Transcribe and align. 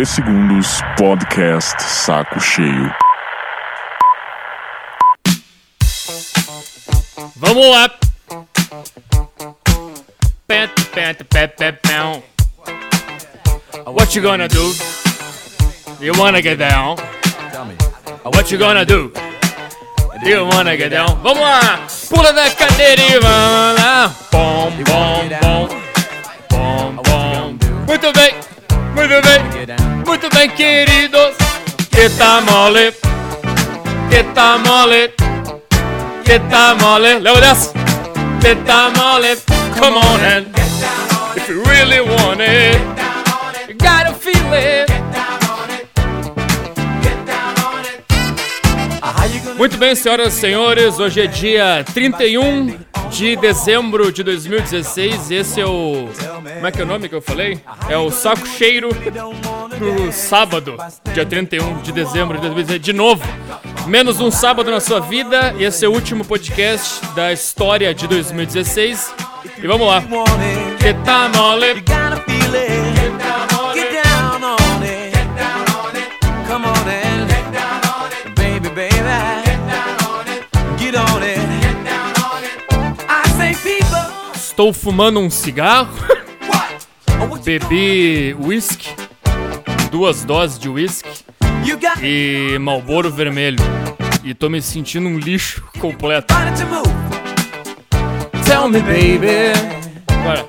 No 0.00 0.06
toque 0.06 0.06
de 0.06 0.06
3 0.06 0.08
segundos, 0.08 0.80
podcast 0.96 1.82
Saco 1.82 2.40
Cheio. 2.40 2.90
Vamos 7.36 7.66
lá. 7.66 7.90
What 13.86 14.16
you 14.16 14.22
gonna 14.22 14.48
do? 14.48 14.74
You 16.00 16.14
wanna 16.18 16.40
get 16.40 16.58
down? 16.58 16.96
What 18.24 18.50
you 18.50 18.58
gonna 18.58 18.86
do? 18.86 19.12
You 20.24 20.46
wanna 20.46 20.76
get 20.76 20.92
down? 20.92 21.18
Vamos 21.22 21.42
lá! 21.42 21.78
Pula 22.08 22.32
da 22.32 22.50
cadeira 22.50 23.02
e 23.02 23.18
vamos 23.20 23.80
lá! 23.82 24.14
Bom, 24.32 24.70
bom, 24.86 25.28
bom. 25.42 25.68
Bom, 26.50 26.92
bom. 27.02 27.58
Muito 27.86 28.12
bem, 28.12 28.34
muito 28.94 29.20
bem, 29.22 29.79
muito 30.20 30.36
bem, 30.36 30.50
queridos. 30.50 31.34
Que 31.90 32.10
tá 32.10 32.42
mole, 32.42 32.92
que 34.10 34.22
tá 34.34 34.58
mole, 34.58 35.10
que 36.24 36.38
tá 36.50 36.74
mole. 36.74 37.18
Leva 37.18 37.40
dessa! 37.40 37.72
Que 38.40 38.54
tá 38.66 38.90
mole. 38.90 39.36
Come 39.78 39.96
on 39.96 40.20
and 40.20 40.46
if 41.36 41.48
you 41.48 41.62
really 41.64 42.00
want 42.00 42.40
it, 42.40 42.78
you 43.66 43.74
gotta 43.78 44.12
feel 44.14 44.52
it. 44.52 44.90
Muito 49.56 49.76
bem, 49.76 49.94
senhoras 49.94 50.34
e 50.34 50.40
senhores, 50.40 50.98
hoje 50.98 51.20
é 51.20 51.26
dia 51.26 51.84
31 51.92 52.78
de 53.10 53.36
dezembro 53.36 54.12
de 54.12 54.22
2016. 54.22 55.30
Esse 55.30 55.60
é 55.60 55.66
o. 55.66 56.08
Como 56.54 56.66
é 56.66 56.70
que 56.70 56.80
é 56.80 56.84
o 56.84 56.86
nome 56.86 57.08
que 57.08 57.14
eu 57.14 57.20
falei? 57.20 57.60
É 57.88 57.96
o 57.96 58.10
Saco 58.10 58.46
Cheiro 58.46 58.90
do 58.90 60.12
sábado, 60.12 60.76
dia 61.12 61.26
31 61.26 61.82
de 61.82 61.92
dezembro 61.92 62.36
de 62.36 62.42
2016. 62.42 62.80
De 62.80 62.92
novo, 62.92 63.22
menos 63.86 64.20
um 64.20 64.30
sábado 64.30 64.70
na 64.70 64.80
sua 64.80 65.00
vida. 65.00 65.54
Esse 65.58 65.84
é 65.84 65.88
o 65.88 65.92
último 65.92 66.24
podcast 66.24 67.04
da 67.14 67.32
história 67.32 67.92
de 67.92 68.06
2016. 68.06 69.12
E 69.62 69.66
vamos 69.66 69.86
lá. 69.86 70.02
Que 70.78 70.94
tá 71.04 71.28
mole. 71.34 72.89
Estou 84.60 84.74
fumando 84.74 85.18
um 85.20 85.30
cigarro. 85.30 85.88
Bebi 87.42 88.36
whisky, 88.38 88.94
duas 89.90 90.22
doses 90.22 90.58
de 90.58 90.68
whisky 90.68 91.24
e 92.02 92.58
Malboro 92.58 93.10
vermelho. 93.10 93.56
E 94.22 94.34
tô 94.34 94.50
me 94.50 94.60
sentindo 94.60 95.08
um 95.08 95.18
lixo 95.18 95.64
completo. 95.80 96.34
Tell 98.44 98.68
me, 98.68 98.80
baby. 98.82 99.54
Agora. 100.08 100.46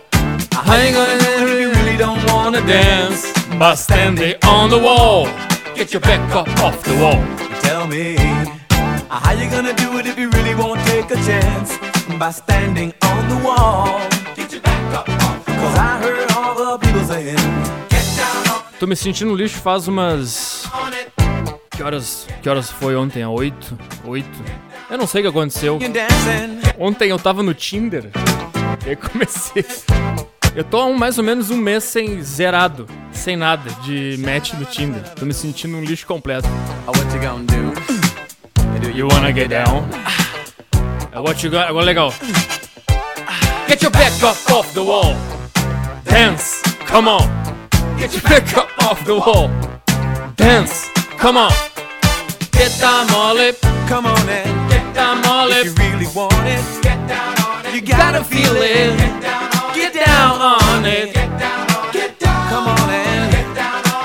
Gonna 0.52 1.46
really 1.74 1.96
don't 1.96 2.30
wanna 2.30 2.60
dance. 2.64 3.32
But 3.58 3.78
standing 3.78 4.36
on 4.46 4.70
the 4.70 4.78
wall. 4.78 5.30
Get 5.74 5.94
your 5.94 6.02
back 6.02 6.20
up 6.36 6.50
off 6.62 6.84
the 6.84 7.02
wall. 7.02 7.24
Tell 7.62 7.88
me, 7.88 8.18
how 9.08 9.32
you 9.32 9.50
gonna 9.50 9.72
do 9.72 9.98
it 10.00 10.06
if 10.06 10.20
you 10.20 10.30
really 10.32 10.54
won't 10.54 10.82
take 10.88 11.10
a 11.12 11.16
chance? 11.24 11.78
By 12.20 12.32
standing 12.32 12.94
on 13.04 13.30
the 13.30 13.31
Tô 18.80 18.88
me 18.88 18.96
sentindo 18.96 19.32
um 19.32 19.36
lixo 19.36 19.58
faz 19.60 19.88
umas. 19.88 20.66
Que 21.70 21.84
horas, 21.84 22.28
que 22.42 22.50
horas 22.50 22.70
foi 22.72 22.96
ontem? 22.96 23.24
A 23.24 23.30
8? 23.30 23.78
8? 24.06 24.28
Eu 24.90 24.98
não 24.98 25.08
sei 25.08 25.22
o 25.22 25.24
que 25.26 25.30
aconteceu. 25.30 25.78
Ontem 26.80 27.10
eu 27.10 27.20
tava 27.20 27.42
no 27.44 27.54
Tinder. 27.54 28.10
E 28.86 28.96
comecei. 28.96 29.66
Eu 30.56 30.64
tô 30.64 30.80
há 30.82 30.86
um- 30.86 30.98
mais 30.98 31.18
ou 31.18 31.24
menos 31.24 31.50
um 31.50 31.58
mês 31.58 31.84
sem 31.86 32.22
zerado, 32.22 32.86
sem 33.12 33.38
nada 33.38 33.70
de 33.84 34.18
match 34.20 34.54
no 34.54 34.66
Tinder. 34.66 35.02
Tô 35.16 35.26
me 35.26 35.34
sentindo 35.34 35.78
um 35.78 35.84
lixo 35.84 36.06
completo. 36.06 36.48
You 37.14 37.22
gonna 37.22 37.44
do? 37.44 38.90
You 38.98 39.08
wanna 39.08 39.32
get 39.32 39.50
down? 39.50 39.88
Agora 41.70 41.86
legal. 41.86 42.14
Get 43.72 43.84
your 43.84 43.92
back 43.92 44.22
up 44.22 44.36
off 44.52 44.74
the 44.74 44.84
wall. 44.84 45.16
Dance, 46.04 46.62
come 46.92 47.08
on. 47.08 47.24
Get 47.98 48.12
your 48.12 48.22
back 48.24 48.58
up 48.58 48.68
off 48.84 49.06
the 49.06 49.16
wall. 49.16 49.48
Dance, 50.36 50.90
come 51.18 51.38
on. 51.38 51.54
Get 52.52 52.78
down, 52.82 53.08
mole. 53.08 53.54
Come 53.88 54.08
on 54.08 54.28
and 54.28 54.70
Get 54.70 54.94
down, 54.94 55.22
mole. 55.22 55.52
if 55.52 55.68
you 55.68 55.74
really 55.86 56.06
want 56.14 56.34
it, 56.46 56.84
get 56.84 57.00
down 57.08 57.34
on 57.40 57.66
it. 57.66 57.74
You 57.74 57.80
Gotta 57.82 58.20
gotta 58.20 58.24
feel 58.26 58.56
it. 58.58 58.98
Get 59.74 59.94
down 60.06 60.42
on 60.42 60.86
it. 60.86 61.14
come 61.14 62.68
on 62.68 62.90
and 62.90 63.32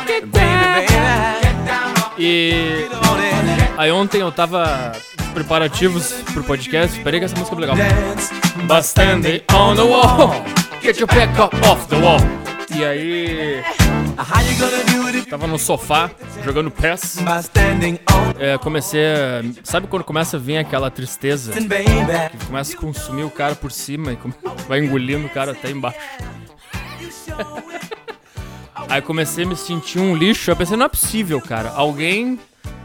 Get 0.06 0.30
baby, 0.30 0.86
down. 0.86 1.92
baby, 2.14 2.22
E 2.22 2.86
get 2.88 2.92
on 2.94 3.18
it. 3.18 3.74
aí 3.78 3.90
ontem 3.90 4.20
eu 4.20 4.30
tava 4.30 4.92
preparativos 5.36 6.14
pro 6.32 6.42
podcast. 6.42 6.98
Peraí 7.00 7.20
que 7.20 7.26
essa 7.26 7.36
música 7.36 7.54
é 7.56 7.60
legal. 7.60 7.76
On 9.52 9.74
the 9.74 9.82
wall, 9.82 10.30
get 10.82 10.98
your 10.98 11.08
up 11.38 11.54
off 11.68 11.86
the 11.88 11.96
wall. 11.96 12.16
E 12.74 12.82
aí, 12.82 13.62
tava 15.28 15.46
no 15.46 15.58
sofá, 15.58 16.10
jogando 16.42 16.70
PES. 16.70 17.18
É, 18.38 18.56
comecei 18.58 19.04
a... 19.04 19.42
Sabe 19.62 19.86
quando 19.86 20.04
começa 20.04 20.38
a 20.38 20.40
vir 20.40 20.56
aquela 20.56 20.90
tristeza? 20.90 21.52
baby? 21.68 22.36
Começa 22.46 22.74
a 22.74 22.80
consumir 22.80 23.24
o 23.24 23.30
cara 23.30 23.54
por 23.54 23.70
cima 23.70 24.12
e 24.12 24.16
come- 24.16 24.34
vai 24.66 24.80
engolindo 24.80 25.26
o 25.26 25.30
cara 25.30 25.52
até 25.52 25.70
embaixo. 25.70 25.98
Aí 28.88 29.02
comecei 29.02 29.44
a 29.44 29.48
me 29.48 29.56
sentir 29.56 29.98
um 29.98 30.14
lixo. 30.16 30.50
Eu 30.50 30.56
pensei, 30.56 30.76
não 30.76 30.86
é 30.86 30.88
possível, 30.88 31.40
cara. 31.40 31.70
Alguém 31.70 32.38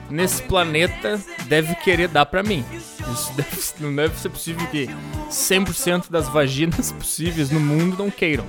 nesse 0.09 0.41
planeta 0.43 1.19
deve 1.45 1.73
querer 1.75 2.07
dar 2.07 2.25
pra 2.25 2.43
mim. 2.43 2.65
Isso 2.71 3.31
deve- 3.37 3.61
não 3.79 3.95
deve 3.95 4.17
ser 4.19 4.29
possível 4.29 4.65
que 4.67 4.89
100% 5.29 6.09
das 6.09 6.27
vaginas 6.29 6.91
possíveis 6.97 7.49
no 7.51 7.59
mundo 7.59 7.95
não 7.97 8.09
queiram. 8.11 8.45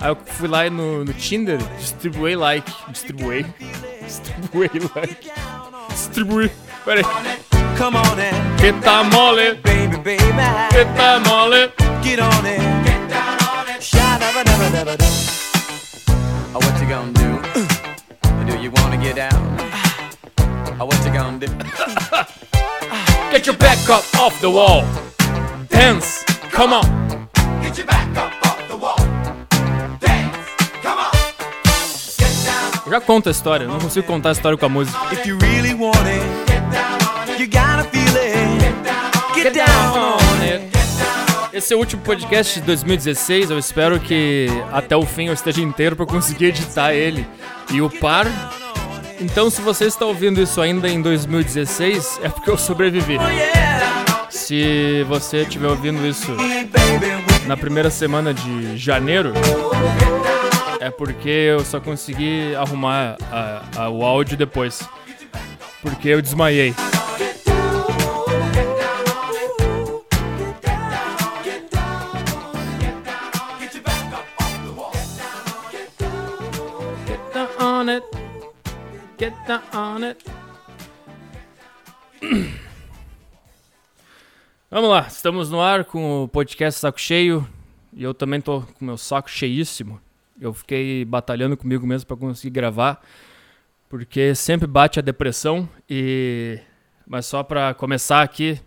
Aí 0.00 0.08
eu 0.10 0.16
fui 0.26 0.48
lá 0.48 0.68
no, 0.68 1.04
no 1.04 1.12
Tinder, 1.14 1.58
distribuí 1.78 2.34
like. 2.34 2.70
Distribuí. 2.90 3.46
Distribuí 4.02 4.70
like. 4.96 5.30
Distribuí. 5.90 6.50
Peraí. 6.84 7.04
Come 7.78 7.96
on 7.96 8.02
and 8.18 8.56
Que 8.58 8.72
tá 8.84 9.04
mole. 9.04 9.54
baby, 9.62 9.96
baby, 9.98 10.18
Que 10.70 10.84
tá 10.96 11.20
mole. 11.20 11.70
get 12.02 12.18
on 12.20 12.46
it. 12.46 12.60
Get 12.84 13.08
down 13.08 13.38
on 13.58 13.68
it. 13.68 13.82
Sha-da-ba-da-ba-da-ba-da. 13.82 15.04
Oh, 16.54 16.58
what 16.58 16.80
you 16.80 16.88
gonna 16.88 17.12
do? 17.12 17.40
Do 18.46 18.62
you 18.62 18.70
wanna 18.76 18.96
get 18.98 19.14
down? 19.16 19.71
What 20.84 21.04
you 21.04 21.12
gonna 21.12 21.38
do? 21.38 21.46
Get 23.30 23.46
your 23.46 23.56
back 23.56 23.78
up 23.88 24.04
off 24.18 24.40
the 24.40 24.50
wall. 24.50 24.82
Dance. 25.68 26.24
Come 26.50 26.72
on. 26.72 27.28
Get 27.62 27.78
your 27.78 27.86
back 27.86 28.16
up 28.16 28.32
off 28.44 28.68
the 28.68 28.76
wall. 28.76 28.96
Dance. 30.00 30.36
Come 30.82 30.98
on. 30.98 31.12
Get 32.18 32.34
down. 32.44 32.82
Eu 32.86 32.90
já 32.92 33.00
conto 33.00 33.28
a 33.28 33.32
história. 33.32 33.64
eu 33.64 33.68
Não 33.68 33.78
consigo 33.78 34.06
contar 34.06 34.30
a 34.30 34.32
história 34.32 34.58
com 34.58 34.66
a 34.66 34.68
música. 34.68 34.98
If 35.12 35.24
you 35.24 35.38
really 35.40 35.72
want 35.72 35.96
it, 35.98 36.24
get 36.48 36.62
down 36.72 36.98
on 37.16 37.30
it. 37.30 37.40
You 37.40 37.48
gotta 37.48 37.84
feel 37.84 38.16
it. 38.16 39.40
Get 39.40 39.54
down 39.54 39.98
on 39.98 40.42
it. 40.42 40.72
Esse 41.52 41.74
é 41.74 41.76
o 41.76 41.78
último 41.78 42.02
podcast 42.02 42.58
de 42.58 42.66
2016. 42.66 43.50
Eu 43.50 43.58
espero 43.58 44.00
que 44.00 44.48
até 44.72 44.96
o 44.96 45.06
fim 45.06 45.26
eu 45.26 45.34
esteja 45.34 45.60
inteiro 45.60 45.94
para 45.94 46.06
conseguir 46.06 46.46
editar 46.46 46.92
ele 46.92 47.26
e 47.70 47.80
upar. 47.80 48.26
Então, 49.22 49.48
se 49.50 49.60
você 49.60 49.84
está 49.86 50.04
ouvindo 50.04 50.40
isso 50.42 50.60
ainda 50.60 50.88
em 50.88 51.00
2016, 51.00 52.20
é 52.22 52.28
porque 52.28 52.50
eu 52.50 52.58
sobrevivi. 52.58 53.16
Se 54.30 55.04
você 55.08 55.38
estiver 55.42 55.68
ouvindo 55.68 56.04
isso 56.06 56.34
na 57.46 57.56
primeira 57.56 57.90
semana 57.90 58.34
de 58.34 58.76
janeiro, 58.76 59.32
é 60.80 60.90
porque 60.90 61.28
eu 61.28 61.60
só 61.64 61.80
consegui 61.80 62.54
arrumar 62.56 63.16
a- 63.30 63.62
a- 63.84 63.88
o 63.88 64.04
áudio 64.04 64.36
depois. 64.36 64.82
Porque 65.80 66.08
eu 66.08 66.20
desmaiei. 66.20 66.74
Get 79.22 79.34
down 79.46 79.62
on 79.72 80.02
it. 80.02 80.24
Vamos 84.68 84.90
lá, 84.90 85.06
estamos 85.06 85.48
no 85.48 85.60
ar 85.60 85.84
com 85.84 86.24
o 86.24 86.28
podcast 86.28 86.80
Saco 86.80 87.00
Cheio. 87.00 87.48
E 87.92 88.02
eu 88.02 88.12
também 88.12 88.40
tô 88.40 88.62
com 88.62 88.84
meu 88.84 88.98
saco 88.98 89.30
cheíssimo. 89.30 90.00
Eu 90.40 90.52
fiquei 90.52 91.04
batalhando 91.04 91.56
comigo 91.56 91.86
mesmo 91.86 92.04
para 92.08 92.16
conseguir 92.16 92.50
gravar, 92.50 93.00
porque 93.88 94.34
sempre 94.34 94.66
bate 94.66 94.98
a 94.98 95.02
depressão 95.02 95.68
e 95.88 96.58
mas 97.06 97.24
só 97.24 97.44
para 97.44 97.74
começar 97.74 98.22
aqui, 98.22 98.60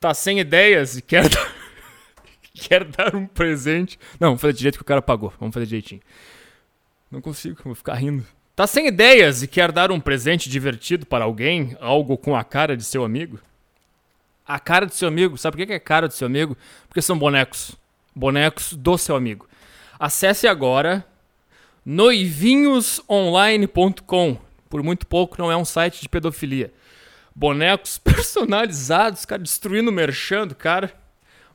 tá 0.00 0.12
sem 0.12 0.40
ideias 0.40 0.96
e 0.96 1.02
quer 1.02 1.28
dar, 1.28 1.54
quer 2.52 2.82
dar 2.82 3.14
um 3.14 3.28
presente. 3.28 3.96
Não, 4.18 4.30
vamos 4.30 4.40
fazer 4.40 4.54
do 4.54 4.58
jeito 4.58 4.78
que 4.78 4.82
o 4.82 4.84
cara 4.84 5.00
pagou. 5.00 5.32
Vamos 5.38 5.54
fazer 5.54 5.66
direitinho. 5.66 6.02
Não 7.08 7.20
consigo, 7.20 7.60
vou 7.62 7.76
ficar 7.76 7.94
rindo. 7.94 8.26
Tá 8.56 8.66
sem 8.66 8.86
ideias 8.86 9.42
e 9.42 9.46
quer 9.46 9.70
dar 9.70 9.92
um 9.92 10.00
presente 10.00 10.48
divertido 10.48 11.04
para 11.04 11.26
alguém, 11.26 11.76
algo 11.78 12.16
com 12.16 12.34
a 12.34 12.42
cara 12.42 12.74
de 12.74 12.84
seu 12.84 13.04
amigo? 13.04 13.38
A 14.48 14.58
cara 14.58 14.86
do 14.86 14.94
seu 14.94 15.08
amigo, 15.08 15.36
sabe 15.36 15.58
por 15.58 15.66
que 15.66 15.74
é 15.74 15.78
cara 15.78 16.08
do 16.08 16.14
seu 16.14 16.26
amigo? 16.26 16.56
Porque 16.88 17.02
são 17.02 17.18
bonecos. 17.18 17.76
Bonecos 18.14 18.72
do 18.72 18.96
seu 18.96 19.14
amigo. 19.14 19.46
Acesse 20.00 20.48
agora 20.48 21.04
noivinhosonline.com. 21.84 24.38
Por 24.70 24.82
muito 24.82 25.06
pouco 25.06 25.36
não 25.38 25.52
é 25.52 25.56
um 25.56 25.66
site 25.66 26.00
de 26.00 26.08
pedofilia. 26.08 26.72
Bonecos 27.34 27.98
personalizados, 28.00 29.26
cara, 29.26 29.42
destruindo 29.42 29.90
o 29.90 29.94
merchan 29.94 30.48
cara. 30.48 30.94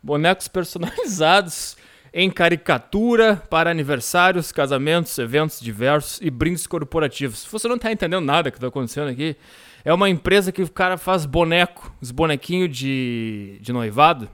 Bonecos 0.03 0.47
personalizados 0.47 1.75
em 2.13 2.29
caricatura 2.29 3.37
para 3.49 3.69
aniversários, 3.69 4.51
casamentos, 4.51 5.17
eventos 5.17 5.59
diversos 5.59 6.19
e 6.21 6.29
brindes 6.29 6.67
corporativos. 6.67 7.39
Se 7.39 7.51
você 7.51 7.67
não 7.67 7.77
está 7.77 7.91
entendendo 7.91 8.25
nada 8.25 8.51
que 8.51 8.57
está 8.57 8.67
acontecendo 8.67 9.09
aqui, 9.09 9.35
é 9.83 9.93
uma 9.93 10.09
empresa 10.09 10.51
que 10.51 10.61
o 10.61 10.69
cara 10.69 10.97
faz 10.97 11.25
boneco, 11.25 11.93
os 12.01 12.11
bonequinhos 12.11 12.75
de, 12.75 13.57
de 13.61 13.71
noivado, 13.71 14.29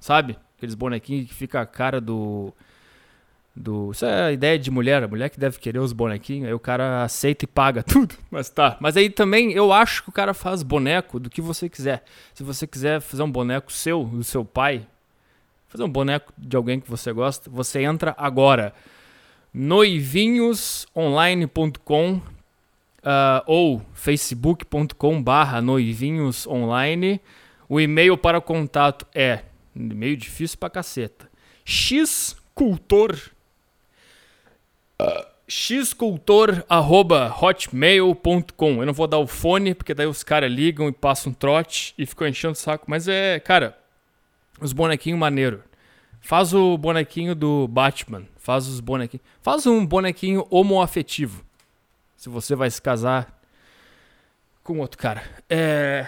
sabe? 0.00 0.38
Aqueles 0.56 0.74
bonequinhos 0.74 1.28
que 1.28 1.34
fica 1.34 1.60
a 1.60 1.66
cara 1.66 2.00
do. 2.00 2.52
do 3.54 3.90
Isso 3.92 4.06
é 4.06 4.24
a 4.24 4.32
ideia 4.32 4.58
de 4.58 4.70
mulher, 4.70 5.02
a 5.02 5.08
mulher 5.08 5.28
que 5.28 5.38
deve 5.38 5.58
querer 5.58 5.78
os 5.80 5.92
bonequinhos, 5.92 6.48
aí 6.48 6.54
o 6.54 6.58
cara 6.58 7.02
aceita 7.02 7.44
e 7.44 7.48
paga 7.48 7.82
tudo, 7.84 8.14
mas 8.30 8.48
tá. 8.48 8.78
Mas 8.80 8.96
aí 8.96 9.10
também 9.10 9.52
eu 9.52 9.70
acho 9.70 10.02
que 10.02 10.08
o 10.08 10.12
cara 10.12 10.32
faz 10.32 10.62
boneco 10.62 11.20
do 11.20 11.28
que 11.28 11.42
você 11.42 11.68
quiser. 11.68 12.02
Se 12.32 12.42
você 12.42 12.66
quiser 12.66 13.02
fazer 13.02 13.22
um 13.22 13.30
boneco 13.30 13.70
seu, 13.70 14.04
do 14.04 14.24
seu 14.24 14.46
pai, 14.46 14.86
fazer 15.68 15.84
um 15.84 15.88
boneco 15.88 16.32
de 16.36 16.56
alguém 16.56 16.80
que 16.80 16.90
você 16.90 17.12
gosta, 17.12 17.48
você 17.50 17.82
entra 17.82 18.14
agora 18.18 18.74
noivinhosonline.com 19.52 22.20
uh, 23.06 23.42
ou 23.46 23.80
facebook.com 23.94 25.22
barra 25.22 25.62
noivinhosonline. 25.62 27.20
O 27.68 27.80
e-mail 27.80 28.16
para 28.16 28.40
contato 28.40 29.06
é 29.14 29.40
meio 29.74 30.16
difícil 30.16 30.58
pra 30.58 30.70
caceta. 30.70 31.28
xcultor 31.64 33.16
uh. 35.00 35.36
Eu 38.80 38.86
não 38.86 38.92
vou 38.92 39.06
dar 39.06 39.18
o 39.18 39.26
fone 39.26 39.74
porque 39.74 39.94
daí 39.94 40.06
os 40.06 40.24
caras 40.24 40.50
ligam 40.50 40.88
e 40.88 40.92
passam 40.92 41.30
um 41.30 41.34
trote 41.34 41.94
e 41.96 42.04
ficam 42.04 42.26
enchendo 42.26 42.52
o 42.52 42.56
saco, 42.56 42.86
mas 42.88 43.06
é, 43.06 43.38
cara, 43.38 43.78
os 44.60 44.72
bonequinhos 44.72 45.18
maneiro. 45.18 45.62
Faz 46.20 46.52
o 46.52 46.76
bonequinho 46.76 47.34
do 47.34 47.68
Batman. 47.68 48.24
Faz 48.36 48.66
os 48.66 48.80
bonequinhos. 48.80 49.24
Faz 49.42 49.66
um 49.66 49.86
bonequinho 49.86 50.46
homoafetivo. 50.50 51.44
Se 52.16 52.28
você 52.28 52.54
vai 52.54 52.70
se 52.70 52.80
casar 52.80 53.40
com 54.62 54.80
outro 54.80 54.98
cara. 54.98 55.22
É. 55.48 56.06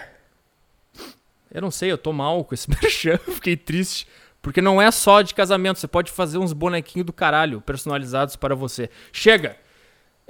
Eu 1.51 1.61
não 1.61 1.71
sei, 1.71 1.91
eu 1.91 1.97
tô 1.97 2.11
mal 2.11 2.43
com 2.43 2.53
esse 2.53 2.69
merchan. 2.69 3.17
Fiquei 3.17 3.55
triste. 3.55 4.07
Porque 4.41 4.61
não 4.61 4.81
é 4.81 4.91
só 4.91 5.21
de 5.21 5.33
casamento. 5.33 5.79
Você 5.79 5.87
pode 5.87 6.11
fazer 6.11 6.37
uns 6.37 6.53
bonequinhos 6.53 7.05
do 7.05 7.13
caralho 7.13 7.61
personalizados 7.61 8.35
para 8.35 8.55
você. 8.55 8.89
Chega! 9.11 9.55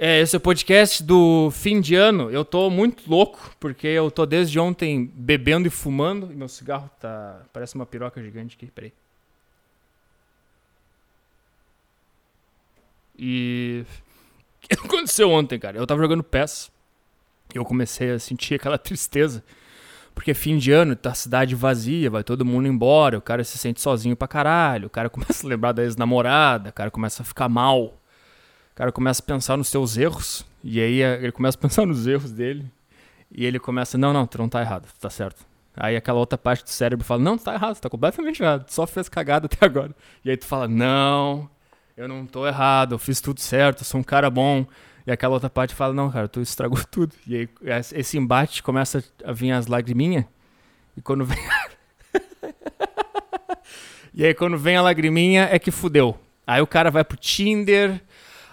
É, 0.02 0.18
esse 0.18 0.34
é 0.34 0.38
o 0.38 0.40
podcast 0.40 1.02
do 1.02 1.50
fim 1.50 1.78
de 1.78 1.94
ano. 1.94 2.30
Eu 2.30 2.42
tô 2.42 2.70
muito 2.70 3.02
louco, 3.06 3.54
porque 3.60 3.86
eu 3.86 4.10
tô 4.10 4.24
desde 4.24 4.58
ontem 4.58 5.12
bebendo 5.14 5.68
e 5.68 5.70
fumando. 5.70 6.32
E 6.32 6.34
meu 6.34 6.48
cigarro 6.48 6.88
tá. 6.98 7.42
Parece 7.52 7.74
uma 7.74 7.84
piroca 7.84 8.22
gigante 8.22 8.56
aqui. 8.56 8.70
Peraí. 8.70 8.94
E. 13.18 13.84
O 14.62 14.68
que 14.70 14.86
aconteceu 14.86 15.30
ontem, 15.30 15.58
cara? 15.58 15.76
Eu 15.78 15.86
tava 15.86 16.00
jogando 16.00 16.22
PES. 16.22 16.70
E 17.52 17.58
eu 17.58 17.64
comecei 17.64 18.10
a 18.10 18.18
sentir 18.18 18.54
aquela 18.54 18.78
tristeza. 18.78 19.44
Porque 20.14 20.32
fim 20.32 20.56
de 20.56 20.70
ano, 20.72 20.96
tá 20.96 21.10
a 21.10 21.14
cidade 21.14 21.54
vazia, 21.54 22.08
vai 22.08 22.22
todo 22.22 22.44
mundo 22.44 22.68
embora, 22.68 23.18
o 23.18 23.22
cara 23.22 23.42
se 23.42 23.58
sente 23.58 23.80
sozinho 23.80 24.14
pra 24.14 24.28
caralho, 24.28 24.86
o 24.86 24.90
cara 24.90 25.08
começa 25.10 25.46
a 25.46 25.48
lembrar 25.48 25.72
da 25.72 25.82
ex-namorada, 25.82 26.70
o 26.70 26.72
cara 26.72 26.90
começa 26.90 27.22
a 27.22 27.24
ficar 27.24 27.48
mal 27.48 27.99
cara 28.80 28.92
começa 28.92 29.22
a 29.22 29.26
pensar 29.26 29.58
nos 29.58 29.68
seus 29.68 29.98
erros, 29.98 30.46
e 30.64 30.80
aí 30.80 31.02
eh, 31.02 31.18
ele 31.20 31.32
começa 31.32 31.58
a 31.58 31.60
pensar 31.60 31.84
nos 31.84 32.06
erros 32.06 32.32
dele, 32.32 32.64
e 33.30 33.44
ele 33.44 33.58
começa, 33.58 33.98
não, 33.98 34.10
não, 34.10 34.26
tu 34.26 34.38
não 34.38 34.48
tá 34.48 34.62
errado, 34.62 34.88
tá 34.98 35.10
certo. 35.10 35.44
Aí 35.76 35.96
aquela 35.96 36.18
outra 36.18 36.38
parte 36.38 36.64
do 36.64 36.70
cérebro 36.70 37.04
fala, 37.04 37.20
não, 37.20 37.36
tu 37.36 37.44
tá 37.44 37.52
errado, 37.52 37.76
tu 37.76 37.82
tá 37.82 37.90
completamente 37.90 38.42
errado, 38.42 38.64
tu 38.64 38.72
só 38.72 38.86
fez 38.86 39.06
cagada 39.06 39.46
até 39.46 39.66
agora. 39.66 39.94
E 40.24 40.30
aí 40.30 40.36
tu 40.36 40.46
fala, 40.46 40.66
não, 40.66 41.48
eu 41.94 42.08
não 42.08 42.24
tô 42.24 42.46
errado, 42.46 42.94
eu 42.94 42.98
fiz 42.98 43.20
tudo 43.20 43.38
certo, 43.38 43.80
eu 43.80 43.84
sou 43.84 44.00
um 44.00 44.02
cara 44.02 44.30
bom. 44.30 44.64
E 45.06 45.12
aquela 45.12 45.34
outra 45.34 45.50
parte 45.50 45.74
fala, 45.74 45.92
não, 45.92 46.10
cara, 46.10 46.26
tu 46.26 46.40
estragou 46.40 46.82
tudo. 46.90 47.14
E 47.26 47.36
aí 47.36 47.48
esse 47.94 48.16
embate 48.16 48.62
começa 48.62 49.04
a 49.22 49.32
vir 49.32 49.52
as 49.52 49.66
lagriminhas, 49.66 50.24
e 50.96 51.02
quando 51.02 51.26
vem... 51.26 51.38
e 54.14 54.24
aí 54.24 54.32
quando 54.32 54.56
vem 54.56 54.76
a 54.76 54.82
lagriminha 54.82 55.50
é 55.52 55.58
que 55.58 55.70
fudeu. 55.70 56.18
Aí 56.46 56.62
o 56.62 56.66
cara 56.66 56.90
vai 56.90 57.04
pro 57.04 57.18
Tinder, 57.18 58.02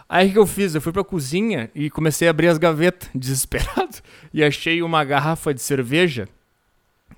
Aí 0.10 0.30
o 0.30 0.32
que 0.32 0.40
eu 0.40 0.48
fiz? 0.48 0.74
Eu 0.74 0.82
fui 0.82 0.94
pra 0.94 1.04
cozinha 1.04 1.70
e 1.76 1.90
comecei 1.90 2.28
a 2.28 2.32
abrir 2.32 2.48
as 2.48 2.58
gavetas, 2.58 3.10
desesperado, 3.14 3.98
e 4.34 4.44
achei 4.44 4.82
uma 4.82 5.04
garrafa 5.04 5.54
de 5.54 5.62
cerveja 5.62 6.30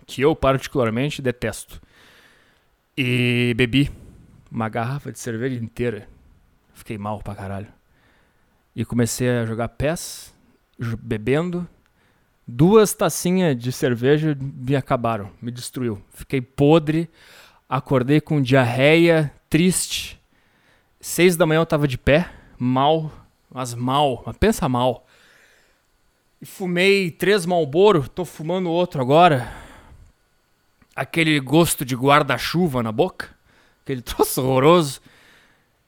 que 0.05 0.21
eu 0.21 0.35
particularmente 0.35 1.21
detesto. 1.21 1.79
E 2.97 3.53
bebi 3.55 3.91
uma 4.51 4.67
garrafa 4.67 5.11
de 5.11 5.19
cerveja 5.19 5.63
inteira. 5.63 6.07
Fiquei 6.73 6.97
mal 6.97 7.21
pra 7.21 7.35
caralho. 7.35 7.67
E 8.75 8.83
comecei 8.83 9.29
a 9.29 9.45
jogar 9.45 9.69
pés, 9.69 10.33
bebendo. 10.99 11.67
Duas 12.47 12.93
tacinhas 12.93 13.55
de 13.55 13.71
cerveja 13.71 14.35
me 14.41 14.75
acabaram, 14.75 15.29
me 15.39 15.51
destruiu. 15.51 16.01
Fiquei 16.09 16.41
podre, 16.41 17.07
acordei 17.67 18.19
com 18.19 18.41
diarreia, 18.41 19.31
triste. 19.47 20.19
Seis 20.99 21.37
da 21.37 21.45
manhã 21.45 21.59
eu 21.59 21.65
tava 21.65 21.87
de 21.87 21.97
pé 21.97 22.38
mal, 22.59 23.09
mas 23.49 23.73
mal, 23.73 24.21
mas 24.25 24.37
pensa 24.37 24.67
mal. 24.67 25.07
E 26.41 26.45
fumei 26.45 27.09
três 27.09 27.45
Malboro, 27.45 28.07
tô 28.07 28.25
fumando 28.25 28.69
outro 28.69 29.01
agora. 29.01 29.51
Aquele 30.95 31.39
gosto 31.39 31.85
de 31.85 31.95
guarda-chuva 31.95 32.83
na 32.83 32.91
boca, 32.91 33.29
aquele 33.83 34.01
troço 34.03 34.41
horroroso. 34.41 35.01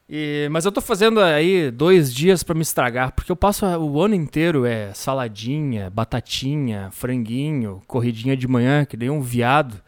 E, 0.10 0.50
mas 0.52 0.66
eu 0.66 0.72
tô 0.72 0.82
fazendo 0.82 1.22
aí 1.22 1.72
dois 1.72 2.14
dias 2.14 2.44
para 2.44 2.56
me 2.56 2.62
estragar, 2.62 3.14
porque 3.14 3.32
eu 3.32 3.36
passo 3.36 3.66
o 3.66 4.02
ano 4.02 4.16
inteiro 4.16 4.66
é 4.66 4.94
saladinha, 4.94 5.90
batatinha, 5.90 6.90
franguinho, 6.92 7.82
corridinha 7.88 8.36
de 8.36 8.48
manhã, 8.48 8.84
que 8.84 8.98
nem 8.98 9.10
um 9.10 9.22
viado. 9.22 9.82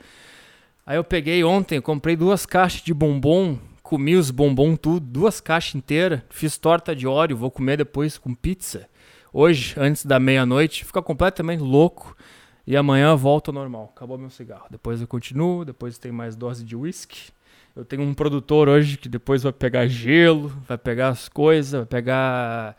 Aí 0.86 0.96
eu 0.96 1.04
peguei 1.04 1.44
ontem, 1.44 1.82
comprei 1.82 2.16
duas 2.16 2.46
caixas 2.46 2.82
de 2.82 2.94
bombom 2.94 3.58
comi 3.94 4.16
os 4.16 4.32
bombons 4.32 4.80
tudo, 4.82 5.06
duas 5.06 5.40
caixas 5.40 5.76
inteiras, 5.76 6.24
fiz 6.32 6.58
torta 6.58 6.96
de 6.96 7.06
óleo, 7.06 7.38
vou 7.38 7.52
comer 7.52 7.78
depois 7.78 8.18
com 8.18 8.34
pizza. 8.34 8.90
Hoje, 9.32 9.76
antes 9.78 10.04
da 10.04 10.20
meia-noite, 10.20 10.84
fica 10.84 11.00
completamente 11.00 11.60
louco. 11.60 12.18
E 12.66 12.76
amanhã 12.76 13.16
volto 13.16 13.50
ao 13.50 13.54
normal. 13.54 13.94
Acabou 13.96 14.18
meu 14.18 14.32
cigarro. 14.32 14.66
Depois 14.72 15.00
eu 15.00 15.06
continuo, 15.06 15.64
depois 15.64 16.00
tem 16.00 16.12
mais 16.12 16.36
dose 16.36 16.64
de 16.64 16.76
whisky. 16.76 17.30
Eu 17.76 17.86
tenho 17.86 18.02
um 18.02 18.16
produtor 18.16 18.68
hoje 18.68 18.98
que 18.98 19.08
depois 19.08 19.44
vai 19.44 19.54
pegar 19.54 19.86
gelo, 19.86 20.48
vai 20.68 20.78
pegar 20.78 21.10
as 21.10 21.30
coisas, 21.30 21.74
vai 21.74 21.86
pegar 21.86 22.76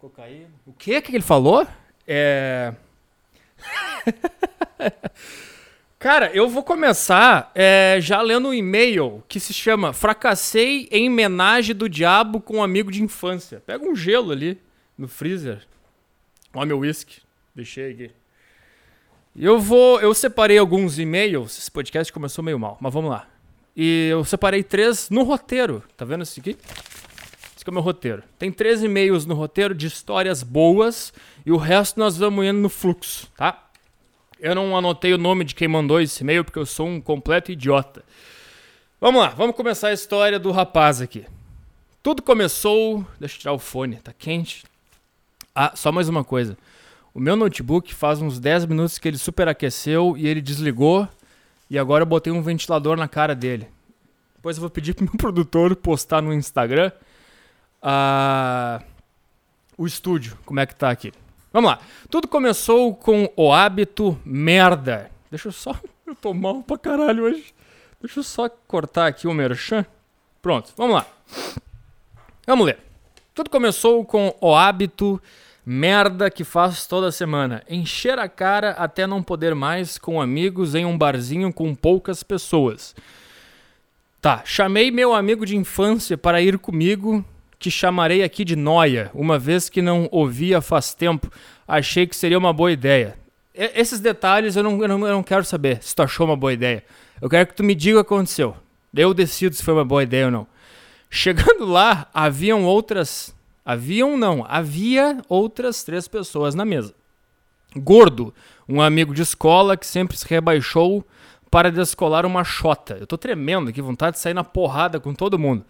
cocaína. 0.00 0.48
O 0.66 0.72
que 0.72 1.00
que 1.00 1.14
ele 1.14 1.22
falou? 1.22 1.64
É 2.08 2.74
Cara, 5.98 6.30
eu 6.32 6.48
vou 6.48 6.62
começar 6.62 7.50
é, 7.56 7.98
já 8.00 8.22
lendo 8.22 8.50
um 8.50 8.54
e-mail 8.54 9.20
que 9.26 9.40
se 9.40 9.52
chama 9.52 9.92
Fracassei 9.92 10.88
em 10.92 11.10
homenagem 11.10 11.74
do 11.74 11.88
diabo 11.88 12.40
com 12.40 12.58
um 12.58 12.62
amigo 12.62 12.92
de 12.92 13.02
infância. 13.02 13.60
Pega 13.66 13.84
um 13.84 13.96
gelo 13.96 14.30
ali 14.30 14.60
no 14.96 15.08
freezer. 15.08 15.66
Ó 16.54 16.64
meu 16.64 16.78
whisky. 16.78 17.20
Deixei 17.52 17.90
aqui. 17.90 18.10
Eu 19.34 19.58
vou. 19.58 20.00
Eu 20.00 20.14
separei 20.14 20.56
alguns 20.56 21.00
e-mails. 21.00 21.58
Esse 21.58 21.70
podcast 21.70 22.12
começou 22.12 22.44
meio 22.44 22.60
mal, 22.60 22.78
mas 22.80 22.94
vamos 22.94 23.10
lá. 23.10 23.26
E 23.76 24.06
eu 24.08 24.24
separei 24.24 24.62
três 24.62 25.10
no 25.10 25.24
roteiro. 25.24 25.82
Tá 25.96 26.04
vendo 26.04 26.22
esse 26.22 26.38
aqui? 26.38 26.50
Esse 26.50 27.62
aqui 27.62 27.68
é 27.68 27.70
o 27.70 27.74
meu 27.74 27.82
roteiro. 27.82 28.22
Tem 28.38 28.52
três 28.52 28.84
e-mails 28.84 29.26
no 29.26 29.34
roteiro 29.34 29.74
de 29.74 29.88
histórias 29.88 30.44
boas 30.44 31.12
e 31.44 31.50
o 31.50 31.56
resto 31.56 31.98
nós 31.98 32.16
vamos 32.16 32.44
indo 32.44 32.60
no 32.60 32.68
fluxo, 32.68 33.28
tá? 33.36 33.67
Eu 34.40 34.54
não 34.54 34.76
anotei 34.76 35.12
o 35.12 35.18
nome 35.18 35.44
de 35.44 35.54
quem 35.54 35.66
mandou 35.66 36.00
esse 36.00 36.22
e-mail 36.22 36.44
porque 36.44 36.58
eu 36.58 36.66
sou 36.66 36.86
um 36.86 37.00
completo 37.00 37.50
idiota. 37.50 38.04
Vamos 39.00 39.20
lá, 39.20 39.28
vamos 39.30 39.56
começar 39.56 39.88
a 39.88 39.92
história 39.92 40.38
do 40.38 40.52
rapaz 40.52 41.00
aqui. 41.00 41.26
Tudo 42.02 42.22
começou. 42.22 43.04
Deixa 43.18 43.34
eu 43.34 43.40
tirar 43.40 43.52
o 43.52 43.58
fone, 43.58 43.96
tá 43.96 44.12
quente. 44.12 44.64
Ah, 45.54 45.72
só 45.74 45.90
mais 45.90 46.08
uma 46.08 46.22
coisa. 46.22 46.56
O 47.12 47.18
meu 47.18 47.34
notebook 47.34 47.92
faz 47.92 48.22
uns 48.22 48.38
10 48.38 48.66
minutos 48.66 48.96
que 48.98 49.08
ele 49.08 49.18
superaqueceu 49.18 50.16
e 50.16 50.26
ele 50.28 50.40
desligou. 50.40 51.08
E 51.68 51.78
agora 51.78 52.02
eu 52.02 52.06
botei 52.06 52.32
um 52.32 52.40
ventilador 52.40 52.96
na 52.96 53.08
cara 53.08 53.34
dele. 53.34 53.68
Depois 54.36 54.56
eu 54.56 54.60
vou 54.60 54.70
pedir 54.70 54.94
pro 54.94 55.04
meu 55.04 55.14
produtor 55.18 55.74
postar 55.74 56.22
no 56.22 56.32
Instagram 56.32 56.92
ah, 57.82 58.80
o 59.76 59.86
estúdio, 59.86 60.38
como 60.44 60.60
é 60.60 60.66
que 60.66 60.76
tá 60.76 60.90
aqui. 60.90 61.12
Vamos 61.52 61.70
lá. 61.70 61.78
Tudo 62.10 62.28
começou 62.28 62.94
com 62.94 63.30
o 63.36 63.52
hábito 63.52 64.18
merda. 64.24 65.10
Deixa 65.30 65.48
eu 65.48 65.52
só. 65.52 65.74
Eu 66.06 66.14
tô 66.14 66.32
mal 66.32 66.62
pra 66.62 66.78
caralho 66.78 67.24
hoje. 67.24 67.52
Deixa 68.00 68.20
eu 68.20 68.22
só 68.22 68.48
cortar 68.48 69.08
aqui 69.08 69.28
o 69.28 69.34
merchan. 69.34 69.84
Pronto, 70.40 70.72
vamos 70.74 70.94
lá. 70.94 71.06
Vamos 72.46 72.64
ler. 72.64 72.78
Tudo 73.34 73.50
começou 73.50 74.02
com 74.06 74.34
o 74.40 74.54
hábito 74.54 75.20
merda 75.66 76.30
que 76.30 76.44
faz 76.44 76.86
toda 76.86 77.12
semana. 77.12 77.62
Encher 77.68 78.18
a 78.18 78.26
cara 78.26 78.70
até 78.70 79.06
não 79.06 79.22
poder 79.22 79.54
mais 79.54 79.98
com 79.98 80.18
amigos 80.18 80.74
em 80.74 80.86
um 80.86 80.96
barzinho 80.96 81.52
com 81.52 81.74
poucas 81.74 82.22
pessoas. 82.22 82.96
Tá, 84.18 84.42
chamei 84.46 84.90
meu 84.90 85.14
amigo 85.14 85.44
de 85.44 85.56
infância 85.56 86.16
para 86.16 86.40
ir 86.40 86.58
comigo, 86.58 87.22
que 87.58 87.70
chamarei 87.70 88.22
aqui 88.22 88.44
de 88.44 88.54
Noia, 88.54 89.10
uma 89.12 89.38
vez 89.38 89.68
que 89.68 89.82
não 89.82 90.08
ouvia 90.12 90.60
faz 90.60 90.94
tempo. 90.94 91.30
Achei 91.66 92.06
que 92.06 92.14
seria 92.14 92.38
uma 92.38 92.52
boa 92.52 92.70
ideia. 92.70 93.18
E 93.54 93.72
esses 93.74 93.98
detalhes 94.00 94.56
eu 94.56 94.62
não, 94.62 94.80
eu, 94.80 94.88
não, 94.88 95.06
eu 95.06 95.12
não 95.14 95.22
quero 95.22 95.44
saber 95.44 95.82
se 95.82 95.94
tu 95.94 96.02
achou 96.02 96.26
uma 96.26 96.36
boa 96.36 96.52
ideia. 96.52 96.84
Eu 97.20 97.28
quero 97.28 97.48
que 97.48 97.54
tu 97.54 97.64
me 97.64 97.74
diga 97.74 97.98
o 97.98 98.04
que 98.04 98.14
aconteceu. 98.14 98.56
Eu 98.94 99.12
decido 99.12 99.54
se 99.54 99.62
foi 99.62 99.74
uma 99.74 99.84
boa 99.84 100.02
ideia 100.02 100.26
ou 100.26 100.30
não. 100.30 100.46
Chegando 101.10 101.64
lá, 101.64 102.06
haviam 102.14 102.64
outras. 102.64 103.34
Haviam 103.64 104.16
não, 104.16 104.46
havia 104.48 105.18
outras 105.28 105.82
três 105.82 106.08
pessoas 106.08 106.54
na 106.54 106.64
mesa. 106.64 106.94
Gordo, 107.76 108.32
um 108.66 108.80
amigo 108.80 109.12
de 109.12 109.20
escola 109.20 109.76
que 109.76 109.86
sempre 109.86 110.16
se 110.16 110.26
rebaixou 110.26 111.04
para 111.50 111.70
descolar 111.70 112.24
uma 112.24 112.44
chota. 112.44 112.96
Eu 112.98 113.06
tô 113.06 113.18
tremendo, 113.18 113.72
que 113.72 113.82
vontade 113.82 114.16
de 114.16 114.22
sair 114.22 114.34
na 114.34 114.44
porrada 114.44 114.98
com 114.98 115.12
todo 115.12 115.38
mundo. 115.38 115.64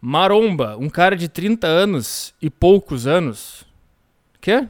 Maromba, 0.00 0.76
um 0.78 0.88
cara 0.88 1.14
de 1.14 1.28
30 1.28 1.66
anos 1.66 2.34
e 2.40 2.48
poucos 2.48 3.06
anos. 3.06 3.66
Quê? 4.40 4.66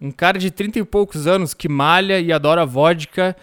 Um 0.00 0.10
cara 0.10 0.38
de 0.38 0.50
30 0.50 0.80
e 0.80 0.84
poucos 0.84 1.26
anos 1.26 1.54
que 1.54 1.68
malha 1.68 2.18
e 2.20 2.32
adora 2.32 2.66
vodka 2.66 3.36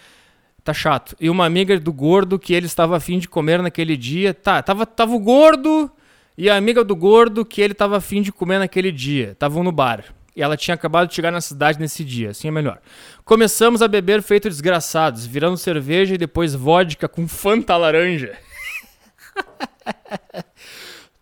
tá 0.64 0.74
chato. 0.74 1.16
E 1.20 1.30
uma 1.30 1.46
amiga 1.46 1.80
do 1.80 1.94
gordo 1.94 2.40
que 2.40 2.54
ele 2.54 2.66
estava 2.66 2.98
afim 2.98 3.20
de 3.20 3.30
comer 3.30 3.62
naquele 3.62 3.96
dia. 3.96 4.34
Tá, 4.34 4.62
tava, 4.62 4.86
tava 4.86 5.14
o 5.14 5.20
gordo 5.20 5.90
e 6.38 6.50
a 6.50 6.58
amiga 6.58 6.84
do 6.84 6.96
gordo 6.96 7.46
que 7.46 7.62
ele 7.62 7.74
estava 7.74 7.98
afim 7.98 8.22
de 8.22 8.32
comer 8.32 8.58
naquele 8.58 8.92
dia. 8.92 9.32
Estavam 9.32 9.64
no 9.64 9.72
bar. 9.72 10.04
E 10.36 10.42
ela 10.42 10.58
tinha 10.58 10.76
acabado 10.76 11.08
de 11.08 11.16
chegar 11.16 11.32
na 11.32 11.40
cidade 11.40 11.80
nesse 11.80 12.04
dia, 12.04 12.32
assim 12.32 12.50
é 12.50 12.52
melhor. 12.52 12.82
Começamos 13.24 13.82
a 13.82 13.88
beber 13.88 14.22
feito 14.22 14.50
desgraçados, 14.50 15.26
virando 15.26 15.56
cerveja 15.56 16.16
e 16.16 16.18
depois 16.18 16.54
vodka 16.54 17.08
com 17.08 17.26
fanta 17.26 17.78
laranja. 17.78 18.38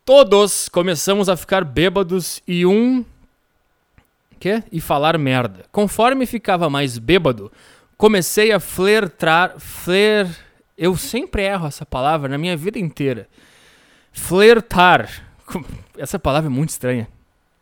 Todos 0.05 0.67
começamos 0.67 1.29
a 1.29 1.38
ficar 1.38 1.63
bêbados 1.63 2.41
e 2.45 2.65
um. 2.65 3.05
Quê? 4.38 4.62
E 4.69 4.81
falar 4.81 5.17
merda. 5.17 5.63
Conforme 5.72 6.25
ficava 6.25 6.69
mais 6.69 6.98
bêbado, 6.98 7.50
comecei 7.98 8.51
a 8.51 8.60
flertar. 8.60 9.57
Fler. 9.57 10.27
Eu 10.77 10.98
sempre 10.98 11.43
erro 11.43 11.67
essa 11.67 11.86
palavra 11.86 12.27
na 12.27 12.38
minha 12.38 12.57
vida 12.57 12.77
inteira. 12.77 13.29
Flertar. 14.12 15.10
Essa 15.98 16.19
palavra 16.19 16.50
é 16.50 16.53
muito 16.53 16.72
estranha. 16.72 17.07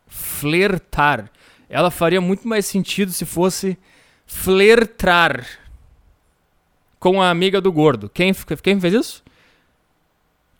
Flertar. 0.07 1.29
Ela 1.69 1.91
faria 1.91 2.19
muito 2.19 2.47
mais 2.47 2.65
sentido 2.65 3.11
se 3.11 3.23
fosse 3.23 3.77
flertar 4.25 5.45
com 6.99 7.21
a 7.21 7.29
amiga 7.29 7.61
do 7.61 7.71
gordo. 7.71 8.09
Quem, 8.09 8.33
quem 8.63 8.79
fez 8.81 8.93
isso? 8.95 9.23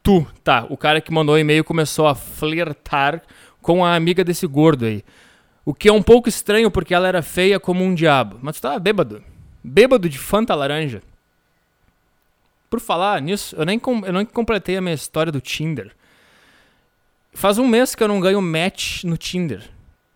Tu. 0.03 0.25
Tá, 0.43 0.65
o 0.70 0.77
cara 0.77 1.00
que 1.01 1.12
mandou 1.12 1.36
o 1.36 1.38
e-mail 1.38 1.63
começou 1.63 2.08
a 2.08 2.15
flertar 2.15 3.22
com 3.62 3.86
a 3.86 3.96
amiga 3.96 4.24
desse 4.24 4.48
gordo 4.48 4.86
aí. 4.86 5.03
O 5.63 5.74
que 5.74 5.88
é 5.88 5.93
um 5.93 6.01
pouco 6.01 6.27
estranho 6.27 6.72
porque 6.72 6.93
ela 6.93 7.08
era 7.08 7.22
feia 7.22 7.60
como 7.60 7.84
um 7.84 7.93
diabo. 7.93 8.39
Mas 8.41 8.55
tu 8.58 8.63
tava 8.63 8.79
bêbado. 8.79 9.24
Bêbado 9.63 10.10
de 10.10 10.17
Fanta 10.17 10.55
Laranja. 10.55 11.03
Por 12.70 12.79
falar 12.79 13.22
nisso, 13.22 13.55
eu 13.55 13.65
nem, 13.65 13.79
eu 14.05 14.13
nem 14.13 14.25
completei 14.25 14.77
a 14.77 14.81
minha 14.81 14.96
história 14.96 15.31
do 15.31 15.41
Tinder. 15.41 15.91
Faz 17.34 17.58
um 17.58 17.67
mês 17.67 17.93
que 17.93 18.03
eu 18.03 18.08
não 18.08 18.20
ganho 18.20 18.41
match 18.41 19.03
no 19.03 19.17
Tinder. 19.17 19.70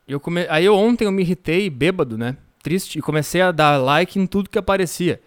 Eu 0.08 0.20
come... 0.20 0.46
Aí 0.50 0.66
eu, 0.66 0.76
ontem 0.76 1.06
eu 1.06 1.12
me 1.12 1.22
irritei, 1.22 1.70
bêbado, 1.70 2.18
né? 2.18 2.38
Triste, 2.64 2.98
e 2.98 3.02
comecei 3.02 3.42
a 3.42 3.52
dar 3.52 3.78
like 3.78 4.18
em 4.18 4.26
tudo 4.26 4.50
que 4.50 4.58
aparecia. 4.58 5.22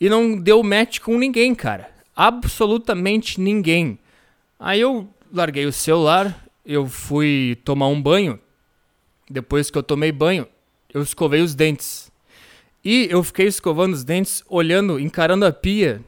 E 0.00 0.08
não 0.08 0.38
deu 0.38 0.62
match 0.62 1.00
com 1.00 1.16
ninguém, 1.18 1.54
cara. 1.54 1.90
Absolutamente 2.20 3.40
ninguém. 3.40 3.96
Aí 4.58 4.80
eu 4.80 5.08
larguei 5.32 5.66
o 5.66 5.72
celular, 5.72 6.44
eu 6.66 6.88
fui 6.88 7.56
tomar 7.64 7.86
um 7.86 8.02
banho. 8.02 8.40
Depois 9.30 9.70
que 9.70 9.78
eu 9.78 9.84
tomei 9.84 10.10
banho, 10.10 10.44
eu 10.92 11.00
escovei 11.00 11.40
os 11.42 11.54
dentes. 11.54 12.10
E 12.84 13.06
eu 13.08 13.22
fiquei 13.22 13.46
escovando 13.46 13.92
os 13.92 14.02
dentes, 14.02 14.42
olhando, 14.48 14.98
encarando 14.98 15.46
a 15.46 15.52
pia, 15.52 16.02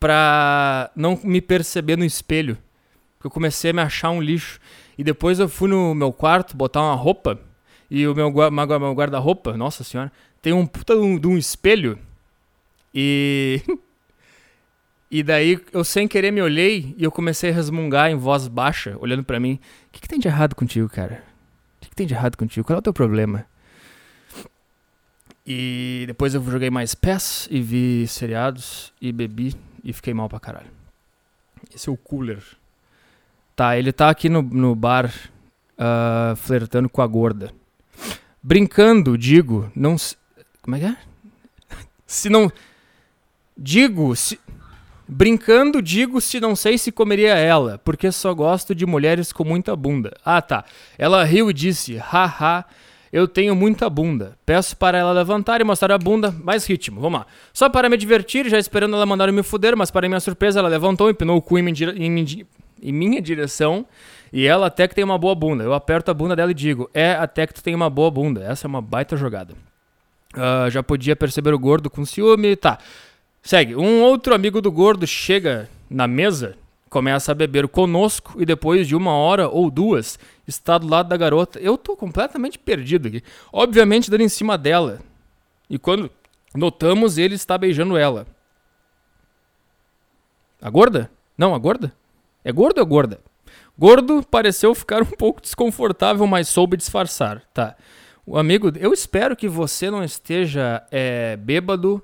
pra 0.00 0.90
não 0.96 1.16
me 1.22 1.40
perceber 1.40 1.96
no 1.96 2.04
espelho. 2.04 2.58
Eu 3.22 3.30
comecei 3.30 3.70
a 3.70 3.74
me 3.74 3.82
achar 3.82 4.10
um 4.10 4.20
lixo. 4.20 4.58
E 4.98 5.04
depois 5.04 5.38
eu 5.38 5.48
fui 5.48 5.68
no 5.68 5.94
meu 5.94 6.12
quarto 6.12 6.56
botar 6.56 6.82
uma 6.82 6.96
roupa. 6.96 7.38
E 7.88 8.04
o 8.08 8.16
meu, 8.16 8.32
meu 8.32 8.94
guarda-roupa, 8.94 9.56
nossa 9.56 9.84
senhora, 9.84 10.10
tem 10.42 10.52
um 10.52 10.66
puta 10.66 10.96
de 10.96 11.00
um, 11.02 11.16
de 11.16 11.28
um 11.28 11.38
espelho. 11.38 11.96
E. 12.92 13.62
e 15.10 15.22
daí 15.22 15.60
eu 15.72 15.84
sem 15.84 16.08
querer 16.08 16.30
me 16.30 16.42
olhei 16.42 16.94
e 16.98 17.04
eu 17.04 17.12
comecei 17.12 17.50
a 17.50 17.52
resmungar 17.52 18.10
em 18.10 18.16
voz 18.16 18.48
baixa, 18.48 18.96
olhando 18.98 19.24
para 19.24 19.38
mim. 19.38 19.60
O 19.88 19.92
que, 19.92 20.00
que 20.00 20.08
tem 20.08 20.18
de 20.18 20.28
errado 20.28 20.54
contigo, 20.54 20.88
cara? 20.88 21.22
O 21.76 21.80
que, 21.80 21.90
que 21.90 21.96
tem 21.96 22.06
de 22.06 22.14
errado 22.14 22.36
contigo? 22.36 22.66
Qual 22.66 22.76
é 22.76 22.78
o 22.78 22.82
teu 22.82 22.92
problema? 22.92 23.46
E 25.46 26.04
depois 26.08 26.34
eu 26.34 26.42
joguei 26.42 26.70
mais 26.70 26.94
PES 26.94 27.46
e 27.50 27.60
vi 27.62 28.08
seriados 28.08 28.92
e 29.00 29.12
bebi 29.12 29.54
e 29.84 29.92
fiquei 29.92 30.12
mal 30.12 30.28
pra 30.28 30.40
caralho. 30.40 30.70
Esse 31.72 31.88
é 31.88 31.92
o 31.92 31.96
cooler. 31.96 32.42
Tá, 33.54 33.78
ele 33.78 33.92
tá 33.92 34.10
aqui 34.10 34.28
no, 34.28 34.42
no 34.42 34.74
bar 34.74 35.12
uh, 35.78 36.34
flertando 36.34 36.88
com 36.88 37.00
a 37.00 37.06
gorda. 37.06 37.52
Brincando, 38.42 39.16
digo, 39.16 39.70
não. 39.74 39.96
Como 40.62 40.76
é 40.76 40.80
que 40.80 40.86
é? 40.86 40.96
Se 42.06 42.28
não. 42.28 42.50
Digo, 43.56 44.14
se. 44.14 44.38
Brincando, 45.08 45.80
digo 45.80 46.20
se 46.20 46.40
não 46.40 46.56
sei 46.56 46.76
se 46.76 46.90
comeria 46.90 47.34
ela, 47.34 47.80
porque 47.84 48.10
só 48.10 48.34
gosto 48.34 48.74
de 48.74 48.84
mulheres 48.84 49.32
com 49.32 49.44
muita 49.44 49.76
bunda. 49.76 50.12
Ah, 50.24 50.42
tá. 50.42 50.64
Ela 50.98 51.22
riu 51.24 51.50
e 51.50 51.52
disse: 51.52 51.96
haha. 51.96 52.64
Eu 53.12 53.26
tenho 53.28 53.54
muita 53.54 53.88
bunda. 53.88 54.36
Peço 54.44 54.76
para 54.76 54.98
ela 54.98 55.12
levantar 55.12 55.60
e 55.60 55.64
mostrar 55.64 55.94
a 55.94 55.96
bunda. 55.96 56.34
Mais 56.42 56.66
ritmo, 56.66 57.00
vamos 57.00 57.20
lá. 57.20 57.26
Só 57.52 57.68
para 57.68 57.88
me 57.88 57.96
divertir, 57.96 58.48
já 58.48 58.58
esperando 58.58 58.94
ela 58.94 59.06
mandar 59.06 59.30
me 59.32 59.42
fuder, 59.42 59.76
mas 59.76 59.90
para 59.90 60.08
minha 60.08 60.20
surpresa 60.20 60.58
ela 60.58 60.68
levantou, 60.68 61.08
empinou 61.08 61.36
o 61.38 61.40
cu 61.40 61.56
em, 61.56 61.62
minha, 61.62 61.90
em, 61.96 62.46
em 62.82 62.92
minha 62.92 63.22
direção. 63.22 63.86
E 64.32 64.46
ela 64.46 64.66
até 64.66 64.88
que 64.88 64.94
tem 64.94 65.04
uma 65.04 65.16
boa 65.16 65.34
bunda. 65.34 65.62
Eu 65.64 65.72
aperto 65.72 66.10
a 66.10 66.14
bunda 66.14 66.34
dela 66.34 66.50
e 66.50 66.54
digo: 66.54 66.90
É, 66.92 67.12
até 67.12 67.46
que 67.46 67.54
tu 67.54 67.62
tem 67.62 67.74
uma 67.74 67.88
boa 67.88 68.10
bunda. 68.10 68.44
Essa 68.44 68.66
é 68.66 68.68
uma 68.68 68.82
baita 68.82 69.16
jogada. 69.16 69.54
Uh, 70.34 70.68
já 70.68 70.82
podia 70.82 71.16
perceber 71.16 71.54
o 71.54 71.58
gordo 71.58 71.88
com 71.88 72.04
ciúme. 72.04 72.56
Tá. 72.56 72.78
Segue. 73.46 73.76
Um 73.76 74.02
outro 74.02 74.34
amigo 74.34 74.60
do 74.60 74.72
gordo 74.72 75.06
chega 75.06 75.70
na 75.88 76.08
mesa 76.08 76.56
começa 76.90 77.30
a 77.30 77.34
beber 77.34 77.68
conosco 77.68 78.34
e 78.42 78.44
depois 78.44 78.88
de 78.88 78.96
uma 78.96 79.12
hora 79.12 79.48
ou 79.48 79.70
duas 79.70 80.18
está 80.48 80.76
do 80.76 80.88
lado 80.88 81.08
da 81.08 81.16
garota. 81.16 81.60
Eu 81.60 81.78
tô 81.78 81.96
completamente 81.96 82.58
perdido 82.58 83.06
aqui. 83.06 83.22
Obviamente 83.52 84.10
dando 84.10 84.22
em 84.22 84.28
cima 84.28 84.58
dela. 84.58 84.98
E 85.70 85.78
quando 85.78 86.10
notamos, 86.56 87.18
ele 87.18 87.36
está 87.36 87.56
beijando 87.56 87.96
ela. 87.96 88.26
A 90.60 90.68
gorda? 90.68 91.08
Não, 91.38 91.54
a 91.54 91.58
gorda? 91.58 91.94
É 92.44 92.50
gordo 92.50 92.78
ou 92.78 92.84
é 92.84 92.88
gorda? 92.88 93.20
Gordo 93.78 94.24
pareceu 94.28 94.74
ficar 94.74 95.02
um 95.02 95.06
pouco 95.16 95.40
desconfortável, 95.40 96.26
mas 96.26 96.48
soube 96.48 96.76
disfarçar. 96.76 97.44
Tá. 97.54 97.76
O 98.26 98.36
amigo, 98.36 98.72
eu 98.74 98.92
espero 98.92 99.36
que 99.36 99.46
você 99.46 99.88
não 99.88 100.02
esteja 100.02 100.84
é, 100.90 101.36
bêbado 101.36 102.02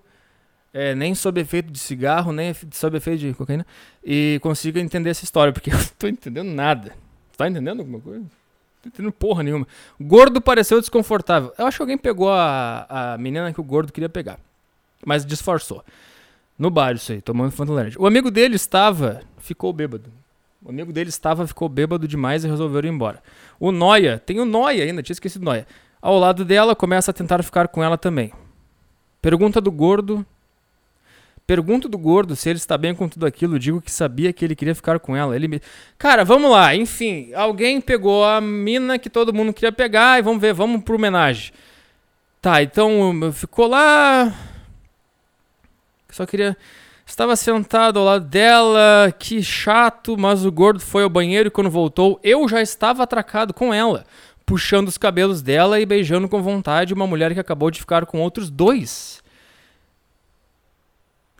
é, 0.72 0.94
nem 0.94 1.14
sob 1.14 1.40
efeito 1.40 1.70
de 1.70 1.78
cigarro, 1.78 2.32
nem 2.32 2.54
sob 2.72 2.96
efeito 2.96 3.20
de 3.20 3.34
cocaína, 3.34 3.66
e 4.02 4.38
consiga 4.42 4.80
entender 4.80 5.10
essa 5.10 5.24
história, 5.24 5.52
porque 5.52 5.70
eu 5.72 5.76
não 5.76 5.84
tô 5.98 6.06
entendendo 6.06 6.48
nada. 6.48 6.94
Tá 7.36 7.48
entendendo 7.48 7.80
alguma 7.80 8.00
coisa? 8.00 8.20
Não 8.20 8.28
tô 8.82 8.88
entendendo 8.88 9.12
porra 9.12 9.42
nenhuma. 9.42 9.66
gordo 10.00 10.40
pareceu 10.40 10.80
desconfortável. 10.80 11.52
Eu 11.58 11.66
acho 11.66 11.78
que 11.78 11.82
alguém 11.82 11.98
pegou 11.98 12.30
a, 12.30 12.86
a 12.88 13.18
menina 13.18 13.52
que 13.52 13.60
o 13.60 13.64
gordo 13.64 13.92
queria 13.92 14.08
pegar, 14.08 14.38
mas 15.04 15.26
disfarçou. 15.26 15.84
No 16.58 16.70
bar, 16.70 16.94
isso 16.94 17.12
aí, 17.12 17.20
tomando 17.20 17.50
Fanta 17.50 17.72
Laranja. 17.72 18.00
O 18.00 18.06
amigo 18.06 18.30
dele 18.30 18.56
estava, 18.56 19.22
ficou 19.38 19.72
bêbado. 19.72 20.10
O 20.64 20.70
amigo 20.70 20.92
dele 20.92 21.08
estava, 21.08 21.46
ficou 21.46 21.68
bêbado 21.68 22.06
demais 22.06 22.44
e 22.44 22.48
resolveu 22.48 22.84
ir 22.84 22.86
embora. 22.86 23.20
O 23.58 23.72
Noia, 23.72 24.18
tem 24.24 24.38
o 24.38 24.44
Noia 24.44 24.84
ainda, 24.84 25.02
tinha 25.02 25.14
esquecido 25.14 25.44
Noia. 25.44 25.66
Ao 26.00 26.18
lado 26.18 26.44
dela, 26.44 26.76
começa 26.76 27.10
a 27.10 27.14
tentar 27.14 27.42
ficar 27.42 27.68
com 27.68 27.82
ela 27.82 27.98
também. 27.98 28.32
Pergunta 29.20 29.60
do 29.60 29.72
gordo. 29.72 30.24
Pergunto 31.46 31.88
do 31.88 31.98
gordo 31.98 32.36
se 32.36 32.48
ele 32.48 32.58
está 32.58 32.78
bem 32.78 32.94
com 32.94 33.08
tudo 33.08 33.26
aquilo. 33.26 33.58
Digo 33.58 33.80
que 33.80 33.90
sabia 33.90 34.32
que 34.32 34.44
ele 34.44 34.54
queria 34.54 34.74
ficar 34.74 34.98
com 35.00 35.16
ela. 35.16 35.34
Ele 35.34 35.48
me... 35.48 35.60
Cara, 35.98 36.24
vamos 36.24 36.50
lá. 36.50 36.74
Enfim, 36.74 37.32
alguém 37.34 37.80
pegou 37.80 38.24
a 38.24 38.40
mina 38.40 38.98
que 38.98 39.10
todo 39.10 39.34
mundo 39.34 39.52
queria 39.52 39.72
pegar 39.72 40.18
e 40.18 40.22
vamos 40.22 40.40
ver, 40.40 40.54
vamos 40.54 40.82
pro 40.82 40.94
homenagem. 40.94 41.52
Tá, 42.40 42.62
então 42.62 43.32
ficou 43.32 43.66
lá. 43.68 44.32
Só 46.10 46.26
queria. 46.26 46.56
Estava 47.06 47.36
sentado 47.36 47.98
ao 47.98 48.04
lado 48.04 48.24
dela, 48.24 49.12
que 49.18 49.42
chato, 49.42 50.16
mas 50.16 50.44
o 50.44 50.52
gordo 50.52 50.80
foi 50.80 51.02
ao 51.02 51.10
banheiro 51.10 51.48
e 51.48 51.50
quando 51.50 51.68
voltou, 51.68 52.18
eu 52.22 52.48
já 52.48 52.62
estava 52.62 53.02
atracado 53.02 53.52
com 53.52 53.74
ela, 53.74 54.06
puxando 54.46 54.88
os 54.88 54.96
cabelos 54.96 55.42
dela 55.42 55.78
e 55.78 55.86
beijando 55.86 56.28
com 56.28 56.40
vontade 56.40 56.94
uma 56.94 57.06
mulher 57.06 57.34
que 57.34 57.40
acabou 57.40 57.70
de 57.70 57.80
ficar 57.80 58.06
com 58.06 58.20
outros 58.20 58.48
dois. 58.48 59.21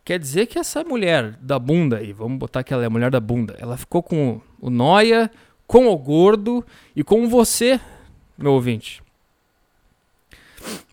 Quer 0.04 0.18
dizer 0.18 0.46
que 0.46 0.58
essa 0.58 0.82
mulher 0.82 1.36
da 1.40 1.58
bunda 1.58 1.98
aí, 1.98 2.12
vamos 2.12 2.38
botar 2.38 2.64
que 2.64 2.74
ela 2.74 2.82
é 2.82 2.86
a 2.86 2.90
mulher 2.90 3.10
da 3.10 3.20
bunda, 3.20 3.56
ela 3.58 3.76
ficou 3.76 4.02
com 4.02 4.40
o 4.60 4.68
Noia, 4.68 5.30
com 5.66 5.86
o 5.86 5.96
gordo 5.96 6.66
e 6.94 7.04
com 7.04 7.28
você, 7.28 7.80
meu 8.36 8.52
ouvinte. 8.52 9.00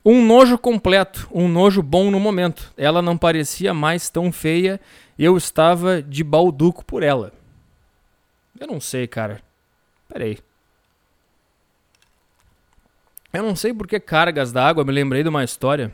Um 0.05 0.23
nojo 0.25 0.57
completo, 0.57 1.27
um 1.31 1.47
nojo 1.47 1.81
bom 1.81 2.09
no 2.09 2.19
momento. 2.19 2.71
Ela 2.77 3.01
não 3.01 3.17
parecia 3.17 3.73
mais 3.73 4.09
tão 4.09 4.31
feia, 4.31 4.79
eu 5.17 5.35
estava 5.37 6.01
de 6.01 6.23
balduco 6.23 6.85
por 6.85 7.03
ela. 7.03 7.33
Eu 8.59 8.67
não 8.67 8.79
sei, 8.79 9.07
cara. 9.07 9.41
Peraí. 10.07 10.37
Eu 13.33 13.43
não 13.43 13.55
sei 13.55 13.73
por 13.73 13.87
que 13.87 13.99
cargas 13.99 14.51
d'água, 14.51 14.83
me 14.83 14.91
lembrei 14.91 15.23
de 15.23 15.29
uma 15.29 15.43
história 15.43 15.91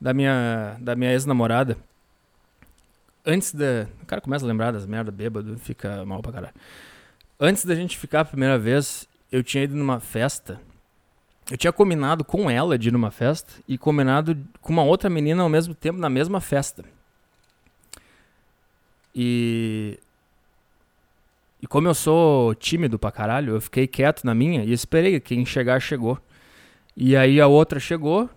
da 0.00 0.12
minha, 0.14 0.76
da 0.80 0.94
minha 0.94 1.12
ex-namorada. 1.12 1.76
Antes 3.24 3.52
da. 3.52 3.88
O 4.02 4.06
cara 4.06 4.20
começa 4.20 4.44
a 4.44 4.48
lembrar 4.48 4.72
das 4.72 4.86
merdas 4.86 5.14
bêbado, 5.14 5.58
fica 5.58 6.04
mal 6.04 6.22
pra 6.22 6.32
caralho. 6.32 6.54
Antes 7.38 7.64
da 7.64 7.74
gente 7.74 7.98
ficar 7.98 8.20
a 8.20 8.24
primeira 8.24 8.58
vez, 8.58 9.08
eu 9.30 9.42
tinha 9.42 9.64
ido 9.64 9.74
numa 9.74 10.00
festa. 10.00 10.60
Eu 11.50 11.56
tinha 11.56 11.72
combinado 11.72 12.24
com 12.24 12.50
ela 12.50 12.78
de 12.78 12.88
ir 12.88 12.92
numa 12.92 13.10
festa 13.10 13.52
e 13.68 13.76
combinado 13.78 14.36
com 14.60 14.72
uma 14.72 14.82
outra 14.82 15.08
menina 15.08 15.42
ao 15.42 15.48
mesmo 15.48 15.74
tempo 15.74 15.98
na 15.98 16.08
mesma 16.08 16.40
festa. 16.40 16.84
E. 19.14 19.98
E 21.60 21.66
como 21.66 21.88
eu 21.88 21.94
sou 21.94 22.54
tímido 22.54 22.98
pra 22.98 23.10
caralho, 23.10 23.54
eu 23.54 23.60
fiquei 23.60 23.86
quieto 23.86 24.24
na 24.24 24.34
minha 24.34 24.62
e 24.62 24.72
esperei. 24.72 25.18
Quem 25.20 25.44
chegar, 25.44 25.80
chegou. 25.80 26.18
E 26.96 27.16
aí 27.16 27.40
a 27.40 27.46
outra 27.46 27.78
chegou, 27.80 28.28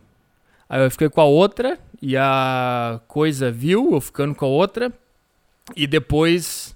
Aí 0.69 0.83
eu 0.83 0.91
fiquei 0.91 1.09
com 1.09 1.19
a 1.19 1.25
outra 1.25 1.79
e 1.99 2.15
a 2.15 3.01
coisa 3.07 3.51
viu 3.51 3.93
eu 3.93 3.99
ficando 3.99 4.35
com 4.35 4.45
a 4.45 4.49
outra. 4.49 4.93
E 5.75 5.87
depois 5.87 6.75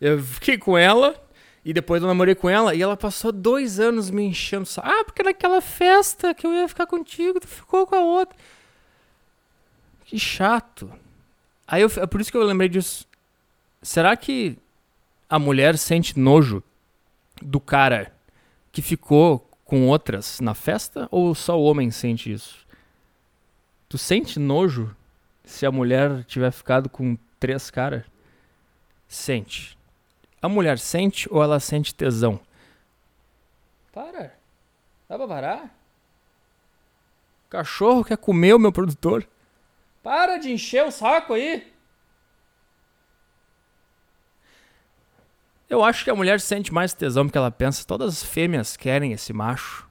eu 0.00 0.18
fiquei 0.24 0.56
com 0.56 0.76
ela. 0.76 1.22
E 1.62 1.72
depois 1.72 2.00
eu 2.00 2.06
namorei 2.06 2.34
com 2.34 2.48
ela 2.48 2.74
e 2.76 2.80
ela 2.80 2.96
passou 2.96 3.32
dois 3.32 3.80
anos 3.80 4.08
me 4.08 4.22
enchendo. 4.22 4.68
Ah, 4.78 5.02
porque 5.04 5.22
naquela 5.22 5.60
festa 5.60 6.32
que 6.32 6.46
eu 6.46 6.52
ia 6.52 6.68
ficar 6.68 6.86
contigo, 6.86 7.40
tu 7.40 7.48
ficou 7.48 7.84
com 7.86 7.96
a 7.96 8.00
outra. 8.00 8.38
Que 10.04 10.16
chato. 10.16 10.90
Aí 11.66 11.82
eu, 11.82 11.90
é 11.96 12.06
por 12.06 12.20
isso 12.20 12.30
que 12.30 12.36
eu 12.36 12.44
lembrei 12.44 12.68
disso. 12.68 13.04
Será 13.82 14.16
que 14.16 14.56
a 15.28 15.40
mulher 15.40 15.76
sente 15.76 16.16
nojo 16.16 16.62
do 17.42 17.58
cara 17.58 18.12
que 18.70 18.80
ficou 18.80 19.50
com 19.64 19.88
outras 19.88 20.38
na 20.38 20.54
festa? 20.54 21.08
Ou 21.10 21.34
só 21.34 21.58
o 21.58 21.64
homem 21.64 21.90
sente 21.90 22.32
isso? 22.32 22.65
Tu 23.96 24.00
sente 24.00 24.38
nojo 24.38 24.94
se 25.42 25.64
a 25.64 25.72
mulher 25.72 26.22
tiver 26.24 26.50
ficado 26.50 26.86
com 26.86 27.16
três 27.40 27.70
caras? 27.70 28.04
Sente. 29.08 29.74
A 30.42 30.50
mulher 30.50 30.78
sente 30.78 31.26
ou 31.32 31.42
ela 31.42 31.58
sente 31.58 31.94
tesão? 31.94 32.38
Para. 33.90 34.38
Dá 35.08 35.16
pra 35.16 35.26
parar? 35.26 35.64
O 37.46 37.48
cachorro 37.48 38.04
quer 38.04 38.18
comer 38.18 38.54
o 38.54 38.58
meu 38.58 38.70
produtor. 38.70 39.26
Para 40.02 40.36
de 40.36 40.52
encher 40.52 40.84
o 40.84 40.90
saco 40.90 41.32
aí. 41.32 41.72
Eu 45.70 45.82
acho 45.82 46.04
que 46.04 46.10
a 46.10 46.14
mulher 46.14 46.38
sente 46.38 46.70
mais 46.70 46.92
tesão 46.92 47.24
porque 47.24 47.38
ela 47.38 47.50
pensa, 47.50 47.82
todas 47.86 48.12
as 48.12 48.22
fêmeas 48.22 48.76
querem 48.76 49.12
esse 49.12 49.32
macho 49.32 49.85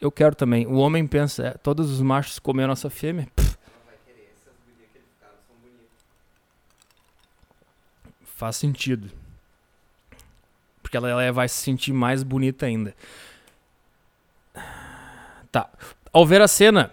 eu 0.00 0.10
quero 0.10 0.34
também. 0.34 0.66
O 0.66 0.74
homem 0.74 1.06
pensa, 1.06 1.48
é, 1.48 1.50
todos 1.50 1.90
os 1.90 2.00
machos 2.00 2.38
comem 2.38 2.64
a 2.64 2.68
nossa 2.68 2.88
fêmea. 2.88 3.28
Faz 8.36 8.56
sentido. 8.56 9.10
Porque 10.80 10.96
ela, 10.96 11.10
ela 11.10 11.32
vai 11.32 11.48
se 11.48 11.56
sentir 11.56 11.92
mais 11.92 12.22
bonita 12.22 12.66
ainda. 12.66 12.94
Tá. 15.50 15.68
Ao 16.12 16.24
ver 16.24 16.40
a 16.40 16.48
cena, 16.48 16.92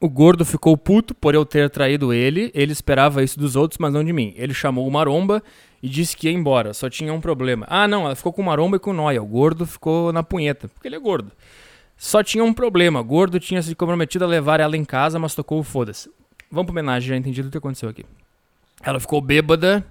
o 0.00 0.08
gordo 0.08 0.44
ficou 0.44 0.76
puto 0.76 1.14
por 1.14 1.34
eu 1.34 1.44
ter 1.44 1.68
traído 1.68 2.12
ele. 2.12 2.50
Ele 2.54 2.72
esperava 2.72 3.22
isso 3.22 3.38
dos 3.38 3.56
outros, 3.56 3.78
mas 3.78 3.92
não 3.92 4.02
de 4.02 4.12
mim. 4.12 4.32
Ele 4.36 4.54
chamou 4.54 4.86
o 4.86 4.90
Maromba 4.90 5.42
e 5.82 5.88
disse 5.88 6.16
que 6.16 6.28
ia 6.28 6.32
embora. 6.32 6.72
Só 6.72 6.88
tinha 6.88 7.12
um 7.12 7.20
problema. 7.20 7.66
Ah, 7.68 7.86
não, 7.86 8.06
ela 8.06 8.16
ficou 8.16 8.32
com 8.32 8.40
o 8.40 8.44
Maromba 8.44 8.76
e 8.76 8.80
com 8.80 8.90
o 8.90 8.94
Noia. 8.94 9.22
O 9.22 9.26
gordo 9.26 9.66
ficou 9.66 10.12
na 10.12 10.22
punheta, 10.22 10.68
porque 10.68 10.88
ele 10.88 10.96
é 10.96 11.00
gordo. 11.00 11.30
Só 11.98 12.22
tinha 12.22 12.44
um 12.44 12.54
problema. 12.54 13.02
Gordo 13.02 13.40
tinha 13.40 13.60
se 13.60 13.74
comprometido 13.74 14.24
a 14.24 14.28
levar 14.28 14.60
ela 14.60 14.76
em 14.76 14.84
casa, 14.84 15.18
mas 15.18 15.34
tocou 15.34 15.58
o 15.58 15.64
foda-se. 15.64 16.08
Vamos 16.48 16.66
pro 16.66 16.72
homenagem, 16.72 17.08
já 17.08 17.16
entendi 17.16 17.40
o 17.40 17.50
que 17.50 17.58
aconteceu 17.58 17.88
aqui. 17.88 18.06
Ela 18.82 19.00
ficou 19.00 19.20
bêbada. 19.20 19.84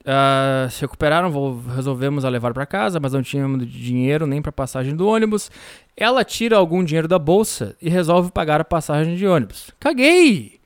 Uh, 0.00 0.68
se 0.68 0.82
recuperaram, 0.82 1.32
resolvemos 1.74 2.24
a 2.26 2.28
levar 2.28 2.52
para 2.52 2.66
casa, 2.66 3.00
mas 3.00 3.12
não 3.12 3.22
tínhamos 3.22 3.66
dinheiro 3.66 4.26
nem 4.26 4.42
para 4.42 4.50
passagem 4.50 4.96
do 4.96 5.06
ônibus. 5.06 5.50
Ela 5.96 6.24
tira 6.24 6.56
algum 6.56 6.82
dinheiro 6.82 7.06
da 7.06 7.18
bolsa 7.18 7.76
e 7.80 7.88
resolve 7.88 8.32
pagar 8.32 8.60
a 8.60 8.64
passagem 8.64 9.14
de 9.14 9.26
ônibus. 9.26 9.70
Caguei! 9.78 10.60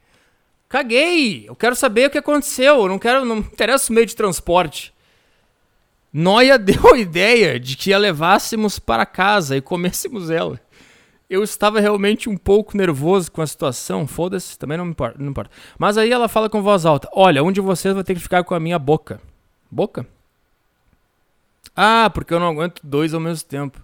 Caguei! 0.69 1.45
Eu 1.47 1.55
quero 1.55 1.77
saber 1.77 2.09
o 2.09 2.11
que 2.11 2.19
aconteceu. 2.19 2.81
Eu 2.81 2.88
não 2.88 2.99
quero, 2.99 3.25
não 3.27 3.38
interessa 3.38 3.93
o 3.93 3.95
meio 3.95 4.07
de 4.07 4.17
transporte. 4.17 4.93
Noia 6.12 6.57
deu 6.59 6.94
a 6.94 6.99
ideia 6.99 7.59
de 7.59 7.77
que 7.77 7.92
a 7.92 7.99
levássemos 7.99 8.79
para 8.79 9.07
casa 9.07 9.57
e 9.57 9.61
comêssemos 9.61 10.31
ela. 10.31 10.61
Eu 11.29 11.42
estava 11.44 11.79
realmente 11.79 12.29
um 12.29 12.37
pouco 12.37 12.77
nervoso 12.77 13.31
com 13.31 13.42
a 13.42 13.47
situação, 13.47 14.07
foda-se, 14.07 14.59
também 14.59 14.79
não 14.79 14.87
me 14.87 14.92
importa, 14.92 15.18
não 15.18 15.31
importa. 15.31 15.51
Mas 15.79 15.99
aí 15.99 16.11
ela 16.11 16.27
fala 16.27 16.49
com 16.49 16.62
voz 16.62 16.87
alta: 16.87 17.09
Olha, 17.12 17.44
um 17.44 17.53
de 17.53 17.61
vocês 17.61 17.94
vai 17.94 18.03
ter 18.03 18.14
que 18.14 18.21
ficar 18.21 18.44
com 18.44 18.55
a 18.55 18.61
minha 18.61 18.79
boca. 18.79 19.21
Boca? 19.71 20.07
Ah, 21.77 22.11
porque 22.12 22.33
eu 22.33 22.40
não 22.40 22.49
aguento 22.49 22.81
dois 22.83 23.12
ao 23.12 23.21
mesmo 23.21 23.47
tempo. 23.47 23.81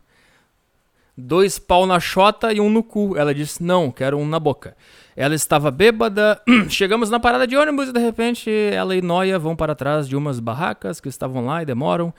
Dois 1.17 1.59
pau 1.59 1.87
na 1.87 2.01
chota 2.01 2.53
e 2.53 2.61
um 2.61 2.71
no 2.71 2.83
cu. 2.83 3.15
Ela 3.17 3.35
disse: 3.35 3.63
Não, 3.63 3.91
quero 3.91 4.17
um 4.17 4.27
na 4.27 4.41
boca. 4.41 4.75
Ela 5.17 5.35
estava 5.35 5.71
bêbada. 5.71 6.41
Chegamos 6.69 7.11
na 7.11 7.21
parada 7.21 7.47
de 7.47 7.57
ônibus 7.57 7.89
e 7.89 7.93
de 7.93 8.01
repente 8.01 8.51
ela 8.51 8.97
e 8.97 9.03
Noia 9.03 9.39
vão 9.39 9.55
para 9.55 9.75
trás 9.75 10.09
de 10.09 10.17
umas 10.17 10.41
barracas 10.41 11.01
que 11.01 11.09
estavam 11.09 11.47
lá 11.47 11.63
e 11.63 11.67
demoram. 11.67 12.13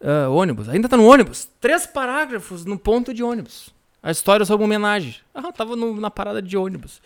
Uh, 0.00 0.30
ônibus. 0.30 0.68
Ainda 0.68 0.88
tá 0.88 0.96
no 0.96 1.06
ônibus. 1.06 1.48
Três 1.60 1.86
parágrafos 1.86 2.64
no 2.64 2.78
ponto 2.78 3.14
de 3.14 3.22
ônibus. 3.22 3.72
A 4.02 4.10
história 4.10 4.44
sobre 4.44 4.64
homenagem. 4.64 5.16
Ah, 5.34 5.50
tava 5.50 5.76
no, 5.76 5.98
na 5.98 6.10
parada 6.10 6.42
de 6.42 6.56
ônibus. 6.56 7.00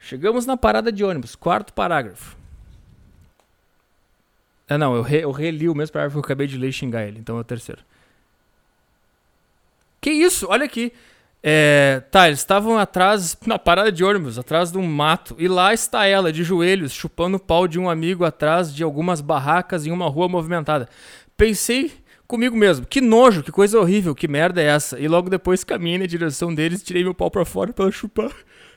Chegamos 0.00 0.46
na 0.46 0.56
parada 0.56 0.90
de 0.90 1.04
ônibus. 1.04 1.36
Quarto 1.36 1.72
parágrafo. 1.72 2.36
Ah, 4.68 4.78
não, 4.78 4.96
eu, 4.96 5.02
re, 5.02 5.18
eu 5.18 5.30
reli 5.32 5.68
o 5.68 5.74
mesmo 5.74 5.92
parágrafo 5.92 6.14
que 6.14 6.18
eu 6.20 6.24
acabei 6.24 6.46
de 6.46 6.56
ler 6.56 6.68
e 6.68 6.72
xingar 6.72 7.06
ele. 7.06 7.18
Então 7.18 7.36
é 7.36 7.40
o 7.40 7.44
terceiro. 7.44 7.82
Que 10.00 10.10
isso? 10.10 10.46
Olha 10.48 10.64
aqui. 10.64 10.92
É, 11.44 12.00
tá, 12.10 12.28
eles 12.28 12.38
estavam 12.38 12.78
atrás, 12.78 13.36
na 13.44 13.58
parada 13.58 13.90
de 13.90 14.04
ônibus, 14.04 14.38
atrás 14.38 14.70
de 14.70 14.78
um 14.78 14.86
mato. 14.86 15.34
E 15.38 15.48
lá 15.48 15.74
está 15.74 16.06
ela, 16.06 16.32
de 16.32 16.44
joelhos, 16.44 16.92
chupando 16.92 17.36
o 17.36 17.40
pau 17.40 17.66
de 17.66 17.80
um 17.80 17.90
amigo 17.90 18.24
atrás 18.24 18.72
de 18.72 18.84
algumas 18.84 19.20
barracas 19.20 19.86
em 19.86 19.90
uma 19.90 20.08
rua 20.08 20.28
movimentada. 20.28 20.88
Pensei 21.36 21.90
comigo 22.28 22.56
mesmo, 22.56 22.86
que 22.86 23.00
nojo, 23.00 23.42
que 23.42 23.50
coisa 23.50 23.78
horrível, 23.78 24.14
que 24.14 24.28
merda 24.28 24.62
é 24.62 24.66
essa? 24.66 24.98
E 24.98 25.08
logo 25.08 25.28
depois 25.28 25.64
caminhei 25.64 25.98
na 25.98 26.06
direção 26.06 26.54
deles 26.54 26.80
e 26.80 26.84
tirei 26.84 27.02
meu 27.02 27.12
pau 27.12 27.30
pra 27.30 27.44
fora 27.44 27.72
pra 27.72 27.86
ela 27.86 27.92
chupar. 27.92 28.30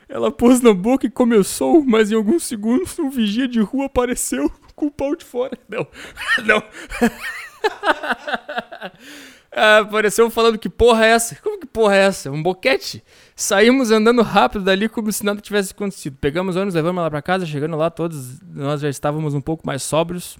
Ela 0.08 0.30
pôs 0.30 0.60
na 0.60 0.74
boca 0.74 1.06
e 1.06 1.10
começou, 1.10 1.84
mas 1.84 2.12
em 2.12 2.14
alguns 2.14 2.44
segundos 2.44 2.96
um 2.98 3.10
vigia 3.10 3.48
de 3.48 3.60
rua 3.60 3.86
apareceu 3.86 4.50
com 4.74 4.86
o 4.86 4.90
pau 4.90 5.14
de 5.16 5.24
fora. 5.24 5.58
Não, 5.68 5.86
não. 6.44 6.62
Apareceu 9.56 10.28
falando 10.28 10.58
que 10.58 10.68
porra 10.68 11.06
é 11.06 11.08
essa? 11.08 11.34
Como 11.36 11.58
que 11.58 11.64
porra 11.64 11.96
é 11.96 12.00
essa? 12.00 12.30
Um 12.30 12.42
boquete? 12.42 13.02
Saímos 13.34 13.90
andando 13.90 14.20
rápido 14.20 14.62
dali 14.62 14.86
como 14.86 15.10
se 15.10 15.24
nada 15.24 15.40
tivesse 15.40 15.72
acontecido. 15.72 16.14
Pegamos 16.20 16.56
ônibus, 16.56 16.74
levamos 16.74 17.00
ela 17.00 17.10
pra 17.10 17.22
casa, 17.22 17.46
chegando 17.46 17.74
lá, 17.74 17.88
todos 17.88 18.38
nós 18.42 18.82
já 18.82 18.90
estávamos 18.90 19.32
um 19.32 19.40
pouco 19.40 19.66
mais 19.66 19.82
sóbrios. 19.82 20.38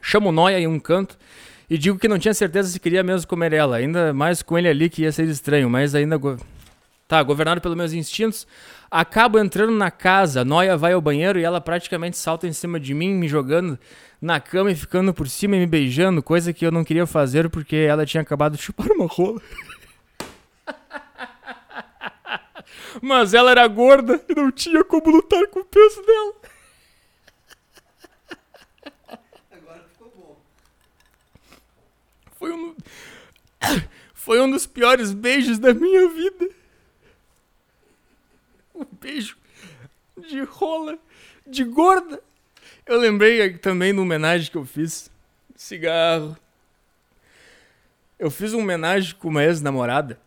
Chamo 0.00 0.30
Noia 0.30 0.60
em 0.60 0.68
um 0.68 0.78
canto 0.78 1.18
e 1.68 1.76
digo 1.76 1.98
que 1.98 2.06
não 2.06 2.16
tinha 2.16 2.32
certeza 2.32 2.68
se 2.68 2.78
queria 2.78 3.02
mesmo 3.02 3.26
comer 3.26 3.52
ela, 3.52 3.76
ainda 3.76 4.14
mais 4.14 4.40
com 4.40 4.56
ele 4.56 4.68
ali 4.68 4.88
que 4.88 5.02
ia 5.02 5.10
ser 5.10 5.26
estranho, 5.26 5.68
mas 5.68 5.96
ainda. 5.96 6.16
Go... 6.16 6.36
Tá, 7.08 7.22
governado 7.22 7.60
pelos 7.60 7.76
meus 7.76 7.92
instintos, 7.94 8.46
acabo 8.90 9.38
entrando 9.38 9.72
na 9.72 9.90
casa, 9.90 10.44
Noia 10.44 10.76
vai 10.76 10.92
ao 10.92 11.00
banheiro 11.00 11.38
e 11.38 11.44
ela 11.44 11.60
praticamente 11.60 12.16
salta 12.16 12.46
em 12.46 12.52
cima 12.52 12.80
de 12.80 12.94
mim, 12.94 13.14
me 13.14 13.28
jogando 13.28 13.78
na 14.20 14.40
cama 14.40 14.70
e 14.70 14.74
ficando 14.74 15.14
por 15.14 15.28
cima 15.28 15.56
e 15.56 15.60
me 15.60 15.66
beijando, 15.66 16.22
coisa 16.22 16.52
que 16.52 16.66
eu 16.66 16.72
não 16.72 16.84
queria 16.84 17.06
fazer 17.06 17.48
porque 17.48 17.76
ela 17.76 18.04
tinha 18.04 18.22
acabado 18.22 18.56
de 18.56 18.62
chupar 18.62 18.90
uma 18.90 19.06
rola. 19.06 19.40
Mas 23.00 23.34
ela 23.34 23.50
era 23.50 23.66
gorda 23.68 24.20
e 24.28 24.34
não 24.34 24.50
tinha 24.50 24.82
como 24.84 25.10
lutar 25.10 25.46
com 25.48 25.60
o 25.60 25.64
peso 25.64 26.02
dela. 26.02 26.34
Foi 32.38 32.52
um, 32.52 32.74
foi 34.14 34.40
um 34.40 34.50
dos 34.50 34.66
piores 34.66 35.12
beijos 35.12 35.58
da 35.58 35.74
minha 35.74 36.08
vida. 36.08 36.48
Um 38.92 38.96
beijo 39.00 39.36
de 40.16 40.40
rola, 40.42 40.98
de 41.46 41.64
gorda. 41.64 42.22
Eu 42.86 42.98
lembrei 42.98 43.58
também 43.58 43.92
de 43.92 44.00
homenagem 44.00 44.50
que 44.50 44.56
eu 44.56 44.64
fiz. 44.64 45.10
Cigarro. 45.56 46.36
Eu 48.18 48.30
fiz 48.30 48.52
uma 48.52 48.62
homenagem 48.62 49.14
com 49.16 49.28
uma 49.28 49.44
ex-namorada 49.44 50.18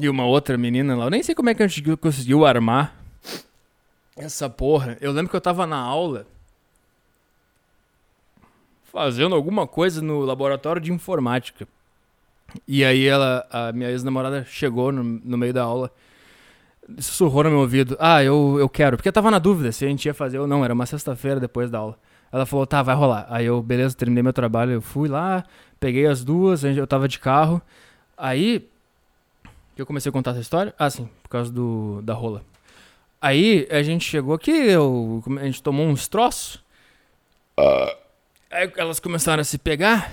e 0.00 0.08
uma 0.08 0.24
outra 0.24 0.56
menina 0.56 0.96
lá. 0.96 1.04
Eu 1.04 1.10
nem 1.10 1.22
sei 1.22 1.34
como 1.34 1.50
é 1.50 1.54
que 1.54 1.62
a 1.62 1.66
gente 1.66 1.96
conseguiu 1.96 2.44
armar 2.44 2.94
essa 4.16 4.48
porra. 4.48 4.96
Eu 5.00 5.12
lembro 5.12 5.30
que 5.30 5.36
eu 5.36 5.40
tava 5.40 5.66
na 5.66 5.78
aula 5.78 6.26
fazendo 8.84 9.34
alguma 9.34 9.66
coisa 9.66 10.00
no 10.00 10.20
laboratório 10.20 10.80
de 10.80 10.90
informática. 10.92 11.68
E 12.66 12.84
aí 12.84 13.06
ela, 13.06 13.46
a 13.50 13.72
minha 13.72 13.90
ex-namorada 13.90 14.44
chegou 14.44 14.90
no, 14.90 15.02
no 15.02 15.36
meio 15.36 15.52
da 15.52 15.62
aula, 15.62 15.90
sussurrou 16.98 17.44
no 17.44 17.50
meu 17.50 17.58
ouvido, 17.60 17.96
ah, 17.98 18.22
eu, 18.22 18.56
eu 18.58 18.68
quero, 18.68 18.96
porque 18.96 19.08
eu 19.08 19.12
tava 19.12 19.30
na 19.30 19.38
dúvida 19.38 19.72
se 19.72 19.84
a 19.84 19.88
gente 19.88 20.06
ia 20.06 20.14
fazer 20.14 20.38
ou 20.38 20.46
não, 20.46 20.64
era 20.64 20.72
uma 20.72 20.86
sexta-feira 20.86 21.40
depois 21.40 21.70
da 21.70 21.78
aula. 21.78 21.98
Ela 22.32 22.44
falou, 22.44 22.66
tá, 22.66 22.82
vai 22.82 22.94
rolar. 22.94 23.26
Aí 23.30 23.46
eu, 23.46 23.62
beleza, 23.62 23.96
terminei 23.96 24.22
meu 24.22 24.32
trabalho, 24.32 24.72
eu 24.72 24.82
fui 24.82 25.08
lá, 25.08 25.44
peguei 25.78 26.06
as 26.06 26.24
duas, 26.24 26.64
eu 26.64 26.86
tava 26.86 27.08
de 27.08 27.18
carro. 27.18 27.62
Aí, 28.16 28.68
eu 29.76 29.86
comecei 29.86 30.10
a 30.10 30.12
contar 30.12 30.32
essa 30.32 30.40
história? 30.40 30.74
Ah, 30.78 30.90
sim, 30.90 31.08
por 31.22 31.28
causa 31.28 31.52
do, 31.52 32.00
da 32.02 32.14
rola. 32.14 32.42
Aí 33.20 33.66
a 33.70 33.82
gente 33.82 34.04
chegou 34.04 34.34
aqui, 34.34 34.50
eu, 34.50 35.22
a 35.40 35.44
gente 35.44 35.62
tomou 35.62 35.86
uns 35.86 36.08
troços. 36.08 36.62
Aí 38.50 38.70
elas 38.76 39.00
começaram 39.00 39.40
a 39.40 39.44
se 39.44 39.58
pegar. 39.58 40.12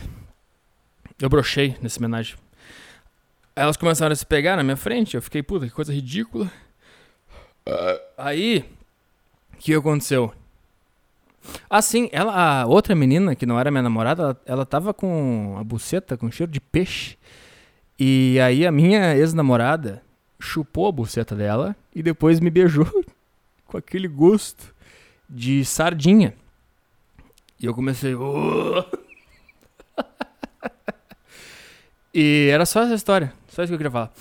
Eu 1.22 1.30
brochei 1.30 1.78
nesse 1.82 2.00
homenagem. 2.00 2.36
Elas 3.56 3.78
começaram 3.78 4.14
a 4.14 4.16
se 4.16 4.26
pegar 4.26 4.56
na 4.56 4.64
minha 4.64 4.76
frente. 4.76 5.16
Eu 5.16 5.22
fiquei, 5.22 5.44
puta, 5.44 5.66
que 5.68 5.72
coisa 5.72 5.94
ridícula. 5.94 6.52
Aí, 8.18 8.66
o 9.54 9.58
que 9.58 9.74
aconteceu? 9.74 10.34
Assim, 11.70 12.10
ela, 12.12 12.62
a 12.62 12.66
outra 12.66 12.96
menina, 12.96 13.36
que 13.36 13.46
não 13.46 13.60
era 13.60 13.70
minha 13.72 13.84
namorada, 13.84 14.24
ela, 14.24 14.42
ela 14.46 14.66
tava 14.66 14.94
com 14.94 15.56
a 15.60 15.64
buceta 15.64 16.16
com 16.18 16.32
cheiro 16.32 16.52
de 16.52 16.60
peixe. 16.62 17.18
E 18.00 18.40
aí 18.40 18.66
a 18.66 18.72
minha 18.72 19.16
ex-namorada 19.16 20.02
chupou 20.40 20.88
a 20.88 20.92
buceta 20.92 21.36
dela 21.36 21.76
e 21.96 22.02
depois 22.02 22.40
me 22.40 22.50
beijou 22.50 22.86
com 23.68 23.78
aquele 23.78 24.08
gosto 24.08 24.74
de 25.30 25.64
sardinha. 25.66 26.34
E 27.60 27.66
eu 27.66 27.74
comecei. 27.74 28.14
E 32.14 32.50
era 32.52 32.64
só 32.66 32.84
essa 32.84 32.94
história. 32.94 33.34
Só 33.48 33.64
isso 33.64 33.72
que 33.72 33.74
eu 33.74 33.78
queria 33.80 33.90
falar. 33.92 34.12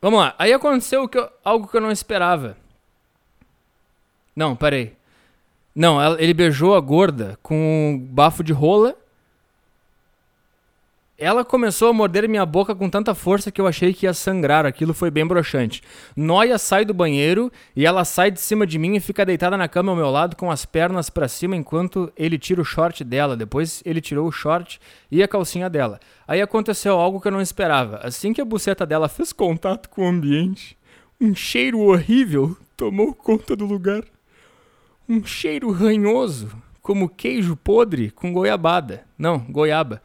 Vamos 0.00 0.20
lá. 0.20 0.34
Aí 0.38 0.52
aconteceu 0.52 1.08
que 1.08 1.18
eu- 1.18 1.28
algo 1.44 1.66
que 1.66 1.76
eu 1.76 1.80
não 1.80 1.90
esperava. 1.90 2.56
Não, 4.36 4.54
peraí. 4.54 4.92
Não, 5.74 5.98
ele 6.18 6.34
beijou 6.34 6.74
a 6.74 6.80
gorda 6.80 7.38
com 7.42 7.54
um 7.54 7.98
bafo 7.98 8.44
de 8.44 8.52
rola. 8.52 8.94
Ela 11.18 11.42
começou 11.42 11.88
a 11.88 11.94
morder 11.94 12.28
minha 12.28 12.44
boca 12.44 12.74
com 12.74 12.90
tanta 12.90 13.14
força 13.14 13.50
que 13.50 13.58
eu 13.58 13.66
achei 13.66 13.94
que 13.94 14.04
ia 14.04 14.12
sangrar. 14.12 14.66
Aquilo 14.66 14.92
foi 14.92 15.10
bem 15.10 15.26
broxante. 15.26 15.82
Noia 16.14 16.58
sai 16.58 16.84
do 16.84 16.92
banheiro 16.92 17.50
e 17.74 17.86
ela 17.86 18.04
sai 18.04 18.30
de 18.30 18.38
cima 18.38 18.66
de 18.66 18.78
mim 18.78 18.96
e 18.96 19.00
fica 19.00 19.24
deitada 19.24 19.56
na 19.56 19.68
cama 19.68 19.92
ao 19.92 19.96
meu 19.96 20.10
lado 20.10 20.36
com 20.36 20.50
as 20.50 20.66
pernas 20.66 21.08
pra 21.08 21.28
cima 21.28 21.56
enquanto 21.56 22.12
ele 22.14 22.38
tira 22.38 22.60
o 22.60 22.64
short 22.64 23.02
dela. 23.02 23.34
Depois 23.34 23.82
ele 23.86 24.02
tirou 24.02 24.28
o 24.28 24.32
short 24.32 24.78
e 25.10 25.22
a 25.22 25.28
calcinha 25.28 25.70
dela. 25.70 25.98
Aí 26.28 26.42
aconteceu 26.42 26.98
algo 26.98 27.20
que 27.20 27.28
eu 27.28 27.32
não 27.32 27.40
esperava. 27.40 28.00
Assim 28.02 28.34
que 28.34 28.40
a 28.42 28.44
buceta 28.44 28.84
dela 28.84 29.08
fez 29.08 29.32
contato 29.32 29.88
com 29.88 30.02
o 30.02 30.08
ambiente, 30.08 30.76
um 31.18 31.34
cheiro 31.34 31.80
horrível 31.80 32.54
tomou 32.76 33.14
conta 33.14 33.56
do 33.56 33.64
lugar. 33.64 34.02
Um 35.08 35.24
cheiro 35.24 35.70
ranhoso, 35.70 36.50
como 36.82 37.08
queijo 37.08 37.54
podre 37.54 38.10
com 38.10 38.32
goiabada. 38.32 39.04
Não, 39.16 39.38
goiaba. 39.38 40.02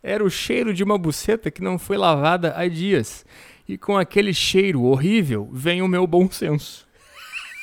Era 0.00 0.24
o 0.24 0.30
cheiro 0.30 0.72
de 0.72 0.84
uma 0.84 0.96
buceta 0.96 1.50
que 1.50 1.62
não 1.62 1.78
foi 1.78 1.96
lavada 1.96 2.54
há 2.56 2.68
dias. 2.68 3.26
E 3.68 3.76
com 3.76 3.96
aquele 3.96 4.32
cheiro 4.32 4.82
horrível 4.84 5.48
vem 5.52 5.82
o 5.82 5.88
meu 5.88 6.06
bom 6.06 6.30
senso. 6.30 6.86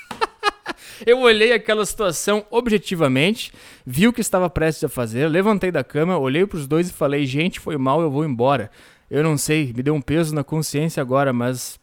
Eu 1.06 1.20
olhei 1.20 1.54
aquela 1.54 1.86
situação 1.86 2.46
objetivamente, 2.52 3.54
vi 3.86 4.06
o 4.06 4.14
que 4.14 4.20
estava 4.20 4.50
prestes 4.50 4.84
a 4.84 4.90
fazer, 4.90 5.28
levantei 5.30 5.72
da 5.72 5.84
cama, 5.84 6.18
olhei 6.18 6.46
para 6.46 6.58
os 6.58 6.68
dois 6.68 6.90
e 6.90 6.94
falei: 6.94 7.26
gente, 7.26 7.62
foi 7.62 7.78
mal, 7.78 8.02
eu 8.02 8.12
vou 8.12 8.26
embora. 8.26 8.70
Eu 9.10 9.24
não 9.24 9.38
sei, 9.38 9.74
me 9.74 9.82
deu 9.82 9.96
um 9.96 10.02
peso 10.02 10.36
na 10.36 10.44
consciência 10.44 11.02
agora, 11.02 11.32
mas 11.32 11.79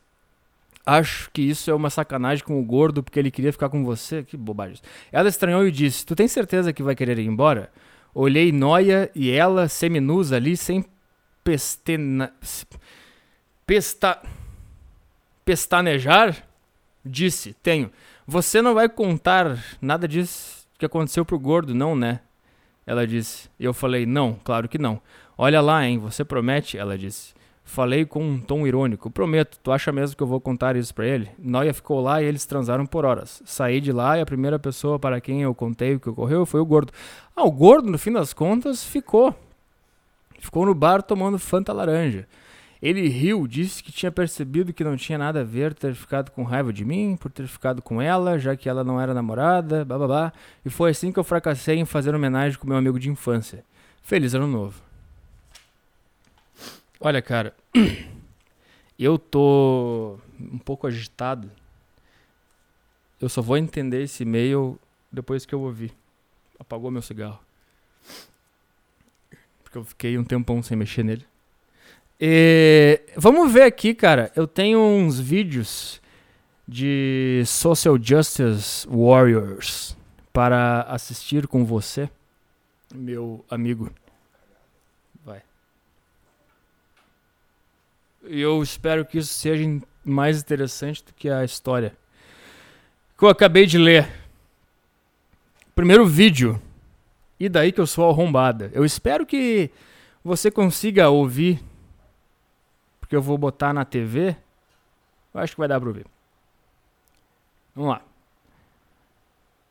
acho 0.87 1.29
que 1.33 1.43
isso 1.43 1.69
é 1.69 1.75
uma 1.75 1.91
sacanagem 1.91 2.45
com 2.45 2.61
o 2.61 2.65
gordo 2.65 3.03
porque 3.03 3.19
ele 3.19 3.31
queria 3.31 3.53
ficar 3.53 3.69
com 3.69 3.85
você. 3.85 4.23
Que 4.23 4.37
bobagem. 4.37 4.79
Ela 5.11 5.29
estranhou 5.29 5.67
e 5.67 5.73
disse: 5.73 6.07
Tu 6.07 6.15
tem 6.15 6.29
certeza 6.29 6.73
que 6.73 6.83
vai 6.83 6.95
querer 6.95 7.19
ir 7.19 7.27
embora? 7.27 7.71
Olhei 8.15 8.53
Noia 8.53 9.11
e 9.15 9.31
ela 9.31 9.69
seminus 9.69 10.33
ali 10.33 10.57
sem 10.57 10.85
pestena... 11.43 12.33
Pesta... 13.67 14.23
pestanejar? 15.45 16.47
Disse: 17.05 17.53
Tenho. 17.63 17.91
Você 18.27 18.63
não 18.63 18.75
vai 18.75 18.89
contar 18.89 19.59
nada 19.81 20.07
disso 20.07 20.67
que 20.79 20.87
aconteceu 20.87 21.25
pro 21.25 21.39
gordo, 21.39 21.75
não, 21.75 21.97
né? 21.97 22.21
Ela 22.87 23.07
disse. 23.07 23.51
Eu 23.59 23.75
falei: 23.75 24.07
Não, 24.07 24.39
claro 24.45 24.69
que 24.69 24.79
não. 24.79 25.01
Olha 25.37 25.61
lá, 25.61 25.85
hein? 25.85 25.99
Você 25.99 26.25
promete? 26.25 26.79
Ela 26.79 26.97
disse. 26.97 27.36
Falei 27.69 28.07
com 28.07 28.23
um 28.23 28.41
tom 28.41 28.65
irônico. 28.65 29.11
Prometo, 29.11 29.59
tu 29.61 29.73
acha 29.73 29.91
mesmo 29.91 30.17
que 30.17 30.23
eu 30.23 30.27
vou 30.27 30.41
contar 30.41 30.77
isso 30.77 30.95
pra 30.95 31.05
ele? 31.05 31.29
Noia 31.37 31.75
ficou 31.75 32.01
lá 32.01 32.23
e 32.23 32.25
eles 32.25 32.47
transaram 32.47 32.87
por 32.87 33.05
horas. 33.05 33.43
Saí 33.45 33.81
de 33.81 33.91
lá 33.91 34.17
e 34.17 34.21
a 34.21 34.25
primeira 34.25 34.57
pessoa 34.57 35.01
para 35.01 35.21
quem 35.21 35.43
eu 35.43 35.53
contei 35.53 35.97
o 35.97 36.01
que 36.01 36.09
ocorreu 36.09 36.47
foi 36.47 36.61
o 36.61 36.65
gordo. 36.65 36.93
Ah, 37.35 37.43
o 37.43 37.51
gordo, 37.51 37.91
no 37.91 37.99
fim 37.99 38.13
das 38.13 38.33
contas, 38.33 38.85
ficou. 38.85 39.35
Ficou 40.39 40.65
no 40.65 40.77
bar 40.77 41.03
tomando 41.03 41.41
Fanta 41.41 41.73
laranja. 41.73 42.29
Ele 42.81 43.09
riu, 43.09 43.49
disse 43.49 43.83
que 43.83 43.91
tinha 43.91 44.13
percebido 44.13 44.73
que 44.73 44.85
não 44.85 44.97
tinha 44.97 45.19
nada 45.19 45.41
a 45.41 45.45
ver 45.45 45.75
ter 45.75 45.93
ficado 45.93 46.31
com 46.31 46.45
raiva 46.45 46.73
de 46.73 46.85
mim, 46.85 47.17
por 47.19 47.33
ter 47.33 47.49
ficado 47.49 47.83
com 47.83 48.01
ela, 48.01 48.39
já 48.39 48.55
que 48.55 48.69
ela 48.69 48.85
não 48.85 49.01
era 49.01 49.13
namorada, 49.13 49.85
bababá. 49.85 50.33
E 50.65 50.71
foi 50.71 50.91
assim 50.91 51.11
que 51.11 51.19
eu 51.19 51.25
fracassei 51.25 51.79
em 51.79 51.85
fazer 51.85 52.15
homenagem 52.15 52.57
com 52.59 52.69
meu 52.69 52.77
amigo 52.77 52.99
de 53.01 53.11
infância. 53.11 53.65
Feliz 54.03 54.35
ano 54.35 54.47
novo. 54.47 54.86
Olha, 57.01 57.21
cara, 57.21 57.55
eu 58.99 59.19
tô 59.19 60.19
um 60.41 60.59
pouco 60.59 60.87
agitado. 60.87 61.51
Eu 63.21 63.29
só 63.29 63.41
vou 63.41 63.57
entender 63.57 64.03
esse 64.03 64.23
e-mail 64.23 64.79
depois 65.11 65.47
que 65.47 65.55
eu 65.55 65.61
ouvir. 65.61 65.93
Apagou 66.59 66.91
meu 66.91 67.03
cigarro. 67.03 67.39
Porque 69.63 69.79
eu 69.79 69.85
fiquei 69.85 70.19
um 70.19 70.25
tempão 70.25 70.63
sem 70.63 70.77
mexer 70.77 71.03
nele. 71.03 71.27
E, 72.21 73.01
vamos 73.15 73.53
ver 73.53 73.63
aqui, 73.63 73.95
cara. 73.95 74.33
Eu 74.35 74.47
tenho 74.47 74.79
uns 74.81 75.21
vídeos 75.21 76.01
de 76.67 77.43
Social 77.47 77.97
Justice 78.03 78.87
Warriors 78.89 79.97
para 80.33 80.83
assistir 80.83 81.47
com 81.47 81.65
você, 81.65 82.11
meu 82.95 83.45
amigo. 83.51 83.91
Vai. 85.25 85.43
E 88.16 88.16
eu 88.27 88.63
espero 88.63 89.05
que 89.05 89.19
isso 89.19 89.33
seja 89.35 89.65
mais 90.05 90.41
interessante 90.41 91.05
do 91.05 91.13
que 91.13 91.29
a 91.29 91.45
história 91.45 91.97
que 93.17 93.25
eu 93.25 93.29
acabei 93.29 93.67
de 93.67 93.79
ler. 93.79 94.09
Primeiro 95.75 96.07
vídeo. 96.07 96.61
E 97.39 97.49
daí 97.49 97.71
que 97.71 97.81
eu 97.81 97.87
sou 97.87 98.09
arrombada. 98.09 98.71
Eu 98.73 98.85
espero 98.85 99.27
que 99.27 99.71
você 100.25 100.51
consiga 100.51 101.11
ouvir, 101.11 101.63
porque 102.99 103.15
eu 103.15 103.21
vou 103.21 103.37
botar 103.37 103.73
na 103.75 103.85
TV, 103.85 104.37
eu 105.35 105.41
acho 105.41 105.53
que 105.55 105.59
vai 105.59 105.69
dar 105.69 105.79
pra 105.79 105.89
ouvir. 105.89 106.07
Vamos 107.75 107.91
lá. 107.91 108.03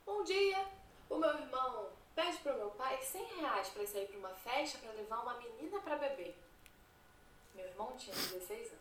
Um 0.06 0.22
dia, 0.22 0.64
o 1.10 1.18
meu 1.18 1.30
irmão 1.30 1.86
pede 2.14 2.36
pro 2.38 2.56
meu 2.56 2.68
pai 2.68 2.98
100 3.02 3.40
reais 3.40 3.68
pra 3.68 3.84
sair 3.84 4.06
pra 4.06 4.18
uma 4.18 4.28
festa 4.28 4.78
pra 4.78 4.92
levar 4.92 5.22
uma 5.22 5.34
menina 5.38 5.80
pra 5.80 5.96
beber. 5.96 6.35
Irmão 7.76 7.92
tinha 7.98 8.16
16 8.16 8.58
anos. 8.58 8.72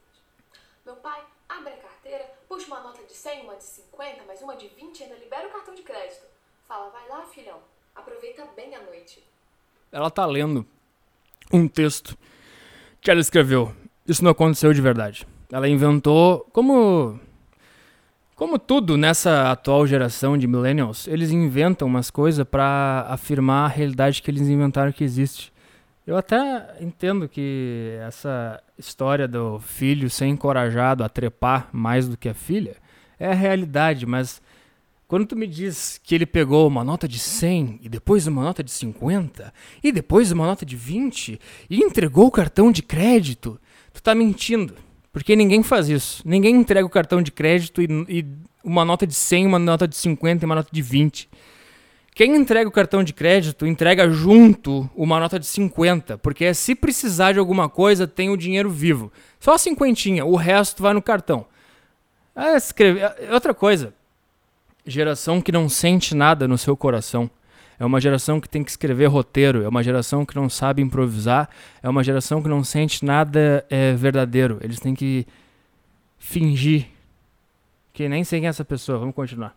Meu 0.85 0.95
pai 0.95 1.21
abre 1.49 1.73
a 1.73 1.77
carteira, 1.77 2.31
puxa 2.47 2.67
uma 2.67 2.79
nota 2.79 3.03
de 3.03 3.11
100, 3.11 3.41
uma 3.43 3.55
de 3.55 3.63
50, 3.65 4.23
mais 4.23 4.41
uma 4.41 4.55
de 4.55 4.69
20 4.69 4.97
e 4.97 5.03
ainda 5.03 5.15
libera 5.15 5.49
o 5.49 5.51
cartão 5.51 5.75
de 5.75 5.81
crédito. 5.81 6.23
Fala, 6.65 6.89
vai 6.91 7.09
lá, 7.09 7.25
filhão, 7.25 7.59
aproveita 7.93 8.47
bem 8.55 8.73
a 8.73 8.81
noite. 8.81 9.21
Ela 9.91 10.09
tá 10.09 10.25
lendo 10.25 10.65
um 11.51 11.67
texto 11.67 12.17
que 13.01 13.11
ela 13.11 13.19
escreveu. 13.19 13.75
Isso 14.07 14.23
não 14.23 14.31
aconteceu 14.31 14.71
de 14.71 14.79
verdade. 14.79 15.27
Ela 15.51 15.67
inventou, 15.67 16.47
como 16.53 17.19
como 18.33 18.57
tudo 18.57 18.95
nessa 18.95 19.51
atual 19.51 19.85
geração 19.85 20.37
de 20.37 20.47
millennials, 20.47 21.05
eles 21.05 21.31
inventam 21.31 21.85
umas 21.85 22.09
coisas 22.09 22.47
pra 22.47 23.05
afirmar 23.09 23.65
a 23.65 23.73
realidade 23.73 24.21
que 24.21 24.31
eles 24.31 24.47
inventaram 24.47 24.93
que 24.93 25.03
existe. 25.03 25.53
Eu 26.05 26.15
até 26.15 26.75
entendo 26.79 27.27
que 27.27 27.97
essa 27.99 28.61
história 28.77 29.27
do 29.27 29.59
filho 29.59 30.07
ser 30.07 30.27
encorajado 30.27 31.03
a 31.03 31.09
trepar 31.09 31.67
mais 31.73 32.07
do 32.07 32.15
que 32.15 32.29
a 32.29 32.33
filha 32.33 32.77
é 33.19 33.27
a 33.27 33.33
realidade, 33.33 34.05
mas 34.05 34.39
quando 35.07 35.25
tu 35.25 35.35
me 35.35 35.47
diz 35.47 35.99
que 36.03 36.13
ele 36.13 36.25
pegou 36.27 36.67
uma 36.67 36.83
nota 36.83 37.07
de 37.07 37.17
100 37.17 37.79
e 37.81 37.89
depois 37.89 38.27
uma 38.27 38.43
nota 38.43 38.63
de 38.63 38.69
50 38.69 39.51
e 39.83 39.91
depois 39.91 40.31
uma 40.31 40.45
nota 40.45 40.63
de 40.63 40.75
20 40.75 41.39
e 41.69 41.77
entregou 41.77 42.27
o 42.27 42.31
cartão 42.31 42.71
de 42.71 42.83
crédito, 42.83 43.59
tu 43.91 44.01
tá 44.01 44.13
mentindo. 44.13 44.75
Porque 45.11 45.35
ninguém 45.35 45.63
faz 45.63 45.89
isso. 45.89 46.21
Ninguém 46.25 46.55
entrega 46.55 46.85
o 46.85 46.89
cartão 46.89 47.21
de 47.21 47.31
crédito 47.31 47.81
e, 47.81 47.87
e 48.09 48.25
uma 48.63 48.85
nota 48.85 49.07
de 49.07 49.13
100, 49.15 49.47
uma 49.47 49.57
nota 49.57 49.87
de 49.87 49.95
50 49.95 50.43
e 50.43 50.45
uma 50.45 50.55
nota 50.55 50.69
de 50.71 50.81
20. 50.81 51.29
Quem 52.15 52.35
entrega 52.35 52.67
o 52.67 52.71
cartão 52.71 53.03
de 53.03 53.13
crédito 53.13 53.67
entrega 53.67 54.09
junto 54.09 54.89
uma 54.95 55.19
nota 55.19 55.37
de 55.37 55.45
50, 55.45 56.17
porque 56.17 56.51
se 56.53 56.73
precisar 56.73 57.33
de 57.33 57.39
alguma 57.39 57.69
coisa, 57.69 58.07
tem 58.07 58.29
o 58.29 58.37
dinheiro 58.37 58.69
vivo. 58.69 59.11
Só 59.39 59.53
a 59.53 59.57
cinquentinha, 59.57 60.25
o 60.25 60.35
resto 60.35 60.81
vai 60.81 60.93
no 60.93 61.01
cartão. 61.01 61.45
É, 62.33 62.55
escreve... 62.55 63.01
é, 63.01 63.29
Outra 63.31 63.53
coisa, 63.53 63.93
geração 64.85 65.41
que 65.41 65.51
não 65.51 65.67
sente 65.67 66.15
nada 66.15 66.47
no 66.47 66.57
seu 66.57 66.75
coração. 66.75 67.29
É 67.77 67.83
uma 67.85 67.99
geração 67.99 68.39
que 68.39 68.47
tem 68.47 68.63
que 68.63 68.71
escrever 68.71 69.07
roteiro, 69.07 69.61
é 69.63 69.67
uma 69.67 69.83
geração 69.83 70.25
que 70.25 70.35
não 70.37 70.49
sabe 70.49 70.81
improvisar, 70.81 71.49
é 71.83 71.89
uma 71.89 72.01
geração 72.01 72.41
que 72.41 72.47
não 72.47 72.63
sente 72.63 73.03
nada 73.03 73.65
é, 73.69 73.93
verdadeiro. 73.93 74.57
Eles 74.61 74.79
têm 74.79 74.95
que 74.95 75.27
fingir. 76.17 76.87
Que 77.91 78.07
nem 78.07 78.23
sei 78.23 78.39
quem 78.39 78.47
é 78.47 78.49
essa 78.49 78.63
pessoa. 78.63 78.97
Vamos 78.99 79.13
continuar. 79.13 79.53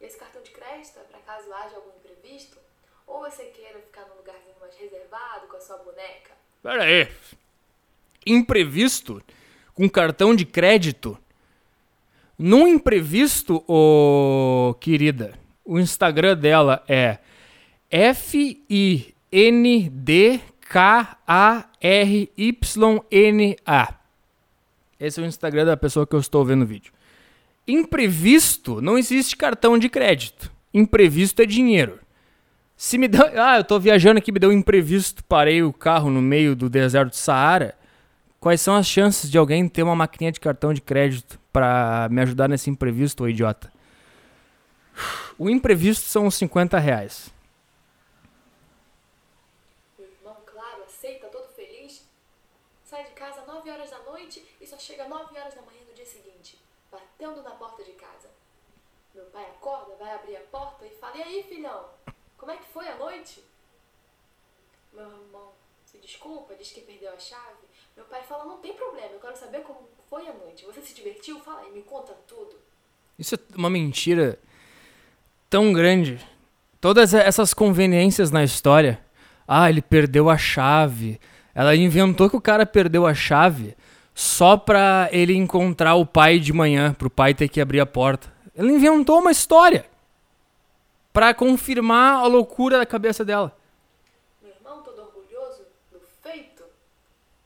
Esse 0.00 0.16
cartão 0.16 0.40
de 0.42 0.50
crédito 0.52 0.96
é 0.98 1.02
pra 1.10 1.18
caso 1.20 1.52
haja 1.52 1.74
algum 1.76 1.90
imprevisto? 1.98 2.56
Ou 3.06 3.20
você 3.20 3.44
queira 3.46 3.80
ficar 3.80 4.02
num 4.02 4.16
lugarzinho 4.18 4.54
mais 4.60 4.74
reservado 4.76 5.46
com 5.48 5.56
a 5.56 5.60
sua 5.60 5.78
boneca? 5.78 6.32
Pera 6.66 6.82
aí. 6.82 7.06
Imprevisto? 8.26 9.22
Com 9.72 9.88
cartão 9.88 10.34
de 10.34 10.44
crédito? 10.44 11.16
Num 12.36 12.66
imprevisto, 12.66 13.62
ô 13.68 14.74
querida, 14.80 15.38
o 15.64 15.78
Instagram 15.78 16.36
dela 16.36 16.82
é 16.88 17.18
F-I-N-D-K-A-R-Y-N-A. 17.88 19.14
Esse 24.98 25.20
é 25.20 25.22
o 25.22 25.26
Instagram 25.26 25.66
da 25.66 25.76
pessoa 25.76 26.04
que 26.04 26.16
eu 26.16 26.20
estou 26.20 26.44
vendo 26.44 26.62
o 26.62 26.66
vídeo. 26.66 26.92
Imprevisto, 27.68 28.80
não 28.82 28.98
existe 28.98 29.36
cartão 29.36 29.78
de 29.78 29.88
crédito. 29.88 30.50
Imprevisto 30.74 31.42
é 31.42 31.46
dinheiro. 31.46 32.00
Se 32.76 32.98
me 32.98 33.08
deu. 33.08 33.22
Ah, 33.40 33.56
eu 33.58 33.64
tô 33.64 33.78
viajando 33.80 34.18
aqui, 34.18 34.30
me 34.30 34.38
deu 34.38 34.50
um 34.50 34.52
imprevisto, 34.52 35.24
parei 35.24 35.62
o 35.62 35.72
carro 35.72 36.10
no 36.10 36.20
meio 36.20 36.54
do 36.54 36.68
deserto 36.68 37.10
do 37.10 37.16
Saara. 37.16 37.76
Quais 38.38 38.60
são 38.60 38.76
as 38.76 38.86
chances 38.86 39.30
de 39.30 39.38
alguém 39.38 39.66
ter 39.68 39.82
uma 39.82 39.96
maquininha 39.96 40.30
de 40.30 40.38
cartão 40.38 40.72
de 40.72 40.80
crédito 40.80 41.40
pra 41.52 42.06
me 42.10 42.20
ajudar 42.20 42.48
nesse 42.48 42.68
imprevisto, 42.68 43.24
ô 43.24 43.28
idiota? 43.28 43.72
O 45.38 45.50
imprevisto 45.50 46.06
são 46.06 46.26
uns 46.26 46.34
50 46.36 46.78
reais. 46.78 47.30
Meu 49.98 50.08
irmão, 50.08 50.36
claro, 50.46 50.84
aceita, 50.84 51.28
todo 51.28 51.48
feliz. 51.54 52.06
Sai 52.84 53.04
de 53.04 53.10
casa 53.10 53.40
às 53.40 53.46
9 53.46 53.70
horas 53.70 53.90
da 53.90 53.98
noite 54.00 54.44
e 54.60 54.66
só 54.66 54.78
chega 54.78 55.04
às 55.04 55.08
9 55.08 55.38
horas 55.38 55.54
da 55.54 55.62
manhã 55.62 55.80
no 55.88 55.94
dia 55.94 56.06
seguinte, 56.06 56.58
batendo 56.90 57.42
na 57.42 57.50
porta 57.50 57.82
de 57.82 57.92
casa. 57.92 58.28
Meu 59.14 59.24
pai 59.24 59.44
acorda, 59.44 59.96
vai 59.98 60.14
abrir 60.14 60.36
a 60.36 60.40
porta 60.40 60.86
e 60.86 60.90
fala: 60.90 61.16
E 61.16 61.22
aí, 61.22 61.42
filhão, 61.42 61.86
como 62.46 62.56
é 62.56 62.62
que 62.62 62.72
foi 62.72 62.86
a 62.86 62.96
noite? 62.96 63.42
Meu 64.94 65.02
irmão 65.02 65.48
se 65.84 65.98
desculpa, 65.98 66.54
diz 66.54 66.70
que 66.70 66.80
perdeu 66.80 67.12
a 67.12 67.18
chave. 67.18 67.66
Meu 67.96 68.04
pai 68.04 68.22
fala: 68.22 68.44
Não 68.44 68.58
tem 68.58 68.72
problema, 68.72 69.08
eu 69.14 69.18
quero 69.18 69.36
saber 69.36 69.62
como 69.62 69.80
foi 70.08 70.28
a 70.28 70.32
noite. 70.32 70.64
Você 70.64 70.80
se 70.80 70.94
divertiu? 70.94 71.40
Fala 71.40 71.62
aí, 71.62 71.72
me 71.72 71.82
conta 71.82 72.12
tudo. 72.28 72.54
Isso 73.18 73.34
é 73.34 73.38
uma 73.56 73.68
mentira 73.68 74.38
tão 75.50 75.72
grande. 75.72 76.24
Todas 76.80 77.12
essas 77.14 77.52
conveniências 77.52 78.30
na 78.30 78.44
história. 78.44 79.04
Ah, 79.48 79.68
ele 79.68 79.82
perdeu 79.82 80.30
a 80.30 80.38
chave. 80.38 81.20
Ela 81.52 81.74
inventou 81.74 82.30
que 82.30 82.36
o 82.36 82.40
cara 82.40 82.64
perdeu 82.64 83.08
a 83.08 83.14
chave 83.14 83.76
só 84.14 84.56
pra 84.56 85.08
ele 85.10 85.34
encontrar 85.34 85.96
o 85.96 86.06
pai 86.06 86.38
de 86.38 86.52
manhã, 86.52 86.94
pro 86.94 87.10
pai 87.10 87.34
ter 87.34 87.48
que 87.48 87.60
abrir 87.60 87.80
a 87.80 87.86
porta. 87.86 88.32
Ela 88.54 88.70
inventou 88.70 89.18
uma 89.18 89.32
história 89.32 89.84
pra 91.16 91.32
confirmar 91.32 92.16
a 92.16 92.26
loucura 92.26 92.76
da 92.76 92.84
cabeça 92.84 93.24
dela. 93.24 93.56
Meu 94.42 94.52
irmão, 94.52 94.82
todo 94.82 95.00
orgulhoso 95.00 95.62
do 95.90 95.98
feito, 96.22 96.62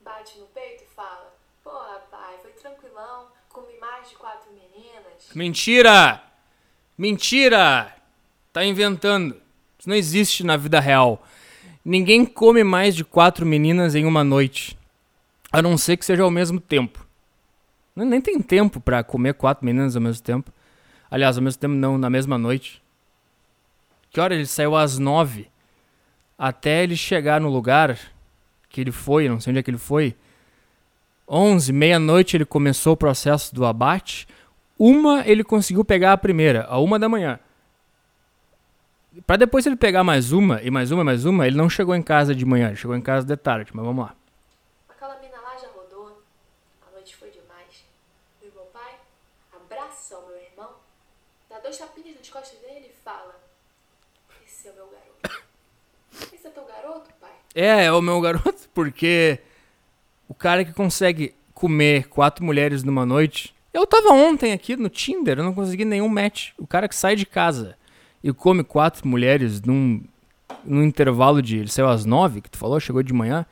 bate 0.04 0.40
no 0.40 0.46
peito 0.46 0.82
e 0.82 0.86
fala: 0.92 1.32
Porra, 1.62 2.02
pai, 2.10 2.34
foi 2.42 2.50
tranquilão, 2.50 3.28
comi 3.48 3.78
mais 3.80 4.08
de 4.08 4.16
quatro 4.16 4.50
meninas. 4.50 5.30
Mentira! 5.32 6.20
Mentira! 6.98 7.94
Tá 8.52 8.64
inventando. 8.64 9.40
Isso 9.78 9.88
não 9.88 9.94
existe 9.94 10.42
na 10.42 10.56
vida 10.56 10.80
real. 10.80 11.24
Ninguém 11.84 12.26
come 12.26 12.64
mais 12.64 12.96
de 12.96 13.04
quatro 13.04 13.46
meninas 13.46 13.94
em 13.94 14.04
uma 14.04 14.24
noite. 14.24 14.76
A 15.52 15.62
não 15.62 15.78
ser 15.78 15.96
que 15.96 16.04
seja 16.04 16.24
ao 16.24 16.30
mesmo 16.32 16.58
tempo. 16.58 17.06
Nem 17.94 18.20
tem 18.20 18.40
tempo 18.42 18.80
pra 18.80 19.04
comer 19.04 19.34
quatro 19.34 19.64
meninas 19.64 19.94
ao 19.94 20.02
mesmo 20.02 20.24
tempo. 20.24 20.52
Aliás, 21.08 21.36
ao 21.36 21.44
mesmo 21.44 21.60
tempo 21.60 21.74
não, 21.74 21.96
na 21.96 22.10
mesma 22.10 22.36
noite. 22.36 22.82
Que 24.10 24.20
hora 24.20 24.34
ele 24.34 24.46
saiu 24.46 24.76
às 24.76 24.98
nove? 24.98 25.48
Até 26.36 26.82
ele 26.82 26.96
chegar 26.96 27.40
no 27.40 27.48
lugar 27.48 27.98
que 28.68 28.80
ele 28.80 28.92
foi, 28.92 29.28
não 29.28 29.40
sei 29.40 29.50
onde 29.50 29.60
é 29.60 29.62
que 29.62 29.70
ele 29.70 29.78
foi. 29.78 30.16
Onze, 31.28 31.72
meia-noite 31.72 32.36
ele 32.36 32.44
começou 32.44 32.94
o 32.94 32.96
processo 32.96 33.54
do 33.54 33.64
abate. 33.64 34.26
Uma 34.78 35.26
ele 35.26 35.44
conseguiu 35.44 35.84
pegar 35.84 36.12
a 36.12 36.18
primeira, 36.18 36.64
a 36.64 36.78
uma 36.78 36.98
da 36.98 37.08
manhã. 37.08 37.38
Pra 39.26 39.36
depois 39.36 39.66
ele 39.66 39.76
pegar 39.76 40.04
mais 40.04 40.32
uma, 40.32 40.62
e 40.62 40.70
mais 40.70 40.90
uma, 40.92 41.04
mais 41.04 41.24
uma, 41.24 41.46
ele 41.46 41.56
não 41.56 41.68
chegou 41.68 41.94
em 41.94 42.02
casa 42.02 42.32
de 42.34 42.46
manhã, 42.46 42.68
ele 42.68 42.76
chegou 42.76 42.96
em 42.96 43.02
casa 43.02 43.26
de 43.26 43.36
tarde, 43.36 43.70
mas 43.74 43.84
vamos 43.84 44.04
lá. 44.04 44.14
Aquela 44.88 45.18
mina 45.18 45.40
lá 45.40 45.56
já 45.58 45.68
rodou, 45.68 46.22
a 46.88 46.92
noite 46.92 47.16
foi 47.16 47.28
demais. 47.30 47.84
E 48.40 48.46
meu 48.46 48.64
pai 48.72 48.94
abraça 49.52 50.16
o 50.16 50.28
meu 50.28 50.36
irmão, 50.36 50.74
dá 51.48 51.58
dois 51.58 51.76
tapinhas 51.76 52.16
nas 52.16 52.28
costas 52.30 52.58
dele 52.60 52.86
e 52.88 53.02
fala: 53.04 53.34
Esse 54.46 54.68
é 54.68 54.70
o 54.70 54.74
meu 54.74 54.86
garoto. 54.86 55.42
Esse 56.32 56.46
é 56.46 56.50
teu 56.50 56.64
garoto, 56.64 57.10
pai? 57.20 57.34
É, 57.54 57.84
é 57.84 57.92
o 57.92 58.00
meu 58.00 58.20
garoto, 58.20 58.68
porque 58.74 59.40
o 60.28 60.34
cara 60.34 60.64
que 60.64 60.72
consegue 60.72 61.34
comer 61.52 62.08
quatro 62.08 62.44
mulheres 62.44 62.82
numa 62.82 63.04
noite. 63.04 63.54
Eu 63.72 63.86
tava 63.86 64.10
ontem 64.10 64.52
aqui 64.52 64.76
no 64.76 64.88
Tinder, 64.88 65.38
eu 65.38 65.44
não 65.44 65.54
consegui 65.54 65.84
nenhum 65.84 66.08
match. 66.08 66.52
O 66.58 66.66
cara 66.66 66.88
que 66.88 66.94
sai 66.94 67.14
de 67.14 67.26
casa 67.26 67.76
e 68.22 68.32
come 68.32 68.64
quatro 68.64 69.06
mulheres 69.06 69.60
num, 69.60 70.02
num 70.64 70.82
intervalo 70.82 71.42
de. 71.42 71.58
Ele 71.58 71.70
saiu 71.70 71.88
às 71.88 72.04
nove, 72.04 72.40
que 72.40 72.50
tu 72.50 72.58
falou, 72.58 72.80
chegou 72.80 73.02
de 73.02 73.12
manhã. 73.12 73.46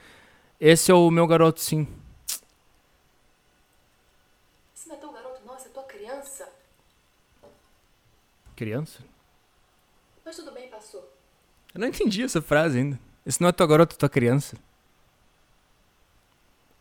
Esse 0.61 0.91
é 0.91 0.95
o 0.95 1.11
meu 1.11 1.27
garoto, 1.27 1.61
sim. 1.61 1.87
Esse 4.75 4.89
não 4.89 4.97
é 4.97 4.99
teu 4.99 5.13
garoto, 5.13 5.41
não, 5.47 5.55
essa 5.55 5.69
é 5.69 5.71
tua 5.71 5.85
criança. 5.85 6.49
Criança? 8.57 9.01
Mas 10.25 10.37
tudo 10.37 10.51
bem, 10.53 10.69
passou. 10.69 11.13
Eu 11.75 11.81
não 11.81 11.89
entendi 11.89 12.23
essa 12.23 12.43
frase 12.43 12.79
ainda. 12.79 13.08
Esse 13.29 13.43
não 13.43 13.51
é 13.51 13.53
tua 13.53 13.67
garota, 13.67 13.95
é 13.95 13.99
tua 13.99 14.09
criança. 14.09 14.57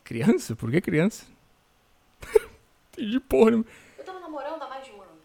Criança? 0.02 0.56
Por 0.56 0.72
que 0.72 0.80
criança? 0.80 1.26
entendi 2.94 3.20
porra 3.20 3.52
nenhuma. 3.52 3.66
Eu 3.98 4.06
tava 4.06 4.22
namorando 4.22 4.62
há 4.62 4.70
mais 4.70 4.86
de 4.86 4.94
um 4.94 5.02
ano. 5.02 5.20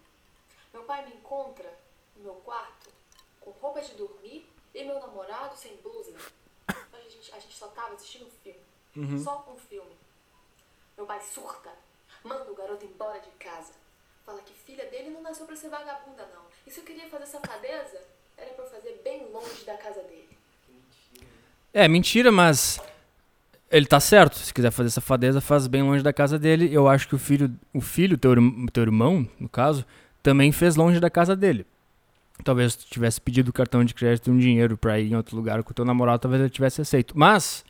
Meu 0.73 0.83
pai 0.83 1.05
me 1.05 1.15
encontra 1.15 1.79
no 2.17 2.23
meu 2.23 2.33
quarto 2.35 2.89
com 3.39 3.51
roupa 3.51 3.81
de 3.81 3.93
dormir 3.93 4.45
e 4.75 4.83
meu 4.83 4.99
namorado 4.99 5.55
sem 5.55 5.77
blusa. 5.77 6.13
A 6.67 6.99
gente 6.99 7.31
a 7.33 7.39
gente 7.39 7.53
só 7.53 7.69
tava 7.69 7.93
assistindo 7.93 8.25
um 8.27 8.31
filme. 8.43 9.17
Só 9.23 9.45
um 9.49 9.55
filme. 9.55 9.95
Meu 10.97 11.05
pai 11.05 11.21
surta. 11.21 11.71
Manda 12.21 12.51
o 12.51 12.55
garoto 12.55 12.85
embora 12.85 13.21
de 13.21 13.29
casa. 13.39 13.71
Fala 14.25 14.41
que 14.41 14.53
filha 14.53 14.89
dele 14.89 15.09
não 15.11 15.21
nasceu 15.21 15.45
pra 15.45 15.55
ser 15.55 15.69
vagabunda, 15.69 16.25
não. 16.35 16.43
E 16.67 16.69
se 16.69 16.81
eu 16.81 16.83
queria 16.83 17.09
fazer 17.09 17.27
safadeza, 17.27 18.05
era 18.35 18.53
pra 18.53 18.65
eu 18.65 18.69
fazer 18.69 19.01
bem 19.05 19.31
longe 19.31 19.63
da 19.63 19.77
casa 19.77 20.03
dele. 20.03 20.32
É, 21.73 21.87
mentira, 21.87 22.31
mas 22.31 22.79
ele 23.71 23.87
tá 23.87 23.99
certo. 23.99 24.37
Se 24.37 24.53
quiser 24.53 24.69
fazer 24.69 24.91
safadeza, 24.91 25.41
faz 25.41 25.65
bem 25.65 25.81
longe 25.81 26.03
da 26.03 26.13
casa 26.13 26.37
dele. 26.37 26.69
Eu 26.71 26.87
acho 26.87 27.07
que 27.07 27.15
o 27.15 27.17
filho, 27.17 27.51
o 27.73 27.81
filho, 27.81 28.17
teu, 28.17 28.35
teu 28.71 28.83
irmão, 28.83 29.27
no 29.39 29.49
caso, 29.49 29.83
também 30.21 30.51
fez 30.51 30.75
longe 30.75 30.99
da 30.99 31.09
casa 31.09 31.35
dele. 31.35 31.65
Talvez 32.43 32.75
tu 32.75 32.85
tivesse 32.85 33.19
pedido 33.19 33.49
o 33.49 33.53
cartão 33.53 33.83
de 33.83 33.93
crédito 33.93 34.29
e 34.29 34.33
um 34.33 34.37
dinheiro 34.37 34.77
pra 34.77 34.99
ir 34.99 35.11
em 35.11 35.15
outro 35.15 35.35
lugar 35.35 35.63
com 35.63 35.71
o 35.71 35.73
teu 35.73 35.85
namorado, 35.85 36.19
talvez 36.19 36.41
ele 36.41 36.49
tivesse 36.49 36.81
aceito. 36.81 37.17
Mas 37.17 37.65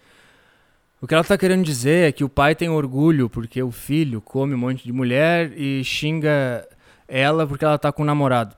o 1.02 1.08
que 1.08 1.14
ela 1.14 1.24
tá 1.24 1.38
querendo 1.38 1.64
dizer 1.64 2.10
é 2.10 2.12
que 2.12 2.24
o 2.24 2.30
pai 2.30 2.56
tem 2.56 2.70
orgulho 2.70 3.30
porque 3.30 3.62
o 3.62 3.72
filho 3.72 4.22
come 4.22 4.54
um 4.54 4.58
monte 4.58 4.84
de 4.84 4.92
mulher 4.92 5.52
e 5.58 5.84
xinga 5.84 6.68
ela 7.08 7.46
porque 7.48 7.64
ela 7.64 7.78
tá 7.78 7.92
com 7.92 8.04
o 8.04 8.06
namorado. 8.06 8.56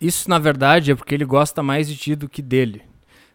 Isso, 0.00 0.28
na 0.30 0.38
verdade, 0.38 0.92
é 0.92 0.94
porque 0.94 1.14
ele 1.14 1.24
gosta 1.24 1.62
mais 1.62 1.88
de 1.88 1.96
ti 1.96 2.14
do 2.14 2.28
que 2.28 2.40
dele. 2.40 2.89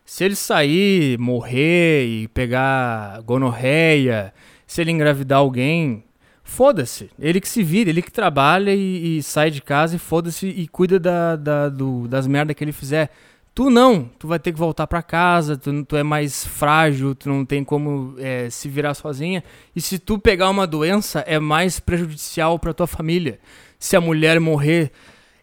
Se 0.06 0.24
ele 0.24 0.36
sair, 0.36 1.18
morrer 1.18 2.06
e 2.06 2.28
pegar 2.28 3.22
gonorreia, 3.24 4.32
se 4.68 4.80
ele 4.82 4.92
engravidar 4.92 5.40
alguém, 5.40 6.04
foda-se. 6.44 7.10
Ele 7.20 7.42
que 7.42 7.50
se 7.50 7.64
vira, 7.64 7.90
ele 7.90 8.02
que 8.04 8.12
trabalha 8.12 8.74
e, 8.74 9.18
e 9.18 9.24
sai 9.24 9.50
de 9.50 9.62
casa 9.62 9.96
e 9.96 10.00
foda-se 10.00 10.48
e 10.48 10.68
cuida 10.68 11.00
da, 11.00 11.36
da- 11.36 11.70
do- 11.70 12.08
das 12.08 12.28
merdas 12.28 12.56
que 12.56 12.64
ele 12.64 12.72
fizer. 12.72 13.10
Tu 13.56 13.70
não, 13.70 14.10
tu 14.20 14.28
vai 14.28 14.38
ter 14.38 14.52
que 14.52 14.60
voltar 14.60 14.86
pra 14.86 15.02
casa, 15.02 15.58
tu, 15.58 15.84
tu 15.86 15.96
é 15.96 16.04
mais 16.04 16.46
frágil, 16.46 17.16
tu 17.16 17.28
não 17.30 17.44
tem 17.46 17.64
como 17.64 18.14
é, 18.20 18.50
se 18.50 18.68
virar 18.70 18.94
sozinha. 18.94 19.44
E 19.76 19.82
se 19.82 19.98
tu 19.98 20.20
pegar 20.20 20.50
uma 20.50 20.68
doença, 20.68 21.22
é 21.26 21.40
mais 21.40 21.80
prejudicial 21.80 22.60
pra 22.60 22.74
tua 22.74 22.86
família. 22.86 23.40
Se 23.80 23.96
a 23.96 24.02
mulher 24.02 24.40
morrer, 24.40 24.92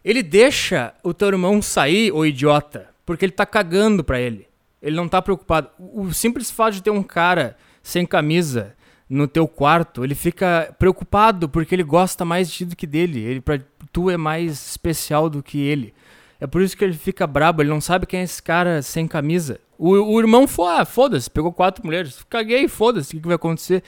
ele 0.05 0.23
deixa 0.23 0.93
o 1.03 1.13
teu 1.13 1.27
irmão 1.29 1.61
sair, 1.61 2.11
ô 2.13 2.23
idiota, 2.25 2.87
porque 3.05 3.25
ele 3.25 3.31
tá 3.31 3.45
cagando 3.47 4.03
pra 4.03 4.21
ele. 4.21 4.47
Ele 4.83 4.97
não 4.97 5.07
tá 5.07 5.21
preocupado. 5.21 5.69
O 5.79 6.11
simples 6.11 6.51
fato 6.51 6.73
de 6.73 6.83
ter 6.83 6.91
um 6.91 7.01
cara 7.01 7.55
sem 7.81 8.05
camisa 8.05 8.75
no 9.09 9.27
teu 9.27 9.47
quarto, 9.47 10.03
ele 10.03 10.13
fica 10.13 10.75
preocupado 10.77 11.47
porque 11.47 11.73
ele 11.73 11.83
gosta 11.83 12.25
mais 12.25 12.49
de 12.49 12.57
ti 12.57 12.65
do 12.65 12.75
que 12.75 12.85
dele. 12.85 13.21
Ele 13.21 13.39
pra, 13.39 13.59
tu 13.93 14.09
é 14.09 14.17
mais 14.17 14.51
especial 14.71 15.29
do 15.29 15.41
que 15.41 15.59
ele. 15.59 15.93
É 16.39 16.45
por 16.45 16.61
isso 16.61 16.75
que 16.75 16.83
ele 16.83 16.93
fica 16.93 17.25
brabo, 17.25 17.61
ele 17.61 17.69
não 17.69 17.79
sabe 17.79 18.05
quem 18.05 18.19
é 18.19 18.23
esse 18.23 18.43
cara 18.43 18.81
sem 18.81 19.07
camisa. 19.07 19.61
O, 19.77 19.91
o 19.91 20.19
irmão 20.19 20.45
foi, 20.45 20.67
ah, 20.67 20.83
foda-se, 20.83 21.29
pegou 21.29 21.53
quatro 21.53 21.85
mulheres. 21.85 22.21
Caguei, 22.29 22.67
foda-se, 22.67 23.11
o 23.11 23.15
que, 23.15 23.21
que 23.21 23.27
vai 23.27 23.35
acontecer? 23.35 23.83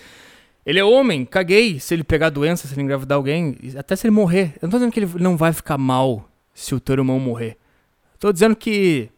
Ele 0.65 0.79
é 0.79 0.83
homem, 0.83 1.25
caguei 1.25 1.79
se 1.79 1.93
ele 1.93 2.03
pegar 2.03 2.29
doença, 2.29 2.67
se 2.67 2.73
ele 2.73 2.83
engravidar 2.83 3.17
alguém, 3.17 3.57
até 3.77 3.95
se 3.95 4.07
ele 4.07 4.15
morrer. 4.15 4.53
Eu 4.61 4.67
não 4.67 4.69
tô 4.69 4.77
dizendo 4.77 4.91
que 4.93 4.99
ele 5.01 5.11
não 5.19 5.35
vai 5.35 5.51
ficar 5.51 5.77
mal 5.77 6.29
se 6.53 6.73
o 6.73 6.79
teu 6.79 6.93
irmão 6.95 7.19
morrer. 7.19 7.57
Tô 8.17 8.31
dizendo 8.31 8.55
que 8.55 9.09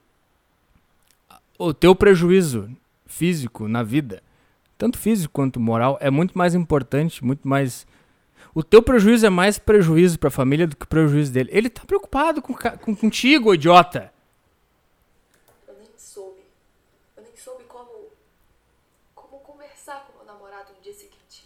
o 1.58 1.74
teu 1.74 1.96
prejuízo 1.96 2.70
físico 3.06 3.68
na 3.68 3.84
vida, 3.84 4.22
tanto 4.78 4.98
físico 4.98 5.34
quanto 5.34 5.60
moral, 5.60 5.98
é 6.00 6.10
muito 6.10 6.38
mais 6.38 6.54
importante, 6.54 7.24
muito 7.24 7.48
mais. 7.48 7.88
O 8.54 8.64
teu 8.64 8.82
prejuízo 8.82 9.26
é 9.26 9.30
mais 9.30 9.58
prejuízo 9.58 10.20
pra 10.20 10.30
família 10.30 10.68
do 10.68 10.76
que 10.76 10.86
o 10.86 10.88
prejuízo 10.88 11.32
dele. 11.32 11.50
Ele 11.52 11.70
tá 11.70 11.84
preocupado 11.86 12.42
com, 12.42 12.54
com 12.54 12.96
contigo, 12.96 13.54
idiota. 13.54 14.14
Eu 15.68 15.76
nem 15.78 15.90
soube. 15.98 16.42
Eu 17.16 17.24
nem 17.24 17.36
soube 17.36 17.64
como. 17.66 18.10
como 19.16 19.40
conversar 19.40 20.06
com 20.06 20.18
meu 20.18 20.26
namorado 20.26 20.74
no 20.74 20.82
dia 20.82 20.94
seguinte. 20.94 21.46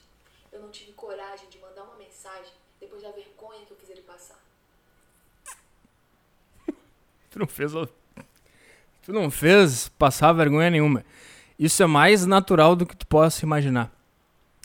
Eu 0.51 0.61
não 0.61 0.69
tive 0.69 0.91
coragem 0.93 1.49
de 1.49 1.57
mandar 1.59 1.83
uma 1.83 1.95
mensagem 1.95 2.51
depois 2.79 3.01
da 3.01 3.11
vergonha 3.11 3.65
que 3.65 3.71
eu 3.71 3.77
fiz 3.77 3.89
ele 3.89 4.01
passar. 4.01 4.39
Tu 7.29 7.39
não 7.39 7.47
fez. 7.47 7.71
A- 9.01 9.05
Tu 9.05 9.13
não 9.13 9.29
fez 9.31 9.89
passar 9.89 10.33
vergonha 10.33 10.69
nenhuma. 10.69 11.03
Isso 11.57 11.81
é 11.83 11.87
mais 11.87 12.25
natural 12.25 12.75
do 12.75 12.85
que 12.85 12.95
tu 12.95 13.05
possa 13.07 13.45
imaginar. 13.45 13.91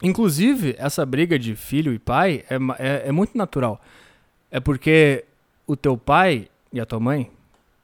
Inclusive, 0.02 0.74
essa 0.78 1.04
briga 1.06 1.38
de 1.38 1.54
filho 1.56 1.92
e 1.92 1.98
pai 1.98 2.44
é, 2.50 2.56
é, 2.78 3.08
é 3.08 3.12
muito 3.12 3.36
natural. 3.36 3.80
É 4.50 4.60
porque 4.60 5.24
o 5.66 5.74
teu 5.76 5.96
pai 5.96 6.48
e 6.72 6.80
a 6.80 6.86
tua 6.86 7.00
mãe 7.00 7.30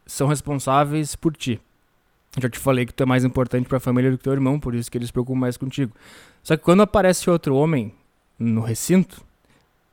são 0.07 0.29
responsáveis 0.29 1.15
por 1.17 1.35
ti. 1.37 1.61
Já 2.39 2.49
te 2.49 2.59
falei 2.59 2.87
que 2.87 2.95
tu 2.95 3.03
é 3.03 3.07
mais 3.07 3.25
importante 3.25 3.69
pra 3.69 3.81
família 3.81 4.11
do 4.11 4.17
que 4.19 4.25
teu 4.25 4.33
irmão, 4.33 4.59
por 4.59 4.75
isso 4.75 4.91
que 4.91 4.97
eles 4.97 5.09
se 5.09 5.13
preocupam 5.13 5.39
mais 5.39 5.57
contigo. 5.57 5.93
Só 6.43 6.57
que 6.57 6.63
quando 6.63 6.83
aparece 6.83 7.29
outro 7.29 7.55
homem 7.57 7.95
no 8.39 8.61
recinto, 8.63 9.23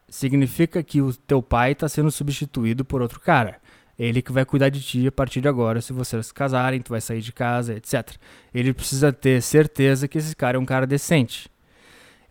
significa 0.07 0.81
que 0.81 1.01
o 1.01 1.13
teu 1.13 1.41
pai 1.41 1.75
tá 1.75 1.87
sendo 1.89 2.09
substituído 2.11 2.83
por 2.85 3.01
outro 3.01 3.19
cara. 3.19 3.58
Ele 3.99 4.21
que 4.21 4.31
vai 4.31 4.45
cuidar 4.45 4.69
de 4.69 4.81
ti 4.81 5.07
a 5.07 5.11
partir 5.11 5.41
de 5.41 5.49
agora, 5.49 5.81
se 5.81 5.91
vocês 5.91 6.27
se 6.27 6.33
casarem, 6.33 6.79
tu 6.79 6.91
vai 6.91 7.01
sair 7.01 7.19
de 7.19 7.33
casa, 7.33 7.75
etc. 7.75 8.15
Ele 8.53 8.73
precisa 8.73 9.11
ter 9.11 9.41
certeza 9.41 10.07
que 10.07 10.17
esse 10.17 10.33
cara 10.33 10.55
é 10.55 10.59
um 10.59 10.65
cara 10.65 10.87
decente. 10.87 11.51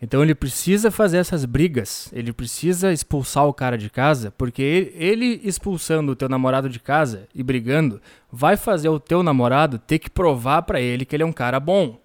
Então 0.01 0.23
ele 0.23 0.33
precisa 0.33 0.89
fazer 0.89 1.17
essas 1.17 1.43
brigas, 1.43 2.09
ele 2.13 2.31
precisa 2.31 2.91
expulsar 2.91 3.45
o 3.45 3.53
cara 3.53 3.77
de 3.77 3.89
casa, 3.89 4.31
porque 4.31 4.93
ele, 4.95 5.41
expulsando 5.43 6.13
o 6.13 6.15
teu 6.15 6.29
namorado 6.29 6.69
de 6.69 6.79
casa 6.79 7.27
e 7.35 7.43
brigando, 7.43 8.01
vai 8.31 8.55
fazer 8.55 8.89
o 8.89 8.99
teu 8.99 9.21
namorado 9.21 9.77
ter 9.77 9.99
que 9.99 10.09
provar 10.09 10.61
pra 10.61 10.79
ele 10.79 11.05
que 11.05 11.15
ele 11.15 11.23
é 11.23 11.25
um 11.25 11.33
cara 11.33 11.59
bom. 11.59 11.99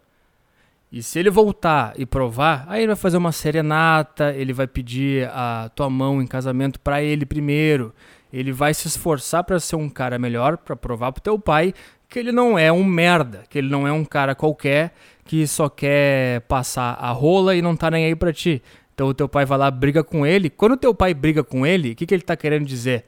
E 0.91 1.03
se 1.03 1.19
ele 1.19 1.31
voltar 1.31 1.93
e 1.97 2.05
provar, 2.05 2.65
aí 2.69 2.81
ele 2.81 2.89
vai 2.89 2.97
fazer 2.97 3.17
uma 3.17 3.33
serenata, 3.33 4.33
ele 4.33 4.53
vai 4.53 4.67
pedir 4.67 5.29
a 5.33 5.71
tua 5.75 5.89
mão 5.89 6.21
em 6.21 6.27
casamento 6.27 6.79
pra 6.81 7.03
ele 7.03 7.25
primeiro. 7.25 7.95
Ele 8.35 8.51
vai 8.51 8.75
se 8.75 8.89
esforçar 8.89 9.45
pra 9.45 9.61
ser 9.61 9.77
um 9.77 9.89
cara 9.89 10.19
melhor, 10.19 10.57
pra 10.57 10.75
provar 10.75 11.13
pro 11.13 11.23
teu 11.23 11.39
pai 11.39 11.73
que 12.09 12.19
ele 12.19 12.33
não 12.33 12.59
é 12.59 12.73
um 12.73 12.83
merda, 12.83 13.45
que 13.49 13.59
ele 13.59 13.69
não 13.69 13.87
é 13.87 13.93
um 13.93 14.05
cara 14.05 14.35
qualquer 14.35 14.93
que 15.25 15.47
só 15.47 15.69
quer 15.69 16.41
passar 16.43 16.95
a 16.95 17.13
rola 17.13 17.55
e 17.55 17.63
não 17.63 17.77
tá 17.77 17.89
nem 17.93 18.07
aí 18.07 18.17
pra 18.17 18.33
ti. 18.33 18.61
Então 18.93 19.07
o 19.07 19.15
teu 19.15 19.29
pai 19.29 19.45
vai 19.45 19.57
lá, 19.57 19.71
briga 19.71 20.03
com 20.03 20.27
ele. 20.27 20.51
Quando 20.51 20.73
o 20.73 20.77
teu 20.77 20.93
pai 20.93 21.15
briga 21.15 21.45
com 21.45 21.65
ele, 21.65 21.93
o 21.93 21.95
que, 21.95 22.05
que 22.05 22.13
ele 22.13 22.25
tá 22.25 22.37
querendo 22.37 22.67
dizer? 22.67 23.05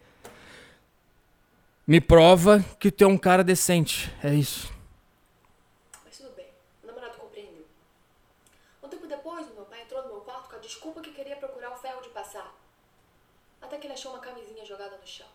Me 1.85 2.01
prova 2.01 2.65
que 2.79 2.93
tu 2.93 3.03
é 3.03 3.07
um 3.09 3.19
cara 3.19 3.43
decente. 3.43 4.12
É 4.23 4.33
isso. 4.33 4.73
Mas 6.05 6.19
tudo 6.19 6.37
bem, 6.37 6.47
o 6.85 6.87
namorado 6.87 7.17
compreendeu. 7.19 7.65
Um 8.81 8.89
tempo 8.89 9.09
depois, 9.09 9.45
meu 9.57 9.65
pai 9.65 9.83
entrou 9.83 10.03
no 10.03 10.09
meu 10.09 10.21
quarto 10.21 10.51
com 10.51 10.55
a 10.55 10.61
desculpa 10.61 11.01
que 11.01 11.11
queria 11.11 11.35
procurar 11.35 11.73
o 11.73 11.77
ferro 11.77 12.01
de 12.01 12.11
passar. 12.11 12.55
Até 13.61 13.79
que 13.79 13.87
ele 13.88 13.94
achou 13.94 14.13
uma 14.13 14.21
camisinha 14.21 14.65
jogada 14.65 14.96
no 14.96 15.07
chão. 15.07 15.27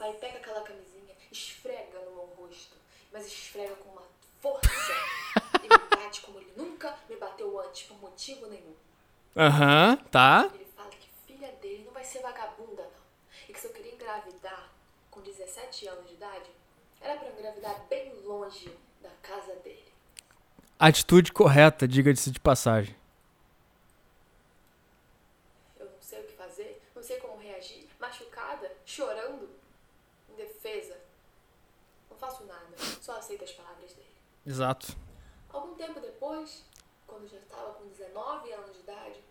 Pai 0.00 0.14
pega 0.14 0.38
aquela 0.38 0.62
camisinha, 0.62 1.14
esfrega 1.30 1.98
no 2.06 2.12
meu 2.12 2.24
rosto, 2.38 2.74
mas 3.12 3.26
esfrega 3.26 3.74
com 3.74 3.90
uma 3.90 4.02
força 4.40 4.92
e 5.62 5.68
me 5.68 5.94
bate 5.94 6.22
como 6.22 6.38
ele 6.38 6.50
nunca 6.56 6.96
me 7.06 7.16
bateu 7.16 7.60
antes, 7.60 7.82
por 7.82 7.98
motivo 7.98 8.46
nenhum. 8.46 8.74
Aham, 9.36 9.98
tá. 10.10 10.50
Ele 10.54 10.64
fala 10.74 10.88
que 10.88 11.06
filha 11.26 11.52
dele 11.60 11.84
não 11.84 11.92
vai 11.92 12.02
ser 12.02 12.20
vagabunda, 12.20 12.82
não. 12.82 13.02
E 13.46 13.52
que 13.52 13.60
se 13.60 13.66
eu 13.66 13.74
queria 13.74 13.92
engravidar 13.92 14.72
com 15.10 15.20
17 15.20 15.88
anos 15.88 16.08
de 16.08 16.14
idade, 16.14 16.50
era 16.98 17.18
pra 17.18 17.28
engravidar 17.28 17.84
bem 17.90 18.14
longe 18.22 18.74
da 19.02 19.10
casa 19.22 19.54
dele. 19.56 19.92
Atitude 20.78 21.30
correta, 21.30 21.86
diga-se 21.86 22.30
de 22.30 22.40
passagem. 22.40 22.96
Eu 25.78 25.90
não 25.90 26.00
sei 26.00 26.20
o 26.20 26.24
que 26.24 26.32
fazer, 26.32 26.82
não 26.96 27.02
sei 27.02 27.20
como 27.20 27.36
reagir, 27.36 27.86
machucada, 28.00 28.72
chorando, 28.86 29.60
indefesa. 30.40 30.96
Não 32.10 32.16
faço 32.16 32.44
nada, 32.44 32.76
só 33.10 33.16
aceito 33.18 33.42
as 33.42 33.52
palavras 33.52 33.92
dele. 33.92 34.14
Exato. 34.46 34.96
Algum 35.52 35.74
tempo 35.74 35.98
depois, 35.98 36.64
quando 37.08 37.26
já 37.26 37.38
estava 37.38 37.74
com 37.74 37.88
19 37.88 38.52
anos 38.52 38.72
de 38.72 38.80
idade, 38.80 39.24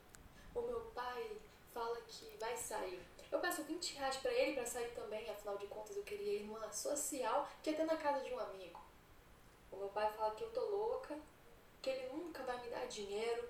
o 0.53 0.61
meu 0.61 0.82
pai 0.93 1.38
fala 1.73 1.95
que 2.01 2.36
vai 2.38 2.57
sair. 2.57 3.01
Eu 3.32 3.39
peço 3.39 3.63
20 3.63 3.95
reais 3.95 4.17
pra 4.17 4.34
ele 4.34 4.53
pra 4.53 4.65
sair 4.65 4.89
também, 4.93 5.30
afinal 5.30 5.57
de 5.57 5.67
contas 5.67 5.95
eu 5.95 6.03
queria 6.03 6.41
ir 6.41 6.43
numa 6.43 6.69
social 6.73 7.47
que 7.63 7.71
ter 7.71 7.86
na 7.86 7.95
casa 7.95 8.21
de 8.21 8.34
um 8.34 8.39
amigo. 8.39 8.82
O 9.71 9.77
meu 9.77 9.88
pai 9.89 10.11
fala 10.11 10.36
que 10.36 10.43
eu 10.43 10.49
tô 10.49 10.65
louca, 10.65 11.17
que 11.82 11.89
ele 11.89 12.09
nunca 12.09 12.43
vai 12.43 12.61
me 12.61 12.69
dar 12.69 12.86
dinheiro 12.88 13.47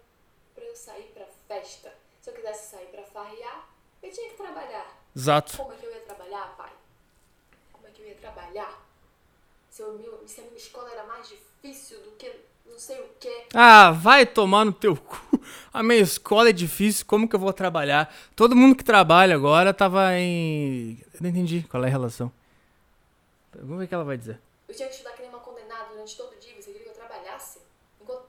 pra 0.54 0.64
eu 0.64 0.76
sair 0.76 1.12
pra 1.12 1.26
festa. 1.48 1.92
Se 2.22 2.30
eu 2.30 2.36
quisesse 2.36 2.70
sair 2.70 2.88
pra 2.92 3.04
farrear, 3.04 3.68
eu 4.04 4.12
tinha 4.12 4.30
que 4.30 4.36
trabalhar. 4.38 4.96
Exato. 5.16 5.58
Como 5.58 5.74
é 5.74 5.78
que 5.78 5.86
eu 5.86 5.92
ia 5.92 6.02
trabalhar, 6.02 6.56
pai? 6.56 6.74
Como 7.72 7.88
é 7.88 7.90
que 7.90 8.02
eu 8.02 8.08
ia 8.08 8.16
trabalhar? 8.16 8.89
Meu- 9.88 10.24
se 10.26 10.42
a 10.42 10.44
minha 10.44 10.58
escola 10.58 10.90
era 10.92 11.04
mais 11.06 11.28
difícil 11.28 12.00
do 12.02 12.12
que 12.12 12.32
não 12.66 12.78
sei 12.78 13.00
o 13.00 13.10
quê. 13.20 13.46
Ah, 13.54 13.92
vai 13.92 14.26
tomar 14.26 14.66
no 14.66 14.74
teu 14.74 14.96
cu. 14.96 15.20
A 15.74 15.82
minha 15.84 16.00
escola 16.00 16.50
é 16.50 16.54
difícil, 16.54 17.06
como 17.06 17.28
que 17.28 17.36
eu 17.36 17.40
vou 17.40 17.54
trabalhar? 17.54 18.14
Todo 18.36 18.56
mundo 18.56 18.76
que 18.76 18.84
trabalha 18.84 19.36
agora 19.36 19.74
tava 19.74 20.14
em. 20.18 21.00
Eu 21.14 21.20
não 21.22 21.30
entendi 21.30 21.66
qual 21.70 21.84
é 21.84 21.88
a 21.88 21.92
relação. 21.92 22.32
Vamos 23.56 23.80
ver 23.80 23.86
o 23.86 23.88
que 23.88 23.94
ela 23.94 24.04
vai 24.04 24.18
dizer. 24.18 24.40
Eu 24.68 24.76
tinha 24.76 24.88
que 24.88 24.94
estudar 24.96 25.12
que 25.14 25.22
nem 25.22 25.30
uma 25.30 25.40
condenada 25.40 25.84
nada 25.84 25.90
durante 25.92 26.16
todo 26.18 26.34
o 26.36 26.40
dia, 26.40 26.54
você 26.60 26.72
queria 26.72 26.84
que 26.84 26.90
eu 26.90 26.94
trabalhasse? 26.94 27.60
Enquanto 28.02 28.24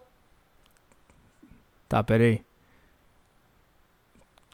Tá, 1.89 2.03
peraí. 2.05 2.43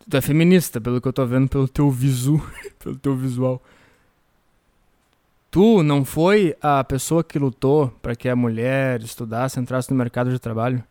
Tu 0.08 0.16
é 0.16 0.20
feminista, 0.20 0.80
pelo 0.80 1.00
que 1.00 1.08
eu 1.08 1.12
tô 1.12 1.26
vendo 1.26 1.48
pelo 1.48 1.66
teu 1.66 1.90
visu, 1.90 2.38
pelo 2.78 2.96
teu 2.96 3.14
visual. 3.16 3.60
Tu 5.56 5.82
não 5.82 6.04
foi 6.04 6.54
a 6.60 6.84
pessoa 6.84 7.24
que 7.24 7.38
lutou 7.38 7.88
pra 8.02 8.14
que 8.14 8.28
a 8.28 8.36
mulher 8.36 9.00
estudasse, 9.00 9.58
entrasse 9.58 9.90
no 9.90 9.96
mercado 9.96 10.30
de 10.30 10.38
trabalho? 10.38 10.84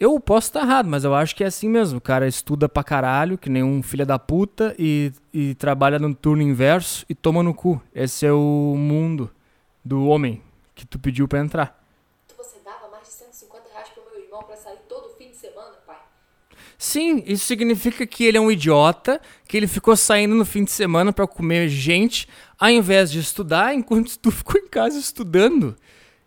Eu 0.00 0.18
posso 0.18 0.46
estar 0.46 0.62
errado, 0.62 0.88
mas 0.88 1.04
eu 1.04 1.14
acho 1.14 1.36
que 1.36 1.44
é 1.44 1.48
assim 1.48 1.68
mesmo. 1.68 1.98
O 1.98 2.00
cara 2.00 2.26
estuda 2.26 2.70
pra 2.70 2.82
caralho, 2.82 3.36
que 3.36 3.50
nem 3.50 3.62
um 3.62 3.82
filho 3.82 4.06
da 4.06 4.18
puta, 4.18 4.74
e, 4.78 5.12
e 5.30 5.54
trabalha 5.56 5.98
no 5.98 6.14
turno 6.14 6.40
inverso 6.40 7.04
e 7.06 7.14
toma 7.14 7.42
no 7.42 7.52
cu. 7.52 7.78
Esse 7.94 8.24
é 8.24 8.32
o 8.32 8.74
mundo 8.78 9.30
do 9.84 10.06
homem 10.06 10.42
que 10.74 10.86
tu 10.86 10.98
pediu 10.98 11.28
pra 11.28 11.40
entrar. 11.40 11.84
você 12.38 12.60
dava 12.64 12.88
mais 12.90 13.08
de 13.08 13.12
150 13.12 13.62
reais 13.74 13.90
pro 13.90 14.04
meu 14.10 14.24
irmão 14.24 14.42
pra 14.44 14.56
sair 14.56 14.78
todo 14.88 15.14
fim 15.18 15.28
de 15.28 15.36
semana, 15.36 15.74
pai. 15.86 16.00
Sim, 16.84 17.22
isso 17.26 17.46
significa 17.46 18.06
que 18.06 18.24
ele 18.24 18.36
é 18.36 18.40
um 18.40 18.50
idiota, 18.50 19.20
que 19.48 19.56
ele 19.56 19.66
ficou 19.66 19.96
saindo 19.96 20.34
no 20.34 20.44
fim 20.44 20.64
de 20.64 20.70
semana 20.70 21.12
pra 21.12 21.26
comer 21.26 21.68
gente, 21.68 22.28
ao 22.58 22.68
invés 22.68 23.10
de 23.10 23.20
estudar, 23.20 23.74
enquanto 23.74 24.18
tu 24.18 24.30
ficou 24.30 24.60
em 24.60 24.68
casa 24.68 24.98
estudando. 24.98 25.74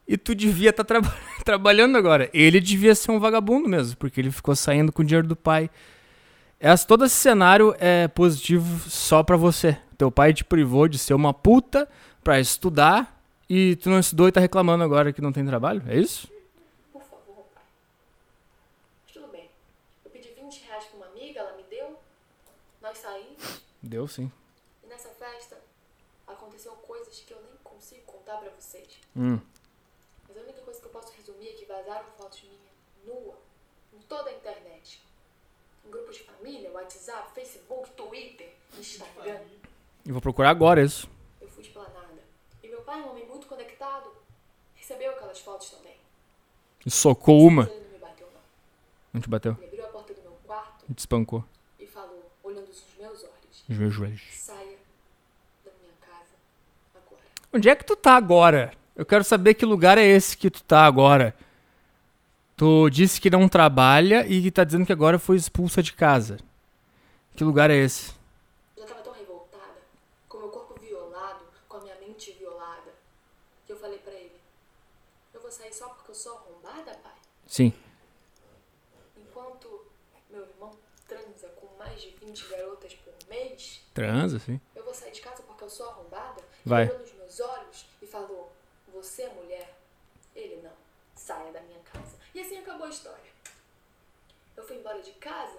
E 0.07 0.17
tu 0.17 0.33
devia 0.33 0.69
estar 0.69 0.85
trabalhando 1.45 1.97
agora. 1.97 2.29
Ele 2.33 2.59
devia 2.59 2.95
ser 2.95 3.11
um 3.11 3.19
vagabundo 3.19 3.67
mesmo, 3.67 3.97
porque 3.97 4.19
ele 4.19 4.31
ficou 4.31 4.55
saindo 4.55 4.91
com 4.91 5.01
o 5.01 5.05
dinheiro 5.05 5.27
do 5.27 5.35
pai. 5.35 5.69
Essa, 6.59 6.87
todo 6.87 7.05
esse 7.05 7.15
cenário 7.15 7.75
é 7.79 8.07
positivo 8.07 8.89
só 8.89 9.21
pra 9.21 9.37
você. 9.37 9.77
Teu 9.97 10.09
pai 10.09 10.33
te 10.33 10.43
privou 10.43 10.87
de 10.87 10.97
ser 10.97 11.13
uma 11.13 11.33
puta 11.33 11.87
pra 12.23 12.39
estudar 12.39 13.21
e 13.49 13.75
tu 13.77 13.89
não 13.89 13.99
estudou 13.99 14.27
e 14.27 14.31
tá 14.31 14.39
reclamando 14.39 14.83
agora 14.83 15.13
que 15.13 15.21
não 15.21 15.31
tem 15.31 15.45
trabalho? 15.45 15.83
É 15.87 15.97
isso? 15.97 16.27
Por 16.91 17.01
favor, 17.01 17.45
pai. 17.53 17.63
Mas 19.05 19.13
tudo 19.13 19.27
bem. 19.27 19.49
Eu 20.03 20.11
pedi 20.11 20.29
20 20.29 20.63
reais 20.65 20.85
pra 20.85 20.97
uma 20.97 21.07
amiga, 21.07 21.39
ela 21.39 21.55
me 21.55 21.63
deu. 21.69 21.97
Nós 22.81 22.97
saímos. 22.97 23.61
Deu 23.87 24.05
sim. 24.05 24.29
E 24.83 24.87
nessa 24.87 25.07
festa 25.09 25.57
aconteceu 26.27 26.73
coisas 26.73 27.21
que 27.21 27.31
eu 27.33 27.41
nem 27.41 27.53
consigo 27.63 28.01
contar 28.01 28.35
pra 28.37 28.49
vocês. 28.49 28.99
Hum. 29.15 29.39
Mas 30.27 30.37
a 30.37 30.41
única 30.41 30.61
coisa 30.61 30.79
que 30.81 30.85
eu 30.87 30.91
posso 30.91 31.13
resumir 31.13 31.47
é 31.47 31.53
que 31.53 31.65
vazaram 31.65 32.05
fotos 32.17 32.43
minhas 32.43 32.59
nua 33.05 33.37
em 33.93 33.99
toda 34.01 34.29
a 34.29 34.33
internet. 34.33 35.01
Em 35.85 35.89
grupos 35.89 36.17
de 36.17 36.23
família, 36.23 36.69
WhatsApp, 36.71 37.31
Facebook, 37.33 37.89
Twitter, 37.91 38.53
Instagram. 38.77 39.39
Eu 40.05 40.11
vou 40.13 40.21
procurar 40.21 40.49
agora 40.49 40.83
isso. 40.83 41.09
Eu 41.39 41.47
fui 41.47 41.63
esplanada. 41.63 42.21
E 42.61 42.67
meu 42.67 42.81
pai, 42.81 42.99
um 43.01 43.11
homem 43.11 43.25
muito 43.25 43.47
conectado, 43.47 44.11
recebeu 44.75 45.11
aquelas 45.11 45.39
fotos 45.39 45.69
também. 45.69 45.95
E 46.85 46.91
socou 46.91 47.39
uma. 47.47 47.63
Ele 47.63 47.83
não 47.85 47.91
me 47.93 47.97
bateu, 47.99 48.27
não. 48.33 48.41
Não 49.13 49.21
te 49.21 49.29
bateu. 49.29 49.55
Ele 49.59 49.65
abriu 49.67 49.85
a 49.85 49.87
porta 49.89 50.13
do 50.13 50.21
meu 50.23 50.37
quarto 50.45 50.85
E 50.89 50.93
te 50.93 50.99
espancou. 50.99 51.45
e 51.79 51.87
falou, 51.87 52.29
olhando 52.43 52.69
os 52.69 52.81
meus 53.67 53.69
olhos, 53.69 53.69
Os 53.69 53.77
meus 53.77 53.93
joelhos. 53.93 54.21
saia 54.33 54.77
da 55.65 55.71
minha 55.81 55.93
casa 56.01 56.35
agora. 56.95 57.21
Onde 57.53 57.69
é 57.69 57.75
que 57.75 57.83
tu 57.85 57.95
tá 57.95 58.15
agora? 58.15 58.73
Eu 58.95 59.05
quero 59.05 59.23
saber 59.23 59.53
que 59.53 59.65
lugar 59.65 59.97
é 59.97 60.05
esse 60.05 60.35
que 60.37 60.49
tu 60.49 60.63
tá 60.63 60.85
agora. 60.85 61.35
Tu 62.55 62.89
disse 62.89 63.21
que 63.21 63.29
não 63.29 63.47
trabalha 63.47 64.25
e 64.27 64.41
que 64.41 64.51
tá 64.51 64.63
dizendo 64.63 64.85
que 64.85 64.91
agora 64.91 65.19
foi 65.19 65.35
expulsa 65.35 65.83
de 65.83 65.93
casa. 65.93 66.37
Que 67.35 67.43
lugar 67.43 67.69
é 67.69 67.75
esse? 67.75 68.13
Eu 68.75 68.81
já 68.81 68.87
tava 68.87 69.01
tão 69.03 69.13
revoltada, 69.13 69.75
com 70.27 70.39
meu 70.39 70.49
corpo 70.49 70.79
violado, 70.81 71.45
com 71.69 71.77
a 71.77 71.81
minha 71.81 71.95
mente 71.99 72.31
violada, 72.31 72.91
que 73.65 73.71
eu 73.73 73.77
falei 73.77 73.99
ele, 74.07 74.31
eu 75.35 75.39
vou 75.39 75.51
sair 75.51 75.71
só 75.71 75.89
porque 75.89 76.09
eu 76.09 76.15
sou 76.15 76.33
arrombada, 76.35 76.95
pai? 77.03 77.13
Sim. 77.45 77.71
Enquanto 79.15 79.85
meu 80.31 80.41
irmão 80.41 80.71
transa 81.07 81.47
com 81.61 81.77
mais 81.77 82.01
de 82.01 82.09
20 82.25 82.47
garotas 82.49 82.76
Transa, 83.97 84.39
sim. 84.39 84.59
eu 84.75 84.83
vou 84.83 84.93
sair 84.93 85.11
de 85.11 85.21
casa 85.21 85.41
porque 85.43 85.63
eu 85.63 85.69
sou 85.69 85.89
arrombada? 85.89 86.41
Vai. 86.65 86.83
Ele 86.83 86.91
olhou 86.91 87.01
nos 87.01 87.13
meus 87.13 87.39
olhos 87.39 87.85
e 88.01 88.05
falou, 88.05 88.51
você 88.93 89.23
é 89.23 89.33
mulher? 89.33 89.75
Ele 90.35 90.61
não, 90.63 90.71
saia 91.15 91.51
da 91.51 91.61
minha 91.61 91.79
casa. 91.91 92.15
E 92.35 92.39
assim 92.39 92.57
acabou 92.59 92.85
a 92.85 92.89
história. 92.89 93.31
Eu 94.55 94.63
fui 94.65 94.77
embora 94.77 95.01
de 95.01 95.11
casa 95.13 95.57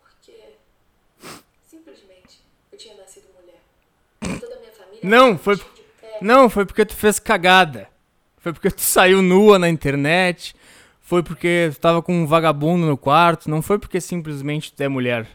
porque 0.00 0.54
simplesmente 1.68 2.40
eu 2.72 2.78
tinha 2.78 2.96
nascido 2.96 3.26
mulher. 3.34 3.60
Toda 4.40 4.56
a 4.56 4.58
minha 4.58 4.72
família... 4.72 5.00
Não, 5.02 5.38
foi- 5.38 5.56
tinha 5.56 5.72
de 5.74 5.82
pé. 5.82 6.18
Não, 6.20 6.50
foi 6.50 6.66
porque 6.66 6.84
tu 6.84 6.94
fez 6.96 7.18
cagada. 7.18 7.88
Foi 8.38 8.52
porque 8.52 8.70
tu 8.70 8.80
saiu 8.80 9.22
nua 9.22 9.58
na 9.58 9.68
internet. 9.68 10.54
Foi 11.00 11.22
porque 11.22 11.70
tu 11.74 11.80
tava 11.80 12.02
com 12.02 12.12
um 12.14 12.26
vagabundo 12.26 12.86
no 12.86 12.96
quarto. 12.96 13.50
Não 13.50 13.60
foi 13.62 13.78
porque 13.78 14.00
simplesmente 14.00 14.72
tu 14.72 14.80
é 14.82 14.88
mulher. 14.88 15.26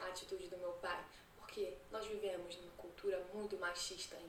a 0.00 0.06
atitude 0.06 0.46
do 0.48 0.56
meu 0.58 0.70
pai, 0.80 0.96
porque 1.38 1.74
nós 1.90 2.06
vivemos 2.06 2.56
numa 2.56 2.72
cultura 2.76 3.20
muito 3.34 3.58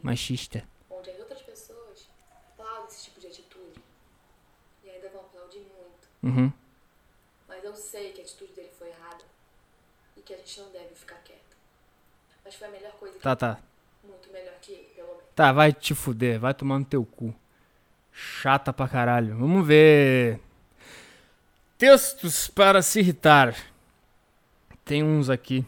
machista 0.04 0.64
onde 0.90 1.10
as 1.10 1.20
outras 1.20 1.42
pessoas 1.42 2.08
aplaudem 2.54 2.88
esse 2.88 3.04
tipo 3.06 3.20
de 3.20 3.28
atitude 3.28 3.82
e 4.84 4.90
ainda 4.90 5.10
vão 5.10 5.22
aplaudir 5.22 5.60
muito. 5.60 6.08
Uhum. 6.22 6.52
Mas 7.48 7.64
eu 7.64 7.76
sei 7.76 8.12
que 8.14 8.22
a 8.22 8.24
atitude 8.24 8.54
dele 8.54 8.72
foi 8.78 8.90
errada 8.90 9.24
e 10.16 10.22
que 10.22 10.34
a 10.34 10.38
gente 10.38 10.60
não 10.62 10.72
deve 10.72 10.94
ficar 10.96 11.16
quieto. 11.24 11.58
Mas 12.46 12.56
foi 12.56 12.68
a 12.68 12.72
melhor 12.72 12.92
coisa 12.94 13.16
que 13.16 13.24
Tá, 13.24 13.36
tá. 13.36 13.60
muito 14.04 14.32
melhor 14.32 14.54
que 14.62 14.72
ele, 14.72 14.84
pelo 14.96 15.08
menos. 15.08 15.24
Tá, 15.36 15.52
vai 15.52 15.74
te 15.74 15.96
fuder. 15.96 16.40
Vai 16.40 16.54
tomar 16.54 16.80
no 16.80 16.86
teu 16.86 17.06
cu. 17.06 17.34
Chata 18.12 18.72
pra 18.72 18.88
caralho. 18.88 19.36
Vamos 19.38 19.66
ver. 19.66 20.40
Textos 21.78 22.48
para 22.48 22.82
se 22.82 23.00
irritar. 23.00 23.56
Tem 24.86 25.04
uns 25.04 25.30
aqui 25.30 25.66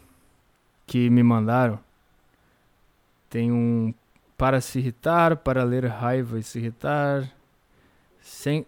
que 0.85 1.09
me 1.09 1.23
mandaram. 1.23 1.79
Tem 3.29 3.51
um 3.51 3.93
para 4.37 4.61
se 4.61 4.79
irritar, 4.79 5.37
para 5.37 5.63
ler 5.63 5.85
raiva 5.85 6.39
e 6.39 6.43
se 6.43 6.59
irritar. 6.59 7.29
Sem. 8.21 8.65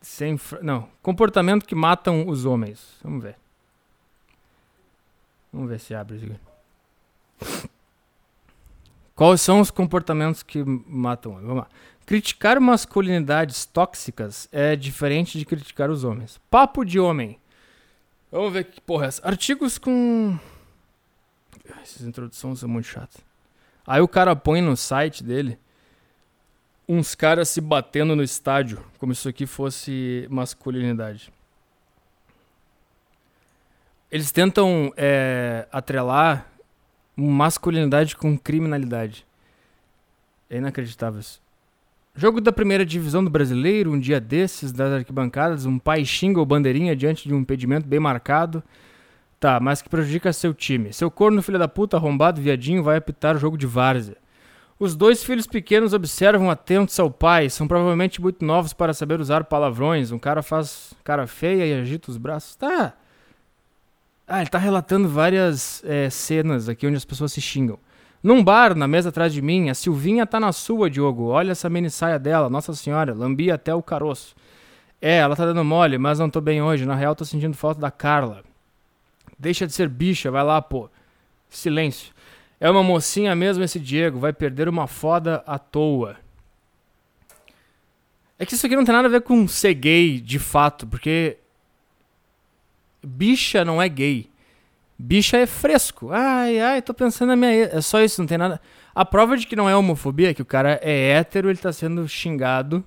Sem. 0.00 0.38
Não. 0.62 0.88
Comportamento 1.02 1.66
que 1.66 1.74
matam 1.74 2.28
os 2.28 2.44
homens. 2.44 2.98
Vamos 3.02 3.22
ver. 3.22 3.36
Vamos 5.52 5.68
ver 5.68 5.80
se 5.80 5.94
abre 5.94 6.16
isso. 6.16 7.70
Quais 9.14 9.40
são 9.40 9.60
os 9.60 9.70
comportamentos 9.70 10.42
que 10.42 10.62
matam 10.64 11.32
o 11.32 11.34
homem? 11.34 11.46
Vamos 11.46 11.62
lá. 11.64 11.68
Criticar 12.06 12.60
masculinidades 12.60 13.66
tóxicas 13.66 14.48
é 14.50 14.74
diferente 14.74 15.38
de 15.38 15.44
criticar 15.44 15.90
os 15.90 16.04
homens. 16.04 16.40
Papo 16.50 16.84
de 16.84 16.98
homem. 16.98 17.38
Vamos 18.32 18.52
ver 18.52 18.64
que 18.64 18.80
porra 18.80 19.04
é 19.06 19.08
essa. 19.08 19.26
Artigos 19.26 19.76
com. 19.76 20.38
Essas 21.82 22.06
introduções 22.06 22.60
são 22.60 22.68
muito 22.68 22.86
chatas. 22.86 23.29
Aí 23.90 24.00
o 24.00 24.06
cara 24.06 24.36
põe 24.36 24.60
no 24.62 24.76
site 24.76 25.24
dele 25.24 25.58
uns 26.88 27.16
caras 27.16 27.48
se 27.48 27.60
batendo 27.60 28.14
no 28.14 28.22
estádio, 28.22 28.84
como 28.98 29.12
se 29.12 29.18
isso 29.18 29.28
aqui 29.28 29.46
fosse 29.46 30.28
masculinidade. 30.30 31.32
Eles 34.08 34.30
tentam 34.30 34.92
é, 34.96 35.66
atrelar 35.72 36.46
masculinidade 37.16 38.14
com 38.14 38.38
criminalidade. 38.38 39.26
É 40.48 40.58
inacreditável 40.58 41.18
isso. 41.18 41.42
Jogo 42.14 42.40
da 42.40 42.52
primeira 42.52 42.86
divisão 42.86 43.24
do 43.24 43.30
brasileiro, 43.30 43.90
um 43.90 43.98
dia 43.98 44.20
desses, 44.20 44.70
das 44.70 44.92
arquibancadas, 44.92 45.66
um 45.66 45.80
pai 45.80 46.04
xinga 46.04 46.40
o 46.40 46.46
bandeirinha 46.46 46.94
diante 46.94 47.26
de 47.26 47.34
um 47.34 47.40
impedimento 47.40 47.88
bem 47.88 47.98
marcado. 47.98 48.62
Tá, 49.40 49.58
mas 49.58 49.80
que 49.80 49.88
prejudica 49.88 50.30
seu 50.34 50.52
time. 50.52 50.92
Seu 50.92 51.10
corno, 51.10 51.42
filho 51.42 51.58
da 51.58 51.66
puta, 51.66 51.96
arrombado, 51.96 52.42
viadinho, 52.42 52.82
vai 52.82 52.98
apitar 52.98 53.34
o 53.34 53.38
jogo 53.38 53.56
de 53.56 53.66
várzea. 53.66 54.18
Os 54.78 54.94
dois 54.94 55.24
filhos 55.24 55.46
pequenos 55.46 55.94
observam 55.94 56.50
atentos 56.50 57.00
ao 57.00 57.10
pai, 57.10 57.48
são 57.48 57.66
provavelmente 57.66 58.20
muito 58.20 58.44
novos 58.44 58.74
para 58.74 58.92
saber 58.92 59.18
usar 59.18 59.44
palavrões. 59.44 60.12
Um 60.12 60.18
cara 60.18 60.42
faz 60.42 60.92
cara 61.02 61.26
feia 61.26 61.66
e 61.66 61.80
agita 61.80 62.10
os 62.10 62.18
braços. 62.18 62.54
Tá. 62.54 62.92
Ah, 64.28 64.42
ele 64.42 64.50
tá 64.50 64.58
relatando 64.58 65.08
várias 65.08 65.82
é, 65.86 66.10
cenas 66.10 66.68
aqui 66.68 66.86
onde 66.86 66.96
as 66.96 67.04
pessoas 67.06 67.32
se 67.32 67.40
xingam. 67.40 67.78
Num 68.22 68.44
bar, 68.44 68.74
na 68.74 68.86
mesa 68.86 69.08
atrás 69.08 69.32
de 69.32 69.40
mim, 69.40 69.70
a 69.70 69.74
Silvinha 69.74 70.26
tá 70.26 70.38
na 70.38 70.52
sua, 70.52 70.90
Diogo. 70.90 71.28
Olha 71.28 71.52
essa 71.52 71.70
mini 71.70 71.88
saia 71.88 72.18
dela, 72.18 72.50
nossa 72.50 72.74
senhora, 72.74 73.14
lambi 73.14 73.50
até 73.50 73.74
o 73.74 73.82
caroço. 73.82 74.36
É, 75.00 75.16
ela 75.16 75.34
tá 75.34 75.46
dando 75.46 75.64
mole, 75.64 75.96
mas 75.96 76.18
não 76.18 76.28
tô 76.28 76.42
bem 76.42 76.60
hoje. 76.60 76.84
Na 76.84 76.94
real, 76.94 77.14
tô 77.14 77.24
sentindo 77.24 77.56
falta 77.56 77.80
da 77.80 77.90
Carla. 77.90 78.49
Deixa 79.40 79.66
de 79.66 79.72
ser 79.72 79.88
bicha, 79.88 80.30
vai 80.30 80.44
lá, 80.44 80.60
pô. 80.60 80.90
Silêncio. 81.48 82.12
É 82.60 82.70
uma 82.70 82.82
mocinha 82.82 83.34
mesmo 83.34 83.64
esse 83.64 83.80
Diego, 83.80 84.18
vai 84.18 84.34
perder 84.34 84.68
uma 84.68 84.86
foda 84.86 85.42
à 85.46 85.58
toa. 85.58 86.16
É 88.38 88.44
que 88.44 88.54
isso 88.54 88.66
aqui 88.66 88.76
não 88.76 88.84
tem 88.84 88.94
nada 88.94 89.08
a 89.08 89.10
ver 89.10 89.22
com 89.22 89.48
ser 89.48 89.72
gay 89.72 90.20
de 90.20 90.38
fato, 90.38 90.86
porque 90.86 91.38
bicha 93.02 93.64
não 93.64 93.80
é 93.80 93.88
gay. 93.88 94.28
Bicha 94.98 95.38
é 95.38 95.46
fresco. 95.46 96.10
Ai, 96.12 96.60
ai, 96.60 96.82
tô 96.82 96.92
pensando 96.92 97.30
na 97.30 97.36
minha. 97.36 97.50
É 97.50 97.80
só 97.80 98.02
isso, 98.02 98.20
não 98.20 98.26
tem 98.28 98.36
nada. 98.36 98.60
A 98.94 99.06
prova 99.06 99.38
de 99.38 99.46
que 99.46 99.56
não 99.56 99.70
é 99.70 99.74
homofobia 99.74 100.30
é 100.30 100.34
que 100.34 100.42
o 100.42 100.46
cara 100.46 100.78
é 100.82 101.12
hétero, 101.12 101.48
ele 101.48 101.56
tá 101.56 101.72
sendo 101.72 102.06
xingado 102.06 102.84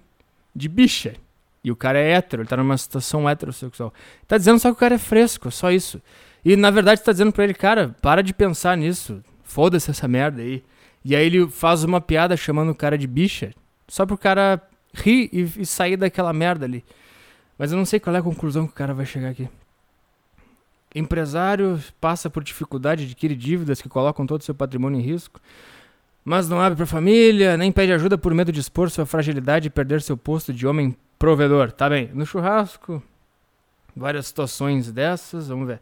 de 0.55 0.69
bicha. 0.69 1.15
E 1.63 1.71
o 1.71 1.75
cara 1.75 1.97
é 1.97 2.11
hétero, 2.11 2.43
ele 2.43 2.49
tá 2.49 2.57
numa 2.57 2.77
situação 2.77 3.27
heterossexual. 3.27 3.91
Tá 4.27 4.37
dizendo 4.37 4.59
só 4.59 4.69
que 4.69 4.73
o 4.73 4.79
cara 4.79 4.93
é 4.95 4.99
fresco, 4.99 5.49
só 5.49 5.71
isso. 5.71 5.99
E 6.43 6.55
na 6.55 6.69
verdade 6.69 7.01
tá 7.01 7.11
dizendo 7.11 7.31
pra 7.31 7.43
ele, 7.43 7.53
cara, 7.53 7.95
para 8.01 8.21
de 8.21 8.33
pensar 8.33 8.75
nisso. 8.75 9.23
Foda-se 9.43 9.91
essa 9.91 10.07
merda 10.07 10.41
aí. 10.41 10.63
E 11.05 11.15
aí 11.15 11.25
ele 11.25 11.47
faz 11.47 11.83
uma 11.83 11.99
piada 11.99 12.35
chamando 12.37 12.69
o 12.71 12.75
cara 12.75 12.97
de 12.97 13.05
bicha, 13.05 13.53
só 13.87 14.05
pro 14.05 14.17
cara 14.17 14.61
rir 14.93 15.29
e, 15.33 15.61
e 15.61 15.65
sair 15.65 15.97
daquela 15.97 16.31
merda 16.31 16.65
ali. 16.65 16.83
Mas 17.57 17.71
eu 17.71 17.77
não 17.77 17.85
sei 17.85 17.99
qual 17.99 18.15
é 18.15 18.19
a 18.19 18.23
conclusão 18.23 18.65
que 18.65 18.73
o 18.73 18.75
cara 18.75 18.93
vai 18.93 19.05
chegar 19.05 19.29
aqui. 19.29 19.49
Empresário 20.95 21.81
passa 21.99 22.29
por 22.29 22.43
dificuldade, 22.43 23.03
adquire 23.03 23.35
dívidas 23.35 23.81
que 23.81 23.89
colocam 23.89 24.25
todo 24.25 24.41
o 24.41 24.43
seu 24.43 24.53
patrimônio 24.53 24.99
em 24.99 25.03
risco, 25.03 25.41
mas 26.23 26.47
não 26.47 26.61
abre 26.61 26.77
para 26.77 26.85
família, 26.85 27.57
nem 27.57 27.71
pede 27.71 27.91
ajuda 27.91 28.17
por 28.17 28.33
medo 28.33 28.51
de 28.51 28.59
expor 28.59 28.89
sua 28.89 29.05
fragilidade 29.05 29.67
e 29.67 29.71
perder 29.71 30.01
seu 30.01 30.15
posto 30.15 30.53
de 30.53 30.67
homem 30.67 30.95
provedor. 31.17 31.71
Tá 31.71 31.89
bem, 31.89 32.11
no 32.13 32.25
churrasco, 32.25 33.01
várias 33.95 34.27
situações 34.27 34.91
dessas, 34.91 35.47
vamos 35.47 35.67
ver. 35.67 35.81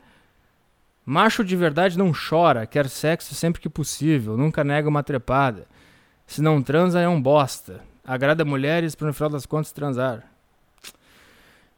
Macho 1.05 1.43
de 1.43 1.55
verdade 1.55 1.97
não 1.97 2.11
chora, 2.11 2.65
quer 2.65 2.87
sexo 2.87 3.33
sempre 3.33 3.59
que 3.59 3.69
possível, 3.69 4.37
nunca 4.37 4.63
nega 4.63 4.87
uma 4.87 5.03
trepada. 5.03 5.67
Se 6.27 6.41
não 6.41 6.61
transa 6.61 6.99
é 6.99 7.07
um 7.07 7.21
bosta. 7.21 7.81
Agrada 8.05 8.45
mulheres 8.45 8.95
para 8.95 9.07
no 9.07 9.13
final 9.13 9.29
das 9.29 9.45
contas 9.45 9.71
transar. 9.71 10.23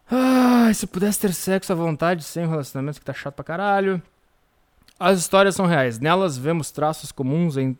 Ai, 0.09 0.73
se 0.73 0.85
pudesse 0.85 1.19
ter 1.19 1.33
sexo 1.33 1.71
à 1.71 1.75
vontade 1.75 2.23
sem 2.23 2.47
relacionamento 2.47 2.99
que 2.99 3.05
tá 3.05 3.13
chato 3.13 3.35
pra 3.35 3.43
caralho. 3.43 4.01
As 4.99 5.19
histórias 5.19 5.55
são 5.55 5.65
reais. 5.65 5.99
Nelas 5.99 6.37
vemos 6.37 6.71
traços 6.71 7.11
comuns 7.11 7.57
em, 7.57 7.77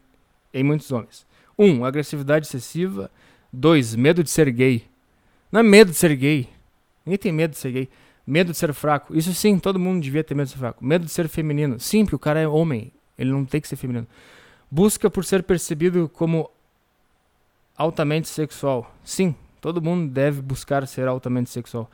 em 0.53 0.63
muitos 0.63 0.91
homens. 0.91 1.25
1. 1.57 1.65
Um, 1.65 1.85
agressividade 1.85 2.47
excessiva. 2.47 3.11
2. 3.51 3.95
Medo 3.95 4.23
de 4.23 4.31
ser 4.31 4.49
gay. 4.51 4.87
Não 5.51 5.59
é 5.59 5.63
medo 5.63 5.91
de 5.91 5.97
ser 5.97 6.15
gay. 6.15 6.49
Ninguém 7.05 7.17
tem 7.17 7.31
medo 7.31 7.51
de 7.51 7.57
ser 7.57 7.71
gay. 7.71 7.89
Medo 8.25 8.51
de 8.51 8.57
ser 8.57 8.73
fraco. 8.73 9.15
Isso 9.15 9.33
sim, 9.33 9.59
todo 9.59 9.79
mundo 9.79 10.01
devia 10.01 10.23
ter 10.23 10.33
medo 10.33 10.47
de 10.47 10.53
ser 10.53 10.59
fraco. 10.59 10.83
Medo 10.83 11.05
de 11.05 11.11
ser 11.11 11.27
feminino. 11.27 11.79
Sim, 11.79 12.05
porque 12.05 12.15
o 12.15 12.19
cara 12.19 12.39
é 12.39 12.47
homem. 12.47 12.91
Ele 13.17 13.31
não 13.31 13.45
tem 13.45 13.59
que 13.59 13.67
ser 13.67 13.75
feminino. 13.75 14.07
Busca 14.71 15.09
por 15.09 15.25
ser 15.25 15.43
percebido 15.43 16.09
como 16.09 16.49
altamente 17.77 18.27
sexual. 18.27 18.93
Sim, 19.03 19.35
todo 19.59 19.81
mundo 19.81 20.11
deve 20.11 20.41
buscar 20.41 20.87
ser 20.87 21.07
altamente 21.07 21.49
sexual. 21.49 21.89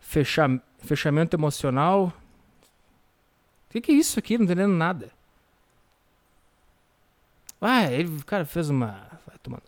Fecha, 0.00 0.60
fechamento 0.80 1.36
emocional. 1.36 2.12
O 3.68 3.72
que, 3.72 3.80
que 3.80 3.92
é 3.92 3.94
isso 3.94 4.18
aqui? 4.18 4.36
Não 4.36 4.44
entendendo 4.44 4.72
nada. 4.72 5.10
Ah, 7.60 7.84
ele, 7.92 8.22
cara 8.24 8.44
fez 8.44 8.70
uma. 8.70 9.06
Vai 9.26 9.36
tomando. 9.42 9.62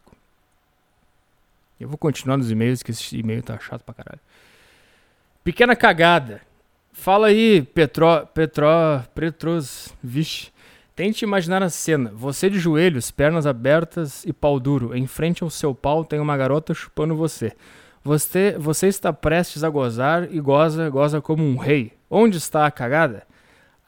Eu 1.79 1.89
vou 1.89 1.99
continuar 1.99 2.37
nos 2.37 2.51
e-mails, 2.51 2.83
que 2.83 2.93
esse 2.93 3.17
e-mail 3.17 3.43
tá 3.43 3.59
chato 3.59 3.83
pra 3.83 3.93
caralho. 3.93 4.21
Pequena 5.45 5.75
cagada. 5.75 6.41
Fala 6.93 7.27
aí, 7.29 7.63
Petro. 7.63 8.27
Petro. 8.33 8.67
Petros. 9.13 9.93
Vixe. 10.03 10.53
Tente 10.95 11.25
imaginar 11.25 11.63
a 11.63 11.71
cena. 11.71 12.13
Você 12.15 12.49
de 12.49 12.61
joelhos, 12.61 13.11
pernas 13.11 13.47
abertas 13.47 14.25
e 14.25 14.33
pau 14.33 14.61
duro. 14.61 14.95
Em 14.95 15.07
frente 15.07 15.43
ao 15.43 15.51
seu 15.51 15.75
pau 15.75 16.05
tem 16.05 16.21
uma 16.21 16.37
garota 16.37 16.75
chupando 16.75 17.17
você. 17.17 17.53
Você, 18.05 18.57
você 18.59 18.87
está 18.87 19.13
prestes 19.13 19.65
a 19.65 19.69
gozar 19.69 20.33
e 20.33 20.39
goza, 20.39 20.89
goza 20.89 21.21
como 21.21 21.43
um 21.43 21.57
rei. 21.57 21.93
Onde 22.09 22.37
está 22.37 22.67
a 22.67 22.71
cagada? 22.71 23.27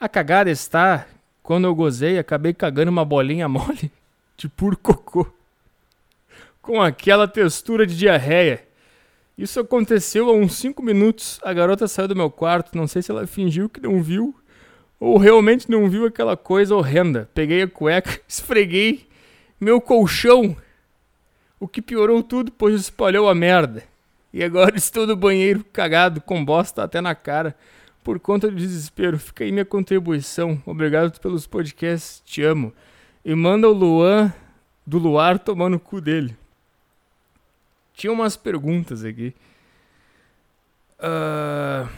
A 0.00 0.08
cagada 0.08 0.50
está 0.50 1.06
quando 1.42 1.66
eu 1.66 1.74
gozei, 1.74 2.18
acabei 2.18 2.54
cagando 2.54 2.90
uma 2.90 3.04
bolinha 3.04 3.46
mole 3.48 3.92
de 4.36 4.48
puro 4.48 4.76
cocô. 4.76 5.26
Com 6.60 6.82
aquela 6.82 7.28
textura 7.28 7.86
de 7.86 7.96
diarreia. 7.96 8.64
Isso 9.36 9.58
aconteceu 9.58 10.28
há 10.28 10.32
uns 10.32 10.56
5 10.56 10.82
minutos. 10.82 11.40
A 11.42 11.52
garota 11.52 11.88
saiu 11.88 12.08
do 12.08 12.16
meu 12.16 12.30
quarto. 12.30 12.76
Não 12.76 12.86
sei 12.86 13.02
se 13.02 13.10
ela 13.10 13.26
fingiu 13.26 13.68
que 13.68 13.80
não 13.80 14.02
viu 14.02 14.34
ou 14.98 15.18
realmente 15.18 15.70
não 15.70 15.88
viu 15.88 16.06
aquela 16.06 16.36
coisa 16.36 16.74
horrenda. 16.74 17.28
Peguei 17.34 17.62
a 17.62 17.68
cueca, 17.68 18.18
esfreguei 18.26 19.06
meu 19.60 19.80
colchão. 19.80 20.56
O 21.60 21.68
que 21.68 21.82
piorou 21.82 22.22
tudo, 22.22 22.50
pois 22.52 22.80
espalhou 22.80 23.28
a 23.28 23.34
merda. 23.34 23.84
E 24.32 24.42
agora 24.42 24.74
estou 24.78 25.06
no 25.06 25.14
banheiro 25.14 25.64
cagado, 25.72 26.20
com 26.20 26.44
bosta 26.44 26.82
até 26.82 27.00
na 27.00 27.14
cara, 27.14 27.56
por 28.02 28.18
conta 28.18 28.48
do 28.48 28.56
desespero. 28.56 29.18
Fica 29.18 29.44
aí 29.44 29.52
minha 29.52 29.64
contribuição. 29.64 30.60
Obrigado 30.64 31.18
pelos 31.20 31.46
podcasts, 31.46 32.22
te 32.24 32.42
amo. 32.42 32.72
E 33.24 33.34
manda 33.34 33.68
o 33.68 33.72
Luan 33.72 34.32
do 34.86 34.98
Luar 34.98 35.38
tomar 35.38 35.68
no 35.68 35.78
cu 35.78 36.00
dele. 36.00 36.36
Tinha 37.94 38.12
umas 38.12 38.36
perguntas 38.36 39.04
aqui. 39.04 39.34
Ah, 40.98 41.88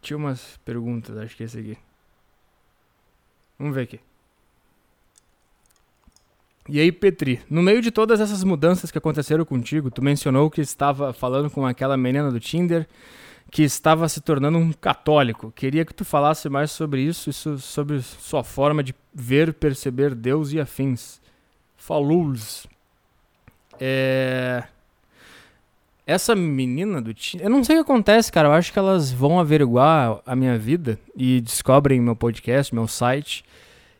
Tinha 0.00 0.16
umas 0.16 0.58
perguntas, 0.64 1.16
acho 1.16 1.36
que 1.36 1.42
é 1.42 1.46
esse 1.46 1.58
aqui. 1.58 1.78
Vamos 3.58 3.74
ver 3.74 3.82
aqui. 3.82 4.00
E 6.68 6.78
aí, 6.78 6.92
Petri, 6.92 7.40
no 7.48 7.62
meio 7.62 7.80
de 7.80 7.90
todas 7.90 8.20
essas 8.20 8.44
mudanças 8.44 8.90
que 8.90 8.98
aconteceram 8.98 9.44
contigo, 9.44 9.90
tu 9.90 10.02
mencionou 10.02 10.50
que 10.50 10.60
estava 10.60 11.14
falando 11.14 11.50
com 11.50 11.64
aquela 11.66 11.96
menina 11.96 12.30
do 12.30 12.38
Tinder 12.38 12.86
que 13.50 13.62
estava 13.62 14.06
se 14.08 14.20
tornando 14.20 14.58
um 14.58 14.72
católico. 14.72 15.50
Queria 15.52 15.84
que 15.84 15.94
tu 15.94 16.04
falasse 16.04 16.50
mais 16.50 16.70
sobre 16.70 17.00
isso, 17.00 17.32
sobre 17.32 18.02
sua 18.02 18.44
forma 18.44 18.82
de 18.84 18.94
ver, 19.14 19.54
perceber 19.54 20.14
Deus 20.14 20.52
e 20.52 20.60
afins. 20.60 21.20
Falou. 21.74 22.34
É... 23.80 24.64
Essa 26.06 26.34
menina 26.34 27.02
do 27.02 27.12
Tinder. 27.12 27.46
Eu 27.46 27.50
não 27.50 27.62
sei 27.62 27.76
o 27.76 27.84
que 27.84 27.90
acontece, 27.92 28.32
cara. 28.32 28.48
Eu 28.48 28.52
acho 28.52 28.72
que 28.72 28.78
elas 28.78 29.12
vão 29.12 29.38
averiguar 29.38 30.20
a 30.24 30.34
minha 30.34 30.58
vida 30.58 30.98
e 31.14 31.40
descobrem 31.40 32.00
meu 32.00 32.16
podcast, 32.16 32.74
meu 32.74 32.88
site 32.88 33.44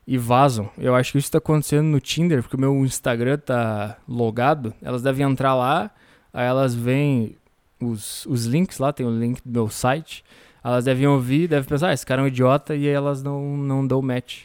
e 0.07 0.17
vazam. 0.17 0.71
Eu 0.79 0.95
acho 0.95 1.13
que 1.13 1.19
isso 1.19 1.31
tá 1.31 1.37
acontecendo 1.37 1.85
no 1.85 2.01
Tinder, 2.01 2.41
porque 2.43 2.57
o 2.57 2.61
meu 2.61 2.75
Instagram 2.83 3.37
tá 3.37 3.99
logado. 4.09 4.73
Elas 4.81 5.03
devem 5.03 5.31
entrar 5.31 5.55
lá, 5.55 5.91
aí 6.33 6.47
elas 6.47 6.75
veem 6.75 7.37
os, 7.79 8.25
os 8.25 8.47
links 8.47 8.79
lá, 8.79 8.91
tem 8.91 9.05
o 9.05 9.11
link 9.11 9.43
do 9.45 9.53
meu 9.53 9.69
site. 9.69 10.25
Elas 10.65 10.87
devem 10.87 11.07
ouvir, 11.07 11.47
devem 11.47 11.69
pensar, 11.69 11.89
ah, 11.89 11.93
esse 11.93 12.07
cara 12.07 12.23
é 12.23 12.25
um 12.25 12.29
idiota, 12.29 12.75
e 12.75 12.89
aí 12.89 12.95
elas 12.95 13.23
não, 13.23 13.55
não 13.59 13.87
dão 13.87 14.01
match. 14.01 14.45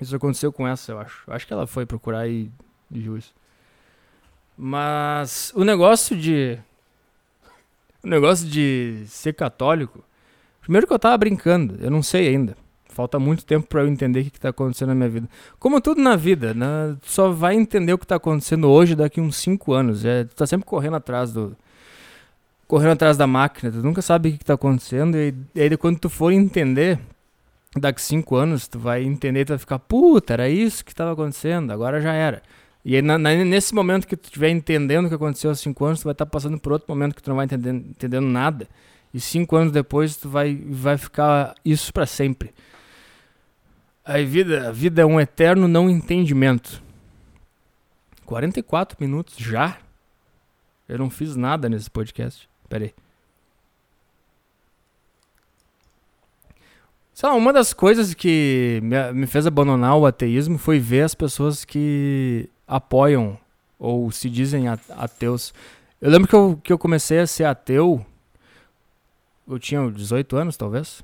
Isso 0.00 0.16
aconteceu 0.16 0.50
com 0.50 0.66
essa, 0.66 0.92
eu 0.92 0.98
acho. 0.98 1.24
Eu 1.26 1.34
acho 1.34 1.46
que 1.46 1.52
ela 1.52 1.66
foi 1.66 1.84
procurar 1.84 2.26
e 2.26 2.50
viu 2.90 3.18
isso. 3.18 3.34
Mas 4.62 5.52
o 5.56 5.64
negócio 5.64 6.14
de. 6.14 6.58
O 8.04 8.06
negócio 8.06 8.46
de 8.46 9.04
ser 9.06 9.32
católico. 9.32 10.04
Primeiro 10.60 10.86
que 10.86 10.92
eu 10.92 10.98
tava 10.98 11.16
brincando, 11.16 11.78
eu 11.80 11.90
não 11.90 12.02
sei 12.02 12.28
ainda. 12.28 12.54
Falta 12.90 13.18
muito 13.18 13.42
tempo 13.42 13.66
para 13.66 13.80
eu 13.80 13.88
entender 13.88 14.20
o 14.20 14.24
que, 14.24 14.30
que 14.30 14.40
tá 14.40 14.50
acontecendo 14.50 14.88
na 14.88 14.94
minha 14.94 15.08
vida. 15.08 15.30
Como 15.58 15.80
tudo 15.80 16.02
na 16.02 16.14
vida, 16.14 16.52
né? 16.52 16.94
Tu 17.00 17.10
só 17.10 17.30
vai 17.30 17.54
entender 17.54 17.94
o 17.94 17.98
que 17.98 18.06
tá 18.06 18.16
acontecendo 18.16 18.68
hoje 18.68 18.94
daqui 18.94 19.18
uns 19.18 19.36
5 19.36 19.72
anos. 19.72 20.04
É, 20.04 20.24
tu 20.24 20.36
tá 20.36 20.46
sempre 20.46 20.66
correndo 20.66 20.96
atrás 20.96 21.32
do. 21.32 21.56
Correndo 22.68 22.92
atrás 22.92 23.16
da 23.16 23.26
máquina. 23.26 23.72
Tu 23.72 23.78
nunca 23.78 24.02
sabe 24.02 24.28
o 24.28 24.32
que, 24.32 24.38
que 24.38 24.44
tá 24.44 24.54
acontecendo. 24.54 25.16
E, 25.16 25.34
e 25.54 25.60
aí 25.62 25.76
quando 25.78 25.98
tu 25.98 26.10
for 26.10 26.32
entender, 26.32 27.00
daqui 27.78 28.02
5 28.02 28.36
anos, 28.36 28.68
tu 28.68 28.78
vai 28.78 29.02
entender 29.04 29.46
tu 29.46 29.50
vai 29.50 29.58
ficar, 29.58 29.78
puta, 29.78 30.34
era 30.34 30.50
isso 30.50 30.84
que 30.84 30.94
tava 30.94 31.12
acontecendo, 31.12 31.72
agora 31.72 31.98
já 31.98 32.12
era. 32.12 32.42
E 32.84 32.96
aí, 32.96 33.02
na- 33.02 33.18
na- 33.18 33.44
nesse 33.44 33.74
momento 33.74 34.06
que 34.06 34.16
tu 34.16 34.24
estiver 34.24 34.48
entendendo 34.48 35.06
o 35.06 35.08
que 35.08 35.14
aconteceu 35.14 35.50
há 35.50 35.54
5 35.54 35.84
anos, 35.84 36.00
tu 36.00 36.04
vai 36.04 36.12
estar 36.12 36.26
passando 36.26 36.58
por 36.58 36.72
outro 36.72 36.86
momento 36.88 37.14
que 37.14 37.22
tu 37.22 37.28
não 37.28 37.36
vai 37.36 37.44
entendendo, 37.44 37.84
entendendo 37.90 38.26
nada. 38.26 38.68
E 39.12 39.20
cinco 39.20 39.56
anos 39.56 39.72
depois 39.72 40.16
tu 40.16 40.28
vai, 40.28 40.54
vai 40.54 40.96
ficar 40.96 41.54
isso 41.64 41.92
para 41.92 42.06
sempre. 42.06 42.54
A 44.04 44.18
vida, 44.18 44.68
a 44.68 44.72
vida 44.72 45.02
é 45.02 45.04
um 45.06 45.20
eterno 45.20 45.66
não 45.66 45.90
entendimento. 45.90 46.80
44 48.24 48.96
minutos 49.00 49.34
já? 49.36 49.78
Eu 50.88 50.98
não 50.98 51.10
fiz 51.10 51.34
nada 51.34 51.68
nesse 51.68 51.90
podcast. 51.90 52.48
Pera 52.68 52.84
aí. 52.84 52.94
Sei 57.12 57.28
lá, 57.28 57.34
uma 57.34 57.52
das 57.52 57.72
coisas 57.72 58.14
que 58.14 58.80
me 59.12 59.26
fez 59.26 59.46
abandonar 59.46 59.96
o 59.96 60.06
ateísmo 60.06 60.56
foi 60.56 60.78
ver 60.78 61.02
as 61.02 61.14
pessoas 61.14 61.64
que 61.64 62.48
apoiam 62.70 63.36
ou 63.76 64.12
se 64.12 64.30
dizem 64.30 64.66
ateus. 64.68 65.52
Eu 66.00 66.08
lembro 66.08 66.28
que 66.28 66.34
eu, 66.34 66.60
que 66.62 66.72
eu 66.72 66.78
comecei 66.78 67.18
a 67.18 67.26
ser 67.26 67.44
ateu. 67.44 68.06
Eu 69.48 69.58
tinha 69.58 69.90
18 69.90 70.36
anos, 70.36 70.56
talvez. 70.56 71.02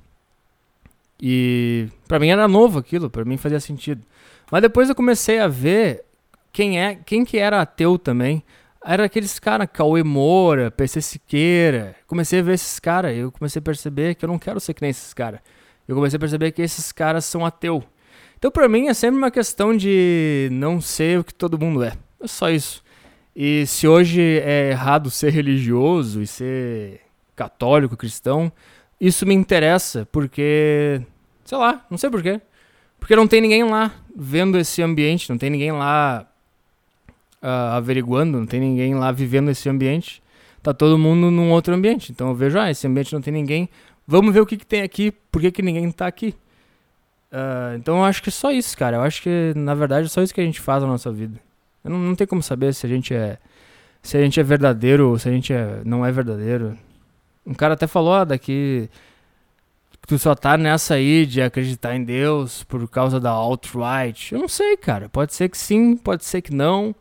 E 1.20 1.88
pra 2.06 2.20
mim 2.20 2.28
era 2.28 2.46
novo 2.46 2.78
aquilo, 2.78 3.10
pra 3.10 3.24
mim 3.24 3.36
fazia 3.36 3.58
sentido. 3.58 4.02
Mas 4.50 4.62
depois 4.62 4.88
eu 4.88 4.94
comecei 4.94 5.40
a 5.40 5.48
ver 5.48 6.04
quem 6.52 6.80
é, 6.80 6.94
quem 6.94 7.24
que 7.24 7.38
era 7.38 7.60
ateu 7.60 7.98
também. 7.98 8.44
Era 8.84 9.06
aqueles 9.06 9.40
caras, 9.40 9.68
Cauê 9.72 10.04
Moura, 10.04 10.70
PC 10.70 11.00
Siqueira. 11.02 11.96
Comecei 12.06 12.38
a 12.38 12.42
ver 12.42 12.54
esses 12.54 12.78
caras, 12.78 13.16
eu 13.16 13.32
comecei 13.32 13.58
a 13.58 13.62
perceber 13.62 14.14
que 14.14 14.24
eu 14.24 14.28
não 14.28 14.38
quero 14.38 14.60
ser 14.60 14.74
que 14.74 14.82
nem 14.82 14.90
esses 14.90 15.12
caras. 15.12 15.40
Eu 15.88 15.96
comecei 15.96 16.16
a 16.16 16.20
perceber 16.20 16.52
que 16.52 16.62
esses 16.62 16.92
caras 16.92 17.24
são 17.24 17.44
ateu. 17.44 17.82
Então, 18.46 18.52
pra 18.52 18.68
mim, 18.68 18.86
é 18.86 18.94
sempre 18.94 19.18
uma 19.18 19.28
questão 19.28 19.76
de 19.76 20.48
não 20.52 20.80
ser 20.80 21.18
o 21.18 21.24
que 21.24 21.34
todo 21.34 21.58
mundo 21.58 21.82
é. 21.82 21.94
É 22.20 22.28
só 22.28 22.48
isso. 22.48 22.80
E 23.34 23.66
se 23.66 23.88
hoje 23.88 24.20
é 24.38 24.70
errado 24.70 25.10
ser 25.10 25.30
religioso 25.30 26.22
e 26.22 26.28
ser 26.28 27.00
católico, 27.34 27.96
cristão, 27.96 28.52
isso 29.00 29.26
me 29.26 29.34
interessa, 29.34 30.06
porque. 30.12 31.02
Sei 31.44 31.58
lá, 31.58 31.84
não 31.90 31.98
sei 31.98 32.08
porquê. 32.08 32.40
Porque 33.00 33.16
não 33.16 33.26
tem 33.26 33.40
ninguém 33.40 33.64
lá 33.64 33.92
vendo 34.14 34.56
esse 34.56 34.80
ambiente, 34.80 35.28
não 35.28 35.36
tem 35.36 35.50
ninguém 35.50 35.72
lá 35.72 36.24
uh, 37.42 37.74
averiguando, 37.74 38.38
não 38.38 38.46
tem 38.46 38.60
ninguém 38.60 38.94
lá 38.94 39.10
vivendo 39.10 39.50
esse 39.50 39.68
ambiente. 39.68 40.22
Tá 40.62 40.72
todo 40.72 40.96
mundo 40.96 41.32
num 41.32 41.50
outro 41.50 41.74
ambiente. 41.74 42.12
Então 42.12 42.28
eu 42.28 42.34
vejo, 42.36 42.60
ah, 42.60 42.70
esse 42.70 42.86
ambiente 42.86 43.12
não 43.12 43.20
tem 43.20 43.32
ninguém. 43.32 43.68
Vamos 44.06 44.32
ver 44.32 44.40
o 44.40 44.46
que, 44.46 44.56
que 44.56 44.66
tem 44.66 44.82
aqui, 44.82 45.10
por 45.32 45.42
que, 45.42 45.50
que 45.50 45.62
ninguém 45.62 45.90
tá 45.90 46.06
aqui. 46.06 46.32
Uh, 47.32 47.76
então 47.76 47.98
eu 47.98 48.04
acho 48.04 48.22
que 48.22 48.28
é 48.28 48.32
só 48.32 48.50
isso, 48.50 48.76
cara. 48.76 48.96
Eu 48.98 49.02
acho 49.02 49.22
que, 49.22 49.52
na 49.56 49.74
verdade, 49.74 50.06
é 50.06 50.08
só 50.08 50.22
isso 50.22 50.34
que 50.34 50.40
a 50.40 50.44
gente 50.44 50.60
faz 50.60 50.82
na 50.82 50.88
nossa 50.88 51.10
vida. 51.10 51.40
Eu 51.84 51.90
não, 51.90 51.98
não 51.98 52.14
tem 52.14 52.26
como 52.26 52.42
saber 52.42 52.74
se 52.74 52.86
a 52.86 52.88
gente 52.88 53.14
é. 53.14 53.38
Se 54.02 54.16
a 54.16 54.20
gente 54.22 54.38
é 54.38 54.42
verdadeiro 54.42 55.10
ou 55.10 55.18
se 55.18 55.28
a 55.28 55.32
gente 55.32 55.52
é, 55.52 55.80
não 55.84 56.04
é 56.06 56.12
verdadeiro. 56.12 56.76
Um 57.44 57.54
cara 57.54 57.74
até 57.74 57.86
falou, 57.86 58.12
ó, 58.12 58.24
daqui. 58.24 58.88
Tu 60.06 60.18
só 60.18 60.36
tá 60.36 60.56
nessa 60.56 60.94
aí 60.94 61.26
de 61.26 61.42
acreditar 61.42 61.96
em 61.96 62.04
Deus 62.04 62.62
por 62.62 62.88
causa 62.88 63.18
da 63.18 63.30
alt-right. 63.30 64.32
Eu 64.32 64.40
não 64.40 64.48
sei, 64.48 64.76
cara. 64.76 65.08
Pode 65.08 65.34
ser 65.34 65.48
que 65.48 65.58
sim, 65.58 65.96
pode 65.96 66.24
ser 66.24 66.42
que 66.42 66.54
não. 66.54 66.94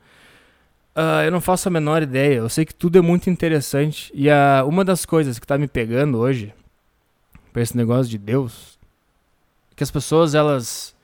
Uh, 0.95 1.25
eu 1.25 1.31
não 1.31 1.41
faço 1.41 1.67
a 1.67 1.71
menor 1.71 2.01
ideia. 2.01 2.37
Eu 2.37 2.49
sei 2.49 2.65
que 2.65 2.73
tudo 2.73 2.97
é 2.97 3.01
muito 3.01 3.29
interessante. 3.29 4.11
E 4.15 4.27
uh, 4.27 4.67
uma 4.67 4.83
das 4.83 5.05
coisas 5.05 5.37
que 5.37 5.45
tá 5.45 5.57
me 5.57 5.67
pegando 5.67 6.17
hoje, 6.17 6.51
pra 7.53 7.61
esse 7.61 7.77
negócio 7.77 8.09
de 8.09 8.17
Deus, 8.17 8.74
que 9.75 9.83
as 9.83 9.91
pessoas, 9.91 10.35
elas. 10.35 10.95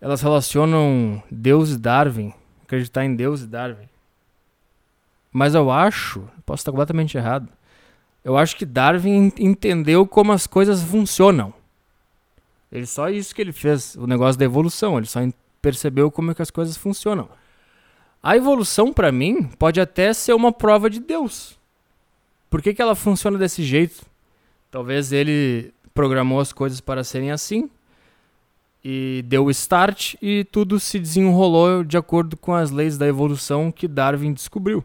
Elas 0.00 0.20
relacionam 0.20 1.22
Deus 1.30 1.70
e 1.70 1.78
Darwin. 1.78 2.32
Acreditar 2.64 3.04
em 3.04 3.14
Deus 3.14 3.42
e 3.42 3.46
Darwin. 3.46 3.88
Mas 5.32 5.54
eu 5.54 5.70
acho, 5.70 6.28
posso 6.44 6.60
estar 6.60 6.70
completamente 6.70 7.16
errado. 7.16 7.48
Eu 8.24 8.36
acho 8.36 8.56
que 8.56 8.64
Darwin 8.64 9.32
entendeu 9.38 10.06
como 10.06 10.32
as 10.32 10.46
coisas 10.46 10.82
funcionam. 10.82 11.54
Ele 12.72 12.86
só 12.86 13.08
isso 13.08 13.34
que 13.34 13.40
ele 13.40 13.52
fez, 13.52 13.94
o 13.94 14.06
negócio 14.06 14.38
da 14.38 14.44
evolução, 14.44 14.98
ele 14.98 15.06
só 15.06 15.20
percebeu 15.62 16.10
como 16.10 16.30
é 16.30 16.34
que 16.34 16.42
as 16.42 16.50
coisas 16.50 16.76
funcionam. 16.76 17.28
A 18.22 18.36
evolução 18.36 18.92
para 18.92 19.12
mim 19.12 19.44
pode 19.58 19.80
até 19.80 20.12
ser 20.12 20.32
uma 20.32 20.52
prova 20.52 20.90
de 20.90 20.98
Deus. 20.98 21.56
Por 22.50 22.60
que, 22.60 22.74
que 22.74 22.82
ela 22.82 22.94
funciona 22.94 23.38
desse 23.38 23.62
jeito? 23.62 24.04
Talvez 24.70 25.12
ele 25.12 25.72
programou 25.96 26.38
as 26.38 26.52
coisas 26.52 26.78
para 26.78 27.02
serem 27.02 27.32
assim 27.32 27.70
e 28.84 29.24
deu 29.26 29.46
o 29.46 29.50
start 29.50 30.14
e 30.22 30.44
tudo 30.44 30.78
se 30.78 31.00
desenrolou 31.00 31.82
de 31.82 31.96
acordo 31.96 32.36
com 32.36 32.54
as 32.54 32.70
leis 32.70 32.96
da 32.96 33.06
evolução 33.06 33.72
que 33.72 33.88
Darwin 33.88 34.32
descobriu. 34.32 34.84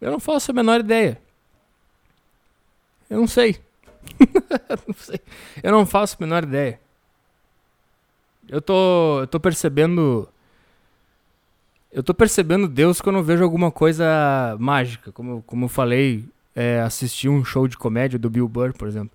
Eu 0.00 0.12
não 0.12 0.20
faço 0.20 0.52
a 0.52 0.54
menor 0.54 0.78
ideia. 0.80 1.18
Eu 3.08 3.18
não 3.18 3.26
sei. 3.26 3.58
não 4.86 4.94
sei. 4.94 5.18
Eu 5.62 5.72
não 5.72 5.86
faço 5.86 6.16
a 6.20 6.24
menor 6.24 6.44
ideia. 6.44 6.78
Eu 8.48 8.60
tô, 8.60 9.20
eu 9.20 9.26
tô 9.26 9.40
percebendo. 9.40 10.28
Eu 11.90 12.02
tô 12.02 12.12
percebendo 12.12 12.68
Deus 12.68 13.00
quando 13.00 13.16
eu 13.16 13.24
vejo 13.24 13.42
alguma 13.42 13.72
coisa 13.72 14.56
mágica. 14.60 15.10
Como, 15.10 15.42
como 15.42 15.64
eu 15.64 15.68
falei, 15.68 16.24
é, 16.54 16.80
assistir 16.80 17.28
um 17.28 17.44
show 17.44 17.66
de 17.66 17.76
comédia 17.76 18.18
do 18.18 18.30
Bill 18.30 18.46
Burr, 18.46 18.74
por 18.74 18.86
exemplo, 18.86 19.10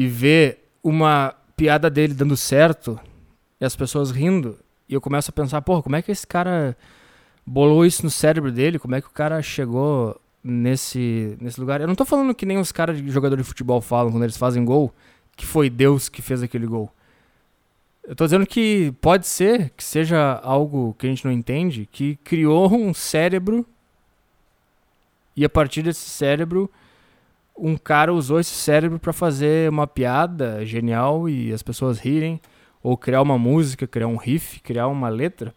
e 0.00 0.06
ver 0.06 0.70
uma 0.82 1.34
piada 1.54 1.90
dele 1.90 2.14
dando 2.14 2.34
certo 2.34 2.98
e 3.60 3.64
as 3.66 3.76
pessoas 3.76 4.10
rindo, 4.10 4.58
e 4.88 4.94
eu 4.94 5.00
começo 5.00 5.28
a 5.28 5.32
pensar, 5.32 5.60
porra, 5.60 5.82
como 5.82 5.94
é 5.94 6.00
que 6.00 6.10
esse 6.10 6.26
cara 6.26 6.74
bolou 7.44 7.84
isso 7.84 8.02
no 8.02 8.10
cérebro 8.10 8.50
dele? 8.50 8.78
Como 8.78 8.94
é 8.94 9.02
que 9.02 9.08
o 9.08 9.12
cara 9.12 9.42
chegou 9.42 10.18
nesse, 10.42 11.36
nesse 11.38 11.60
lugar. 11.60 11.82
Eu 11.82 11.86
não 11.86 11.94
tô 11.94 12.06
falando 12.06 12.34
que 12.34 12.46
nem 12.46 12.56
os 12.56 12.72
caras 12.72 12.96
de 12.96 13.10
jogador 13.10 13.36
de 13.36 13.44
futebol 13.44 13.82
falam 13.82 14.10
quando 14.10 14.22
eles 14.22 14.38
fazem 14.38 14.64
gol, 14.64 14.90
que 15.36 15.44
foi 15.44 15.68
Deus 15.68 16.08
que 16.08 16.22
fez 16.22 16.42
aquele 16.42 16.66
gol. 16.66 16.90
Eu 18.02 18.16
tô 18.16 18.24
dizendo 18.24 18.46
que 18.46 18.94
pode 19.02 19.26
ser 19.26 19.68
que 19.76 19.84
seja 19.84 20.40
algo 20.42 20.96
que 20.98 21.06
a 21.06 21.10
gente 21.10 21.26
não 21.26 21.32
entende, 21.32 21.86
que 21.92 22.16
criou 22.24 22.72
um 22.72 22.94
cérebro 22.94 23.66
e 25.36 25.44
a 25.44 25.48
partir 25.50 25.82
desse 25.82 26.08
cérebro 26.08 26.70
um 27.60 27.76
cara 27.76 28.12
usou 28.12 28.40
esse 28.40 28.54
cérebro 28.54 28.98
para 28.98 29.12
fazer 29.12 29.68
uma 29.68 29.86
piada 29.86 30.64
genial 30.64 31.28
e 31.28 31.52
as 31.52 31.62
pessoas 31.62 31.98
rirem, 31.98 32.40
ou 32.82 32.96
criar 32.96 33.20
uma 33.22 33.38
música, 33.38 33.86
criar 33.86 34.06
um 34.06 34.16
riff, 34.16 34.60
criar 34.60 34.88
uma 34.88 35.08
letra. 35.08 35.54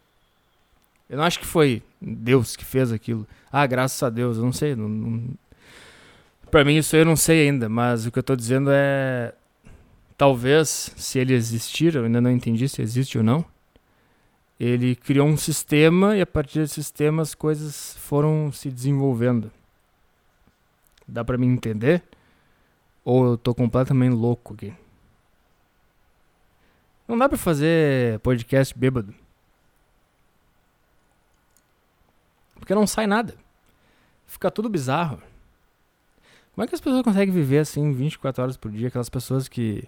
Eu 1.08 1.16
não 1.16 1.24
acho 1.24 1.38
que 1.38 1.46
foi 1.46 1.82
Deus 2.00 2.56
que 2.56 2.64
fez 2.64 2.92
aquilo. 2.92 3.26
Ah, 3.50 3.66
graças 3.66 4.02
a 4.02 4.10
Deus, 4.10 4.36
eu 4.36 4.44
não 4.44 4.52
sei. 4.52 4.74
Não, 4.74 4.88
não... 4.88 5.28
Pra 6.50 6.64
mim 6.64 6.76
isso 6.76 6.94
eu 6.96 7.04
não 7.04 7.16
sei 7.16 7.48
ainda, 7.48 7.68
mas 7.68 8.06
o 8.06 8.12
que 8.12 8.18
eu 8.18 8.22
tô 8.22 8.36
dizendo 8.36 8.70
é. 8.72 9.32
Talvez, 10.16 10.92
se 10.96 11.18
ele 11.18 11.34
existir, 11.34 11.96
eu 11.96 12.04
ainda 12.04 12.20
não 12.20 12.30
entendi 12.30 12.68
se 12.68 12.80
existe 12.80 13.18
ou 13.18 13.24
não. 13.24 13.44
Ele 14.60 14.94
criou 14.94 15.26
um 15.26 15.36
sistema 15.36 16.16
e 16.16 16.20
a 16.20 16.26
partir 16.26 16.60
desse 16.60 16.74
sistema 16.74 17.22
as 17.22 17.34
coisas 17.34 17.96
foram 17.98 18.52
se 18.52 18.70
desenvolvendo. 18.70 19.50
Dá 21.06 21.24
pra 21.24 21.38
mim 21.38 21.48
entender? 21.48 22.02
Ou 23.04 23.26
eu 23.26 23.38
tô 23.38 23.54
completamente 23.54 24.14
louco 24.14 24.54
aqui? 24.54 24.74
Não 27.06 27.18
dá 27.18 27.28
pra 27.28 27.36
fazer 27.36 28.18
podcast 28.20 28.76
bêbado. 28.76 29.14
Porque 32.54 32.74
não 32.74 32.86
sai 32.86 33.06
nada. 33.06 33.36
Fica 34.26 34.50
tudo 34.50 34.70
bizarro. 34.70 35.22
Como 36.54 36.64
é 36.64 36.68
que 36.68 36.74
as 36.74 36.80
pessoas 36.80 37.02
conseguem 37.02 37.34
viver 37.34 37.58
assim 37.58 37.92
24 37.92 38.42
horas 38.42 38.56
por 38.56 38.70
dia? 38.70 38.88
Aquelas 38.88 39.10
pessoas 39.10 39.48
que 39.48 39.86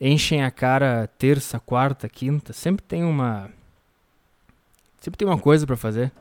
enchem 0.00 0.44
a 0.44 0.50
cara 0.50 1.08
terça, 1.18 1.58
quarta, 1.58 2.08
quinta. 2.08 2.52
Sempre 2.52 2.84
tem 2.84 3.02
uma. 3.02 3.50
Sempre 5.00 5.18
tem 5.18 5.26
uma 5.26 5.38
coisa 5.38 5.66
para 5.66 5.76
fazer. 5.76 6.12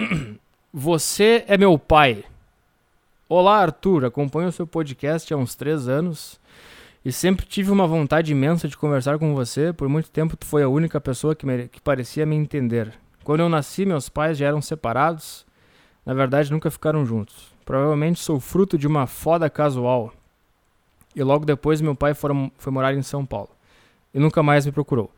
Você 0.76 1.44
é 1.46 1.56
meu 1.56 1.78
pai. 1.78 2.24
Olá, 3.28 3.60
Arthur. 3.60 4.06
Acompanho 4.06 4.48
o 4.48 4.52
seu 4.52 4.66
podcast 4.66 5.32
há 5.32 5.36
uns 5.36 5.54
três 5.54 5.86
anos 5.86 6.40
e 7.04 7.12
sempre 7.12 7.46
tive 7.46 7.70
uma 7.70 7.86
vontade 7.86 8.32
imensa 8.32 8.66
de 8.66 8.76
conversar 8.76 9.16
com 9.16 9.36
você. 9.36 9.72
Por 9.72 9.88
muito 9.88 10.10
tempo, 10.10 10.36
tu 10.36 10.44
foi 10.44 10.64
a 10.64 10.68
única 10.68 11.00
pessoa 11.00 11.32
que, 11.32 11.46
me... 11.46 11.68
que 11.68 11.80
parecia 11.80 12.26
me 12.26 12.34
entender. 12.34 12.92
Quando 13.22 13.38
eu 13.38 13.48
nasci, 13.48 13.86
meus 13.86 14.08
pais 14.08 14.36
já 14.36 14.48
eram 14.48 14.60
separados. 14.60 15.46
Na 16.04 16.12
verdade, 16.12 16.50
nunca 16.50 16.68
ficaram 16.72 17.06
juntos. 17.06 17.52
Provavelmente 17.64 18.18
sou 18.18 18.40
fruto 18.40 18.76
de 18.76 18.88
uma 18.88 19.06
foda 19.06 19.48
casual. 19.48 20.12
E 21.14 21.22
logo 21.22 21.46
depois, 21.46 21.80
meu 21.80 21.94
pai 21.94 22.14
foi, 22.14 22.50
foi 22.58 22.72
morar 22.72 22.94
em 22.94 23.02
São 23.02 23.24
Paulo. 23.24 23.50
E 24.12 24.18
nunca 24.18 24.42
mais 24.42 24.66
me 24.66 24.72
procurou. 24.72 25.08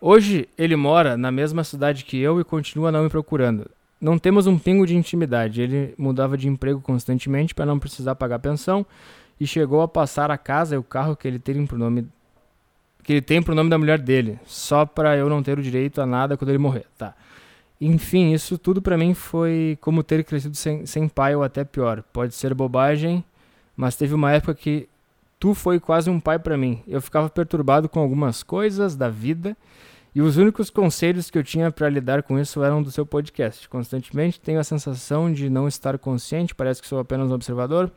Hoje, 0.00 0.48
ele 0.56 0.76
mora 0.76 1.16
na 1.16 1.32
mesma 1.32 1.64
cidade 1.64 2.04
que 2.04 2.16
eu 2.16 2.40
e 2.40 2.44
continua 2.44 2.92
não 2.92 3.02
me 3.02 3.10
procurando. 3.10 3.68
Não 4.00 4.18
temos 4.18 4.46
um 4.46 4.58
pingo 4.58 4.86
de 4.86 4.96
intimidade. 4.96 5.60
Ele 5.60 5.94
mudava 5.98 6.36
de 6.36 6.48
emprego 6.48 6.80
constantemente 6.80 7.54
para 7.54 7.66
não 7.66 7.78
precisar 7.78 8.14
pagar 8.14 8.38
pensão 8.38 8.86
e 9.38 9.46
chegou 9.46 9.82
a 9.82 9.88
passar 9.88 10.30
a 10.30 10.38
casa 10.38 10.74
e 10.74 10.78
o 10.78 10.82
carro 10.82 11.16
que 11.16 11.28
ele 11.28 11.38
tem 11.38 11.66
pro 11.66 11.78
nome 11.78 12.06
que 13.02 13.14
ele 13.14 13.22
tem 13.22 13.40
nome 13.40 13.70
da 13.70 13.78
mulher 13.78 13.98
dele, 13.98 14.38
só 14.44 14.84
para 14.84 15.16
eu 15.16 15.28
não 15.28 15.42
ter 15.42 15.58
o 15.58 15.62
direito 15.62 16.02
a 16.02 16.06
nada 16.06 16.36
quando 16.36 16.50
ele 16.50 16.58
morrer. 16.58 16.84
Tá. 16.98 17.14
Enfim, 17.80 18.32
isso 18.32 18.58
tudo 18.58 18.82
para 18.82 18.96
mim 18.96 19.14
foi 19.14 19.78
como 19.80 20.02
ter 20.02 20.22
crescido 20.22 20.54
sem, 20.54 20.84
sem 20.84 21.08
pai 21.08 21.34
ou 21.34 21.42
até 21.42 21.64
pior. 21.64 22.02
Pode 22.12 22.34
ser 22.34 22.52
bobagem, 22.52 23.24
mas 23.74 23.96
teve 23.96 24.14
uma 24.14 24.30
época 24.30 24.54
que 24.54 24.86
tu 25.38 25.54
foi 25.54 25.80
quase 25.80 26.10
um 26.10 26.20
pai 26.20 26.38
para 26.38 26.58
mim. 26.58 26.82
Eu 26.86 27.00
ficava 27.00 27.30
perturbado 27.30 27.88
com 27.88 27.98
algumas 27.98 28.42
coisas 28.42 28.94
da 28.94 29.08
vida 29.08 29.56
e 30.14 30.20
os 30.20 30.36
únicos 30.36 30.70
conselhos 30.70 31.30
que 31.30 31.38
eu 31.38 31.44
tinha 31.44 31.70
para 31.70 31.88
lidar 31.88 32.22
com 32.22 32.38
isso 32.38 32.64
eram 32.64 32.82
do 32.82 32.90
seu 32.90 33.06
podcast. 33.06 33.68
Constantemente 33.68 34.40
tenho 34.40 34.58
a 34.58 34.64
sensação 34.64 35.32
de 35.32 35.48
não 35.48 35.68
estar 35.68 35.98
consciente, 35.98 36.54
parece 36.54 36.82
que 36.82 36.88
sou 36.88 36.98
apenas 36.98 37.30
um 37.30 37.34
observador. 37.34 37.92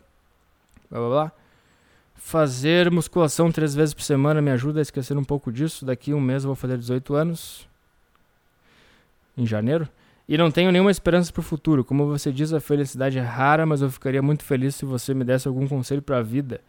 Blá 0.89 0.99
blá 0.99 1.09
blá. 1.09 1.31
Fazer 2.15 2.91
musculação 2.91 3.51
três 3.51 3.73
vezes 3.73 3.93
por 3.93 4.03
semana 4.03 4.41
me 4.41 4.51
ajuda 4.51 4.79
a 4.79 4.83
esquecer 4.83 5.17
um 5.17 5.23
pouco 5.23 5.51
disso. 5.51 5.85
Daqui 5.85 6.13
um 6.13 6.21
mês 6.21 6.43
eu 6.43 6.49
vou 6.49 6.55
fazer 6.55 6.77
18 6.77 7.15
anos 7.15 7.67
em 9.35 9.45
janeiro. 9.45 9.89
E 10.29 10.37
não 10.37 10.51
tenho 10.51 10.71
nenhuma 10.71 10.91
esperança 10.91 11.33
para 11.33 11.41
o 11.41 11.43
futuro. 11.43 11.83
Como 11.83 12.05
você 12.05 12.31
diz, 12.31 12.53
a 12.53 12.61
felicidade 12.61 13.17
é 13.17 13.21
rara, 13.21 13.65
mas 13.65 13.81
eu 13.81 13.89
ficaria 13.89 14.21
muito 14.21 14.43
feliz 14.43 14.75
se 14.75 14.85
você 14.85 15.13
me 15.13 15.23
desse 15.23 15.47
algum 15.47 15.67
conselho 15.67 16.01
para 16.01 16.19
a 16.19 16.21
vida. 16.21 16.61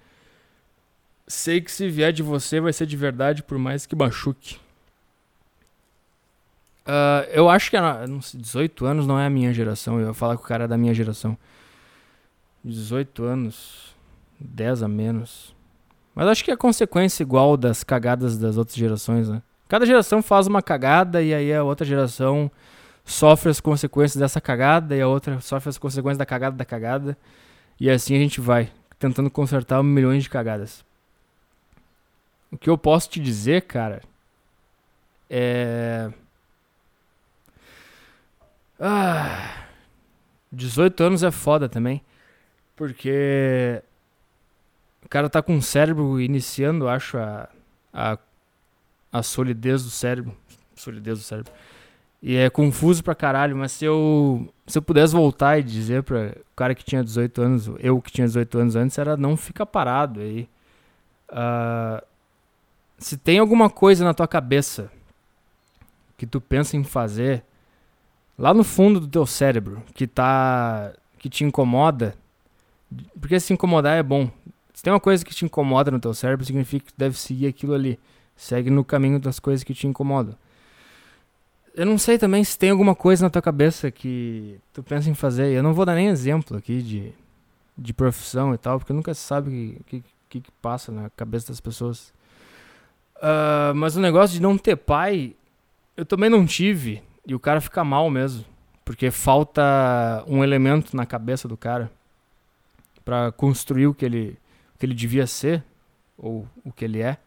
Sei 1.27 1.61
que 1.61 1.71
se 1.71 1.89
vier 1.89 2.13
de 2.13 2.23
você 2.23 2.61
vai 2.61 2.73
ser 2.73 2.87
de 2.87 2.97
verdade, 2.97 3.43
por 3.43 3.59
mais 3.59 3.87
que 3.87 3.95
machuque. 3.95 4.64
Uh, 6.87 7.25
eu 7.33 7.49
acho 7.49 7.71
que 7.71 7.81
não 7.81 8.21
sei, 8.21 8.41
18 8.41 8.85
anos 8.85 9.07
não 9.07 9.19
é 9.19 9.27
a 9.27 9.31
minha 9.31 9.53
geração. 9.53 9.99
Eu 10.01 10.09
ia 10.09 10.15
falar 10.15 10.37
com 10.37 10.45
o 10.45 10.47
cara 10.47 10.69
da 10.69 10.77
minha 10.77 10.93
geração. 10.93 11.37
18 12.65 13.25
anos, 13.25 13.95
10 14.39 14.83
a 14.83 14.89
menos. 14.89 15.55
Mas 16.15 16.29
acho 16.29 16.45
que 16.45 16.51
é 16.51 16.57
consequência 16.57 17.23
igual 17.23 17.57
das 17.57 17.83
cagadas 17.83 18.39
das 18.39 18.57
outras 18.57 18.77
gerações, 18.77 19.29
né? 19.29 19.43
Cada 19.69 19.85
geração 19.85 20.23
faz 20.23 20.47
uma 20.47 20.63
cagada 20.63 21.23
e 21.23 21.35
aí 21.35 21.53
a 21.53 21.65
outra 21.65 21.85
geração 21.85 22.51
sofre 23.05 23.51
as 23.51 23.61
consequências 23.61 24.17
dessa 24.17 24.41
cagada 24.41 24.95
e 24.95 25.01
a 25.01 25.09
outra 25.09 25.41
sofre 25.41 25.71
as 25.71 25.79
consequências 25.79 26.19
da 26.19 26.27
cagada 26.27 26.57
da 26.57 26.65
cagada. 26.65 27.17
E 27.81 27.91
assim 27.91 28.15
a 28.15 28.19
gente 28.19 28.41
vai, 28.41 28.71
tentando 28.99 29.31
consertar 29.31 29.83
milhões 29.83 30.23
de 30.23 30.31
cagadas. 30.31 30.85
O 32.53 32.57
que 32.57 32.71
eu 32.71 32.79
posso 32.79 33.11
te 33.11 33.21
dizer, 33.21 33.63
cara, 33.63 34.01
é. 35.29 36.11
Ah, 38.79 39.67
18 40.53 41.03
anos 41.03 41.23
é 41.23 41.31
foda 41.31 41.69
também. 41.69 42.03
Porque 42.77 43.83
o 45.05 45.09
cara 45.09 45.29
tá 45.29 45.43
com 45.43 45.57
o 45.57 45.63
cérebro 45.63 46.21
iniciando, 46.21 46.89
acho, 46.89 47.19
a, 47.19 47.49
a, 47.93 48.19
a 49.13 49.23
solidez 49.23 49.85
do 49.85 49.91
cérebro. 49.91 50.37
Solidez 50.75 51.19
do 51.19 51.25
cérebro. 51.25 51.53
E 52.23 52.37
é 52.37 52.49
confuso 52.49 53.05
pra 53.05 53.15
caralho, 53.15 53.55
mas 53.55 53.73
se 53.73 53.85
eu, 53.85 54.51
se 54.67 54.79
eu 54.79 54.83
pudesse 54.83 55.13
voltar 55.13 55.59
e 55.59 55.63
dizer 55.63 56.03
pra 56.03 56.35
o 56.53 56.57
cara 56.57 56.75
que 56.75 56.83
tinha 56.83 57.05
18 57.05 57.43
anos, 57.43 57.71
eu 57.79 58.01
que 58.01 58.11
tinha 58.11 58.27
18 58.27 58.59
anos 58.59 58.77
antes, 58.77 58.97
era 58.97 59.15
não 59.15 59.37
fica 59.37 59.67
parado 59.67 60.21
aí. 60.21 60.49
Uh, 61.29 62.03
se 62.97 63.19
tem 63.19 63.39
alguma 63.39 63.69
coisa 63.69 64.05
na 64.05 64.15
tua 64.15 64.27
cabeça 64.27 64.91
que 66.17 66.27
tu 66.27 66.41
pensa 66.41 66.79
em 66.79 66.85
fazer, 66.85 67.45
lá 68.39 68.53
no 68.53 68.65
fundo 68.65 69.01
do 69.01 69.09
teu 69.09 69.27
cérebro, 69.27 69.83
que 69.95 70.07
tá. 70.07 70.93
que 71.19 71.29
te 71.29 71.45
incomoda, 71.45 72.17
porque 73.21 73.39
se 73.41 73.53
incomodar 73.53 73.97
é 73.97 74.03
bom. 74.03 74.31
Se 74.73 74.83
tem 74.83 74.93
uma 74.93 75.01
coisa 75.01 75.25
que 75.25 75.35
te 75.35 75.45
incomoda 75.45 75.91
no 75.91 76.01
teu 76.01 76.13
cérebro, 76.13 76.45
significa 76.45 76.87
que 76.87 76.93
deve 76.97 77.19
seguir 77.19 77.47
aquilo 77.47 77.75
ali. 77.75 77.99
Segue 78.37 78.71
no 78.71 78.85
caminho 78.85 79.21
das 79.21 79.39
coisas 79.39 79.63
que 79.63 79.73
te 79.73 79.87
incomodam. 79.87 80.35
Eu 81.75 81.87
não 81.87 81.99
sei 81.99 82.19
também 82.19 82.43
se 82.43 82.59
tem 82.59 82.71
alguma 82.71 82.95
coisa 82.95 83.25
na 83.25 83.31
tua 83.31 83.43
cabeça 83.43 83.91
que 83.91 84.59
tu 84.73 84.83
pensa 84.83 85.11
em 85.11 85.15
fazer. 85.15 85.53
Eu 85.53 85.63
não 85.63 85.75
vou 85.75 85.85
dar 85.85 85.95
nem 85.95 86.09
exemplo 86.09 86.57
aqui 86.57 86.83
de, 86.83 87.13
de 87.77 87.93
profissão 87.93 88.55
e 88.55 88.59
tal, 88.59 88.79
porque 88.79 88.93
nunca 88.93 89.15
se 89.15 89.21
sabe 89.21 89.77
o 89.81 89.85
que, 89.85 90.03
que, 90.29 90.41
que, 90.41 90.51
passa 90.63 90.93
na 90.93 91.11
cabeça 91.11 91.49
das 91.49 91.61
pessoas. 91.61 92.13
Uh, 93.17 93.75
mas 93.75 93.97
o 93.97 94.01
negócio 94.01 94.35
de 94.35 94.43
não 94.43 94.57
ter 94.57 94.77
pai, 94.77 95.35
eu 95.97 96.05
também 96.05 96.31
não 96.31 96.47
tive. 96.47 97.03
E 97.27 97.35
o 97.35 97.41
cara 97.41 97.61
fica 97.61 97.83
mal 97.83 98.11
mesmo. 98.11 98.45
Porque 98.85 99.11
falta 99.11 100.25
um 100.27 100.45
elemento 100.45 100.95
na 100.95 101.07
cabeça 101.07 101.49
do 101.49 101.57
cara 101.57 101.91
para 103.05 103.33
construir 103.33 103.87
o 103.87 103.95
que 103.95 104.05
ele, 104.05 104.39
o 104.75 104.79
que 104.79 104.87
ele 104.87 104.95
devia 104.95 105.27
ser, 105.27 105.65
ou 106.19 106.47
o 106.65 106.71
que 106.71 106.85
ele 106.85 107.01
é. 107.01 107.19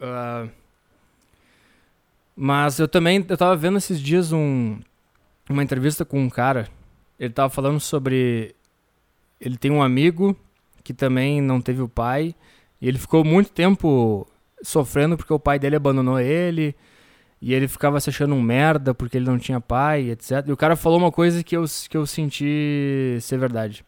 Uh, 0.00 0.48
mas 2.36 2.78
eu 2.78 2.86
também, 2.86 3.24
eu 3.28 3.36
tava 3.36 3.56
vendo 3.56 3.78
esses 3.78 4.00
dias 4.00 4.32
um, 4.32 4.78
uma 5.50 5.62
entrevista 5.62 6.04
com 6.04 6.20
um 6.20 6.30
cara. 6.30 6.68
Ele 7.18 7.32
tava 7.32 7.50
falando 7.50 7.80
sobre. 7.80 8.54
Ele 9.40 9.56
tem 9.56 9.72
um 9.72 9.82
amigo 9.82 10.36
que 10.84 10.94
também 10.94 11.40
não 11.40 11.60
teve 11.60 11.82
o 11.82 11.88
pai. 11.88 12.32
E 12.80 12.86
ele 12.86 12.96
ficou 12.96 13.24
muito 13.24 13.50
tempo 13.50 14.24
sofrendo 14.62 15.16
porque 15.16 15.32
o 15.32 15.38
pai 15.38 15.58
dele 15.58 15.76
abandonou 15.76 16.20
ele. 16.20 16.74
E 17.40 17.54
ele 17.54 17.68
ficava 17.68 18.00
se 18.00 18.10
achando 18.10 18.34
um 18.34 18.42
merda 18.42 18.92
porque 18.92 19.16
ele 19.16 19.26
não 19.26 19.38
tinha 19.38 19.60
pai, 19.60 20.10
etc. 20.10 20.44
E 20.46 20.52
o 20.52 20.56
cara 20.56 20.74
falou 20.74 20.98
uma 20.98 21.12
coisa 21.12 21.42
que 21.44 21.56
eu, 21.56 21.64
que 21.88 21.96
eu 21.96 22.04
senti 22.04 23.16
ser 23.20 23.38
verdade. 23.38 23.84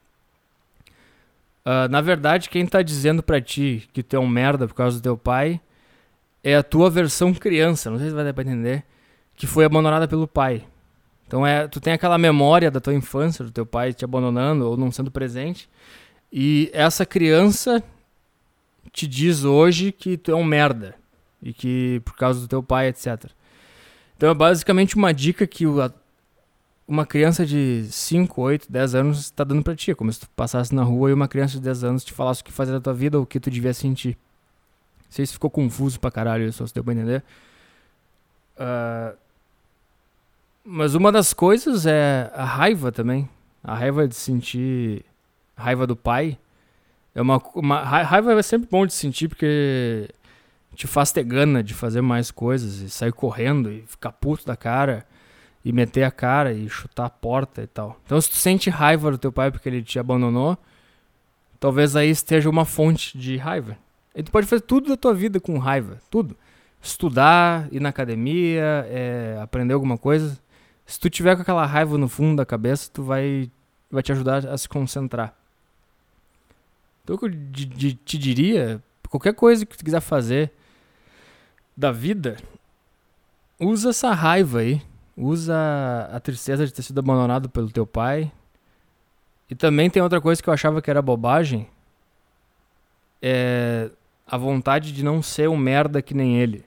Uh, 1.64 1.90
na 1.90 2.00
verdade, 2.00 2.48
quem 2.48 2.64
tá 2.64 2.80
dizendo 2.80 3.22
pra 3.22 3.40
ti 3.40 3.88
que 3.92 4.02
tu 4.02 4.16
é 4.16 4.18
um 4.18 4.28
merda 4.28 4.66
por 4.66 4.74
causa 4.74 4.98
do 4.98 5.02
teu 5.02 5.16
pai 5.16 5.60
é 6.42 6.56
a 6.56 6.62
tua 6.62 6.88
versão 6.88 7.34
criança, 7.34 7.90
não 7.90 7.98
sei 7.98 8.08
se 8.08 8.14
vai 8.14 8.24
dar 8.24 8.32
pra 8.32 8.42
entender, 8.42 8.82
que 9.34 9.46
foi 9.46 9.64
abandonada 9.64 10.08
pelo 10.08 10.26
pai. 10.26 10.64
Então 11.26 11.46
é, 11.46 11.68
tu 11.68 11.78
tem 11.80 11.92
aquela 11.92 12.16
memória 12.16 12.70
da 12.70 12.80
tua 12.80 12.94
infância, 12.94 13.44
do 13.44 13.50
teu 13.50 13.66
pai 13.66 13.92
te 13.92 14.04
abandonando 14.04 14.66
ou 14.66 14.76
não 14.76 14.90
sendo 14.90 15.10
presente, 15.10 15.68
e 16.32 16.70
essa 16.72 17.04
criança 17.04 17.82
te 18.92 19.06
diz 19.06 19.44
hoje 19.44 19.92
que 19.92 20.16
tu 20.16 20.30
é 20.30 20.34
um 20.34 20.44
merda 20.44 20.94
e 21.42 21.52
que 21.52 22.00
por 22.04 22.14
causa 22.16 22.40
do 22.40 22.48
teu 22.48 22.62
pai, 22.62 22.88
etc. 22.88 23.30
Então 24.16 24.28
é 24.28 24.34
basicamente 24.34 24.96
uma 24.96 25.14
dica 25.14 25.46
que 25.46 25.64
uma 26.86 27.06
criança 27.06 27.46
de 27.46 27.86
5, 27.90 28.40
8, 28.40 28.70
10 28.70 28.94
anos 28.94 29.20
está 29.20 29.44
dando 29.44 29.62
pra 29.62 29.74
ti. 29.74 29.92
É 29.92 29.94
como 29.94 30.12
se 30.12 30.20
tu 30.20 30.30
passasse 30.36 30.74
na 30.74 30.82
rua 30.82 31.10
e 31.10 31.12
uma 31.12 31.28
criança 31.28 31.54
de 31.54 31.60
10 31.60 31.84
anos 31.84 32.04
te 32.04 32.12
falasse 32.12 32.42
o 32.42 32.44
que 32.44 32.52
fazer 32.52 32.72
da 32.72 32.80
tua 32.80 32.92
vida 32.92 33.16
ou 33.16 33.24
o 33.24 33.26
que 33.26 33.40
tu 33.40 33.50
devia 33.50 33.72
sentir. 33.72 34.18
Não 35.04 35.10
sei 35.10 35.24
se 35.24 35.32
ficou 35.32 35.50
confuso 35.50 35.98
pra 35.98 36.10
caralho, 36.10 36.52
só 36.52 36.66
se 36.66 36.74
deu 36.74 36.84
pra 36.84 36.92
entender. 36.92 37.24
Uh, 38.56 39.16
mas 40.62 40.94
uma 40.94 41.10
das 41.10 41.32
coisas 41.32 41.86
é 41.86 42.30
a 42.34 42.44
raiva 42.44 42.92
também. 42.92 43.28
A 43.64 43.74
raiva 43.74 44.06
de 44.06 44.14
sentir. 44.14 45.04
Raiva 45.56 45.86
do 45.86 45.96
pai. 45.96 46.38
É 47.14 47.20
uma, 47.20 47.38
uma 47.54 47.82
raiva 47.82 48.32
é 48.38 48.42
sempre 48.42 48.68
bom 48.70 48.86
de 48.86 48.92
sentir 48.92 49.28
porque 49.28 50.08
te 50.74 50.86
faz 50.86 51.10
ter 51.10 51.24
gana 51.24 51.62
de 51.62 51.74
fazer 51.74 52.00
mais 52.00 52.30
coisas 52.30 52.76
e 52.80 52.88
sair 52.88 53.12
correndo 53.12 53.70
e 53.70 53.82
ficar 53.82 54.12
puto 54.12 54.46
da 54.46 54.56
cara 54.56 55.04
e 55.64 55.72
meter 55.72 56.04
a 56.04 56.10
cara 56.10 56.52
e 56.52 56.68
chutar 56.68 57.06
a 57.06 57.10
porta 57.10 57.62
e 57.62 57.66
tal. 57.66 58.00
Então 58.06 58.20
se 58.20 58.30
tu 58.30 58.36
sente 58.36 58.70
raiva 58.70 59.10
do 59.10 59.18
teu 59.18 59.32
pai 59.32 59.50
porque 59.50 59.68
ele 59.68 59.82
te 59.82 59.98
abandonou, 59.98 60.56
talvez 61.58 61.96
aí 61.96 62.10
esteja 62.10 62.48
uma 62.48 62.64
fonte 62.64 63.18
de 63.18 63.36
raiva. 63.36 63.76
E 64.14 64.22
tu 64.22 64.30
pode 64.30 64.46
fazer 64.46 64.62
tudo 64.62 64.88
da 64.88 64.96
tua 64.96 65.14
vida 65.14 65.38
com 65.40 65.58
raiva, 65.58 65.98
tudo. 66.10 66.36
Estudar, 66.80 67.68
ir 67.70 67.80
na 67.80 67.90
academia, 67.90 68.86
é, 68.88 69.38
aprender 69.42 69.74
alguma 69.74 69.98
coisa. 69.98 70.38
Se 70.86 70.98
tu 70.98 71.10
tiver 71.10 71.36
com 71.36 71.42
aquela 71.42 71.66
raiva 71.66 71.98
no 71.98 72.08
fundo 72.08 72.36
da 72.36 72.46
cabeça, 72.46 72.90
tu 72.92 73.02
vai, 73.02 73.50
vai 73.90 74.02
te 74.02 74.10
ajudar 74.12 74.46
a 74.46 74.56
se 74.56 74.68
concentrar. 74.68 75.39
Então, 77.02 77.16
que 77.16 77.24
eu 77.26 77.30
te 78.04 78.18
diria, 78.18 78.82
qualquer 79.08 79.34
coisa 79.34 79.66
que 79.66 79.76
tu 79.76 79.84
quiser 79.84 80.00
fazer 80.00 80.52
da 81.76 81.90
vida, 81.90 82.36
usa 83.58 83.90
essa 83.90 84.12
raiva 84.12 84.60
aí. 84.60 84.82
Usa 85.16 86.08
a 86.12 86.18
tristeza 86.18 86.66
de 86.66 86.72
ter 86.72 86.82
sido 86.82 86.98
abandonado 86.98 87.48
pelo 87.50 87.70
teu 87.70 87.86
pai. 87.86 88.32
E 89.50 89.54
também 89.54 89.90
tem 89.90 90.02
outra 90.02 90.20
coisa 90.20 90.42
que 90.42 90.48
eu 90.48 90.54
achava 90.54 90.80
que 90.80 90.90
era 90.90 91.02
bobagem. 91.02 91.66
É 93.20 93.90
a 94.30 94.36
vontade 94.36 94.92
de 94.92 95.02
não 95.02 95.20
ser 95.20 95.48
um 95.48 95.56
merda 95.56 96.00
que 96.00 96.14
nem 96.14 96.38
ele. 96.38 96.64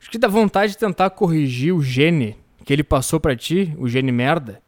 Acho 0.00 0.10
que 0.10 0.18
dá 0.18 0.26
vontade 0.26 0.72
de 0.72 0.78
tentar 0.78 1.10
corrigir 1.10 1.72
o 1.72 1.80
gene 1.80 2.36
que 2.64 2.72
ele 2.72 2.82
passou 2.82 3.20
para 3.20 3.36
ti, 3.36 3.74
o 3.78 3.88
gene 3.88 4.10
merda. 4.10 4.60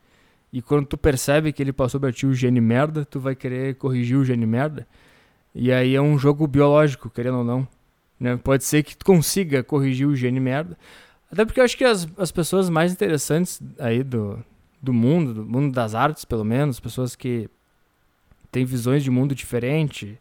E 0.53 0.61
quando 0.61 0.87
tu 0.87 0.99
percebe 0.99 1.53
que 1.53 1.63
ele 1.63 1.73
passou 1.73 1.99
pra 1.99 2.13
ti 2.13 2.27
o 2.27 2.35
gene 2.35 2.61
merda, 2.61 3.05
tu 3.05 3.19
vai 3.19 3.35
querer 3.35 3.77
corrigir 3.77 4.19
o 4.19 4.25
gene 4.25 4.45
merda. 4.45 4.87
E 5.55 5.73
aí 5.73 5.95
é 5.95 6.01
um 6.01 6.19
jogo 6.19 6.47
biológico, 6.47 7.09
querendo 7.09 7.39
ou 7.39 7.45
não. 7.45 7.67
Né? 8.21 8.37
Pode 8.37 8.65
ser 8.65 8.83
que 8.83 8.97
tu 8.97 9.05
consiga 9.05 9.63
corrigir 9.63 10.07
o 10.07 10.15
gene 10.15 10.41
merda. 10.41 10.77
Até 11.31 11.45
porque 11.45 11.61
eu 11.61 11.65
acho 11.65 11.77
que 11.77 11.85
as, 11.85 12.07
as 12.19 12.31
pessoas 12.31 12.69
mais 12.69 12.93
interessantes 12.93 13.63
aí 13.79 14.03
do, 14.03 14.45
do 14.81 14.93
mundo, 14.93 15.33
do 15.33 15.45
mundo 15.45 15.73
das 15.73 15.95
artes, 15.95 16.25
pelo 16.25 16.45
menos, 16.45 16.79
pessoas 16.79 17.17
que 17.17 17.49
têm 18.51 18.67
visões 18.67 19.03
de 19.03 19.11
mundo 19.11 19.35
diferente, 19.35 20.19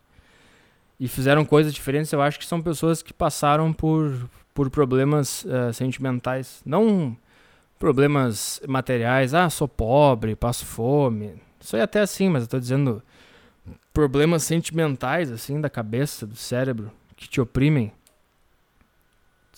e 0.97 1.07
fizeram 1.07 1.43
coisas 1.43 1.73
diferentes, 1.73 2.13
eu 2.13 2.21
acho 2.21 2.37
que 2.37 2.45
são 2.45 2.61
pessoas 2.61 3.01
que 3.01 3.11
passaram 3.11 3.73
por, 3.73 4.29
por 4.53 4.69
problemas 4.69 5.43
uh, 5.45 5.73
sentimentais. 5.73 6.61
Não 6.63 7.17
problemas 7.81 8.61
materiais, 8.67 9.33
ah, 9.33 9.49
sou 9.49 9.67
pobre, 9.67 10.35
passo 10.35 10.63
fome. 10.67 11.33
Isso 11.59 11.75
aí 11.75 11.81
até 11.81 11.99
assim, 11.99 12.29
mas 12.29 12.43
eu 12.43 12.47
tô 12.47 12.59
dizendo 12.59 13.01
problemas 13.91 14.43
sentimentais, 14.43 15.31
assim, 15.31 15.59
da 15.59 15.67
cabeça, 15.67 16.27
do 16.27 16.35
cérebro, 16.35 16.91
que 17.15 17.27
te 17.27 17.41
oprimem. 17.41 17.91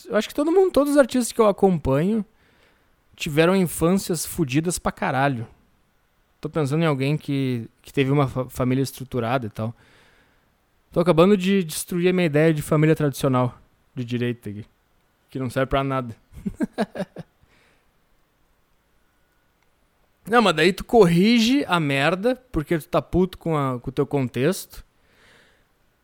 Eu 0.06 0.16
acho 0.16 0.30
que 0.30 0.34
todo 0.34 0.54
mundo, 0.54 0.72
todos 0.72 0.94
os 0.94 0.98
artistas 0.98 1.34
que 1.34 1.42
eu 1.42 1.48
acompanho 1.48 2.24
tiveram 3.14 3.58
infâncias 3.58 4.26
fodidas 4.26 4.80
pra 4.80 4.94
caralho. 4.94 5.46
Tô 6.40 6.50
pensando 6.50 6.82
em 6.82 6.88
alguém 6.88 7.18
que, 7.18 7.70
que 7.82 7.92
teve 7.92 8.10
uma 8.10 8.30
fa 8.30 8.50
família 8.50 8.84
estruturada 8.84 9.48
e 9.48 9.50
tal. 9.50 9.76
Tô 10.94 11.02
acabando 11.02 11.36
de 11.36 11.62
destruir 11.62 12.08
a 12.08 12.14
minha 12.14 12.26
ideia 12.26 12.54
de 12.54 12.62
família 12.62 12.96
tradicional 12.96 13.60
de 13.94 14.06
direita 14.06 14.50
aqui. 14.50 14.66
Que 15.30 15.40
não 15.40 15.50
serve 15.50 15.68
pra 15.68 15.84
nada. 15.84 16.16
não, 20.30 20.42
mas 20.42 20.56
daí 20.56 20.74
tu 20.74 20.84
corrige 20.84 21.66
a 21.68 21.80
merda, 21.80 22.36
porque 22.52 22.78
tu 22.78 22.88
tá 22.88 23.02
puto 23.02 23.38
com, 23.38 23.58
a, 23.58 23.80
com 23.80 23.90
o 23.90 23.94
teu 23.94 24.06
contexto. 24.06 24.84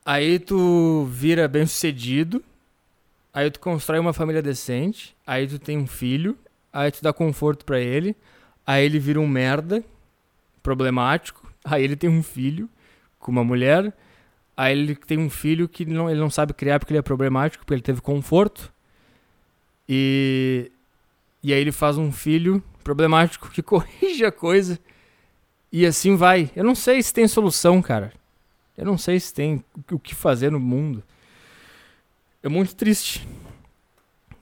Aí 0.06 0.40
tu 0.40 1.06
vira 1.12 1.48
bem 1.48 1.66
sucedido. 1.66 2.44
Aí 3.34 3.50
tu 3.52 3.60
constrói 3.60 4.00
uma 4.00 4.14
família 4.14 4.42
decente. 4.42 5.16
Aí 5.26 5.48
tu 5.48 5.60
tem 5.60 5.78
um 5.78 5.88
filho. 5.88 6.38
Aí 6.74 6.92
tu 6.92 7.02
dá 7.02 7.14
conforto 7.14 7.64
para 7.64 7.80
ele. 7.80 8.16
Aí 8.66 8.86
ele 8.86 9.00
vira 9.00 9.20
um 9.20 9.28
merda 9.28 9.84
problemático 10.62 11.50
Aí 11.64 11.84
ele 11.84 11.96
tem 11.96 12.10
um 12.10 12.24
filho 12.24 12.70
com 13.20 13.32
uma 13.32 13.44
mulher. 13.44 13.94
Aí 14.56 14.78
ele 14.78 14.96
tem 14.96 15.18
um 15.18 15.30
filho 15.30 15.68
que 15.68 15.86
não, 15.86 16.10
ele 16.10 16.20
não 16.20 16.30
sabe 16.30 16.54
criar 16.54 16.80
porque 16.80 16.94
ele 16.94 17.00
é 17.00 17.04
problemático, 17.04 17.64
porque 17.64 17.76
ele 17.76 17.82
teve 17.82 18.02
conforto. 18.02 18.74
E, 19.88 20.72
e 21.42 21.54
aí 21.54 21.60
ele 21.60 21.72
faz 21.72 21.98
um 21.98 22.12
filho 22.12 22.64
problemático 22.84 23.50
que 23.50 23.62
corrige 23.64 24.26
a 24.26 24.32
coisa. 24.32 24.80
E 25.72 25.86
assim 25.86 26.16
vai. 26.16 26.52
Eu 26.56 26.64
não 26.64 26.76
sei 26.76 27.02
se 27.02 27.14
tem 27.14 27.28
solução, 27.28 27.82
cara. 27.82 28.12
Eu 28.78 28.86
não 28.86 28.98
sei 28.98 29.20
se 29.20 29.34
tem 29.34 29.64
o 29.92 30.00
que 30.00 30.16
fazer 30.16 30.52
no 30.52 30.60
mundo. 30.60 31.04
É 32.42 32.50
muito 32.50 32.76
triste. 32.76 33.28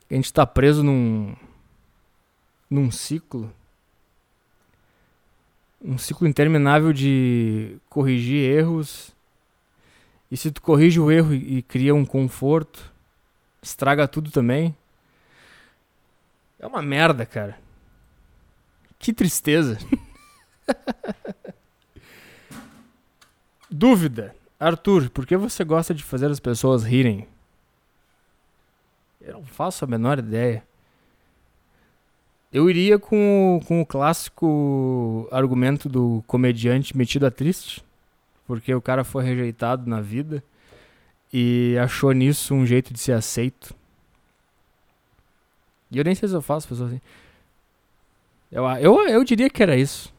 A 0.10 0.14
gente 0.14 0.32
tá 0.32 0.46
preso 0.46 0.84
num. 0.84 1.36
num 2.70 2.90
ciclo. 2.90 3.52
Um 5.84 5.98
ciclo 5.98 6.28
interminável 6.28 6.94
de 6.94 7.78
corrigir 7.90 8.50
erros. 8.50 9.12
E 10.32 10.38
se 10.38 10.52
tu 10.52 10.62
corrige 10.62 11.00
o 11.00 11.12
erro 11.12 11.34
e, 11.34 11.58
e 11.58 11.62
cria 11.62 11.94
um 11.94 12.06
conforto, 12.06 12.92
estraga 13.62 14.08
tudo 14.08 14.32
também. 14.32 14.76
É 16.60 16.66
uma 16.66 16.82
merda, 16.82 17.26
cara. 17.26 17.58
Que 18.98 19.14
tristeza. 19.14 19.78
Dúvida. 23.70 24.36
Arthur, 24.60 25.10
por 25.10 25.26
que 25.26 25.38
você 25.38 25.64
gosta 25.64 25.94
de 25.94 26.04
fazer 26.04 26.32
as 26.32 26.40
pessoas 26.40 26.84
rirem? 26.84 27.28
Eu 29.22 29.34
não 29.34 29.46
faço 29.46 29.86
a 29.86 29.88
menor 29.88 30.18
ideia. 30.18 30.64
Eu 32.52 32.70
iria 32.70 32.98
com, 32.98 33.62
com 33.68 33.82
o 33.82 33.86
clássico 33.86 35.28
argumento 35.32 35.88
do 35.90 36.24
comediante 36.26 36.98
metido 36.98 37.26
a 37.26 37.32
triste, 37.32 37.84
porque 38.48 38.74
o 38.74 38.82
cara 38.82 39.04
foi 39.04 39.24
rejeitado 39.24 39.88
na 39.88 40.02
vida 40.02 40.42
e 41.32 41.78
achou 41.80 42.12
nisso 42.14 42.56
um 42.56 42.66
jeito 42.66 42.94
de 42.94 43.00
ser 43.00 43.12
aceito. 43.12 43.76
E 45.92 45.98
eu 45.98 46.04
nem 46.04 46.16
sei 46.16 46.28
se 46.28 46.36
eu 46.36 46.42
faço 46.42 46.68
pessoas 46.68 46.92
assim. 46.92 47.02
Eu, 48.52 48.66
eu, 48.80 49.08
eu 49.08 49.24
diria 49.24 49.50
que 49.50 49.62
era 49.62 49.76
isso. 49.76 50.14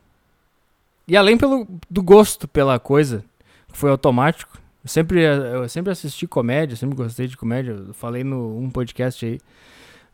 E 1.07 1.17
além 1.17 1.39
pelo, 1.39 1.67
do 1.89 2.03
gosto 2.03 2.47
pela 2.47 2.79
coisa, 2.79 3.25
foi 3.69 3.91
automático. 3.91 4.59
Eu 4.85 4.89
sempre, 4.89 5.23
eu 5.23 5.69
sempre 5.69 5.93
assisti 5.93 6.27
comédia, 6.27 6.77
sempre 6.77 6.97
gostei 6.97 7.27
de 7.27 7.37
comédia. 7.37 7.73
Eu 7.73 7.95
falei 7.95 8.23
no 8.23 8.59
um 8.59 8.71
podcast 8.71 9.25
aí 9.25 9.41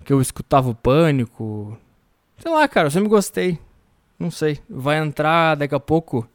que 0.04 0.12
eu 0.12 0.20
escutava 0.20 0.70
o 0.70 0.74
pânico. 0.74 1.76
Sei 2.38 2.50
lá, 2.50 2.66
cara, 2.68 2.86
eu 2.88 2.90
sempre 2.90 3.08
gostei. 3.08 3.58
Não 4.18 4.30
sei. 4.30 4.60
Vai 4.68 4.98
entrar 4.98 5.56
daqui 5.56 5.74
a 5.74 5.80
pouco 5.80 6.28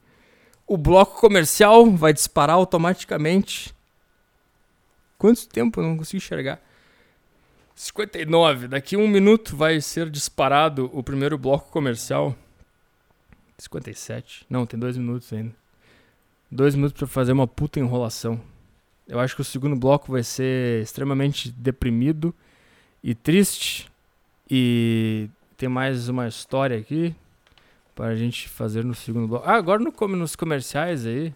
o 0.67 0.77
bloco 0.77 1.19
comercial, 1.19 1.89
vai 1.91 2.13
disparar 2.13 2.55
automaticamente. 2.55 3.73
Quanto 5.17 5.47
tempo 5.47 5.79
eu 5.79 5.87
não 5.87 5.97
consigo 5.97 6.17
enxergar? 6.17 6.61
59. 7.79 8.67
Daqui 8.67 8.97
um 8.97 9.07
minuto 9.07 9.55
vai 9.55 9.79
ser 9.79 10.09
disparado 10.09 10.89
o 10.91 11.01
primeiro 11.01 11.37
bloco 11.37 11.71
comercial. 11.71 12.35
57. 13.57 14.45
Não, 14.49 14.65
tem 14.65 14.77
dois 14.77 14.97
minutos 14.97 15.31
ainda. 15.31 15.55
Dois 16.51 16.75
minutos 16.75 16.97
para 16.97 17.07
fazer 17.07 17.31
uma 17.31 17.47
puta 17.47 17.79
enrolação. 17.79 18.37
Eu 19.07 19.17
acho 19.17 19.33
que 19.33 19.41
o 19.41 19.45
segundo 19.45 19.77
bloco 19.77 20.11
vai 20.11 20.23
ser 20.23 20.83
extremamente 20.83 21.49
deprimido 21.51 22.35
e 23.01 23.15
triste. 23.15 23.89
E 24.51 25.29
tem 25.55 25.69
mais 25.69 26.09
uma 26.09 26.27
história 26.27 26.77
aqui 26.77 27.15
para 27.95 28.07
a 28.07 28.15
gente 28.17 28.49
fazer 28.49 28.83
no 28.83 28.93
segundo 28.93 29.25
bloco. 29.25 29.47
Ah, 29.47 29.55
agora 29.55 29.81
no, 29.81 29.93
nos 30.17 30.35
comerciais 30.35 31.05
aí 31.05 31.33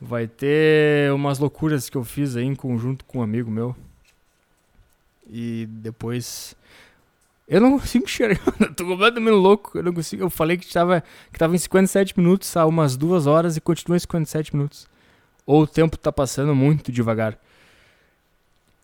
vai 0.00 0.26
ter 0.26 1.12
umas 1.12 1.38
loucuras 1.38 1.90
que 1.90 1.98
eu 1.98 2.02
fiz 2.02 2.34
aí 2.34 2.46
em 2.46 2.54
conjunto 2.54 3.04
com 3.04 3.18
um 3.18 3.22
amigo 3.22 3.50
meu. 3.50 3.76
E 5.30 5.66
depois. 5.70 6.56
Eu 7.46 7.60
não 7.60 7.78
consigo 7.78 8.04
enxergar, 8.04 8.40
eu 8.60 8.74
tô 8.74 8.84
completamente 8.84 9.34
louco. 9.34 9.78
Eu 9.78 9.82
não 9.82 9.92
consigo. 9.92 10.24
Eu 10.24 10.30
falei 10.30 10.56
que 10.56 10.64
estava 10.64 11.02
que 11.32 11.38
tava 11.38 11.54
em 11.54 11.58
57 11.58 12.18
minutos 12.18 12.56
há 12.56 12.66
umas 12.66 12.96
duas 12.96 13.26
horas 13.26 13.56
e 13.56 13.60
continua 13.60 13.96
em 13.96 14.00
57 14.00 14.54
minutos. 14.54 14.88
Ou 15.46 15.62
o 15.62 15.66
tempo 15.66 15.96
tá 15.96 16.12
passando 16.12 16.54
muito 16.54 16.92
devagar. 16.92 17.38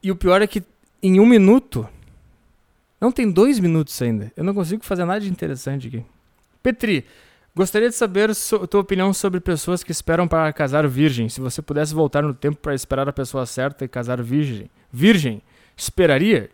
E 0.03 0.11
o 0.11 0.16
pior 0.16 0.40
é 0.42 0.47
que 0.47 0.62
em 1.03 1.20
um 1.20 1.26
minuto. 1.26 1.88
Não 3.01 3.12
tem 3.12 3.30
dois 3.30 3.59
minutos 3.61 4.01
ainda. 4.01 4.32
Eu 4.36 4.42
não 4.42 4.55
consigo 4.55 4.84
fazer 4.84 5.05
nada 5.05 5.20
de 5.20 5.28
interessante 5.28 5.88
aqui. 5.88 6.05
Petri, 6.62 7.05
gostaria 7.55 7.88
de 7.88 7.94
saber 7.94 8.30
a 8.30 8.66
tua 8.66 8.80
opinião 8.80 9.12
sobre 9.12 9.38
pessoas 9.38 9.84
que 9.84 9.92
esperam 9.92 10.26
para 10.26 10.53
casar 10.53 10.88
virgem. 10.88 11.28
Se 11.28 11.40
você 11.40 11.61
pudesse 11.61 11.94
voltar 11.94 12.22
no 12.22 12.32
tempo 12.32 12.57
para 12.57 12.74
esperar 12.74 13.09
a 13.09 13.12
pessoa 13.12 13.44
certa 13.47 13.84
e 13.84 13.88
casar 13.88 14.22
virgem, 14.22 14.70
virgem, 14.90 15.42
esperaria? 15.77 16.51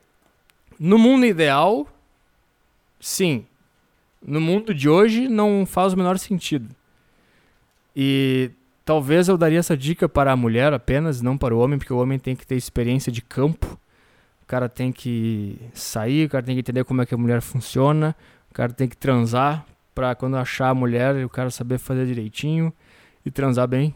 No 0.79 0.99
mundo 0.99 1.25
ideal, 1.25 1.87
sim. 3.01 3.47
No 4.21 4.41
mundo 4.41 4.75
de 4.75 4.89
hoje, 4.89 5.29
não 5.29 5.65
faz 5.67 5.93
o 5.93 5.97
menor 5.97 6.19
sentido. 6.19 6.75
E 7.95 8.51
talvez 8.85 9.29
eu 9.29 9.37
daria 9.37 9.59
essa 9.59 9.77
dica 9.77 10.09
para 10.09 10.33
a 10.33 10.37
mulher 10.37 10.73
apenas, 10.73 11.21
não 11.21 11.39
para 11.39 11.55
o 11.55 11.59
homem, 11.59 11.79
porque 11.79 11.93
o 11.93 11.99
homem 11.99 12.19
tem 12.19 12.35
que 12.35 12.47
ter 12.47 12.57
experiência 12.57 13.13
de 13.13 13.23
campo. 13.23 13.79
O 14.43 14.47
cara 14.47 14.69
tem 14.69 14.93
que 14.93 15.59
sair, 15.73 16.27
o 16.27 16.29
cara 16.29 16.45
tem 16.45 16.55
que 16.55 16.61
entender 16.61 16.85
como 16.85 17.01
é 17.03 17.07
que 17.07 17.15
a 17.15 17.19
mulher 17.19 17.41
funciona, 17.41 18.15
o 18.51 18.55
cara 18.55 18.73
tem 18.73 18.89
que 18.89 18.97
transar 18.97 19.65
para 19.95 20.15
quando 20.15 20.37
achar 20.37 20.69
a 20.69 20.75
mulher, 20.75 21.25
o 21.25 21.29
cara 21.29 21.51
saber 21.51 21.79
fazer 21.79 22.07
direitinho 22.07 22.73
e 23.25 23.31
transar 23.31 23.67
bem. 23.69 23.95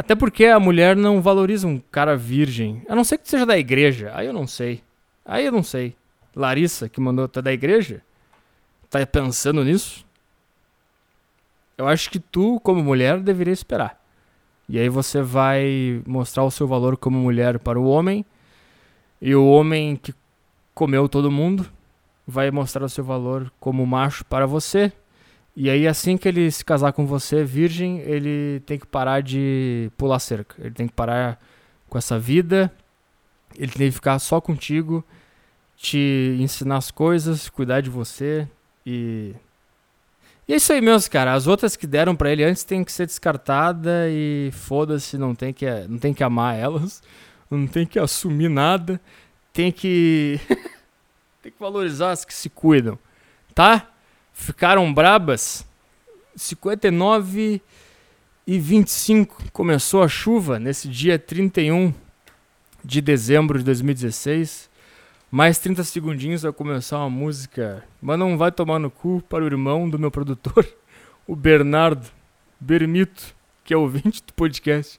Até 0.00 0.14
porque 0.14 0.46
a 0.46 0.58
mulher 0.58 0.96
não 0.96 1.20
valoriza 1.20 1.68
um 1.68 1.78
cara 1.78 2.16
virgem. 2.16 2.82
A 2.88 2.96
não 2.96 3.04
ser 3.04 3.18
que 3.18 3.28
seja 3.28 3.44
da 3.44 3.58
igreja. 3.58 4.10
Aí 4.14 4.26
eu 4.26 4.32
não 4.32 4.46
sei. 4.46 4.82
Aí 5.26 5.44
eu 5.44 5.52
não 5.52 5.62
sei. 5.62 5.94
Larissa, 6.34 6.88
que 6.88 6.98
mandou, 6.98 7.28
tá 7.28 7.42
da 7.42 7.52
igreja? 7.52 8.00
Tá 8.88 9.04
pensando 9.04 9.62
nisso? 9.62 10.06
Eu 11.76 11.86
acho 11.86 12.10
que 12.10 12.18
tu, 12.18 12.58
como 12.60 12.82
mulher, 12.82 13.20
deveria 13.20 13.52
esperar. 13.52 14.02
E 14.66 14.78
aí 14.78 14.88
você 14.88 15.20
vai 15.20 16.02
mostrar 16.06 16.44
o 16.44 16.50
seu 16.50 16.66
valor 16.66 16.96
como 16.96 17.18
mulher 17.18 17.58
para 17.58 17.78
o 17.78 17.84
homem. 17.84 18.24
E 19.20 19.34
o 19.34 19.46
homem 19.48 19.96
que 19.96 20.14
comeu 20.74 21.10
todo 21.10 21.30
mundo 21.30 21.70
vai 22.26 22.50
mostrar 22.50 22.86
o 22.86 22.88
seu 22.88 23.04
valor 23.04 23.52
como 23.60 23.84
macho 23.84 24.24
para 24.24 24.46
você. 24.46 24.94
E 25.62 25.68
aí, 25.68 25.86
assim 25.86 26.16
que 26.16 26.26
ele 26.26 26.50
se 26.50 26.64
casar 26.64 26.90
com 26.94 27.04
você, 27.04 27.44
virgem, 27.44 27.98
ele 27.98 28.60
tem 28.60 28.78
que 28.78 28.86
parar 28.86 29.20
de 29.20 29.90
pular 29.94 30.18
cerca. 30.18 30.56
Ele 30.58 30.70
tem 30.70 30.86
que 30.88 30.94
parar 30.94 31.38
com 31.86 31.98
essa 31.98 32.18
vida. 32.18 32.72
Ele 33.54 33.70
tem 33.70 33.88
que 33.88 33.94
ficar 33.94 34.18
só 34.20 34.40
contigo, 34.40 35.04
te 35.76 36.34
ensinar 36.40 36.78
as 36.78 36.90
coisas, 36.90 37.50
cuidar 37.50 37.82
de 37.82 37.90
você 37.90 38.48
e. 38.86 39.34
E 40.48 40.54
é 40.54 40.56
isso 40.56 40.72
aí 40.72 40.80
mesmo, 40.80 41.10
cara. 41.10 41.34
As 41.34 41.46
outras 41.46 41.76
que 41.76 41.86
deram 41.86 42.16
para 42.16 42.32
ele 42.32 42.42
antes 42.42 42.64
tem 42.64 42.82
que 42.82 42.90
ser 42.90 43.04
descartada 43.04 44.08
e 44.08 44.48
foda-se, 44.54 45.18
não 45.18 45.34
tem 45.34 45.52
que 45.52 45.66
não 45.86 45.98
tem 45.98 46.14
que 46.14 46.24
amar 46.24 46.58
elas, 46.58 47.02
não 47.50 47.66
tem 47.66 47.84
que 47.84 47.98
assumir 47.98 48.48
nada, 48.48 48.98
tem 49.52 49.70
que 49.70 50.40
tem 51.42 51.52
que 51.52 51.60
valorizar 51.60 52.12
as 52.12 52.24
que 52.24 52.32
se 52.32 52.48
cuidam, 52.48 52.98
tá? 53.54 53.89
Ficaram 54.40 54.92
brabas. 54.92 55.66
59 56.34 57.60
e 58.46 58.58
25 58.58 59.50
começou 59.52 60.02
a 60.02 60.08
chuva 60.08 60.58
nesse 60.58 60.88
dia 60.88 61.18
31 61.18 61.92
de 62.82 63.00
dezembro 63.00 63.58
de 63.58 63.64
2016. 63.64 64.70
Mais 65.30 65.58
30 65.58 65.84
segundinhos 65.84 66.42
vai 66.42 66.52
começar 66.52 66.98
uma 66.98 67.10
música. 67.10 67.84
Mas 68.00 68.18
não 68.18 68.38
vai 68.38 68.50
tomar 68.50 68.78
no 68.78 68.90
cu 68.90 69.22
para 69.28 69.44
o 69.44 69.46
irmão 69.46 69.88
do 69.88 69.98
meu 69.98 70.10
produtor, 70.10 70.66
o 71.26 71.36
Bernardo 71.36 72.08
Bermito, 72.58 73.34
que 73.62 73.74
é 73.74 73.76
ouvinte 73.76 74.22
do 74.26 74.32
podcast. 74.32 74.98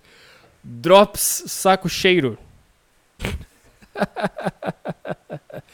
Drops 0.64 1.44
Saco 1.48 1.90
Cheiro. 1.90 2.38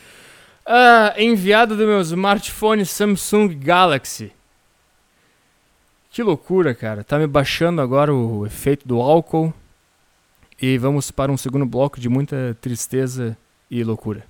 Ah, 0.70 1.14
enviado 1.18 1.78
do 1.78 1.88
meu 1.88 2.02
smartphone 2.02 2.86
Samsung 2.86 3.58
Galaxy. 3.58 4.34
Que 6.12 6.22
loucura, 6.22 6.76
cara. 6.76 7.06
Tá 7.06 7.18
me 7.18 7.26
baixando 7.26 7.82
agora 7.82 8.14
o 8.14 8.46
efeito 8.46 8.86
do 8.86 9.00
álcool. 9.00 9.54
E 10.62 10.78
vamos 10.78 11.10
para 11.10 11.32
um 11.32 11.38
segundo 11.38 11.66
bloco 11.66 12.02
de 12.02 12.10
muita 12.10 12.58
tristeza 12.60 13.38
e 13.72 13.82
loucura. 13.82 14.26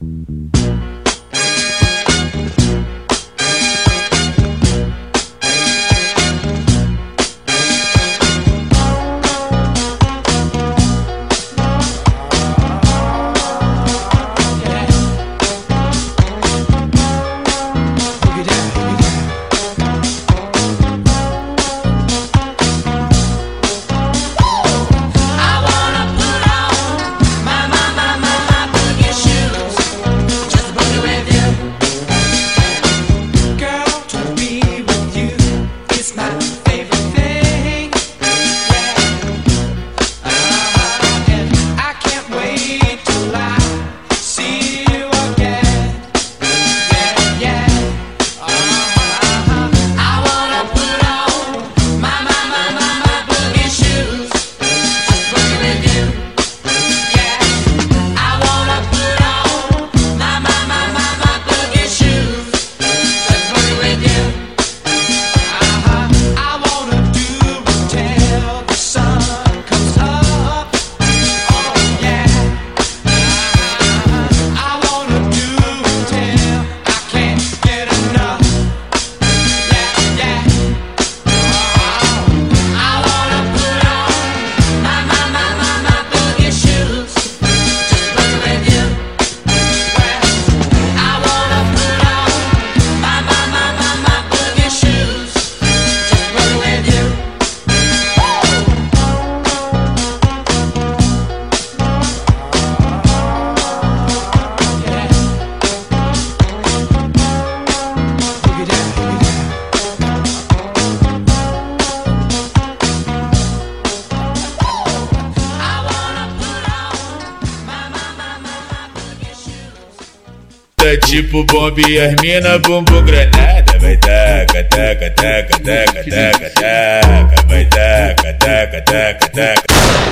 Tipo 121.37 121.43
bomba 121.43 121.81
e 121.81 121.99
as 121.99 122.15
mina 122.21 122.57
bumbum 122.59 123.03
granada. 123.03 123.77
Vai 123.79 123.97
taca, 123.97 124.63
taca, 124.63 125.11
taca, 125.11 125.59
taca, 125.59 126.03
taca, 126.03 126.49
taca. 126.49 127.47
Vai 127.47 127.65
taca, 127.65 128.33
taca, 128.33 128.81
taca, 128.81 129.29
taca. 129.29 129.63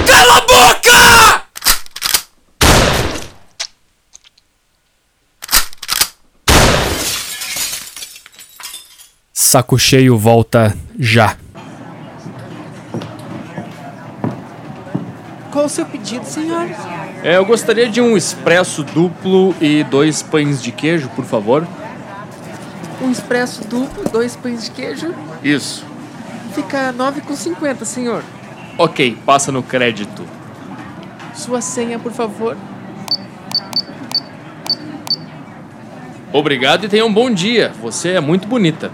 Cala 0.05 0.37
a 0.37 0.41
boca! 0.41 1.45
Saco 9.33 9.77
cheio 9.79 10.17
volta 10.17 10.75
já. 10.99 11.37
Qual 15.51 15.64
o 15.64 15.64
seu 15.75 15.85
pedido, 15.85 16.25
senhor? 16.25 16.69
É, 17.21 17.35
eu 17.35 17.45
gostaria 17.45 17.89
de 17.89 17.99
um 17.99 18.15
expresso 18.15 18.81
duplo 18.81 19.53
e 19.59 19.83
dois 19.83 20.23
pães 20.23 20.63
de 20.63 20.71
queijo, 20.71 21.09
por 21.09 21.25
favor. 21.25 21.67
Um 23.01 23.11
expresso 23.11 23.67
duplo, 23.67 24.09
dois 24.09 24.37
pães 24.37 24.63
de 24.63 24.71
queijo. 24.71 25.13
Isso. 25.43 25.85
Fica 26.53 26.93
9,50, 26.93 27.83
senhor. 27.83 28.23
Ok, 28.77 29.17
passa 29.25 29.51
no 29.51 29.61
crédito. 29.61 30.25
Sua 31.33 31.59
senha, 31.59 31.99
por 31.99 32.13
favor. 32.13 32.55
Obrigado 36.31 36.85
e 36.85 36.89
tenha 36.89 37.05
um 37.05 37.13
bom 37.13 37.29
dia. 37.29 37.73
Você 37.81 38.11
é 38.11 38.21
muito 38.21 38.47
bonita. 38.47 38.91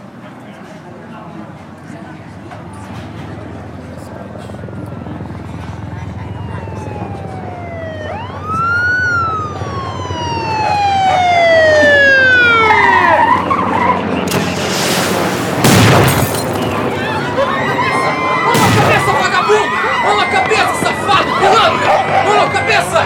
Cabeça, 17.82 19.11
vagabundo! 19.11 19.75
Rola 20.03 20.23
a 20.23 20.27
cabeça, 20.27 20.73
safado! 20.84 21.32
Pilantra! 21.39 21.91
Rola 22.23 22.43
a 22.43 22.49
cabeça! 22.49 23.05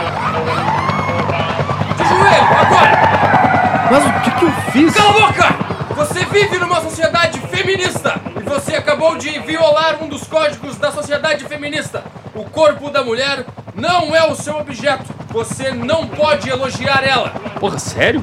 De 1.96 2.04
joelho, 2.10 2.60
agora! 2.60 3.90
Mas 3.92 4.06
o 4.06 4.22
que, 4.22 4.32
que 4.32 4.46
eu 4.46 4.52
fiz? 4.72 4.94
Cala 4.94 5.10
a 5.10 5.14
boca! 5.14 5.56
Você 5.96 6.26
vive 6.26 6.58
numa 6.58 6.82
sociedade 6.82 7.40
feminista 7.40 8.20
e 8.36 8.44
você 8.44 8.76
acabou 8.76 9.16
de 9.18 9.40
violar 9.40 10.04
um 10.04 10.08
dos 10.10 10.24
códigos 10.28 10.76
da 10.78 10.92
sociedade 10.92 11.46
feminista. 11.46 12.04
O 12.34 12.44
corpo 12.44 12.90
da 12.90 13.04
mulher 13.04 13.46
não 13.74 14.16
é 14.16 14.30
o 14.30 14.36
seu 14.36 14.58
objeto. 14.58 15.14
Você 15.56 15.72
não 15.72 16.06
pode 16.06 16.50
elogiar 16.50 17.02
ela. 17.08 17.30
Porra, 17.62 17.80
sério? 17.80 18.22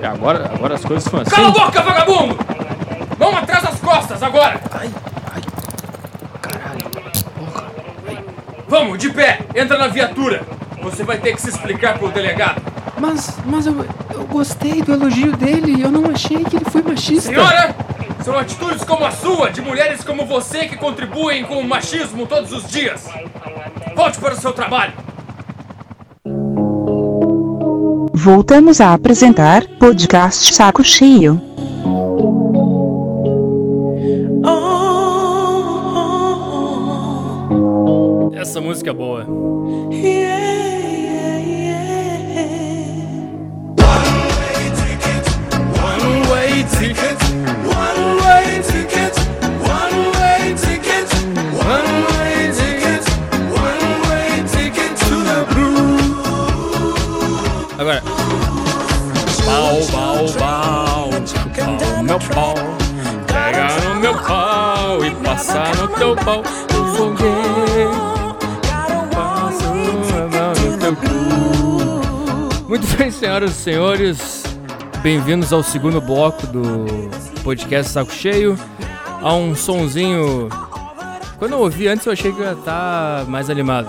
É, 0.00 0.06
Agora, 0.06 0.46
agora 0.46 0.76
as 0.76 0.82
coisas 0.82 1.04
são 1.04 1.20
assim. 1.20 1.30
Cala 1.30 1.48
a 1.48 1.50
boca, 1.50 1.82
vagabundo! 1.82 2.38
Mão 3.18 3.36
atrás 3.36 3.62
das 3.64 3.78
costas, 3.80 4.22
agora! 4.22 4.58
Vamos, 8.66 8.96
de 8.98 9.10
pé! 9.10 9.40
Entra 9.54 9.76
na 9.76 9.88
viatura! 9.88 10.40
Você 10.82 11.04
vai 11.04 11.18
ter 11.18 11.34
que 11.34 11.42
se 11.42 11.50
explicar 11.50 11.98
pro 11.98 12.08
delegado. 12.08 12.62
Mas, 12.98 13.36
mas 13.44 13.66
eu, 13.66 13.84
eu 14.14 14.24
gostei 14.24 14.80
do 14.80 14.94
elogio 14.94 15.36
dele 15.36 15.74
e 15.76 15.82
eu 15.82 15.90
não 15.90 16.10
achei 16.10 16.42
que 16.44 16.56
ele 16.56 16.64
foi 16.64 16.80
machista. 16.80 17.28
Senhora! 17.28 17.76
São 18.24 18.38
atitudes 18.38 18.84
como 18.84 19.04
a 19.04 19.10
sua, 19.10 19.50
de 19.50 19.60
mulheres 19.60 20.02
como 20.02 20.24
você, 20.24 20.64
que 20.64 20.78
contribuem 20.78 21.44
com 21.44 21.58
o 21.58 21.68
machismo 21.68 22.26
todos 22.26 22.50
os 22.52 22.66
dias. 22.70 23.06
Volte 23.94 24.18
para 24.18 24.32
o 24.32 24.36
seu 24.36 24.54
trabalho. 24.54 25.09
Voltamos 28.22 28.82
a 28.82 28.92
apresentar 28.92 29.66
podcast 29.78 30.52
Saco 30.52 30.84
Cheio. 30.84 31.40
Essa 38.34 38.60
música 38.60 38.90
é 38.90 38.92
boa. 38.92 39.39
Senhoras 73.40 73.50
e 73.50 73.62
senhores. 73.62 74.42
Bem-vindos 75.02 75.52
ao 75.52 75.62
segundo 75.62 76.00
bloco 76.00 76.46
do 76.48 76.84
podcast 77.42 77.92
Saco 77.92 78.12
Cheio. 78.12 78.58
Há 79.22 79.34
um 79.34 79.54
sonzinho. 79.54 80.48
Quando 81.38 81.52
eu 81.52 81.60
ouvi 81.60 81.88
antes, 81.88 82.04
eu 82.04 82.12
achei 82.12 82.32
que 82.32 82.40
ia 82.40 82.52
estar 82.52 83.24
mais 83.26 83.48
animado. 83.48 83.88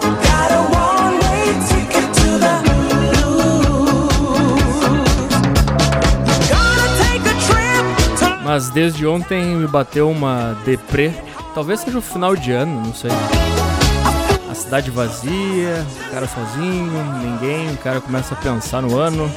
Mas 8.44 8.70
desde 8.70 9.06
ontem 9.06 9.56
me 9.56 9.68
bateu 9.68 10.10
uma 10.10 10.58
deprê. 10.64 11.12
Talvez 11.54 11.82
seja 11.82 11.98
o 11.98 12.02
final 12.02 12.36
de 12.36 12.52
ano, 12.52 12.86
não 12.86 12.94
sei. 12.94 13.12
Cidade 14.72 14.90
vazia, 14.90 15.86
o 16.08 16.12
cara 16.12 16.26
sozinho, 16.30 17.04
ninguém, 17.22 17.74
o 17.74 17.78
cara 17.80 18.00
começa 18.00 18.34
a 18.34 18.38
pensar 18.38 18.82
no 18.82 18.98
ano. 18.98 19.30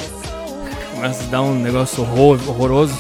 Começa 0.95 1.25
a 1.25 1.27
dar 1.27 1.43
um 1.43 1.57
negócio 1.59 2.05
horror- 2.05 2.39
horroroso. 2.47 2.95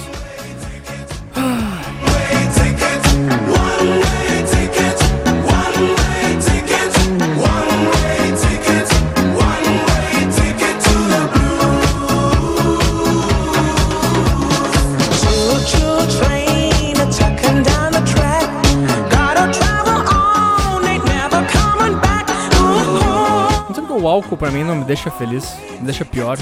Pra 24.44 24.52
mim 24.52 24.62
não 24.62 24.76
me 24.76 24.84
deixa 24.84 25.10
feliz, 25.10 25.56
me 25.80 25.86
deixa 25.86 26.04
pior. 26.04 26.36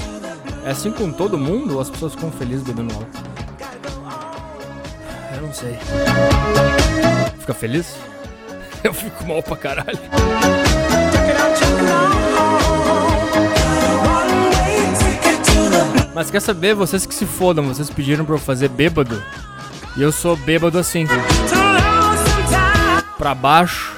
É 0.65 0.71
assim 0.71 0.91
com 0.91 1.09
todo 1.09 1.37
mundo 1.37 1.75
ou 1.75 1.79
as 1.79 1.89
pessoas 1.89 2.13
ficam 2.13 2.29
felizes 2.29 2.61
bebendo 2.61 2.93
álcool? 2.93 3.07
Eu 5.33 5.41
não 5.41 5.53
sei. 5.53 5.79
Fica 7.39 7.53
feliz? 7.53 7.95
Eu 8.83 8.93
fico 8.93 9.25
mal 9.25 9.41
pra 9.41 9.55
caralho. 9.55 9.97
Mas 16.13 16.29
quer 16.29 16.41
saber, 16.41 16.75
vocês 16.75 17.05
que 17.05 17.15
se 17.15 17.25
fodam, 17.25 17.63
vocês 17.69 17.89
pediram 17.89 18.25
pra 18.25 18.35
eu 18.35 18.39
fazer 18.39 18.67
bêbado. 18.67 19.23
E 19.95 20.01
eu 20.01 20.11
sou 20.11 20.35
bêbado 20.35 20.77
assim. 20.77 21.05
Pra 23.17 23.33
baixo, 23.33 23.93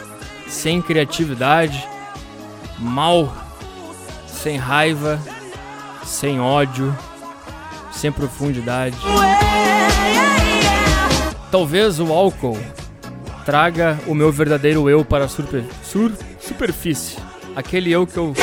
sem 0.47 0.79
criatividade, 0.79 1.83
mal, 2.77 3.44
sem 4.45 4.57
raiva, 4.57 5.19
sem 6.03 6.39
ódio, 6.39 6.95
sem 7.91 8.11
profundidade. 8.11 8.95
Talvez 11.49 11.99
o 11.99 12.13
álcool 12.13 12.55
traga 13.43 13.97
o 14.05 14.13
meu 14.13 14.31
verdadeiro 14.31 14.87
eu 14.87 15.03
para 15.03 15.25
a 15.25 15.27
super, 15.27 15.65
sur- 15.81 16.13
superfície. 16.39 17.17
Aquele 17.55 17.91
eu 17.91 18.05
que 18.05 18.17
eu. 18.17 18.35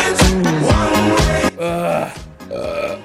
Ah, 1.61 2.09
ah, 2.51 2.97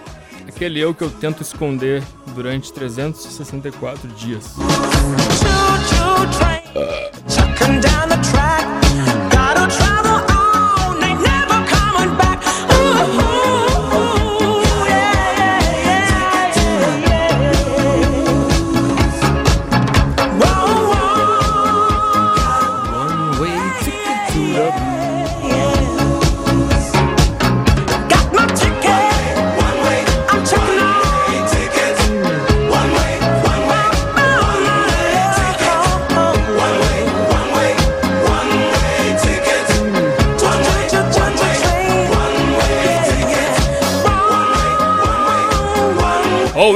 aquele 0.47 0.79
eu 0.79 0.91
que 0.91 1.03
eu 1.03 1.11
tento 1.11 1.43
esconder 1.43 2.01
durante 2.33 2.73
364 2.73 4.07
dias. 4.07 4.55
One 7.59 8.76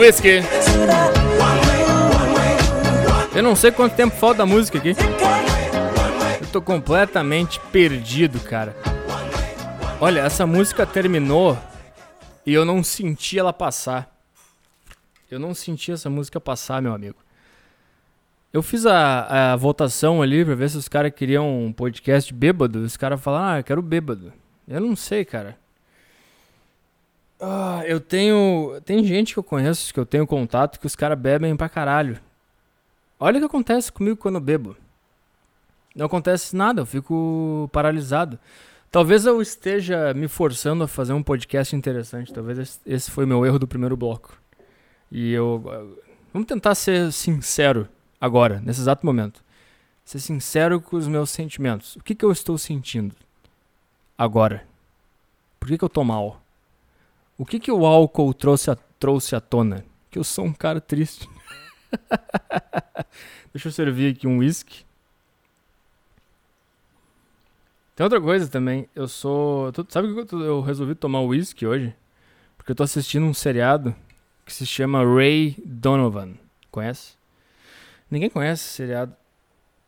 whisky. 0.02 0.39
Eu 3.36 3.43
não 3.43 3.56
sei 3.56 3.72
quanto 3.72 3.95
tempo 3.95 4.16
falta 4.16 4.39
da 4.39 4.45
música 4.45 4.80
aqui. 4.80 4.95
Eu 6.41 6.47
tô 6.47 6.62
completamente 6.62 7.60
perdido, 7.72 8.39
cara. 8.39 8.76
Olha, 9.99 10.22
essa 10.22 10.47
música 10.47 10.86
terminou 10.88 11.58
e 12.45 12.54
eu 12.54 12.66
não 12.66 12.84
senti 12.84 13.38
ela 13.38 13.54
passar. 13.54 14.12
Eu 15.30 15.39
não 15.39 15.54
senti 15.54 15.91
essa 15.91 16.10
música 16.10 16.41
passar, 16.41 16.82
meu 16.82 16.93
amigo. 16.93 17.18
Eu 18.52 18.64
fiz 18.64 18.86
a, 18.86 19.54
a 19.54 19.56
votação 19.56 20.22
ali 20.22 20.43
pra 20.43 20.56
ver 20.56 20.70
se 20.70 20.78
os 20.78 20.89
caras 20.89 21.14
queriam 21.16 21.66
um 21.66 21.72
podcast 21.72 22.34
bêbado. 22.34 22.80
Os 22.80 22.97
caras 22.97 23.22
falaram, 23.22 23.45
ah, 23.45 23.60
eu 23.60 23.64
quero 23.64 23.82
bêbado. 23.82 24.34
Eu 24.68 24.82
não 24.82 24.95
sei, 24.95 25.24
cara. 25.24 25.61
Ah, 27.42 27.82
eu 27.88 28.00
tenho. 28.00 28.80
Tem 28.86 29.04
gente 29.04 29.34
que 29.34 29.39
eu 29.39 29.44
conheço, 29.44 29.92
que 29.94 30.00
eu 30.00 30.06
tenho 30.06 30.28
contato, 30.28 30.80
que 30.80 30.86
os 30.86 30.96
caras 30.96 31.18
bebem 31.18 31.56
pra 31.56 31.68
caralho. 31.68 32.20
Olha 33.20 33.38
o 33.38 33.39
que 33.39 33.46
acontece 33.46 33.92
comigo 33.92 34.16
quando 34.18 34.36
eu 34.36 34.42
bebo. 34.42 34.76
Não 35.96 36.06
acontece 36.06 36.56
nada, 36.56 36.82
eu 36.82 36.86
fico 36.86 37.70
paralisado. 37.74 38.39
Talvez 38.92 39.26
eu 39.26 39.42
esteja 39.42 40.14
me 40.14 40.28
forçando 40.28 40.84
a 40.84 40.88
fazer 40.88 41.14
um 41.14 41.24
podcast 41.24 41.76
interessante. 41.76 42.32
Talvez 42.34 42.80
esse- 42.86 43.10
foi 43.12 43.26
meu 43.26 43.46
erro 43.46 43.58
do 43.60 43.68
primeiro 43.68 43.98
bloco. 43.98 44.38
E 45.12 45.32
eu. 45.34 45.98
Vamos 46.34 46.48
tentar 46.48 46.76
ser 46.76 47.12
sincero 47.12 47.88
agora, 48.20 48.62
nesse 48.64 48.82
exato 48.82 49.06
momento. 49.06 49.44
Ser 50.06 50.20
sincero 50.20 50.80
com 50.80 50.96
os 50.96 51.08
meus 51.08 51.30
sentimentos. 51.30 51.96
O 51.96 52.04
que, 52.04 52.14
que 52.16 52.24
eu 52.26 52.32
estou 52.32 52.58
sentindo 52.58 53.16
agora? 54.18 54.66
Por 55.60 55.68
que, 55.68 55.78
que 55.78 55.84
eu 55.84 55.89
tô 55.89 56.04
mal? 56.04 56.41
O 57.42 57.46
que, 57.46 57.60
que 57.60 57.72
o 57.72 57.88
álcool 57.88 58.36
trouxe, 58.36 58.70
a, 58.70 58.76
trouxe 59.00 59.36
à 59.36 59.42
tona? 59.42 59.84
Que 60.11 60.20
eu 60.20 60.24
sou 60.24 60.45
um 60.45 60.53
cara 60.53 60.80
triste. 60.80 61.28
Deixa 63.52 63.68
eu 63.68 63.72
servir 63.72 64.14
aqui 64.14 64.28
um 64.28 64.38
whisky. 64.38 64.86
Tem 67.95 68.03
outra 68.03 68.22
coisa 68.22 68.48
também. 68.48 68.88
Eu 68.94 69.07
sou. 69.07 69.72
tu- 69.72 69.88
sabe 69.90 70.14
que 70.24 70.36
eu, 70.36 70.40
eu 70.41 70.61
resolvi 70.61 70.94
tomar 70.94 71.22
whisky 71.22 71.65
hoje? 71.65 71.95
Porque 72.56 72.74
eu 72.74 72.76
tô 72.76 72.84
assistindo 72.84 73.26
um 73.26 73.34
seriado 73.34 73.95
que 74.45 74.53
se 74.53 74.64
chama 74.68 75.03
Ray 75.03 75.56
Donovan. 75.65 76.36
Conhece? 76.70 77.15
Ninguém 78.10 78.30
conhece 78.30 78.65
esse 78.65 78.74
seriado. 78.76 79.15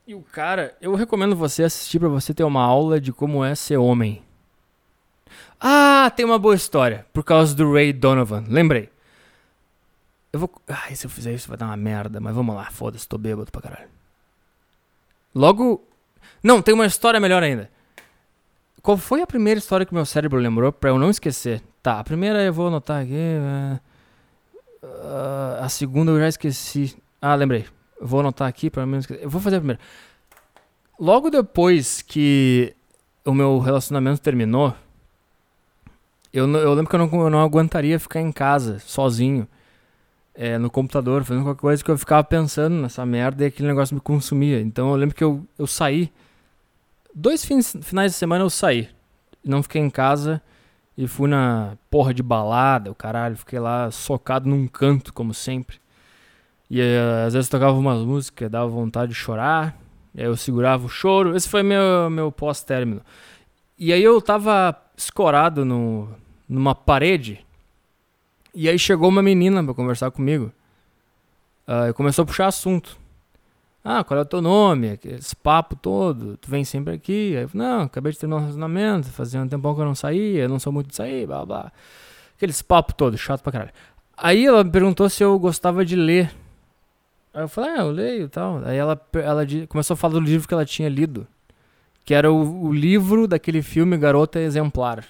E 0.07 0.15
o 0.15 0.23
cara, 0.23 0.75
eu 0.81 0.95
recomendo 0.95 1.35
você 1.35 1.61
assistir 1.61 1.99
pra 1.99 2.09
você 2.09 2.33
ter 2.33 2.43
uma 2.43 2.63
aula 2.63 2.99
de 2.99 3.13
como 3.13 3.45
é 3.45 3.53
ser 3.53 3.77
homem. 3.77 4.23
Ah, 5.65 6.11
tem 6.13 6.25
uma 6.25 6.37
boa 6.37 6.55
história. 6.55 7.05
Por 7.13 7.23
causa 7.23 7.55
do 7.55 7.71
Ray 7.71 7.93
Donovan. 7.93 8.43
Lembrei. 8.49 8.89
Eu 10.33 10.41
vou. 10.41 10.51
Ai, 10.67 10.93
se 10.93 11.05
eu 11.05 11.09
fizer 11.09 11.33
isso 11.33 11.47
vai 11.47 11.57
dar 11.57 11.67
uma 11.67 11.77
merda. 11.77 12.19
Mas 12.19 12.35
vamos 12.35 12.53
lá, 12.53 12.65
foda-se, 12.69 13.07
tô 13.07 13.17
bêbado 13.17 13.49
pra 13.49 13.61
caralho. 13.61 13.87
Logo. 15.33 15.81
Não, 16.43 16.61
tem 16.61 16.73
uma 16.73 16.85
história 16.85 17.19
melhor 17.19 17.41
ainda. 17.41 17.69
Qual 18.81 18.97
foi 18.97 19.21
a 19.21 19.27
primeira 19.27 19.57
história 19.57 19.85
que 19.85 19.93
meu 19.93 20.05
cérebro 20.05 20.37
lembrou 20.37 20.73
pra 20.73 20.89
eu 20.89 20.99
não 20.99 21.09
esquecer? 21.09 21.61
Tá, 21.81 22.01
a 22.01 22.03
primeira 22.03 22.43
eu 22.43 22.51
vou 22.51 22.67
anotar 22.67 23.01
aqui. 23.01 23.15
ah, 24.83 25.59
a 25.61 25.69
segunda 25.69 26.11
eu 26.11 26.19
já 26.19 26.27
esqueci. 26.27 26.97
Ah, 27.21 27.35
lembrei. 27.35 27.65
Vou 28.01 28.19
anotar 28.19 28.49
aqui 28.49 28.69
pra 28.69 28.85
não 28.85 28.99
esquecer. 28.99 29.23
Eu 29.23 29.29
vou 29.29 29.39
fazer 29.39 29.55
a 29.55 29.59
primeira. 29.59 29.79
Logo 30.99 31.29
depois 31.29 32.01
que 32.01 32.75
o 33.23 33.33
meu 33.33 33.59
relacionamento 33.59 34.21
terminou, 34.21 34.75
eu, 36.33 36.51
eu 36.51 36.73
lembro 36.73 36.89
que 36.89 36.95
eu 36.95 36.99
não, 36.99 37.21
eu 37.25 37.29
não 37.29 37.41
aguentaria 37.41 37.99
ficar 37.99 38.19
em 38.19 38.31
casa, 38.31 38.79
sozinho, 38.79 39.47
é, 40.33 40.57
no 40.57 40.69
computador, 40.69 41.23
fazendo 41.23 41.43
qualquer 41.43 41.61
coisa 41.61 41.83
que 41.83 41.91
eu 41.91 41.97
ficava 41.97 42.23
pensando 42.23 42.75
nessa 42.75 43.05
merda 43.05 43.43
e 43.43 43.47
aquele 43.47 43.67
negócio 43.67 43.93
me 43.93 44.01
consumia. 44.01 44.59
Então 44.59 44.89
eu 44.89 44.95
lembro 44.95 45.15
que 45.15 45.23
eu, 45.23 45.45
eu 45.57 45.67
saí. 45.67 46.11
Dois 47.13 47.45
fins, 47.45 47.77
finais 47.83 48.13
de 48.13 48.17
semana 48.17 48.43
eu 48.43 48.49
saí. 48.49 48.89
Não 49.45 49.61
fiquei 49.61 49.81
em 49.81 49.89
casa 49.89 50.41
e 50.97 51.07
fui 51.07 51.29
na 51.29 51.77
porra 51.89 52.13
de 52.13 52.23
balada, 52.23 52.89
o 52.89 52.95
caralho. 52.95 53.37
Fiquei 53.37 53.59
lá 53.59 53.91
socado 53.91 54.49
num 54.49 54.67
canto, 54.67 55.13
como 55.13 55.33
sempre. 55.33 55.77
E 56.69 56.81
eh, 56.81 57.25
às 57.27 57.33
vezes 57.33 57.49
tocava 57.49 57.77
umas 57.77 57.99
músicas, 57.99 58.49
dava 58.49 58.67
vontade 58.67 59.11
de 59.11 59.17
chorar. 59.17 59.77
Aí 60.17 60.23
eu 60.23 60.35
segurava 60.35 60.85
o 60.85 60.89
choro. 60.89 61.35
Esse 61.35 61.47
foi 61.47 61.61
meu, 61.61 62.09
meu 62.09 62.31
pós-término. 62.31 63.01
E 63.77 63.93
aí 63.93 64.03
eu 64.03 64.19
tava 64.21 64.75
escorado 64.97 65.65
no, 65.65 66.09
numa 66.47 66.75
parede. 66.75 67.45
E 68.53 68.69
aí 68.69 68.77
chegou 68.77 69.09
uma 69.09 69.23
menina 69.23 69.63
pra 69.63 69.73
conversar 69.73 70.11
comigo. 70.11 70.51
Ah, 71.67 71.89
e 71.89 71.93
começou 71.93 72.23
a 72.23 72.25
puxar 72.25 72.47
assunto. 72.47 72.97
Ah, 73.83 74.03
qual 74.03 74.17
é 74.17 74.23
o 74.23 74.25
teu 74.25 74.41
nome? 74.41 74.97
Esse 75.03 75.35
papo 75.35 75.75
todo. 75.75 76.37
Tu 76.37 76.49
vem 76.49 76.63
sempre 76.63 76.93
aqui. 76.93 77.35
Aí 77.35 77.43
eu 77.43 77.49
não, 77.53 77.81
acabei 77.81 78.11
de 78.11 78.19
terminar 78.19 78.37
um 78.37 78.41
relacionamento. 78.41 79.09
Fazia 79.09 79.41
um 79.41 79.47
tempão 79.47 79.75
que 79.75 79.81
eu 79.81 79.85
não 79.85 79.95
saía. 79.95 80.43
Eu 80.43 80.49
não 80.49 80.59
sou 80.59 80.71
muito 80.71 80.89
de 80.89 80.95
sair, 80.95 81.27
blá 81.27 81.45
blá. 81.45 81.71
Aqueles 82.37 82.61
papo 82.61 82.93
todo, 82.93 83.17
chato 83.17 83.41
pra 83.41 83.51
caralho. 83.51 83.71
Aí 84.15 84.45
ela 84.45 84.63
me 84.63 84.71
perguntou 84.71 85.09
se 85.09 85.23
eu 85.23 85.37
gostava 85.39 85.83
de 85.83 85.95
ler. 85.95 86.33
Aí 87.33 87.41
eu 87.41 87.47
falei, 87.49 87.71
ah, 87.71 87.79
eu 87.79 87.91
leio 87.91 88.25
e 88.25 88.29
tal. 88.29 88.63
Aí 88.63 88.77
ela, 88.77 88.99
ela 89.13 89.45
começou 89.67 89.95
a 89.95 89.97
falar 89.97 90.13
do 90.13 90.19
livro 90.19 90.47
que 90.47 90.53
ela 90.53 90.65
tinha 90.65 90.87
lido. 90.87 91.27
Que 92.05 92.13
era 92.13 92.31
o, 92.31 92.65
o 92.65 92.73
livro 92.73 93.27
daquele 93.27 93.61
filme 93.61 93.97
Garota 93.97 94.39
Exemplar. 94.39 95.05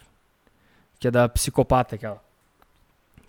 Que 1.03 1.09
é 1.09 1.11
da 1.11 1.27
psicopata 1.27 1.95
aquela. 1.95 2.23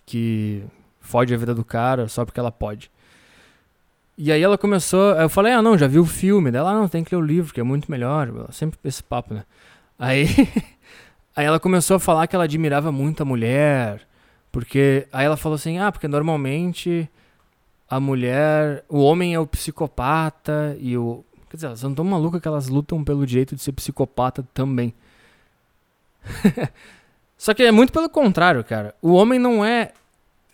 Que 0.05 0.63
fode 1.01 1.33
a 1.33 1.37
vida 1.37 1.53
do 1.53 1.65
cara 1.65 2.07
só 2.07 2.23
porque 2.23 2.39
ela 2.39 2.49
pode. 2.49 2.89
E 4.17 4.31
aí 4.31 4.41
ela 4.41 4.57
começou. 4.57 5.11
Eu 5.15 5.27
falei, 5.27 5.51
ah, 5.51 5.61
não, 5.61 5.77
já 5.77 5.85
vi 5.85 5.99
o 5.99 6.05
filme. 6.05 6.51
Daí 6.51 6.61
ela, 6.61 6.71
ah, 6.71 6.73
não, 6.73 6.87
tem 6.87 7.03
que 7.03 7.13
ler 7.13 7.21
o 7.21 7.25
livro, 7.25 7.53
que 7.53 7.59
é 7.59 7.63
muito 7.63 7.91
melhor. 7.91 8.29
Sempre 8.49 8.79
esse 8.85 9.03
papo, 9.03 9.33
né? 9.33 9.43
Aí, 9.99 10.25
aí 11.35 11.45
ela 11.45 11.59
começou 11.59 11.97
a 11.97 11.99
falar 11.99 12.27
que 12.27 12.35
ela 12.37 12.45
admirava 12.45 12.93
muito 12.93 13.23
a 13.23 13.25
mulher. 13.25 14.07
Porque. 14.53 15.05
Aí 15.11 15.25
ela 15.25 15.35
falou 15.35 15.57
assim, 15.57 15.77
ah, 15.77 15.91
porque 15.91 16.07
normalmente 16.07 17.09
a 17.89 17.99
mulher. 17.99 18.85
O 18.87 18.99
homem 18.99 19.33
é 19.33 19.39
o 19.39 19.45
psicopata 19.45 20.77
e 20.79 20.97
o. 20.97 21.25
Quer 21.49 21.57
dizer, 21.57 21.67
elas 21.67 21.81
são 21.81 21.93
tão 21.93 22.05
malucas 22.05 22.39
que 22.39 22.47
elas 22.47 22.69
lutam 22.69 23.03
pelo 23.03 23.27
direito 23.27 23.53
de 23.53 23.61
ser 23.61 23.73
psicopata 23.73 24.47
também. 24.53 24.93
Só 27.37 27.53
que 27.53 27.63
é 27.63 27.71
muito 27.71 27.91
pelo 27.91 28.09
contrário, 28.09 28.63
cara. 28.63 28.93
O 29.01 29.13
homem 29.13 29.39
não 29.39 29.63
é. 29.63 29.91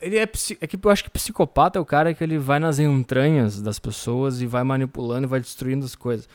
Ele 0.02 0.18
é. 0.18 0.24
É 0.24 0.68
que 0.68 0.80
eu 0.82 0.92
acho 0.92 1.04
que 1.04 1.10
psicopata 1.10 1.78
é 1.78 1.82
o 1.82 1.86
cara 1.86 2.14
que 2.14 2.24
ele 2.24 2.38
vai 2.38 2.60
nas 2.60 2.80
entranhas 2.80 3.62
das 3.62 3.80
pessoas 3.80 4.42
e 4.42 4.46
vai 4.48 4.64
manipulando 4.64 5.26
e 5.26 5.30
vai 5.30 5.40
destruindo 5.40 5.86
as 5.86 5.96
coisas. 5.96 6.28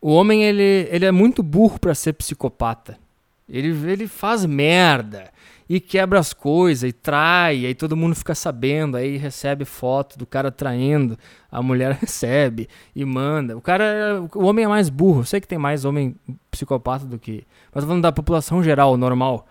O 0.00 0.12
homem, 0.12 0.42
ele, 0.44 0.88
ele 0.90 1.04
é 1.04 1.12
muito 1.12 1.42
burro 1.42 1.78
pra 1.78 1.94
ser 1.94 2.14
psicopata. 2.14 2.98
Ele, 3.46 3.68
ele 3.90 4.06
faz 4.06 4.46
merda 4.46 5.30
e 5.68 5.78
quebra 5.78 6.18
as 6.18 6.32
coisas 6.32 6.88
e 6.88 6.92
trai, 6.92 7.66
aí 7.66 7.74
todo 7.74 7.96
mundo 7.96 8.14
fica 8.14 8.34
sabendo, 8.34 8.96
aí 8.96 9.16
recebe 9.16 9.64
foto 9.64 10.18
do 10.18 10.26
cara 10.26 10.50
traindo, 10.50 11.18
a 11.50 11.62
mulher 11.62 11.92
recebe 12.00 12.68
e 12.96 13.04
manda. 13.04 13.56
O 13.56 13.60
cara, 13.60 13.84
é- 13.84 14.20
o 14.34 14.44
homem 14.44 14.64
é 14.64 14.68
mais 14.68 14.88
burro. 14.88 15.20
Eu 15.20 15.24
sei 15.24 15.40
que 15.40 15.46
tem 15.46 15.58
mais 15.58 15.84
homem 15.84 16.16
psicopata 16.50 17.04
do 17.04 17.18
que. 17.18 17.44
Mas 17.74 17.84
falando 17.84 18.02
da 18.02 18.10
população 18.12 18.62
geral, 18.62 18.96
normal 18.96 19.46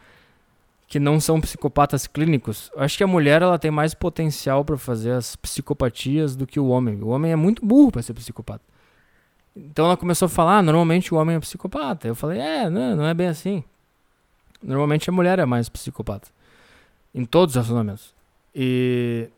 que 0.90 0.99
não 0.99 1.20
são 1.20 1.40
psicopatas 1.40 2.07
clínicos. 2.07 2.72
Acho 2.76 2.98
que 2.98 3.03
a 3.03 3.07
mulher 3.07 3.44
ela 3.44 3.60
tem 3.60 3.70
mais 3.70 3.94
potencial 3.94 4.66
pra 4.66 4.76
fazer 4.76 5.11
as 5.11 5.36
psicopatias 5.36 6.36
do 6.36 6.48
que 6.48 6.60
o 6.60 6.68
homem. 6.68 6.99
O 7.03 7.10
homem 7.10 7.32
é 7.32 7.36
muito 7.36 7.64
burro 7.64 7.91
pra 7.91 8.02
ser 8.02 8.16
psicopata. 8.16 8.64
Então 9.56 9.86
ela 9.86 9.95
começou 9.95 10.26
a 10.26 10.30
falar, 10.30 10.57
ah, 10.57 10.61
normalmente 10.64 11.14
o 11.14 11.18
homem 11.18 11.36
é 11.36 11.40
psicopata. 11.40 12.07
Eu 12.07 12.16
falei, 12.16 12.40
é, 12.40 12.70
não, 12.72 12.95
não 12.95 13.06
é 13.06 13.14
bem 13.14 13.28
assim. 13.28 13.64
Normalmente 14.64 15.07
a 15.07 15.14
mulher 15.14 15.38
é 15.38 15.45
mais 15.45 15.70
psicopata. 15.70 16.30
Em 17.14 17.24
todos 17.24 17.56
os 17.56 17.56
relacionamentos. 17.56 18.16
E 18.56 19.30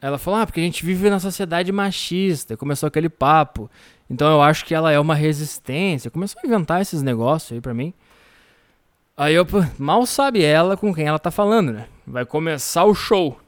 ela 0.00 0.18
falou, 0.18 0.40
ah, 0.40 0.46
porque 0.46 0.58
a 0.58 0.64
gente 0.64 0.84
vive 0.84 1.08
na 1.08 1.20
sociedade 1.20 1.70
machista. 1.70 2.56
Começou 2.56 2.88
aquele 2.88 3.08
papo. 3.08 3.70
Então 4.10 4.28
eu 4.28 4.42
acho 4.42 4.64
que 4.64 4.74
ela 4.74 4.90
é 4.90 4.98
uma 4.98 5.14
resistência. 5.14 6.10
Começou 6.10 6.40
a 6.42 6.46
inventar 6.48 6.82
esses 6.82 7.00
negócios 7.00 7.52
aí 7.52 7.60
pra 7.60 7.72
mim. 7.72 7.94
Aí 9.16 9.34
eu, 9.34 9.46
mal 9.78 10.04
sabe 10.06 10.42
ela 10.42 10.76
com 10.76 10.92
quem 10.92 11.06
ela 11.06 11.18
tá 11.18 11.30
falando, 11.30 11.72
né? 11.72 11.88
Vai 12.06 12.26
começar 12.26 12.84
o 12.84 12.94
show. 12.94 13.40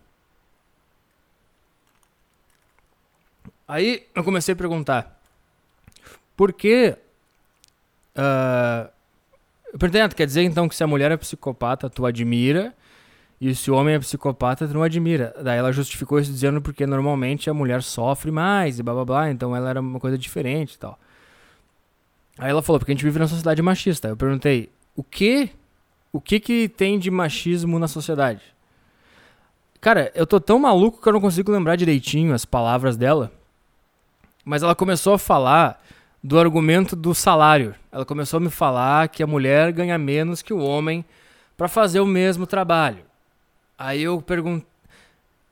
Aí 3.66 4.06
eu 4.14 4.22
comecei 4.22 4.52
a 4.52 4.56
perguntar: 4.56 5.20
por 6.36 6.52
que. 6.52 6.96
ah, 8.14 8.88
perguntei, 9.78 10.00
ah, 10.00 10.08
tu 10.08 10.14
quer 10.16 10.26
dizer 10.26 10.42
então 10.42 10.68
que 10.68 10.76
se 10.76 10.84
a 10.84 10.86
mulher 10.86 11.10
é 11.10 11.16
psicopata, 11.16 11.90
tu 11.90 12.06
admira, 12.06 12.72
e 13.40 13.52
se 13.54 13.68
o 13.68 13.74
homem 13.74 13.96
é 13.96 13.98
psicopata, 13.98 14.68
tu 14.68 14.74
não 14.74 14.84
admira. 14.84 15.34
Daí 15.42 15.58
ela 15.58 15.72
justificou 15.72 16.20
isso 16.20 16.30
dizendo 16.30 16.62
porque 16.62 16.86
normalmente 16.86 17.50
a 17.50 17.54
mulher 17.54 17.82
sofre 17.82 18.30
mais 18.30 18.78
e 18.78 18.82
blá 18.84 18.94
blá 18.94 19.04
blá, 19.04 19.30
então 19.30 19.54
ela 19.54 19.68
era 19.68 19.80
uma 19.80 19.98
coisa 19.98 20.16
diferente 20.16 20.74
e 20.74 20.78
tal. 20.78 20.98
Aí 22.38 22.50
ela 22.50 22.62
falou, 22.62 22.78
porque 22.78 22.92
a 22.92 22.94
gente 22.94 23.04
vive 23.04 23.18
na 23.18 23.26
sociedade 23.26 23.62
machista. 23.62 24.08
Eu 24.08 24.16
perguntei, 24.16 24.70
o 24.96 25.04
que 25.04 25.50
o 26.12 26.20
que 26.20 26.40
que 26.40 26.68
tem 26.68 26.98
de 26.98 27.10
machismo 27.10 27.78
na 27.78 27.86
sociedade? 27.86 28.42
Cara, 29.80 30.10
eu 30.14 30.26
tô 30.26 30.40
tão 30.40 30.58
maluco 30.58 31.00
que 31.00 31.06
eu 31.06 31.12
não 31.12 31.20
consigo 31.20 31.52
lembrar 31.52 31.76
direitinho 31.76 32.34
as 32.34 32.46
palavras 32.46 32.96
dela. 32.96 33.30
Mas 34.42 34.62
ela 34.62 34.74
começou 34.74 35.12
a 35.12 35.18
falar 35.18 35.84
do 36.22 36.38
argumento 36.38 36.96
do 36.96 37.14
salário. 37.14 37.74
Ela 37.92 38.06
começou 38.06 38.38
a 38.38 38.40
me 38.40 38.48
falar 38.48 39.08
que 39.08 39.22
a 39.22 39.26
mulher 39.26 39.72
ganha 39.72 39.98
menos 39.98 40.40
que 40.40 40.54
o 40.54 40.58
homem 40.58 41.04
para 41.56 41.68
fazer 41.68 42.00
o 42.00 42.06
mesmo 42.06 42.46
trabalho. 42.46 43.04
Aí 43.78 44.02
eu 44.02 44.22
pergunto. 44.22 44.66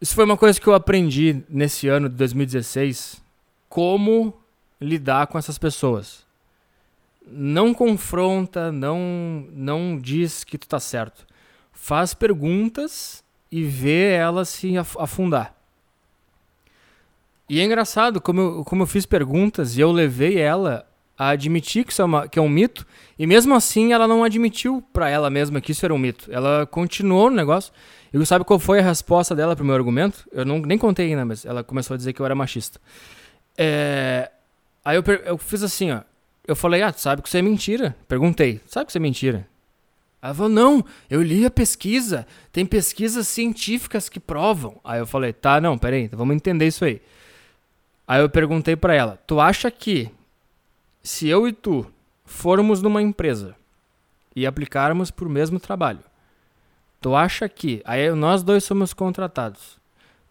Isso 0.01 0.15
foi 0.15 0.25
uma 0.25 0.37
coisa 0.37 0.59
que 0.59 0.67
eu 0.67 0.75
aprendi 0.75 1.45
nesse 1.49 1.89
ano 1.89 2.09
de 2.09 2.17
2016. 2.17 3.23
Como 3.69 4.35
lidar 4.81 5.27
com 5.27 5.39
essas 5.39 5.59
pessoas. 5.59 6.24
Não 7.27 7.73
confronta, 7.73 8.71
não, 8.71 9.47
não 9.53 9.99
diz 9.99 10.45
que 10.45 10.59
tu 10.59 10.69
tá 10.69 10.79
certo. 10.79 11.27
Faz 11.73 12.13
perguntas 12.15 13.25
e 13.51 13.63
vê 13.65 14.13
ela 14.13 14.45
se 14.45 14.77
af- 14.77 14.97
afundar. 14.99 15.55
E 17.49 17.61
é 17.61 17.65
engraçado 17.65 18.21
como 18.21 18.41
eu, 18.41 18.65
como 18.65 18.83
eu 18.83 18.87
fiz 18.87 19.05
perguntas 19.07 19.77
e 19.77 19.81
eu 19.81 19.93
levei 19.93 20.39
ela 20.39 20.87
a 21.17 21.29
admitir 21.29 21.85
que 21.85 21.93
isso 21.93 22.03
é, 22.03 22.05
uma- 22.05 22.27
que 22.29 22.39
é 22.39 22.43
um 22.43 22.49
mito, 22.49 22.85
e 23.19 23.27
mesmo 23.27 23.55
assim 23.55 23.93
ela 23.93 24.09
não 24.09 24.25
admitiu 24.25 24.83
pra 24.93 25.09
ela 25.09 25.31
mesma 25.31 25.61
que 25.61 25.73
isso 25.73 25.85
era 25.85 25.95
um 25.95 25.99
mito. 25.99 26.31
Ela 26.33 26.67
continuou 26.67 27.31
no 27.31 27.37
negócio. 27.37 27.73
E 28.13 28.27
sabe 28.27 28.45
qual 28.45 28.59
foi 28.59 28.81
a 28.81 28.83
resposta 28.83 29.35
dela 29.35 29.55
pro 29.57 29.65
meu 29.65 29.75
argumento? 29.75 30.27
Eu 30.33 30.45
não, 30.45 30.59
nem 30.61 30.79
contei 30.79 31.07
ainda, 31.11 31.25
mas 31.25 31.45
ela 31.45 31.63
começou 31.65 31.95
a 31.95 31.97
dizer 31.97 32.13
que 32.13 32.21
eu 32.21 32.27
era 32.27 32.35
machista. 32.35 32.81
É, 33.57 34.31
aí 34.85 34.97
eu, 34.97 35.03
eu 35.25 35.39
fiz 35.39 35.63
assim, 35.63 35.93
ó. 35.93 36.01
Eu 36.47 36.55
falei, 36.55 36.83
ah, 36.83 36.93
tu 36.93 37.01
sabe 37.01 37.23
que 37.23 37.29
isso 37.29 37.37
é 37.37 37.43
mentira? 37.43 37.97
Perguntei, 38.07 38.61
sabe 38.67 38.87
que 38.87 38.91
isso 38.91 38.99
é 38.99 39.01
mentira? 39.01 39.49
Ela 40.21 40.35
falou, 40.35 40.51
não, 40.51 40.85
eu 41.11 41.23
li 41.23 41.45
a 41.45 41.51
pesquisa, 41.51 42.27
tem 42.51 42.65
pesquisas 42.65 43.29
científicas 43.29 44.09
que 44.09 44.19
provam. 44.19 44.81
Aí 44.83 44.99
eu 44.99 45.07
falei, 45.07 45.33
tá, 45.33 45.61
não, 45.61 45.77
peraí, 45.77 46.05
então 46.05 46.19
vamos 46.19 46.35
entender 46.35 46.67
isso 46.67 46.85
aí. 46.85 47.01
Aí 48.07 48.21
eu 48.21 48.29
perguntei 48.29 48.77
pra 48.77 48.95
ela, 48.95 49.19
tu 49.27 49.41
acha 49.41 49.71
que 49.71 50.11
se 51.03 51.29
eu 51.29 51.47
e 51.49 51.53
tu 51.53 51.87
formos 52.25 52.81
numa 52.81 53.03
empresa 53.03 53.55
e 54.35 54.47
aplicarmos 54.47 55.11
pro 55.11 55.29
mesmo 55.29 55.61
trabalho, 55.61 56.01
tu 57.01 57.15
acha 57.15 57.49
que, 57.49 57.83
aí 57.85 58.11
nós 58.13 58.43
dois 58.43 58.65
somos 58.65 58.95
contratados, 58.95 59.79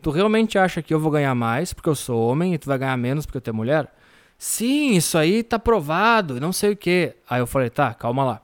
tu 0.01 0.09
realmente 0.09 0.57
acha 0.57 0.81
que 0.81 0.93
eu 0.93 0.99
vou 0.99 1.11
ganhar 1.11 1.33
mais 1.35 1.71
porque 1.71 1.89
eu 1.89 1.95
sou 1.95 2.27
homem 2.27 2.53
e 2.53 2.57
tu 2.57 2.67
vai 2.67 2.77
ganhar 2.77 2.97
menos 2.97 3.25
porque 3.25 3.39
tu 3.39 3.49
é 3.49 3.53
mulher? 3.53 3.93
Sim, 4.37 4.93
isso 4.93 5.17
aí 5.17 5.43
tá 5.43 5.57
provado, 5.57 6.39
não 6.39 6.51
sei 6.51 6.71
o 6.71 6.77
que. 6.77 7.15
Aí 7.29 7.39
eu 7.39 7.47
falei, 7.47 7.69
tá, 7.69 7.93
calma 7.93 8.23
lá. 8.23 8.41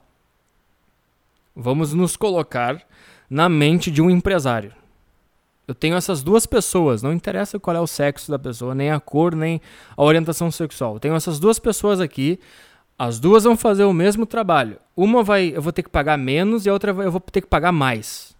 Vamos 1.54 1.92
nos 1.92 2.16
colocar 2.16 2.80
na 3.28 3.48
mente 3.48 3.90
de 3.90 4.00
um 4.00 4.10
empresário. 4.10 4.72
Eu 5.68 5.74
tenho 5.74 5.94
essas 5.94 6.20
duas 6.22 6.46
pessoas, 6.46 7.00
não 7.00 7.12
interessa 7.12 7.60
qual 7.60 7.76
é 7.76 7.80
o 7.80 7.86
sexo 7.86 8.28
da 8.30 8.38
pessoa, 8.38 8.74
nem 8.74 8.90
a 8.90 8.98
cor, 8.98 9.36
nem 9.36 9.60
a 9.96 10.02
orientação 10.02 10.50
sexual. 10.50 10.94
Eu 10.94 11.00
tenho 11.00 11.14
essas 11.14 11.38
duas 11.38 11.60
pessoas 11.60 12.00
aqui, 12.00 12.40
as 12.98 13.20
duas 13.20 13.44
vão 13.44 13.56
fazer 13.56 13.84
o 13.84 13.92
mesmo 13.92 14.26
trabalho. 14.26 14.78
Uma 14.96 15.22
vai, 15.22 15.52
eu 15.54 15.62
vou 15.62 15.72
ter 15.72 15.82
que 15.84 15.88
pagar 15.88 16.18
menos 16.18 16.66
e 16.66 16.68
a 16.68 16.72
outra 16.72 16.90
eu 16.90 17.12
vou 17.12 17.20
ter 17.20 17.40
que 17.40 17.46
pagar 17.46 17.70
mais. 17.70 18.36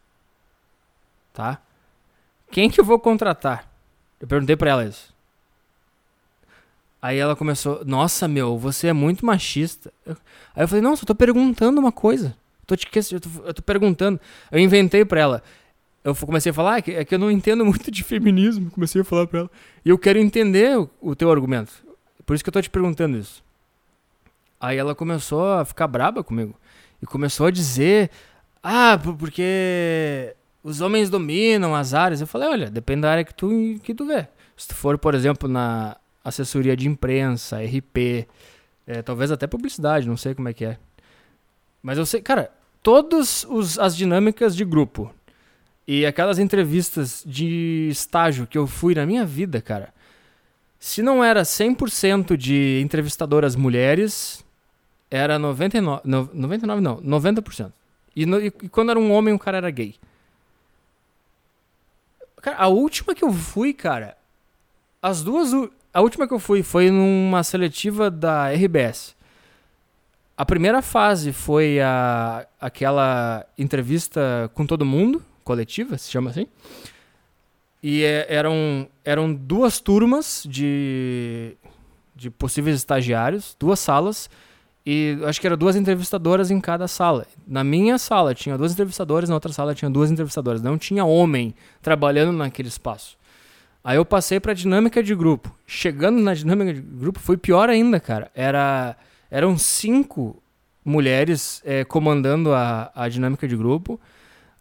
Tá? 1.33 1.61
Quem 2.51 2.69
que 2.69 2.81
eu 2.81 2.85
vou 2.85 2.99
contratar? 2.99 3.71
Eu 4.21 4.27
perguntei 4.27 4.57
pra 4.57 4.71
ela 4.71 4.85
isso. 4.85 5.15
Aí 7.03 7.17
ela 7.19 7.35
começou, 7.35 7.83
nossa, 7.85 8.29
meu, 8.29 8.59
você 8.59 8.89
é 8.89 8.93
muito 8.93 9.25
machista. 9.25 9.93
Aí 10.07 10.65
eu 10.65 10.69
falei, 10.69 10.83
não, 10.83 10.95
só 10.97 11.07
tô 11.07 11.15
perguntando 11.15 11.81
uma 11.81 11.91
coisa. 11.93 12.37
Tô 12.67 12.77
te, 12.77 12.87
eu, 13.13 13.21
tô, 13.21 13.29
eu 13.47 13.55
tô 13.55 13.63
perguntando. 13.63 14.21
Eu 14.53 14.59
inventei 14.59 15.05
pra 15.05 15.21
ela. 15.21 15.43
Eu 16.05 16.15
comecei 16.15 16.51
a 16.51 16.53
falar, 16.55 16.75
"Ah, 16.75 16.79
é 16.79 17.05
que 17.05 17.15
eu 17.15 17.19
não 17.19 17.31
entendo 17.31 17.65
muito 17.67 17.91
de 17.91 18.05
feminismo. 18.05 18.71
Comecei 18.71 19.01
a 19.01 19.05
falar 19.05 19.27
pra 19.27 19.41
ela. 19.41 19.51
E 19.85 19.89
eu 19.89 19.99
quero 19.99 20.19
entender 20.19 20.79
o, 20.79 20.91
o 21.01 21.17
teu 21.17 21.31
argumento. 21.31 21.73
Por 22.27 22.35
isso 22.35 22.45
que 22.45 22.49
eu 22.51 22.53
tô 22.53 22.61
te 22.63 22.71
perguntando 22.71 23.17
isso. 23.19 23.43
Aí 24.61 24.77
ela 24.77 24.95
começou 24.95 25.53
a 25.55 25.65
ficar 25.65 25.87
braba 25.89 26.23
comigo. 26.23 26.55
E 27.03 27.07
começou 27.07 27.47
a 27.47 27.51
dizer, 27.51 28.11
ah, 28.63 28.99
por- 29.03 29.17
porque 29.17 30.35
os 30.63 30.81
homens 30.83 31.09
dominam 31.09 31.75
as 31.75 31.95
áreas. 31.95 32.21
Eu 32.21 32.27
falei, 32.27 32.49
olha, 32.49 32.71
depende 32.71 33.01
da 33.03 33.11
área 33.11 33.25
que 33.25 33.35
tu, 33.35 33.49
que 33.83 33.95
tu 33.95 34.07
vê. 34.07 34.29
Se 34.57 34.69
tu 34.69 34.75
for, 34.75 34.99
por 34.99 35.15
exemplo, 35.15 35.49
na 35.49 35.97
assessoria 36.25 36.77
de 36.77 36.89
imprensa, 36.89 37.59
RP, 37.63 38.27
é, 38.87 39.03
talvez 39.03 39.31
até 39.31 39.47
publicidade, 39.47 40.09
não 40.09 40.17
sei 40.17 40.35
como 40.35 40.49
é 40.49 40.53
que 40.53 40.65
é. 40.65 40.79
Mas 41.83 41.97
eu 41.99 42.05
sei, 42.07 42.21
cara, 42.21 42.53
todas 42.83 43.47
as 43.79 43.97
dinâmicas 43.97 44.55
de 44.55 44.65
grupo 44.65 45.15
e 45.87 46.05
aquelas 46.05 46.39
entrevistas 46.39 47.23
de 47.27 47.89
estágio 47.91 48.47
que 48.47 48.59
eu 48.59 48.67
fui 48.67 48.95
na 48.95 49.07
minha 49.07 49.25
vida, 49.25 49.61
cara, 49.63 49.93
se 50.79 51.03
não 51.03 51.23
era 51.23 51.43
100% 51.43 52.37
de 52.37 52.81
entrevistadoras 52.83 53.57
mulheres, 53.57 54.45
era 55.11 55.39
99, 55.39 56.03
no- 56.05 56.31
99 56.33 56.81
não, 56.81 56.97
90%. 57.03 57.73
E, 58.15 58.25
no- 58.27 58.41
e 58.41 58.51
quando 58.51 58.91
era 58.91 58.99
um 58.99 59.13
homem, 59.13 59.33
o 59.35 59.39
cara 59.39 59.57
era 59.59 59.71
gay. 59.71 59.95
Cara, 62.41 62.57
a 62.59 62.69
última 62.69 63.15
que 63.15 63.25
eu 63.25 63.33
fui, 63.33 63.73
cara, 63.75 64.17
as 65.03 65.23
duas. 65.23 65.51
A 65.93 66.01
última 66.01 66.27
que 66.29 66.35
eu 66.35 66.39
fui 66.39 66.63
foi 66.63 66.91
numa 66.91 67.43
seletiva 67.43 68.11
da 68.11 68.51
RBS. 68.53 69.17
A 70.37 70.45
primeira 70.47 70.81
fase 70.81 71.33
foi 71.33 71.81
a, 71.81 72.47
aquela 72.61 73.45
entrevista 73.59 74.51
com 74.55 74.65
todo 74.65 74.87
mundo, 74.87 75.23
coletiva, 75.45 75.99
se 75.99 76.11
chama 76.11 76.31
assim. 76.31 76.47
E 77.83 78.05
é- 78.05 78.27
eram, 78.29 78.89
eram 79.05 79.35
duas 79.35 79.81
turmas 79.81 80.45
de, 80.49 81.57
de 82.15 82.31
possíveis 82.31 82.77
estagiários, 82.77 83.57
duas 83.59 83.81
salas, 83.81 84.31
e 84.87 85.19
acho 85.27 85.41
que 85.41 85.47
eram 85.47 85.59
duas 85.59 85.77
entrevistadoras 85.77 86.51
em 86.51 86.61
cada 86.61 86.89
sala. 86.89 87.27
Na 87.47 87.63
minha 87.63 87.99
sala 87.99 88.35
tinha 88.35 88.57
duas 88.57 88.73
entrevistadoras, 88.73 89.29
na 89.29 89.35
outra 89.35 89.53
sala 89.53 89.75
tinha 89.75 89.91
duas 89.91 90.11
entrevistadoras. 90.11 90.63
Não 90.63 90.79
tinha 90.79 91.05
homem 91.05 91.55
trabalhando 91.83 92.33
naquele 92.33 92.69
espaço. 92.69 93.19
Aí 93.83 93.97
eu 93.97 94.05
passei 94.05 94.39
pra 94.39 94.53
dinâmica 94.53 95.03
de 95.03 95.15
grupo. 95.15 95.55
Chegando 95.67 96.21
na 96.21 96.35
dinâmica 96.35 96.75
de 96.75 96.81
grupo 96.81 97.19
foi 97.19 97.37
pior 97.37 97.71
ainda, 97.71 97.99
cara. 97.99 98.31
Era, 98.35 98.97
eram 99.31 99.57
cinco 99.57 100.43
mulheres 100.85 101.63
eh, 101.65 101.85
comandando 101.85 102.53
a, 102.53 102.91
a 102.95 103.09
dinâmica 103.09 103.49
de 103.49 103.57
grupo. 103.57 103.99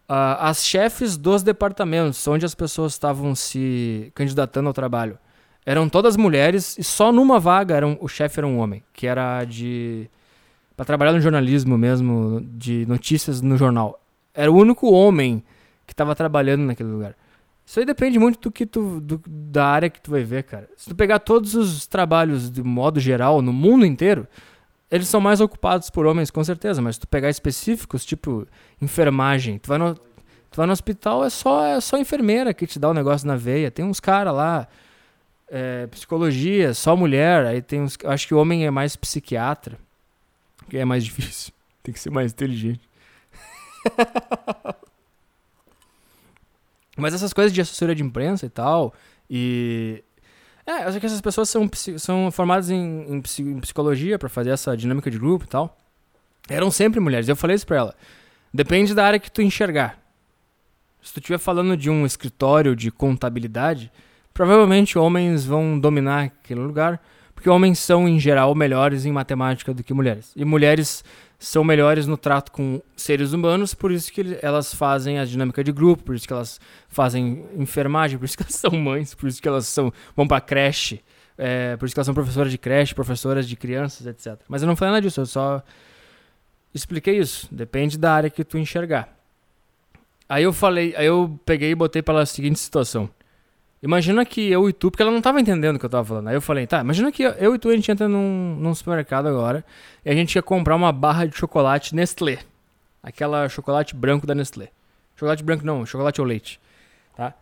Ah, 0.07 0.49
as 0.49 0.65
chefes 0.65 1.17
dos 1.17 1.43
departamentos, 1.43 2.25
onde 2.27 2.45
as 2.45 2.55
pessoas 2.55 2.93
estavam 2.93 3.35
se 3.35 4.11
candidatando 4.15 4.67
ao 4.67 4.73
trabalho, 4.73 5.19
eram 5.65 5.87
todas 5.87 6.17
mulheres 6.17 6.77
e 6.79 6.83
só 6.83 7.11
numa 7.11 7.39
vaga 7.39 7.75
eram, 7.75 7.97
o 8.01 8.07
chefe 8.07 8.39
era 8.39 8.47
um 8.47 8.57
homem, 8.57 8.81
que 8.91 9.05
era 9.05 9.43
de 9.45 10.09
para 10.75 10.85
trabalhar 10.85 11.11
no 11.11 11.19
jornalismo 11.19 11.77
mesmo, 11.77 12.41
de 12.53 12.85
notícias 12.87 13.41
no 13.41 13.57
jornal. 13.57 14.01
Era 14.33 14.49
o 14.49 14.55
único 14.55 14.89
homem 14.89 15.43
que 15.85 15.91
estava 15.91 16.15
trabalhando 16.15 16.61
naquele 16.61 16.89
lugar. 16.89 17.15
Isso 17.69 17.79
aí 17.79 17.85
depende 17.85 18.17
muito 18.17 18.39
do 18.39 18.51
que 18.51 18.65
tu, 18.65 18.99
do- 18.99 19.21
da 19.27 19.67
área 19.67 19.91
que 19.91 20.01
tu 20.01 20.09
vai 20.09 20.23
ver, 20.23 20.41
cara. 20.41 20.67
Se 20.75 20.89
tu 20.89 20.95
pegar 20.95 21.19
todos 21.19 21.53
os 21.53 21.85
trabalhos 21.85 22.49
de 22.49 22.63
modo 22.63 22.99
geral 22.99 23.43
no 23.43 23.53
mundo 23.53 23.85
inteiro, 23.85 24.27
eles 24.89 25.07
são 25.07 25.21
mais 25.21 25.39
ocupados 25.39 25.87
por 25.91 26.07
homens, 26.07 26.31
com 26.31 26.43
certeza. 26.43 26.81
Mas 26.81 26.95
se 26.95 27.01
tu 27.01 27.07
pegar 27.07 27.29
específicos, 27.29 28.03
tipo 28.03 28.47
enfermagem, 28.81 29.59
tu 29.59 29.67
vai 29.67 29.77
no, 29.77 29.93
tu 29.93 30.57
vai 30.57 30.65
no 30.65 30.73
hospital, 30.73 31.23
é 31.23 31.29
só, 31.29 31.63
é 31.63 31.79
só 31.79 31.99
enfermeira 31.99 32.55
que 32.55 32.65
te 32.65 32.79
dá 32.79 32.89
o 32.89 32.93
negócio 32.93 33.27
na 33.27 33.35
veia. 33.35 33.69
Tem 33.69 33.85
uns 33.85 33.99
caras 33.99 34.33
lá, 34.33 34.67
é, 35.47 35.85
psicologia, 35.91 36.73
só 36.73 36.95
mulher. 36.95 37.45
Aí 37.45 37.61
tem 37.61 37.81
uns, 37.83 37.95
acho 38.03 38.25
que 38.27 38.33
o 38.33 38.39
homem 38.39 38.65
é 38.65 38.71
mais 38.71 38.95
psiquiatra, 38.95 39.77
que 40.67 40.75
é 40.75 40.85
mais 40.85 41.05
difícil. 41.05 41.53
Tem 41.83 41.93
que 41.93 41.99
ser 41.99 42.09
mais 42.09 42.31
inteligente. 42.31 42.81
Mas 46.99 47.13
essas 47.13 47.34
coisas 47.34 47.51
de 47.53 47.61
assessoria 47.61 47.95
de 47.95 48.03
imprensa 48.03 48.45
e 48.45 48.49
tal, 48.49 48.93
e. 49.30 50.03
É, 50.65 50.84
eu 50.84 50.88
acho 50.89 50.99
que 50.99 51.05
essas 51.07 51.21
pessoas 51.21 51.49
são, 51.49 51.67
são 51.97 52.30
formadas 52.31 52.69
em, 52.69 53.05
em 53.11 53.21
psi- 53.21 53.41
em 53.41 53.59
psicologia 53.59 54.19
pra 54.19 54.30
fazer 54.30 54.51
essa 54.51 54.77
dinâmica 54.77 55.09
de 55.09 55.17
grupo 55.17 55.45
e 55.45 55.47
tal. 55.47 55.76
Eram 56.47 56.69
sempre 56.69 56.99
mulheres. 56.99 57.27
Eu 57.27 57.35
falei 57.35 57.55
isso 57.55 57.65
pra 57.65 57.77
ela. 57.77 57.95
Depende 58.53 58.93
da 58.93 59.03
área 59.05 59.19
que 59.19 59.31
tu 59.31 59.41
enxergar. 59.41 59.99
Se 61.01 61.11
tu 61.13 61.19
estiver 61.19 61.39
falando 61.39 61.76
de 61.76 61.89
um 61.89 62.05
escritório 62.05 62.76
de 62.76 62.91
contabilidade, 62.91 63.91
provavelmente 64.34 64.97
homens 64.97 65.43
vão 65.43 65.80
dominar 65.80 66.26
aquele 66.26 66.59
lugar, 66.59 67.01
porque 67.34 67.49
homens 67.49 67.80
são, 67.80 68.07
em 68.07 68.19
geral, 68.19 68.53
melhores 68.53 69.05
em 69.05 69.11
matemática 69.11 69.73
do 69.73 69.84
que 69.84 69.93
mulheres. 69.93 70.31
E 70.35 70.45
mulheres 70.45 71.03
são 71.39 71.63
melhores 71.63 72.05
no 72.05 72.17
trato 72.17 72.51
com 72.51 72.81
seres 72.97 73.31
humanos, 73.31 73.73
por 73.73 73.93
isso 73.93 74.11
que 74.11 74.37
elas 74.41 74.73
fazem 74.73 75.19
a 75.19 75.25
dinâmica 75.25 75.63
de 75.63 75.71
grupo, 75.71 76.03
por 76.03 76.13
isso 76.13 76.27
que 76.27 76.33
elas 76.33 76.59
fazem 76.89 77.45
enfermagem, 77.55 78.19
por 78.19 78.25
isso 78.25 78.35
que 78.37 78.43
elas 78.43 78.55
são 78.55 78.71
mães, 78.71 79.15
por 79.15 79.29
isso 79.29 79.41
que 79.41 79.47
elas 79.47 79.65
são 79.65 79.91
vão 80.15 80.27
pra 80.27 80.41
creche, 80.41 81.01
é, 81.37 81.77
por 81.77 81.85
isso 81.85 81.95
que 81.95 81.99
elas 81.99 82.05
são 82.05 82.13
professoras 82.13 82.51
de 82.51 82.57
creche, 82.57 82.93
professoras 82.93 83.47
de 83.47 83.55
crianças, 83.55 84.05
etc. 84.05 84.37
Mas 84.49 84.61
eu 84.61 84.67
não 84.67 84.75
falei 84.75 84.91
nada 84.91 85.01
disso, 85.01 85.21
eu 85.21 85.25
só 85.25 85.63
expliquei 86.73 87.17
isso. 87.17 87.47
Depende 87.49 87.97
da 87.97 88.13
área 88.13 88.29
que 88.29 88.43
tu 88.43 88.57
enxergar. 88.57 89.17
Aí 90.27 90.43
eu 90.43 90.51
falei, 90.51 90.93
aí 90.97 91.05
eu 91.05 91.39
peguei 91.45 91.71
e 91.71 91.75
botei 91.75 92.01
pra 92.01 92.15
ela 92.15 92.23
a 92.23 92.25
seguinte 92.25 92.59
situação. 92.59 93.09
Imagina 93.81 94.26
que 94.26 94.49
eu 94.51 94.68
e 94.68 94.73
tu, 94.73 94.91
porque 94.91 95.01
ela 95.01 95.11
não 95.11 95.22
tava 95.22 95.39
entendendo 95.39 95.77
o 95.77 95.80
que 95.80 95.85
eu 95.85 95.89
tava 95.89 96.03
falando. 96.03 96.27
Aí 96.27 96.35
eu 96.35 96.41
falei, 96.41 96.68
tá, 96.68 96.81
imagina 96.81 97.11
que 97.11 97.23
eu 97.23 97.56
e 97.56 97.60
tu 97.60 97.69
a 97.69 97.76
gente 97.76 97.89
entra 97.89 98.10
num, 98.10 98.57
num 98.60 98.76
supermercado 98.76 99.27
agora 99.27 99.64
e 100.03 100.10
a 100.10 100.14
gente 100.14 100.35
ia 100.35 100.41
comprar 100.41 100.76
uma 100.76 100.91
barra 100.91 101.26
de 101.26 101.35
chocolate 101.38 101.95
Nestlé. 101.95 102.39
Aquela 103.01 103.47
chocolate 103.47 103.95
branco 103.95 104.27
da 104.27 104.35
Nestlé. 104.35 104.69
Chocolate 105.15 105.43
branco 105.43 105.65
não, 105.65 105.85
chocolate 105.85 106.19
ao 106.19 106.26
leite. 106.26 106.60
Tá? 107.15 107.34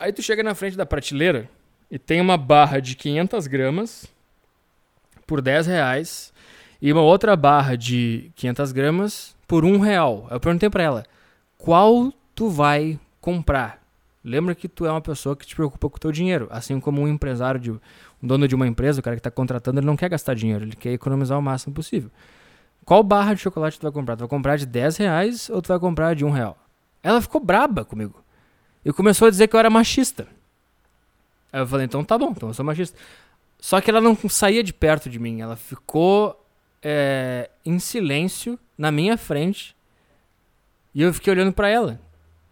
Aí 0.00 0.12
tu 0.12 0.20
chega 0.20 0.42
na 0.42 0.54
frente 0.54 0.76
da 0.76 0.84
prateleira 0.84 1.48
e 1.88 1.98
tem 1.98 2.20
uma 2.20 2.36
barra 2.36 2.80
de 2.80 2.96
500 2.96 3.46
gramas 3.46 4.06
por 5.26 5.40
10 5.40 5.68
reais 5.68 6.32
e 6.82 6.92
uma 6.92 7.02
outra 7.02 7.36
barra 7.36 7.76
de 7.76 8.32
500 8.34 8.72
gramas 8.72 9.36
por 9.46 9.64
1 9.64 9.78
real. 9.78 10.26
Eu 10.28 10.40
perguntei 10.40 10.68
pra 10.68 10.82
ela, 10.82 11.04
qual 11.56 12.12
tu 12.34 12.48
vai 12.48 12.98
comprar? 13.20 13.85
Lembra 14.26 14.56
que 14.56 14.66
tu 14.68 14.84
é 14.84 14.90
uma 14.90 15.00
pessoa 15.00 15.36
que 15.36 15.46
te 15.46 15.54
preocupa 15.54 15.88
com 15.88 15.96
o 15.96 16.00
teu 16.00 16.10
dinheiro. 16.10 16.48
Assim 16.50 16.80
como 16.80 17.00
um 17.00 17.06
empresário, 17.06 17.60
de, 17.60 17.70
um 17.70 17.78
dono 18.20 18.48
de 18.48 18.56
uma 18.56 18.66
empresa, 18.66 18.98
o 18.98 19.02
cara 19.02 19.14
que 19.14 19.20
está 19.20 19.30
contratando, 19.30 19.78
ele 19.78 19.86
não 19.86 19.96
quer 19.96 20.08
gastar 20.08 20.34
dinheiro, 20.34 20.64
ele 20.64 20.74
quer 20.74 20.90
economizar 20.90 21.38
o 21.38 21.42
máximo 21.42 21.72
possível. 21.72 22.10
Qual 22.84 23.04
barra 23.04 23.34
de 23.34 23.40
chocolate 23.40 23.78
tu 23.78 23.84
vai 23.84 23.92
comprar? 23.92 24.16
Tu 24.16 24.20
vai 24.20 24.28
comprar 24.28 24.56
de 24.56 24.66
10 24.66 24.96
reais 24.96 25.48
ou 25.48 25.62
tu 25.62 25.68
vai 25.68 25.78
comprar 25.78 26.16
de 26.16 26.24
1 26.24 26.30
real? 26.30 26.58
Ela 27.04 27.20
ficou 27.20 27.40
braba 27.40 27.84
comigo. 27.84 28.20
E 28.84 28.92
começou 28.92 29.28
a 29.28 29.30
dizer 29.30 29.46
que 29.46 29.54
eu 29.54 29.60
era 29.60 29.70
machista. 29.70 30.26
Aí 31.52 31.60
eu 31.60 31.66
falei, 31.68 31.86
então 31.86 32.02
tá 32.02 32.18
bom, 32.18 32.32
então 32.34 32.48
eu 32.48 32.54
sou 32.54 32.64
machista. 32.64 32.98
Só 33.60 33.80
que 33.80 33.88
ela 33.88 34.00
não 34.00 34.16
saía 34.28 34.64
de 34.64 34.72
perto 34.72 35.08
de 35.08 35.20
mim. 35.20 35.40
Ela 35.40 35.54
ficou 35.54 36.44
é, 36.82 37.48
em 37.64 37.78
silêncio 37.78 38.58
na 38.76 38.90
minha 38.90 39.16
frente. 39.16 39.76
E 40.92 41.02
eu 41.02 41.14
fiquei 41.14 41.32
olhando 41.32 41.52
para 41.52 41.68
ela. 41.68 42.00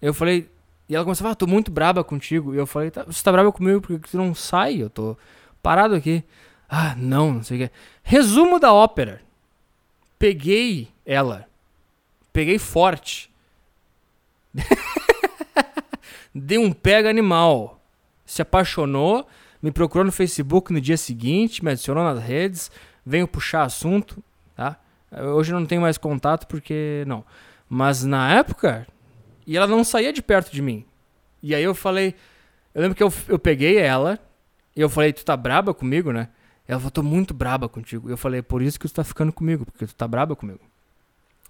Eu 0.00 0.14
falei, 0.14 0.48
e 0.88 0.94
ela 0.94 1.04
começou 1.04 1.24
a 1.24 1.26
falar, 1.26 1.34
tô 1.34 1.46
muito 1.46 1.70
braba 1.70 2.04
contigo. 2.04 2.54
E 2.54 2.58
eu 2.58 2.66
falei, 2.66 2.90
tá, 2.90 3.04
você 3.04 3.22
tá 3.22 3.32
braba 3.32 3.50
comigo 3.50 3.80
porque 3.80 4.08
tu 4.10 4.16
não 4.16 4.34
sai? 4.34 4.82
Eu 4.82 4.90
tô 4.90 5.16
parado 5.62 5.94
aqui. 5.94 6.22
Ah, 6.68 6.94
não, 6.96 7.34
não 7.34 7.42
sei 7.42 7.56
o 7.56 7.68
que. 7.68 7.74
Resumo 8.02 8.58
da 8.58 8.72
ópera. 8.72 9.22
Peguei 10.18 10.88
ela. 11.06 11.48
Peguei 12.32 12.58
forte. 12.58 13.30
Dei 16.34 16.58
um 16.58 16.72
pega 16.72 17.08
animal. 17.08 17.80
Se 18.26 18.42
apaixonou, 18.42 19.26
me 19.62 19.70
procurou 19.70 20.04
no 20.04 20.12
Facebook 20.12 20.72
no 20.72 20.80
dia 20.80 20.96
seguinte, 20.96 21.64
me 21.64 21.70
adicionou 21.70 22.02
nas 22.04 22.22
redes, 22.22 22.70
veio 23.04 23.28
puxar 23.28 23.62
assunto, 23.62 24.22
tá? 24.56 24.78
Hoje 25.12 25.52
eu 25.52 25.60
não 25.60 25.66
tenho 25.66 25.80
mais 25.80 25.96
contato 25.96 26.46
porque 26.46 27.04
não. 27.06 27.24
Mas 27.68 28.02
na 28.04 28.32
época, 28.34 28.86
e 29.46 29.56
ela 29.56 29.66
não 29.66 29.84
saía 29.84 30.12
de 30.12 30.22
perto 30.22 30.52
de 30.52 30.62
mim. 30.62 30.84
E 31.42 31.54
aí 31.54 31.62
eu 31.62 31.74
falei. 31.74 32.14
Eu 32.74 32.82
lembro 32.82 32.96
que 32.96 33.02
eu, 33.02 33.12
eu 33.28 33.38
peguei 33.38 33.76
ela 33.76 34.18
e 34.74 34.80
eu 34.80 34.88
falei, 34.88 35.12
tu 35.12 35.24
tá 35.24 35.36
braba 35.36 35.72
comigo, 35.72 36.12
né? 36.12 36.28
Ela 36.66 36.80
falou, 36.80 36.90
tô 36.90 37.02
muito 37.02 37.32
braba 37.32 37.68
contigo. 37.68 38.08
E 38.08 38.12
eu 38.12 38.16
falei, 38.16 38.42
por 38.42 38.62
isso 38.62 38.80
que 38.80 38.88
tu 38.88 38.94
tá 38.94 39.04
ficando 39.04 39.32
comigo, 39.32 39.64
porque 39.64 39.86
tu 39.86 39.94
tá 39.94 40.08
braba 40.08 40.34
comigo. 40.34 40.60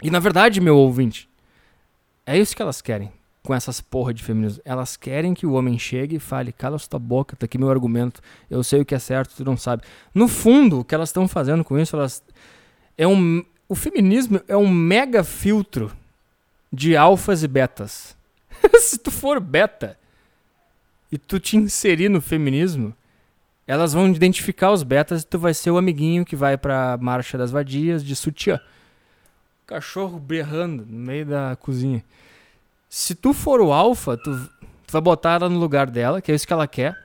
E 0.02 0.10
na 0.10 0.18
verdade, 0.18 0.60
meu 0.60 0.76
ouvinte, 0.76 1.28
é 2.26 2.36
isso 2.38 2.54
que 2.54 2.60
elas 2.60 2.82
querem 2.82 3.12
com 3.44 3.54
essas 3.54 3.80
porra 3.80 4.12
de 4.12 4.22
feminismo. 4.22 4.62
Elas 4.64 4.96
querem 4.96 5.34
que 5.34 5.46
o 5.46 5.52
homem 5.52 5.78
chegue 5.78 6.16
e 6.16 6.18
fale, 6.18 6.50
cala 6.50 6.78
sua 6.78 6.98
boca, 6.98 7.36
tá 7.36 7.44
aqui 7.44 7.58
meu 7.58 7.70
argumento, 7.70 8.20
eu 8.50 8.64
sei 8.64 8.80
o 8.80 8.84
que 8.84 8.94
é 8.94 8.98
certo, 8.98 9.36
tu 9.36 9.44
não 9.44 9.56
sabe. 9.56 9.82
No 10.14 10.26
fundo, 10.26 10.80
o 10.80 10.84
que 10.84 10.94
elas 10.94 11.10
estão 11.10 11.28
fazendo 11.28 11.62
com 11.62 11.78
isso, 11.78 11.94
elas. 11.94 12.22
É 12.96 13.06
um, 13.06 13.44
o 13.68 13.74
feminismo 13.74 14.40
é 14.48 14.56
um 14.56 14.68
mega 14.68 15.22
filtro 15.22 15.92
de 16.74 16.96
alfas 16.96 17.42
e 17.42 17.48
betas. 17.48 18.16
Se 18.80 18.98
tu 18.98 19.10
for 19.10 19.40
beta 19.40 19.98
e 21.10 21.18
tu 21.18 21.38
te 21.38 21.56
inserir 21.56 22.08
no 22.08 22.20
feminismo, 22.20 22.94
elas 23.66 23.92
vão 23.92 24.08
identificar 24.08 24.72
os 24.72 24.82
betas 24.82 25.22
e 25.22 25.26
tu 25.26 25.38
vai 25.38 25.54
ser 25.54 25.70
o 25.70 25.78
amiguinho 25.78 26.24
que 26.24 26.36
vai 26.36 26.58
pra 26.58 26.98
marcha 27.00 27.38
das 27.38 27.50
vadias 27.50 28.04
de 28.04 28.14
sutiã. 28.14 28.60
Cachorro 29.66 30.18
berrando 30.18 30.84
no 30.84 30.98
meio 30.98 31.24
da 31.24 31.56
cozinha. 31.56 32.04
Se 32.88 33.14
tu 33.14 33.32
for 33.32 33.60
o 33.60 33.72
alfa, 33.72 34.16
tu, 34.16 34.50
tu 34.86 34.92
vai 34.92 35.00
botar 35.00 35.34
ela 35.34 35.48
no 35.48 35.58
lugar 35.58 35.90
dela, 35.90 36.20
que 36.20 36.30
é 36.30 36.34
isso 36.34 36.46
que 36.46 36.52
ela 36.52 36.68
quer. 36.68 36.96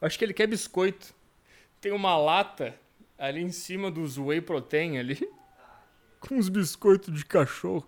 Acho 0.00 0.18
que 0.18 0.24
ele 0.24 0.34
quer 0.34 0.46
biscoito. 0.46 1.14
Tem 1.80 1.92
uma 1.92 2.16
lata 2.16 2.74
ali 3.18 3.40
em 3.40 3.52
cima 3.52 3.90
dos 3.90 4.18
whey 4.18 4.40
protein 4.40 4.98
ali. 4.98 5.18
Com 6.20 6.34
uns 6.34 6.48
biscoitos 6.48 7.14
de 7.14 7.24
cachorro. 7.24 7.86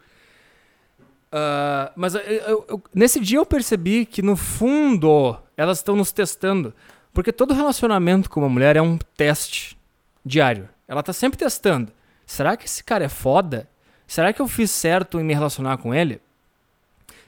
Uh, 1.32 1.92
mas 1.96 2.14
eu, 2.14 2.20
eu, 2.20 2.66
eu, 2.68 2.82
nesse 2.94 3.20
dia 3.20 3.38
eu 3.38 3.46
percebi 3.46 4.06
que 4.06 4.22
no 4.22 4.36
fundo 4.36 5.36
elas 5.56 5.78
estão 5.78 5.96
nos 5.96 6.12
testando. 6.12 6.72
Porque 7.12 7.32
todo 7.32 7.54
relacionamento 7.54 8.28
com 8.28 8.40
uma 8.40 8.48
mulher 8.48 8.76
é 8.76 8.82
um 8.82 8.98
teste 9.16 9.78
diário. 10.24 10.68
Ela 10.86 11.02
tá 11.02 11.12
sempre 11.12 11.38
testando. 11.38 11.90
Será 12.26 12.56
que 12.56 12.66
esse 12.66 12.84
cara 12.84 13.04
é 13.04 13.08
foda? 13.08 13.68
Será 14.06 14.32
que 14.32 14.40
eu 14.40 14.46
fiz 14.46 14.70
certo 14.70 15.18
em 15.18 15.24
me 15.24 15.34
relacionar 15.34 15.78
com 15.78 15.94
ele? 15.94 16.20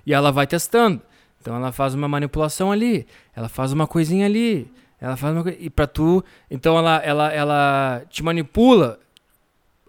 E 0.04 0.12
ela 0.12 0.30
vai 0.30 0.46
testando. 0.46 1.00
Então 1.40 1.56
ela 1.56 1.72
faz 1.72 1.94
uma 1.94 2.08
manipulação 2.08 2.70
ali, 2.70 3.06
ela 3.34 3.48
faz 3.48 3.72
uma 3.72 3.86
coisinha 3.86 4.26
ali, 4.26 4.70
ela 5.00 5.16
faz 5.16 5.34
uma 5.34 5.50
e 5.50 5.70
para 5.70 5.86
tu, 5.86 6.22
então 6.50 6.76
ela 6.76 6.96
ela 6.96 7.32
ela 7.32 8.02
te 8.10 8.22
manipula. 8.22 8.98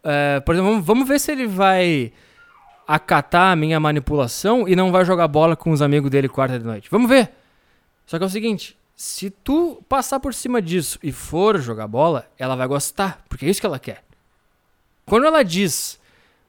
É, 0.03 0.39
por 0.39 0.55
exemplo, 0.55 0.71
vamos, 0.71 0.85
vamos 0.85 1.07
ver 1.07 1.19
se 1.19 1.31
ele 1.31 1.47
vai 1.47 2.13
acatar 2.89 3.51
a 3.51 3.55
minha 3.55 3.79
manipulação 3.79 4.67
e 4.67 4.75
não 4.75 4.91
vai 4.91 5.05
jogar 5.05 5.27
bola 5.27 5.55
com 5.55 5.69
os 5.69 5.79
amigos 5.79 6.09
dele 6.09 6.27
quarta 6.27 6.57
de 6.57 6.65
noite. 6.65 6.89
Vamos 6.89 7.07
ver. 7.07 7.29
Só 8.03 8.17
que 8.17 8.23
é 8.23 8.25
o 8.25 8.29
seguinte, 8.29 8.75
se 8.95 9.29
tu 9.29 9.83
passar 9.87 10.19
por 10.19 10.33
cima 10.33 10.59
disso 10.59 10.97
e 11.03 11.11
for 11.11 11.59
jogar 11.59 11.87
bola, 11.87 12.25
ela 12.35 12.55
vai 12.55 12.65
gostar, 12.65 13.23
porque 13.29 13.45
é 13.45 13.49
isso 13.49 13.61
que 13.61 13.67
ela 13.67 13.77
quer. 13.77 14.03
Quando 15.05 15.27
ela 15.27 15.43
diz, 15.43 15.99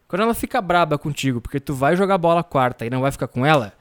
quando 0.09 0.23
ela 0.23 0.33
fica 0.33 0.63
braba 0.63 0.97
contigo, 0.97 1.43
porque 1.43 1.61
tu 1.61 1.75
vai 1.75 1.95
jogar 1.95 2.17
bola 2.17 2.43
quarta 2.43 2.87
e 2.87 2.91
não 2.91 3.03
vai 3.03 3.13
ficar 3.13 3.29
com 3.29 3.45
ela, 3.45 3.75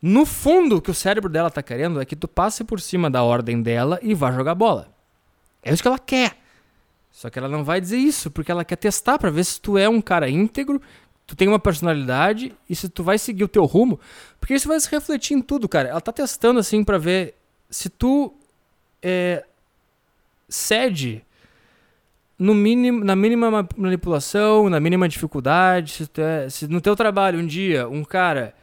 no 0.00 0.24
fundo 0.24 0.76
o 0.76 0.80
que 0.80 0.92
o 0.92 0.94
cérebro 0.94 1.28
dela 1.28 1.50
tá 1.50 1.64
querendo 1.64 2.00
é 2.00 2.04
que 2.04 2.14
tu 2.14 2.28
passe 2.28 2.62
por 2.62 2.80
cima 2.80 3.10
da 3.10 3.24
ordem 3.24 3.60
dela 3.60 3.98
e 4.00 4.14
vá 4.14 4.30
jogar 4.30 4.54
bola. 4.54 4.86
É 5.64 5.72
isso 5.72 5.82
que 5.82 5.88
ela 5.88 5.98
quer. 5.98 6.36
Só 7.10 7.28
que 7.28 7.38
ela 7.38 7.48
não 7.48 7.64
vai 7.64 7.80
dizer 7.80 7.96
isso, 7.96 8.30
porque 8.30 8.52
ela 8.52 8.64
quer 8.64 8.76
testar 8.76 9.18
para 9.18 9.30
ver 9.30 9.44
se 9.44 9.60
tu 9.60 9.76
é 9.76 9.88
um 9.88 10.00
cara 10.00 10.28
íntegro 10.28 10.80
tu 11.26 11.34
tem 11.34 11.48
uma 11.48 11.58
personalidade 11.58 12.54
e 12.68 12.76
se 12.76 12.88
tu 12.88 13.02
vai 13.02 13.18
seguir 13.18 13.44
o 13.44 13.48
teu 13.48 13.64
rumo, 13.64 13.98
porque 14.38 14.54
isso 14.54 14.68
vai 14.68 14.78
se 14.78 14.90
refletir 14.90 15.34
em 15.34 15.42
tudo, 15.42 15.68
cara. 15.68 15.88
Ela 15.88 16.00
tá 16.00 16.12
testando 16.12 16.60
assim 16.60 16.84
para 16.84 16.98
ver 16.98 17.34
se 17.70 17.88
tu 17.88 18.34
é, 19.02 19.44
cede 20.48 21.24
no 22.38 22.54
mínimo, 22.54 23.04
na 23.04 23.16
mínima 23.16 23.68
manipulação, 23.76 24.68
na 24.68 24.80
mínima 24.80 25.08
dificuldade, 25.08 25.92
se, 25.92 26.10
é, 26.20 26.48
se 26.48 26.68
no 26.68 26.80
teu 26.80 26.96
trabalho 26.96 27.38
um 27.38 27.46
dia 27.46 27.88
um 27.88 28.04
cara 28.04 28.54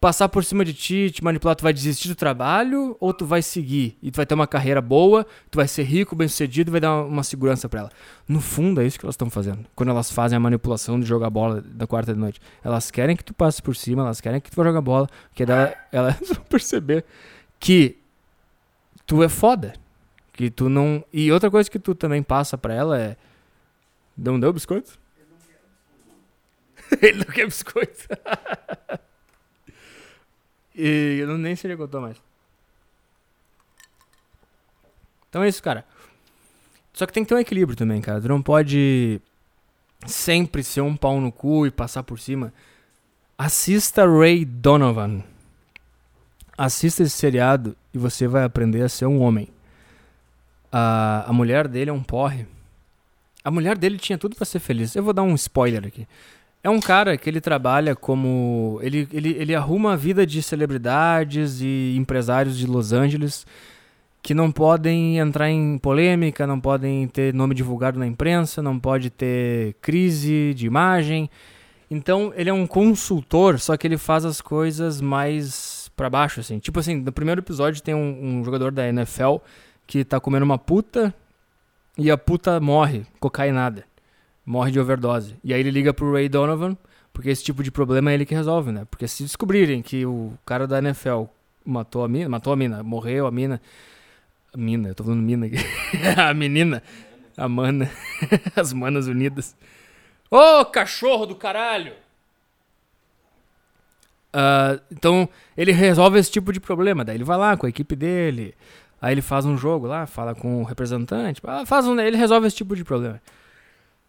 passar 0.00 0.28
por 0.28 0.44
cima 0.44 0.64
de 0.64 0.72
ti, 0.72 1.10
te 1.10 1.22
manipular, 1.22 1.56
tu 1.56 1.62
vai 1.62 1.72
desistir 1.72 2.08
do 2.08 2.14
trabalho 2.14 2.96
ou 3.00 3.12
tu 3.12 3.26
vai 3.26 3.42
seguir 3.42 3.98
e 4.02 4.10
tu 4.10 4.16
vai 4.16 4.24
ter 4.24 4.34
uma 4.34 4.46
carreira 4.46 4.80
boa, 4.80 5.26
tu 5.50 5.56
vai 5.56 5.66
ser 5.66 5.82
rico, 5.82 6.14
bem 6.14 6.28
sucedido 6.28 6.70
e 6.70 6.72
vai 6.72 6.80
dar 6.80 7.04
uma, 7.04 7.22
segurança 7.22 7.68
para 7.68 7.80
ela. 7.80 7.90
No 8.26 8.40
fundo 8.40 8.80
é 8.80 8.86
isso 8.86 8.98
que 8.98 9.04
elas 9.04 9.14
estão 9.14 9.28
fazendo. 9.28 9.66
Quando 9.74 9.90
elas 9.90 10.10
fazem 10.10 10.36
a 10.36 10.40
manipulação 10.40 10.98
de 11.00 11.06
jogar 11.06 11.30
bola 11.30 11.60
da 11.60 11.86
quarta 11.86 12.14
de 12.14 12.20
noite, 12.20 12.40
elas 12.62 12.90
querem 12.90 13.16
que 13.16 13.24
tu 13.24 13.34
passe 13.34 13.60
por 13.60 13.74
cima, 13.74 14.02
elas 14.02 14.20
querem 14.20 14.40
que 14.40 14.50
tu 14.50 14.56
vá 14.56 14.64
jogar 14.64 14.80
bola, 14.80 15.08
que 15.34 15.42
ela, 15.42 15.74
elas 15.90 16.16
vão 16.28 16.44
perceber 16.44 17.04
que 17.58 17.98
tu 19.04 19.22
é 19.22 19.28
foda, 19.28 19.74
que 20.32 20.48
tu 20.48 20.68
não 20.68 21.04
e 21.12 21.32
outra 21.32 21.50
coisa 21.50 21.68
que 21.68 21.78
tu 21.78 21.94
também 21.94 22.22
passa 22.22 22.56
para 22.56 22.72
ela 22.72 22.98
é 22.98 23.16
não 24.16 24.38
deu 24.38 24.52
biscoito? 24.52 24.98
Ele 27.02 27.18
não 27.18 27.26
quer 27.26 27.46
biscoito. 27.46 28.08
E 30.78 31.18
eu 31.18 31.36
nem 31.36 31.56
sei 31.56 31.74
o 31.74 31.88
que 31.88 31.96
mais. 31.96 32.16
Então 35.28 35.42
é 35.42 35.48
isso, 35.48 35.60
cara. 35.60 35.84
Só 36.92 37.04
que 37.04 37.12
tem 37.12 37.24
que 37.24 37.28
ter 37.28 37.34
um 37.34 37.40
equilíbrio 37.40 37.76
também, 37.76 38.00
cara. 38.00 38.20
Tu 38.20 38.28
não 38.28 38.40
pode 38.40 39.20
sempre 40.06 40.62
ser 40.62 40.80
um 40.80 40.96
pau 40.96 41.20
no 41.20 41.32
cu 41.32 41.66
e 41.66 41.70
passar 41.70 42.04
por 42.04 42.20
cima. 42.20 42.52
Assista 43.36 44.06
Ray 44.06 44.44
Donovan. 44.44 45.24
Assista 46.56 47.02
esse 47.02 47.16
seriado 47.16 47.76
e 47.92 47.98
você 47.98 48.28
vai 48.28 48.44
aprender 48.44 48.82
a 48.82 48.88
ser 48.88 49.06
um 49.06 49.20
homem. 49.20 49.48
A, 50.70 51.24
a 51.28 51.32
mulher 51.32 51.66
dele 51.66 51.90
é 51.90 51.92
um 51.92 52.02
porre. 52.02 52.46
A 53.42 53.50
mulher 53.50 53.76
dele 53.76 53.98
tinha 53.98 54.18
tudo 54.18 54.36
para 54.36 54.44
ser 54.44 54.60
feliz. 54.60 54.94
Eu 54.94 55.02
vou 55.02 55.12
dar 55.12 55.22
um 55.22 55.34
spoiler 55.34 55.86
aqui. 55.86 56.06
É 56.68 56.70
um 56.70 56.80
cara 56.80 57.16
que 57.16 57.30
ele 57.30 57.40
trabalha 57.40 57.96
como. 57.96 58.78
Ele, 58.82 59.08
ele, 59.10 59.30
ele 59.30 59.54
arruma 59.54 59.94
a 59.94 59.96
vida 59.96 60.26
de 60.26 60.42
celebridades 60.42 61.62
e 61.62 61.94
empresários 61.96 62.58
de 62.58 62.66
Los 62.66 62.92
Angeles 62.92 63.46
que 64.20 64.34
não 64.34 64.52
podem 64.52 65.16
entrar 65.16 65.48
em 65.48 65.78
polêmica, 65.78 66.46
não 66.46 66.60
podem 66.60 67.08
ter 67.08 67.32
nome 67.32 67.54
divulgado 67.54 67.98
na 67.98 68.06
imprensa, 68.06 68.60
não 68.60 68.78
pode 68.78 69.08
ter 69.08 69.76
crise 69.80 70.52
de 70.52 70.66
imagem. 70.66 71.30
Então, 71.90 72.34
ele 72.36 72.50
é 72.50 72.52
um 72.52 72.66
consultor, 72.66 73.58
só 73.58 73.74
que 73.74 73.86
ele 73.86 73.96
faz 73.96 74.26
as 74.26 74.42
coisas 74.42 75.00
mais 75.00 75.90
pra 75.96 76.10
baixo, 76.10 76.40
assim. 76.40 76.58
Tipo 76.58 76.80
assim, 76.80 76.96
no 76.96 77.12
primeiro 77.12 77.40
episódio 77.40 77.82
tem 77.82 77.94
um, 77.94 78.40
um 78.40 78.44
jogador 78.44 78.72
da 78.72 78.86
NFL 78.86 79.36
que 79.86 80.04
tá 80.04 80.20
comendo 80.20 80.44
uma 80.44 80.58
puta 80.58 81.14
e 81.96 82.10
a 82.10 82.18
puta 82.18 82.60
morre, 82.60 83.06
cocainada. 83.18 83.87
Morre 84.48 84.70
de 84.70 84.80
overdose. 84.80 85.36
E 85.44 85.52
aí 85.52 85.60
ele 85.60 85.70
liga 85.70 85.92
pro 85.92 86.10
Ray 86.10 86.26
Donovan, 86.26 86.74
porque 87.12 87.28
esse 87.28 87.44
tipo 87.44 87.62
de 87.62 87.70
problema 87.70 88.10
é 88.10 88.14
ele 88.14 88.24
que 88.24 88.34
resolve, 88.34 88.72
né? 88.72 88.86
Porque 88.90 89.06
se 89.06 89.22
descobrirem 89.22 89.82
que 89.82 90.06
o 90.06 90.32
cara 90.46 90.66
da 90.66 90.78
NFL 90.78 91.24
matou 91.62 92.02
a 92.02 92.08
mina, 92.08 92.30
matou 92.30 92.54
a 92.54 92.56
mina, 92.56 92.82
morreu 92.82 93.26
a 93.26 93.30
mina, 93.30 93.60
a 94.50 94.56
mina, 94.56 94.88
eu 94.88 94.94
tô 94.94 95.04
falando 95.04 95.20
mina 95.20 95.44
aqui, 95.44 95.56
a 96.16 96.32
menina, 96.32 96.82
a 97.36 97.46
mana, 97.46 97.90
as 98.56 98.72
manas 98.72 99.06
unidas. 99.06 99.54
Ô, 100.30 100.64
cachorro 100.64 101.26
do 101.26 101.34
caralho! 101.34 101.92
Ah, 104.32 104.80
então, 104.90 105.28
ele 105.58 105.72
resolve 105.72 106.18
esse 106.18 106.30
tipo 106.30 106.54
de 106.54 106.60
problema. 106.60 107.04
Daí 107.04 107.18
ele 107.18 107.24
vai 107.24 107.36
lá 107.36 107.54
com 107.54 107.66
a 107.66 107.68
equipe 107.68 107.94
dele. 107.94 108.54
Aí 108.98 109.12
ele 109.12 109.20
faz 109.20 109.44
um 109.44 109.58
jogo 109.58 109.86
lá, 109.86 110.06
fala 110.06 110.34
com 110.34 110.62
o 110.62 110.64
representante. 110.64 111.42
Faz 111.66 111.86
um, 111.86 112.00
ele 112.00 112.16
resolve 112.16 112.46
esse 112.46 112.56
tipo 112.56 112.74
de 112.74 112.82
problema. 112.82 113.20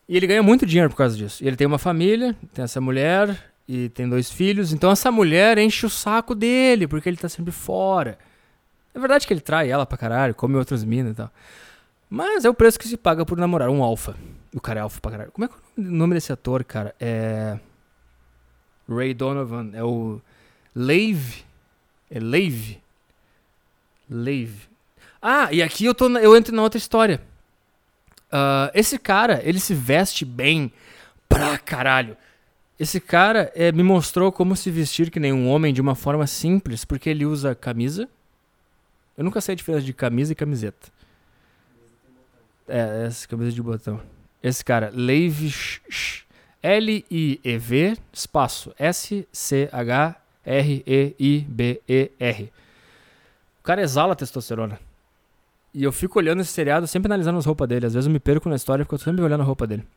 E 0.10 0.18
ele 0.18 0.26
ganha 0.26 0.42
muito 0.42 0.66
dinheiro 0.66 0.90
por 0.90 0.96
causa 0.96 1.16
disso. 1.16 1.44
E 1.44 1.48
ele 1.48 1.56
tem 1.56 1.68
uma 1.68 1.78
família, 1.78 2.36
tem 2.52 2.64
essa 2.64 2.82
mulher 2.82 3.52
e 3.68 3.90
tem 3.90 4.10
dois 4.10 4.32
filhos. 4.32 4.74
Então 4.74 4.90
essa 4.90 5.12
mulher 5.12 5.60
enche 5.60 5.86
o 5.86 5.90
saco 5.90 6.34
dele, 6.34 6.88
porque 6.88 7.08
ele 7.08 7.16
tá 7.16 7.30
sempre 7.30 7.52
fora. 7.52 8.18
É 8.92 9.00
verdade 9.00 9.28
que 9.28 9.32
ele 9.32 9.40
trai 9.40 9.70
ela 9.70 9.86
pra 9.86 10.00
caralho, 10.00 10.34
come 10.34 10.56
outras 10.56 10.84
minas 10.84 11.12
e 11.12 11.16
tal. 11.16 11.32
Mas 12.10 12.44
é 12.44 12.50
o 12.50 12.56
preço 12.56 12.80
que 12.80 12.88
se 12.88 12.98
paga 12.98 13.24
por 13.24 13.38
namorar 13.38 13.70
um 13.70 13.84
alfa. 13.84 14.16
O 14.52 14.60
cara 14.60 14.80
é 14.80 14.82
alfa 14.82 15.00
pra 15.00 15.12
caralho. 15.12 15.32
Como 15.32 15.46
é 15.46 15.48
que 15.48 15.54
é 15.54 15.58
o 15.78 15.84
nome 15.84 16.16
desse 16.16 16.34
ator, 16.34 16.64
cara? 16.64 16.96
É. 17.00 17.60
Ray 18.90 19.14
Donovan. 19.14 19.70
É 19.74 19.84
o. 19.84 20.20
Lave. 20.76 21.44
É 22.10 22.20
Lave. 22.20 22.82
Lave. 24.10 24.68
Ah, 25.22 25.50
e 25.52 25.62
aqui 25.62 25.86
eu, 25.86 25.94
tô 25.94 26.10
eu 26.18 26.36
entro 26.36 26.56
na 26.56 26.64
outra 26.64 26.80
história. 26.80 27.22
Ah, 28.32 28.72
esse 28.74 28.98
cara, 29.00 29.42
ele 29.44 29.60
se 29.60 29.74
veste 29.74 30.24
bem 30.26 30.72
pra 31.28 31.58
caralho. 31.58 32.16
Esse 32.80 33.00
cara 33.00 33.52
eh, 33.56 33.72
me 33.72 33.84
mostrou 33.84 34.32
como 34.32 34.56
se 34.56 34.72
vestir 34.72 35.12
que 35.12 35.20
nem 35.20 35.34
um 35.34 35.48
homem 35.50 35.74
de 35.74 35.82
uma 35.82 35.96
forma 35.96 36.26
simples, 36.28 36.86
porque 36.86 37.10
ele 37.10 37.26
usa 37.26 37.54
camisa. 37.54 38.08
Eu 39.18 39.24
nunca 39.24 39.42
sei 39.42 39.54
a 39.54 39.56
diferença 39.56 39.84
de 39.86 39.94
camisa 39.94 40.32
e 40.32 40.36
camiseta. 40.36 40.88
É, 42.68 43.06
essa 43.08 43.28
camisa 43.28 43.52
de 43.52 43.62
botão. 43.62 44.00
Esse 44.42 44.64
cara, 44.64 44.94
Sh- 45.90 46.24
L-I-E-V, 46.64 47.98
espaço, 48.14 48.74
S-C-H-R-E-I-B-E-R. 51.20 52.52
O 53.60 53.64
cara 53.64 53.82
exala 53.82 54.16
testosterona. 54.16 54.80
E 55.74 55.84
eu 55.84 55.92
fico 55.92 56.18
olhando 56.20 56.42
esse 56.42 56.52
seriado, 56.52 56.88
sempre 56.88 57.08
analisando 57.08 57.38
as 57.38 57.46
roupas 57.46 57.68
dele. 57.68 57.86
Às 57.86 57.94
vezes 57.94 58.08
eu 58.08 58.12
me 58.14 58.20
perco 58.20 58.50
na 58.50 58.56
história 58.56 58.84
porque 58.84 58.96
eu 58.96 59.00
tô 59.00 59.06
sempre 59.06 59.24
olhando 59.24 59.42
a 59.42 59.46
roupa 59.46 59.68
dele. 59.68 59.88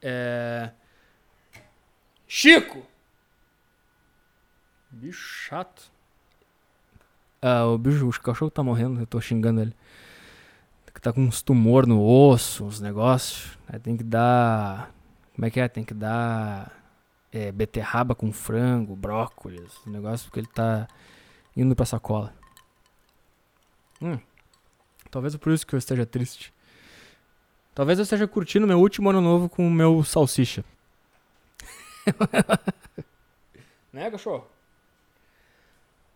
É... 0.00 0.70
Chico! 2.26 2.82
Bicho 4.90 5.48
chato. 5.48 5.90
Ah, 7.40 7.66
o 7.66 7.78
bicho, 7.78 8.08
o 8.08 8.20
cachorro 8.20 8.50
tá 8.50 8.62
morrendo, 8.62 9.00
eu 9.00 9.06
tô 9.06 9.20
xingando 9.20 9.60
ele. 9.60 9.74
Que 10.94 11.00
tá 11.00 11.12
com 11.12 11.22
uns 11.22 11.40
tumor 11.42 11.86
no 11.86 12.04
osso, 12.04 12.64
uns 12.64 12.80
negócios. 12.80 13.58
Aí 13.66 13.78
tem 13.78 13.96
que 13.96 14.04
dar. 14.04 14.92
Como 15.34 15.46
é 15.46 15.50
que 15.50 15.58
é? 15.60 15.66
Tem 15.68 15.84
que 15.84 15.94
dar. 15.94 16.70
é, 17.32 17.50
beterraba 17.50 18.14
com 18.14 18.30
frango, 18.30 18.94
brócolis, 18.94 19.72
negócio 19.86 20.26
porque 20.26 20.40
ele 20.40 20.48
tá 20.48 20.86
indo 21.56 21.74
pra 21.74 21.86
sacola. 21.86 22.34
Hum. 24.00 24.18
Talvez 25.12 25.36
por 25.36 25.52
isso 25.52 25.66
que 25.66 25.74
eu 25.74 25.78
esteja 25.78 26.06
triste. 26.06 26.52
Talvez 27.74 27.98
eu 27.98 28.02
esteja 28.02 28.26
curtindo 28.26 28.66
meu 28.66 28.80
último 28.80 29.10
ano 29.10 29.20
novo 29.20 29.46
com 29.46 29.66
o 29.66 29.70
meu 29.70 30.02
salsicha. 30.02 30.64
né, 33.92 34.10
cachorro? 34.10 34.46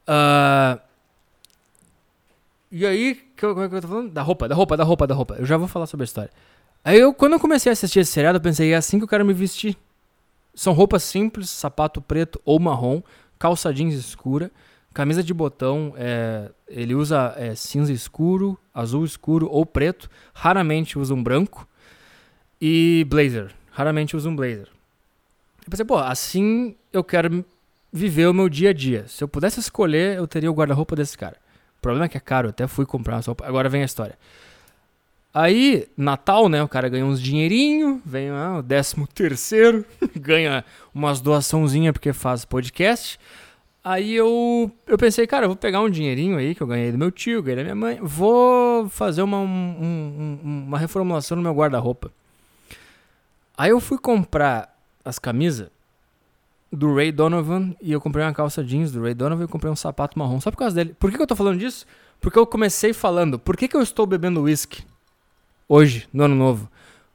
Ah, 0.07 0.81
e 2.73 2.87
aí, 2.87 3.15
como 3.39 3.63
é 3.63 3.69
que 3.69 3.75
eu 3.75 3.83
tô 3.83 3.89
falando? 3.89 4.11
Da 4.11 4.23
roupa, 4.23 4.49
da 4.49 4.55
roupa, 4.55 4.77
da 4.79 4.85
roupa, 4.85 5.07
da 5.07 5.15
roupa. 5.15 5.35
Eu 5.35 5.45
já 5.45 5.59
vou 5.59 5.69
falar 5.69 5.87
sobre 5.87 6.05
a 6.05 6.07
história. 6.07 6.31
Aí 6.83 6.99
eu, 6.99 7.13
quando 7.13 7.35
eu 7.35 7.41
comecei 7.41 7.69
a 7.69 7.75
assistir 7.75 8.01
esse 8.01 8.13
seriado, 8.13 8.39
eu 8.39 8.43
pensei, 8.43 8.73
é 8.73 8.77
assim 8.77 8.97
que 8.97 9.05
eu 9.05 9.09
quero 9.09 9.27
me 9.27 9.35
vestir. 9.35 9.77
São 10.55 10.73
roupas 10.73 11.03
simples, 11.03 11.51
sapato 11.51 12.01
preto 12.01 12.41
ou 12.47 12.59
marrom, 12.59 13.03
calça 13.39 13.75
jeans 13.75 13.95
escura, 13.95 14.51
camisa 14.97 15.23
de 15.23 15.35
botão, 15.35 15.93
é, 15.95 16.51
ele 16.67 16.95
usa 16.95 17.35
é, 17.37 17.55
cinza 17.55 17.93
escuro, 17.93 18.59
azul 18.73 19.05
escuro 19.05 19.47
ou 19.51 19.67
preto, 19.67 20.09
raramente 20.33 20.99
usa 20.99 21.13
um 21.13 21.23
branco, 21.23 21.69
e 22.59 23.07
blazer, 23.07 23.55
raramente 23.71 24.17
usa 24.17 24.27
um 24.27 24.35
blazer. 24.35 24.69
Eu 25.63 25.71
pensei, 25.71 25.85
pô, 25.85 25.99
assim 25.99 26.75
eu 26.91 27.05
quero 27.05 27.45
viver 27.93 28.27
o 28.27 28.33
meu 28.33 28.49
dia 28.49 28.71
a 28.71 28.73
dia. 28.73 29.05
Se 29.07 29.23
eu 29.23 29.29
pudesse 29.29 29.61
escolher, 29.61 30.17
eu 30.17 30.27
teria 30.27 30.51
o 30.51 30.55
guarda-roupa 30.55 30.97
desse 30.97 31.19
cara. 31.19 31.37
O 31.79 31.83
problema 31.83 32.07
é 32.07 32.09
que 32.09 32.17
é 32.17 32.21
caro, 32.21 32.47
eu 32.47 32.51
até 32.51 32.67
fui 32.67 32.87
comprar 32.87 33.19
essa 33.19 33.27
roupa. 33.31 33.47
Agora 33.47 33.69
vem 33.69 33.83
a 33.83 33.85
história. 33.85 34.19
Aí, 35.35 35.87
Natal, 35.95 36.49
né? 36.49 36.63
O 36.63 36.69
cara 36.69 36.89
ganha 36.89 37.05
uns 37.05 37.21
dinheirinho, 37.21 38.01
vem 38.03 38.31
ah, 38.31 38.61
o 38.61 38.63
décimo 38.63 39.07
terceiro, 39.07 39.85
ganha 40.17 40.65
umas 40.95 41.21
doaçãozinhas 41.21 41.93
porque 41.93 42.15
faz 42.15 42.47
podcast. 42.47 43.21
Aí 43.89 44.15
eu, 44.15 44.69
eu 44.85 44.99
pensei, 44.99 45.29
cara, 45.29 45.45
eu 45.45 45.49
vou 45.51 45.57
pegar 45.57 45.81
um 45.81 45.89
dinheirinho 45.89 46.37
aí 46.37 46.57
que 46.57 46.61
eu 46.61 46.67
ganhei 46.67 46.91
do 46.91 46.99
meu 46.99 47.09
tio, 47.13 47.41
ganhei 47.41 47.59
da 47.59 47.63
minha 47.63 47.75
mãe, 47.77 48.01
vou 48.03 48.89
fazer 48.89 49.23
uma, 49.23 49.39
um- 49.39 49.47
um- 49.47 50.41
um- 50.45 50.65
uma 50.67 50.77
reformulação 50.77 51.37
no 51.37 51.43
meu 51.45 51.53
guarda-roupa. 51.55 52.11
Aí 53.57 53.71
eu 53.71 53.79
fui 53.79 53.97
comprar 53.97 54.77
as 55.05 55.21
camisas 55.21 55.69
do 56.73 56.97
Ray 56.97 57.13
Donovan 57.13 57.77
e 57.81 57.93
eu 57.93 58.01
comprei 58.01 58.25
uma 58.25 58.35
calça 58.35 58.65
jeans 58.65 58.91
do 58.91 59.01
Ray 59.03 59.15
Donovan 59.15 59.45
e 59.45 59.49
comprei 59.49 59.71
um 59.71 59.77
sapato 59.77 60.19
marrom. 60.19 60.41
Só 60.41 60.51
por 60.51 60.57
causa 60.57 60.75
dele. 60.75 60.93
Por 60.99 61.09
que, 61.09 61.17
que 61.17 61.23
eu 61.23 61.27
tô 61.27 61.37
falando 61.37 61.61
disso? 61.61 61.87
Porque 62.21 62.37
eu 62.41 62.45
comecei 62.45 62.93
falando, 62.93 63.39
por 63.39 63.57
que, 63.57 63.69
que 63.69 63.77
eu 63.77 63.83
estou 63.83 64.05
bebendo 64.05 64.43
whisky 64.43 64.85
hoje, 65.69 66.09
no 66.13 66.25
ano 66.25 66.35
novo? 66.35 66.69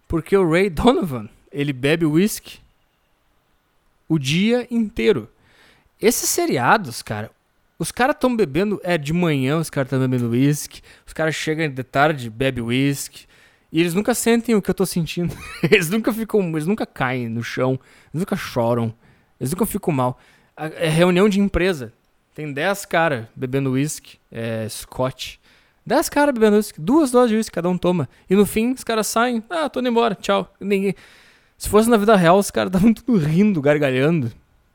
Porque 0.08 0.38
o 0.38 0.50
Ray 0.50 0.70
Donovan, 0.70 1.28
ele 1.52 1.74
bebe 1.74 2.06
whisky 2.06 2.60
o 4.08 4.18
dia 4.18 4.66
inteiro. 4.72 5.28
Esses 6.02 6.30
seriados, 6.30 7.04
cara, 7.04 7.30
os 7.78 7.92
caras 7.92 8.16
estão 8.16 8.36
bebendo, 8.36 8.82
é 8.84 8.98
de 8.98 9.14
manhã 9.14 9.60
os 9.60 9.70
caras 9.70 9.86
estão 9.88 10.00
bebendo 10.00 10.32
whisky, 10.32 10.82
os 11.06 11.14
caras 11.14 11.36
chegam 11.36 11.70
de 11.70 11.84
tarde, 11.84 12.28
bebem 12.28 12.64
whisky, 12.64 13.28
e 13.72 13.80
eles 13.80 13.94
nunca 13.94 14.16
sentem 14.16 14.56
o 14.56 14.62
que 14.64 14.70
eu 14.72 14.74
tô 14.74 14.84
sentindo. 14.84 15.32
eles 15.62 15.92
nunca 15.92 16.12
ficam, 16.12 16.42
eles 16.50 16.66
nunca 16.66 16.88
caem 16.88 17.30
no 17.30 17.44
chão, 17.44 17.80
eles 18.12 18.22
nunca 18.22 18.36
choram, 18.36 18.92
eles 19.40 19.52
nunca 19.52 19.66
ficam 19.68 19.94
mal. 19.94 20.18
É 20.58 20.90
reunião 20.90 21.30
de 21.30 21.40
empresa, 21.40 21.94
tem 22.34 22.52
10 22.52 22.86
caras 22.86 23.28
bebendo 23.36 23.74
whisky, 23.74 24.18
é, 24.32 24.68
Scott. 24.68 25.40
10 25.86 26.10
caras 26.10 26.34
bebendo 26.34 26.58
whisky, 26.58 26.82
duas 26.82 27.12
doses 27.12 27.30
de 27.30 27.36
whisky 27.36 27.54
cada 27.54 27.70
um 27.70 27.78
toma. 27.78 28.10
E 28.28 28.36
no 28.36 28.46
fim, 28.48 28.72
os 28.72 28.84
caras 28.84 29.06
saem, 29.06 29.44
ah, 29.52 29.70
tô 29.70 29.80
indo 29.80 29.90
embora, 29.90 30.16
tchau. 30.16 30.52
Ninguém... 30.60 30.96
Se 31.58 31.70
fosse 31.70 31.88
na 31.88 31.98
vida 31.98 32.16
real, 32.16 32.40
os 32.40 32.50
caras 32.50 32.70
estavam 32.70 32.92
tudo 32.92 33.20
rindo, 33.20 33.62
gargalhando. 33.62 34.32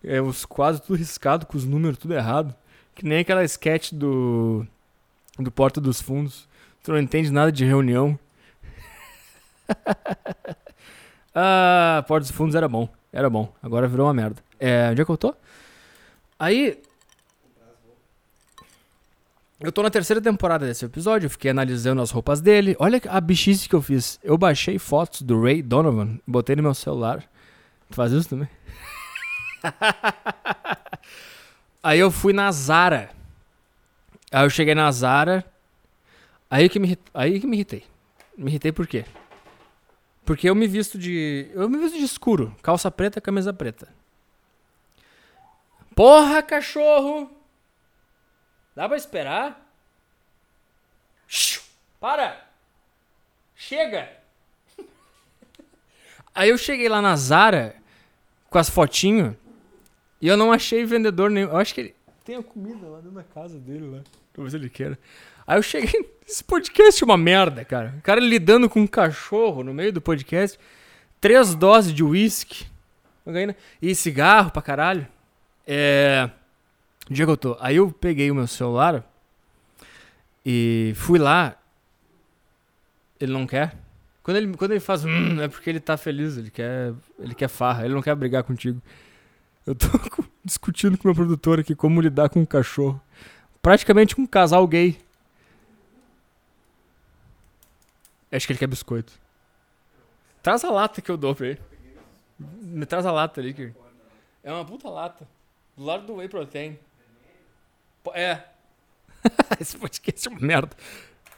É, 0.06 0.22
os 0.22 0.44
quadros 0.44 0.80
tudo 0.86 0.96
riscado, 0.96 1.46
com 1.46 1.56
os 1.58 1.64
números 1.64 1.98
tudo 1.98 2.14
errado. 2.14 2.54
Que 2.94 3.04
nem 3.04 3.18
aquela 3.18 3.44
sketch 3.44 3.92
do. 3.92 4.64
do 5.36 5.50
Porta 5.50 5.80
dos 5.80 6.00
Fundos. 6.00 6.48
Tu 6.84 6.92
não 6.92 6.98
entende 7.00 7.32
nada 7.32 7.50
de 7.50 7.64
reunião. 7.64 8.16
ah, 11.34 12.04
Porta 12.06 12.20
dos 12.20 12.30
Fundos 12.30 12.54
era 12.54 12.68
bom. 12.68 12.88
Era 13.12 13.28
bom. 13.28 13.52
Agora 13.60 13.88
virou 13.88 14.06
uma 14.06 14.14
merda. 14.14 14.40
É, 14.60 14.88
onde 14.92 15.02
é 15.02 15.04
que 15.04 15.10
eu 15.10 15.16
tô? 15.16 15.34
Aí. 16.38 16.80
Eu 19.58 19.72
tô 19.72 19.82
na 19.82 19.90
terceira 19.90 20.20
temporada 20.20 20.66
desse 20.66 20.84
episódio, 20.84 21.26
eu 21.26 21.30
fiquei 21.30 21.50
analisando 21.50 22.02
as 22.02 22.10
roupas 22.10 22.42
dele. 22.42 22.76
Olha 22.78 23.00
a 23.08 23.20
bichice 23.20 23.68
que 23.68 23.74
eu 23.74 23.80
fiz. 23.82 24.20
Eu 24.22 24.36
baixei 24.38 24.78
fotos 24.78 25.22
do 25.22 25.42
Ray 25.42 25.62
Donovan, 25.62 26.20
botei 26.26 26.54
no 26.54 26.62
meu 26.62 26.74
celular. 26.74 27.24
Tu 27.88 27.96
faz 27.96 28.12
isso 28.12 28.28
também? 28.28 28.48
Aí 31.82 31.98
eu 31.98 32.10
fui 32.10 32.32
na 32.32 32.50
Zara. 32.50 33.10
Aí 34.30 34.44
eu 34.44 34.50
cheguei 34.50 34.74
na 34.74 34.90
Zara. 34.90 35.44
Aí 36.50 36.68
que 36.68 36.78
me, 36.78 36.98
aí 37.14 37.40
que 37.40 37.46
me 37.46 37.56
irritei. 37.56 37.84
Me 38.36 38.50
irritei 38.50 38.72
por 38.72 38.86
quê? 38.86 39.04
Porque 40.24 40.50
eu 40.50 40.54
me 40.54 40.66
visto 40.66 40.98
de. 40.98 41.50
Eu 41.54 41.68
me 41.68 41.78
visto 41.78 41.96
de 41.96 42.04
escuro. 42.04 42.54
Calça 42.62 42.90
preta, 42.90 43.20
camisa 43.20 43.52
preta. 43.52 43.88
Porra, 45.94 46.42
cachorro! 46.42 47.30
Dá 48.74 48.86
pra 48.86 48.96
esperar? 48.96 49.66
Para! 51.98 52.44
Chega! 53.54 54.12
Aí 56.34 56.50
eu 56.50 56.58
cheguei 56.58 56.88
lá 56.88 57.00
na 57.00 57.16
Zara 57.16 57.76
com 58.50 58.58
as 58.58 58.68
fotinhos. 58.68 59.34
E 60.20 60.28
eu 60.28 60.36
não 60.36 60.52
achei 60.52 60.84
vendedor 60.84 61.30
nenhum. 61.30 61.50
Eu 61.50 61.56
acho 61.56 61.74
que 61.74 61.80
ele 61.80 61.94
tem 62.24 62.36
a 62.36 62.42
comida 62.42 62.86
lá 62.86 62.98
dentro 62.98 63.12
da 63.12 63.22
casa 63.22 63.58
dele 63.58 63.86
lá. 63.88 64.00
Talvez 64.32 64.54
ele 64.54 64.68
queira. 64.68 64.98
Aí 65.46 65.58
eu 65.58 65.62
cheguei. 65.62 66.10
Esse 66.26 66.42
podcast 66.42 67.02
é 67.02 67.04
uma 67.04 67.16
merda, 67.16 67.64
cara. 67.64 67.94
O 67.98 68.02
cara 68.02 68.20
lidando 68.20 68.68
com 68.68 68.80
um 68.80 68.86
cachorro 68.86 69.62
no 69.62 69.72
meio 69.72 69.92
do 69.92 70.00
podcast. 70.00 70.58
Três 71.20 71.54
doses 71.54 71.92
de 71.92 72.02
uísque. 72.02 72.66
cocaína, 73.24 73.56
E 73.80 73.94
cigarro 73.94 74.50
pra 74.50 74.60
caralho. 74.60 75.06
É. 75.66 76.28
Onde 77.08 77.22
é 77.22 77.24
que 77.24 77.30
eu 77.30 77.36
tô? 77.36 77.56
Aí 77.60 77.76
eu 77.76 77.90
peguei 77.92 78.30
o 78.30 78.34
meu 78.34 78.46
celular 78.46 79.04
e 80.44 80.92
fui 80.96 81.18
lá. 81.18 81.56
Ele 83.20 83.32
não 83.32 83.46
quer. 83.46 83.76
Quando 84.22 84.38
ele, 84.38 84.56
quando 84.56 84.72
ele 84.72 84.80
faz 84.80 85.04
hum, 85.04 85.40
é 85.40 85.46
porque 85.46 85.70
ele 85.70 85.78
tá 85.78 85.96
feliz, 85.96 86.36
ele 86.36 86.50
quer, 86.50 86.92
ele 87.18 87.34
quer 87.34 87.48
farra, 87.48 87.84
ele 87.84 87.94
não 87.94 88.02
quer 88.02 88.14
brigar 88.16 88.42
contigo. 88.42 88.82
Eu 89.66 89.74
tô 89.74 89.86
discutindo 90.44 90.96
com 90.96 91.08
meu 91.08 91.14
produtor 91.14 91.58
aqui 91.58 91.74
como 91.74 92.00
lidar 92.00 92.28
com 92.28 92.40
um 92.40 92.46
cachorro. 92.46 93.00
Praticamente 93.60 94.18
um 94.20 94.26
casal 94.26 94.66
gay. 94.66 94.96
Acho 98.30 98.46
que 98.46 98.52
ele 98.52 98.58
quer 98.58 98.68
biscoito. 98.68 99.12
Traz 100.42 100.62
a 100.62 100.70
lata 100.70 101.02
que 101.02 101.10
eu 101.10 101.16
dou 101.16 101.34
pra 101.34 101.48
ele. 101.48 101.60
Me 102.38 102.86
traz 102.86 103.04
a 103.04 103.10
lata 103.10 103.40
ali. 103.40 103.52
Que... 103.52 103.72
É 104.44 104.52
uma 104.52 104.64
puta 104.64 104.88
lata. 104.88 105.26
Do 105.76 105.84
lado 105.84 106.06
do 106.06 106.14
Whey 106.14 106.28
Protein. 106.28 106.78
É. 108.14 108.42
Esse 109.60 109.76
podcast 109.76 110.28
é 110.28 110.30
uma 110.30 110.40
merda. 110.40 110.76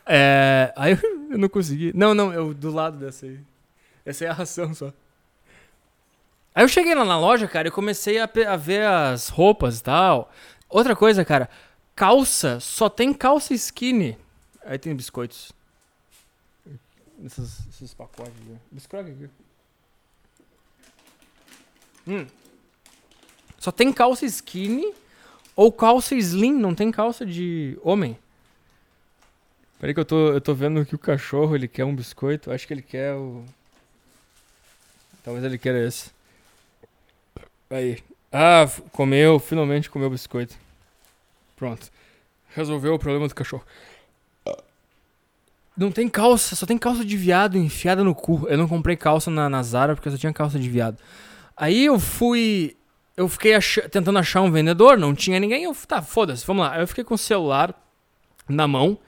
É. 0.05 0.72
Aí 0.76 0.98
eu 1.30 1.38
não 1.38 1.48
consegui. 1.48 1.92
Não, 1.94 2.14
não, 2.14 2.32
eu 2.32 2.52
do 2.52 2.70
lado 2.70 2.98
dessa 2.98 3.24
aí. 3.24 3.40
Essa 4.05 4.26
é 4.26 4.28
a 4.28 4.32
ração 4.34 4.74
só. 4.74 4.92
Aí 6.59 6.64
eu 6.64 6.68
cheguei 6.68 6.93
lá 6.93 7.05
na 7.05 7.16
loja, 7.16 7.47
cara, 7.47 7.68
e 7.68 7.70
comecei 7.70 8.18
a, 8.18 8.28
a 8.48 8.56
ver 8.56 8.85
as 8.85 9.28
roupas 9.28 9.78
e 9.78 9.82
tal. 9.85 10.32
Outra 10.68 10.97
coisa, 10.97 11.24
cara, 11.24 11.48
calça, 11.94 12.59
só 12.59 12.89
tem 12.89 13.14
calça 13.14 13.55
skinny. 13.55 14.18
Aí 14.64 14.76
tem 14.76 14.93
biscoitos. 14.93 15.52
Esses, 17.24 17.60
esses 17.68 17.94
pacotes 17.94 18.32
aqui. 18.32 18.56
Biscoito 18.72 19.09
aqui. 19.09 19.30
Hum. 22.09 22.26
Só 23.56 23.70
tem 23.70 23.93
calça 23.93 24.26
skinny 24.26 24.93
ou 25.55 25.70
calça 25.70 26.16
slim, 26.16 26.55
não 26.55 26.74
tem 26.74 26.90
calça 26.90 27.24
de 27.24 27.78
homem. 27.85 28.18
Peraí 29.78 29.94
que 29.94 30.01
eu 30.01 30.05
tô, 30.05 30.32
eu 30.32 30.40
tô 30.40 30.55
vendo 30.55 30.85
que 30.85 30.97
o 30.97 30.98
cachorro, 30.98 31.55
ele 31.55 31.68
quer 31.68 31.85
um 31.85 31.94
biscoito. 31.94 32.51
Acho 32.51 32.66
que 32.66 32.74
ele 32.74 32.82
quer 32.82 33.14
o... 33.14 33.44
Talvez 35.22 35.44
ele 35.44 35.56
queira 35.56 35.86
esse. 35.86 36.18
Aí. 37.70 37.99
Ah, 38.32 38.66
comeu, 38.93 39.39
finalmente 39.39 39.89
comeu 39.90 40.11
biscoito. 40.11 40.55
Pronto. 41.57 41.90
Resolveu 42.55 42.95
o 42.95 42.99
problema 42.99 43.27
do 43.28 43.35
cachorro. 43.35 43.65
Não 45.77 45.93
tem 45.93 46.09
calça, 46.09 46.57
só 46.57 46.66
tem 46.66 46.77
calça 46.77 47.05
de 47.05 47.16
viado 47.16 47.57
enfiada 47.57 48.03
no 48.03 48.15
cu. 48.15 48.47
Eu 48.49 48.59
não 48.59 48.66
comprei 48.66 48.97
calça 48.97 49.31
na, 49.31 49.49
na 49.49 49.62
Zara 49.62 49.95
porque 49.95 50.11
só 50.11 50.16
tinha 50.16 50.32
calça 50.32 50.59
de 50.59 50.69
viado. 50.69 50.99
Aí 51.57 51.85
eu 51.85 51.99
fui. 52.01 52.77
Eu 53.16 53.28
fiquei 53.28 53.55
ach- 53.55 53.89
tentando 53.90 54.19
achar 54.19 54.43
um 54.43 54.51
vendedor, 54.51 54.99
não 54.99 55.15
tinha 55.15 55.39
ninguém. 55.39 55.65
Eu, 55.65 55.74
tá, 55.86 56.03
foda-se, 56.03 56.45
vamos 56.47 56.65
lá. 56.65 56.74
Aí 56.74 56.81
eu 56.81 56.86
fiquei 56.89 57.05
com 57.05 57.15
o 57.15 57.19
celular 57.19 57.74
na 58.49 58.66
mão, 58.66 58.99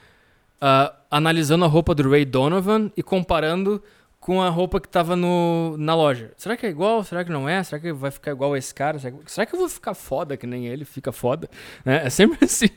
ah, 0.60 0.92
analisando 1.10 1.64
a 1.64 1.68
roupa 1.68 1.94
do 1.94 2.08
Ray 2.08 2.24
Donovan 2.24 2.90
e 2.96 3.02
comparando 3.02 3.82
com 4.20 4.42
a 4.42 4.50
roupa 4.50 4.78
que 4.78 4.88
tava 4.88 5.16
no, 5.16 5.76
na 5.78 5.94
loja. 5.94 6.30
Será 6.36 6.54
que 6.54 6.66
é 6.66 6.68
igual? 6.68 7.02
Será 7.02 7.24
que 7.24 7.32
não 7.32 7.48
é? 7.48 7.64
Será 7.64 7.80
que 7.80 7.90
vai 7.90 8.10
ficar 8.10 8.30
igual 8.32 8.54
esse 8.54 8.72
cara? 8.72 8.98
Será 8.98 9.16
que, 9.16 9.32
será 9.32 9.46
que 9.46 9.54
eu 9.54 9.58
vou 9.58 9.68
ficar 9.68 9.94
foda 9.94 10.36
que 10.36 10.46
nem 10.46 10.66
ele 10.66 10.84
fica 10.84 11.10
foda? 11.10 11.48
É, 11.86 12.06
é 12.06 12.10
sempre 12.10 12.38
assim. 12.44 12.68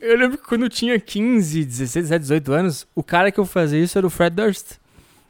Eu 0.00 0.16
lembro 0.16 0.38
que 0.38 0.44
quando 0.44 0.62
eu 0.62 0.70
tinha 0.70 0.98
15, 0.98 1.64
16, 1.66 2.08
17, 2.08 2.20
18 2.22 2.52
anos, 2.54 2.86
o 2.94 3.02
cara 3.02 3.30
que 3.30 3.38
eu 3.38 3.44
fazia 3.44 3.78
isso 3.78 3.98
era 3.98 4.06
o 4.06 4.10
Fred 4.10 4.34
Durst. 4.34 4.78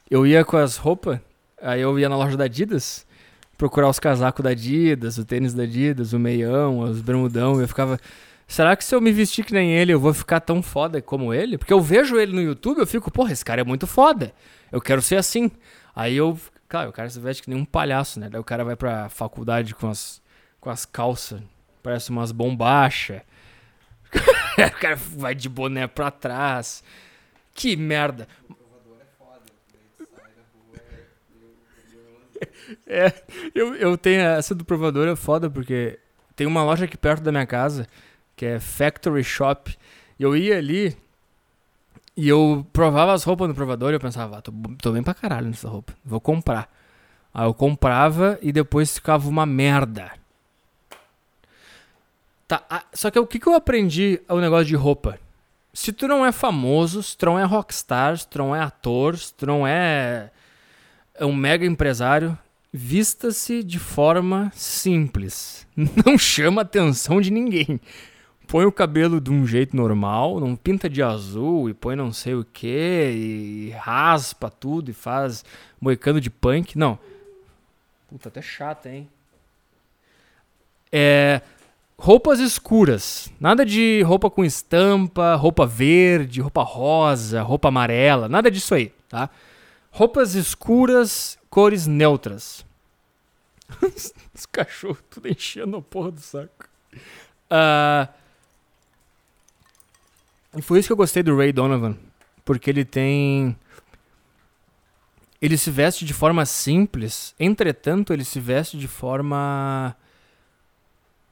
Eu 0.08 0.24
ia 0.24 0.44
com 0.44 0.56
as 0.56 0.76
roupas, 0.76 1.18
aí 1.60 1.80
eu 1.80 1.98
ia 1.98 2.08
na 2.08 2.16
loja 2.16 2.36
da 2.36 2.44
Adidas, 2.44 3.04
procurar 3.58 3.88
os 3.88 3.98
casacos 3.98 4.44
da 4.44 4.50
Adidas, 4.50 5.18
o 5.18 5.24
tênis 5.24 5.52
da 5.52 5.64
Adidas, 5.64 6.12
o 6.12 6.18
meião, 6.18 6.78
os 6.80 7.00
bermudão, 7.00 7.60
eu 7.60 7.66
ficava... 7.66 7.98
Será 8.46 8.74
que 8.74 8.84
se 8.84 8.92
eu 8.94 9.00
me 9.00 9.12
vestir 9.12 9.44
que 9.44 9.52
nem 9.52 9.72
ele, 9.72 9.92
eu 9.92 10.00
vou 10.00 10.12
ficar 10.12 10.40
tão 10.40 10.62
foda 10.62 11.00
como 11.02 11.34
ele? 11.34 11.58
Porque 11.58 11.72
eu 11.72 11.80
vejo 11.80 12.16
ele 12.16 12.32
no 12.32 12.42
YouTube, 12.42 12.78
eu 12.78 12.86
fico, 12.86 13.10
porra, 13.10 13.32
esse 13.32 13.44
cara 13.44 13.60
é 13.60 13.64
muito 13.64 13.86
foda. 13.86 14.32
Eu 14.70 14.80
quero 14.80 15.02
ser 15.02 15.16
assim. 15.16 15.50
Aí 15.94 16.16
eu, 16.16 16.38
claro, 16.68 16.90
o 16.90 16.92
cara 16.92 17.08
se 17.08 17.18
veste 17.20 17.42
que 17.42 17.50
nem 17.50 17.58
um 17.58 17.64
palhaço, 17.64 18.20
né? 18.20 18.28
Daí 18.28 18.40
o 18.40 18.44
cara 18.44 18.64
vai 18.64 18.76
pra 18.76 19.08
faculdade 19.08 19.74
com 19.74 19.88
as, 19.88 20.22
com 20.60 20.70
as 20.70 20.84
calças, 20.84 21.40
parece 21.82 22.10
umas 22.10 22.32
bombachas. 22.32 23.22
o 24.12 24.80
cara 24.80 24.96
vai 24.96 25.34
de 25.34 25.48
boné 25.48 25.86
pra 25.86 26.10
trás. 26.10 26.82
Que 27.54 27.76
merda. 27.76 28.26
É, 32.86 33.12
eu, 33.54 33.74
eu 33.74 33.98
tenho 33.98 34.22
essa 34.22 34.54
do 34.54 34.64
provador 34.64 35.06
é 35.08 35.16
foda 35.16 35.50
porque 35.50 35.98
tem 36.34 36.46
uma 36.46 36.64
loja 36.64 36.86
aqui 36.86 36.96
perto 36.96 37.22
da 37.22 37.30
minha 37.30 37.46
casa 37.46 37.86
que 38.34 38.46
é 38.46 38.58
Factory 38.58 39.22
Shop. 39.22 39.76
Eu 40.18 40.34
ia 40.34 40.56
ali 40.56 40.96
e 42.20 42.28
eu 42.28 42.66
provava 42.70 43.14
as 43.14 43.24
roupas 43.24 43.48
no 43.48 43.54
provador 43.54 43.92
e 43.92 43.94
eu 43.94 44.00
pensava, 44.00 44.36
ah, 44.36 44.42
tô, 44.42 44.52
tô 44.82 44.92
bem 44.92 45.02
pra 45.02 45.14
caralho 45.14 45.46
nessa 45.46 45.66
roupa, 45.70 45.94
vou 46.04 46.20
comprar. 46.20 46.70
Aí 47.32 47.46
eu 47.46 47.54
comprava 47.54 48.38
e 48.42 48.52
depois 48.52 48.92
ficava 48.92 49.26
uma 49.26 49.46
merda. 49.46 50.12
Tá, 52.46 52.62
ah, 52.68 52.84
só 52.92 53.10
que 53.10 53.18
o 53.18 53.26
que, 53.26 53.38
que 53.38 53.46
eu 53.46 53.54
aprendi 53.54 54.20
o 54.28 54.38
negócio 54.38 54.66
de 54.66 54.76
roupa? 54.76 55.18
Se 55.72 55.94
tu 55.94 56.06
não 56.06 56.26
é 56.26 56.30
famoso, 56.30 57.02
se 57.02 57.16
tu 57.16 57.24
não 57.24 57.38
é 57.38 57.44
rockstar, 57.44 58.18
se 58.18 58.28
tu 58.28 58.36
não 58.36 58.54
é 58.54 58.60
ator, 58.60 59.16
se 59.16 59.32
tu 59.32 59.46
não 59.46 59.66
é 59.66 60.30
é 61.14 61.24
um 61.24 61.34
mega 61.34 61.64
empresário, 61.64 62.36
vista-se 62.70 63.64
de 63.64 63.78
forma 63.78 64.52
simples. 64.54 65.66
Não 66.04 66.18
chama 66.18 66.60
a 66.60 66.64
atenção 66.64 67.20
de 67.20 67.30
ninguém. 67.30 67.80
Põe 68.50 68.64
o 68.64 68.72
cabelo 68.72 69.20
de 69.20 69.30
um 69.30 69.46
jeito 69.46 69.76
normal, 69.76 70.40
não 70.40 70.56
pinta 70.56 70.90
de 70.90 71.00
azul 71.00 71.70
e 71.70 71.72
põe 71.72 71.94
não 71.94 72.12
sei 72.12 72.34
o 72.34 72.44
que, 72.44 72.66
e 72.66 73.70
raspa 73.78 74.50
tudo 74.50 74.90
e 74.90 74.92
faz 74.92 75.44
moicano 75.80 76.20
de 76.20 76.28
punk. 76.28 76.76
Não. 76.76 76.98
Puta, 78.08 78.28
até 78.28 78.42
chato, 78.42 78.86
hein? 78.86 79.08
É. 80.90 81.42
Roupas 81.96 82.40
escuras. 82.40 83.30
Nada 83.38 83.64
de 83.64 84.02
roupa 84.02 84.28
com 84.28 84.44
estampa, 84.44 85.36
roupa 85.36 85.64
verde, 85.64 86.40
roupa 86.40 86.64
rosa, 86.64 87.42
roupa 87.42 87.68
amarela. 87.68 88.28
Nada 88.28 88.50
disso 88.50 88.74
aí, 88.74 88.92
tá? 89.08 89.30
Roupas 89.92 90.34
escuras, 90.34 91.38
cores 91.48 91.86
neutras. 91.86 92.66
Os 94.34 94.44
cachorros 94.46 95.04
tudo 95.08 95.28
enchendo 95.28 95.76
a 95.76 95.82
porra 95.82 96.10
do 96.10 96.20
saco. 96.20 96.68
Ah, 97.48 98.08
e 100.56 100.62
foi 100.62 100.78
isso 100.78 100.88
que 100.88 100.92
eu 100.92 100.96
gostei 100.96 101.22
do 101.22 101.36
Ray 101.36 101.52
Donovan. 101.52 101.96
Porque 102.44 102.68
ele 102.70 102.84
tem. 102.84 103.56
Ele 105.40 105.56
se 105.56 105.70
veste 105.70 106.04
de 106.04 106.12
forma 106.12 106.44
simples, 106.44 107.34
entretanto, 107.40 108.12
ele 108.12 108.24
se 108.24 108.38
veste 108.40 108.78
de 108.78 108.88
forma. 108.88 109.96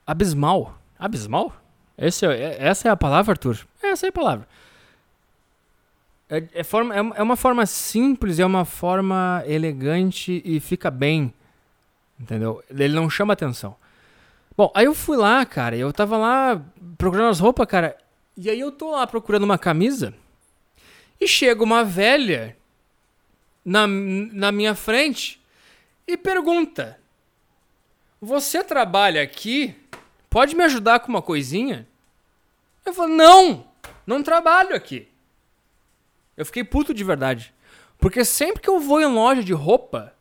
abismal. 0.07 0.79
Abismal? 0.99 1.53
Esse 1.97 2.25
é- 2.27 2.31
é- 2.33 2.57
essa 2.67 2.89
é 2.89 2.91
a 2.91 2.97
palavra, 2.97 3.33
Arthur? 3.33 3.59
Essa 3.83 4.07
é 4.07 4.09
a 4.09 4.13
palavra. 4.13 4.49
É, 6.31 6.43
é 6.55 6.65
forma, 6.65 6.95
é, 6.95 7.01
uma- 7.01 7.17
é 7.17 7.23
uma 7.23 7.37
forma 7.37 7.67
simples, 7.67 8.39
é 8.39 8.47
uma 8.47 8.65
forma 8.65 9.43
elegante 9.47 10.43
e 10.45 10.61
fica 10.61 10.91
bem. 10.91 11.33
Entendeu? 12.19 12.63
Ele 12.71 12.95
não 12.95 13.09
chama 13.11 13.33
atenção. 13.33 13.77
Bom, 14.57 14.73
aí 14.75 14.87
eu 14.87 14.95
fui 14.95 15.17
lá, 15.17 15.45
cara, 15.47 15.77
eu 15.77 15.93
tava 15.93 16.17
lá 16.17 16.61
procurando 16.97 17.29
as 17.31 17.39
roupas, 17.41 17.67
cara. 17.67 17.97
E 18.41 18.49
aí 18.49 18.61
eu 18.61 18.71
tô 18.71 18.93
lá 18.93 19.05
procurando 19.05 19.43
uma 19.43 19.59
camisa. 19.59 20.15
E 21.21 21.27
chega 21.27 21.65
uma 21.65 21.83
velha 21.83 22.57
na, 23.65 23.85
na 23.89 24.53
minha 24.53 24.77
frente 24.77 25.43
e 26.07 26.17
pergunta: 26.17 27.01
Você 28.21 28.63
trabalha 28.63 29.21
aqui? 29.21 29.75
Pode 30.31 30.55
me 30.55 30.63
ajudar 30.63 31.01
com 31.01 31.09
uma 31.09 31.21
coisinha? 31.21 31.85
Eu 32.87 32.95
falo: 32.95 33.09
Não, 33.09 33.67
não 34.07 34.23
trabalho 34.23 34.77
aqui. 34.77 35.09
Eu 36.37 36.47
fiquei 36.47 36.63
puto 36.63 36.95
de 36.95 37.03
verdade. 37.03 37.53
Porque 37.99 38.25
sempre 38.25 38.63
que 38.63 38.71
eu 38.71 38.79
vou 38.79 39.01
em 39.01 39.07
loja 39.07 39.43
de 39.43 39.53
roupa, 39.53 40.15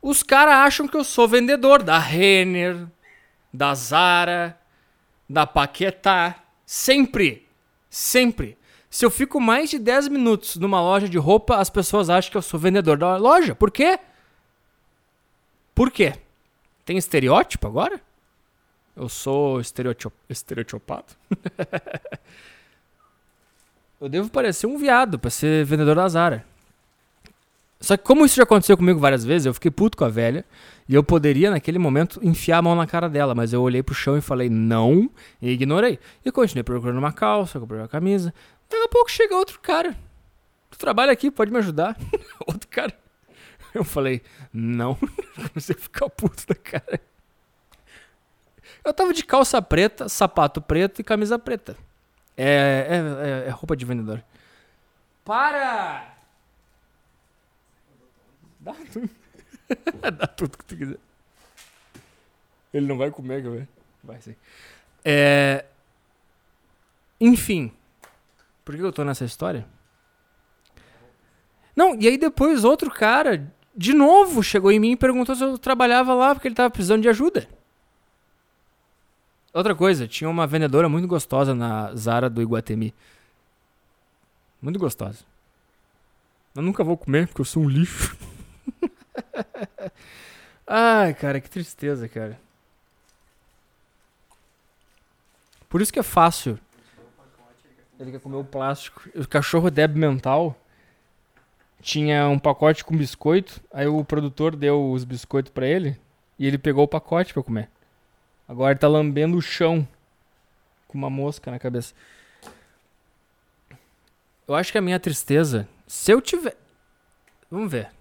os 0.00 0.22
caras 0.22 0.54
acham 0.54 0.86
que 0.86 0.96
eu 0.96 1.02
sou 1.02 1.26
vendedor 1.26 1.82
da 1.82 1.98
Renner, 1.98 2.86
da 3.52 3.74
Zara, 3.74 4.56
da 5.28 5.44
Paquetá. 5.44 6.45
Sempre. 6.66 7.46
Sempre. 7.88 8.58
Se 8.90 9.04
eu 9.04 9.10
fico 9.10 9.40
mais 9.40 9.70
de 9.70 9.78
10 9.78 10.08
minutos 10.08 10.56
numa 10.56 10.80
loja 10.80 11.08
de 11.08 11.16
roupa, 11.16 11.56
as 11.56 11.70
pessoas 11.70 12.10
acham 12.10 12.30
que 12.30 12.36
eu 12.36 12.42
sou 12.42 12.58
vendedor 12.58 12.98
da 12.98 13.16
loja. 13.16 13.54
Por 13.54 13.70
quê? 13.70 13.98
Por 15.74 15.90
quê? 15.90 16.14
Tem 16.84 16.98
estereótipo 16.98 17.66
agora? 17.66 18.00
Eu 18.96 19.08
sou 19.08 19.60
estereotip... 19.60 20.12
estereotipado? 20.28 21.14
eu 24.00 24.08
devo 24.08 24.30
parecer 24.30 24.66
um 24.66 24.78
viado 24.78 25.18
pra 25.18 25.30
ser 25.30 25.64
vendedor 25.64 25.96
da 25.96 26.08
Zara. 26.08 26.46
Só 27.80 27.96
que 27.96 28.04
como 28.04 28.24
isso 28.24 28.36
já 28.36 28.42
aconteceu 28.42 28.76
comigo 28.76 28.98
várias 28.98 29.24
vezes, 29.24 29.46
eu 29.46 29.54
fiquei 29.54 29.70
puto 29.70 29.96
com 29.96 30.04
a 30.04 30.08
velha. 30.08 30.44
E 30.88 30.94
eu 30.94 31.02
poderia, 31.02 31.50
naquele 31.50 31.78
momento, 31.78 32.20
enfiar 32.22 32.58
a 32.58 32.62
mão 32.62 32.74
na 32.74 32.86
cara 32.86 33.08
dela. 33.08 33.34
Mas 33.34 33.52
eu 33.52 33.60
olhei 33.60 33.82
pro 33.82 33.94
chão 33.94 34.16
e 34.16 34.20
falei, 34.20 34.48
não, 34.48 35.10
e 35.40 35.50
ignorei. 35.50 35.98
E 36.24 36.32
continuei 36.32 36.62
procurando 36.62 36.98
uma 36.98 37.12
calça, 37.12 37.60
comprei 37.60 37.80
uma 37.80 37.88
camisa. 37.88 38.32
Daqui 38.68 38.82
a 38.82 38.88
pouco 38.88 39.10
chega 39.10 39.34
outro 39.36 39.60
cara. 39.60 39.96
Tu 40.70 40.78
trabalha 40.78 41.12
aqui, 41.12 41.30
pode 41.30 41.50
me 41.50 41.58
ajudar? 41.58 41.96
outro 42.46 42.68
cara. 42.68 42.92
Eu 43.74 43.84
falei, 43.84 44.22
não. 44.52 44.96
Comecei 45.36 45.76
a 45.76 45.78
ficar 45.78 46.08
puto 46.08 46.46
da 46.46 46.54
cara. 46.54 47.00
Eu 48.84 48.94
tava 48.94 49.12
de 49.12 49.24
calça 49.24 49.60
preta, 49.60 50.08
sapato 50.08 50.62
preto 50.62 51.00
e 51.00 51.04
camisa 51.04 51.38
preta. 51.38 51.76
É, 52.36 52.86
é, 52.88 53.44
é, 53.44 53.48
é 53.48 53.50
roupa 53.50 53.76
de 53.76 53.84
vendedor. 53.84 54.22
Para! 55.24 56.15
Dá 58.66 58.74
tudo. 58.92 59.10
Dá 60.18 60.26
tudo 60.26 60.58
que 60.58 60.64
tu 60.64 60.76
quiser. 60.76 60.98
Ele 62.74 62.86
não 62.86 62.98
vai 62.98 63.12
comer, 63.12 63.42
que 63.42 63.48
vai. 63.48 63.68
Vai 64.02 64.20
sim. 64.20 64.34
É... 65.04 65.64
Enfim. 67.20 67.72
Por 68.64 68.74
que 68.74 68.82
eu 68.82 68.92
tô 68.92 69.04
nessa 69.04 69.24
história? 69.24 69.64
Não, 71.76 71.94
e 71.94 72.08
aí 72.08 72.18
depois 72.18 72.64
outro 72.64 72.90
cara, 72.90 73.46
de 73.76 73.94
novo, 73.94 74.42
chegou 74.42 74.72
em 74.72 74.80
mim 74.80 74.92
e 74.92 74.96
perguntou 74.96 75.36
se 75.36 75.44
eu 75.44 75.56
trabalhava 75.56 76.12
lá 76.12 76.34
porque 76.34 76.48
ele 76.48 76.54
tava 76.56 76.70
precisando 76.70 77.02
de 77.02 77.08
ajuda. 77.08 77.48
Outra 79.54 79.76
coisa, 79.76 80.08
tinha 80.08 80.28
uma 80.28 80.46
vendedora 80.46 80.88
muito 80.88 81.06
gostosa 81.06 81.54
na 81.54 81.94
Zara 81.94 82.28
do 82.28 82.42
Iguatemi. 82.42 82.92
Muito 84.60 84.78
gostosa. 84.78 85.24
Eu 86.54 86.62
nunca 86.62 86.82
vou 86.82 86.96
comer 86.96 87.28
porque 87.28 87.42
eu 87.42 87.44
sou 87.44 87.62
um 87.62 87.68
lixo. 87.68 88.16
Ai, 90.66 91.14
cara, 91.14 91.40
que 91.40 91.48
tristeza, 91.48 92.08
cara. 92.08 92.38
Por 95.68 95.80
isso 95.80 95.92
que 95.92 95.98
é 95.98 96.02
fácil. 96.02 96.58
Ele 97.98 98.12
quer 98.12 98.20
comer 98.20 98.36
o 98.36 98.44
plástico. 98.44 99.08
O 99.14 99.26
cachorro 99.26 99.70
débil 99.70 99.98
mental 99.98 100.56
tinha 101.80 102.28
um 102.28 102.38
pacote 102.38 102.84
com 102.84 102.96
biscoito. 102.96 103.60
Aí 103.72 103.86
o 103.86 104.04
produtor 104.04 104.54
deu 104.54 104.90
os 104.90 105.04
biscoitos 105.04 105.52
pra 105.52 105.66
ele. 105.66 105.98
E 106.38 106.46
ele 106.46 106.58
pegou 106.58 106.84
o 106.84 106.88
pacote 106.88 107.32
pra 107.32 107.42
comer. 107.42 107.70
Agora 108.46 108.72
ele 108.72 108.78
tá 108.78 108.88
lambendo 108.88 109.36
o 109.36 109.42
chão. 109.42 109.86
Com 110.88 110.98
uma 110.98 111.10
mosca 111.10 111.50
na 111.50 111.58
cabeça. 111.58 111.94
Eu 114.46 114.54
acho 114.54 114.70
que 114.70 114.78
a 114.78 114.82
minha 114.82 115.00
tristeza. 115.00 115.68
Se 115.86 116.12
eu 116.12 116.20
tiver. 116.20 116.56
Vamos 117.50 117.70
ver. 117.70 117.95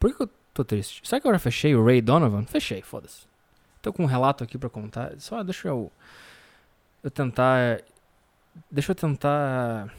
Por 0.00 0.16
que 0.16 0.22
eu 0.22 0.30
tô 0.54 0.64
triste? 0.64 1.06
Será 1.06 1.20
que 1.20 1.28
eu 1.28 1.32
já 1.32 1.38
fechei 1.38 1.76
o 1.76 1.84
Ray 1.84 2.00
Donovan? 2.00 2.44
Fechei, 2.46 2.80
foda-se. 2.80 3.28
Tô 3.82 3.92
com 3.92 4.02
um 4.02 4.06
relato 4.06 4.42
aqui 4.42 4.56
pra 4.56 4.70
contar. 4.70 5.12
Só 5.18 5.42
deixa 5.42 5.68
eu. 5.68 5.92
Eu 7.04 7.10
tentar. 7.10 7.82
Deixa 8.70 8.92
eu 8.92 8.94
tentar. 8.94 9.94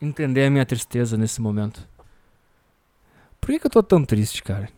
Entender 0.00 0.46
a 0.46 0.50
minha 0.50 0.66
tristeza 0.66 1.16
nesse 1.16 1.40
momento. 1.40 1.86
Por 3.40 3.50
que, 3.50 3.60
que 3.60 3.66
eu 3.66 3.70
tô 3.70 3.82
tão 3.82 4.04
triste, 4.04 4.42
cara? 4.42 4.68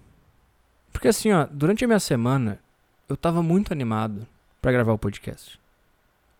Porque 0.92 1.08
assim, 1.08 1.32
ó, 1.32 1.46
durante 1.50 1.84
a 1.84 1.88
minha 1.88 1.98
semana, 2.00 2.60
eu 3.08 3.16
tava 3.16 3.42
muito 3.42 3.72
animado 3.72 4.26
pra 4.60 4.72
gravar 4.72 4.92
o 4.92 4.98
podcast. 4.98 5.58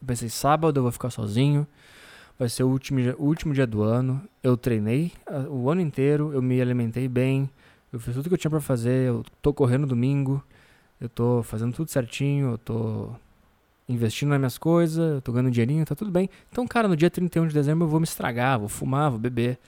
Eu 0.01 0.07
pensei, 0.07 0.29
sábado 0.29 0.79
eu 0.79 0.83
vou 0.83 0.93
ficar 0.93 1.11
sozinho. 1.11 1.67
Vai 2.39 2.49
ser 2.49 2.63
o 2.63 2.69
último, 2.69 3.01
o 3.19 3.25
último 3.25 3.55
dia 3.55 3.67
do 3.67 3.83
ano. 3.83 4.23
Eu 4.43 4.57
treinei 4.57 5.13
ah, 5.27 5.47
o 5.49 5.71
ano 5.71 5.81
inteiro, 5.81 6.33
eu 6.33 6.43
me 6.43 6.61
alimentei 6.61 7.09
bem. 7.09 7.51
Eu 7.93 7.99
fiz 7.99 8.15
tudo 8.15 8.29
que 8.29 8.35
eu 8.35 8.39
tinha 8.39 8.51
pra 8.51 8.61
fazer. 8.61 9.09
Eu 9.09 9.25
tô 9.41 9.53
correndo 9.53 9.87
domingo. 9.87 10.43
Eu 11.01 11.09
tô 11.09 11.43
fazendo 11.43 11.73
tudo 11.73 11.91
certinho. 11.91 12.53
Eu 12.53 12.59
tô 12.59 13.11
investindo 13.89 14.29
nas 14.29 14.39
minhas 14.39 14.59
coisas. 14.59 15.15
Eu 15.15 15.23
tô 15.23 15.33
ganhando 15.33 15.51
dinheirinho, 15.51 15.85
tá 15.85 15.95
tudo 15.95 16.11
bem. 16.11 16.29
Então, 16.51 16.67
cara, 16.67 16.87
no 16.87 16.97
dia 16.97 17.11
31 17.11 17.47
de 17.47 17.55
dezembro 17.55 17.87
eu 17.87 17.89
vou 17.89 18.01
me 18.01 18.05
estragar, 18.05 18.59
vou 18.59 18.69
fumar, 18.69 19.11
vou 19.11 19.19
beber, 19.19 19.59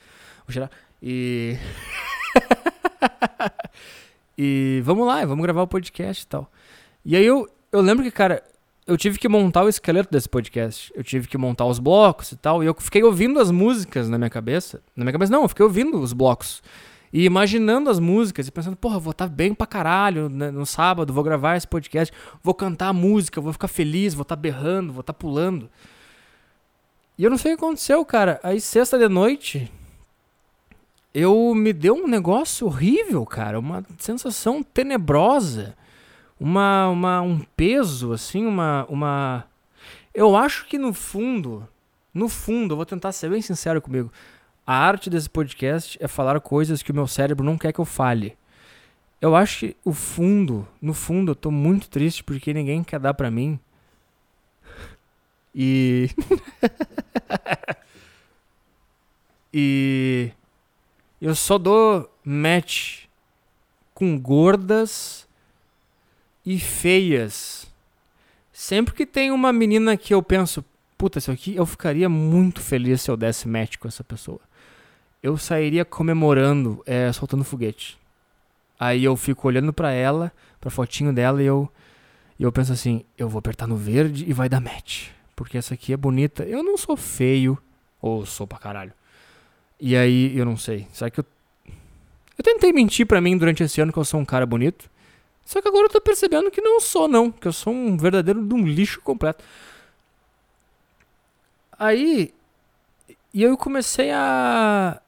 vou 0.47 0.53
cheirar. 0.53 0.71
E. 1.03 1.57
e 4.37 4.83
vamos 4.85 5.07
lá, 5.07 5.25
vamos 5.25 5.43
gravar 5.43 5.63
o 5.63 5.67
podcast 5.67 6.23
e 6.23 6.27
tal. 6.27 6.51
E 7.05 7.17
aí 7.17 7.25
eu, 7.25 7.49
eu 7.73 7.81
lembro 7.81 8.05
que, 8.05 8.11
cara, 8.11 8.43
eu 8.87 8.97
tive 8.97 9.19
que 9.19 9.29
montar 9.29 9.65
o 9.65 9.69
esqueleto 9.69 10.11
desse 10.11 10.29
podcast. 10.29 10.93
Eu 10.95 11.03
tive 11.03 11.27
que 11.27 11.39
montar 11.39 11.65
os 11.65 11.79
blocos 11.79 12.33
e 12.33 12.37
tal. 12.37 12.63
E 12.63 12.67
eu 12.67 12.75
fiquei 12.75 13.03
ouvindo 13.03 13.41
as 13.41 13.51
músicas 13.51 14.09
na 14.09 14.19
minha 14.19 14.29
cabeça. 14.29 14.83
Na 14.95 15.05
minha 15.05 15.13
cabeça, 15.13 15.33
não, 15.33 15.43
eu 15.43 15.49
fiquei 15.49 15.65
ouvindo 15.65 15.99
os 15.99 16.13
blocos. 16.13 16.63
E 17.13 17.25
imaginando 17.25 17.91
as 17.91 17.99
músicas 17.99 18.47
e 18.47 18.53
pensando, 18.53 18.77
porra, 18.77 18.99
vou 18.99 19.11
estar 19.11 19.29
bem 19.29 19.53
pra 19.53 19.67
caralho 19.67 20.29
né, 20.29 20.51
no 20.51 20.65
sábado, 20.65 21.13
vou 21.13 21.25
gravar 21.25 21.57
esse 21.57 21.67
podcast, 21.67 22.15
vou 22.43 22.55
cantar 22.55 22.89
a 22.89 22.93
música, 22.93 23.41
vou 23.41 23.53
ficar 23.53 23.69
feliz, 23.69 24.15
vou 24.15 24.23
estar 24.23 24.37
berrando, 24.37 24.93
vou 24.93 25.01
estar 25.01 25.13
pulando. 25.13 25.69
E 27.19 27.25
eu 27.25 27.31
não 27.31 27.37
sei 27.37 27.53
o 27.53 27.57
que 27.57 27.65
aconteceu, 27.65 28.05
cara. 28.05 28.41
Aí, 28.43 28.61
sexta 28.61 28.99
de 28.99 29.09
noite, 29.09 29.71
eu 31.13 31.55
me 31.55 31.73
deu 31.73 31.95
um 31.95 32.07
negócio 32.07 32.67
horrível, 32.67 33.27
cara. 33.27 33.59
Uma 33.59 33.85
sensação 33.99 34.63
tenebrosa. 34.63 35.77
Uma, 36.39 36.89
uma, 36.89 37.21
um 37.21 37.41
peso, 37.55 38.13
assim, 38.13 38.47
uma, 38.47 38.87
uma. 38.89 39.45
Eu 40.15 40.35
acho 40.35 40.67
que 40.67 40.79
no 40.79 40.95
fundo, 40.95 41.69
no 42.15 42.29
fundo, 42.29 42.73
eu 42.73 42.77
vou 42.77 42.87
tentar 42.87 43.13
ser 43.13 43.29
bem 43.29 43.43
sincero 43.43 43.83
comigo. 43.83 44.11
A 44.71 44.87
arte 44.87 45.11
desse 45.11 45.29
podcast 45.29 45.99
é 46.01 46.07
falar 46.07 46.41
coisas 46.41 46.81
que 46.81 46.93
o 46.93 46.95
meu 46.95 47.09
cérebro 47.09 47.45
não 47.45 47.59
quer 47.59 47.73
que 47.73 47.81
eu 47.81 47.85
fale. 47.85 48.39
Eu 49.21 49.35
acho 49.35 49.59
que 49.59 49.77
o 49.85 49.93
fundo, 49.93 50.65
no 50.81 50.95
fundo, 50.95 51.33
eu 51.33 51.35
tô 51.35 51.51
muito 51.51 51.91
triste 51.91 52.23
porque 52.23 52.55
ninguém 52.55 52.85
quer 52.85 53.01
dar 53.01 53.13
pra 53.13 53.33
mim. 53.33 53.59
E. 55.53 56.09
e. 59.53 60.31
Eu 61.21 61.35
só 61.35 61.59
dou 61.59 62.09
match 62.25 63.07
com 63.93 64.17
gordas 64.17 65.27
e 66.47 66.61
feias. 66.61 67.67
Sempre 68.53 68.95
que 68.95 69.05
tem 69.05 69.33
uma 69.33 69.53
menina 69.53 69.97
que 69.97 70.15
eu 70.15 70.23
penso, 70.23 70.65
puta, 70.97 71.19
isso 71.19 71.33
aqui 71.33 71.57
eu 71.57 71.67
ficaria 71.67 72.09
muito 72.09 72.61
feliz 72.61 73.03
se 73.03 73.11
eu 73.11 73.17
desse 73.17 73.49
match 73.49 73.77
com 73.77 73.89
essa 73.89 74.05
pessoa. 74.05 74.41
Eu 75.23 75.37
sairia 75.37 75.85
comemorando, 75.85 76.83
é, 76.87 77.13
soltando 77.13 77.45
foguete. 77.45 77.99
Aí 78.79 79.05
eu 79.05 79.17
fico 79.17 79.47
olhando 79.47 79.73
pra 79.73 79.93
ela, 79.93 80.33
pra 80.61 80.71
fotinho 80.71 81.13
dela 81.13 81.43
e 81.43 81.47
eu 81.47 81.71
e 82.39 82.43
eu 82.43 82.51
penso 82.51 82.73
assim, 82.73 83.05
eu 83.19 83.29
vou 83.29 83.39
apertar 83.39 83.67
no 83.67 83.77
verde 83.77 84.25
e 84.27 84.33
vai 84.33 84.49
dar 84.49 84.63
match, 84.63 85.11
porque 85.37 85.59
essa 85.59 85.75
aqui 85.75 85.93
é 85.93 85.97
bonita. 85.97 86.43
Eu 86.45 86.63
não 86.63 86.79
sou 86.79 86.97
feio 86.97 87.59
ou 88.01 88.25
sou 88.25 88.47
pra 88.47 88.59
caralho. 88.59 88.95
E 89.79 89.95
aí 89.95 90.35
eu 90.37 90.47
não 90.47 90.57
sei. 90.57 90.87
Será 90.91 91.11
que 91.11 91.21
eu 91.21 91.25
Eu 92.39 92.43
tentei 92.43 92.73
mentir 92.73 93.07
pra 93.07 93.21
mim 93.21 93.37
durante 93.37 93.63
esse 93.63 93.79
ano 93.83 93.93
que 93.93 93.99
eu 93.99 94.05
sou 94.07 94.19
um 94.19 94.25
cara 94.25 94.47
bonito. 94.47 94.89
Só 95.45 95.61
que 95.61 95.69
agora 95.69 95.85
eu 95.85 95.91
tô 95.91 96.01
percebendo 96.01 96.51
que 96.51 96.63
não 96.63 96.81
sou, 96.81 97.07
não. 97.09 97.31
Que 97.31 97.49
eu 97.49 97.53
sou 97.53 97.75
um 97.75 97.97
verdadeiro 97.97 98.43
de 98.43 98.55
um 98.55 98.67
lixo 98.67 99.03
completo. 99.03 99.45
Aí. 101.79 102.33
E 103.35 103.43
eu 103.43 103.57
comecei 103.57 104.11
a. 104.13 105.01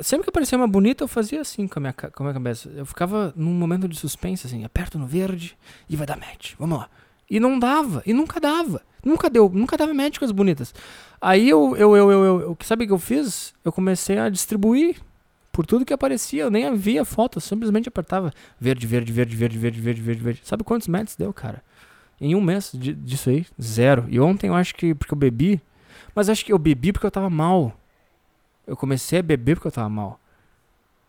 sempre 0.00 0.24
que 0.24 0.30
aparecia 0.30 0.56
uma 0.56 0.66
bonita, 0.68 1.04
eu 1.04 1.08
fazia 1.08 1.40
assim 1.40 1.66
com 1.66 1.78
a, 1.78 1.80
minha, 1.80 1.92
com 1.92 2.22
a 2.22 2.24
minha 2.24 2.34
cabeça. 2.34 2.70
Eu 2.74 2.86
ficava 2.86 3.32
num 3.36 3.52
momento 3.52 3.88
de 3.88 3.96
suspense, 3.96 4.46
assim, 4.46 4.64
aperto 4.64 4.98
no 4.98 5.06
verde 5.06 5.56
e 5.88 5.96
vai 5.96 6.06
dar 6.06 6.16
match. 6.16 6.54
Vamos 6.58 6.78
lá. 6.78 6.88
E 7.28 7.40
não 7.40 7.58
dava, 7.58 8.02
e 8.06 8.12
nunca 8.12 8.38
dava. 8.38 8.80
Nunca 9.04 9.28
deu, 9.30 9.48
nunca 9.52 9.76
dava 9.76 9.92
match 9.94 10.18
com 10.18 10.24
as 10.24 10.32
bonitas. 10.32 10.74
Aí 11.20 11.48
eu, 11.48 11.76
eu, 11.76 11.96
eu, 11.96 12.10
eu, 12.10 12.40
eu, 12.40 12.58
sabe 12.62 12.84
o 12.84 12.86
que 12.86 12.92
eu 12.92 12.98
fiz? 12.98 13.54
Eu 13.64 13.72
comecei 13.72 14.18
a 14.18 14.28
distribuir 14.28 14.96
por 15.52 15.64
tudo 15.66 15.84
que 15.84 15.92
aparecia. 15.92 16.42
Eu 16.44 16.50
nem 16.50 16.74
via 16.76 17.04
foto, 17.04 17.40
simplesmente 17.40 17.88
apertava 17.88 18.32
verde, 18.60 18.86
verde, 18.86 19.12
verde, 19.12 19.34
verde, 19.36 19.58
verde, 19.58 19.80
verde, 19.80 20.00
verde, 20.00 20.22
verde. 20.22 20.40
Sabe 20.44 20.62
quantos 20.64 20.86
matches 20.86 21.16
deu, 21.16 21.32
cara? 21.32 21.62
Em 22.20 22.34
um 22.34 22.40
mês 22.40 22.70
di- 22.72 22.94
disso 22.94 23.30
aí, 23.30 23.44
zero. 23.60 24.06
E 24.08 24.18
ontem 24.20 24.46
eu 24.48 24.54
acho 24.54 24.74
que 24.74 24.94
porque 24.94 25.12
eu 25.12 25.18
bebi, 25.18 25.60
mas 26.14 26.28
acho 26.28 26.44
que 26.44 26.52
eu 26.52 26.58
bebi 26.58 26.92
porque 26.92 27.06
eu 27.06 27.10
tava 27.10 27.28
mal. 27.30 27.76
Eu 28.66 28.76
comecei 28.76 29.18
a 29.20 29.22
beber 29.22 29.56
porque 29.56 29.68
eu 29.68 29.72
tava 29.72 29.88
mal. 29.88 30.20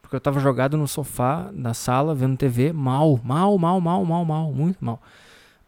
Porque 0.01 0.15
eu 0.15 0.21
tava 0.21 0.39
jogado 0.39 0.77
no 0.77 0.87
sofá, 0.87 1.49
na 1.51 1.73
sala, 1.73 2.15
vendo 2.15 2.37
TV, 2.37 2.71
mal, 2.71 3.19
mal, 3.23 3.57
mal, 3.57 3.81
mal, 3.81 4.05
mal, 4.05 4.23
mal, 4.25 4.51
muito 4.53 4.83
mal. 4.83 5.01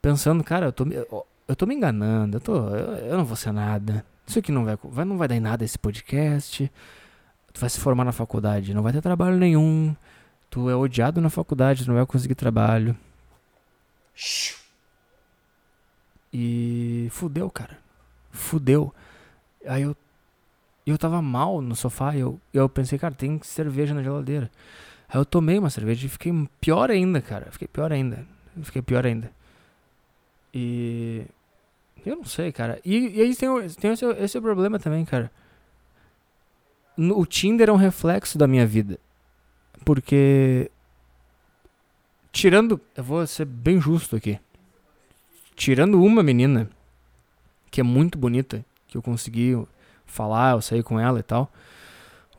Pensando, 0.01 0.43
cara, 0.43 0.67
eu 0.67 0.71
tô, 0.71 0.85
me- 0.85 0.95
eu, 0.95 1.55
tô 1.57 1.65
me 1.65 1.75
enganando, 1.75 2.37
eu, 2.37 2.41
tô, 2.41 2.55
eu, 2.69 2.95
eu 3.07 3.17
não 3.17 3.25
vou 3.25 3.35
ser 3.35 3.51
nada. 3.51 4.05
Isso 4.25 4.39
aqui 4.39 4.51
não 4.51 4.63
vai, 4.63 4.77
vai, 4.81 5.03
não 5.05 5.17
vai 5.17 5.27
dar 5.27 5.35
em 5.35 5.39
nada 5.41 5.65
esse 5.65 5.77
podcast. 5.77 6.71
Tu 7.51 7.59
vai 7.59 7.69
se 7.69 7.79
formar 7.79 8.05
na 8.05 8.11
faculdade, 8.13 8.73
não 8.73 8.83
vai 8.83 8.93
ter 8.93 9.01
trabalho 9.01 9.35
nenhum. 9.37 9.93
Tu 10.49 10.69
é 10.69 10.75
odiado 10.75 11.19
na 11.19 11.29
faculdade, 11.29 11.83
tu 11.83 11.87
não 11.89 11.95
vai 11.95 12.05
conseguir 12.05 12.35
trabalho. 12.35 12.95
E 16.31 17.07
fudeu, 17.11 17.49
cara. 17.49 17.77
Fudeu. 18.31 18.93
Aí 19.65 19.81
eu 19.81 19.95
eu 20.85 20.97
tava 20.97 21.21
mal 21.21 21.61
no 21.61 21.75
sofá, 21.75 22.15
e 22.15 22.19
eu 22.19 22.39
eu 22.53 22.67
pensei, 22.69 22.97
cara, 22.99 23.13
tem 23.13 23.39
cerveja 23.43 23.93
na 23.93 24.01
geladeira. 24.03 24.49
Aí 25.07 25.19
eu 25.19 25.25
tomei 25.25 25.57
uma 25.57 25.69
cerveja 25.69 26.05
e 26.05 26.09
fiquei 26.09 26.31
pior 26.61 26.89
ainda, 26.91 27.21
cara. 27.21 27.47
Fiquei 27.51 27.67
pior 27.67 27.91
ainda. 27.91 28.25
Fiquei 28.61 28.81
pior 28.81 29.05
ainda. 29.05 29.31
E 30.53 31.23
eu 32.05 32.15
não 32.15 32.25
sei, 32.25 32.51
cara. 32.51 32.79
E, 32.85 33.17
e 33.17 33.21
aí 33.21 33.35
tem, 33.35 33.49
tem 33.79 33.91
esse, 33.91 34.05
esse 34.05 34.37
é 34.37 34.41
problema 34.41 34.79
também, 34.79 35.03
cara. 35.05 35.31
No- 36.97 37.19
O 37.19 37.25
Tinder 37.25 37.69
é 37.69 37.71
um 37.71 37.75
reflexo 37.77 38.37
da 38.37 38.47
minha 38.47 38.65
vida. 38.67 38.99
Porque. 39.85 40.69
Tirando. 42.31 42.79
Eu 42.95 43.03
vou 43.03 43.25
ser 43.25 43.45
bem 43.45 43.79
justo 43.81 44.15
aqui. 44.15 44.39
Tirando 45.55 46.01
uma 46.03 46.23
menina, 46.23 46.69
que 47.71 47.81
é 47.81 47.83
muito 47.83 48.17
bonita, 48.17 48.63
que 48.87 48.95
eu 48.97 49.01
consegui 49.01 49.55
falar, 50.09 50.55
eu 50.55 50.61
saí 50.61 50.83
com 50.83 50.99
ela 50.99 51.19
e 51.19 51.23
tal. 51.23 51.51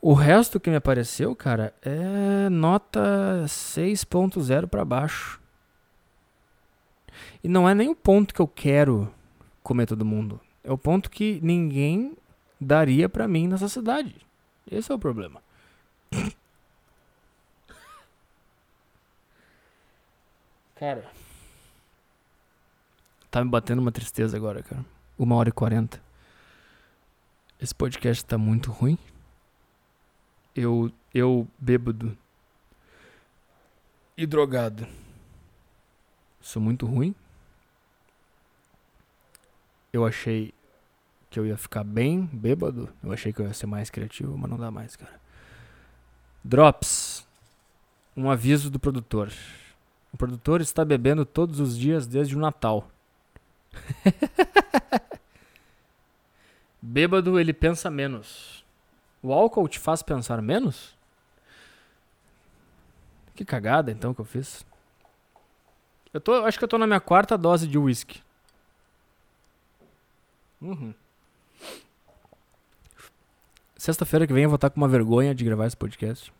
O 0.03 0.15
resto 0.15 0.59
que 0.59 0.71
me 0.71 0.77
apareceu, 0.77 1.37
cara, 1.37 1.75
é 1.83 2.49
nota 2.49 3.45
6.0 3.47 4.67
pra 4.67 4.85
baixo. 4.85 5.39
E 7.45 7.49
não 7.49 7.69
é 7.69 7.75
nem 7.75 7.89
o 7.89 7.95
ponto 7.95 8.33
que 8.33 8.41
eu 8.41 8.49
quero 8.49 9.13
comer 9.63 9.87
todo 9.87 10.05
mundo. 10.05 10.41
É 10.65 10.73
o 10.73 10.79
ponto 10.79 11.11
que 11.11 11.39
ninguém 11.43 12.17
daria 12.61 13.09
pra 13.09 13.29
mim 13.29 13.47
nessa 13.47 13.69
cidade. 13.69 14.17
Esse 14.71 14.91
é 14.93 14.95
o 14.95 14.99
problema. 14.99 15.43
Cara. 20.77 21.05
Tá 23.31 23.45
me 23.45 23.51
batendo 23.51 23.81
uma 23.81 23.93
tristeza 23.93 24.37
agora, 24.37 24.63
cara. 24.63 24.85
Uma 25.19 25.37
hora 25.37 25.51
e 25.51 25.53
quarenta. 25.53 26.03
Esse 27.61 27.74
podcast 27.74 28.24
tá 28.24 28.39
muito 28.39 28.70
ruim. 28.70 28.97
Eu, 30.57 30.91
eu 31.12 31.47
bêbado 31.59 32.16
e 34.16 34.27
drogado. 34.27 34.87
Sou 36.41 36.61
muito 36.61 36.87
ruim. 36.87 37.15
Eu 39.93 40.07
achei 40.07 40.55
que 41.28 41.39
eu 41.39 41.47
ia 41.47 41.57
ficar 41.57 41.85
bem 41.85 42.24
bêbado. 42.32 42.89
Eu 43.03 43.12
achei 43.12 43.32
que 43.32 43.41
eu 43.41 43.47
ia 43.47 43.53
ser 43.53 43.66
mais 43.66 43.91
criativo, 43.91 44.39
mas 44.39 44.51
não 44.51 44.59
dá 44.59 44.70
mais, 44.70 44.97
cara. 44.97 45.20
Drops. 46.43 47.27
Um 48.16 48.31
aviso 48.31 48.70
do 48.70 48.78
produtor. 48.78 49.32
O 50.12 50.16
produtor 50.16 50.61
está 50.61 50.85
bebendo 50.85 51.24
todos 51.27 51.61
os 51.61 51.77
dias 51.78 52.07
desde 52.07 52.37
o 52.37 52.41
Natal. 52.41 52.91
Bêbado, 57.01 57.41
ele 57.41 57.55
pensa 57.55 57.91
menos. 57.91 58.63
O 59.23 59.33
álcool 59.33 59.67
te 59.67 59.79
faz 59.79 60.03
pensar 60.03 60.43
menos? 60.43 60.95
Que 63.35 63.43
cagada, 63.43 63.91
então, 63.91 64.13
que 64.13 64.21
eu 64.21 64.25
fiz. 64.27 64.67
Eu 66.13 66.21
tô, 66.21 66.45
acho 66.45 66.59
que 66.59 66.65
eu 66.65 66.69
tô 66.69 66.77
na 66.77 66.87
minha 66.87 67.01
quarta 67.01 67.39
dose 67.39 67.67
de 67.67 67.79
whisky. 67.79 68.23
Uhum. 70.61 70.93
Sexta-feira 73.79 74.27
que 74.27 74.35
vem 74.35 74.43
eu 74.43 74.51
vou 74.51 74.57
estar 74.57 74.69
com 74.69 74.79
uma 74.79 74.87
vergonha 74.87 75.35
de 75.35 75.43
gravar 75.43 75.67
esse 75.67 75.79
podcast. 75.79 76.31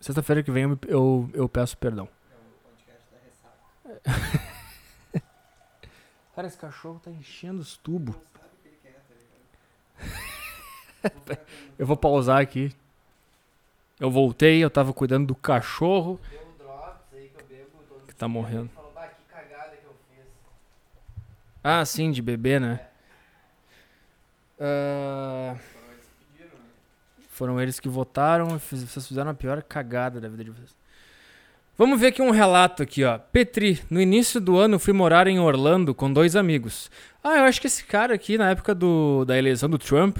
Sexta-feira 0.00 0.42
que 0.42 0.50
vem 0.50 0.62
eu, 0.62 0.78
eu, 0.86 1.30
eu 1.34 1.46
peço 1.50 1.76
perdão. 1.76 2.08
Cara, 6.34 6.48
esse 6.48 6.56
cachorro 6.56 6.98
tá 7.04 7.10
enchendo 7.10 7.60
os 7.60 7.76
tubos. 7.76 8.16
eu 11.78 11.86
vou 11.86 11.96
pausar 11.96 12.40
aqui. 12.40 12.72
Eu 14.00 14.10
voltei, 14.10 14.62
eu 14.62 14.70
tava 14.70 14.92
cuidando 14.92 15.26
do 15.26 15.34
cachorro 15.34 16.20
que 18.06 18.14
tá 18.14 18.28
morrendo. 18.28 18.70
Ah, 21.62 21.84
sim, 21.84 22.10
de 22.10 22.22
bebê, 22.22 22.58
né? 22.60 22.80
Ah, 24.60 25.56
foram 27.28 27.60
eles 27.60 27.78
que 27.78 27.88
votaram 27.88 28.56
e 28.56 28.58
vocês 28.58 29.06
fizeram 29.06 29.30
a 29.30 29.34
pior 29.34 29.62
cagada 29.62 30.20
da 30.20 30.28
vida 30.28 30.44
de 30.44 30.50
vocês. 30.50 30.76
Vamos 31.76 32.00
ver 32.00 32.08
aqui 32.08 32.20
um 32.20 32.30
relato 32.30 32.82
aqui, 32.82 33.04
ó. 33.04 33.18
Petri, 33.18 33.80
no 33.88 34.00
início 34.00 34.40
do 34.40 34.58
ano 34.58 34.80
fui 34.80 34.92
morar 34.92 35.28
em 35.28 35.38
Orlando 35.38 35.94
com 35.94 36.12
dois 36.12 36.34
amigos. 36.34 36.90
Ah, 37.22 37.36
eu 37.36 37.44
acho 37.44 37.60
que 37.60 37.68
esse 37.68 37.84
cara 37.84 38.14
aqui, 38.14 38.36
na 38.36 38.50
época 38.50 38.74
do, 38.74 39.24
da 39.24 39.38
eleição 39.38 39.70
do 39.70 39.78
Trump, 39.78 40.18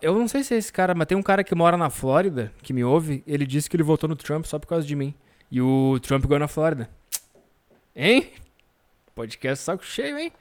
eu 0.00 0.18
não 0.18 0.26
sei 0.26 0.42
se 0.42 0.54
é 0.54 0.58
esse 0.58 0.72
cara, 0.72 0.94
mas 0.94 1.06
tem 1.06 1.16
um 1.16 1.22
cara 1.22 1.44
que 1.44 1.54
mora 1.54 1.76
na 1.76 1.90
Flórida, 1.90 2.52
que 2.62 2.72
me 2.72 2.82
ouve, 2.82 3.22
ele 3.26 3.46
disse 3.46 3.68
que 3.68 3.76
ele 3.76 3.82
votou 3.82 4.08
no 4.08 4.16
Trump 4.16 4.44
só 4.46 4.58
por 4.58 4.66
causa 4.66 4.86
de 4.86 4.96
mim. 4.96 5.14
E 5.50 5.60
o 5.60 5.98
Trump 6.00 6.24
ganhou 6.24 6.40
na 6.40 6.48
Flórida. 6.48 6.88
Hein? 7.94 8.32
Podcast 9.14 9.64
saco 9.64 9.84
cheio, 9.84 10.18
hein? 10.18 10.32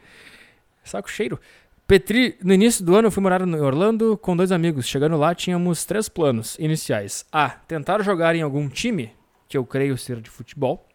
Saco 0.83 1.09
cheiro. 1.09 1.39
Petri, 1.87 2.35
no 2.43 2.53
início 2.53 2.83
do 2.83 2.95
ano 2.95 3.07
eu 3.07 3.11
fui 3.11 3.21
morar 3.21 3.41
em 3.41 3.55
Orlando 3.55 4.17
com 4.17 4.35
dois 4.35 4.51
amigos. 4.51 4.87
Chegando 4.87 5.17
lá, 5.17 5.35
tínhamos 5.35 5.85
três 5.85 6.09
planos 6.09 6.57
iniciais. 6.57 7.25
A. 7.31 7.49
Tentar 7.49 8.01
jogar 8.01 8.35
em 8.35 8.41
algum 8.41 8.67
time, 8.67 9.11
que 9.47 9.57
eu 9.57 9.65
creio 9.65 9.97
ser 9.97 10.19
de 10.19 10.29
futebol. 10.29 10.87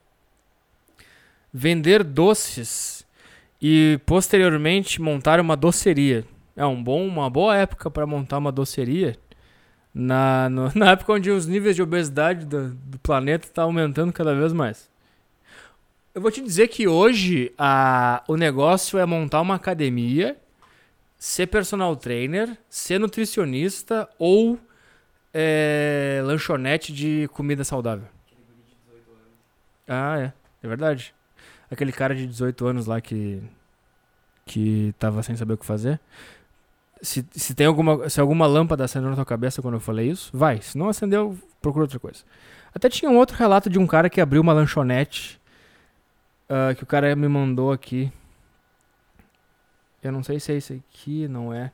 Vender 1.52 2.02
doces 2.02 3.06
e 3.62 4.00
posteriormente 4.04 5.00
montar 5.00 5.38
uma 5.38 5.56
doceria. 5.56 6.24
É 6.56 6.64
um 6.66 6.82
bom, 6.82 7.06
uma 7.06 7.30
boa 7.30 7.56
época 7.56 7.90
para 7.90 8.06
montar 8.06 8.38
uma 8.38 8.52
doceria. 8.52 9.16
Na, 9.94 10.48
no- 10.48 10.72
na 10.76 10.92
época 10.92 11.12
onde 11.12 11.30
os 11.30 11.46
níveis 11.46 11.76
de 11.76 11.82
obesidade 11.82 12.46
do, 12.46 12.74
do 12.74 12.98
planeta 12.98 13.46
estão 13.46 13.64
aumentando 13.64 14.12
cada 14.12 14.34
vez 14.34 14.52
mais. 14.52 14.88
Eu 16.14 16.20
vou 16.20 16.30
te 16.30 16.40
dizer 16.40 16.68
que 16.68 16.88
hoje 16.88 17.52
a, 17.56 18.22
o 18.28 18.36
negócio 18.36 18.98
é 18.98 19.06
montar 19.06 19.40
uma 19.40 19.54
academia, 19.54 20.36
ser 21.18 21.46
personal 21.46 21.94
trainer, 21.96 22.56
ser 22.68 22.98
nutricionista 22.98 24.08
ou 24.18 24.58
é, 25.32 26.20
lanchonete 26.24 26.92
de 26.92 27.28
comida 27.32 27.62
saudável. 27.64 28.06
Ah, 29.88 30.18
é. 30.18 30.32
É 30.62 30.68
verdade. 30.68 31.14
Aquele 31.70 31.92
cara 31.92 32.14
de 32.14 32.26
18 32.26 32.66
anos 32.66 32.86
lá 32.86 33.00
que 33.00 33.42
que 34.46 34.92
tava 34.98 35.22
sem 35.22 35.36
saber 35.36 35.54
o 35.54 35.58
que 35.58 35.64
fazer. 35.66 36.00
Se, 37.02 37.26
se 37.30 37.54
tem 37.54 37.66
alguma 37.66 38.10
se 38.10 38.20
alguma 38.20 38.46
lâmpada 38.46 38.84
acendeu 38.84 39.08
na 39.08 39.16
tua 39.16 39.24
cabeça 39.24 39.62
quando 39.62 39.74
eu 39.74 39.80
falei 39.80 40.10
isso, 40.10 40.30
vai. 40.34 40.60
Se 40.60 40.76
não 40.76 40.88
acendeu, 40.88 41.38
procura 41.60 41.84
outra 41.84 41.98
coisa. 41.98 42.20
Até 42.74 42.88
tinha 42.88 43.10
um 43.10 43.16
outro 43.16 43.36
relato 43.36 43.70
de 43.70 43.78
um 43.78 43.86
cara 43.86 44.10
que 44.10 44.20
abriu 44.20 44.42
uma 44.42 44.52
lanchonete 44.52 45.40
ah, 46.50 46.74
que 46.74 46.82
o 46.82 46.86
cara 46.86 47.14
me 47.14 47.28
mandou 47.28 47.70
aqui. 47.70 48.12
Eu 50.02 50.10
não 50.10 50.20
sei 50.24 50.40
se 50.40 50.52
é 50.52 50.56
esse 50.56 50.82
aqui, 50.90 51.28
não 51.28 51.54
é. 51.54 51.70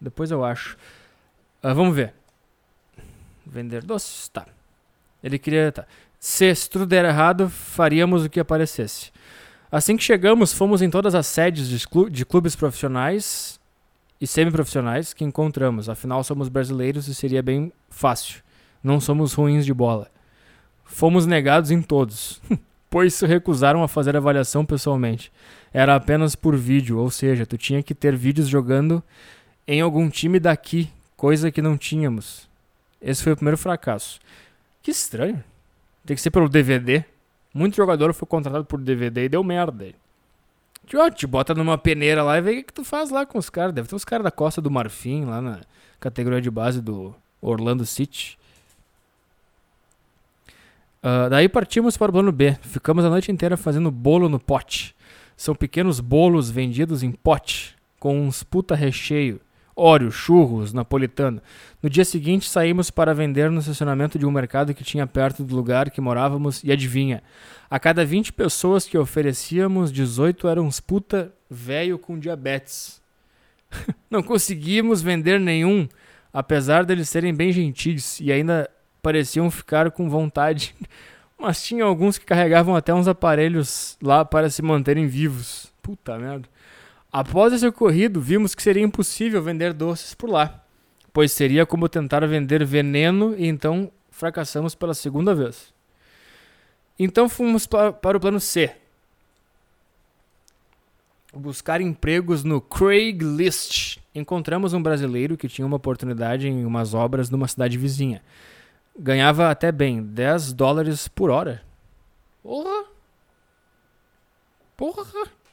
Depois 0.00 0.32
eu 0.32 0.44
acho. 0.44 0.76
Ah, 1.62 1.72
vamos 1.72 1.94
ver. 1.94 2.12
Vender 3.46 3.84
doces, 3.84 4.28
tá. 4.28 4.44
Ele 5.22 5.38
queria, 5.38 5.70
tá. 5.70 5.86
Se, 6.18 6.52
se 6.56 6.68
tudo 6.68 6.84
der 6.84 7.04
errado, 7.04 7.48
faríamos 7.48 8.24
o 8.24 8.28
que 8.28 8.40
aparecesse. 8.40 9.12
Assim 9.70 9.96
que 9.96 10.02
chegamos, 10.02 10.52
fomos 10.52 10.82
em 10.82 10.90
todas 10.90 11.14
as 11.14 11.26
sedes 11.28 11.68
de 12.10 12.26
clubes 12.26 12.56
profissionais 12.56 13.60
e 14.20 14.26
semiprofissionais 14.26 15.12
que 15.12 15.24
encontramos. 15.24 15.88
Afinal, 15.88 16.22
somos 16.24 16.48
brasileiros 16.48 17.08
e 17.08 17.14
seria 17.14 17.42
bem 17.42 17.72
fácil. 17.88 18.42
Não 18.82 19.00
somos 19.00 19.32
ruins 19.32 19.64
de 19.64 19.74
bola. 19.74 20.08
Fomos 20.84 21.26
negados 21.26 21.70
em 21.70 21.82
todos, 21.82 22.40
pois 22.88 23.14
se 23.14 23.26
recusaram 23.26 23.82
a 23.82 23.88
fazer 23.88 24.16
avaliação 24.16 24.64
pessoalmente. 24.64 25.32
Era 25.72 25.94
apenas 25.94 26.34
por 26.36 26.56
vídeo, 26.56 26.98
ou 26.98 27.10
seja, 27.10 27.44
tu 27.44 27.58
tinha 27.58 27.82
que 27.82 27.94
ter 27.94 28.16
vídeos 28.16 28.48
jogando 28.48 29.02
em 29.66 29.80
algum 29.80 30.08
time 30.08 30.38
daqui, 30.38 30.88
coisa 31.16 31.50
que 31.50 31.60
não 31.60 31.76
tínhamos. 31.76 32.48
Esse 33.00 33.22
foi 33.22 33.32
o 33.32 33.36
primeiro 33.36 33.58
fracasso. 33.58 34.20
Que 34.82 34.90
estranho. 34.90 35.42
Tem 36.04 36.14
que 36.14 36.22
ser 36.22 36.30
pelo 36.30 36.48
DVD. 36.48 37.04
Muito 37.52 37.76
jogador 37.76 38.14
foi 38.14 38.28
contratado 38.28 38.64
por 38.64 38.80
DVD 38.80 39.24
e 39.24 39.28
deu 39.28 39.42
merda. 39.42 39.92
Ó, 40.94 41.10
te 41.10 41.26
bota 41.26 41.54
numa 41.54 41.78
peneira 41.78 42.22
lá 42.22 42.36
e 42.36 42.42
vê 42.42 42.50
o 42.50 42.54
que, 42.56 42.62
que 42.64 42.72
tu 42.72 42.84
faz 42.84 43.10
lá 43.10 43.24
com 43.24 43.38
os 43.38 43.48
caras. 43.48 43.72
Deve 43.72 43.88
ter 43.88 43.96
os 43.96 44.04
caras 44.04 44.24
da 44.24 44.30
Costa 44.30 44.60
do 44.60 44.70
Marfim, 44.70 45.24
lá 45.24 45.40
na 45.40 45.60
categoria 45.98 46.40
de 46.40 46.50
base 46.50 46.82
do 46.82 47.14
Orlando 47.40 47.86
City. 47.86 48.38
Ah, 51.02 51.28
daí 51.28 51.48
partimos 51.48 51.96
para 51.96 52.10
o 52.10 52.12
plano 52.12 52.32
B. 52.32 52.56
Ficamos 52.62 53.04
a 53.04 53.08
noite 53.08 53.30
inteira 53.30 53.56
fazendo 53.56 53.92
bolo 53.92 54.28
no 54.28 54.40
pote. 54.40 54.94
São 55.36 55.54
pequenos 55.54 56.00
bolos 56.00 56.50
vendidos 56.50 57.02
em 57.02 57.12
pote, 57.12 57.76
com 58.00 58.26
uns 58.26 58.42
puta 58.42 58.74
recheio. 58.74 59.40
Oreo, 59.78 60.10
churros, 60.10 60.72
napolitano. 60.72 61.42
No 61.82 61.90
dia 61.90 62.04
seguinte, 62.04 62.48
saímos 62.48 62.90
para 62.90 63.12
vender 63.12 63.50
no 63.50 63.60
estacionamento 63.60 64.18
de 64.18 64.24
um 64.24 64.30
mercado 64.30 64.72
que 64.72 64.82
tinha 64.82 65.06
perto 65.06 65.44
do 65.44 65.54
lugar 65.54 65.90
que 65.90 66.00
morávamos 66.00 66.64
e 66.64 66.72
adivinha, 66.72 67.22
a 67.68 67.78
cada 67.78 68.02
20 68.02 68.32
pessoas 68.32 68.86
que 68.86 68.96
oferecíamos, 68.96 69.92
18 69.92 70.48
eram 70.48 70.64
uns 70.64 70.80
puta 70.80 71.30
velho 71.50 71.98
com 71.98 72.18
diabetes. 72.18 73.02
Não 74.10 74.22
conseguimos 74.22 75.02
vender 75.02 75.38
nenhum, 75.38 75.86
apesar 76.32 76.86
deles 76.86 77.10
serem 77.10 77.34
bem 77.34 77.52
gentis 77.52 78.18
e 78.18 78.32
ainda 78.32 78.70
pareciam 79.02 79.50
ficar 79.50 79.90
com 79.90 80.08
vontade. 80.08 80.74
Mas 81.38 81.62
tinha 81.62 81.84
alguns 81.84 82.16
que 82.16 82.24
carregavam 82.24 82.74
até 82.74 82.94
uns 82.94 83.06
aparelhos 83.06 83.98
lá 84.02 84.24
para 84.24 84.48
se 84.48 84.62
manterem 84.62 85.06
vivos. 85.06 85.70
Puta 85.82 86.18
merda. 86.18 86.48
Após 87.18 87.50
esse 87.54 87.66
ocorrido, 87.66 88.20
vimos 88.20 88.54
que 88.54 88.62
seria 88.62 88.82
impossível 88.84 89.42
vender 89.42 89.72
doces 89.72 90.12
por 90.12 90.28
lá, 90.28 90.62
pois 91.14 91.32
seria 91.32 91.64
como 91.64 91.88
tentar 91.88 92.26
vender 92.26 92.62
veneno 92.62 93.34
e 93.38 93.46
então 93.46 93.90
fracassamos 94.10 94.74
pela 94.74 94.92
segunda 94.92 95.34
vez. 95.34 95.72
Então 96.98 97.26
fomos 97.26 97.66
pa- 97.66 97.90
para 97.90 98.18
o 98.18 98.20
plano 98.20 98.38
C. 98.38 98.70
Buscar 101.32 101.80
empregos 101.80 102.44
no 102.44 102.60
Craigslist. 102.60 103.96
Encontramos 104.14 104.74
um 104.74 104.82
brasileiro 104.82 105.38
que 105.38 105.48
tinha 105.48 105.66
uma 105.66 105.78
oportunidade 105.78 106.46
em 106.46 106.66
umas 106.66 106.92
obras 106.92 107.30
numa 107.30 107.48
cidade 107.48 107.78
vizinha. 107.78 108.22
Ganhava 108.98 109.50
até 109.50 109.72
bem, 109.72 110.02
10 110.02 110.52
dólares 110.52 111.08
por 111.08 111.30
hora. 111.30 111.62
Porra! 112.42 112.84
Porra! 114.76 115.45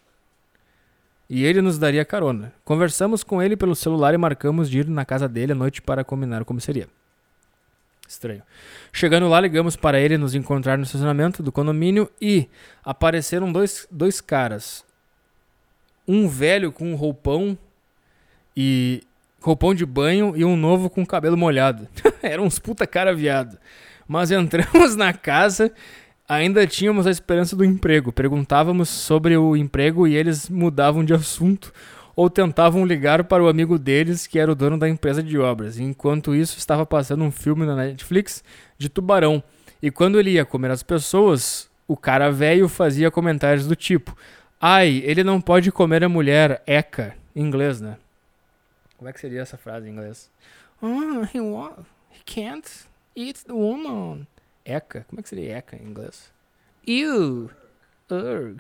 E 1.29 1.43
ele 1.43 1.61
nos 1.61 1.77
daria 1.77 2.03
carona. 2.05 2.53
Conversamos 2.63 3.23
com 3.23 3.41
ele 3.41 3.55
pelo 3.55 3.75
celular 3.75 4.13
e 4.13 4.17
marcamos 4.17 4.69
de 4.69 4.79
ir 4.79 4.87
na 4.87 5.05
casa 5.05 5.27
dele 5.27 5.53
à 5.53 5.55
noite 5.55 5.81
para 5.81 6.03
combinar 6.03 6.43
como 6.45 6.59
seria. 6.59 6.87
Estranho. 8.07 8.43
Chegando 8.91 9.27
lá, 9.27 9.39
ligamos 9.39 9.75
para 9.75 9.99
ele 9.99 10.17
nos 10.17 10.35
encontrar 10.35 10.77
no 10.77 10.83
estacionamento 10.83 11.41
do 11.41 11.51
condomínio 11.51 12.09
e 12.21 12.47
apareceram 12.83 13.51
dois, 13.51 13.87
dois 13.89 14.21
caras. 14.21 14.85
Um 16.07 16.27
velho 16.27 16.71
com 16.71 16.91
um 16.91 16.95
roupão 16.95 17.57
e 18.55 19.01
roupão 19.41 19.73
de 19.73 19.85
banho 19.85 20.33
e 20.35 20.45
um 20.45 20.55
novo 20.55 20.89
com 20.89 21.05
cabelo 21.05 21.37
molhado. 21.37 21.87
Eram 22.21 22.43
uns 22.45 22.59
puta 22.59 22.85
cara 22.85 23.15
viado. 23.15 23.57
Mas 24.07 24.31
entramos 24.31 24.95
na 24.95 25.13
casa, 25.13 25.71
ainda 26.33 26.65
tínhamos 26.67 27.07
a 27.07 27.11
esperança 27.11 27.55
do 27.55 27.63
emprego. 27.63 28.11
Perguntávamos 28.11 28.89
sobre 28.89 29.37
o 29.37 29.55
emprego 29.55 30.07
e 30.07 30.15
eles 30.15 30.49
mudavam 30.49 31.03
de 31.03 31.13
assunto 31.13 31.73
ou 32.15 32.29
tentavam 32.29 32.85
ligar 32.85 33.23
para 33.23 33.43
o 33.43 33.47
amigo 33.47 33.79
deles, 33.79 34.27
que 34.27 34.37
era 34.37 34.51
o 34.51 34.55
dono 34.55 34.77
da 34.77 34.87
empresa 34.87 35.23
de 35.23 35.37
obras. 35.37 35.79
Enquanto 35.79 36.35
isso, 36.35 36.57
estava 36.57 36.85
passando 36.85 37.23
um 37.23 37.31
filme 37.31 37.65
na 37.65 37.75
Netflix 37.75 38.43
de 38.77 38.89
tubarão. 38.89 39.41
E 39.81 39.89
quando 39.89 40.19
ele 40.19 40.31
ia 40.31 40.45
comer 40.45 40.71
as 40.71 40.83
pessoas, 40.83 41.69
o 41.87 41.97
cara 41.97 42.31
velho 42.31 42.69
fazia 42.69 43.11
comentários 43.11 43.67
do 43.67 43.75
tipo: 43.75 44.15
Ai, 44.61 45.01
ele 45.05 45.23
não 45.23 45.41
pode 45.41 45.71
comer 45.71 46.03
a 46.03 46.09
mulher, 46.09 46.61
eca. 46.65 47.15
Em 47.35 47.41
inglês, 47.41 47.81
né? 47.81 47.97
Como 48.97 49.09
é 49.09 49.13
que 49.13 49.19
seria 49.19 49.41
essa 49.41 49.57
frase 49.57 49.87
em 49.87 49.91
inglês? 49.91 50.29
Oh, 50.81 51.23
he, 51.23 51.39
he 52.11 52.21
can't 52.25 52.69
eat 53.15 53.43
the 53.45 53.53
woman. 53.53 54.27
Eca. 54.65 55.05
Como 55.09 55.19
é 55.19 55.23
que 55.23 55.29
seria 55.29 55.57
eca 55.57 55.75
em 55.75 55.85
inglês? 55.85 56.31
Ew. 56.87 57.49
Urgh. 58.09 58.59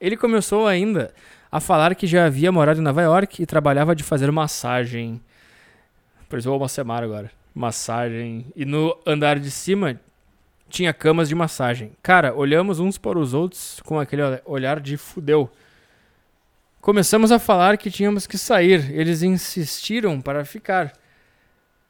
Ele 0.00 0.16
começou 0.16 0.66
ainda 0.66 1.12
a 1.50 1.60
falar 1.60 1.94
que 1.94 2.06
já 2.06 2.26
havia 2.26 2.52
morado 2.52 2.80
em 2.80 2.82
Nova 2.82 3.02
York 3.02 3.42
e 3.42 3.46
trabalhava 3.46 3.94
de 3.94 4.02
fazer 4.02 4.30
massagem. 4.30 5.20
Pareceu 6.28 6.50
o 6.50 6.54
Almacemar 6.54 7.02
agora. 7.02 7.30
Massagem. 7.54 8.46
E 8.54 8.64
no 8.64 8.96
andar 9.06 9.38
de 9.38 9.50
cima 9.50 9.98
tinha 10.68 10.92
camas 10.92 11.28
de 11.28 11.34
massagem. 11.34 11.92
Cara, 12.02 12.34
olhamos 12.34 12.80
uns 12.80 12.98
para 12.98 13.18
os 13.18 13.32
outros 13.32 13.80
com 13.84 13.98
aquele 13.98 14.22
olhar 14.44 14.80
de 14.80 14.96
fudeu. 14.96 15.50
Começamos 16.80 17.32
a 17.32 17.38
falar 17.38 17.76
que 17.78 17.90
tínhamos 17.90 18.26
que 18.26 18.36
sair. 18.36 18.92
Eles 18.92 19.22
insistiram 19.22 20.20
para 20.20 20.44
ficar. 20.44 20.92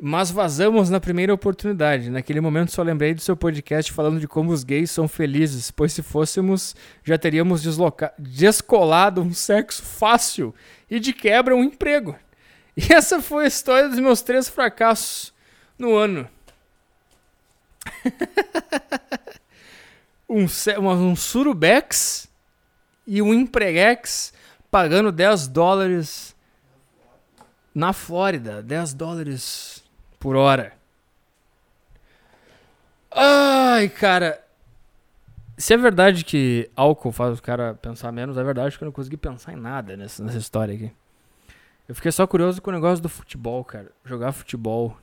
Mas 0.00 0.30
vazamos 0.30 0.90
na 0.90 1.00
primeira 1.00 1.32
oportunidade. 1.32 2.10
Naquele 2.10 2.40
momento 2.40 2.70
só 2.70 2.82
lembrei 2.82 3.14
do 3.14 3.22
seu 3.22 3.34
podcast 3.34 3.90
falando 3.92 4.20
de 4.20 4.28
como 4.28 4.52
os 4.52 4.62
gays 4.62 4.90
são 4.90 5.08
felizes, 5.08 5.70
pois 5.70 5.92
se 5.92 6.02
fôssemos, 6.02 6.76
já 7.02 7.16
teríamos 7.16 7.62
descolado 8.18 9.22
um 9.22 9.32
sexo 9.32 9.82
fácil 9.82 10.54
e 10.90 11.00
de 11.00 11.14
quebra 11.14 11.56
um 11.56 11.64
emprego. 11.64 12.14
E 12.76 12.82
essa 12.92 13.22
foi 13.22 13.44
a 13.44 13.48
história 13.48 13.88
dos 13.88 13.98
meus 13.98 14.20
três 14.20 14.50
fracassos 14.50 15.32
no 15.78 15.96
ano. 15.96 16.28
um, 20.28 20.44
um 20.90 21.16
surubex 21.16 22.28
e 23.06 23.22
um 23.22 23.32
empreguex 23.32 24.34
pagando 24.70 25.10
10 25.10 25.48
dólares 25.48 26.36
na 27.74 27.92
Flórida, 27.92 28.62
10 28.62 28.94
dólares 28.94 29.85
por 30.18 30.36
hora. 30.36 30.72
Ai, 33.10 33.88
cara. 33.88 34.42
Se 35.56 35.72
é 35.72 35.76
verdade 35.76 36.24
que 36.24 36.70
álcool 36.76 37.12
faz 37.12 37.38
o 37.38 37.42
cara 37.42 37.74
pensar 37.74 38.12
menos, 38.12 38.36
é 38.36 38.44
verdade 38.44 38.76
que 38.76 38.84
eu 38.84 38.86
não 38.86 38.92
consegui 38.92 39.16
pensar 39.16 39.54
em 39.54 39.56
nada 39.56 39.96
nessa, 39.96 40.22
nessa 40.22 40.36
história 40.36 40.74
aqui. 40.74 40.92
Eu 41.88 41.94
fiquei 41.94 42.12
só 42.12 42.26
curioso 42.26 42.60
com 42.60 42.70
o 42.70 42.74
negócio 42.74 43.02
do 43.02 43.08
futebol, 43.08 43.64
cara. 43.64 43.90
Jogar 44.04 44.32
futebol. 44.32 44.96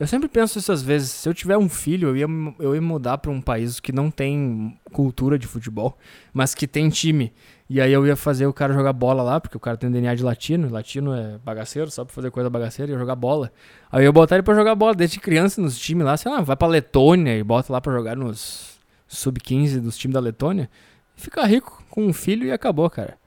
Eu 0.00 0.06
sempre 0.06 0.28
penso 0.28 0.58
essas 0.58 0.82
vezes, 0.82 1.10
se 1.10 1.28
eu 1.28 1.34
tiver 1.34 1.58
um 1.58 1.68
filho, 1.68 2.08
eu 2.08 2.16
ia, 2.16 2.26
eu 2.58 2.74
ia 2.74 2.80
mudar 2.80 3.18
pra 3.18 3.30
um 3.30 3.40
país 3.40 3.78
que 3.78 3.92
não 3.92 4.10
tem 4.10 4.78
cultura 4.92 5.38
de 5.38 5.46
futebol, 5.46 5.98
mas 6.32 6.54
que 6.54 6.66
tem 6.66 6.88
time. 6.88 7.32
E 7.70 7.82
aí 7.82 7.92
eu 7.92 8.06
ia 8.06 8.16
fazer 8.16 8.46
o 8.46 8.52
cara 8.52 8.72
jogar 8.72 8.94
bola 8.94 9.22
lá, 9.22 9.38
porque 9.38 9.56
o 9.56 9.60
cara 9.60 9.76
tem 9.76 9.90
DNA 9.90 10.14
de 10.14 10.22
latino, 10.22 10.70
latino 10.70 11.12
é 11.12 11.36
bagaceiro, 11.44 11.90
só 11.90 12.02
pra 12.02 12.14
fazer 12.14 12.30
coisa 12.30 12.48
bagaceira, 12.48 12.92
ia 12.92 12.98
jogar 12.98 13.14
bola. 13.14 13.52
Aí 13.92 14.06
eu 14.06 14.12
botar 14.12 14.36
ele 14.36 14.42
pra 14.42 14.54
jogar 14.54 14.74
bola 14.74 14.94
desde 14.94 15.20
criança 15.20 15.60
nos 15.60 15.78
times 15.78 16.06
lá, 16.06 16.16
sei 16.16 16.32
lá, 16.32 16.40
vai 16.40 16.56
pra 16.56 16.66
Letônia 16.66 17.36
e 17.36 17.42
bota 17.42 17.70
lá 17.70 17.78
pra 17.78 17.92
jogar 17.92 18.16
nos 18.16 18.78
sub-15 19.06 19.80
dos 19.80 19.98
times 19.98 20.14
da 20.14 20.20
Letônia. 20.20 20.70
Fica 21.14 21.44
rico 21.44 21.82
com 21.90 22.06
um 22.06 22.12
filho 22.12 22.46
e 22.46 22.52
acabou, 22.52 22.88
cara. 22.88 23.18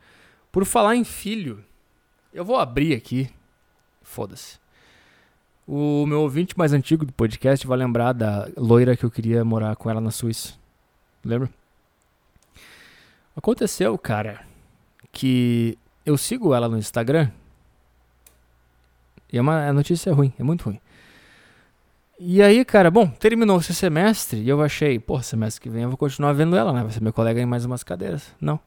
Por 0.51 0.65
falar 0.65 0.95
em 0.95 1.03
filho, 1.03 1.63
eu 2.33 2.43
vou 2.43 2.57
abrir 2.57 2.95
aqui. 2.95 3.29
Foda-se. 4.01 4.59
O 5.67 6.05
meu 6.07 6.21
ouvinte 6.21 6.57
mais 6.57 6.73
antigo 6.73 7.05
do 7.05 7.13
podcast 7.13 7.65
vai 7.67 7.77
lembrar 7.77 8.13
da 8.13 8.49
loira 8.57 8.97
que 8.97 9.03
eu 9.03 9.11
queria 9.11 9.45
morar 9.45 9.75
com 9.75 9.89
ela 9.89 10.01
na 10.01 10.09
Suíça. 10.09 10.55
Lembra? 11.23 11.49
Aconteceu, 13.35 13.97
cara, 13.97 14.45
que 15.11 15.77
eu 16.05 16.17
sigo 16.17 16.53
ela 16.53 16.67
no 16.67 16.77
Instagram. 16.77 17.29
E 19.31 19.37
é 19.37 19.41
uma 19.41 19.67
a 19.67 19.73
notícia 19.73 20.09
é 20.09 20.13
ruim, 20.13 20.33
é 20.37 20.43
muito 20.43 20.65
ruim. 20.65 20.79
E 22.19 22.41
aí, 22.41 22.63
cara, 22.63 22.91
bom, 22.91 23.07
terminou 23.07 23.59
esse 23.59 23.73
semestre 23.73 24.41
e 24.41 24.49
eu 24.49 24.61
achei, 24.61 24.99
pô, 24.99 25.21
semestre 25.23 25.59
que 25.59 25.69
vem 25.69 25.83
eu 25.83 25.89
vou 25.89 25.97
continuar 25.97 26.33
vendo 26.33 26.55
ela, 26.55 26.71
né? 26.71 26.83
Vai 26.83 26.91
ser 26.91 27.01
meu 27.01 27.11
colega 27.11 27.41
em 27.41 27.45
mais 27.45 27.65
umas 27.65 27.83
cadeiras. 27.83 28.35
Não. 28.39 28.59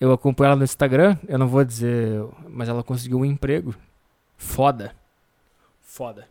Eu 0.00 0.10
acompanho 0.12 0.48
ela 0.48 0.56
no 0.56 0.64
Instagram, 0.64 1.16
eu 1.28 1.38
não 1.38 1.46
vou 1.46 1.64
dizer, 1.64 2.24
mas 2.48 2.68
ela 2.68 2.82
conseguiu 2.82 3.18
um 3.18 3.24
emprego. 3.24 3.74
Foda. 4.36 4.96
Foda. 5.80 6.26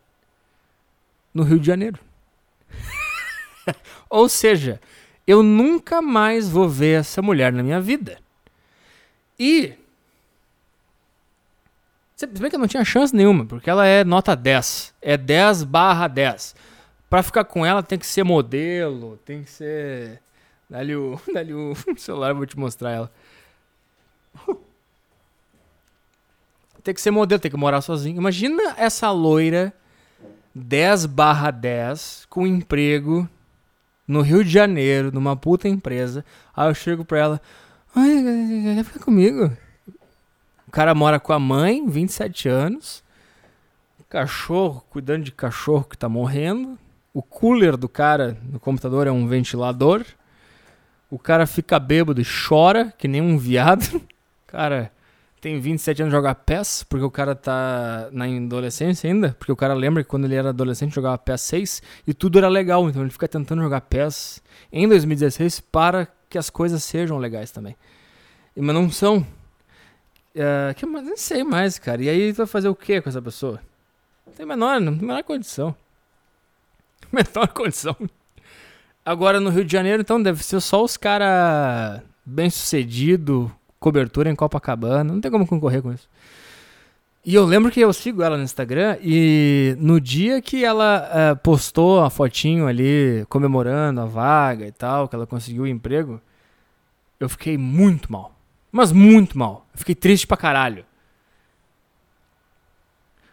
No 1.32 1.44
Rio 1.44 1.60
de 1.60 1.66
Janeiro. 1.68 1.98
Ou 4.10 4.28
seja, 4.28 4.80
eu 5.30 5.44
nunca 5.44 6.02
mais 6.02 6.48
vou 6.48 6.68
ver 6.68 6.98
essa 6.98 7.22
mulher 7.22 7.52
na 7.52 7.62
minha 7.62 7.80
vida. 7.80 8.18
E. 9.38 9.74
Se 12.16 12.26
bem 12.26 12.50
que 12.50 12.56
eu 12.56 12.60
não 12.60 12.66
tinha 12.66 12.84
chance 12.84 13.14
nenhuma, 13.14 13.46
porque 13.46 13.70
ela 13.70 13.86
é 13.86 14.02
nota 14.02 14.34
10. 14.34 14.92
É 15.00 15.16
10 15.16 15.62
barra 15.62 16.08
10. 16.08 16.56
Pra 17.08 17.22
ficar 17.22 17.44
com 17.44 17.64
ela 17.64 17.80
tem 17.80 17.96
que 17.96 18.08
ser 18.08 18.24
modelo, 18.24 19.18
tem 19.24 19.44
que 19.44 19.50
ser. 19.50 20.20
Dá-lhe 20.68 20.96
o, 20.96 21.20
dá-lhe 21.32 21.54
o 21.54 21.76
celular, 21.96 22.34
vou 22.34 22.44
te 22.44 22.58
mostrar 22.58 22.90
ela. 22.90 23.12
Tem 26.82 26.92
que 26.92 27.00
ser 27.00 27.12
modelo, 27.12 27.40
tem 27.40 27.52
que 27.52 27.56
morar 27.56 27.82
sozinho. 27.82 28.16
Imagina 28.16 28.74
essa 28.76 29.12
loira 29.12 29.72
10 30.52 31.06
barra 31.06 31.52
10 31.52 32.26
com 32.28 32.44
emprego 32.44 33.28
no 34.10 34.22
Rio 34.22 34.44
de 34.44 34.50
Janeiro, 34.50 35.12
numa 35.12 35.36
puta 35.36 35.68
empresa. 35.68 36.24
Aí 36.54 36.68
eu 36.68 36.74
chego 36.74 37.04
pra 37.04 37.18
ela, 37.18 37.40
ai, 37.94 38.74
quer 38.76 38.84
ficar 38.84 39.04
comigo? 39.04 39.52
O 40.66 40.70
cara 40.70 40.94
mora 40.94 41.20
com 41.20 41.32
a 41.32 41.38
mãe, 41.38 41.86
27 41.88 42.48
anos. 42.48 43.02
Cachorro, 44.08 44.84
cuidando 44.90 45.22
de 45.22 45.30
cachorro 45.30 45.84
que 45.84 45.96
tá 45.96 46.08
morrendo. 46.08 46.76
O 47.14 47.22
cooler 47.22 47.76
do 47.76 47.88
cara 47.88 48.36
no 48.42 48.58
computador 48.58 49.06
é 49.06 49.12
um 49.12 49.28
ventilador. 49.28 50.04
O 51.08 51.18
cara 51.18 51.46
fica 51.46 51.78
bêbado 51.78 52.20
e 52.20 52.24
chora, 52.24 52.92
que 52.98 53.06
nem 53.06 53.20
um 53.20 53.38
viado. 53.38 54.00
Cara, 54.46 54.92
tem 55.40 55.58
27 55.58 56.02
anos 56.02 56.12
jogar 56.12 56.34
PES, 56.34 56.84
porque 56.84 57.04
o 57.04 57.10
cara 57.10 57.34
tá 57.34 58.08
na 58.12 58.26
adolescência 58.26 59.08
ainda, 59.08 59.34
porque 59.38 59.50
o 59.50 59.56
cara 59.56 59.72
lembra 59.72 60.02
que 60.02 60.08
quando 60.08 60.26
ele 60.26 60.34
era 60.34 60.50
adolescente 60.50 60.94
jogava 60.94 61.16
PES 61.16 61.40
6 61.40 61.82
e 62.06 62.12
tudo 62.12 62.38
era 62.38 62.48
legal, 62.48 62.88
então 62.88 63.02
ele 63.02 63.10
fica 63.10 63.26
tentando 63.26 63.62
jogar 63.62 63.80
PES 63.80 64.42
em 64.70 64.86
2016 64.86 65.60
para 65.60 66.06
que 66.28 66.36
as 66.36 66.50
coisas 66.50 66.82
sejam 66.84 67.16
legais 67.18 67.50
também. 67.50 67.74
Mas 68.54 68.74
não 68.74 68.90
são. 68.90 69.26
É, 70.34 70.74
que, 70.74 70.84
mas 70.84 71.04
não 71.04 71.16
sei 71.16 71.42
mais, 71.42 71.78
cara. 71.78 72.02
E 72.02 72.08
aí 72.08 72.32
tu 72.32 72.38
vai 72.38 72.46
fazer 72.46 72.68
o 72.68 72.74
que 72.74 73.00
com 73.00 73.08
essa 73.08 73.22
pessoa? 73.22 73.60
Não 74.26 74.34
tem 74.34 74.44
menor, 74.44 74.80
não 74.80 74.96
tem 74.96 75.06
menor 75.06 75.22
condição. 75.24 75.74
Menor 77.10 77.48
condição. 77.48 77.96
Agora 79.04 79.40
no 79.40 79.50
Rio 79.50 79.64
de 79.64 79.72
Janeiro, 79.72 80.02
então, 80.02 80.22
deve 80.22 80.44
ser 80.44 80.60
só 80.60 80.84
os 80.84 80.96
caras 80.96 82.00
bem 82.24 82.48
sucedido, 82.48 83.50
cobertura 83.80 84.30
em 84.30 84.36
Copacabana. 84.36 85.12
Não 85.12 85.20
tem 85.20 85.30
como 85.30 85.46
concorrer 85.46 85.82
com 85.82 85.92
isso. 85.92 86.08
E 87.24 87.34
eu 87.34 87.44
lembro 87.44 87.70
que 87.70 87.80
eu 87.80 87.92
sigo 87.92 88.22
ela 88.22 88.36
no 88.36 88.42
Instagram 88.42 88.96
e 89.02 89.76
no 89.78 90.00
dia 90.00 90.40
que 90.40 90.64
ela 90.64 91.10
eh, 91.12 91.34
postou 91.34 92.02
a 92.02 92.08
fotinho 92.08 92.66
ali 92.66 93.26
comemorando 93.28 94.00
a 94.00 94.06
vaga 94.06 94.66
e 94.66 94.72
tal, 94.72 95.06
que 95.06 95.14
ela 95.14 95.26
conseguiu 95.26 95.64
o 95.64 95.66
emprego, 95.66 96.20
eu 97.18 97.28
fiquei 97.28 97.58
muito 97.58 98.10
mal. 98.10 98.34
Mas 98.72 98.90
muito 98.90 99.38
mal. 99.38 99.66
Eu 99.74 99.78
fiquei 99.80 99.94
triste 99.94 100.26
pra 100.26 100.36
caralho. 100.36 100.84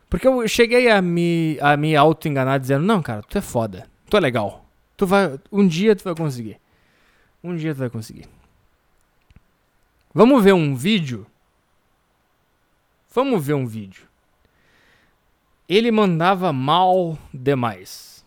Porque 0.10 0.28
eu 0.28 0.45
cheguei 0.48 0.90
a 0.90 1.02
me, 1.02 1.57
a 1.61 1.78
me 1.78 1.95
auto-enganar 1.95 2.60
dizendo, 2.60 2.86
não, 2.86 3.02
cara, 3.02 3.22
tu 3.24 3.38
é 3.38 3.41
foda. 3.41 3.88
Tu 4.10 4.18
é 4.18 4.19
legal. 4.19 4.65
Tu 4.98 5.06
vai. 5.06 5.40
Um 5.52 5.65
dia 5.65 5.95
tu 5.95 6.03
vai 6.03 6.15
conseguir. 6.15 6.60
Um 7.44 7.56
dia 7.56 7.74
tu 7.74 7.78
vai 7.78 7.90
conseguir. 7.90 8.26
Vamos 10.18 10.44
ver 10.44 10.53
um 10.53 10.73
vídeo? 10.73 11.27
Vamos 13.14 13.45
ver 13.45 13.53
um 13.53 13.68
vídeo. 13.68 14.07
Ele 15.69 15.91
mandava 15.91 16.52
mal 16.52 17.15
demais. 17.31 18.26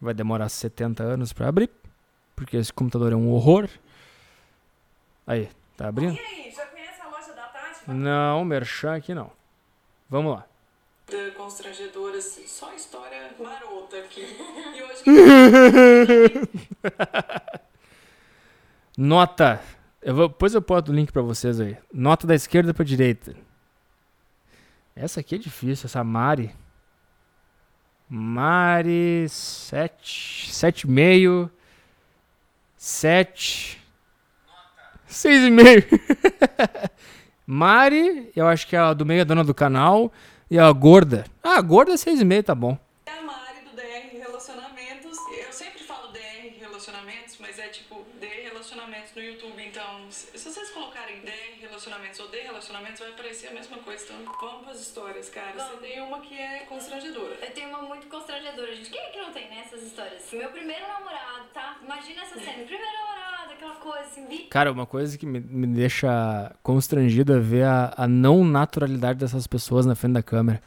Vai 0.00 0.14
demorar 0.14 0.48
70 0.48 1.02
anos 1.02 1.32
pra 1.32 1.48
abrir. 1.48 1.68
Porque 2.36 2.56
esse 2.56 2.72
computador 2.72 3.12
é 3.12 3.16
um 3.16 3.32
horror. 3.32 3.68
Aí, 5.26 5.50
tá 5.76 5.88
abrindo? 5.88 6.16
aí, 6.16 6.52
já 6.52 6.64
conhece 6.66 7.00
a 7.02 7.08
loja 7.08 7.32
da 7.32 7.48
Tati? 7.48 7.90
Não, 7.90 8.44
merchan 8.44 8.94
aqui 8.94 9.12
não. 9.12 9.32
Vamos 10.08 10.36
lá. 10.36 10.46
Constrangedoras, 11.36 12.42
só 12.46 12.72
história 12.74 13.32
marota 13.40 13.96
aqui. 13.98 14.22
E 14.76 14.82
hoje 14.84 15.02
Nota. 18.96 19.79
Eu 20.02 20.14
vou, 20.14 20.28
depois 20.28 20.54
eu 20.54 20.60
boto 20.60 20.90
o 20.90 20.94
link 20.94 21.12
pra 21.12 21.22
vocês 21.22 21.60
aí. 21.60 21.76
Nota 21.92 22.26
da 22.26 22.34
esquerda 22.34 22.72
pra 22.72 22.84
direita. 22.84 23.34
Essa 24.96 25.20
aqui 25.20 25.34
é 25.34 25.38
difícil, 25.38 25.86
essa 25.86 26.02
Mari. 26.02 26.54
Mari 28.08 29.26
7, 29.28 30.50
7,5. 30.50 31.50
7. 32.76 33.78
6,5. 35.08 36.90
Mari, 37.46 38.30
eu 38.34 38.46
acho 38.46 38.66
que 38.66 38.76
é 38.76 38.78
a 38.78 38.94
do 38.94 39.04
meio, 39.04 39.20
a 39.22 39.24
dona 39.24 39.44
do 39.44 39.54
canal. 39.54 40.12
E 40.50 40.58
a 40.58 40.70
gorda. 40.72 41.24
Ah, 41.42 41.58
a 41.58 41.60
gorda 41.60 41.92
é 41.92 41.96
6,5, 41.96 42.42
tá 42.42 42.54
bom. 42.54 42.78
é 43.06 43.12
a 43.12 43.22
Mari 43.22 43.64
do 43.64 43.76
DR 43.76 44.18
Relacionamentos. 44.18 45.18
Eu 45.46 45.52
sempre 45.52 45.84
falo 45.84 46.10
DR 46.12 46.58
Relacionamentos, 46.58 47.36
mas 47.38 47.58
é 47.58 47.68
tipo 47.68 48.04
DR 48.18 48.48
Relacionamentos 48.50 49.14
no 49.14 49.22
YouTube. 49.22 49.59
Se 50.10 50.48
vocês 50.50 50.70
colocarem 50.70 51.20
DR 51.20 51.60
Relacionamentos 51.60 52.18
ou 52.20 52.28
DR 52.28 52.42
Relacionamentos, 52.44 53.00
vai 53.00 53.10
aparecer 53.10 53.48
a 53.48 53.52
mesma 53.52 53.78
coisa. 53.78 54.04
Então, 54.04 54.16
vamos 54.40 54.64
pras 54.64 54.80
histórias, 54.80 55.28
cara. 55.28 55.52
Você 55.56 55.76
tem 55.78 56.00
uma 56.02 56.20
que 56.20 56.34
é 56.38 56.60
constrangedora. 56.68 57.36
Eu 57.40 57.50
tenho 57.52 57.68
uma 57.68 57.82
muito 57.82 58.06
constrangedora, 58.08 58.74
gente. 58.74 58.90
Quem 58.90 59.00
é 59.00 59.10
que 59.10 59.18
não 59.20 59.32
tem 59.32 59.48
nessas 59.50 59.82
histórias? 59.82 60.22
Meu 60.32 60.48
primeiro 60.50 60.86
namorado, 60.88 61.44
tá? 61.54 61.76
Imagina 61.84 62.22
essa 62.22 62.34
cena. 62.38 62.64
Primeiro 62.64 62.92
namorado, 62.92 63.52
aquela 63.52 63.74
coisa 63.76 64.00
assim, 64.00 64.46
Cara, 64.50 64.72
uma 64.72 64.86
coisa 64.86 65.16
que 65.16 65.26
me, 65.26 65.40
me 65.40 65.66
deixa 65.66 66.54
constrangido 66.62 67.32
é 67.34 67.38
ver 67.38 67.64
a, 67.64 67.94
a 67.96 68.08
não 68.08 68.44
naturalidade 68.44 69.18
dessas 69.20 69.46
pessoas 69.46 69.86
na 69.86 69.94
frente 69.94 70.14
da 70.14 70.22
câmera. 70.22 70.62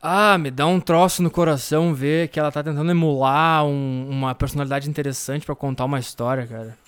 Ah, 0.00 0.38
me 0.38 0.50
dá 0.50 0.64
um 0.66 0.78
troço 0.80 1.22
no 1.22 1.30
coração 1.30 1.92
ver 1.92 2.28
que 2.28 2.38
ela 2.38 2.52
tá 2.52 2.62
tentando 2.62 2.90
emular 2.90 3.64
um- 3.66 4.08
uma 4.08 4.32
personalidade 4.34 4.88
interessante 4.88 5.44
pra 5.44 5.56
contar 5.56 5.84
uma 5.86 5.98
história, 5.98 6.46
cara. 6.46 6.78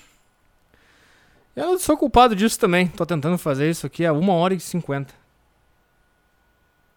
Eu 1.61 1.79
sou 1.79 1.95
culpado 1.95 2.35
disso 2.35 2.59
também. 2.59 2.87
Tô 2.89 3.05
tentando 3.05 3.37
fazer 3.37 3.69
isso 3.69 3.87
aqui 3.87 4.07
há 4.07 4.13
uma 4.15 4.33
hora 4.33 4.55
e 4.55 4.61
cinquenta. 4.61 5.13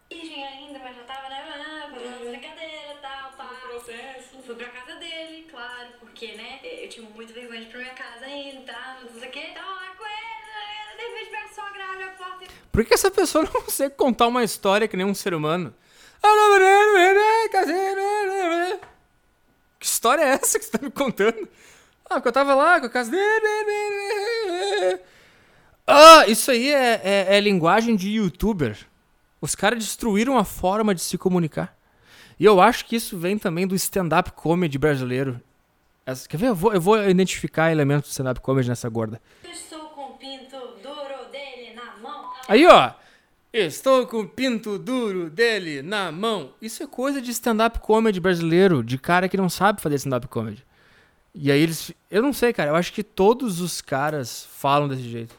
virgem 0.10 0.46
ainda, 0.46 0.80
mas 0.80 0.96
já 0.96 1.04
tava, 1.04 1.28
né? 1.28 1.44
ah, 1.44 1.90
Fazendo 1.92 2.08
umas 2.16 2.30
brincadeiras 2.30 2.98
e 2.98 3.02
tal, 3.02 3.32
pá. 3.34 3.50
Processo. 3.68 4.42
Fui 4.46 4.56
pra 4.56 4.68
casa 4.68 4.96
dele, 5.00 5.48
claro, 5.52 5.90
porque, 6.00 6.28
né? 6.36 6.62
Eu 6.64 6.88
tinha 6.88 7.10
muita 7.10 7.34
vergonha 7.34 7.60
de 7.60 7.68
ir 7.68 7.72
pra 7.72 7.80
minha 7.82 7.94
casa 7.94 8.26
ainda, 8.26 8.72
tá? 8.72 9.00
Não 9.02 9.20
sei 9.20 9.28
o 9.28 9.32
que, 9.34 9.42
tava 9.54 9.70
lá 9.70 9.96
com 9.98 10.06
ele, 10.06 10.98
de 10.98 11.04
repente 11.10 11.30
minha 11.30 11.48
sogra 11.54 11.92
abre 11.92 12.04
a 12.04 12.10
porta 12.12 12.46
e 12.46 12.48
Por 12.72 12.86
que 12.86 12.94
essa 12.94 13.12
pessoa 13.12 13.44
não 13.44 13.52
consegue 13.64 13.96
contar 13.96 14.28
uma 14.28 14.44
história 14.46 14.88
que 14.88 14.96
nem 14.96 15.06
um 15.06 15.14
ser 15.14 15.34
humano? 15.34 15.74
Que 19.78 19.86
história 19.86 20.22
é 20.24 20.30
essa 20.30 20.58
que 20.58 20.64
você 20.64 20.72
tá 20.72 20.80
me 20.82 20.90
contando? 20.90 21.50
Ah, 22.10 22.16
porque 22.16 22.28
eu 22.28 22.34
tava 22.34 22.54
lá 22.54 22.80
com 22.80 22.86
a 22.86 22.90
casa 22.90 23.12
dele. 23.12 24.53
Ah, 25.86 26.26
isso 26.28 26.50
aí 26.52 26.72
é, 26.72 27.02
é- 27.04 27.36
é 27.38 27.40
linguagem 27.40 27.96
de 27.96 28.10
youtuber. 28.12 28.78
Os 29.42 29.56
caras 29.56 29.80
destruíram 29.80 30.38
a 30.38 30.44
forma 30.46 30.96
de 30.96 31.02
se 31.02 31.18
comunicar. 31.18 31.76
E 32.40 32.46
eu 32.46 32.62
acho 32.62 32.86
que 32.86 32.96
isso 32.96 33.18
vem 33.18 33.38
também 33.38 33.68
do 33.68 33.76
stand-up 33.76 34.32
comedy 34.32 34.78
brasileiro. 34.78 35.40
Essa- 36.06 36.28
quer 36.28 36.38
ver? 36.38 36.48
Eu 36.48 36.56
vou, 36.56 36.74
eu 36.74 36.82
vou 36.82 37.02
identificar 37.10 37.72
elementos 37.72 38.10
do 38.10 38.12
stand-up 38.12 38.40
comedy 38.42 38.70
nessa 38.70 38.88
gorda. 38.90 39.22
eu 39.44 39.52
estou 39.52 39.80
com 39.90 40.02
o 40.12 40.14
pinto 40.18 40.58
duro 40.82 41.30
dele 41.32 41.74
na 41.76 41.98
mão. 42.02 42.32
Aí, 42.48 42.66
ó. 42.66 42.92
Estou 43.52 44.08
com 44.08 44.22
o 44.22 44.28
pinto 44.28 44.80
duro 44.80 45.30
dele 45.30 45.82
na 45.84 46.12
mão. 46.12 46.54
Isso 46.62 46.82
é 46.82 46.88
coisa 46.88 47.22
de 47.22 47.30
stand-up 47.32 47.80
comedy 47.80 48.20
brasileiro, 48.20 48.84
de 48.84 48.98
cara 48.98 49.30
que 49.30 49.38
não 49.38 49.48
sabe 49.50 49.80
fazer 49.82 49.96
stand-up 49.98 50.28
comedy. 50.28 50.66
E 51.36 51.52
aí 51.52 51.60
eles. 51.62 51.92
Eu 52.12 52.22
não 52.22 52.32
sei, 52.34 52.54
cara. 52.54 52.70
Eu 52.72 52.76
acho 52.76 52.94
que 52.94 53.04
todos 53.04 53.60
os 53.60 53.82
caras 53.82 54.46
falam 54.46 54.88
desse 54.88 55.04
jeito. 55.10 55.36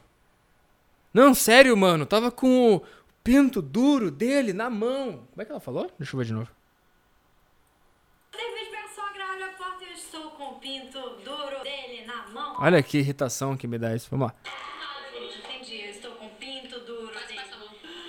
Não, 1.12 1.33
sério, 1.35 1.77
mano. 1.77 2.05
Tava 2.05 2.31
com 2.33 2.75
o 2.75 2.83
pinto 3.23 3.62
duro 3.62 4.11
dele 4.11 4.53
na 4.53 4.69
mão. 4.69 5.27
Como 5.31 5.43
é 5.43 5.45
que 5.45 5.51
ela 5.53 5.61
falou? 5.61 5.91
Deixa 5.99 6.15
eu 6.15 6.19
ver 6.19 6.27
de 6.27 6.33
novo. 6.33 6.51
De 8.33 8.39
repente 8.39 8.71
minha 8.71 8.89
sogra 8.89 9.25
abre 9.33 9.45
a 9.45 9.49
porta 9.53 9.85
e 9.85 9.89
eu 9.89 9.93
estou 9.95 10.31
com 10.33 10.45
o 10.51 10.55
pinto 10.59 10.99
duro 11.25 11.62
dele 11.62 12.05
na 12.05 12.27
mão. 12.29 12.57
Olha 12.59 12.83
que 12.83 12.99
irritação 12.99 13.57
que 13.57 13.69
me 13.69 13.79
dá 13.79 13.95
isso. 13.95 14.09
Vamos 14.11 14.27
lá. 14.29 14.35
Entendi, 15.15 15.81
eu 15.83 15.91
estou 15.91 16.11
com 16.16 16.27
o 16.27 16.31
pinto 16.31 16.81
duro 16.81 17.15
dele. 17.29 17.41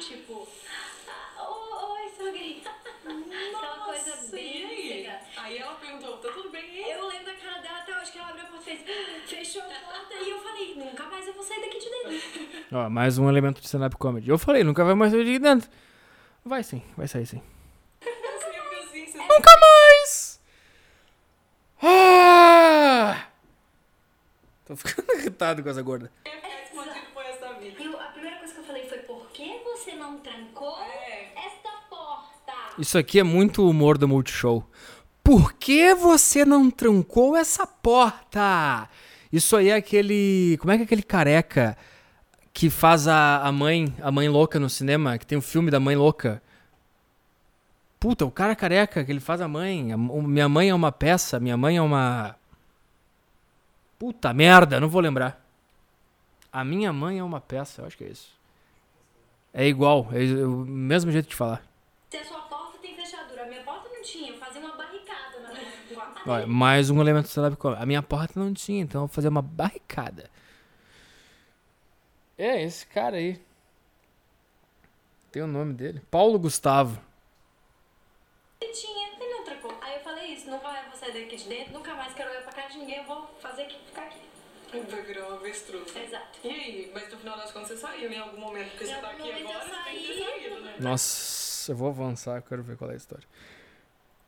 Tipo, 0.02 0.48
ah, 1.38 1.88
oi, 1.92 2.10
sogrinha. 2.18 2.64
Aquela 3.06 3.86
coisa 3.86 4.10
Nossa, 4.16 4.32
bem 4.36 4.58
e 4.62 4.66
aí? 4.66 4.94
antiga. 5.08 5.20
Aí 5.38 5.58
ela 5.60 5.76
perguntou, 5.76 6.18
tá 6.18 6.32
tudo 6.32 6.50
bem 6.50 6.64
aí? 6.64 6.92
Eu 6.92 7.08
lembro 7.08 7.26
da 7.26 7.34
cara 7.36 7.62
dela 7.62 7.78
até 7.80 8.02
hoje 8.02 8.12
que 8.12 8.18
ela 8.18 8.30
abriu 8.30 8.46
a 8.46 8.48
porta 8.50 8.72
e 8.72 8.78
fez, 8.78 9.30
fechou 9.30 9.62
a 9.62 9.66
porta 9.66 10.14
e 10.16 10.30
eu 10.30 10.40
falei, 10.42 10.76
nunca 10.76 11.04
mais 11.06 11.28
eu 11.28 11.34
vou 11.34 11.44
sair 11.44 11.62
daqui 11.62 11.78
de 11.80 11.86
dentro. 11.86 11.95
Ó, 12.72 12.90
mais 12.90 13.18
um 13.18 13.30
elemento 13.30 13.60
de 13.62 13.66
stand-up 13.68 13.96
comedy. 13.98 14.30
Eu 14.30 14.38
falei, 14.38 14.64
nunca 14.64 14.84
vai 14.84 14.94
mais 14.96 15.12
sair 15.12 15.24
de 15.26 15.40
dentro. 15.40 15.70
Vai 16.44 16.64
sim, 16.64 16.82
vai 16.98 17.08
sair 17.08 17.26
sim. 17.26 17.42
Nunca 19.16 19.52
mais! 19.60 20.40
Ah! 21.82 23.26
Tô 24.66 24.76
ficando 24.76 25.12
irritado 25.14 25.62
com 25.64 25.70
essa 25.70 25.82
gorda. 25.82 26.12
eu- 26.26 28.00
a 28.00 28.06
primeira 28.08 28.38
coisa 28.38 28.54
que 28.54 28.60
eu 28.60 28.64
falei 28.64 28.88
foi, 28.90 28.98
por 29.00 29.28
que 29.32 29.60
você 29.64 29.94
não 29.96 30.18
trancou 30.20 30.78
É. 30.82 31.32
esta 31.36 31.70
porta? 31.90 32.54
Isso 32.80 32.98
aqui 32.98 33.20
é 33.20 33.24
muito 33.24 33.68
humor 33.70 33.98
do 33.98 34.08
Multishow. 34.08 34.68
Por 35.24 35.54
que 35.54 35.94
você 35.96 36.46
não 36.46 36.70
trancou 36.72 37.36
essa 37.36 37.66
porta? 37.68 38.90
Isso 39.32 39.56
aí 39.58 39.70
é 39.70 39.76
aquele. 39.76 40.58
Como 40.60 40.72
é 40.72 40.78
que 40.78 40.84
é 40.84 40.86
aquele 40.86 41.04
careca 41.04 41.78
que 42.56 42.70
faz 42.70 43.06
a, 43.06 43.42
a 43.46 43.52
mãe, 43.52 43.94
a 44.02 44.10
mãe 44.10 44.30
louca 44.30 44.58
no 44.58 44.70
cinema, 44.70 45.18
que 45.18 45.26
tem 45.28 45.38
o 45.38 45.42
filme 45.42 45.70
da 45.70 45.78
mãe 45.78 45.94
louca? 45.94 46.42
Puta, 48.00 48.26
o 48.26 48.32
cara 48.32 48.56
careca 48.56 49.04
que 49.04 49.12
ele 49.12 49.20
faz 49.20 49.42
a 49.42 49.48
mãe. 49.48 49.92
A- 49.92 49.98
o- 49.98 50.22
minha 50.22 50.48
mãe 50.48 50.70
é 50.70 50.74
uma 50.74 50.90
peça, 50.92 51.38
minha 51.38 51.58
mãe 51.58 51.76
é 51.76 51.82
uma. 51.82 52.34
Puta 54.00 54.34
merda, 54.34 54.80
não 54.80 54.88
vou 54.88 55.02
lembrar. 55.02 55.44
A 56.52 56.64
minha 56.64 56.94
mãe 56.94 57.20
é 57.20 57.24
uma 57.24 57.42
peça, 57.42 57.82
eu 57.82 57.88
acho 57.88 57.98
que 57.98 58.06
é 58.06 58.08
isso. 58.10 58.30
É 59.54 59.68
igual, 59.68 60.08
é 60.14 60.24
o 60.46 60.60
mesmo 60.66 61.12
jeito 61.12 61.28
de 61.28 61.36
falar. 61.36 61.62
Se 62.10 62.18
a 62.18 62.24
sua 62.24 62.40
porta 62.44 62.78
tem 62.82 62.96
fechadura, 62.96 63.44
a 63.44 63.48
minha 63.48 63.64
porta 63.64 63.90
não 63.90 64.02
tinha, 64.02 64.32
eu 64.32 64.38
fazia 64.38 64.62
uma 64.62 64.78
barricada 64.78 65.40
na 65.44 65.50
minha. 65.54 65.66
Olha, 66.26 66.48
mais 66.48 66.90
um 66.90 67.02
elemento 67.02 67.30
comedy. 67.58 67.82
A 67.82 67.86
minha 67.86 68.02
porta 68.02 68.40
não 68.40 68.54
tinha, 68.54 68.82
então 68.82 69.02
eu 69.02 69.08
vou 69.08 69.14
fazer 69.14 69.28
uma 69.28 69.42
barricada. 69.42 70.30
É, 72.38 72.62
esse 72.62 72.86
cara 72.88 73.18
aí. 73.18 73.42
Tem 75.32 75.42
o 75.42 75.48
nome 75.48 75.74
dele. 75.74 76.02
Paulo 76.12 76.38
Gustavo. 76.40 77.02
E 78.62 78.72
tinha, 78.72 79.10
ele 79.20 79.34
não 79.34 79.44
trocou. 79.44 79.78
Aí 79.82 79.96
eu 79.96 80.00
falei 80.02 80.28
isso, 80.34 80.50
nunca 80.50 80.68
mais 80.68 80.88
vou 80.88 80.96
sair 80.98 81.14
daqui 81.14 81.36
de 81.36 81.48
dentro, 81.50 81.74
nunca 81.74 81.94
mais 81.96 82.14
quero 82.14 82.30
olhar 82.30 82.44
pra 82.44 82.54
cara 82.54 82.68
de 82.70 82.78
ninguém, 82.78 82.98
eu 82.98 83.04
vou 83.06 83.28
fazer 83.40 83.64
aqui, 83.64 83.78
ficar 83.86 84.04
aqui. 84.04 84.20
Vai 84.90 85.02
virar 85.04 85.30
um 85.30 85.34
avestruz. 85.36 85.96
Exato. 85.96 86.40
E 86.44 86.50
aí? 86.50 86.92
Mas 86.94 87.10
no 87.12 87.18
final 87.18 87.38
das 87.38 87.52
contas 87.52 87.70
você 87.70 87.78
saiu 87.78 88.12
em 88.12 88.18
algum 88.20 88.40
momento, 88.40 88.70
porque 88.72 88.84
Em 88.84 88.88
você 88.88 88.96
tá 89.02 89.10
aqui 89.12 89.30
eu 89.30 89.36
agora, 89.50 89.66
você 89.66 89.84
tem 89.84 90.00
que 90.02 90.08
ter 90.08 90.14
saí. 90.14 90.24
saído, 90.26 90.62
né? 90.62 90.76
Nossa, 90.80 91.72
eu 91.72 91.76
vou 91.76 91.88
avançar, 91.90 92.38
eu 92.38 92.42
quero 92.42 92.64
ver 92.64 92.76
qual 92.78 92.90
é 92.90 92.94
a 92.94 92.98
história. 92.98 93.26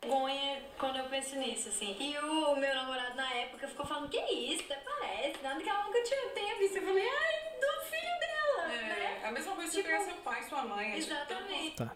Vergonha 0.02 0.62
quando 0.78 0.98
eu 0.98 1.06
penso 1.06 1.36
nisso, 1.38 1.70
assim. 1.70 1.96
E 2.00 2.18
o 2.18 2.56
meu 2.56 2.76
namorado 2.76 3.16
na 3.16 3.34
época 3.36 3.68
ficou 3.68 3.86
falando, 3.86 4.10
que 4.10 4.18
isso, 4.20 4.64
até 4.66 4.76
parece, 4.78 5.42
nada 5.44 5.62
que 5.62 5.70
ela 5.70 5.84
nunca 5.86 6.02
tinha, 6.04 6.30
tenha 6.34 6.58
visto. 6.58 6.78
Eu 6.78 6.84
falei, 6.84 7.04
ai, 7.04 7.60
do 7.60 7.86
filho 7.86 8.20
dela, 8.20 8.68
né? 8.68 9.20
É, 9.24 9.28
a 9.28 9.32
mesma 9.32 9.56
coisa 9.56 9.72
que 9.72 9.78
Tipo, 9.78 9.90
pegar 9.90 10.04
seu 10.04 10.16
pai 10.18 10.42
e 10.42 10.50
sua 10.50 10.64
mãe. 10.64 10.86
tipo, 10.92 10.98
Exatamente. 10.98 11.76
Tá. 11.76 11.92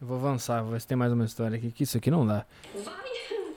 Eu 0.00 0.06
vou 0.06 0.16
avançar, 0.18 0.62
vou 0.62 0.72
ver 0.72 0.80
se 0.80 0.86
tem 0.86 0.96
mais 0.96 1.12
uma 1.12 1.24
história 1.24 1.56
aqui, 1.56 1.70
que 1.70 1.82
isso 1.84 1.96
aqui 1.96 2.10
não 2.10 2.26
dá. 2.26 2.44
Vai. 2.74 2.94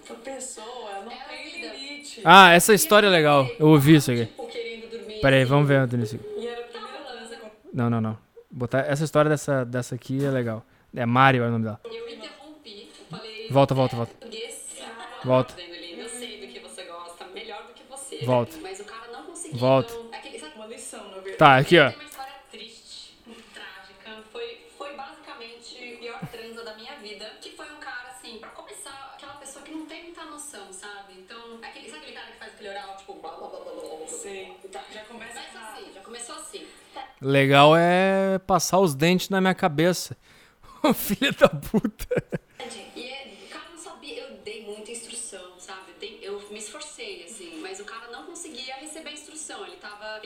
A 0.09 0.13
pessoa, 0.13 0.89
ela 0.91 1.03
não 1.05 1.11
É 1.11 1.15
tem 1.27 1.51
vida. 1.51 1.73
limite. 1.75 2.21
Ah, 2.23 2.51
essa 2.51 2.73
história 2.73 3.07
é 3.07 3.09
legal. 3.09 3.45
Eu 3.59 3.67
ouvi 3.67 3.95
isso 3.95 4.09
aqui. 4.11 4.25
Tipo, 4.25 4.47
querendo 4.47 4.89
dormir. 4.89 5.19
Pera 5.19 5.35
aí, 5.35 5.41
assim. 5.41 5.49
vamos 5.49 5.67
ver, 5.67 5.85
Denise. 5.87 6.19
E 6.37 6.47
era 6.47 6.61
a 6.61 6.67
primeira 6.67 6.97
transa 7.03 7.35
com 7.37 7.49
Não, 7.73 7.89
não, 7.89 7.99
não. 7.99 8.17
Botar 8.49 8.79
essa 8.89 9.03
história 9.03 9.27
dessa, 9.29 9.65
dessa 9.65 9.95
aqui 9.95 10.23
é 10.23 10.29
legal. 10.31 10.63
É 10.95 11.05
Mari, 11.05 11.39
é 11.39 11.41
o 11.41 11.51
nome 11.51 11.65
dela. 11.65 11.81
Eu. 11.83 12.07
Volta, 13.49 13.73
volta, 13.75 13.95
volta. 13.95 14.13
Volta. 15.23 15.53
Eu 15.61 16.09
sei 16.09 16.39
do 16.45 16.47
que 16.53 16.59
você 16.59 16.83
gosta, 16.83 17.25
melhor 17.27 17.63
do 17.67 17.73
que 17.73 17.83
você. 17.83 18.23
Volta. 18.25 18.55
né? 18.57 18.59
Mas 18.63 18.79
o 18.79 18.85
cara 18.85 19.07
não 19.11 19.23
conseguiu. 19.25 19.57
Volta. 19.57 19.93
Então, 19.93 20.09
aquele, 20.13 20.39
sabe, 20.39 20.55
uma 20.55 20.65
lição, 20.67 21.03
na 21.09 21.15
verdade. 21.15 21.37
Tá, 21.37 21.57
aqui, 21.57 21.79
ó. 21.79 21.89
Tem 21.89 21.99
uma 21.99 22.05
história 22.09 22.33
triste, 22.51 23.17
trágica. 23.53 24.23
Foi, 24.31 24.67
foi 24.77 24.95
basicamente 24.95 25.93
a 25.95 25.97
pior 25.97 26.19
transa 26.31 26.63
da 26.63 26.75
minha 26.75 26.95
vida. 26.97 27.25
Que 27.41 27.51
foi 27.51 27.65
um 27.71 27.79
cara, 27.79 28.09
assim, 28.09 28.37
pra 28.39 28.49
começar, 28.51 29.13
aquela 29.15 29.33
pessoa 29.33 29.63
que 29.65 29.71
não 29.71 29.85
tem 29.85 30.03
muita 30.03 30.23
noção, 30.25 30.71
sabe? 30.71 31.13
Então, 31.17 31.59
aquele, 31.63 31.89
sabe 31.89 32.01
aquele 32.03 32.15
cara 32.15 32.31
que 32.31 32.37
faz 32.37 32.53
aquele 32.53 32.69
oral, 32.69 32.97
tipo, 32.97 33.13
blá 33.15 33.31
blá 33.31 33.47
blá 33.47 33.59
blá 33.59 33.71
blá. 33.73 33.95
blá? 33.97 34.07
Sei. 34.07 34.57
Tá. 34.71 34.83
Já 34.93 35.01
começa 35.05 35.33
Começa 35.33 35.57
errado. 35.57 35.73
assim, 35.77 35.93
já 35.93 36.01
começou 36.01 36.35
assim. 36.35 36.67
Legal 37.21 37.75
é 37.75 38.39
passar 38.45 38.79
os 38.79 38.93
dentes 38.93 39.29
na 39.29 39.41
minha 39.41 39.55
cabeça. 39.55 40.15
Filha 40.93 41.31
da 41.31 41.49
puta. 41.49 42.23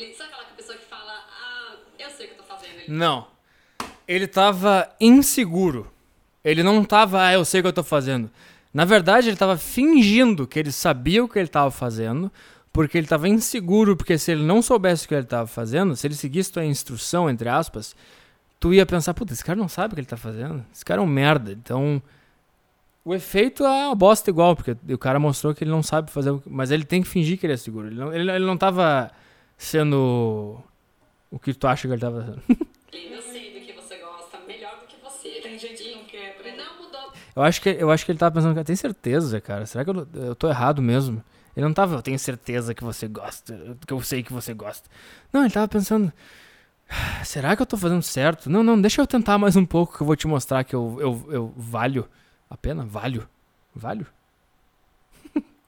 Ele 0.04 0.14
sabe 0.14 0.32
aquela 0.34 0.46
pessoa 0.56 0.78
que 0.78 0.86
fala, 0.86 1.14
ah, 1.14 1.76
eu 2.00 2.10
sei 2.10 2.26
o 2.26 2.30
que 2.30 2.36
eu 2.36 2.38
tô 2.38 2.44
fazendo. 2.44 2.74
Ele, 2.76 2.86
Não. 2.88 3.28
Ele 4.08 4.28
tava 4.28 4.90
inseguro. 5.00 5.92
Ele 6.44 6.64
não 6.64 6.84
tava, 6.84 7.24
ah, 7.24 7.34
eu 7.34 7.46
sei 7.46 7.60
o 7.60 7.64
que 7.64 7.68
eu 7.68 7.74
tô 7.74 7.84
fazendo. 7.84 8.30
Na 8.74 8.86
verdade, 8.86 9.30
ele 9.30 9.38
tava 9.38 9.58
fingindo 9.58 10.48
que 10.48 10.58
ele 10.58 10.72
sabia 10.72 11.24
o 11.24 11.30
que 11.30 11.38
ele 11.38 11.48
tava 11.48 11.70
fazendo, 11.70 12.32
porque 12.74 12.98
ele 12.98 13.06
tava 13.06 13.28
inseguro, 13.28 13.96
porque 13.96 14.18
se 14.18 14.32
ele 14.32 14.44
não 14.44 14.62
soubesse 14.62 15.06
o 15.06 15.08
que 15.08 15.14
ele 15.14 15.26
tava 15.26 15.46
fazendo, 15.46 15.96
se 15.96 16.08
ele 16.08 16.16
seguisse 16.16 16.52
tua 16.52 16.66
instrução, 16.66 17.30
entre 17.30 17.50
aspas, 17.50 17.96
tu 18.60 18.74
ia 18.74 18.86
pensar, 18.86 19.14
puta, 19.14 19.34
esse 19.34 19.44
cara 19.44 19.60
não 19.60 19.68
sabe 19.68 19.92
o 19.92 19.96
que 19.96 20.02
ele 20.02 20.08
tá 20.08 20.18
fazendo. 20.18 20.66
Esse 20.74 20.86
cara 20.86 21.02
é 21.02 21.04
um 21.04 21.08
merda. 21.08 21.52
Então, 21.52 22.02
o 23.04 23.14
efeito 23.14 23.64
é 23.64 23.88
uma 23.88 23.96
bosta 23.96 24.30
igual, 24.30 24.56
porque 24.56 24.76
o 24.92 24.98
cara 24.98 25.20
mostrou 25.20 25.54
que 25.54 25.64
ele 25.64 25.72
não 25.72 25.84
sabe 25.84 26.10
fazer, 26.10 26.34
mas 26.46 26.72
ele 26.72 26.86
tem 26.86 27.02
que 27.02 27.08
fingir 27.08 27.38
que 27.38 27.46
ele 27.46 27.54
é 27.54 27.58
seguro. 27.58 27.88
Ele 27.88 28.00
não, 28.00 28.14
ele, 28.14 28.32
ele 28.32 28.46
não 28.46 28.58
tava 28.58 29.12
sendo 29.62 30.60
o 31.30 31.38
que 31.38 31.54
tu 31.54 31.68
acha 31.68 31.88
que 31.88 31.94
ele 31.94 32.02
tava 32.02 32.22
fazendo. 32.22 32.42
eu 32.92 33.22
sei 33.22 33.52
do 33.54 33.60
que 33.62 33.74
você 33.74 33.98
gosta, 33.98 34.40
melhor 34.48 34.80
do 34.80 34.88
que 34.88 34.96
você. 35.00 35.40
Tem 35.42 35.58
gente 35.60 35.84
que 35.84 35.92
não 35.92 36.04
quer 36.06 36.32
aprender. 36.32 36.64
não 36.66 36.84
mudou. 36.86 37.14
Eu 37.36 37.44
acho 37.44 37.62
que, 37.62 37.70
eu 37.70 37.92
acho 37.92 38.04
que 38.04 38.12
ele 38.12 38.18
tava 38.20 38.34
pensando, 38.34 38.56
cara, 38.56 38.66
tem 38.66 38.76
certeza, 38.76 39.40
cara? 39.40 39.66
Será 39.68 39.84
que 39.86 39.92
eu, 39.92 40.08
eu 40.16 40.36
tô 40.36 40.50
errado 40.50 40.82
mesmo? 40.82 41.24
Ele 41.56 41.66
não 41.66 41.74
tava, 41.74 41.96
eu 41.96 42.02
tenho 42.02 42.18
certeza 42.18 42.74
que 42.74 42.84
você 42.84 43.08
gosta, 43.08 43.78
que 43.86 43.94
eu 43.94 44.02
sei 44.02 44.24
que 44.24 44.34
você 44.34 44.54
gosta. 44.54 44.90
Não, 45.32 45.42
ele 45.44 45.54
tava 45.54 45.68
pensando, 45.68 46.12
"Ah, 46.90 47.24
será 47.24 47.56
que 47.56 47.62
eu 47.62 47.66
tô 47.66 47.78
fazendo 47.78 48.02
certo? 48.02 48.50
Não, 48.50 48.64
não, 48.64 48.82
deixa 48.82 49.00
eu 49.02 49.06
tentar 49.08 49.38
mais 49.38 49.56
um 49.56 49.66
pouco 49.66 49.96
que 49.96 50.02
eu 50.02 50.08
vou 50.08 50.16
te 50.16 50.28
mostrar 50.28 50.64
que 50.64 50.74
eu, 50.76 50.98
eu, 51.00 51.26
eu 51.30 51.54
valho 51.56 52.10
a 52.50 52.58
pena. 52.58 52.84
Valho? 52.86 53.28
Valho? 53.76 54.08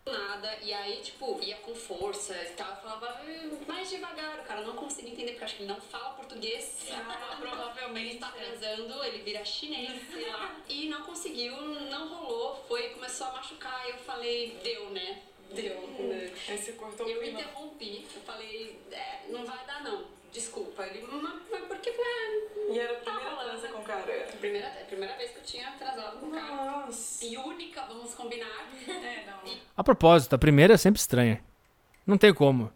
nada. 0.05 0.57
E 0.61 0.73
aí, 0.73 1.01
tipo, 1.01 1.39
ia 1.41 1.55
com 1.57 1.73
força 1.75 2.33
e 2.33 2.55
tal. 2.55 2.69
Eu 2.69 2.75
falava 2.77 3.21
"Hum, 3.25 3.57
mais 3.67 3.89
devagar. 3.89 4.39
O 4.39 4.43
cara 4.47 4.61
não 4.61 4.75
conseguia 4.75 5.11
entender, 5.13 5.32
porque 5.43 5.43
eu 5.43 5.45
acho 5.45 5.55
que 5.55 5.63
ele 5.63 5.71
não 5.71 5.81
fala 5.81 6.13
português. 6.15 6.87
Ah, 6.91 7.37
provavelmente 7.39 8.17
tá 8.17 8.31
transando, 8.31 9.03
ele 9.03 9.19
vira 9.23 9.43
chinês, 9.43 10.01
sei 10.11 10.29
lá. 10.29 10.55
E 10.67 10.87
não 10.89 11.01
conseguiu, 11.03 11.55
não 11.55 12.07
rolou. 12.07 12.63
Foi, 12.67 12.89
começou 12.89 13.27
a 13.27 13.33
machucar. 13.33 13.87
Eu 13.89 13.97
falei, 13.97 14.57
deu, 14.63 14.89
né? 14.91 15.21
Deu. 15.53 15.81
né? 15.99 16.33
Aí 16.47 16.57
você 16.57 16.73
cortou 16.73 17.05
o 17.05 17.09
Eu 17.09 17.23
interrompi. 17.23 18.05
Eu 18.15 18.21
falei, 18.21 18.79
é, 18.91 19.21
não 19.29 19.45
vai 19.45 19.65
dar, 19.65 19.83
não. 19.83 20.05
Desculpa. 20.31 20.83
Ele, 20.87 21.05
mas 21.07 21.47
foi 21.47 21.61
porque 21.63 21.91
foi. 21.91 22.73
E 22.73 22.79
era 22.79 22.93
a 22.93 23.01
Tá 23.01 23.11
primeira 23.11 23.43
transa 23.43 23.67
com 23.67 23.79
o 23.79 23.83
cara. 23.83 24.27
Primeira, 24.39 24.67
é 24.67 24.81
a 24.81 24.85
primeira 24.85 25.15
vez 25.15 25.31
que 25.31 25.37
eu 25.37 25.43
tinha 25.43 25.71
transado 25.73 26.19
com 26.19 26.25
um 26.27 26.31
cara. 26.31 26.55
Nossa. 26.55 27.23
E 27.23 27.37
única, 27.37 27.85
vamos 27.85 28.15
combinar. 28.15 28.67
É, 28.87 29.25
não. 29.27 29.57
A 29.77 29.83
propósito, 29.83 30.33
a 30.33 30.39
primeira 30.39 30.73
é 30.73 30.77
sempre 30.77 30.99
estranha. 30.99 31.43
Não 32.07 32.17
tem 32.17 32.33
como. 32.33 32.71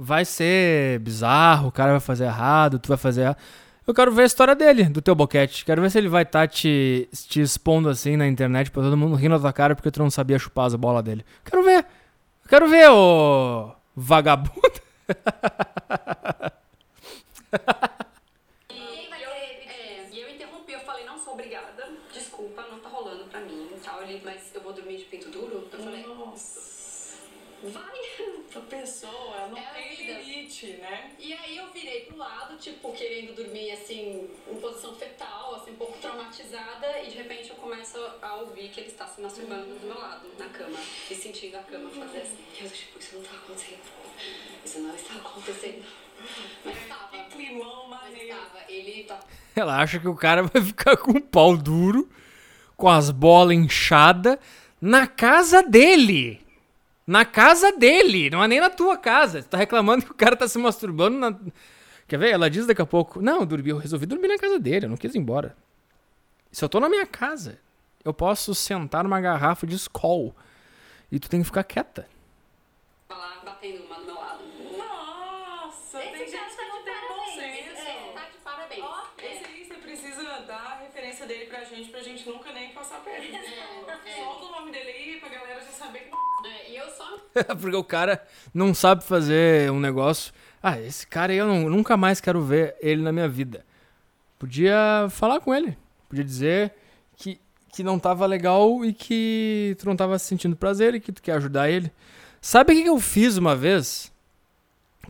Vai 0.00 0.24
ser 0.24 1.00
bizarro, 1.00 1.68
o 1.68 1.72
cara 1.72 1.90
vai 1.90 1.98
fazer 2.00 2.26
errado, 2.26 2.78
tu 2.78 2.86
vai 2.86 2.96
fazer 2.96 3.22
errado. 3.22 3.38
Eu 3.84 3.92
quero 3.92 4.12
ver 4.12 4.22
a 4.22 4.26
história 4.26 4.54
dele, 4.54 4.84
do 4.84 5.02
teu 5.02 5.12
boquete. 5.12 5.64
Quero 5.64 5.82
ver 5.82 5.90
se 5.90 5.98
ele 5.98 6.08
vai 6.08 6.22
estar 6.22 6.46
te, 6.46 7.08
te 7.12 7.40
expondo 7.40 7.88
assim 7.88 8.16
na 8.16 8.28
internet 8.28 8.70
pra 8.70 8.82
todo 8.82 8.96
mundo 8.96 9.16
rindo 9.16 9.34
da 9.34 9.40
tua 9.40 9.52
cara 9.52 9.74
porque 9.74 9.90
tu 9.90 9.98
não 9.98 10.08
sabia 10.08 10.38
chupar 10.38 10.66
as 10.66 10.74
bolas 10.76 11.02
dele. 11.02 11.24
Quero 11.44 11.64
ver. 11.64 11.84
Quero 12.48 12.68
ver, 12.68 12.88
ô 12.90 13.72
vagabundo. 13.96 14.80
E 18.70 19.08
eu, 19.20 19.30
é, 19.30 20.08
e 20.12 20.20
eu 20.20 20.30
interrompi, 20.30 20.72
eu 20.74 20.80
falei, 20.80 21.04
não 21.04 21.18
sou 21.18 21.32
obrigada, 21.32 21.88
desculpa, 22.12 22.62
não 22.70 22.78
tá 22.78 22.88
rolando 22.88 23.24
pra 23.24 23.40
mim 23.40 23.68
e 23.72 24.20
mas 24.24 24.54
eu 24.54 24.60
vou 24.60 24.72
dormir 24.72 24.98
de 24.98 25.04
pinto 25.04 25.28
duro? 25.28 25.68
Eu 25.72 25.78
falei, 25.82 26.06
Nossa. 26.06 26.77
Vai. 27.62 27.98
A 28.56 28.60
pessoa, 28.60 29.36
ela 29.36 29.48
não 29.48 29.58
É 29.58 29.62
tem 29.74 29.94
vida. 29.96 30.18
limite, 30.20 30.66
né? 30.78 31.10
E 31.18 31.32
aí 31.34 31.58
eu 31.58 31.70
virei 31.70 32.00
pro 32.06 32.16
lado, 32.16 32.56
tipo, 32.56 32.92
querendo 32.92 33.34
dormir 33.34 33.70
assim, 33.72 34.28
em 34.50 34.56
posição 34.56 34.94
fetal, 34.96 35.54
assim, 35.56 35.72
um 35.72 35.76
pouco 35.76 35.98
traumatizada, 35.98 36.98
e 37.02 37.10
de 37.10 37.18
repente 37.18 37.50
eu 37.50 37.56
começo 37.56 37.98
a 38.22 38.36
ouvir 38.36 38.70
que 38.70 38.80
ele 38.80 38.88
está 38.88 39.06
se 39.06 39.20
masturbando 39.20 39.74
do 39.78 39.86
meu 39.86 39.98
lado, 39.98 40.26
na 40.38 40.46
cama, 40.48 40.78
e 41.10 41.14
sentindo 41.14 41.56
a 41.56 41.62
cama 41.62 41.90
fazer 41.90 42.18
assim. 42.22 42.38
E 42.58 42.64
eu, 42.64 42.70
tipo, 42.70 42.98
isso 42.98 43.16
não 43.16 43.22
tá 43.22 43.36
acontecendo. 43.36 43.80
Isso 44.64 44.78
não 44.80 44.94
está 44.94 45.14
acontecendo. 45.14 45.84
Mas 46.64 46.76
estava. 46.82 47.08
Que 47.18 47.36
climão 47.36 47.86
Mas 47.88 48.00
maneiro. 48.00 48.28
estava. 48.34 48.64
Ele 48.68 49.04
tá 49.04 49.20
Ela 49.54 49.76
acha 49.76 50.00
que 50.00 50.08
o 50.08 50.16
cara 50.16 50.42
vai 50.42 50.60
ficar 50.64 50.96
com 50.96 51.12
o 51.12 51.20
pau 51.20 51.56
duro, 51.56 52.08
com 52.76 52.88
as 52.88 53.10
bolas 53.10 53.56
inchadas, 53.56 54.38
na 54.80 55.06
casa 55.06 55.62
dele. 55.62 56.40
Na 57.08 57.24
casa 57.24 57.72
dele, 57.72 58.28
não 58.28 58.44
é 58.44 58.46
nem 58.46 58.60
na 58.60 58.68
tua 58.68 58.94
casa. 58.98 59.40
Você 59.40 59.48
tá 59.48 59.56
reclamando 59.56 60.04
que 60.04 60.10
o 60.10 60.14
cara 60.14 60.36
tá 60.36 60.46
se 60.46 60.58
masturbando 60.58 61.16
na. 61.18 61.34
Quer 62.06 62.18
ver? 62.18 62.30
Ela 62.32 62.50
diz 62.50 62.66
daqui 62.66 62.82
a 62.82 62.86
pouco: 62.86 63.22
Não, 63.22 63.40
eu, 63.40 63.46
dormi, 63.46 63.70
eu 63.70 63.78
resolvi 63.78 64.04
dormir 64.04 64.28
na 64.28 64.36
casa 64.36 64.58
dele, 64.58 64.84
eu 64.84 64.90
não 64.90 64.96
quis 64.98 65.14
ir 65.14 65.18
embora. 65.18 65.56
Se 66.52 66.62
eu 66.62 66.68
tô 66.68 66.78
na 66.78 66.88
minha 66.90 67.06
casa, 67.06 67.58
eu 68.04 68.12
posso 68.12 68.54
sentar 68.54 69.04
numa 69.04 69.20
garrafa 69.22 69.66
de 69.66 69.74
Skol. 69.76 70.34
E 71.10 71.18
tu 71.18 71.30
tem 71.30 71.40
que 71.40 71.46
ficar 71.46 71.64
quieta. 71.64 72.06
lá 73.08 73.40
batendo 73.42 73.84
uma 73.84 73.96
do 74.00 74.04
meu 74.04 74.14
lado. 74.14 74.44
Nossa, 74.76 75.98
Esse 76.04 76.10
tem 76.12 76.26
gente 76.28 76.56
tá 76.56 76.62
que 76.62 76.68
não 76.68 76.78
de 76.78 76.84
tem 76.84 76.94
bom 76.94 77.24
parabéns. 77.24 77.64
senso. 77.74 77.88
É, 77.88 78.12
tá 78.12 78.20
de 78.28 78.38
parabéns. 78.44 78.84
Ó, 78.84 79.02
É. 79.16 79.32
esse 79.34 79.44
aí 79.46 79.64
você 79.64 79.74
precisa 79.76 80.22
dar 80.46 80.56
a 80.56 80.74
referência 80.82 81.26
dele 81.26 81.46
pra 81.46 81.64
gente, 81.64 81.88
pra 81.90 82.00
gente 82.02 82.28
nunca 82.28 82.52
nem 82.52 82.72
passar 82.74 83.00
perto. 83.00 83.34
É. 83.34 83.77
Solta 84.16 84.44
o 84.44 84.50
nome 84.60 84.72
dele 84.72 84.88
aí 84.90 85.20
pra 85.20 85.28
galera 85.28 85.60
já 85.60 85.70
saber 85.70 86.00
que 86.00 86.48
É, 86.48 86.70
e 86.72 86.76
eu 86.76 86.88
só 86.90 87.04
Porque 87.60 87.76
o 87.76 87.84
cara 87.84 88.22
não 88.52 88.72
sabe 88.74 89.04
fazer 89.04 89.70
um 89.70 89.80
negócio. 89.80 90.32
Ah, 90.62 90.80
esse 90.80 91.06
cara 91.06 91.32
aí 91.32 91.38
eu 91.38 91.46
não- 91.46 91.68
nunca 91.70 91.96
mais 91.96 92.20
quero 92.20 92.42
ver 92.42 92.76
ele 92.80 93.02
na 93.02 93.12
minha 93.12 93.28
vida. 93.28 93.64
Podia 94.38 95.06
falar 95.10 95.40
com 95.40 95.54
ele. 95.54 95.76
Podia 96.08 96.24
dizer 96.24 96.72
que, 97.16 97.40
que 97.72 97.82
não 97.82 97.98
tava 97.98 98.24
legal 98.26 98.84
e 98.84 98.92
que 98.92 99.76
tu 99.78 99.86
não 99.86 99.96
tava 99.96 100.18
sentindo 100.18 100.56
prazer 100.56 100.94
e 100.94 101.00
que 101.00 101.12
tu 101.12 101.20
quer 101.22 101.32
ajudar 101.32 101.68
ele. 101.70 101.92
Sabe 102.40 102.72
o 102.72 102.76
que 102.76 102.82
que 102.82 102.88
eu 102.88 103.00
fiz 103.00 103.36
uma 103.36 103.54
vez? 103.56 104.12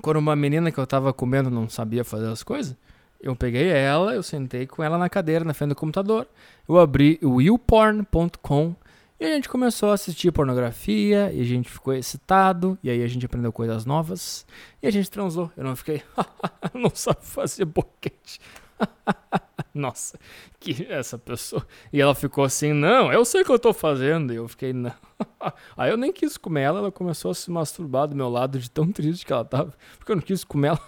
Quando 0.01 0.16
uma 0.19 0.35
menina 0.36 0.70
que 0.73 0.78
eu 0.78 0.86
tava 0.86 1.12
comendo 1.12 1.51
não 1.51 1.69
sabia 1.69 2.05
fazer 2.05 2.28
as 2.28 2.43
coisas? 2.43 2.77
Eu 3.20 3.34
peguei 3.34 3.68
ela, 3.68 4.14
eu 4.14 4.22
sentei 4.22 4.66
com 4.66 4.82
ela 4.82 4.96
na 4.96 5.08
cadeira, 5.08 5.44
na 5.44 5.52
frente 5.52 5.70
do 5.70 5.74
computador. 5.74 6.26
Eu 6.68 6.78
abri 6.78 7.18
o 7.22 7.36
willporn.com 7.36 8.76
e 9.20 9.24
a 9.24 9.34
gente 9.34 9.48
começou 9.48 9.90
a 9.90 9.94
assistir 9.94 10.30
pornografia, 10.30 11.32
e 11.32 11.40
a 11.40 11.44
gente 11.44 11.68
ficou 11.68 11.92
excitado, 11.92 12.78
e 12.84 12.88
aí 12.88 13.02
a 13.02 13.08
gente 13.08 13.26
aprendeu 13.26 13.52
coisas 13.52 13.84
novas, 13.84 14.46
e 14.80 14.86
a 14.86 14.92
gente 14.92 15.10
transou. 15.10 15.50
Eu 15.56 15.64
não 15.64 15.74
fiquei, 15.74 16.04
não 16.72 16.90
sabe 16.94 17.18
fazer 17.22 17.64
boquete. 17.64 18.38
Nossa, 19.74 20.18
que 20.60 20.86
essa 20.88 21.18
pessoa. 21.18 21.66
E 21.92 22.00
ela 22.00 22.14
ficou 22.14 22.44
assim, 22.44 22.72
não, 22.72 23.12
eu 23.12 23.24
sei 23.24 23.42
o 23.42 23.44
que 23.44 23.50
eu 23.50 23.58
tô 23.58 23.72
fazendo. 23.72 24.32
E 24.32 24.36
eu 24.36 24.46
fiquei, 24.46 24.72
não. 24.72 24.94
Aí 25.76 25.90
eu 25.90 25.96
nem 25.96 26.12
quis 26.12 26.36
comer 26.36 26.62
ela, 26.62 26.78
ela 26.78 26.92
começou 26.92 27.32
a 27.32 27.34
se 27.34 27.50
masturbar 27.50 28.06
do 28.06 28.14
meu 28.14 28.28
lado 28.28 28.58
de 28.58 28.70
tão 28.70 28.90
triste 28.92 29.26
que 29.26 29.32
ela 29.32 29.44
tava. 29.44 29.74
Porque 29.98 30.12
eu 30.12 30.16
não 30.16 30.22
quis 30.22 30.44
comer 30.44 30.68
ela. 30.68 30.80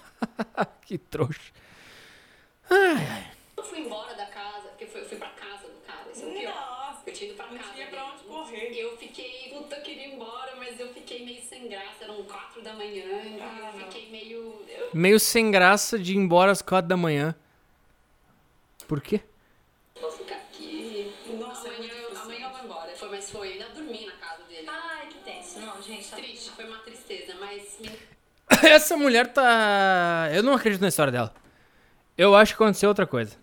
que 0.82 0.98
trouxa. 0.98 1.52
Ai, 2.70 3.06
ai. 3.10 3.30
Eu 3.56 3.64
fui 3.64 3.80
embora 3.80 4.14
da 4.14 4.26
casa, 4.26 4.68
porque 4.68 4.84
eu 4.84 4.88
fui, 4.88 5.00
eu 5.00 5.08
fui 5.08 5.18
pra 5.18 5.28
casa 5.30 5.66
do 5.68 5.80
cara. 5.86 6.10
Isso 6.12 6.24
é 6.24 6.28
o 6.28 6.32
pior. 6.32 7.02
eu 7.06 7.12
tinha 7.12 7.30
ido 7.30 7.36
pra 7.36 7.46
casa. 7.46 7.72
tinha 7.74 7.86
pra 7.88 8.04
onde 8.06 8.22
correr. 8.24 8.72
Eu 8.78 8.96
fiquei, 8.96 9.50
puta, 9.52 9.76
eu 9.76 9.82
queria 9.82 10.06
ir 10.06 10.14
embora, 10.14 10.54
mas 10.56 10.78
eu 10.78 10.88
fiquei 10.94 11.24
meio 11.24 11.42
sem 11.42 11.68
graça. 11.68 12.04
Eram 12.04 12.22
quatro 12.24 12.62
da 12.62 12.72
manhã. 12.74 13.04
Ah, 13.40 13.72
eu 13.74 13.84
fiquei 13.84 14.10
meio. 14.10 14.64
Eu 14.68 14.90
Meio 14.94 15.20
sem 15.20 15.50
graça 15.50 15.98
de 15.98 16.12
ir 16.14 16.16
embora 16.16 16.52
às 16.52 16.62
quatro 16.62 16.88
da 16.88 16.96
manhã. 16.96 17.34
Por 18.86 19.00
quê? 19.00 19.20
vou 20.00 20.10
ficar 20.10 20.36
aqui. 20.36 21.12
Nossa, 21.38 21.68
é 21.68 21.74
amanhã, 21.74 21.88
difícil. 21.94 22.22
amanhã 22.22 22.46
eu 22.46 22.50
vou 22.50 22.64
embora. 22.64 22.96
Foi, 22.96 23.08
mas 23.10 23.30
foi. 23.30 23.52
Ainda 23.52 23.68
dormi 23.70 24.06
na 24.06 24.12
casa 24.12 24.42
dele. 24.44 24.66
Ai, 24.68 25.06
que 25.08 25.18
tenso. 25.18 25.60
Não, 25.60 25.82
gente, 25.82 26.08
tá 26.08 26.16
Triste, 26.16 26.50
foi 26.50 26.64
uma 26.66 26.78
tristeza, 26.78 27.34
mas. 27.38 27.78
Essa 28.62 28.96
mulher 28.96 29.32
tá. 29.32 30.28
Eu 30.32 30.42
não 30.42 30.54
acredito 30.54 30.80
na 30.80 30.88
história 30.88 31.12
dela. 31.12 31.34
Eu 32.20 32.36
acho 32.36 32.54
que 32.54 32.62
aconteceu 32.62 32.90
outra 32.90 33.06
coisa. 33.06 33.34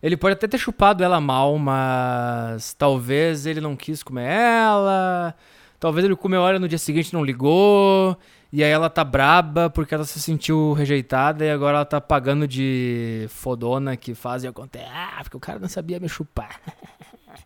Ele 0.00 0.16
pode 0.16 0.34
até 0.34 0.46
ter 0.46 0.56
chupado 0.56 1.02
ela 1.02 1.20
mal, 1.20 1.58
mas 1.58 2.72
talvez 2.72 3.44
ele 3.44 3.60
não 3.60 3.74
quis 3.74 4.04
comer 4.04 4.30
ela. 4.30 5.34
Talvez 5.80 6.04
ele 6.04 6.14
comeu 6.14 6.46
ela 6.46 6.60
no 6.60 6.68
dia 6.68 6.78
seguinte 6.78 7.12
não 7.12 7.24
ligou. 7.24 8.16
E 8.52 8.62
aí 8.62 8.70
ela 8.70 8.88
tá 8.88 9.02
braba 9.02 9.68
porque 9.68 9.96
ela 9.96 10.04
se 10.04 10.20
sentiu 10.20 10.74
rejeitada 10.74 11.44
e 11.44 11.50
agora 11.50 11.78
ela 11.78 11.84
tá 11.84 12.00
pagando 12.00 12.46
de 12.46 13.26
fodona 13.30 13.96
que 13.96 14.14
faz 14.14 14.44
e 14.44 14.46
acontece. 14.46 14.86
Ah, 14.88 15.18
porque 15.24 15.36
o 15.36 15.40
cara 15.40 15.58
não 15.58 15.68
sabia 15.68 15.98
me 15.98 16.08
chupar. 16.08 16.60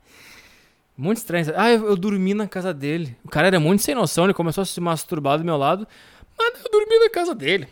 Muito 0.95 1.17
estranho. 1.17 1.47
Ah, 1.57 1.71
eu, 1.71 1.87
eu 1.87 1.97
dormi 1.97 2.35
na 2.35 2.47
casa 2.47 2.75
dele. 2.75 3.17
O 3.25 3.31
cara 3.31 3.47
era 3.47 3.59
muito 3.59 3.83
sem 3.83 3.95
noção, 3.95 4.25
ele 4.25 4.35
começou 4.35 4.61
a 4.61 4.67
se 4.67 4.79
masturbar 4.83 5.39
do 5.39 5.45
meu 5.45 5.57
lado. 5.57 5.89
Mas 6.37 6.63
eu 6.63 6.71
dormi 6.71 6.99
na 6.99 7.09
casa 7.09 7.35
dele. 7.35 7.69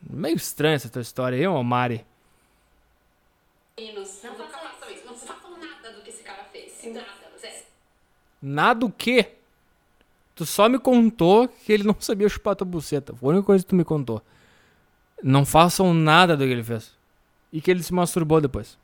Meio 0.00 0.36
estranha 0.36 0.76
essa 0.76 0.88
tua 0.88 1.02
história 1.02 1.36
aí, 1.36 1.46
ô 1.46 1.62
Mari. 1.62 2.04
Meninos, 3.78 4.20
não 4.22 4.34
façam 4.34 4.90
isso. 4.90 5.06
Não 5.06 5.14
façam 5.14 5.58
nada 5.58 5.92
do 5.92 6.02
que 6.02 6.10
esse 6.10 6.22
cara 6.22 6.44
fez. 6.52 6.82
Nada, 6.84 7.06
sério. 7.38 7.62
Nada 8.40 8.86
o 8.86 8.92
quê? 8.92 9.34
Tu 10.34 10.46
só 10.46 10.68
me 10.68 10.78
contou 10.78 11.48
que 11.48 11.72
ele 11.72 11.82
não 11.82 11.96
sabia 11.98 12.28
chupar 12.28 12.54
tua 12.54 12.64
buceta. 12.64 13.14
Foi 13.14 13.28
a 13.28 13.32
única 13.32 13.46
coisa 13.46 13.64
que 13.64 13.68
tu 13.70 13.74
me 13.74 13.84
contou. 13.84 14.22
Não 15.22 15.44
façam 15.44 15.92
nada 15.92 16.36
do 16.36 16.44
que 16.44 16.50
ele 16.50 16.62
fez. 16.62 16.96
E 17.52 17.60
que 17.60 17.70
ele 17.70 17.82
se 17.82 17.92
masturbou 17.92 18.40
depois. 18.40 18.78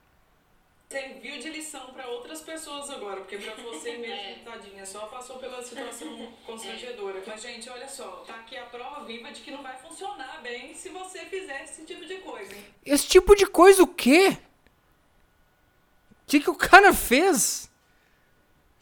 Serviu 0.90 1.38
de 1.38 1.50
lição 1.50 1.92
pra 1.92 2.08
outras 2.08 2.40
pessoas 2.40 2.90
agora, 2.90 3.20
porque 3.20 3.36
pra 3.38 3.54
você 3.54 3.96
mesmo, 3.98 4.44
tadinha, 4.44 4.84
só 4.84 5.06
passou 5.06 5.38
pela 5.38 5.62
situação 5.62 6.32
constrangedora. 6.54 7.22
Mas, 7.26 7.42
gente, 7.42 7.68
olha 7.68 7.88
só, 7.88 8.24
tá 8.26 8.34
aqui 8.34 8.56
a 8.56 8.64
prova 8.64 9.04
viva 9.04 9.30
de 9.30 9.40
que 9.40 9.50
não 9.50 9.62
vai 9.62 9.76
funcionar 9.78 10.40
bem 10.42 10.74
se 10.74 10.88
você 10.88 11.20
fizer 11.20 11.64
esse 11.64 11.84
tipo 11.84 12.06
de 12.06 12.16
coisa, 12.16 12.54
hein? 12.54 12.64
Esse 12.84 13.06
tipo 13.08 13.34
de 13.34 13.46
coisa 13.46 13.82
o 13.82 13.86
quê? 13.86 14.38
O 16.12 16.26
que, 16.26 16.40
que 16.40 16.50
o 16.50 16.54
cara 16.54 16.92
fez? 16.92 17.70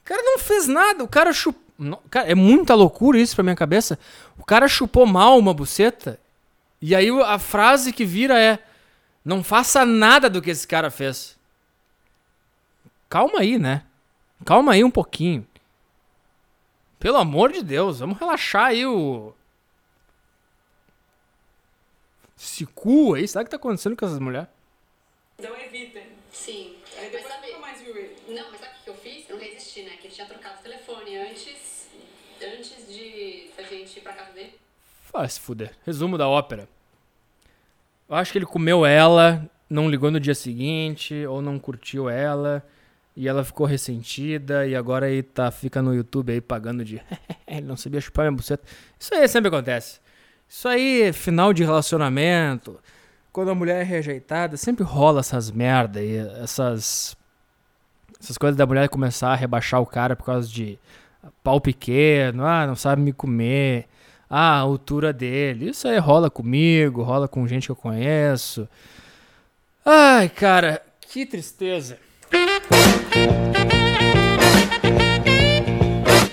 O 0.03 0.05
cara 0.05 0.23
não 0.23 0.39
fez 0.39 0.66
nada. 0.69 1.03
O 1.03 1.09
cara 1.09 1.32
chupou. 1.32 1.62
Cara, 2.11 2.31
é 2.31 2.35
muita 2.35 2.74
loucura 2.74 3.19
isso 3.19 3.35
pra 3.35 3.43
minha 3.43 3.57
cabeça. 3.57 3.99
O 4.39 4.44
cara 4.44 4.69
chupou 4.69 5.07
mal 5.07 5.39
uma 5.39 5.53
buceta. 5.53 6.20
E 6.81 6.94
aí 6.94 7.09
a 7.23 7.39
frase 7.39 7.93
que 7.93 8.05
vira 8.05 8.40
é: 8.40 8.59
Não 9.24 9.43
faça 9.43 9.85
nada 9.85 10.31
do 10.31 10.40
que 10.40 10.51
esse 10.51 10.66
cara 10.66 10.90
fez. 10.90 11.36
Calma 13.09 13.40
aí, 13.40 13.59
né? 13.59 13.82
Calma 14.44 14.73
aí 14.73 14.85
um 14.85 14.90
pouquinho. 14.90 15.47
Pelo 17.03 17.16
amor 17.16 17.51
de 17.51 17.65
Deus, 17.65 17.99
vamos 17.99 18.16
relaxar 18.16 18.66
aí 18.66 18.87
o. 18.87 19.35
Esse 22.39 22.65
cu 22.65 23.15
aí, 23.15 23.27
sabe 23.27 23.43
o 23.43 23.47
que 23.47 23.51
tá 23.51 23.57
acontecendo 23.57 23.97
com 23.97 24.07
essas 24.07 24.20
mulheres? 24.20 24.49
Então 25.37 25.53
evitem. 25.59 26.07
Sim. 26.33 26.77
Mas 26.95 27.11
depois 27.11 27.27
sabe, 27.27 27.49
nunca 27.49 27.59
mais 27.59 27.81
viu 27.81 27.97
ele. 27.97 28.16
Não, 28.29 28.49
mas 28.53 28.61
sabe 28.61 28.73
o 28.81 28.85
que 28.85 28.91
eu 28.91 28.95
fiz? 28.95 29.29
Eu 29.29 29.35
não 29.37 29.43
resisti, 29.43 29.83
né? 29.83 29.97
Que 29.97 30.07
ele 30.07 30.15
tinha 30.15 30.29
trocado 30.29 30.61
o 30.61 30.62
telefone 30.62 31.16
antes, 31.16 31.89
antes 32.41 32.87
de 32.87 33.51
a 33.59 33.62
gente 33.62 33.99
ir 33.99 34.03
pra 34.03 34.12
casa 34.12 34.31
dele. 34.31 34.55
Vai 35.12 35.29
se 35.29 35.41
fuder. 35.41 35.74
Resumo 35.85 36.16
da 36.16 36.29
ópera. 36.29 36.69
Eu 38.09 38.15
acho 38.15 38.31
que 38.31 38.39
ele 38.39 38.47
comeu 38.47 38.87
ela, 38.87 39.45
não 39.69 39.91
ligou 39.91 40.12
no 40.12 40.20
dia 40.20 40.37
seguinte, 40.37 41.27
ou 41.27 41.43
não 41.43 41.59
curtiu 41.59 42.09
ela, 42.09 42.65
e 43.16 43.28
ela 43.28 43.44
ficou 43.44 43.66
ressentida, 43.66 44.66
e 44.66 44.74
agora 44.74 45.06
aí 45.06 45.22
tá, 45.22 45.51
fica 45.51 45.82
no 45.82 45.94
YouTube 45.94 46.32
aí 46.32 46.40
pagando 46.40 46.84
de. 46.84 47.01
ele 47.47 47.66
não 47.66 47.76
sabia 47.76 48.01
chupar 48.01 48.24
minha 48.24 48.36
buceta. 48.36 48.64
Isso 48.98 49.14
aí 49.14 49.28
sempre 49.28 49.48
acontece. 49.48 50.01
Isso 50.48 50.68
aí, 50.68 51.12
final 51.12 51.52
de 51.52 51.62
relacionamento, 51.62 52.78
quando 53.32 53.51
a 53.51 53.55
mulher 53.55 53.80
é 53.80 53.84
rejeitada, 53.84 54.56
sempre 54.56 54.84
rola 54.84 55.20
essas 55.20 55.51
merda 55.51 56.01
aí, 56.01 56.16
essas. 56.43 57.16
Essas 58.20 58.39
coisas 58.39 58.56
da 58.56 58.64
mulher 58.64 58.89
começar 58.89 59.32
a 59.32 59.34
rebaixar 59.34 59.80
o 59.80 59.86
cara 59.86 60.14
por 60.14 60.24
causa 60.24 60.48
de 60.48 60.78
pau 61.43 61.60
pequeno, 61.60 62.47
ah, 62.47 62.64
não 62.66 62.76
sabe 62.76 63.02
me 63.02 63.12
comer, 63.12 63.89
ah, 64.30 64.59
a 64.59 64.59
altura 64.59 65.12
dele. 65.12 65.70
Isso 65.70 65.89
aí 65.89 65.98
rola 65.98 66.30
comigo, 66.30 67.02
rola 67.02 67.26
com 67.26 67.47
gente 67.48 67.66
que 67.66 67.72
eu 67.72 67.76
conheço. 67.76 68.68
Ai, 69.84 70.28
cara, 70.28 70.80
que 71.01 71.26
tristeza. 71.26 71.98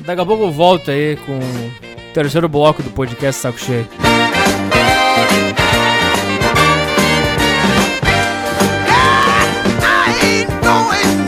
Daqui 0.06 0.22
a 0.22 0.26
pouco 0.26 0.44
eu 0.46 0.52
volto 0.52 0.90
aí 0.90 1.16
com 1.18 1.38
o 1.38 1.72
terceiro 2.14 2.50
bloco 2.50 2.82
do 2.82 2.90
podcast 2.90 3.42
Saco 3.42 3.60
Cheio. 3.60 3.88
I 10.82 11.19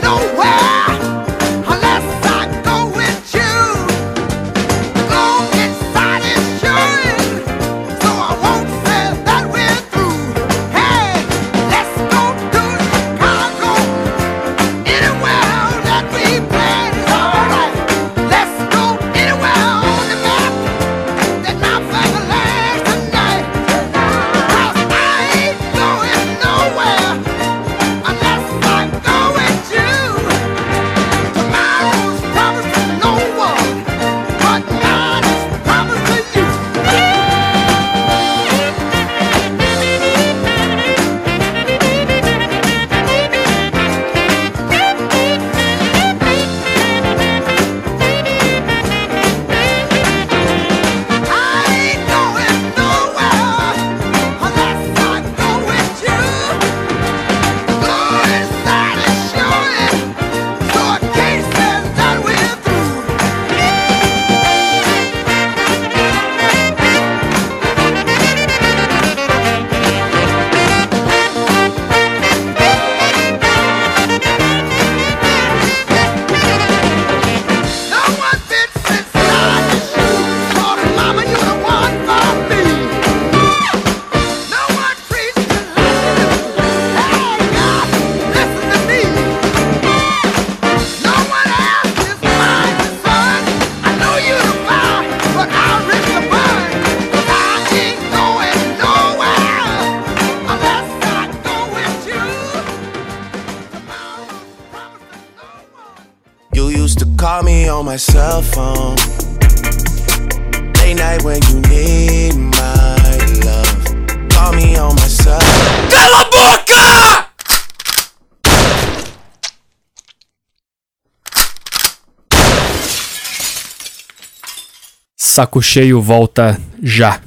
Saco 125.42 125.60
cheio 125.60 126.00
volta 126.00 126.56
já. 126.84 127.21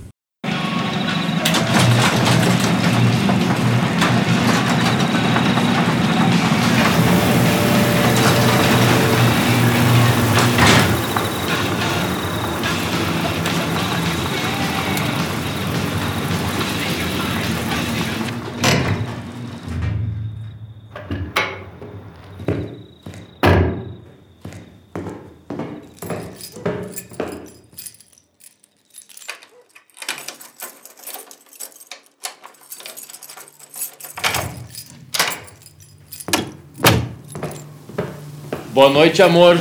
Noite, 39.14 39.22
amor. 39.22 39.60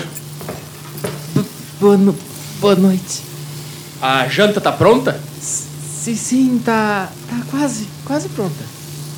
Boa, 1.79 1.95
no- 1.95 2.15
boa 2.59 2.75
noite. 2.75 3.21
A 4.01 4.27
janta 4.27 4.59
tá 4.59 4.71
pronta? 4.71 5.19
Sim, 5.39 6.15
sim, 6.15 6.61
tá. 6.65 7.11
Tá 7.29 7.39
quase, 7.51 7.87
quase 8.03 8.29
pronta. 8.29 8.63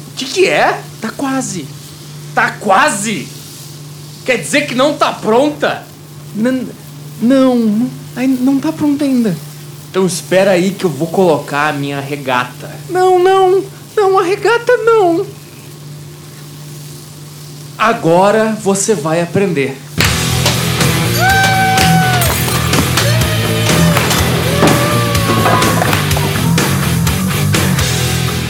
O 0.09 0.15
que, 0.17 0.25
que 0.25 0.45
é? 0.45 0.81
Tá 0.99 1.09
quase. 1.15 1.65
Tá 2.33 2.51
quase? 2.51 3.29
Quer 4.25 4.37
dizer 4.37 4.67
que 4.67 4.75
não 4.75 4.95
tá 4.95 5.13
pronta? 5.13 5.83
Não, 6.35 6.65
não, 7.21 7.55
não, 7.55 8.27
não 8.27 8.59
tá 8.59 8.73
pronta 8.73 9.05
ainda. 9.05 9.35
Então 9.89 10.05
espera 10.05 10.51
aí 10.51 10.71
que 10.71 10.83
eu 10.83 10.89
vou 10.89 11.07
colocar 11.07 11.69
a 11.69 11.73
minha 11.73 12.01
regata. 12.01 12.69
Não, 12.89 13.17
não, 13.17 13.63
não, 13.95 14.19
a 14.19 14.23
regata 14.23 14.75
não. 14.83 15.25
Agora 17.77 18.51
você 18.61 18.93
vai 18.93 19.21
aprender. 19.21 19.84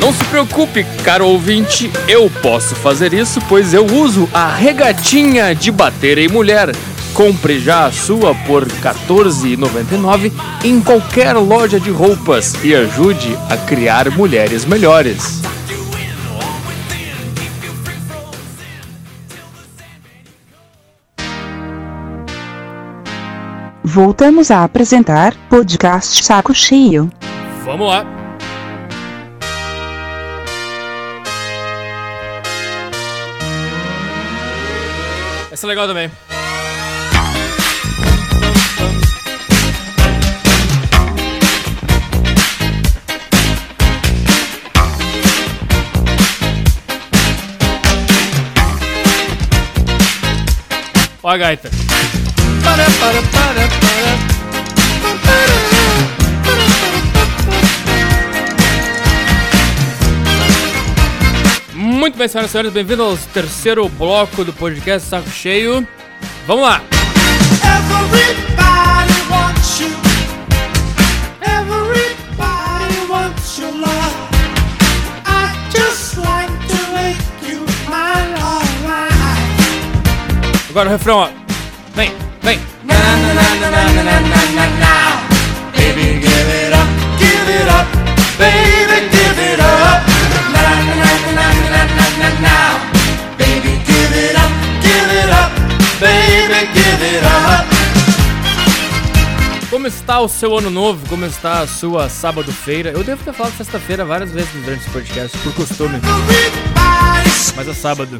Não 0.05 0.13
se 0.13 0.23
preocupe, 0.25 0.83
caro 1.03 1.25
ouvinte, 1.25 1.91
eu 2.07 2.29
posso 2.43 2.75
fazer 2.75 3.11
isso, 3.11 3.41
pois 3.49 3.73
eu 3.73 3.87
uso 3.87 4.29
a 4.31 4.47
regatinha 4.55 5.55
de 5.55 5.71
bater 5.71 6.19
em 6.19 6.27
mulher. 6.27 6.69
Compre 7.11 7.59
já 7.59 7.87
a 7.87 7.91
sua 7.91 8.35
por 8.45 8.67
R$ 8.67 8.71
14,99 8.83 10.31
em 10.63 10.79
qualquer 10.79 11.33
loja 11.33 11.79
de 11.79 11.89
roupas 11.89 12.53
e 12.63 12.75
ajude 12.75 13.35
a 13.49 13.57
criar 13.57 14.11
mulheres 14.11 14.63
melhores. 14.63 15.41
Voltamos 23.83 24.51
a 24.51 24.63
apresentar 24.63 25.33
podcast 25.49 26.23
Saco 26.23 26.53
Cheio. 26.53 27.09
Vamos 27.65 27.87
lá. 27.87 28.14
Essa 35.55 35.67
é 35.67 35.69
legal 35.69 35.87
também. 35.87 36.11
Ó 51.23 51.29
a 51.29 51.37
gaita. 51.37 51.69
Para, 52.61 52.83
para, 52.83 53.21
para, 53.31 53.67
para. 53.79 54.34
Muito 61.95 62.17
bem, 62.17 62.27
senhoras 62.27 62.49
e 62.49 62.51
senhores, 62.51 62.73
bem-vindos 62.73 63.05
ao 63.05 63.17
terceiro 63.33 63.87
bloco 63.87 64.43
do 64.43 64.51
podcast 64.51 65.07
Saco 65.07 65.29
Cheio. 65.29 65.87
Vamos 66.45 66.63
lá! 66.63 66.81
Everybody 67.63 69.13
wants 69.31 69.79
you. 69.79 69.87
Everybody 71.41 72.99
wants 73.09 73.57
your 73.57 73.71
love. 73.71 74.13
I 75.25 75.55
just 75.71 76.17
like 76.17 76.51
to 76.67 76.75
make 76.93 77.17
you 77.49 77.61
mine 77.89 78.35
alright. 78.43 79.41
Agora 80.69 80.89
o 80.89 80.91
refrão, 80.91 81.17
ó. 81.19 81.29
Vem, 81.95 82.11
vem. 82.41 82.59
Na 82.83 82.93
na 82.93 83.33
na 83.33 83.55
na 83.55 83.69
na 83.71 84.03
na 84.03 84.19
na 84.19 84.45
na 84.51 84.67
na. 84.79 84.95
Baby, 85.71 86.19
give 86.19 86.51
it 86.51 86.73
up, 86.73 86.89
give 87.17 87.49
it 87.49 87.69
up, 87.69 87.87
baby, 88.37 88.94
na 92.25 92.29
na 92.29 92.39
na 92.39 92.39
na. 92.41 92.79
Baby, 93.37 93.77
give 93.85 94.13
it 94.15 94.35
up, 94.35 94.51
give 94.81 95.11
it 95.11 95.29
up, 95.29 95.51
baby, 95.99 96.67
give 96.73 97.03
it 97.03 97.23
up. 97.23 97.65
Como 99.69 99.87
está 99.87 100.19
o 100.21 100.27
seu 100.29 100.57
ano 100.57 100.69
novo? 100.69 101.05
Como 101.09 101.25
está 101.25 101.59
a 101.59 101.67
sua 101.67 102.07
sábado-feira? 102.07 102.91
Eu 102.91 103.03
devo 103.03 103.23
ter 103.23 103.33
falado 103.33 103.57
sexta-feira 103.57 104.05
várias 104.05 104.31
vezes 104.31 104.49
durante 104.53 104.81
esse 104.81 104.89
podcast, 104.89 105.37
por 105.39 105.53
costume. 105.53 105.99
Mas 107.55 107.67
é 107.67 107.73
sábado. 107.73 108.17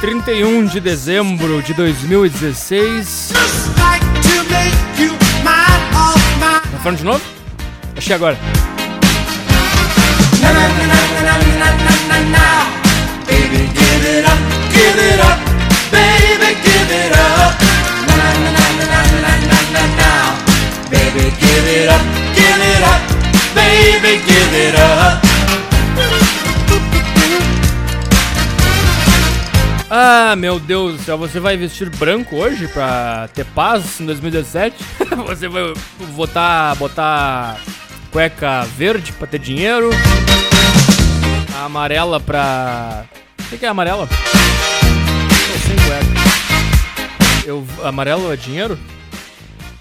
31 0.00 0.66
de 0.66 0.80
dezembro 0.80 1.62
de 1.62 1.74
2016. 1.74 3.32
Just 3.32 3.78
like 3.78 4.04
to 4.22 4.44
make 4.50 5.02
you 5.02 5.12
mine, 5.44 5.94
all 5.94 6.14
mine. 6.38 6.72
Tá 6.72 6.78
falando 6.82 6.98
de 6.98 7.04
novo? 7.04 7.22
Achei 7.96 8.14
agora. 8.16 8.38
Ah, 29.94 30.34
meu 30.34 30.58
Deus 30.58 30.96
do 30.96 31.02
céu, 31.02 31.18
você 31.18 31.38
vai 31.38 31.58
vestir 31.58 31.90
branco 31.90 32.36
hoje 32.36 32.66
pra 32.66 33.28
ter 33.34 33.44
paz 33.44 34.00
em 34.00 34.06
2017? 34.06 34.74
você 35.26 35.46
vai 35.46 35.74
botar, 36.16 36.74
botar 36.76 37.60
cueca 38.12 38.64
verde 38.76 39.10
pra 39.12 39.26
ter 39.26 39.38
dinheiro? 39.38 39.90
A 41.56 41.64
amarela 41.64 42.20
pra. 42.20 43.04
O 43.40 43.44
que, 43.48 43.58
que 43.58 43.66
é 43.66 43.68
amarela? 43.68 44.06
Tô 44.06 45.58
sem 45.66 45.76
cueca. 45.76 46.06
Eu, 47.46 47.66
amarelo 47.82 48.32
é 48.32 48.36
dinheiro? 48.36 48.78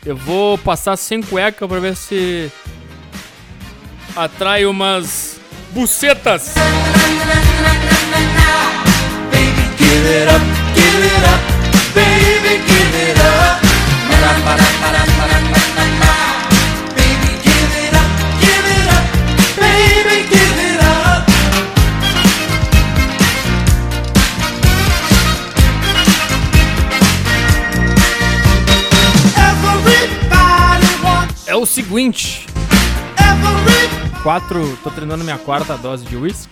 Eu 0.06 0.16
vou 0.16 0.58
passar 0.58 0.98
sem 0.98 1.22
cueca 1.22 1.68
pra 1.68 1.80
ver 1.80 1.96
se 1.96 2.52
atrai 4.16 4.66
umas 4.66 5.40
bucetas. 5.72 6.56
Up, 10.02 10.42
give 10.74 11.04
it 11.04 11.24
up, 11.26 11.42
baby, 11.94 12.60
give 12.66 12.96
it 12.98 13.20
up. 13.20 13.62
Na 14.10 14.18
na 14.20 14.56
na 14.56 14.92
na 14.92 15.52
na 15.52 15.61
seguinte, 31.72 32.46
quatro, 34.22 34.78
tô 34.84 34.92
treinando 34.92 35.24
minha 35.24 35.38
quarta 35.38 35.78
dose 35.78 36.04
de 36.04 36.18
whisky. 36.18 36.50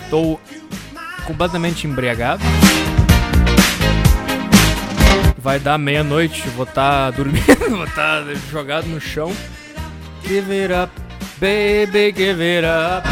Estou 0.00 0.40
completamente 1.26 1.84
embriagado. 1.84 2.44
Vai 5.36 5.58
dar 5.58 5.78
meia-noite, 5.78 6.48
vou 6.50 6.62
estar 6.62 7.10
dormindo, 7.18 7.70
vou 7.70 7.84
estar 7.84 8.22
jogado 8.52 8.86
no 8.86 9.00
chão. 9.00 9.34
Give 10.24 10.52
it 10.52 10.72
up, 10.72 10.92
baby, 11.40 12.14
give 12.16 12.40
it 12.40 12.64
up. 12.64 13.08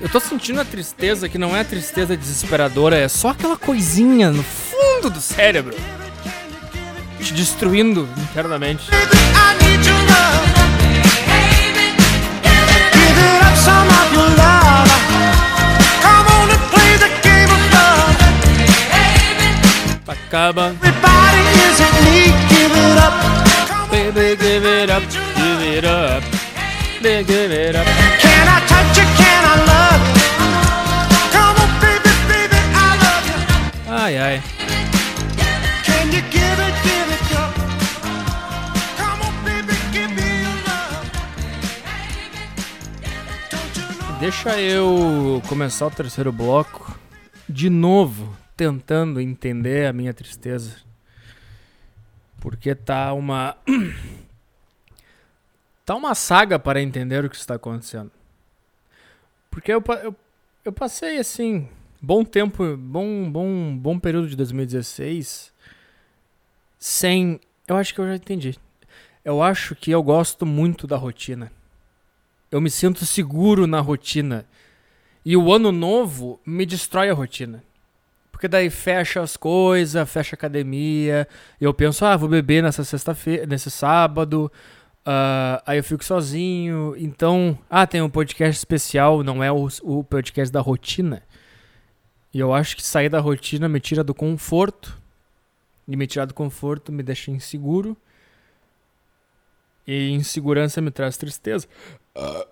Eu 0.00 0.08
tô 0.08 0.20
sentindo 0.20 0.60
a 0.60 0.64
tristeza 0.64 1.28
que 1.28 1.38
não 1.38 1.56
é 1.56 1.62
a 1.62 1.64
tristeza 1.64 2.16
desesperadora, 2.16 2.96
é 2.96 3.08
só 3.08 3.30
aquela 3.30 3.56
coisinha 3.56 4.30
no 4.30 4.44
fundo 4.44 5.10
do 5.10 5.20
cérebro. 5.20 5.74
Te 7.28 7.34
destruindo 7.34 8.08
internamente. 8.16 8.84
Acaba. 20.08 20.72
Baby, 23.90 24.36
give 24.36 24.64
it 24.64 24.90
up, 24.90 25.02
give 25.36 25.76
it 25.76 25.84
up. 25.84 26.22
Baby, 27.02 27.24
give 27.24 27.52
it 27.52 27.76
up. 27.76 27.86
Can 28.20 28.48
I 28.48 28.60
touch 28.66 28.96
you? 28.96 29.04
Can 29.18 29.44
I 29.44 29.56
love 29.68 30.02
you? 30.16 30.28
Come 31.32 31.56
on, 31.60 31.70
baby, 31.80 32.12
baby, 32.26 32.58
I 32.74 32.96
love 33.04 33.24
you. 33.28 33.92
Ai, 33.92 34.16
ai. 34.16 34.42
Can 35.84 36.12
you 36.12 36.22
give 36.30 36.58
it, 36.58 36.97
Deixa 44.20 44.60
eu 44.60 45.40
começar 45.48 45.86
o 45.86 45.90
terceiro 45.92 46.32
bloco 46.32 46.98
de 47.48 47.70
novo, 47.70 48.36
tentando 48.56 49.20
entender 49.20 49.86
a 49.86 49.92
minha 49.92 50.12
tristeza. 50.12 50.78
Porque 52.40 52.74
tá 52.74 53.12
uma. 53.12 53.56
tá 55.86 55.94
uma 55.94 56.16
saga 56.16 56.58
para 56.58 56.82
entender 56.82 57.24
o 57.24 57.30
que 57.30 57.36
está 57.36 57.54
acontecendo. 57.54 58.10
Porque 59.52 59.72
eu, 59.72 59.82
eu, 60.02 60.16
eu 60.64 60.72
passei 60.72 61.18
assim. 61.18 61.68
Bom 62.02 62.24
tempo, 62.24 62.76
bom, 62.76 63.30
bom, 63.30 63.76
bom 63.76 64.00
período 64.00 64.28
de 64.28 64.34
2016 64.34 65.52
sem. 66.76 67.40
Eu 67.68 67.76
acho 67.76 67.94
que 67.94 68.00
eu 68.00 68.08
já 68.08 68.16
entendi. 68.16 68.58
Eu 69.24 69.40
acho 69.40 69.76
que 69.76 69.92
eu 69.92 70.02
gosto 70.02 70.44
muito 70.44 70.88
da 70.88 70.96
rotina. 70.96 71.52
Eu 72.50 72.60
me 72.60 72.70
sinto 72.70 73.04
seguro 73.04 73.66
na 73.66 73.80
rotina. 73.80 74.46
E 75.24 75.36
o 75.36 75.52
ano 75.52 75.70
novo 75.70 76.40
me 76.46 76.64
destrói 76.64 77.10
a 77.10 77.14
rotina. 77.14 77.62
Porque 78.32 78.48
daí 78.48 78.70
fecha 78.70 79.20
as 79.20 79.36
coisas, 79.36 80.08
fecha 80.10 80.34
a 80.34 80.38
academia. 80.38 81.28
Eu 81.60 81.74
penso, 81.74 82.04
ah, 82.04 82.16
vou 82.16 82.28
beber 82.28 82.62
nessa 82.62 82.84
sexta-feira, 82.84 83.44
nesse 83.46 83.70
sábado. 83.70 84.50
ah, 85.04 85.62
aí 85.66 85.78
eu 85.78 85.84
fico 85.84 86.04
sozinho. 86.04 86.94
Então, 86.96 87.58
ah, 87.68 87.86
tem 87.86 88.00
um 88.00 88.08
podcast 88.08 88.56
especial, 88.56 89.22
não 89.22 89.42
é 89.42 89.50
o, 89.52 89.68
o 89.82 90.04
podcast 90.04 90.52
da 90.52 90.60
rotina. 90.60 91.22
E 92.32 92.38
eu 92.38 92.54
acho 92.54 92.76
que 92.76 92.82
sair 92.82 93.08
da 93.08 93.20
rotina 93.20 93.68
me 93.68 93.80
tira 93.80 94.04
do 94.04 94.14
conforto. 94.14 94.96
E 95.86 95.96
me 95.96 96.06
tirar 96.06 96.26
do 96.26 96.34
conforto 96.34 96.92
me 96.92 97.02
deixa 97.02 97.30
inseguro. 97.30 97.96
E 99.86 100.10
insegurança 100.10 100.80
me 100.80 100.90
traz 100.90 101.16
tristeza. 101.16 101.66
Ah. 102.18 102.46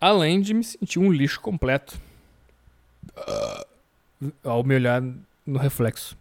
Além 0.00 0.40
de 0.40 0.54
me 0.54 0.62
sentir 0.62 0.98
um 0.98 1.10
lixo 1.10 1.40
completo. 1.40 2.00
Ah. 3.16 3.66
Ao 4.44 4.62
me 4.62 4.74
olhar 4.74 5.02
no 5.44 5.58
reflexo. 5.58 6.16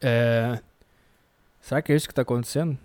É... 0.00 0.60
Será 1.60 1.80
que 1.80 1.92
é 1.92 1.96
isso 1.96 2.08
que 2.08 2.14
tá 2.14 2.22
acontecendo? 2.22 2.78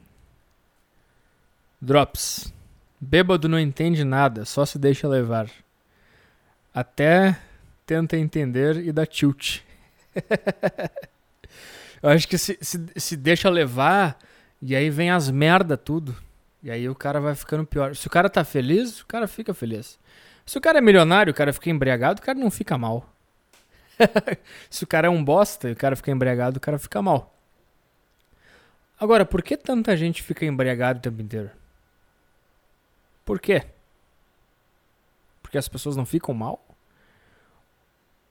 Drops. 1.81 2.53
Bêbado 2.99 3.49
não 3.49 3.59
entende 3.59 4.03
nada, 4.03 4.45
só 4.45 4.65
se 4.65 4.77
deixa 4.79 5.07
levar. 5.07 5.49
Até 6.73 7.39
tenta 7.85 8.17
entender 8.17 8.77
e 8.77 8.91
dá 8.91 9.05
tilt. 9.05 9.59
Eu 12.01 12.09
acho 12.09 12.27
que 12.27 12.37
se, 12.37 12.57
se, 12.61 12.85
se 12.95 13.17
deixa 13.17 13.49
levar, 13.49 14.17
e 14.61 14.75
aí 14.75 14.89
vem 14.89 15.09
as 15.11 15.29
merda 15.29 15.77
tudo. 15.77 16.15
E 16.63 16.71
aí 16.71 16.87
o 16.87 16.95
cara 16.95 17.19
vai 17.19 17.35
ficando 17.35 17.65
pior. 17.65 17.93
Se 17.93 18.07
o 18.07 18.09
cara 18.09 18.29
tá 18.29 18.43
feliz, 18.45 19.01
o 19.01 19.05
cara 19.05 19.27
fica 19.27 19.53
feliz. 19.53 19.99
Se 20.45 20.57
o 20.57 20.61
cara 20.61 20.77
é 20.77 20.81
milionário, 20.81 21.31
o 21.31 21.35
cara 21.35 21.51
fica 21.51 21.69
embriagado, 21.69 22.21
o 22.21 22.23
cara 22.23 22.39
não 22.39 22.49
fica 22.49 22.77
mal. 22.77 23.13
se 24.69 24.83
o 24.83 24.87
cara 24.87 25.07
é 25.07 25.09
um 25.09 25.23
bosta 25.23 25.71
o 25.71 25.75
cara 25.75 25.95
fica 25.95 26.09
embriagado, 26.09 26.57
o 26.57 26.61
cara 26.61 26.79
fica 26.79 27.01
mal. 27.01 27.35
Agora, 28.99 29.25
por 29.25 29.43
que 29.43 29.57
tanta 29.57 29.95
gente 29.97 30.23
fica 30.23 30.45
embriagado 30.45 30.99
o 30.99 31.01
tempo 31.01 31.21
inteiro? 31.21 31.51
Por 33.25 33.39
quê? 33.39 33.63
Porque 35.41 35.57
as 35.57 35.67
pessoas 35.67 35.97
não 35.97 36.05
ficam 36.05 36.33
mal? 36.33 36.65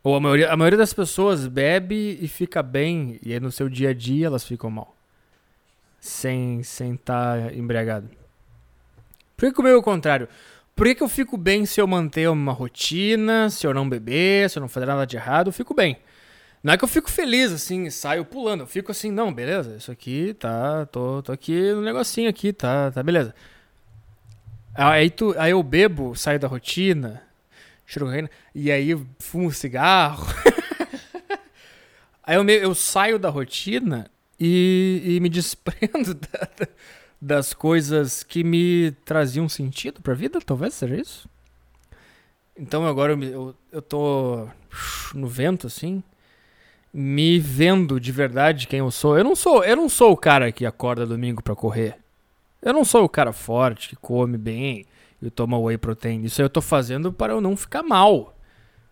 Ou 0.03 0.17
a 0.17 0.21
maioria, 0.21 0.51
a 0.51 0.57
maioria 0.57 0.79
das 0.79 0.95
pessoas 0.95 1.47
bebe 1.47 2.19
e 2.21 2.27
fica 2.27 2.63
bem, 2.63 3.21
e 3.23 3.33
aí 3.33 3.39
no 3.39 3.53
seu 3.53 3.69
dia 3.69 3.91
a 3.91 3.95
dia 3.95 4.27
elas 4.27 4.45
ficam 4.45 4.71
mal. 4.71 4.97
Sem 6.01 6.61
estar 6.61 6.75
sem 6.75 6.97
tá 6.97 7.53
embriagado. 7.55 8.22
Por 9.37 9.49
que 9.49 9.55
comigo 9.55 9.75
é 9.75 9.79
o 9.79 9.83
contrário? 9.83 10.29
Por 10.75 10.87
que, 10.87 10.95
que 10.95 11.03
eu 11.03 11.09
fico 11.09 11.37
bem 11.37 11.67
se 11.67 11.81
eu 11.81 11.87
manter 11.87 12.29
uma 12.31 12.53
rotina, 12.53 13.51
se 13.51 13.67
eu 13.67 13.75
não 13.75 13.89
beber, 13.89 14.49
se 14.49 14.59
eu 14.59 14.61
não 14.63 14.69
fazer 14.69 14.87
nada 14.87 15.07
de 15.07 15.17
errado, 15.17 15.49
eu 15.49 15.53
fico 15.53 15.75
bem. 15.75 15.99
Não 16.63 16.73
é 16.73 16.79
que 16.79 16.85
eu 16.85 16.89
fico 16.89 17.11
feliz, 17.11 17.53
assim, 17.53 17.91
saio 17.91 18.25
pulando. 18.25 18.61
Eu 18.63 18.67
fico 18.67 18.91
assim, 18.93 19.11
não, 19.11 19.33
beleza, 19.33 19.77
isso 19.77 19.91
aqui 19.91 20.35
tá. 20.35 20.87
Tô, 20.87 21.23
tô 21.23 21.33
aqui 21.33 21.73
no 21.73 21.83
negocinho 21.83 22.31
aqui, 22.31 22.53
tá, 22.53 22.91
tá 22.91 23.03
beleza. 23.03 23.35
Aí, 24.75 25.11
tu, 25.11 25.35
aí 25.39 25.51
eu 25.51 25.63
bebo, 25.63 26.15
saio 26.17 26.39
da 26.39 26.49
rotina, 26.49 27.23
cheiro 27.85 28.07
cocaína, 28.07 28.31
e 28.55 28.71
aí 28.73 28.97
fumo 29.19 29.53
cigarro. 29.53 30.27
aí 32.23 32.37
eu, 32.37 32.45
me- 32.45 32.57
eu 32.57 32.75
saio 32.75 33.19
da 33.19 33.29
rotina 33.29 34.11
e, 34.41 35.03
e 35.05 35.21
me 35.21 35.29
desprendo 35.29 36.15
da- 36.17 36.49
da- 36.59 36.69
das 37.25 37.55
coisas 37.55 38.25
que 38.25 38.43
me 38.43 38.91
traziam 39.05 39.49
sentido 39.49 40.03
pra 40.03 40.13
vida, 40.13 40.41
talvez 40.45 40.75
seja 40.75 40.97
isso. 40.97 41.29
Então 42.59 42.85
agora 42.85 43.13
eu, 43.13 43.23
eu, 43.23 43.55
eu 43.71 43.81
tô 43.81 44.49
no 45.15 45.29
vento, 45.29 45.69
assim, 45.69 46.03
me 46.93 47.39
vendo 47.39 48.01
de 48.01 48.11
verdade 48.11 48.67
quem 48.67 48.81
eu 48.81 48.91
sou. 48.91 49.17
Eu 49.17 49.23
não 49.23 49.37
sou, 49.37 49.63
eu 49.63 49.77
não 49.77 49.89
sou 49.89 50.11
o 50.11 50.17
cara 50.17 50.51
que 50.51 50.67
acorda 50.67 51.07
domingo 51.07 51.41
pra 51.45 51.55
correr. 51.55 51.97
Eu 52.61 52.73
não 52.73 52.85
sou 52.85 53.05
o 53.05 53.09
cara 53.09 53.33
forte 53.33 53.91
que 53.91 53.97
come 53.97 54.37
bem 54.37 54.85
e 55.21 55.31
toma 55.31 55.57
whey 55.57 55.79
protein. 55.79 56.25
Isso 56.25 56.43
eu 56.43 56.51
tô 56.51 56.61
fazendo 56.61 57.13
para 57.13 57.33
eu 57.33 57.41
não 57.41 57.57
ficar 57.57 57.85
mal. 57.85 58.37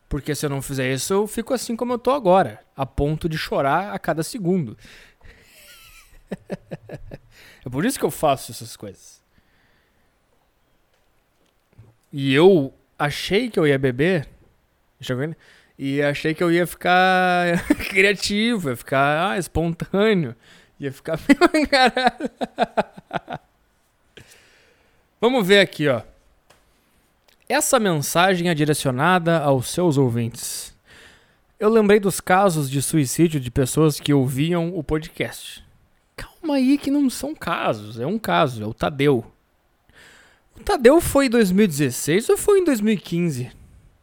Porque 0.09 0.37
se 0.37 0.47
eu 0.47 0.51
não 0.51 0.63
fizer 0.63 0.93
isso, 0.93 1.13
eu 1.13 1.27
fico 1.27 1.53
assim 1.53 1.75
como 1.75 1.95
eu 1.95 1.99
tô 1.99 2.13
agora, 2.13 2.61
a 2.77 2.87
ponto 2.87 3.29
de 3.29 3.37
chorar 3.37 3.93
a 3.93 3.99
cada 3.99 4.23
segundo. 4.23 4.79
é 7.65 7.69
por 7.69 7.85
isso 7.85 7.99
que 7.99 8.05
eu 8.05 8.11
faço 8.11 8.53
essas 8.53 8.77
coisas. 8.77 9.21
E 12.13 12.35
eu 12.35 12.75
achei 12.99 13.49
que 13.49 13.59
eu 13.59 13.67
ia 13.67 13.79
beber, 13.79 14.29
e 15.79 16.03
achei 16.03 16.35
que 16.35 16.43
eu 16.43 16.51
ia 16.51 16.67
ficar 16.67 17.67
criativo, 17.89 18.71
ia 18.71 18.77
ficar 18.77 19.31
ah, 19.31 19.39
espontâneo, 19.39 20.35
ia 20.79 20.93
ficar 20.93 21.19
meio 21.27 21.65
encarado. 21.65 22.31
Vamos 25.21 25.47
ver 25.47 25.61
aqui, 25.61 25.89
ó. 25.89 26.03
Essa 27.49 27.81
mensagem 27.81 28.49
é 28.49 28.55
direcionada 28.55 29.39
aos 29.39 29.69
seus 29.69 29.99
ouvintes. 29.99 30.77
Eu 31.59 31.69
lembrei 31.69 32.01
dos 32.01 32.21
casos 32.21 32.71
de 32.71 32.81
suicídio 32.81 33.41
de 33.41 33.51
pessoas 33.51 34.01
que 34.01 34.15
ouviam 34.15 34.75
o 34.75 34.83
podcast. 34.83 35.65
Calma 36.41 36.57
aí 36.57 36.79
que 36.79 36.91
não 36.91 37.11
são 37.11 37.35
casos, 37.35 38.01
é 38.01 38.07
um 38.07 38.19
caso, 38.19 38.63
é 38.63 38.67
o 38.67 38.73
Tadeu. 38.75 39.31
O 40.57 40.63
Tadeu 40.63 41.01
foi 41.01 41.27
em 41.27 41.31
2016 41.31 42.29
ou 42.31 42.37
foi 42.37 42.61
em 42.61 42.65
2015? 42.65 43.53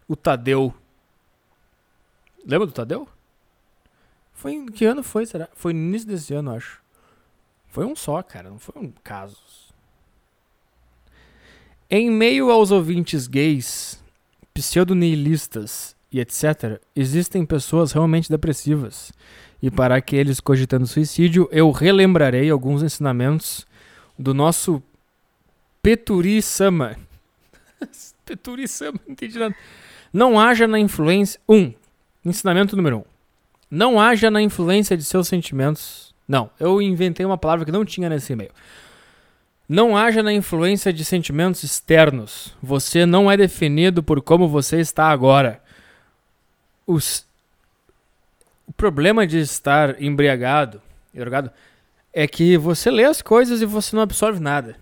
O 0.07 0.15
Tadeu. 0.15 0.73
Lembra 2.45 2.68
do 2.68 2.73
Tadeu? 2.73 3.07
Foi 4.34 4.53
em 4.53 4.65
que 4.68 4.85
ano 4.85 5.03
foi, 5.03 5.26
será? 5.26 5.49
Foi 5.53 5.73
no 5.73 5.80
início 5.80 6.07
desse 6.07 6.34
ano, 6.34 6.51
acho. 6.51 6.81
Foi 7.68 7.85
um 7.85 7.95
só, 7.95 8.22
cara, 8.22 8.49
não 8.49 8.59
foi 8.59 8.81
um 8.81 8.91
casos. 9.03 9.73
Em 11.89 12.11
meio 12.11 12.51
aos 12.51 12.69
ouvintes 12.69 13.27
gays, 13.27 14.01
pseudonihilistas 14.53 15.95
e 16.11 16.19
etc., 16.19 16.81
existem 16.95 17.45
pessoas 17.45 17.91
realmente 17.91 18.30
depressivas. 18.30 19.11
E 19.61 19.71
para 19.71 19.95
aqueles 19.95 20.39
cogitando 20.39 20.85
suicídio, 20.85 21.49
eu 21.51 21.71
relembrarei 21.71 22.49
alguns 22.49 22.84
ensinamentos 22.84 23.65
do 24.17 24.34
nosso 24.34 24.81
Peturi 25.81 26.41
Sama. 26.41 26.95
Peturi 28.25 28.67
Sama, 28.67 28.99
não 29.05 29.13
entendi 29.13 29.39
nada. 29.39 29.55
Não 30.13 30.39
haja 30.39 30.67
na 30.67 30.79
influência. 30.79 31.39
Um, 31.47 31.73
ensinamento 32.23 32.75
número 32.75 32.99
um. 32.99 33.03
Não 33.69 33.99
haja 33.99 34.31
na 34.31 34.41
influência 34.41 34.95
de 34.95 35.03
seus 35.03 35.27
sentimentos. 35.27 36.15
Não, 36.27 36.49
eu 36.59 36.81
inventei 36.81 37.25
uma 37.25 37.38
palavra 37.38 37.65
que 37.65 37.71
não 37.71 37.84
tinha 37.84 38.09
nesse 38.09 38.34
e-mail. 38.34 38.51
Não 39.67 39.97
haja 39.97 40.23
na 40.23 40.31
influência 40.31 40.93
de 40.93 41.03
sentimentos 41.03 41.63
externos. 41.63 42.55
Você 42.63 43.05
não 43.05 43.29
é 43.29 43.35
definido 43.35 44.01
por 44.01 44.21
como 44.21 44.47
você 44.47 44.79
está 44.79 45.09
agora. 45.09 45.61
Os... 46.85 47.26
O 48.68 48.73
problema 48.73 49.26
de 49.26 49.39
estar 49.39 49.99
embriagado, 50.02 50.81
drogado, 51.14 51.49
é 52.14 52.27
que 52.27 52.57
você 52.57 52.91
lê 52.91 53.06
as 53.06 53.22
coisas 53.22 53.61
e 53.61 53.65
você 53.65 53.95
não 53.95 54.03
absorve 54.03 54.39
nada. 54.39 54.76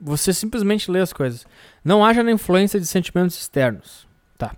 Você 0.00 0.32
simplesmente 0.32 0.90
lê 0.90 1.00
as 1.00 1.12
coisas. 1.12 1.46
Não 1.84 2.04
haja 2.04 2.22
na 2.22 2.30
influência 2.30 2.80
de 2.80 2.86
sentimentos 2.86 3.38
externos. 3.38 4.06
Tá. 4.38 4.54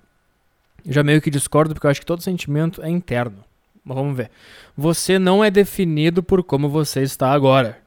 Eu 0.85 0.93
já 0.93 1.03
meio 1.03 1.21
que 1.21 1.31
discordo 1.31 1.75
porque 1.75 1.87
eu 1.87 1.91
acho 1.91 2.01
que 2.01 2.07
todo 2.07 2.23
sentimento 2.23 2.83
é 2.83 2.89
interno. 2.89 3.43
Mas 3.83 3.97
vamos 3.97 4.17
ver. 4.17 4.31
Você 4.77 5.19
não 5.19 5.43
é 5.43 5.51
definido 5.51 6.23
por 6.23 6.45
como 6.45 6.69
você 6.69 7.03
está 7.03 7.33
agora. 7.33 7.81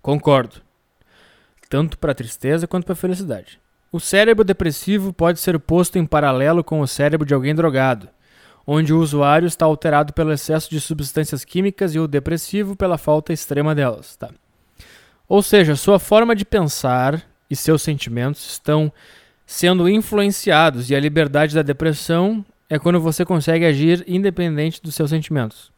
Concordo 0.00 0.64
tanto 1.74 1.98
para 1.98 2.14
tristeza 2.14 2.68
quanto 2.68 2.84
para 2.84 2.94
felicidade. 2.94 3.60
O 3.90 3.98
cérebro 3.98 4.44
depressivo 4.44 5.12
pode 5.12 5.40
ser 5.40 5.58
posto 5.58 5.98
em 5.98 6.06
paralelo 6.06 6.62
com 6.62 6.78
o 6.78 6.86
cérebro 6.86 7.26
de 7.26 7.34
alguém 7.34 7.52
drogado, 7.52 8.08
onde 8.66 8.92
o 8.92 9.00
usuário 9.00 9.46
está 9.46 9.66
alterado 9.66 10.12
pelo 10.12 10.32
excesso 10.32 10.70
de 10.70 10.80
substâncias 10.80 11.44
químicas 11.44 11.94
e 11.94 11.98
o 11.98 12.08
depressivo 12.08 12.74
pela 12.74 12.96
falta 12.96 13.32
extrema 13.32 13.74
delas. 13.74 14.16
Tá? 14.16 14.30
Ou 15.28 15.42
seja, 15.42 15.76
sua 15.76 15.98
forma 15.98 16.34
de 16.34 16.44
pensar 16.44 17.22
e 17.50 17.56
seus 17.56 17.82
sentimentos 17.82 18.44
estão 18.52 18.92
sendo 19.46 19.88
influenciados 19.88 20.90
e 20.90 20.94
a 20.94 21.00
liberdade 21.00 21.54
da 21.54 21.62
depressão 21.62 22.44
é 22.68 22.78
quando 22.78 23.00
você 23.00 23.24
consegue 23.24 23.64
agir 23.66 24.02
independente 24.06 24.82
dos 24.82 24.94
seus 24.94 25.10
sentimentos. 25.10 25.72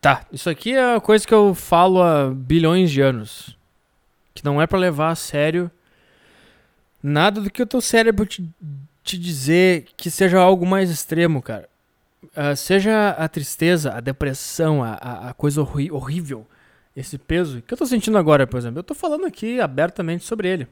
Tá, 0.00 0.24
isso 0.32 0.48
aqui 0.48 0.72
é 0.72 0.94
a 0.94 1.00
coisa 1.00 1.26
que 1.26 1.34
eu 1.34 1.54
falo 1.54 2.02
há 2.02 2.30
bilhões 2.30 2.90
de 2.90 3.02
anos. 3.02 3.56
Que 4.34 4.44
não 4.44 4.60
é 4.60 4.66
para 4.66 4.78
levar 4.78 5.10
a 5.10 5.14
sério 5.14 5.70
nada 7.02 7.40
do 7.40 7.50
que 7.50 7.62
o 7.62 7.66
teu 7.66 7.80
cérebro 7.80 8.24
te, 8.26 8.48
te 9.10 9.18
dizer 9.18 9.86
que 9.96 10.10
seja 10.10 10.38
algo 10.38 10.64
mais 10.64 10.90
extremo, 10.90 11.42
cara. 11.42 11.68
Uh, 12.22 12.54
seja 12.54 13.10
a 13.10 13.28
tristeza, 13.28 13.92
a 13.94 14.00
depressão, 14.00 14.84
a, 14.84 14.92
a, 14.92 15.30
a 15.30 15.34
coisa 15.34 15.62
horri 15.62 15.90
horrível, 15.90 16.46
esse 16.94 17.16
peso 17.18 17.62
que 17.62 17.72
eu 17.72 17.78
tô 17.78 17.86
sentindo 17.86 18.18
agora, 18.18 18.46
por 18.46 18.58
exemplo. 18.58 18.78
Eu 18.78 18.84
tô 18.84 18.94
falando 18.94 19.26
aqui 19.26 19.60
abertamente 19.60 20.24
sobre 20.24 20.48
ele. 20.48 20.68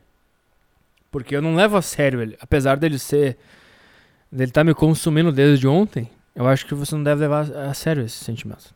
Porque 1.10 1.34
eu 1.34 1.42
não 1.42 1.54
levo 1.54 1.76
a 1.76 1.82
sério 1.82 2.20
ele. 2.20 2.36
Apesar 2.40 2.76
dele 2.76 2.98
ser. 2.98 3.38
dele 4.30 4.50
estar 4.50 4.60
tá 4.60 4.64
me 4.64 4.74
consumindo 4.74 5.32
desde 5.32 5.66
ontem, 5.66 6.10
eu 6.34 6.46
acho 6.46 6.66
que 6.66 6.74
você 6.74 6.94
não 6.94 7.02
deve 7.02 7.22
levar 7.22 7.50
a 7.50 7.72
sério 7.72 8.04
esses 8.04 8.20
sentimentos. 8.20 8.74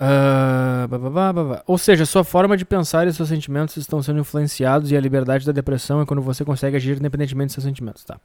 Uh. 0.00 1.62
Ou 1.66 1.76
seja, 1.76 2.06
sua 2.06 2.22
forma 2.22 2.56
de 2.56 2.64
pensar 2.64 3.06
e 3.06 3.12
seus 3.12 3.28
sentimentos 3.28 3.76
estão 3.76 4.00
sendo 4.02 4.20
influenciados 4.20 4.92
e 4.92 4.96
a 4.96 5.00
liberdade 5.00 5.44
da 5.44 5.52
depressão 5.52 6.00
é 6.00 6.06
quando 6.06 6.22
você 6.22 6.44
consegue 6.44 6.76
agir 6.76 6.96
independentemente 6.96 7.48
dos 7.48 7.54
seus 7.54 7.64
sentimentos, 7.64 8.04
tá? 8.04 8.20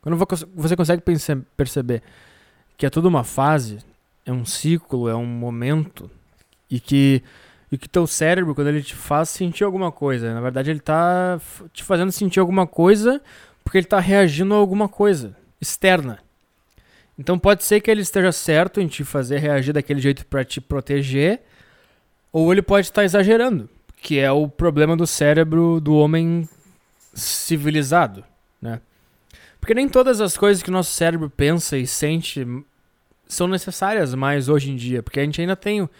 Quando 0.00 0.18
você 0.54 0.76
consegue 0.76 1.02
perceber 1.56 2.02
que 2.76 2.86
é 2.86 2.90
tudo 2.90 3.08
uma 3.08 3.24
fase, 3.24 3.78
é 4.24 4.32
um 4.32 4.44
ciclo, 4.44 5.08
é 5.08 5.14
um 5.14 5.26
momento 5.26 6.10
e 6.70 6.80
que 6.80 7.22
e 7.72 7.78
que 7.78 7.88
teu 7.88 8.06
cérebro 8.06 8.54
quando 8.54 8.68
ele 8.68 8.82
te 8.82 8.94
faz 8.94 9.30
sentir 9.30 9.64
alguma 9.64 9.90
coisa, 9.90 10.32
na 10.32 10.40
verdade 10.40 10.70
ele 10.70 10.80
tá 10.80 11.40
te 11.72 11.82
fazendo 11.82 12.12
sentir 12.12 12.38
alguma 12.38 12.66
coisa 12.66 13.20
porque 13.64 13.78
ele 13.78 13.86
tá 13.86 13.98
reagindo 13.98 14.54
a 14.54 14.58
alguma 14.58 14.88
coisa 14.88 15.36
externa. 15.60 16.20
Então 17.18 17.38
pode 17.38 17.64
ser 17.64 17.80
que 17.80 17.90
ele 17.90 18.02
esteja 18.02 18.32
certo 18.32 18.80
em 18.80 18.88
te 18.88 19.04
fazer 19.04 19.38
reagir 19.38 19.72
daquele 19.72 20.00
jeito 20.00 20.26
para 20.26 20.44
te 20.44 20.60
proteger, 20.60 21.42
ou 22.32 22.52
ele 22.52 22.62
pode 22.62 22.88
estar 22.88 23.04
exagerando, 23.04 23.68
que 24.02 24.18
é 24.18 24.30
o 24.30 24.48
problema 24.48 24.96
do 24.96 25.06
cérebro 25.06 25.80
do 25.80 25.94
homem 25.94 26.48
civilizado, 27.14 28.24
né? 28.60 28.80
Porque 29.60 29.74
nem 29.74 29.88
todas 29.88 30.20
as 30.20 30.36
coisas 30.36 30.62
que 30.62 30.68
o 30.68 30.72
nosso 30.72 30.90
cérebro 30.92 31.30
pensa 31.30 31.78
e 31.78 31.86
sente 31.86 32.46
são 33.26 33.48
necessárias 33.48 34.14
mais 34.14 34.48
hoje 34.48 34.70
em 34.70 34.76
dia, 34.76 35.02
porque 35.02 35.20
a 35.20 35.24
gente 35.24 35.40
ainda 35.40 35.56
tem 35.56 35.82
o, 35.82 35.90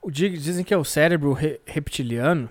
o 0.00 0.10
dizem 0.10 0.64
que 0.64 0.72
é 0.72 0.76
o 0.76 0.84
cérebro 0.84 1.32
re, 1.32 1.60
reptiliano, 1.66 2.48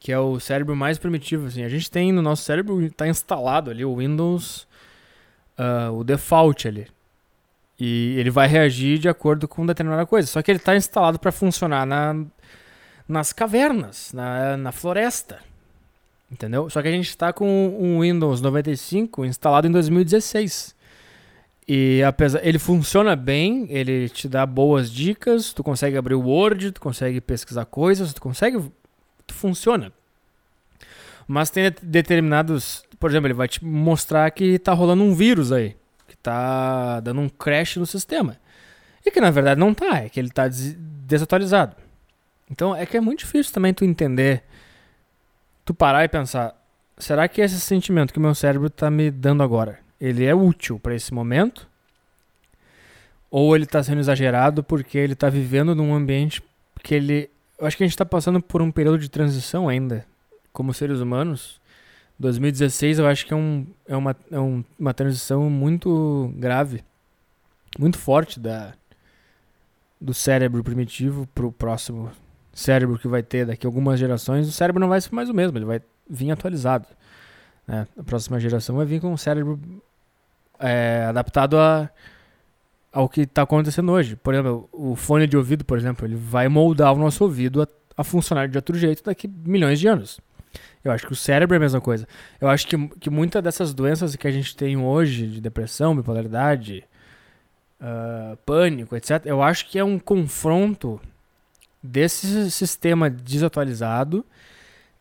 que 0.00 0.12
é 0.12 0.18
o 0.18 0.38
cérebro 0.40 0.74
mais 0.76 0.98
primitivo, 0.98 1.46
assim. 1.46 1.64
A 1.64 1.68
gente 1.68 1.90
tem 1.90 2.12
no 2.12 2.22
nosso 2.22 2.42
cérebro 2.42 2.80
está 2.82 3.06
instalado 3.06 3.70
ali 3.70 3.84
o 3.84 3.96
Windows 3.96 4.67
uh, 5.58 5.92
o 5.92 6.04
default 6.04 6.68
ali. 6.68 6.86
E 7.78 8.16
ele 8.18 8.30
vai 8.30 8.48
reagir 8.48 8.98
de 8.98 9.08
acordo 9.08 9.46
com 9.46 9.64
determinada 9.64 10.04
coisa. 10.06 10.26
Só 10.26 10.42
que 10.42 10.50
ele 10.50 10.58
está 10.58 10.76
instalado 10.76 11.18
para 11.18 11.30
funcionar 11.30 11.86
na, 11.86 12.24
nas 13.06 13.32
cavernas, 13.32 14.12
na, 14.12 14.56
na 14.56 14.72
floresta. 14.72 15.38
Entendeu? 16.30 16.68
Só 16.68 16.82
que 16.82 16.88
a 16.88 16.90
gente 16.90 17.08
está 17.08 17.32
com 17.32 17.46
um 17.80 18.00
Windows 18.00 18.40
95 18.40 19.24
instalado 19.24 19.66
em 19.66 19.70
2016. 19.70 20.76
E 21.66 22.02
apesar 22.02 22.44
ele 22.46 22.58
funciona 22.58 23.14
bem, 23.14 23.66
ele 23.70 24.08
te 24.08 24.26
dá 24.28 24.44
boas 24.44 24.90
dicas, 24.90 25.52
tu 25.52 25.62
consegue 25.62 25.96
abrir 25.96 26.14
o 26.14 26.20
Word, 26.20 26.72
tu 26.72 26.80
consegue 26.80 27.20
pesquisar 27.20 27.66
coisas, 27.66 28.12
tu 28.12 28.20
consegue 28.20 28.58
tu 29.26 29.34
funciona. 29.34 29.92
Mas 31.26 31.50
tem 31.50 31.70
determinados 31.82 32.82
por 32.98 33.10
exemplo, 33.10 33.26
ele 33.26 33.34
vai 33.34 33.48
te 33.48 33.64
mostrar 33.64 34.30
que 34.30 34.58
tá 34.58 34.72
rolando 34.72 35.02
um 35.02 35.14
vírus 35.14 35.52
aí, 35.52 35.76
que 36.06 36.16
tá 36.16 37.00
dando 37.00 37.20
um 37.20 37.28
crash 37.28 37.76
no 37.76 37.86
sistema. 37.86 38.36
E 39.04 39.10
que 39.10 39.20
na 39.20 39.30
verdade 39.30 39.60
não 39.60 39.72
tá, 39.72 39.98
é 39.98 40.08
que 40.08 40.18
ele 40.18 40.30
tá 40.30 40.48
des 40.48 40.76
desatualizado. 40.76 41.74
Então 42.50 42.74
é 42.74 42.84
que 42.84 42.96
é 42.96 43.00
muito 43.00 43.20
difícil 43.20 43.52
também 43.52 43.72
tu 43.72 43.84
entender, 43.84 44.42
tu 45.64 45.72
parar 45.72 46.04
e 46.04 46.08
pensar, 46.08 46.54
será 46.98 47.26
que 47.28 47.40
esse 47.40 47.58
sentimento 47.60 48.12
que 48.12 48.18
o 48.18 48.22
meu 48.22 48.34
cérebro 48.34 48.68
tá 48.68 48.90
me 48.90 49.10
dando 49.10 49.42
agora, 49.42 49.78
ele 50.00 50.24
é 50.24 50.34
útil 50.34 50.78
para 50.78 50.94
esse 50.94 51.14
momento? 51.14 51.66
Ou 53.30 53.54
ele 53.54 53.66
tá 53.66 53.82
sendo 53.82 54.00
exagerado 54.00 54.62
porque 54.62 54.98
ele 54.98 55.14
tá 55.14 55.28
vivendo 55.28 55.74
num 55.74 55.94
ambiente 55.94 56.42
que 56.82 56.94
ele, 56.94 57.30
eu 57.58 57.66
acho 57.66 57.76
que 57.76 57.84
a 57.84 57.86
gente 57.86 57.96
tá 57.96 58.04
passando 58.04 58.40
por 58.40 58.60
um 58.60 58.70
período 58.70 58.98
de 58.98 59.10
transição 59.10 59.68
ainda, 59.68 60.06
como 60.52 60.74
seres 60.74 61.00
humanos, 61.00 61.57
2016 62.18 62.98
eu 62.98 63.06
acho 63.06 63.26
que 63.26 63.32
é, 63.32 63.36
um, 63.36 63.66
é, 63.86 63.96
uma, 63.96 64.16
é 64.30 64.40
um, 64.40 64.64
uma 64.78 64.92
transição 64.92 65.48
muito 65.48 66.32
grave, 66.36 66.84
muito 67.78 67.96
forte 67.96 68.40
da, 68.40 68.74
do 70.00 70.12
cérebro 70.12 70.64
primitivo 70.64 71.28
para 71.34 71.46
o 71.46 71.52
próximo 71.52 72.10
cérebro 72.52 72.98
que 72.98 73.06
vai 73.06 73.22
ter 73.22 73.46
daqui 73.46 73.66
a 73.66 73.68
algumas 73.68 74.00
gerações. 74.00 74.48
O 74.48 74.52
cérebro 74.52 74.80
não 74.80 74.88
vai 74.88 75.00
ser 75.00 75.14
mais 75.14 75.30
o 75.30 75.34
mesmo, 75.34 75.56
ele 75.56 75.64
vai 75.64 75.80
vir 76.10 76.30
atualizado. 76.30 76.86
Né? 77.66 77.86
A 77.96 78.02
próxima 78.02 78.40
geração 78.40 78.76
vai 78.76 78.86
vir 78.86 79.00
com 79.00 79.12
um 79.12 79.16
cérebro 79.16 79.60
é, 80.58 81.04
adaptado 81.08 81.56
a, 81.56 81.88
ao 82.92 83.08
que 83.08 83.20
está 83.20 83.42
acontecendo 83.42 83.92
hoje. 83.92 84.16
Por 84.16 84.34
exemplo, 84.34 84.68
o 84.72 84.96
fone 84.96 85.26
de 85.28 85.36
ouvido, 85.36 85.64
por 85.64 85.78
exemplo, 85.78 86.04
ele 86.04 86.16
vai 86.16 86.48
moldar 86.48 86.92
o 86.92 86.98
nosso 86.98 87.22
ouvido 87.22 87.62
a, 87.62 87.68
a 87.96 88.02
funcionar 88.02 88.48
de 88.48 88.58
outro 88.58 88.76
jeito 88.76 89.04
daqui 89.04 89.28
milhões 89.28 89.78
de 89.78 89.86
anos. 89.86 90.20
Eu 90.84 90.92
acho 90.92 91.06
que 91.06 91.12
o 91.12 91.16
cérebro 91.16 91.54
é 91.54 91.58
a 91.58 91.60
mesma 91.60 91.80
coisa. 91.80 92.06
Eu 92.40 92.48
acho 92.48 92.66
que, 92.66 92.88
que 93.00 93.10
muitas 93.10 93.42
dessas 93.42 93.74
doenças 93.74 94.14
que 94.16 94.26
a 94.26 94.30
gente 94.30 94.56
tem 94.56 94.76
hoje, 94.76 95.26
de 95.26 95.40
depressão, 95.40 95.96
bipolaridade, 95.96 96.84
uh, 97.80 98.36
pânico, 98.38 98.96
etc., 98.96 99.22
eu 99.24 99.42
acho 99.42 99.66
que 99.68 99.78
é 99.78 99.84
um 99.84 99.98
confronto 99.98 101.00
desse 101.82 102.50
sistema 102.50 103.08
desatualizado 103.08 104.24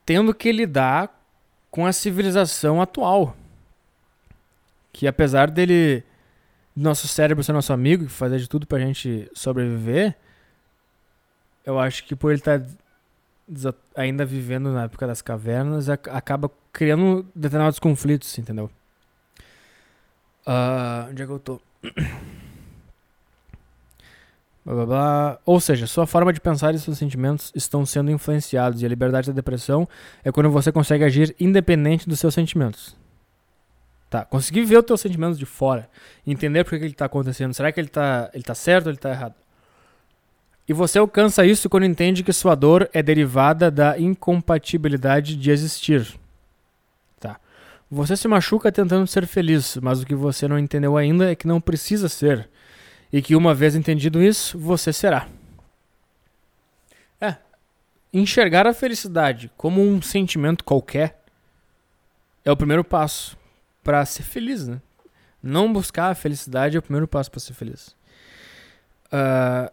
tendo 0.05 0.33
que 0.33 0.51
lidar 0.53 1.13
com 1.69 1.85
a 1.85 1.91
civilização 1.91 2.81
atual. 2.81 3.35
Que 4.93 5.05
apesar 5.05 5.51
dele, 5.51 6.01
nosso 6.73 7.07
cérebro 7.09 7.43
ser 7.43 7.51
nosso 7.51 7.73
amigo 7.73 8.07
fazer 8.07 8.39
de 8.39 8.47
tudo 8.47 8.65
pra 8.65 8.79
gente 8.79 9.29
sobreviver, 9.33 10.15
eu 11.65 11.77
acho 11.77 12.05
que 12.05 12.15
por 12.15 12.31
ele 12.31 12.39
estar 12.39 12.61
tá 12.61 12.65
ainda 13.95 14.25
vivendo 14.25 14.71
na 14.71 14.83
época 14.83 15.07
das 15.07 15.21
cavernas, 15.21 15.89
acaba 15.89 16.51
criando 16.71 17.25
determinados 17.33 17.79
conflitos, 17.79 18.37
entendeu? 18.37 18.69
Uh, 20.45 21.09
onde 21.09 21.23
é 21.23 21.25
que 21.25 21.31
eu 21.31 21.39
tô? 21.39 21.61
blá, 24.63 24.75
blá, 24.75 24.85
blá. 24.85 25.39
Ou 25.45 25.59
seja, 25.59 25.87
sua 25.87 26.05
forma 26.05 26.31
de 26.33 26.39
pensar 26.39 26.75
e 26.75 26.79
seus 26.79 26.97
sentimentos 26.97 27.51
estão 27.55 27.85
sendo 27.85 28.11
influenciados, 28.11 28.81
e 28.81 28.85
a 28.85 28.89
liberdade 28.89 29.27
da 29.27 29.33
depressão 29.33 29.87
é 30.23 30.31
quando 30.31 30.49
você 30.49 30.71
consegue 30.71 31.03
agir 31.03 31.35
independente 31.39 32.07
dos 32.07 32.19
seus 32.19 32.33
sentimentos. 32.33 32.95
Tá, 34.09 34.23
conseguir 34.23 34.63
ver 34.63 34.77
os 34.77 34.85
teus 34.85 35.01
sentimentos 35.01 35.37
de 35.37 35.45
fora, 35.45 35.89
entender 36.25 36.63
por 36.63 36.71
que, 36.71 36.75
ele 36.85 36.91
está 36.91 37.05
acontecendo. 37.05 37.53
Será 37.53 37.71
que 37.73 37.79
ele 37.79 37.87
está 37.87 38.29
ele 38.33 38.43
tá 38.43 38.55
certo 38.55 38.85
ou 38.85 38.91
ele 38.91 38.97
está 38.97 39.09
errado? 39.09 39.35
E 40.67 40.73
você 40.73 40.99
alcança 40.99 41.45
isso 41.45 41.69
quando 41.69 41.85
entende 41.85 42.23
que 42.23 42.33
sua 42.33 42.53
dor 42.53 42.89
é 42.91 43.01
derivada 43.01 43.71
da 43.71 43.97
incompatibilidade 43.97 45.37
de 45.37 45.49
existir. 45.49 46.05
Tá. 47.19 47.39
Você 47.89 48.17
se 48.17 48.27
machuca 48.27 48.69
tentando 48.69 49.07
ser 49.07 49.25
feliz, 49.25 49.77
mas 49.77 50.01
o 50.01 50.05
que 50.05 50.13
você 50.13 50.45
não 50.45 50.59
entendeu 50.59 50.97
ainda 50.97 51.31
é 51.31 51.35
que 51.35 51.47
não 51.47 51.61
precisa 51.61 52.09
ser. 52.09 52.49
E 53.13 53.21
que 53.21 53.33
uma 53.33 53.53
vez 53.53 53.75
entendido 53.75 54.21
isso, 54.21 54.59
você 54.59 54.91
será. 54.91 55.29
É. 57.21 57.37
Enxergar 58.13 58.67
a 58.67 58.73
felicidade 58.73 59.49
como 59.55 59.81
um 59.81 60.01
sentimento 60.01 60.65
qualquer 60.65 61.23
é 62.43 62.51
o 62.51 62.57
primeiro 62.57 62.83
passo 62.83 63.37
para 63.81 64.05
ser 64.05 64.23
feliz, 64.23 64.67
né? 64.67 64.81
Não 65.41 65.71
buscar 65.71 66.09
a 66.09 66.15
felicidade 66.15 66.75
é 66.75 66.79
o 66.79 66.81
primeiro 66.81 67.07
passo 67.07 67.31
para 67.31 67.39
ser 67.39 67.53
feliz. 67.53 67.95
Ah, 69.09 69.71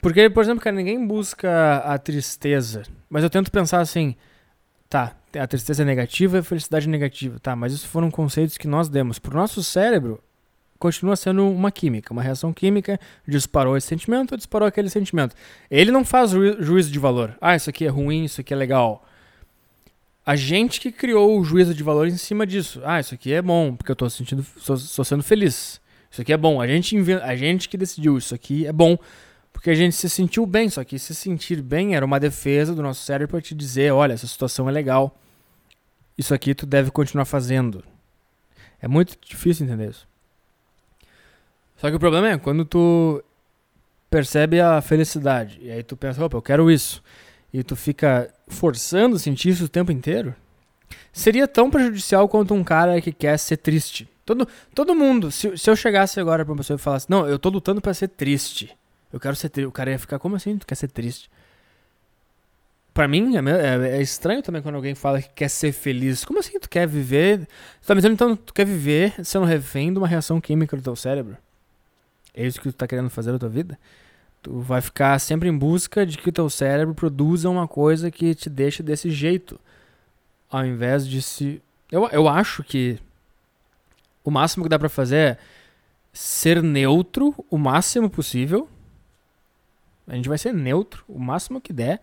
porque, 0.00 0.28
por 0.30 0.42
exemplo, 0.42 0.62
cara, 0.62 0.76
ninguém 0.76 1.04
busca 1.06 1.78
a 1.78 1.98
tristeza. 1.98 2.82
Mas 3.08 3.22
eu 3.22 3.30
tento 3.30 3.50
pensar 3.50 3.80
assim, 3.80 4.14
tá, 4.88 5.16
a 5.38 5.46
tristeza 5.46 5.82
é 5.82 5.86
negativa 5.86 6.36
e 6.36 6.40
a 6.40 6.42
felicidade 6.42 6.86
é 6.86 6.90
negativa. 6.90 7.38
Tá, 7.40 7.54
mas 7.56 7.72
isso 7.72 7.88
foram 7.88 8.10
conceitos 8.10 8.58
que 8.58 8.66
nós 8.68 8.88
demos. 8.88 9.18
Pro 9.18 9.36
nosso 9.36 9.62
cérebro, 9.62 10.20
continua 10.78 11.16
sendo 11.16 11.48
uma 11.50 11.70
química, 11.72 12.12
uma 12.12 12.22
reação 12.22 12.52
química, 12.52 12.98
disparou 13.26 13.76
esse 13.76 13.86
sentimento, 13.86 14.36
disparou 14.36 14.68
aquele 14.68 14.90
sentimento. 14.90 15.34
Ele 15.70 15.90
não 15.90 16.04
faz 16.04 16.30
ju- 16.30 16.62
juízo 16.62 16.90
de 16.90 16.98
valor. 16.98 17.36
Ah, 17.40 17.56
isso 17.56 17.68
aqui 17.70 17.84
é 17.84 17.88
ruim, 17.88 18.24
isso 18.24 18.40
aqui 18.40 18.52
é 18.52 18.56
legal. 18.56 19.04
A 20.24 20.36
gente 20.36 20.78
que 20.80 20.92
criou 20.92 21.40
o 21.40 21.44
juízo 21.44 21.74
de 21.74 21.82
valor 21.82 22.06
em 22.06 22.16
cima 22.16 22.46
disso. 22.46 22.82
Ah, 22.84 23.00
isso 23.00 23.14
aqui 23.14 23.32
é 23.32 23.40
bom, 23.40 23.74
porque 23.74 23.90
eu 23.90 23.96
tô 23.96 24.08
sentindo, 24.10 24.44
tô, 24.64 24.74
tô 24.76 25.04
sendo 25.04 25.22
feliz. 25.22 25.80
Isso 26.10 26.20
aqui 26.20 26.32
é 26.32 26.36
bom. 26.36 26.60
A 26.60 26.66
gente, 26.66 26.94
a 27.22 27.34
gente 27.34 27.68
que 27.68 27.76
decidiu, 27.78 28.18
isso 28.18 28.34
aqui 28.34 28.66
é 28.66 28.72
bom, 28.72 28.98
porque 29.58 29.70
a 29.70 29.74
gente 29.74 29.96
se 29.96 30.08
sentiu 30.08 30.46
bem. 30.46 30.70
Só 30.70 30.84
que 30.84 31.00
se 31.00 31.12
sentir 31.12 31.60
bem 31.60 31.96
era 31.96 32.06
uma 32.06 32.20
defesa 32.20 32.76
do 32.76 32.80
nosso 32.80 33.04
cérebro 33.04 33.32
para 33.32 33.40
te 33.40 33.56
dizer, 33.56 33.92
olha, 33.92 34.12
essa 34.12 34.26
situação 34.28 34.68
é 34.68 34.72
legal. 34.72 35.18
Isso 36.16 36.32
aqui 36.32 36.54
tu 36.54 36.64
deve 36.64 36.92
continuar 36.92 37.24
fazendo. 37.24 37.82
É 38.80 38.86
muito 38.86 39.18
difícil 39.20 39.66
entender 39.66 39.90
isso. 39.90 40.06
Só 41.76 41.90
que 41.90 41.96
o 41.96 41.98
problema 41.98 42.28
é 42.28 42.38
quando 42.38 42.64
tu 42.64 43.20
percebe 44.08 44.60
a 44.60 44.80
felicidade 44.80 45.58
e 45.60 45.72
aí 45.72 45.82
tu 45.82 45.96
pensa, 45.96 46.24
opa, 46.24 46.36
eu 46.36 46.42
quero 46.42 46.70
isso. 46.70 47.02
E 47.52 47.64
tu 47.64 47.74
fica 47.74 48.32
forçando 48.46 49.18
sentir 49.18 49.48
isso 49.48 49.64
o 49.64 49.68
tempo 49.68 49.90
inteiro. 49.90 50.36
Seria 51.12 51.48
tão 51.48 51.68
prejudicial 51.68 52.28
quanto 52.28 52.54
um 52.54 52.62
cara 52.62 53.00
que 53.00 53.10
quer 53.10 53.36
ser 53.36 53.56
triste. 53.56 54.08
Todo, 54.24 54.46
todo 54.72 54.94
mundo, 54.94 55.32
se, 55.32 55.58
se 55.58 55.68
eu 55.68 55.74
chegasse 55.74 56.20
agora 56.20 56.44
pra 56.44 56.52
uma 56.52 56.58
pessoa 56.58 56.76
e 56.76 56.80
falasse, 56.80 57.10
não, 57.10 57.26
eu 57.26 57.40
tô 57.40 57.48
lutando 57.48 57.80
pra 57.80 57.92
ser 57.92 58.06
triste. 58.06 58.77
Eu 59.12 59.18
quero 59.20 59.34
ser 59.36 59.48
triste. 59.48 59.66
O 59.68 59.72
cara 59.72 59.90
ia 59.90 59.98
ficar, 59.98 60.18
como 60.18 60.36
assim? 60.36 60.56
Tu 60.58 60.66
quer 60.66 60.74
ser 60.74 60.88
triste? 60.88 61.30
Pra 62.92 63.06
mim, 63.06 63.36
é, 63.36 63.40
é- 63.40 63.98
é 63.98 64.02
estranho 64.02 64.42
também 64.42 64.60
quando 64.60 64.74
alguém 64.74 64.94
fala 64.94 65.22
que 65.22 65.28
quer 65.30 65.48
ser 65.48 65.72
feliz. 65.72 66.24
Como 66.24 66.40
assim 66.40 66.58
tu 66.58 66.68
quer 66.68 66.86
viver? 66.86 67.46
Tu 67.80 67.86
tá 67.86 67.94
me 67.94 68.00
dizendo 68.00 68.14
então 68.14 68.34
tu 68.36 68.52
quer 68.52 68.66
viver 68.66 69.14
sendo 69.24 69.44
refém 69.46 69.92
de 69.92 69.98
uma 69.98 70.08
reação 70.08 70.40
química 70.40 70.76
do 70.76 70.82
teu 70.82 70.96
cérebro? 70.96 71.36
É 72.34 72.44
isso 72.46 72.60
que 72.60 72.70
tu 72.70 72.74
tá 72.74 72.86
querendo 72.86 73.08
fazer 73.08 73.32
na 73.32 73.38
tua 73.38 73.48
vida? 73.48 73.78
Tu 74.42 74.58
vai 74.60 74.80
ficar 74.80 75.18
sempre 75.20 75.48
em 75.48 75.56
busca 75.56 76.04
de 76.04 76.18
que 76.18 76.28
o 76.28 76.32
teu 76.32 76.50
cérebro 76.50 76.94
produza 76.94 77.48
uma 77.48 77.68
coisa 77.68 78.10
que 78.10 78.34
te 78.34 78.50
deixe 78.50 78.82
desse 78.82 79.10
jeito. 79.10 79.58
Ao 80.50 80.64
invés 80.64 81.06
de 81.06 81.22
se. 81.22 81.62
Eu, 81.90 82.08
eu 82.08 82.28
acho 82.28 82.62
que 82.64 82.98
o 84.24 84.30
máximo 84.30 84.64
que 84.64 84.68
dá 84.68 84.78
pra 84.78 84.88
fazer 84.88 85.16
é 85.16 85.38
ser 86.12 86.62
neutro 86.62 87.34
o 87.50 87.56
máximo 87.58 88.10
possível. 88.10 88.68
A 90.08 90.14
gente 90.14 90.28
vai 90.28 90.38
ser 90.38 90.54
neutro 90.54 91.04
o 91.06 91.18
máximo 91.18 91.60
que 91.60 91.72
der. 91.72 92.00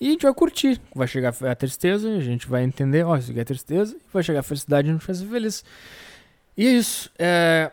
E 0.00 0.08
a 0.08 0.10
gente 0.10 0.22
vai 0.22 0.34
curtir. 0.34 0.80
Vai 0.94 1.06
chegar 1.06 1.34
a 1.40 1.54
tristeza, 1.54 2.10
a 2.10 2.20
gente 2.20 2.48
vai 2.48 2.64
entender, 2.64 3.04
ó, 3.04 3.16
isso 3.16 3.30
aqui 3.30 3.40
é 3.40 3.44
tristeza. 3.44 3.96
Vai 4.12 4.22
chegar 4.22 4.40
a 4.40 4.42
felicidade, 4.42 4.88
a 4.88 4.92
gente 4.92 5.06
vai 5.06 5.14
ser 5.14 5.26
feliz. 5.26 5.64
E 6.56 6.66
é 6.66 6.70
isso. 6.72 7.10
É... 7.18 7.70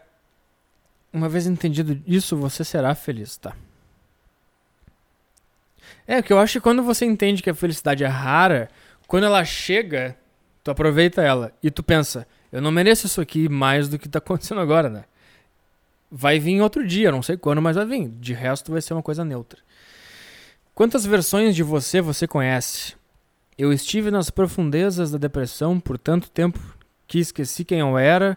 Uma 1.12 1.28
vez 1.28 1.46
entendido 1.46 2.02
isso, 2.08 2.38
você 2.38 2.64
será 2.64 2.96
feliz, 2.96 3.36
tá? 3.36 3.54
É, 6.08 6.22
que 6.22 6.32
eu 6.32 6.40
acho 6.40 6.54
que 6.54 6.62
quando 6.62 6.84
você 6.84 7.06
entende 7.06 7.44
que 7.44 7.50
a 7.50 7.56
felicidade 7.56 8.04
é 8.04 8.08
rara, 8.08 8.70
quando 9.08 9.26
ela 9.26 9.44
chega, 9.44 10.16
tu 10.64 10.72
aproveita 10.72 11.22
ela. 11.22 11.52
E 11.62 11.70
tu 11.70 11.84
pensa, 11.84 12.26
eu 12.52 12.62
não 12.62 12.72
mereço 12.72 13.08
isso 13.08 13.20
aqui 13.20 13.50
mais 13.50 13.90
do 13.90 14.00
que 14.00 14.08
tá 14.08 14.20
acontecendo 14.20 14.62
agora, 14.62 14.90
né? 14.90 15.04
Vai 16.10 16.40
vir 16.40 16.62
outro 16.62 16.86
dia, 16.86 17.12
não 17.12 17.22
sei 17.22 17.36
quando, 17.36 17.62
mas 17.62 17.76
vai 17.76 17.86
vir. 17.86 18.10
De 18.10 18.34
resto, 18.34 18.72
vai 18.72 18.82
ser 18.82 18.94
uma 18.94 19.04
coisa 19.04 19.26
neutra. 19.26 19.60
Quantas 20.82 21.06
versões 21.06 21.56
de 21.56 21.62
você 21.62 22.02
você 22.02 22.28
conhece? 22.28 22.96
Eu 23.56 23.72
estive 23.72 24.10
nas 24.10 24.32
profundezas 24.32 25.12
da 25.12 25.20
depressão 25.20 25.80
por 25.80 25.96
tanto 25.96 26.28
tempo 26.32 26.60
que 27.06 27.20
esqueci 27.20 27.64
quem 27.64 27.82
eu 27.82 28.00
era, 28.00 28.36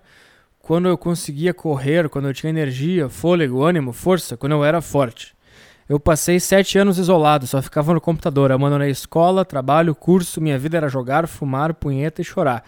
quando 0.59 0.87
eu 0.87 0.99
conseguia 0.99 1.55
correr, 1.55 2.07
quando 2.11 2.29
eu 2.29 2.35
tinha 2.35 2.51
energia, 2.51 3.09
fôlego, 3.09 3.65
ânimo, 3.65 3.95
força, 3.95 4.37
quando 4.37 4.53
eu 4.53 4.63
era 4.63 4.83
forte. 4.83 5.35
Eu 5.89 5.99
passei 5.99 6.39
sete 6.39 6.77
anos 6.77 6.99
isolado, 6.99 7.47
só 7.47 7.63
ficava 7.63 7.95
no 7.95 8.01
computador, 8.03 8.53
abandonei 8.53 8.91
escola, 8.91 9.43
trabalho, 9.43 9.95
curso, 9.95 10.39
minha 10.39 10.59
vida 10.59 10.77
era 10.77 10.89
jogar, 10.91 11.27
fumar, 11.27 11.73
punheta 11.73 12.21
e 12.21 12.25
chorar. 12.27 12.63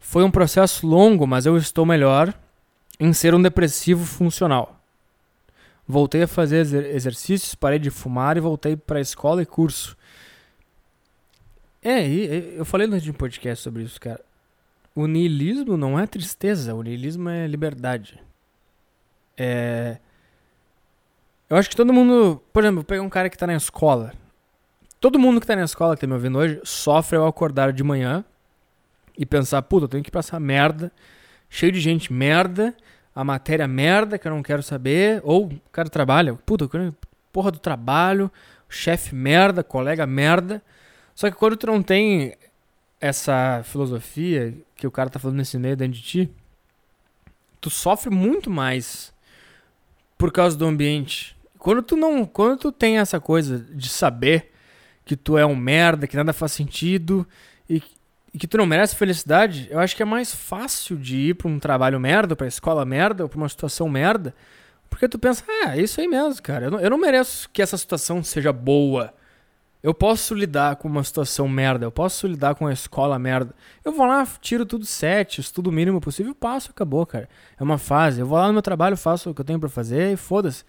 Foi 0.00 0.24
um 0.24 0.32
processo 0.32 0.84
longo, 0.84 1.28
mas 1.28 1.46
eu 1.46 1.56
estou 1.56 1.86
melhor 1.86 2.34
em 2.98 3.12
ser 3.12 3.36
um 3.36 3.40
depressivo 3.40 4.04
funcional. 4.04 4.81
Voltei 5.86 6.22
a 6.22 6.28
fazer 6.28 6.58
exer- 6.58 6.94
exercícios, 6.94 7.54
parei 7.54 7.78
de 7.78 7.90
fumar 7.90 8.36
e 8.36 8.40
voltei 8.40 8.76
para 8.76 9.00
escola 9.00 9.42
e 9.42 9.46
curso. 9.46 9.96
É, 11.82 12.06
eu 12.56 12.64
falei 12.64 12.86
no 12.86 12.94
último 12.94 13.14
podcast 13.14 13.62
sobre 13.64 13.82
isso, 13.82 14.00
cara. 14.00 14.20
O 14.94 15.06
niilismo 15.06 15.76
não 15.76 15.98
é 15.98 16.06
tristeza, 16.06 16.74
o 16.74 16.82
niilismo 16.82 17.28
é 17.28 17.46
liberdade. 17.46 18.22
É. 19.36 19.98
Eu 21.50 21.56
acho 21.56 21.68
que 21.68 21.76
todo 21.76 21.92
mundo. 21.92 22.40
Por 22.52 22.62
exemplo, 22.62 22.84
pegar 22.84 23.02
um 23.02 23.08
cara 23.10 23.28
que 23.28 23.36
tá 23.36 23.46
na 23.46 23.54
escola. 23.54 24.12
Todo 25.00 25.18
mundo 25.18 25.40
que 25.40 25.46
tá 25.46 25.56
na 25.56 25.64
escola, 25.64 25.96
que 25.96 26.02
tá 26.02 26.06
me 26.06 26.12
ouvindo 26.12 26.38
hoje, 26.38 26.60
sofre 26.62 27.18
ao 27.18 27.26
acordar 27.26 27.72
de 27.72 27.82
manhã 27.82 28.24
e 29.18 29.26
pensar, 29.26 29.60
puta, 29.62 29.84
eu 29.84 29.88
tenho 29.88 30.04
que 30.04 30.16
essa 30.16 30.38
merda, 30.38 30.92
cheio 31.50 31.72
de 31.72 31.80
gente 31.80 32.12
merda, 32.12 32.74
a 33.14 33.24
matéria 33.24 33.68
merda 33.68 34.18
que 34.18 34.26
eu 34.26 34.32
não 34.32 34.42
quero 34.42 34.62
saber, 34.62 35.20
ou 35.24 35.46
o 35.46 35.60
cara 35.70 35.88
trabalha, 35.88 36.34
puta, 36.34 36.68
porra 37.32 37.50
do 37.50 37.58
trabalho, 37.58 38.30
chefe 38.68 39.14
merda, 39.14 39.62
colega 39.62 40.06
merda. 40.06 40.62
Só 41.14 41.30
que 41.30 41.36
quando 41.36 41.56
tu 41.56 41.66
não 41.66 41.82
tem 41.82 42.34
essa 43.00 43.62
filosofia 43.64 44.54
que 44.76 44.86
o 44.86 44.90
cara 44.90 45.10
tá 45.10 45.18
falando 45.18 45.36
nesse 45.36 45.58
meio 45.58 45.76
dentro 45.76 45.94
de 45.94 46.02
ti, 46.02 46.30
tu 47.60 47.68
sofre 47.68 48.10
muito 48.10 48.50
mais 48.50 49.12
por 50.16 50.32
causa 50.32 50.56
do 50.56 50.66
ambiente. 50.66 51.36
Quando 51.58 51.82
tu 51.82 51.96
não, 51.96 52.24
quando 52.24 52.58
tu 52.58 52.72
tem 52.72 52.98
essa 52.98 53.20
coisa 53.20 53.58
de 53.58 53.88
saber 53.88 54.52
que 55.04 55.16
tu 55.16 55.36
é 55.36 55.44
um 55.44 55.56
merda, 55.56 56.06
que 56.06 56.16
nada 56.16 56.32
faz 56.32 56.52
sentido 56.52 57.26
e, 57.68 57.82
e 58.32 58.38
que 58.38 58.46
tu 58.46 58.56
não 58.56 58.66
merece 58.66 58.96
felicidade, 58.96 59.68
eu 59.70 59.78
acho 59.78 59.94
que 59.94 60.02
é 60.02 60.06
mais 60.06 60.34
fácil 60.34 60.96
de 60.96 61.16
ir 61.16 61.34
pra 61.34 61.48
um 61.48 61.58
trabalho 61.58 62.00
merda, 62.00 62.34
pra 62.34 62.46
escola 62.46 62.84
merda, 62.84 63.24
ou 63.24 63.28
pra 63.28 63.38
uma 63.38 63.48
situação 63.48 63.88
merda, 63.88 64.34
porque 64.88 65.08
tu 65.08 65.18
pensa, 65.18 65.44
ah, 65.64 65.76
é 65.76 65.82
isso 65.82 66.00
aí 66.00 66.08
mesmo, 66.08 66.42
cara. 66.42 66.66
Eu 66.66 66.70
não, 66.70 66.80
eu 66.80 66.90
não 66.90 66.98
mereço 66.98 67.48
que 67.50 67.60
essa 67.62 67.76
situação 67.76 68.22
seja 68.22 68.52
boa. 68.52 69.12
Eu 69.82 69.92
posso 69.92 70.34
lidar 70.34 70.76
com 70.76 70.86
uma 70.86 71.02
situação 71.02 71.48
merda, 71.48 71.84
eu 71.84 71.90
posso 71.90 72.26
lidar 72.26 72.54
com 72.54 72.66
a 72.66 72.72
escola 72.72 73.18
merda. 73.18 73.54
Eu 73.84 73.92
vou 73.92 74.06
lá, 74.06 74.26
tiro 74.40 74.64
tudo 74.64 74.86
sete, 74.86 75.40
estudo 75.40 75.70
o 75.70 75.72
mínimo 75.72 76.00
possível, 76.00 76.34
passo, 76.34 76.70
acabou, 76.70 77.04
cara. 77.04 77.28
É 77.58 77.62
uma 77.62 77.78
fase. 77.78 78.20
Eu 78.20 78.26
vou 78.26 78.38
lá 78.38 78.46
no 78.46 78.52
meu 78.52 78.62
trabalho, 78.62 78.96
faço 78.96 79.30
o 79.30 79.34
que 79.34 79.40
eu 79.40 79.44
tenho 79.44 79.58
pra 79.58 79.68
fazer 79.68 80.12
e 80.12 80.16
foda-se. 80.16 80.64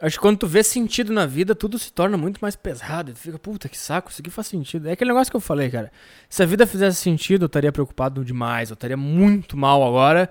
Acho 0.00 0.16
que 0.16 0.22
quando 0.22 0.38
tu 0.38 0.46
vê 0.46 0.62
sentido 0.62 1.12
na 1.12 1.26
vida, 1.26 1.54
tudo 1.54 1.78
se 1.78 1.92
torna 1.92 2.16
muito 2.16 2.38
mais 2.40 2.56
pesado. 2.56 3.12
Tu 3.12 3.18
fica, 3.18 3.38
puta, 3.38 3.68
que 3.68 3.76
saco, 3.76 4.10
isso 4.10 4.22
aqui 4.22 4.30
faz 4.30 4.46
sentido. 4.46 4.88
É 4.88 4.92
aquele 4.92 5.10
negócio 5.10 5.30
que 5.30 5.36
eu 5.36 5.40
falei, 5.40 5.68
cara. 5.70 5.92
Se 6.28 6.42
a 6.42 6.46
vida 6.46 6.66
fizesse 6.66 6.96
sentido, 6.96 7.42
eu 7.42 7.46
estaria 7.46 7.70
preocupado 7.70 8.24
demais. 8.24 8.70
Eu 8.70 8.74
estaria 8.74 8.96
muito 8.96 9.56
mal 9.58 9.86
agora. 9.86 10.30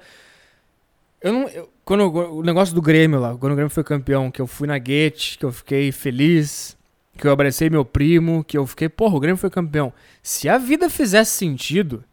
Eu 1.22 1.34
não. 1.34 1.48
eu- 1.50 1.70
quando 1.86 2.02
eu- 2.02 2.38
o 2.38 2.44
negócio 2.44 2.74
do 2.74 2.82
Grêmio 2.82 3.20
lá, 3.20 3.36
quando 3.38 3.52
o 3.52 3.56
Grêmio 3.56 3.70
foi 3.70 3.84
campeão, 3.84 4.32
que 4.32 4.42
eu 4.42 4.48
fui 4.48 4.68
na 4.68 4.78
Guete, 4.78 5.38
que 5.38 5.46
eu 5.46 5.52
fiquei 5.52 5.92
feliz, 5.92 6.78
que 7.18 7.28
eu 7.28 7.32
abracei 7.32 7.70
meu 7.70 7.84
primo, 7.86 8.44
que 8.44 8.58
eu 8.58 8.66
fiquei, 8.66 8.88
porra, 8.90 9.16
o 9.18 9.20
Grêmio 9.20 9.38
foi 9.38 9.50
campeão. 9.50 9.92
Se 10.24 10.48
a 10.50 10.58
vida 10.58 10.90
fizesse 10.90 11.32
sentido, 11.32 12.04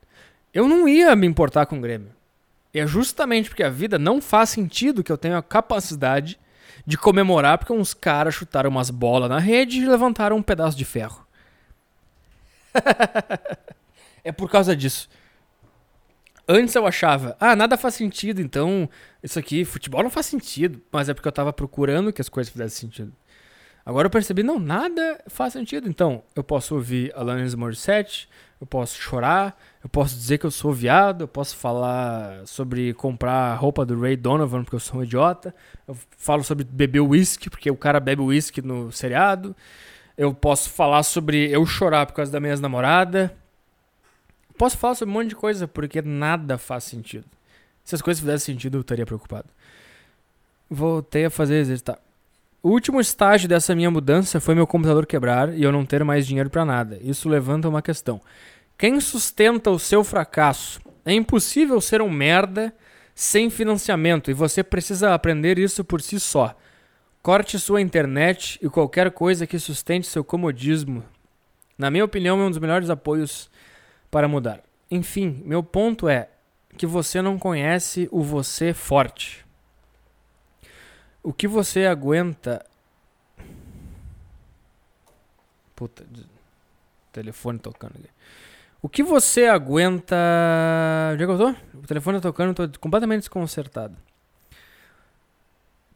eu 0.52 0.67
não 0.68 0.89
ia 0.89 1.15
me 1.17 1.26
importar 1.26 1.67
com 1.67 1.78
o 1.78 1.81
Grêmio. 1.81 2.09
E 2.75 2.81
é 2.81 2.86
justamente 2.86 3.49
porque 3.49 3.62
a 3.62 3.70
vida 3.70 3.99
não 3.99 4.20
faz 4.20 4.51
sentido 4.51 5.02
que 5.05 5.12
eu 5.12 5.17
tenho 5.17 5.36
a 5.36 5.43
capacidade 5.43 6.39
de 6.86 6.97
comemorar 6.97 7.58
porque 7.58 7.73
uns 7.73 7.92
caras 7.92 8.34
chutaram 8.34 8.70
umas 8.70 8.90
bolas 8.90 9.28
na 9.28 9.39
rede 9.39 9.81
e 9.81 9.86
levantaram 9.86 10.36
um 10.36 10.42
pedaço 10.42 10.76
de 10.76 10.84
ferro. 10.84 11.26
é 14.23 14.31
por 14.31 14.48
causa 14.48 14.76
disso. 14.76 15.08
Antes 16.48 16.76
eu 16.76 16.86
achava, 16.86 17.36
ah, 17.40 17.56
nada 17.56 17.76
faz 17.76 17.94
sentido, 17.94 18.40
então 18.40 18.89
isso 19.20 19.36
aqui, 19.36 19.65
futebol 19.65 20.02
não 20.05 20.10
faz 20.10 20.26
sentido. 20.26 20.81
Mas 20.92 21.08
é 21.08 21.15
porque 21.15 21.26
eu 21.26 21.32
tava 21.32 21.52
procurando 21.52 22.12
que 22.12 22.20
as 22.20 22.28
coisas 22.28 22.52
fizessem 22.52 22.89
sentido. 22.89 23.12
Agora 23.84 24.06
eu 24.06 24.10
percebi, 24.10 24.42
não, 24.42 24.58
nada 24.58 25.20
faz 25.26 25.52
sentido. 25.52 25.89
Então, 25.89 26.23
eu 26.34 26.44
posso 26.44 26.74
ouvir 26.74 27.12
Alanis 27.16 27.55
Morissette, 27.55 28.28
eu 28.60 28.67
posso 28.67 28.99
chorar, 28.99 29.60
eu 29.83 29.89
posso 29.89 30.15
dizer 30.15 30.39
que 30.39 30.47
eu 30.47 30.51
sou 30.51 30.73
viado, 30.73 31.23
eu 31.23 31.28
posso 31.28 31.57
falar 31.57 32.47
sobre 32.47 32.94
comprar 32.94 33.55
roupa 33.57 33.85
do 33.85 34.01
Ray 34.01 34.17
Donovan 34.17 34.62
porque 34.62 34.76
eu 34.76 34.81
sou 34.81 35.01
um 35.01 35.05
idiota, 35.05 35.55
eu 35.86 35.97
falo 36.17 36.43
sobre 36.43 36.65
beber 36.65 37.01
uísque 37.01 37.51
porque 37.51 37.70
o 37.70 37.76
cara 37.76 38.01
bebe 38.01 38.23
uísque 38.23 38.62
no 38.62 38.91
seriado, 38.91 39.55
eu 40.17 40.33
posso 40.33 40.70
falar 40.70 41.02
sobre 41.02 41.51
eu 41.51 41.67
chorar 41.67 42.07
por 42.07 42.15
causa 42.15 42.33
da 42.33 42.41
minha 42.41 42.52
ex-namorada, 42.52 43.36
posso 44.57 44.78
falar 44.78 44.94
sobre 44.94 45.10
um 45.10 45.15
monte 45.15 45.28
de 45.28 45.36
coisa 45.36 45.68
porque 45.68 46.01
nada 46.01 46.57
faz 46.57 46.85
sentido. 46.85 47.26
Se 47.85 47.94
as 47.94 48.02
coisas 48.02 48.20
fizessem 48.20 48.55
sentido, 48.55 48.78
eu 48.78 48.81
estaria 48.81 49.07
preocupado. 49.07 49.49
Voltei 50.68 51.26
a 51.26 51.31
fazer 51.31 51.57
exercitar. 51.57 51.99
O 52.66 52.70
último 52.70 53.00
estágio 53.00 53.48
dessa 53.48 53.76
minha 53.76 53.92
mudança 53.92 54.40
foi 54.40 54.52
meu 54.52 54.66
computador 54.66 55.06
quebrar 55.06 55.56
e 55.56 55.62
eu 55.62 55.70
não 55.70 55.86
ter 55.86 56.02
mais 56.02 56.26
dinheiro 56.26 56.50
para 56.50 56.64
nada. 56.64 56.98
Isso 57.00 57.28
levanta 57.28 57.68
uma 57.68 57.80
questão. 57.80 58.20
Quem 58.76 58.98
sustenta 59.00 59.70
o 59.70 59.78
seu 59.78 60.02
fracasso? 60.02 60.80
É 61.04 61.12
impossível 61.12 61.80
ser 61.80 62.02
um 62.02 62.10
merda 62.10 62.74
sem 63.14 63.50
financiamento 63.50 64.32
e 64.32 64.34
você 64.34 64.64
precisa 64.64 65.14
aprender 65.14 65.60
isso 65.60 65.84
por 65.84 66.02
si 66.02 66.18
só. 66.18 66.56
Corte 67.22 67.56
sua 67.56 67.80
internet 67.80 68.58
e 68.60 68.68
qualquer 68.68 69.12
coisa 69.12 69.46
que 69.46 69.60
sustente 69.60 70.08
seu 70.08 70.24
comodismo. 70.24 71.04
Na 71.78 71.88
minha 71.88 72.04
opinião, 72.04 72.40
é 72.40 72.46
um 72.46 72.50
dos 72.50 72.58
melhores 72.58 72.90
apoios 72.90 73.48
para 74.10 74.26
mudar. 74.26 74.60
Enfim, 74.90 75.40
meu 75.44 75.62
ponto 75.62 76.08
é 76.08 76.30
que 76.76 76.84
você 76.84 77.22
não 77.22 77.38
conhece 77.38 78.08
o 78.10 78.24
você 78.24 78.74
forte. 78.74 79.45
O 81.26 81.32
que 81.32 81.48
você 81.48 81.86
aguenta. 81.86 82.64
Puta, 85.74 86.06
telefone 87.12 87.58
tocando 87.58 87.96
aqui. 87.96 88.08
O 88.80 88.88
que 88.88 89.02
você 89.02 89.46
aguenta. 89.46 90.14
Onde 91.14 91.24
é 91.24 91.26
que 91.26 91.32
eu 91.32 91.36
tô? 91.36 91.78
O 91.78 91.82
telefone 91.84 92.18
tá 92.18 92.22
tocando, 92.28 92.68
tô 92.68 92.78
completamente 92.78 93.22
desconcertado. 93.22 93.96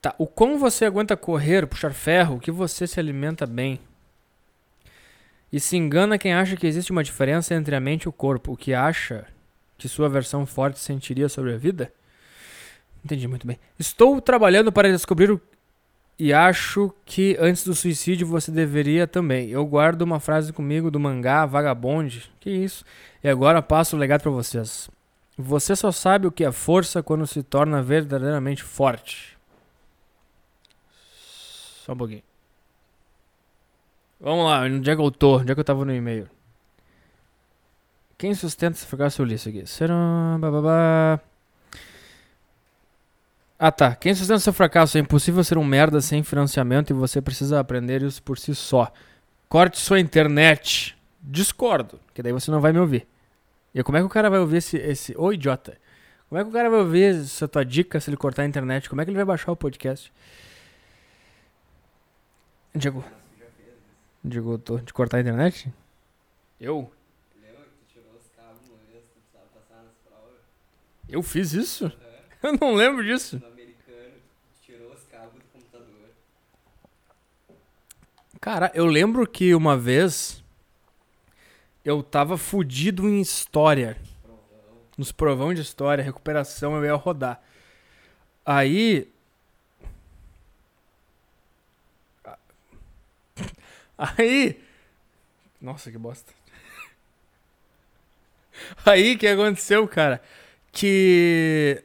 Tá, 0.02 0.17
o 0.18 0.26
como 0.26 0.59
você 0.59 0.84
aguenta 0.84 1.17
correr, 1.17 1.65
puxar 1.65 1.92
ferro, 1.92 2.34
o 2.34 2.41
que 2.41 2.50
você 2.50 2.84
se 2.84 2.99
alimenta 2.99 3.47
bem. 3.47 3.78
E 5.52 5.60
se 5.60 5.76
engana 5.76 6.18
quem 6.18 6.34
acha 6.34 6.57
que 6.57 6.67
existe 6.67 6.91
uma 6.91 7.05
diferença 7.05 7.55
entre 7.55 7.76
a 7.76 7.81
mente 7.81 8.02
e 8.02 8.09
o 8.09 8.12
corpo. 8.12 8.55
O 8.55 8.57
que 8.57 8.75
acha 8.75 9.28
que 9.78 9.89
sua 9.89 10.09
versão 10.09 10.44
forte 10.44 10.81
sentiria 10.81 11.28
sobre 11.28 11.55
a 11.55 11.57
vida? 11.57 11.92
Entendi 13.05 13.27
muito 13.27 13.47
bem. 13.47 13.59
Estou 13.79 14.20
trabalhando 14.20 14.70
para 14.70 14.91
descobrir 14.91 15.31
o. 15.31 15.41
E 16.19 16.35
acho 16.35 16.95
que 17.07 17.35
antes 17.41 17.65
do 17.65 17.75
suicídio 17.75 18.27
você 18.27 18.51
deveria 18.51 19.07
também. 19.07 19.49
Eu 19.49 19.65
guardo 19.65 20.03
uma 20.03 20.20
frase 20.20 20.53
comigo 20.53 20.91
do 20.91 21.01
mangá 21.01 21.47
Vagabonde. 21.47 22.31
Que 22.39 22.51
isso? 22.51 22.85
E 23.25 23.29
agora 23.29 23.62
passo 23.62 23.97
o 23.97 23.99
legado 23.99 24.20
para 24.20 24.31
vocês. 24.31 24.91
Você 25.39 25.75
só 25.75 25.91
sabe 25.91 26.27
o 26.27 26.33
que 26.33 26.45
é 26.45 26.53
força 26.53 27.03
quando 27.03 27.27
se 27.27 27.43
torna 27.43 27.83
verdadeiramente 27.83 28.62
forte. 28.62 29.39
Só 31.87 31.95
um 31.95 31.97
pouquinho. 31.97 32.23
Vamos 34.20 34.45
lá, 34.45 34.61
onde 34.65 34.91
é 34.91 34.95
que 34.95 35.01
eu 35.01 35.11
tô? 35.11 35.39
Onde 35.39 35.51
é 35.51 35.55
que 35.55 35.61
eu 35.61 35.65
tava 35.65 35.83
no 35.87 35.95
e-mail? 35.95 36.29
Quem 38.19 38.35
sustenta 38.35 38.77
se 38.77 38.85
ficar 38.85 39.09
seu 39.09 39.27
isso 39.27 39.49
aqui? 39.49 39.67
Será. 39.67 40.37
Bababá. 40.39 41.19
Ah 43.63 43.71
tá. 43.71 43.95
Quem 43.95 44.15
sustenta 44.15 44.41
seu 44.41 44.55
fracasso? 44.55 44.97
É 44.97 45.03
impossível 45.03 45.45
ser 45.45 45.59
um 45.59 45.65
merda 45.65 46.01
sem 46.01 46.23
financiamento 46.23 46.89
e 46.89 46.95
você 46.95 47.21
precisa 47.21 47.61
aprender 47.61 48.01
isso 48.01 48.23
por 48.23 48.39
si 48.39 48.55
só. 48.55 48.91
Corte 49.51 49.79
sua 49.79 50.01
internet. 50.01 50.97
Discordo, 51.21 52.01
que 52.15 52.23
daí 52.23 52.33
você 52.33 52.51
não 52.51 52.59
vai 52.59 52.73
me 52.73 52.79
ouvir. 52.79 53.07
E 53.75 53.83
como 53.83 53.99
é 53.99 54.01
que 54.01 54.07
o 54.07 54.09
cara 54.09 54.31
vai 54.31 54.39
ouvir 54.39 54.57
esse. 54.57 54.79
esse... 54.79 55.15
Ô 55.15 55.31
idiota! 55.31 55.77
Como 56.27 56.41
é 56.41 56.43
que 56.43 56.49
o 56.49 56.53
cara 56.55 56.71
vai 56.71 56.79
ouvir 56.79 57.15
essa 57.17 57.47
tua 57.47 57.63
dica 57.63 58.01
se 58.01 58.09
ele 58.09 58.17
cortar 58.17 58.45
a 58.45 58.47
internet? 58.47 58.89
Como 58.89 59.03
é 59.03 59.05
que 59.05 59.11
ele 59.11 59.19
vai 59.19 59.27
baixar 59.27 59.53
o 59.53 59.57
podcast? 59.57 60.11
Diego. 62.75 63.05
Diego, 64.25 64.57
tô 64.57 64.79
de 64.79 64.93
cortar 64.95 65.19
a 65.19 65.21
internet? 65.21 65.71
Eu? 66.59 66.91
Eu 71.07 71.23
fiz 71.23 71.53
isso? 71.53 71.93
Eu 72.43 72.57
não 72.60 72.75
lembro 72.75 73.05
disso. 73.05 73.41
Cara, 78.41 78.73
eu 78.75 78.86
lembro 78.86 79.27
que 79.27 79.55
uma 79.55 79.77
vez 79.77 80.43
eu 81.85 82.02
tava 82.02 82.39
fudido 82.39 83.07
em 83.07 83.20
história. 83.20 83.99
Nos 84.97 85.12
provão 85.12 85.52
de 85.52 85.60
história, 85.60 86.02
recuperação, 86.02 86.75
eu 86.77 86.85
ia 86.85 86.94
rodar. 86.94 87.43
Aí. 88.44 89.12
Aí. 93.99 94.59
Nossa, 95.60 95.91
que 95.91 95.99
bosta. 95.99 96.33
Aí, 98.86 99.15
o 99.15 99.19
que 99.19 99.27
aconteceu, 99.27 99.86
cara? 99.86 100.23
Que. 100.73 101.85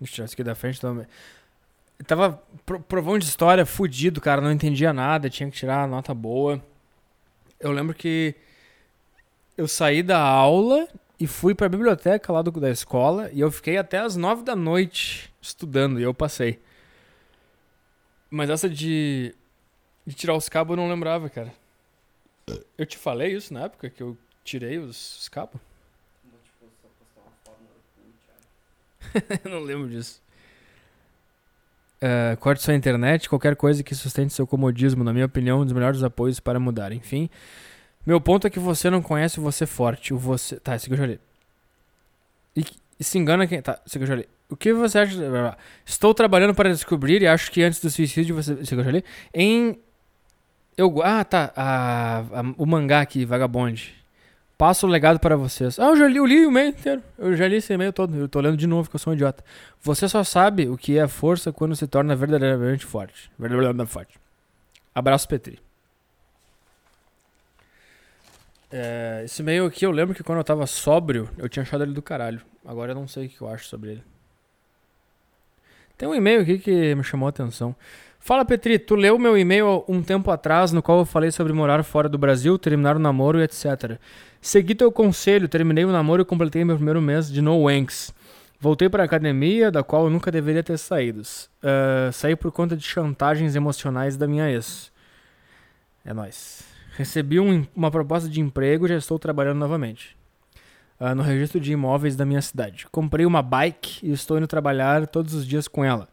Deixa 0.00 0.12
eu 0.12 0.14
tirar 0.14 0.24
isso 0.26 0.34
aqui 0.34 0.44
da 0.44 0.54
frente 0.54 0.80
também. 0.80 1.06
Tava 2.06 2.42
pro, 2.66 2.80
provão 2.80 3.18
de 3.18 3.24
história 3.24 3.64
fudido, 3.64 4.20
cara. 4.20 4.40
Não 4.40 4.52
entendia 4.52 4.92
nada, 4.92 5.30
tinha 5.30 5.50
que 5.50 5.56
tirar 5.56 5.88
nota 5.88 6.12
boa. 6.12 6.62
Eu 7.60 7.70
lembro 7.72 7.94
que 7.94 8.34
eu 9.56 9.68
saí 9.68 10.02
da 10.02 10.18
aula 10.18 10.88
e 11.18 11.26
fui 11.26 11.54
pra 11.54 11.68
biblioteca 11.68 12.32
lá 12.32 12.42
do, 12.42 12.50
da 12.52 12.70
escola 12.70 13.30
e 13.32 13.40
eu 13.40 13.50
fiquei 13.50 13.76
até 13.76 13.98
as 13.98 14.16
nove 14.16 14.42
da 14.42 14.56
noite 14.56 15.32
estudando 15.40 16.00
e 16.00 16.02
eu 16.02 16.12
passei. 16.12 16.60
Mas 18.28 18.50
essa 18.50 18.68
de, 18.68 19.34
de 20.04 20.14
tirar 20.14 20.34
os 20.34 20.48
cabos 20.48 20.76
eu 20.76 20.82
não 20.82 20.90
lembrava, 20.90 21.30
cara. 21.30 21.54
Eu 22.76 22.84
te 22.84 22.98
falei 22.98 23.34
isso 23.34 23.54
na 23.54 23.64
época 23.64 23.88
que 23.88 24.02
eu 24.02 24.18
tirei 24.42 24.78
os, 24.78 25.20
os 25.20 25.28
cabos? 25.28 25.60
não 29.44 29.60
lembro 29.60 29.88
disso. 29.88 30.22
Uh, 32.02 32.36
corte 32.38 32.62
sua 32.62 32.74
internet, 32.74 33.28
qualquer 33.28 33.56
coisa 33.56 33.82
que 33.82 33.94
sustente 33.94 34.34
seu 34.34 34.46
comodismo, 34.46 35.02
na 35.02 35.12
minha 35.12 35.24
opinião, 35.24 35.60
um 35.60 35.64
dos 35.64 35.72
melhores 35.72 36.02
apoios 36.02 36.38
para 36.38 36.60
mudar. 36.60 36.92
Enfim, 36.92 37.30
meu 38.04 38.20
ponto 38.20 38.46
é 38.46 38.50
que 38.50 38.58
você 38.58 38.90
não 38.90 39.00
conhece 39.00 39.40
o 39.40 39.42
você 39.42 39.64
forte. 39.64 40.12
O 40.12 40.18
você. 40.18 40.56
Tá, 40.60 40.76
esse 40.76 40.86
aqui 40.86 40.94
eu 40.94 40.98
já 40.98 41.06
li. 41.06 41.20
E, 42.54 42.64
e 43.00 43.04
se 43.04 43.18
engana 43.18 43.46
quem. 43.46 43.62
Tá, 43.62 43.80
esse 43.86 43.96
aqui 43.96 44.04
eu 44.04 44.08
já 44.08 44.16
li. 44.16 44.28
O 44.50 44.56
que 44.56 44.72
você 44.72 44.98
acha. 44.98 45.56
Estou 45.86 46.12
trabalhando 46.12 46.54
para 46.54 46.68
descobrir 46.68 47.22
e 47.22 47.26
acho 47.26 47.50
que 47.50 47.62
antes 47.62 47.80
do 47.80 47.88
suicídio 47.90 48.34
você. 48.34 48.52
Esse 48.52 48.74
aqui 48.74 48.80
eu 48.80 48.84
já 48.84 48.90
li. 48.90 49.04
Em. 49.32 49.78
Eu. 50.76 51.02
Ah, 51.02 51.24
tá. 51.24 51.52
A, 51.56 52.18
a, 52.18 52.42
o 52.58 52.66
mangá 52.66 53.00
aqui, 53.00 53.24
Vagabonde. 53.24 54.03
Passo 54.56 54.86
o 54.86 54.90
legado 54.90 55.18
para 55.18 55.36
vocês. 55.36 55.78
Ah, 55.78 55.86
eu 55.86 55.96
já 55.96 56.06
li, 56.06 56.16
eu 56.16 56.26
li 56.26 56.46
o 56.46 56.48
e-mail 56.48 56.68
inteiro. 56.68 57.02
Eu 57.18 57.36
já 57.36 57.48
li 57.48 57.56
esse 57.56 57.72
e-mail 57.72 57.92
todo. 57.92 58.16
Eu 58.16 58.28
tô 58.28 58.40
lendo 58.40 58.56
de 58.56 58.66
novo, 58.66 58.84
porque 58.84 58.96
eu 58.96 59.00
sou 59.00 59.12
um 59.12 59.14
idiota. 59.14 59.44
Você 59.82 60.08
só 60.08 60.22
sabe 60.22 60.68
o 60.68 60.76
que 60.76 60.96
é 60.96 61.08
força 61.08 61.52
quando 61.52 61.74
se 61.74 61.86
torna 61.86 62.14
verdadeiramente 62.14 62.86
forte. 62.86 63.30
Verdadeiramente 63.36 63.90
forte. 63.90 64.18
Abraço, 64.94 65.26
Petri. 65.26 65.58
É, 68.70 69.22
esse 69.24 69.42
e-mail 69.42 69.66
aqui 69.66 69.86
eu 69.86 69.90
lembro 69.90 70.14
que 70.14 70.22
quando 70.22 70.38
eu 70.38 70.44
tava 70.44 70.66
sóbrio, 70.66 71.28
eu 71.38 71.48
tinha 71.48 71.62
achado 71.62 71.82
ele 71.82 71.92
do 71.92 72.02
caralho. 72.02 72.40
Agora 72.64 72.92
eu 72.92 72.94
não 72.96 73.08
sei 73.08 73.26
o 73.26 73.28
que 73.28 73.40
eu 73.40 73.48
acho 73.48 73.66
sobre 73.66 73.90
ele. 73.90 74.04
Tem 75.96 76.08
um 76.08 76.14
e-mail 76.14 76.42
aqui 76.42 76.58
que 76.58 76.94
me 76.94 77.04
chamou 77.04 77.26
a 77.26 77.30
atenção. 77.30 77.74
Fala 78.26 78.42
Petri, 78.42 78.78
tu 78.78 78.94
leu 78.94 79.18
meu 79.18 79.36
e-mail 79.36 79.84
um 79.86 80.02
tempo 80.02 80.30
atrás 80.30 80.72
no 80.72 80.82
qual 80.82 81.00
eu 81.00 81.04
falei 81.04 81.30
sobre 81.30 81.52
morar 81.52 81.84
fora 81.84 82.08
do 82.08 82.16
Brasil, 82.16 82.58
terminar 82.58 82.96
o 82.96 82.98
namoro 82.98 83.38
e 83.38 83.42
etc. 83.42 84.00
Segui 84.40 84.74
teu 84.74 84.90
conselho, 84.90 85.46
terminei 85.46 85.84
o 85.84 85.92
namoro 85.92 86.22
e 86.22 86.24
completei 86.24 86.64
meu 86.64 86.76
primeiro 86.76 87.02
mês 87.02 87.30
de 87.30 87.42
no 87.42 87.64
wanks. 87.64 88.14
Voltei 88.58 88.88
para 88.88 89.02
a 89.02 89.04
academia, 89.04 89.70
da 89.70 89.82
qual 89.82 90.04
eu 90.04 90.10
nunca 90.10 90.32
deveria 90.32 90.62
ter 90.62 90.78
saído. 90.78 91.20
Uh, 91.20 92.10
saí 92.14 92.34
por 92.34 92.50
conta 92.50 92.74
de 92.74 92.82
chantagens 92.82 93.54
emocionais 93.54 94.16
da 94.16 94.26
minha 94.26 94.50
ex. 94.50 94.90
É 96.02 96.14
nóis. 96.14 96.62
Recebi 96.96 97.38
um, 97.38 97.66
uma 97.76 97.90
proposta 97.90 98.26
de 98.26 98.40
emprego 98.40 98.86
e 98.86 98.88
já 98.88 98.96
estou 98.96 99.18
trabalhando 99.18 99.58
novamente. 99.58 100.16
Uh, 100.98 101.14
no 101.14 101.22
registro 101.22 101.60
de 101.60 101.74
imóveis 101.74 102.16
da 102.16 102.24
minha 102.24 102.40
cidade. 102.40 102.86
Comprei 102.90 103.26
uma 103.26 103.42
bike 103.42 103.98
e 104.02 104.12
estou 104.12 104.38
indo 104.38 104.46
trabalhar 104.46 105.06
todos 105.06 105.34
os 105.34 105.46
dias 105.46 105.68
com 105.68 105.84
ela. 105.84 106.08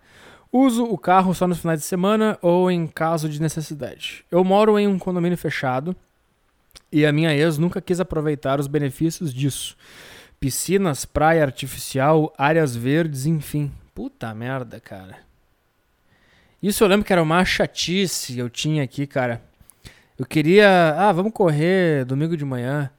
Uso 0.51 0.83
o 0.83 0.97
carro 0.97 1.33
só 1.33 1.47
nos 1.47 1.59
finais 1.59 1.80
de 1.80 1.85
semana 1.85 2.38
ou 2.41 2.69
em 2.69 2.85
caso 2.85 3.30
de 3.30 3.41
necessidade. 3.41 4.25
Eu 4.30 4.43
moro 4.43 4.77
em 4.77 4.88
um 4.88 4.99
condomínio 4.99 5.38
fechado 5.38 5.95
e 6.91 7.05
a 7.05 7.11
minha 7.11 7.33
ex 7.33 7.57
nunca 7.57 7.81
quis 7.81 7.99
aproveitar 7.99 8.59
os 8.59 8.67
benefícios 8.67 9.33
disso. 9.33 9.77
Piscinas, 10.39 11.05
praia 11.05 11.43
artificial, 11.43 12.33
áreas 12.38 12.75
verdes, 12.75 13.25
enfim. 13.25 13.71
Puta 13.95 14.33
merda, 14.33 14.80
cara. 14.80 15.19
Isso 16.61 16.83
eu 16.83 16.88
lembro 16.88 17.05
que 17.05 17.13
era 17.13 17.23
uma 17.23 17.45
chatice 17.45 18.38
eu 18.38 18.49
tinha 18.49 18.83
aqui, 18.83 19.07
cara. 19.07 19.41
Eu 20.19 20.25
queria. 20.25 20.95
Ah, 20.97 21.11
vamos 21.11 21.31
correr 21.31 22.05
domingo 22.05 22.35
de 22.35 22.45
manhã. 22.45 22.91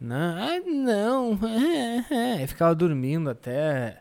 Não, 0.00 0.36
ah, 0.36 0.60
não. 0.64 1.38
Eu 2.40 2.46
ficava 2.46 2.72
dormindo 2.72 3.28
até 3.28 3.98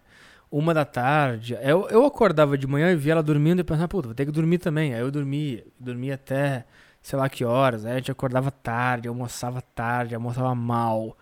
uma 0.51 0.73
da 0.73 0.85
tarde. 0.85 1.57
Eu, 1.61 1.87
eu 1.89 2.05
acordava 2.05 2.57
de 2.57 2.67
manhã 2.67 2.91
e 2.91 2.95
via 2.95 3.13
ela 3.13 3.23
dormindo 3.23 3.59
e 3.59 3.63
pensava, 3.63 3.87
puta, 3.87 4.07
vou 4.07 4.15
ter 4.15 4.25
que 4.25 4.31
dormir 4.31 4.57
também. 4.57 4.93
Aí 4.93 5.01
eu 5.01 5.11
dormia. 5.11 5.65
Dormia 5.79 6.15
até 6.15 6.65
sei 7.01 7.17
lá 7.17 7.29
que 7.29 7.45
horas. 7.45 7.85
Aí 7.85 7.93
a 7.93 7.95
gente 7.95 8.11
acordava 8.11 8.51
tarde, 8.51 9.07
almoçava 9.07 9.61
tarde, 9.61 10.15
almoçava 10.15 10.53
mal. 10.55 11.17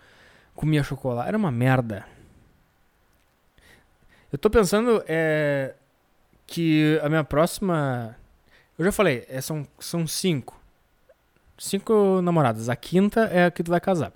Comia 0.55 0.83
chocolate. 0.83 1.27
Era 1.27 1.37
uma 1.37 1.51
merda. 1.51 2.05
Eu 4.31 4.37
tô 4.37 4.49
pensando 4.49 5.03
é, 5.07 5.75
que 6.47 6.99
a 7.03 7.09
minha 7.09 7.23
próxima. 7.23 8.15
Eu 8.77 8.85
já 8.85 8.91
falei, 8.91 9.25
é, 9.29 9.39
são, 9.41 9.65
são 9.79 10.05
cinco. 10.07 10.59
Cinco 11.57 12.21
namoradas. 12.21 12.67
A 12.67 12.75
quinta 12.75 13.21
é 13.25 13.45
a 13.45 13.51
que 13.51 13.63
tu 13.63 13.71
vai 13.71 13.79
casar. 13.79 14.11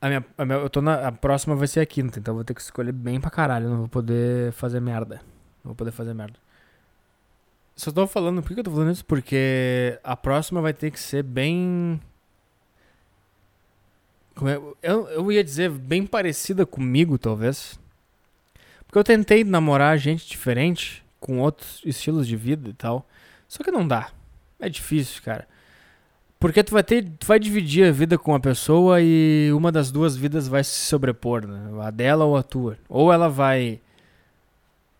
A 0.00 0.08
minha, 0.08 0.24
a 0.36 0.44
minha, 0.44 0.58
eu 0.58 0.68
tô 0.70 0.82
na, 0.82 1.08
a 1.08 1.12
próxima 1.12 1.56
vai 1.56 1.66
ser 1.66 1.80
a 1.80 1.86
quinta, 1.86 2.18
então 2.18 2.34
vou 2.34 2.44
ter 2.44 2.54
que 2.54 2.60
escolher 2.60 2.92
bem 2.92 3.20
pra 3.20 3.30
caralho. 3.30 3.68
Não 3.68 3.78
vou 3.78 3.88
poder 3.88 4.52
fazer 4.52 4.80
merda. 4.80 5.16
Não 5.64 5.70
vou 5.70 5.74
poder 5.74 5.90
fazer 5.90 6.14
merda. 6.14 6.38
Só 7.74 7.92
tô 7.92 8.06
falando, 8.06 8.42
por 8.42 8.54
que 8.54 8.60
eu 8.60 8.64
tô 8.64 8.70
falando 8.70 8.92
isso? 8.92 9.04
Porque 9.04 9.98
a 10.02 10.16
próxima 10.16 10.62
vai 10.62 10.72
ter 10.72 10.90
que 10.90 10.98
ser 10.98 11.22
bem. 11.22 12.00
É? 14.42 14.90
Eu, 14.90 15.08
eu 15.08 15.32
ia 15.32 15.44
dizer 15.44 15.70
bem 15.70 16.06
parecida 16.06 16.64
comigo, 16.64 17.18
talvez. 17.18 17.78
Porque 18.86 18.98
eu 18.98 19.04
tentei 19.04 19.44
namorar 19.44 19.98
gente 19.98 20.26
diferente, 20.26 21.04
com 21.20 21.40
outros 21.40 21.82
estilos 21.84 22.26
de 22.26 22.36
vida 22.36 22.70
e 22.70 22.72
tal. 22.72 23.06
Só 23.48 23.62
que 23.62 23.70
não 23.70 23.86
dá. 23.86 24.10
É 24.58 24.68
difícil, 24.68 25.22
cara. 25.22 25.46
Porque 26.38 26.62
tu 26.62 26.72
vai 26.72 26.82
ter, 26.82 27.02
tu 27.18 27.26
vai 27.26 27.38
dividir 27.38 27.88
a 27.88 27.92
vida 27.92 28.18
com 28.18 28.34
a 28.34 28.40
pessoa 28.40 29.00
e 29.00 29.50
uma 29.52 29.72
das 29.72 29.90
duas 29.90 30.16
vidas 30.16 30.46
vai 30.46 30.62
se 30.62 30.70
sobrepor, 30.70 31.46
né? 31.46 31.70
A 31.82 31.90
dela 31.90 32.24
ou 32.24 32.36
a 32.36 32.42
tua. 32.42 32.76
Ou 32.88 33.12
ela 33.12 33.28
vai 33.28 33.80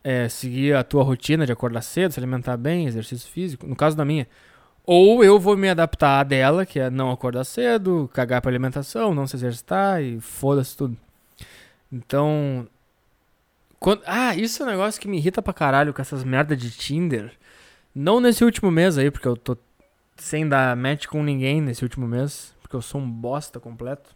é, 0.02 0.28
seguir 0.28 0.74
a 0.74 0.82
tua 0.82 1.02
rotina 1.02 1.44
de 1.44 1.52
acordar 1.52 1.82
cedo, 1.82 2.12
se 2.12 2.20
alimentar 2.20 2.56
bem, 2.56 2.86
exercício 2.86 3.30
físico, 3.30 3.66
no 3.66 3.76
caso 3.76 3.96
da 3.96 4.04
minha. 4.04 4.26
Ou 4.84 5.24
eu 5.24 5.38
vou 5.38 5.56
me 5.56 5.68
adaptar 5.68 6.20
a 6.20 6.22
dela, 6.22 6.64
que 6.64 6.78
é 6.78 6.88
não 6.88 7.10
acordar 7.10 7.44
cedo, 7.44 8.08
cagar 8.14 8.40
pra 8.40 8.50
alimentação, 8.50 9.14
não 9.14 9.26
se 9.26 9.36
exercitar 9.36 10.00
e 10.02 10.20
foda-se 10.20 10.76
tudo. 10.76 10.96
Então. 11.92 12.66
Quando, 13.78 14.02
ah, 14.06 14.34
isso 14.36 14.62
é 14.62 14.66
um 14.66 14.70
negócio 14.70 15.00
que 15.00 15.08
me 15.08 15.18
irrita 15.18 15.42
pra 15.42 15.52
caralho 15.52 15.92
com 15.92 16.00
essas 16.00 16.24
merda 16.24 16.56
de 16.56 16.70
Tinder. 16.70 17.32
Não 17.94 18.20
nesse 18.20 18.44
último 18.44 18.70
mês 18.70 18.96
aí, 18.96 19.10
porque 19.10 19.28
eu 19.28 19.36
tô 19.36 19.56
sem 20.16 20.48
dar 20.48 20.76
match 20.76 21.06
com 21.06 21.22
ninguém 21.22 21.60
nesse 21.60 21.82
último 21.82 22.06
mês, 22.06 22.54
porque 22.60 22.76
eu 22.76 22.82
sou 22.82 23.00
um 23.00 23.10
bosta 23.10 23.60
completo. 23.60 24.14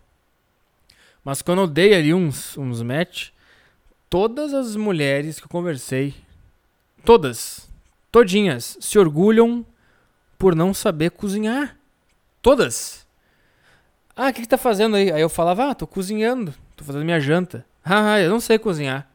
Mas 1.25 1.43
quando 1.43 1.63
eu 1.63 1.67
dei 1.67 1.95
ali 1.95 2.15
uns, 2.15 2.57
uns 2.57 2.83
match, 2.83 3.31
todas 4.09 4.55
as 4.55 4.77
mulheres 4.77 5.39
que 5.39 5.45
eu 5.45 5.51
conversei, 5.51 6.15
todas, 7.05 7.69
todinhas, 8.11 8.77
se 8.81 8.99
orgulham 8.99 9.65
por 10.39 10.57
não 10.57 10.73
saber 10.73 11.11
cozinhar. 11.11 11.77
Todas. 12.41 13.07
Ah, 14.17 14.31
o 14.31 14.33
que, 14.33 14.41
que 14.41 14.49
tá 14.49 14.57
fazendo 14.57 14.97
aí? 14.97 15.13
Aí 15.13 15.21
eu 15.21 15.29
falava, 15.29 15.71
ah, 15.71 15.75
tô 15.75 15.87
cozinhando, 15.87 16.55
tô 16.75 16.85
fazendo 16.85 17.05
minha 17.05 17.21
janta. 17.21 17.65
Ah, 17.83 18.21
eu 18.21 18.29
não 18.29 18.41
sei 18.41 18.59
cozinhar. 18.59 19.09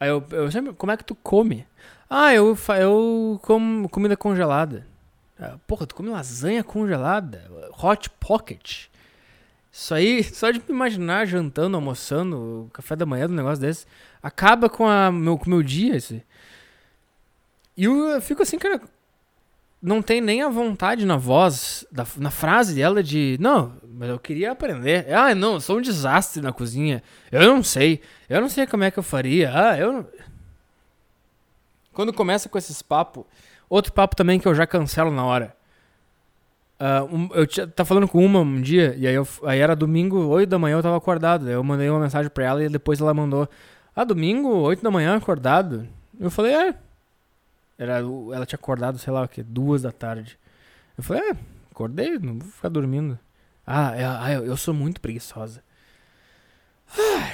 Aí 0.00 0.08
eu, 0.08 0.24
eu 0.30 0.50
sempre, 0.50 0.72
como 0.72 0.90
é 0.90 0.96
que 0.96 1.04
tu 1.04 1.14
come? 1.14 1.66
Ah, 2.08 2.34
eu, 2.34 2.56
eu 2.80 3.38
como 3.42 3.88
comida 3.90 4.16
congelada. 4.16 4.86
Ah, 5.38 5.56
porra, 5.66 5.86
tu 5.86 5.94
come 5.94 6.10
lasanha 6.10 6.62
congelada? 6.62 7.50
Hot 7.82 8.10
pocket. 8.10 8.86
Isso 9.70 9.94
aí, 9.94 10.22
só 10.34 10.50
de 10.50 10.58
me 10.58 10.64
imaginar 10.68 11.26
jantando, 11.26 11.76
almoçando, 11.76 12.70
café 12.72 12.94
da 12.94 13.06
manhã, 13.06 13.26
um 13.26 13.28
negócio 13.28 13.60
desse, 13.60 13.86
acaba 14.22 14.68
com 14.68 14.84
o 14.84 15.12
meu, 15.12 15.38
com 15.38 15.48
meu 15.48 15.62
dia. 15.62 15.96
Esse. 15.96 16.22
E 17.76 17.84
eu, 17.84 18.08
eu 18.08 18.20
fico 18.20 18.42
assim, 18.42 18.58
cara, 18.58 18.80
não 19.82 20.00
tem 20.00 20.20
nem 20.20 20.42
a 20.42 20.48
vontade 20.48 21.04
na 21.04 21.16
voz, 21.16 21.84
da, 21.90 22.06
na 22.18 22.30
frase 22.30 22.74
dela 22.74 23.02
de, 23.02 23.36
não, 23.40 23.74
mas 23.82 24.10
eu 24.10 24.18
queria 24.18 24.52
aprender. 24.52 25.12
Ah, 25.12 25.34
não, 25.34 25.54
eu 25.54 25.60
sou 25.60 25.78
um 25.78 25.80
desastre 25.80 26.40
na 26.40 26.52
cozinha. 26.52 27.02
Eu 27.32 27.54
não 27.56 27.64
sei. 27.64 28.00
Eu 28.28 28.40
não 28.40 28.48
sei 28.48 28.66
como 28.66 28.84
é 28.84 28.90
que 28.90 28.98
eu 28.98 29.02
faria. 29.02 29.50
Ah, 29.52 29.78
eu 29.78 29.92
não... 29.92 30.06
Quando 31.92 32.12
começa 32.12 32.48
com 32.48 32.56
esses 32.56 32.80
papos, 32.80 33.24
Outro 33.72 33.90
papo 33.90 34.14
também 34.14 34.38
que 34.38 34.46
eu 34.46 34.54
já 34.54 34.66
cancelo 34.66 35.10
na 35.10 35.24
hora. 35.24 35.56
Uh, 36.78 37.16
um, 37.16 37.28
eu 37.32 37.46
tava 37.46 37.68
tá 37.68 37.84
falando 37.86 38.06
com 38.06 38.22
uma 38.22 38.40
um 38.40 38.60
dia, 38.60 38.94
e 38.98 39.06
aí, 39.06 39.14
eu, 39.14 39.26
aí 39.44 39.60
era 39.60 39.74
domingo, 39.74 40.26
8 40.26 40.46
da 40.46 40.58
manhã, 40.58 40.76
eu 40.76 40.82
tava 40.82 40.98
acordado. 40.98 41.48
Eu 41.48 41.64
mandei 41.64 41.88
uma 41.88 42.00
mensagem 42.00 42.30
pra 42.30 42.44
ela 42.44 42.62
e 42.62 42.68
depois 42.68 43.00
ela 43.00 43.14
mandou: 43.14 43.48
Ah, 43.96 44.04
domingo, 44.04 44.50
8 44.50 44.82
da 44.82 44.90
manhã, 44.90 45.16
acordado? 45.16 45.88
Eu 46.20 46.30
falei: 46.30 46.52
É. 46.52 46.74
Era, 47.78 48.00
ela 48.00 48.44
tinha 48.44 48.58
acordado, 48.58 48.98
sei 48.98 49.10
lá 49.10 49.22
o 49.22 49.28
que, 49.28 49.42
duas 49.42 49.80
da 49.80 49.90
tarde. 49.90 50.38
Eu 50.98 51.02
falei: 51.02 51.30
É, 51.30 51.36
acordei, 51.70 52.18
não 52.18 52.40
vou 52.40 52.50
ficar 52.50 52.68
dormindo. 52.68 53.18
Ah, 53.66 53.96
é, 53.96 54.04
ah 54.04 54.32
eu, 54.32 54.44
eu 54.44 54.56
sou 54.58 54.74
muito 54.74 55.00
preguiçosa. 55.00 55.64
Ai, 56.94 57.32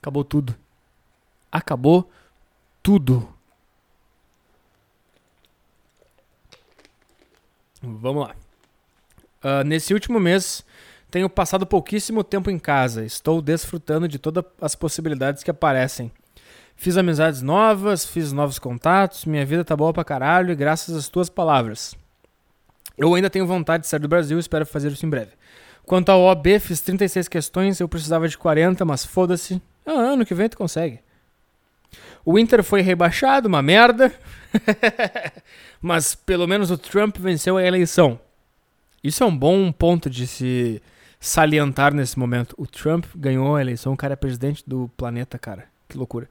acabou 0.00 0.24
tudo. 0.24 0.56
Acabou 1.52 2.10
tudo. 2.82 3.28
Vamos 7.82 8.28
lá. 8.28 8.34
Uh, 9.42 9.64
nesse 9.64 9.92
último 9.92 10.20
mês, 10.20 10.64
tenho 11.10 11.28
passado 11.28 11.66
pouquíssimo 11.66 12.22
tempo 12.22 12.50
em 12.50 12.58
casa. 12.58 13.04
Estou 13.04 13.42
desfrutando 13.42 14.06
de 14.06 14.18
todas 14.18 14.44
as 14.60 14.74
possibilidades 14.74 15.42
que 15.42 15.50
aparecem. 15.50 16.12
Fiz 16.76 16.96
amizades 16.96 17.42
novas, 17.42 18.06
fiz 18.06 18.32
novos 18.32 18.58
contatos, 18.58 19.24
minha 19.24 19.44
vida 19.44 19.64
tá 19.64 19.76
boa 19.76 19.92
pra 19.92 20.04
caralho 20.04 20.52
e 20.52 20.56
graças 20.56 20.96
às 20.96 21.08
tuas 21.08 21.28
palavras. 21.28 21.94
Eu 22.96 23.14
ainda 23.14 23.30
tenho 23.30 23.46
vontade 23.46 23.82
de 23.82 23.88
sair 23.88 24.00
do 24.00 24.08
Brasil 24.08 24.36
e 24.36 24.40
espero 24.40 24.64
fazer 24.66 24.90
isso 24.90 25.04
em 25.04 25.10
breve. 25.10 25.32
Quanto 25.84 26.10
ao 26.10 26.22
OB, 26.22 26.58
fiz 26.60 26.80
36 26.80 27.28
questões, 27.28 27.80
eu 27.80 27.88
precisava 27.88 28.28
de 28.28 28.38
40, 28.38 28.84
mas 28.84 29.04
foda-se. 29.04 29.60
Ah, 29.84 29.92
ano 29.92 30.24
que 30.24 30.34
vem 30.34 30.48
tu 30.48 30.56
consegue. 30.56 31.00
O 32.24 32.38
Inter 32.38 32.62
foi 32.62 32.80
rebaixado, 32.80 33.48
uma 33.48 33.62
merda. 33.62 34.12
Mas 35.80 36.14
pelo 36.14 36.46
menos 36.46 36.70
o 36.70 36.78
Trump 36.78 37.16
venceu 37.18 37.56
a 37.56 37.62
eleição. 37.62 38.20
Isso 39.02 39.24
é 39.24 39.26
um 39.26 39.36
bom 39.36 39.72
ponto 39.72 40.08
de 40.08 40.26
se 40.26 40.80
salientar 41.18 41.92
nesse 41.92 42.18
momento. 42.18 42.54
O 42.56 42.66
Trump 42.66 43.06
ganhou 43.16 43.56
a 43.56 43.60
eleição, 43.60 43.92
o 43.92 43.96
cara 43.96 44.12
é 44.12 44.16
presidente 44.16 44.62
do 44.66 44.88
planeta, 44.96 45.38
cara. 45.38 45.64
Que 45.88 45.98
loucura. 45.98 46.28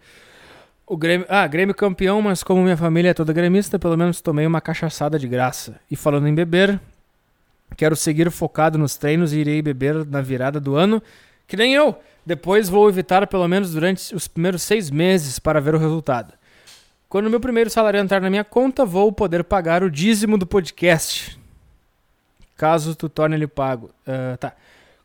O 0.86 0.98
Grêmio, 0.98 1.26
ah, 1.30 1.48
Grêmio 1.48 1.74
campeão, 1.76 2.22
mas 2.22 2.44
como 2.44 2.62
minha 2.64 2.76
família 2.76 3.12
é 3.12 3.14
toda 3.14 3.32
gremista, 3.32 3.80
pelo 3.80 3.98
menos 3.98 4.20
tomei 4.20 4.46
uma 4.46 4.60
cachaçada 4.60 5.18
de 5.18 5.28
graça. 5.28 5.80
E 5.90 5.96
falando 5.96 6.28
em 6.28 6.36
beber, 6.36 6.80
quero 7.78 7.96
seguir 7.96 8.30
focado 8.30 8.78
nos 8.78 8.98
treinos 8.98 9.32
e 9.32 9.40
irei 9.40 9.62
beber 9.62 10.06
na 10.06 10.22
virada 10.22 10.60
do 10.60 10.76
ano, 10.76 11.02
que 11.48 11.56
nem 11.56 11.74
eu. 11.74 11.98
Depois 12.26 12.70
vou 12.70 12.88
evitar 12.88 13.26
pelo 13.28 13.48
menos 13.48 13.74
durante 13.74 14.14
os 14.16 14.28
primeiros 14.28 14.62
seis 14.62 14.92
meses 14.92 15.40
para 15.40 15.60
ver 15.60 15.74
o 15.76 15.80
resultado. 15.80 16.34
Quando 17.10 17.28
o 17.28 17.30
meu 17.30 17.40
primeiro 17.40 17.70
salário 17.70 18.00
entrar 18.00 18.22
na 18.22 18.30
minha 18.30 18.44
conta, 18.44 18.86
vou 18.86 19.12
poder 19.12 19.44
pagar 19.44 19.84
o 19.84 19.92
dízimo 19.92 20.38
do 20.38 20.48
podcast. 20.48 21.38
Caso 22.56 22.96
tu 22.96 23.10
torne 23.10 23.36
ele 23.36 23.48
pago. 23.48 23.90
Uh, 24.08 24.38
tá. 24.38 24.54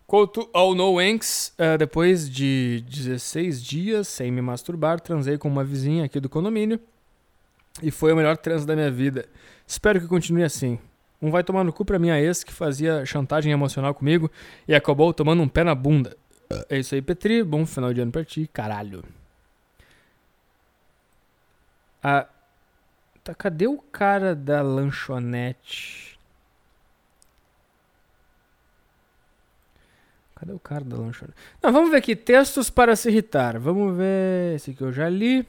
Quanto 0.06 0.48
ao 0.52 0.72
No 0.74 0.92
Wanks, 0.98 1.52
uh, 1.58 1.76
depois 1.76 2.30
de 2.30 2.84
16 2.88 3.60
dias 3.60 4.06
sem 4.06 4.30
me 4.30 4.40
masturbar, 4.40 5.00
transei 5.00 5.36
com 5.36 5.48
uma 5.48 5.64
vizinha 5.64 6.04
aqui 6.04 6.20
do 6.20 6.28
condomínio. 6.28 6.78
E 7.82 7.90
foi 7.90 8.12
o 8.12 8.16
melhor 8.16 8.36
trans 8.36 8.64
da 8.64 8.76
minha 8.76 8.90
vida. 8.90 9.26
Espero 9.66 10.00
que 10.00 10.06
continue 10.06 10.44
assim. 10.44 10.78
Um 11.20 11.30
vai 11.30 11.42
tomar 11.42 11.64
no 11.64 11.72
cu 11.72 11.84
pra 11.84 11.98
minha 11.98 12.20
ex 12.20 12.44
que 12.44 12.52
fazia 12.52 13.04
chantagem 13.04 13.50
emocional 13.50 13.94
comigo 13.94 14.30
e 14.68 14.74
acabou 14.74 15.12
tomando 15.12 15.42
um 15.42 15.48
pé 15.48 15.64
na 15.64 15.74
bunda. 15.74 16.16
É 16.68 16.78
isso 16.78 16.94
aí, 16.94 17.02
Petri. 17.02 17.42
Bom 17.42 17.66
final 17.66 17.92
de 17.92 18.00
ano 18.00 18.12
pra 18.12 18.24
ti, 18.24 18.48
caralho. 18.52 19.04
A... 22.02 22.26
Tá, 23.24 23.34
cadê 23.34 23.66
o 23.66 23.78
cara 23.78 24.34
da 24.34 24.62
lanchonete? 24.62 26.16
Cadê 30.36 30.52
o 30.52 30.58
cara 30.60 30.84
da 30.84 30.96
lanchonete? 30.96 31.36
Não, 31.60 31.72
vamos 31.72 31.90
ver 31.90 31.96
aqui. 31.96 32.14
Textos 32.14 32.70
para 32.70 32.94
se 32.94 33.08
irritar. 33.08 33.58
Vamos 33.58 33.96
ver. 33.96 34.54
Esse 34.54 34.70
aqui 34.70 34.82
eu 34.82 34.92
já 34.92 35.08
li. 35.08 35.46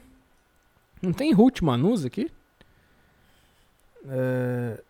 Não 1.00 1.12
tem 1.12 1.32
Ruth 1.32 1.60
Manus 1.60 2.04
aqui? 2.04 2.30
Uh... 4.04 4.82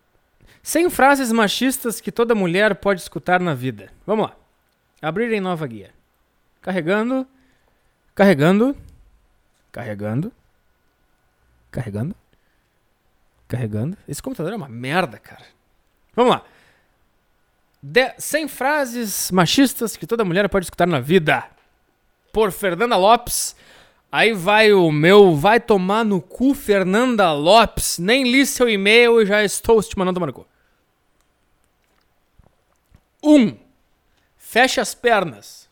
100 0.63 0.89
frases 0.89 1.31
machistas 1.31 2.01
que 2.01 2.11
toda 2.11 2.35
mulher 2.35 2.75
pode 2.75 3.01
escutar 3.01 3.39
na 3.39 3.53
vida. 3.53 3.91
Vamos 4.05 4.27
lá. 4.27 4.35
Abrir 5.01 5.31
em 5.31 5.39
nova 5.39 5.65
guia. 5.65 5.98
Carregando. 6.61 7.27
Carregando. 8.13 8.75
Carregando. 9.71 10.31
Carregando. 11.71 12.15
Carregando. 13.47 13.97
Esse 14.07 14.21
computador 14.21 14.53
é 14.53 14.55
uma 14.55 14.69
merda, 14.69 15.17
cara. 15.17 15.45
Vamos 16.15 16.31
lá. 16.31 16.43
De 17.81 18.13
100 18.17 18.47
frases 18.47 19.31
machistas 19.31 19.95
que 19.95 20.05
toda 20.05 20.25
mulher 20.25 20.49
pode 20.49 20.65
escutar 20.65 20.87
na 20.87 20.99
vida. 20.99 21.49
Por 22.33 22.51
Fernanda 22.51 22.97
Lopes. 22.97 23.55
Aí 24.11 24.33
vai 24.33 24.73
o 24.73 24.91
meu, 24.91 25.35
vai 25.35 25.59
tomar 25.59 26.03
no 26.03 26.19
cu, 26.19 26.55
Fernanda 26.55 27.31
Lopes. 27.31 27.99
Nem 27.99 28.23
li 28.23 28.45
seu 28.45 28.67
e-mail 28.67 29.21
e 29.21 29.25
já 29.25 29.43
estou 29.43 29.81
te 29.81 29.97
mandando 29.97 30.15
tomar 30.15 30.27
no 30.27 30.33
cu. 30.33 30.47
1. 33.23 33.35
Um, 33.35 33.57
fecha 34.35 34.81
as 34.81 34.95
pernas. 34.95 35.68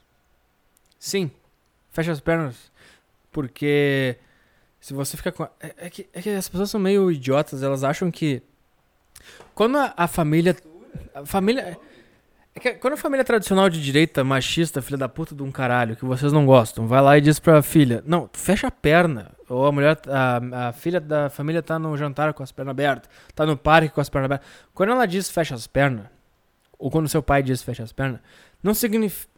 Sim, 1.00 1.32
fecha 1.90 2.11
as 2.11 2.19
pernas. 2.19 2.72
Porque 3.32 4.17
se 4.80 4.93
você 4.93 5.17
ficar 5.17 5.32
com. 5.32 5.43
É, 5.59 5.74
é 5.77 5.90
que, 5.90 6.08
é 6.14 6.22
que 6.22 6.30
as 6.30 6.48
pessoas 6.48 6.69
são 6.69 6.80
meio 6.80 7.11
idiotas, 7.11 7.64
elas 7.64 7.84
acham 7.84 8.09
que. 8.09 8.42
Quando 9.53 9.77
a, 9.77 9.93
a 9.95 10.08
família. 10.08 10.56
A 11.14 11.26
família. 11.26 11.77
É 12.56 12.59
que 12.59 12.74
quando 12.74 12.93
a 12.93 12.98
família 12.98 13.24
tradicional 13.24 13.69
de 13.69 13.84
direita, 13.84 14.24
machista, 14.24 14.82
filha 14.82 14.98
da 14.98 15.08
puta 15.08 15.35
de 15.35 15.43
um 15.43 15.51
caralho, 15.51 15.95
que 15.95 16.06
vocês 16.06 16.34
não 16.34 16.45
gostam, 16.45 16.88
vai 16.88 17.01
lá 17.01 17.17
e 17.17 17.22
diz 17.22 17.40
pra 17.40 17.61
filha: 17.61 18.03
Não, 18.06 18.30
fecha 18.34 18.67
a 18.67 18.72
perna. 18.72 19.32
Ou 19.50 19.66
a 19.66 19.72
mulher, 19.72 19.98
a, 20.08 20.69
a 20.69 20.74
filha 20.74 21.00
da 21.00 21.30
família 21.30 21.61
tá 21.61 21.77
no 21.77 21.95
jantar 21.95 22.34
com 22.34 22.43
as 22.43 22.51
pernas 22.51 22.72
abertas, 22.72 23.09
tá 23.35 23.45
no 23.45 23.56
parque 23.56 23.90
com 23.90 24.01
as 24.01 24.09
pernas 24.09 24.26
abertas. 24.26 24.48
Quando 24.74 24.92
ela 24.92 25.06
diz 25.06 25.30
fecha 25.30 25.53
as 25.53 25.67
pernas, 25.67 26.08
ou 26.77 26.90
quando 26.90 27.08
seu 27.08 27.24
pai 27.24 27.43
diz 27.43 27.61
fecha 27.61 27.84
as 27.84 27.92
pernas, 27.92 28.19
não 28.61 28.74
significa. 28.74 29.36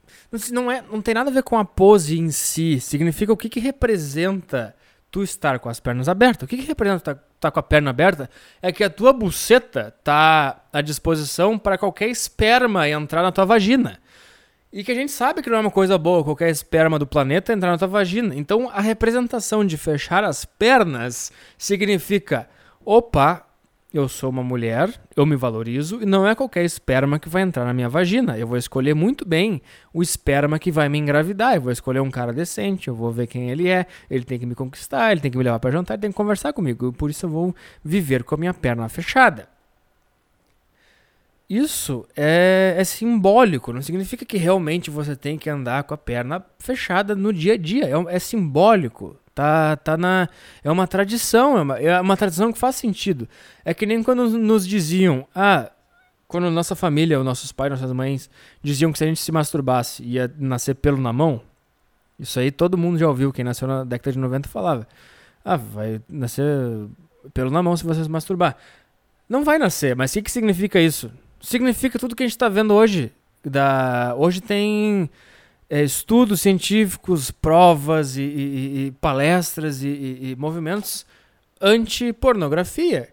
Não, 0.52 0.72
é, 0.72 0.84
não 0.92 1.02
tem 1.02 1.14
nada 1.14 1.30
a 1.30 1.34
ver 1.34 1.44
com 1.44 1.58
a 1.58 1.66
pose 1.66 2.18
em 2.18 2.32
si. 2.32 2.80
Significa 2.80 3.34
o 3.34 3.38
que, 3.38 3.50
que 3.50 3.60
representa 3.60 4.76
tu 5.12 5.24
estar 5.24 5.60
com 5.60 5.70
as 5.70 5.80
pernas 5.80 6.08
abertas. 6.08 6.44
O 6.44 6.48
que, 6.48 6.58
que 6.58 6.68
representa 6.68 7.12
estar 7.12 7.24
tá 7.40 7.52
com 7.52 7.60
a 7.60 7.64
perna 7.64 7.90
aberta? 7.90 8.30
É 8.62 8.72
que 8.72 8.84
a 8.84 8.90
tua 8.90 9.12
buceta 9.12 9.96
tá 10.04 10.64
à 10.72 10.82
disposição 10.82 11.58
para 11.58 11.78
qualquer 11.78 12.10
esperma 12.10 12.88
entrar 12.88 13.24
na 13.24 13.32
tua 13.32 13.46
vagina. 13.46 14.00
E 14.72 14.84
que 14.84 14.92
a 14.92 14.96
gente 14.96 15.12
sabe 15.12 15.42
que 15.42 15.50
não 15.50 15.58
é 15.58 15.62
uma 15.62 15.72
coisa 15.72 15.98
boa 15.98 16.24
qualquer 16.24 16.50
esperma 16.50 17.00
do 17.00 17.08
planeta 17.08 17.52
entrar 17.52 17.72
na 17.72 17.78
tua 17.78 17.88
vagina. 17.88 18.36
Então 18.36 18.70
a 18.70 18.80
representação 18.80 19.66
de 19.66 19.78
fechar 19.78 20.24
as 20.24 20.46
pernas 20.46 21.32
significa: 21.58 22.48
opa, 22.86 23.48
eu 23.92 24.08
sou 24.08 24.30
uma 24.30 24.44
mulher, 24.44 24.90
eu 25.16 25.26
me 25.26 25.36
valorizo 25.36 26.00
e 26.02 26.06
não 26.06 26.28
é 26.28 26.36
qualquer 26.36 26.64
esperma 26.64 27.18
que 27.18 27.28
vai 27.28 27.42
entrar 27.42 27.66
na 27.66 27.74
minha 27.74 27.90
vagina. 27.90 28.38
Eu 28.38 28.46
vou 28.46 28.58
escolher 28.58 28.94
muito 28.94 29.28
bem 29.28 29.62
o 29.92 30.04
esperma 30.04 30.60
que 30.60 30.72
vai 30.72 30.88
me 30.88 31.00
engravidar. 31.00 31.56
Eu 31.56 31.62
vou 31.62 31.72
escolher 31.72 32.00
um 32.00 32.12
cara 32.12 32.32
decente, 32.32 32.88
eu 32.88 32.96
vou 32.96 33.12
ver 33.12 33.26
quem 33.26 33.50
ele 33.50 33.68
é, 33.68 33.88
ele 34.10 34.24
tem 34.24 34.38
que 34.38 34.46
me 34.46 34.54
conquistar, 34.54 35.12
ele 35.12 35.22
tem 35.22 35.32
que 35.32 35.38
me 35.38 35.44
levar 35.44 35.60
para 35.60 35.72
jantar, 35.72 35.96
ele 35.96 36.02
tem 36.02 36.12
que 36.12 36.18
conversar 36.18 36.54
comigo. 36.54 36.94
Por 36.94 37.10
isso 37.10 37.26
eu 37.26 37.30
vou 37.30 37.56
viver 37.84 38.24
com 38.24 38.36
a 38.36 38.38
minha 38.38 38.54
perna 38.54 38.88
fechada. 38.90 39.50
Isso 41.50 42.06
é, 42.16 42.76
é 42.78 42.84
simbólico, 42.84 43.74
não 43.74 43.82
significa 43.82 44.24
que 44.24 44.38
realmente 44.38 44.92
você 44.92 45.16
tem 45.16 45.36
que 45.36 45.50
andar 45.50 45.84
com 45.84 45.96
a 45.96 45.98
perna 45.98 46.46
fechada 46.60 47.16
no 47.16 47.34
dia 47.34 47.54
a 47.54 47.58
dia. 47.58 47.86
é, 47.86 48.16
é 48.16 48.20
simbólico. 48.20 49.18
Tá, 49.40 49.78
tá 49.78 49.96
na. 49.96 50.28
É 50.62 50.70
uma 50.70 50.86
tradição, 50.86 51.58
é 51.58 51.62
uma, 51.62 51.80
é 51.80 52.02
uma 52.02 52.18
tradição 52.18 52.52
que 52.52 52.60
faz 52.60 52.76
sentido. 52.76 53.26
É 53.64 53.74
que 53.74 53.86
nem 53.86 54.04
quando 54.04 54.28
nos 54.38 54.68
diziam, 54.68 55.26
ah, 55.34 55.72
quando 56.28 56.52
nossa 56.52 56.76
família, 56.76 57.18
os 57.18 57.24
nossos 57.24 57.54
pais, 57.54 57.72
nossas 57.72 57.94
mães, 57.94 58.30
diziam 58.62 58.92
que 58.92 58.98
se 58.98 59.06
a 59.06 59.08
gente 59.08 59.22
se 59.22 59.32
masturbasse 59.32 60.04
ia 60.04 60.30
nascer 60.38 60.76
pelo 60.76 60.98
na 60.98 61.14
mão. 61.14 61.42
Isso 62.20 62.38
aí 62.38 62.52
todo 62.52 62.78
mundo 62.78 62.98
já 62.98 63.08
ouviu, 63.08 63.32
quem 63.32 63.46
nasceu 63.46 63.66
na 63.66 63.86
década 63.86 64.12
de 64.12 64.20
90 64.20 64.50
falava. 64.50 64.86
Ah, 65.46 65.56
vai 65.56 66.02
nascer 66.10 66.44
pelo 67.34 67.50
na 67.50 67.64
mão 67.64 67.78
se 67.78 67.86
você 67.86 68.04
se 68.04 68.10
masturbar. 68.10 68.58
Não 69.30 69.46
vai 69.46 69.58
nascer, 69.58 69.96
mas 69.96 70.12
o 70.12 70.16
que, 70.16 70.24
que 70.24 70.32
significa 70.32 70.82
isso? 70.82 71.10
Significa 71.40 71.98
tudo 71.98 72.14
que 72.14 72.24
a 72.24 72.26
gente 72.26 72.36
está 72.36 72.50
vendo 72.50 72.74
hoje. 72.74 73.10
Da... 73.42 74.14
Hoje 74.18 74.42
tem 74.42 75.10
é, 75.70 75.84
estudos 75.84 76.42
científicos, 76.42 77.30
provas 77.30 78.18
e, 78.18 78.24
e, 78.24 78.86
e 78.88 78.92
palestras 79.00 79.84
e, 79.84 79.88
e 79.88 80.36
movimentos 80.38 81.06
anti-pornografia. 81.62 83.10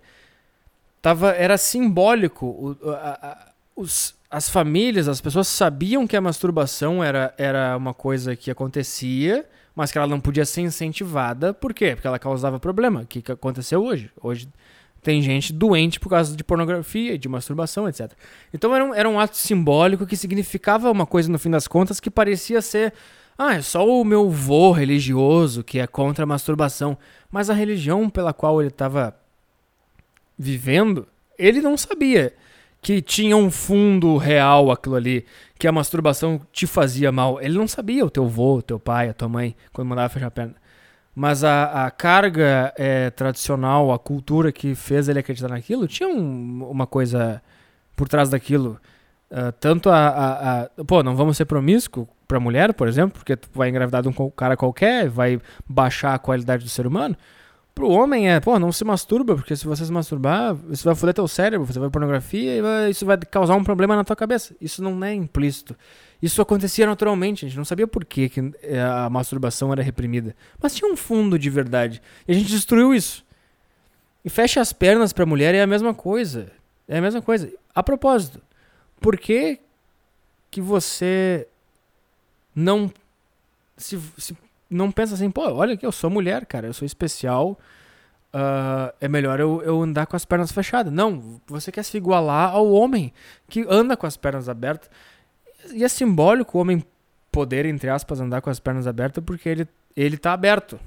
Tava, 1.03 1.33
era 1.33 1.59
simbólico. 1.59 2.47
O, 2.47 2.91
a, 2.91 3.29
a, 3.29 3.49
os, 3.75 4.15
as 4.31 4.49
famílias, 4.49 5.07
as 5.07 5.21
pessoas 5.21 5.49
sabiam 5.49 6.07
que 6.07 6.17
a 6.17 6.21
masturbação 6.21 7.05
era, 7.05 7.35
era 7.37 7.77
uma 7.77 7.93
coisa 7.93 8.35
que 8.35 8.51
acontecia, 8.51 9.47
mas 9.75 9.93
que 9.93 9.99
ela 9.99 10.07
não 10.07 10.21
podia 10.21 10.47
ser 10.47 10.63
incentivada. 10.63 11.53
Por 11.53 11.75
quê? 11.75 11.95
Porque 11.95 12.07
ela 12.07 12.19
causava 12.19 12.59
problema. 12.59 13.03
O 13.03 13.07
que, 13.07 13.21
que 13.21 13.33
aconteceu 13.33 13.85
hoje? 13.85 14.11
Hoje 14.21 14.49
tem 15.07 15.23
gente 15.23 15.53
doente 15.53 16.01
por 16.01 16.09
causa 16.09 16.37
de 16.37 16.43
pornografia, 16.43 17.17
de 17.17 17.29
masturbação, 17.29 17.89
etc. 17.89 18.11
Então 18.53 18.75
era 18.75 18.85
um, 18.85 18.93
era 18.93 19.09
um 19.09 19.21
ato 19.21 19.37
simbólico 19.37 20.05
que 20.05 20.17
significava 20.17 20.91
uma 20.91 21.07
coisa, 21.07 21.31
no 21.31 21.39
fim 21.39 21.49
das 21.49 21.69
contas, 21.69 22.01
que 22.01 22.11
parecia 22.11 22.61
ser. 22.61 22.93
Ah, 23.39 23.55
é 23.55 23.63
só 23.63 23.89
o 23.89 24.05
meu 24.05 24.29
vô 24.29 24.73
religioso 24.73 25.63
que 25.63 25.79
é 25.79 25.87
contra 25.87 26.25
a 26.25 26.27
masturbação. 26.27 26.99
Mas 27.31 27.49
a 27.49 27.55
religião 27.55 28.11
pela 28.11 28.33
qual 28.33 28.61
ele 28.61 28.67
estava 28.67 29.17
vivendo, 30.37 31.07
ele 31.39 31.61
não 31.61 31.77
sabia 31.77 32.35
que 32.83 33.01
tinha 33.01 33.37
um 33.37 33.49
fundo 33.49 34.17
real 34.17 34.73
aquilo 34.73 34.97
ali, 34.97 35.25
que 35.57 35.69
a 35.69 35.73
masturbação 35.73 36.41
te 36.53 36.67
fazia 36.67 37.13
mal. 37.13 37.41
Ele 37.41 37.57
não 37.57 37.69
sabia, 37.69 38.05
o 38.05 38.11
teu 38.11 38.27
vô, 38.27 38.57
o 38.57 38.63
teu 38.63 38.81
pai, 38.81 39.09
a 39.09 39.15
tua 39.15 39.29
mãe, 39.29 39.55
quando 39.73 39.87
mandava 39.87 40.09
fechar 40.09 40.27
a 40.27 40.31
perna. 40.33 40.57
Mas 41.19 41.43
a, 41.43 41.87
a 41.87 41.91
carga 41.91 42.75
é, 42.77 43.09
tradicional, 43.09 43.91
a 43.91 43.99
cultura 43.99 44.53
que 44.53 44.75
fez 44.75 45.09
ele 45.09 45.19
acreditar 45.19 45.49
naquilo, 45.49 45.89
tinha 45.89 46.07
um, 46.07 46.69
uma 46.71 46.87
coisa 46.87 47.43
por 47.97 48.07
trás 48.07 48.29
daquilo. 48.29 48.79
Uh, 49.31 49.51
tanto 49.59 49.89
a, 49.89 50.09
a, 50.09 50.61
a, 50.65 50.69
Pô, 50.87 51.03
não 51.03 51.17
vamos 51.17 51.39
ser 51.39 51.47
promíscuo 51.47 52.07
pra 52.29 52.39
mulher, 52.39 52.75
por 52.75 52.87
exemplo, 52.87 53.19
porque 53.19 53.35
tu 53.35 53.49
vai 53.55 53.71
engravidar 53.71 54.03
de 54.03 54.09
um 54.09 54.31
cara 54.31 54.59
qualquer, 54.59 55.09
vai 55.09 55.41
baixar 55.67 56.13
a 56.13 56.19
qualidade 56.19 56.65
do 56.65 56.69
ser 56.69 56.87
humano. 56.87 57.17
Pro 57.77 57.91
homem 57.91 58.31
é, 58.31 58.41
pô, 58.41 58.59
não 58.59 58.73
se 58.73 58.83
masturba, 58.87 59.35
porque 59.35 59.55
se 59.55 59.67
você 59.67 59.85
se 59.85 59.93
masturbar, 59.93 60.57
isso 60.71 60.83
vai 60.83 60.95
foder 60.95 61.15
teu 61.15 61.29
cérebro, 61.29 61.67
você 61.67 61.79
vai 61.79 61.91
pornografia 61.91 62.57
e 62.57 62.63
vai, 62.63 62.91
isso 62.91 63.05
vai 63.05 63.19
causar 63.19 63.55
um 63.55 63.63
problema 63.63 63.95
na 63.95 64.03
tua 64.03 64.17
cabeça. 64.17 64.57
Isso 64.59 64.83
não 64.83 65.05
é 65.05 65.13
implícito. 65.13 65.77
Isso 66.23 66.41
acontecia 66.41 66.87
naturalmente, 66.87 67.45
a 67.45 67.49
gente 67.49 67.59
não 67.59 67.67
sabia 67.67 67.87
por 67.87 68.07
que, 68.07 68.33
eh, 68.63 68.81
a 68.81 69.11
masturbação 69.11 69.71
era 69.75 69.83
reprimida. 69.83 70.35
Mas 70.59 70.75
tinha 70.75 70.91
um 70.91 70.97
fundo 70.97 71.39
de 71.39 71.51
verdade. 71.51 72.01
E 72.27 72.33
a 72.33 72.35
gente 72.35 72.49
destruiu 72.49 72.95
isso. 72.95 73.23
E 74.25 74.31
fecha 74.31 74.59
as 74.59 74.73
pernas 74.73 75.13
pra 75.13 75.27
mulher 75.27 75.55
é 75.55 75.61
a 75.61 75.67
mesma 75.67 75.93
coisa. 75.93 76.51
É 76.89 76.97
a 76.97 77.03
mesma 77.03 77.21
coisa. 77.21 77.53
A 77.75 77.83
propósito, 77.83 78.41
por 79.03 79.19
que, 79.19 79.61
que 80.51 80.63
você 80.63 81.47
não 82.55 82.91
se, 83.77 84.01
se 84.17 84.35
não 84.69 84.91
pensa 84.91 85.15
assim, 85.15 85.31
pô, 85.31 85.51
olha 85.53 85.77
que 85.77 85.87
eu 85.87 85.93
sou 85.93 86.11
mulher, 86.11 86.45
cara, 86.47 86.67
eu 86.67 86.73
sou 86.73 86.85
especial, 86.85 87.59
uh, 88.35 88.93
é 89.01 89.09
melhor 89.09 89.41
eu, 89.41 89.63
eu 89.63 89.83
andar 89.83 90.07
com 90.07 90.17
as 90.17 90.25
pernas 90.25 90.53
fechadas. 90.53 90.93
Não, 90.93 91.41
você 91.47 91.71
quer 91.73 91.83
se 91.83 91.97
igualar 91.97 92.53
ao 92.53 92.71
homem 92.71 93.13
que 93.49 93.65
anda 93.69 93.97
com 93.97 94.07
as 94.07 94.17
pernas 94.17 94.49
abertas. 94.49 94.91
E 95.73 95.85
é 95.85 95.89
simbólico 95.89 96.59
o 96.59 96.61
homem 96.61 96.85
poder, 97.31 97.67
entre 97.67 97.91
aspas, 97.91 98.21
andar 98.21 98.41
com 98.41 98.51
as 98.51 98.61
pernas 98.61 98.87
abertas 98.87 99.23
porque 99.25 99.49
ele, 99.49 99.69
ele 99.97 100.17
tá 100.17 100.33
aberto. 100.33 100.79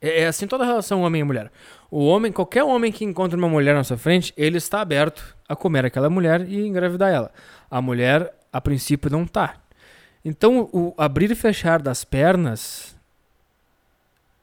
É, 0.00 0.22
é 0.22 0.26
assim 0.26 0.46
toda 0.46 0.64
relação 0.64 1.02
homem 1.02 1.20
e 1.20 1.24
mulher. 1.24 1.50
O 1.90 2.06
homem, 2.06 2.32
qualquer 2.32 2.64
homem 2.64 2.92
que 2.92 3.04
encontra 3.04 3.36
uma 3.36 3.48
mulher 3.48 3.74
na 3.74 3.84
sua 3.84 3.98
frente, 3.98 4.32
ele 4.36 4.58
está 4.58 4.80
aberto 4.80 5.36
a 5.48 5.56
comer 5.56 5.84
aquela 5.84 6.08
mulher 6.08 6.48
e 6.48 6.66
engravidar 6.66 7.12
ela. 7.12 7.30
A 7.70 7.82
mulher, 7.82 8.32
a 8.52 8.60
princípio, 8.60 9.10
não 9.10 9.26
tá. 9.26 9.56
Então, 10.24 10.68
o 10.72 10.94
abrir 10.98 11.30
e 11.30 11.34
fechar 11.34 11.80
das 11.80 12.04
pernas, 12.04 12.96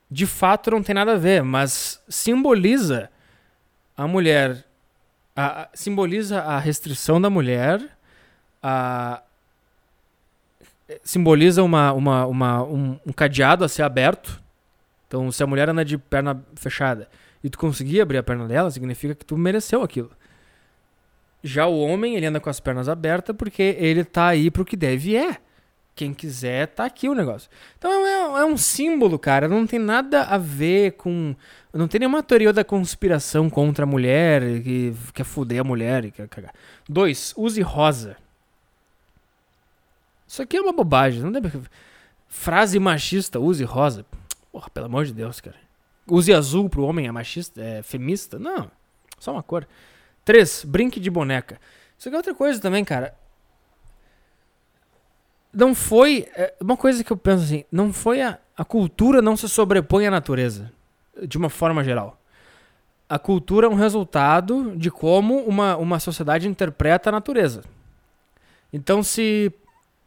de 0.10 0.26
fato, 0.26 0.72
não 0.72 0.82
tem 0.82 0.96
nada 0.96 1.14
a 1.14 1.18
ver, 1.18 1.44
mas 1.44 2.02
simboliza 2.10 3.10
a 3.96 4.08
mulher, 4.08 4.66
a, 5.36 5.70
simboliza 5.74 6.42
a 6.42 6.58
restrição 6.58 7.22
da 7.22 7.30
mulher 7.30 7.98
a, 8.62 9.22
simboliza 11.04 11.64
uma, 11.64 11.94
uma, 11.94 12.26
uma, 12.26 12.64
um, 12.64 13.00
um, 13.06 13.12
cadeado 13.12 13.64
a 13.64 13.70
ser 13.70 13.84
aberto. 13.84 14.42
Então, 15.08 15.32
se 15.32 15.44
a 15.44 15.48
mulher 15.48 15.70
anda 15.70 15.86
de 15.86 15.98
perna 15.98 16.44
fechada 16.56 17.08
e 17.44 17.50
tu 17.50 17.58
conseguir 17.58 18.02
abrir 18.02 18.18
a 18.18 18.24
perna 18.24 18.48
dela, 18.48 18.72
significa 18.72 19.16
que 19.16 19.26
tu 19.26 19.38
mereceu 19.38 19.84
aquilo. 19.84 20.12
Já 21.44 21.66
o 21.66 21.80
homem, 21.80 22.16
ele 22.16 22.26
anda 22.26 22.40
com 22.40 22.50
as 22.50 22.60
pernas 22.60 22.90
abertas 22.90 23.36
porque 23.36 23.76
ele 23.80 24.04
tá 24.04 24.28
aí 24.28 24.50
pro 24.50 24.66
que 24.66 24.76
deve 24.76 25.16
é. 25.16 25.38
Quem 25.98 26.14
quiser, 26.14 26.68
tá 26.68 26.86
aqui 26.86 27.10
o 27.10 27.16
negócio. 27.16 27.50
Então 27.76 27.92
é, 28.06 28.42
é 28.42 28.46
um 28.46 28.56
símbolo, 28.56 29.18
cara. 29.18 29.48
Não 29.48 29.66
tem 29.66 29.80
nada 29.80 30.26
a 30.26 30.38
ver 30.38 30.92
com. 30.92 31.36
Não 31.74 31.88
tem 31.88 31.98
nenhuma 31.98 32.22
teoria 32.22 32.54
da 32.54 32.64
conspiração 32.64 33.50
contra 33.50 33.84
a 33.84 33.88
mulher, 33.88 34.62
que 34.62 34.94
quer 35.12 35.24
foder 35.24 35.62
a 35.62 35.64
mulher 35.64 36.06
e 36.06 36.12
quer 36.12 36.28
cagar. 36.28 36.54
Dois, 36.88 37.34
use 37.36 37.60
rosa. 37.64 38.16
Isso 40.28 40.40
aqui 40.40 40.58
é 40.58 40.62
uma 40.62 40.72
bobagem. 40.72 41.24
Não 41.24 41.32
deve... 41.32 41.62
Frase 42.28 42.78
machista, 42.78 43.40
use 43.40 43.64
rosa. 43.64 44.06
Porra, 44.52 44.70
pelo 44.70 44.86
amor 44.86 45.04
de 45.04 45.14
Deus, 45.14 45.42
cara. 45.42 45.58
use 46.08 46.32
azul 46.32 46.70
pro 46.70 46.84
homem 46.84 47.08
é 47.08 47.12
machista, 47.12 47.60
é 47.60 47.82
femista. 47.82 48.38
Não, 48.38 48.70
só 49.18 49.32
uma 49.32 49.42
cor. 49.42 49.68
Três, 50.24 50.64
brinque 50.64 51.00
de 51.00 51.10
boneca. 51.10 51.60
Isso 51.98 52.08
aqui 52.08 52.16
é 52.16 52.20
outra 52.20 52.36
coisa 52.36 52.62
também, 52.62 52.86
cara. 52.86 53.16
Não 55.58 55.74
foi. 55.74 56.28
é, 56.36 56.54
uma 56.62 56.78
coisa 56.78 57.04
que 57.04 57.12
eu 57.12 57.18
penso 57.18 57.44
assim, 57.44 57.64
não 57.72 57.92
foi 57.92 58.22
a, 58.22 58.38
a 58.56 58.64
cultura 58.64 59.24
não 59.24 59.36
se 59.36 59.50
sobrepõe 59.50 60.06
à 60.06 60.12
natureza, 60.12 60.72
de 61.28 61.36
uma 61.36 61.50
forma 61.50 61.84
geral. 61.84 62.22
A 63.10 63.18
cultura 63.18 63.66
é 63.66 63.70
um 63.70 63.74
resultado 63.74 64.76
de 64.78 64.92
como 64.92 65.40
uma, 65.40 65.76
uma 65.76 66.00
sociedade 66.00 66.48
interpreta 66.48 67.10
a 67.10 67.12
natureza. 67.12 67.64
Então, 68.72 69.02
se 69.02 69.52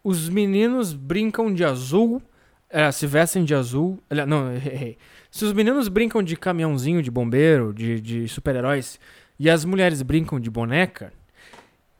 os 0.04 0.28
meninos 0.28 0.92
brincam 0.92 1.52
de 1.52 1.64
azul, 1.64 2.22
é, 2.68 2.92
se 2.92 3.06
vestem 3.06 3.44
de 3.44 3.52
azul. 3.52 3.98
Não, 4.28 4.52
errei. 4.54 4.96
Se 5.32 5.44
os 5.44 5.52
meninos 5.52 5.88
brincam 5.88 6.22
de 6.22 6.36
caminhãozinho 6.36 7.02
de 7.02 7.10
bombeiro, 7.10 7.74
de, 7.74 8.00
de 8.00 8.28
super-heróis, 8.28 9.00
e 9.38 9.50
as 9.50 9.64
mulheres 9.64 10.00
brincam 10.02 10.38
de 10.38 10.50
boneca, 10.50 11.12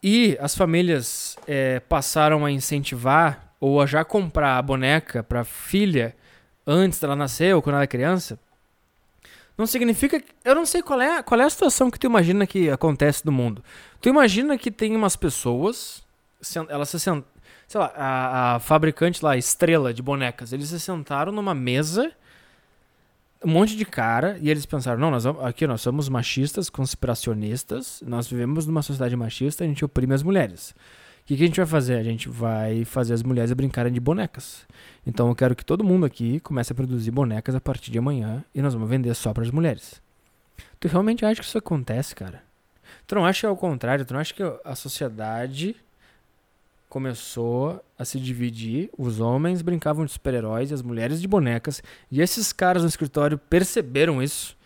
e 0.02 0.36
as 0.40 0.54
famílias 0.54 1.36
é, 1.46 1.80
passaram 1.80 2.44
a 2.44 2.50
incentivar 2.50 3.54
ou 3.60 3.80
a 3.80 3.86
já 3.86 4.04
comprar 4.04 4.56
a 4.56 4.62
boneca 4.62 5.22
para 5.22 5.44
filha 5.44 6.16
antes 6.66 6.98
dela 6.98 7.14
nascer 7.14 7.54
ou 7.54 7.60
quando 7.60 7.74
ela 7.74 7.84
é 7.84 7.86
criança, 7.86 8.38
não 9.60 9.66
significa. 9.66 10.22
Eu 10.42 10.54
não 10.54 10.64
sei 10.64 10.82
qual 10.82 11.00
é, 11.00 11.22
qual 11.22 11.38
é 11.38 11.44
a 11.44 11.50
situação 11.50 11.90
que 11.90 11.98
tu 11.98 12.06
imagina 12.06 12.46
que 12.46 12.70
acontece 12.70 13.26
no 13.26 13.32
mundo. 13.32 13.62
Tu 14.00 14.08
imagina 14.08 14.56
que 14.56 14.70
tem 14.70 14.96
umas 14.96 15.16
pessoas, 15.16 16.02
elas 16.68 16.88
se 16.88 16.98
sentam. 16.98 17.24
Sei 17.68 17.78
lá, 17.78 17.92
a, 17.94 18.54
a 18.56 18.60
fabricante 18.60 19.24
lá, 19.24 19.36
Estrela 19.36 19.94
de 19.94 20.02
bonecas, 20.02 20.52
eles 20.52 20.70
se 20.70 20.80
sentaram 20.80 21.30
numa 21.30 21.54
mesa, 21.54 22.10
um 23.44 23.50
monte 23.50 23.76
de 23.76 23.84
cara, 23.84 24.38
e 24.40 24.50
eles 24.50 24.66
pensaram: 24.66 25.00
não, 25.00 25.10
nós 25.10 25.24
vamos, 25.24 25.44
aqui 25.44 25.66
nós 25.66 25.80
somos 25.80 26.08
machistas, 26.08 26.68
conspiracionistas, 26.68 28.02
nós 28.06 28.28
vivemos 28.28 28.66
numa 28.66 28.82
sociedade 28.82 29.16
machista, 29.16 29.64
a 29.64 29.66
gente 29.66 29.84
oprime 29.84 30.14
as 30.14 30.22
mulheres. 30.22 30.74
O 31.22 31.24
que, 31.30 31.36
que 31.36 31.42
a 31.44 31.46
gente 31.46 31.56
vai 31.56 31.66
fazer? 31.66 31.96
A 31.96 32.02
gente 32.02 32.28
vai 32.28 32.84
fazer 32.84 33.14
as 33.14 33.22
mulheres 33.22 33.52
brincarem 33.52 33.92
de 33.92 34.00
bonecas. 34.00 34.66
Então 35.06 35.28
eu 35.28 35.34
quero 35.34 35.54
que 35.54 35.64
todo 35.64 35.84
mundo 35.84 36.04
aqui 36.04 36.40
comece 36.40 36.72
a 36.72 36.74
produzir 36.74 37.10
bonecas 37.12 37.54
a 37.54 37.60
partir 37.60 37.90
de 37.90 37.98
amanhã 37.98 38.44
e 38.54 38.60
nós 38.60 38.74
vamos 38.74 38.88
vender 38.88 39.14
só 39.14 39.32
para 39.32 39.44
as 39.44 39.50
mulheres. 39.50 40.02
Tu 40.80 40.88
realmente 40.88 41.24
acha 41.24 41.40
que 41.40 41.46
isso 41.46 41.58
acontece, 41.58 42.14
cara? 42.14 42.42
Tu 43.06 43.14
não 43.14 43.24
acha 43.24 43.40
que 43.40 43.46
é 43.46 43.50
o 43.50 43.56
contrário? 43.56 44.04
Tu 44.04 44.12
não 44.12 44.20
acha 44.20 44.34
que 44.34 44.42
a 44.64 44.74
sociedade 44.74 45.76
começou 46.90 47.82
a 47.96 48.04
se 48.04 48.20
dividir? 48.20 48.90
Os 48.98 49.20
homens 49.20 49.62
brincavam 49.62 50.04
de 50.04 50.10
super-heróis 50.10 50.70
e 50.70 50.74
as 50.74 50.82
mulheres 50.82 51.22
de 51.22 51.28
bonecas. 51.28 51.82
E 52.10 52.20
esses 52.20 52.52
caras 52.52 52.82
no 52.82 52.88
escritório 52.88 53.38
perceberam 53.38 54.20
isso. 54.20 54.58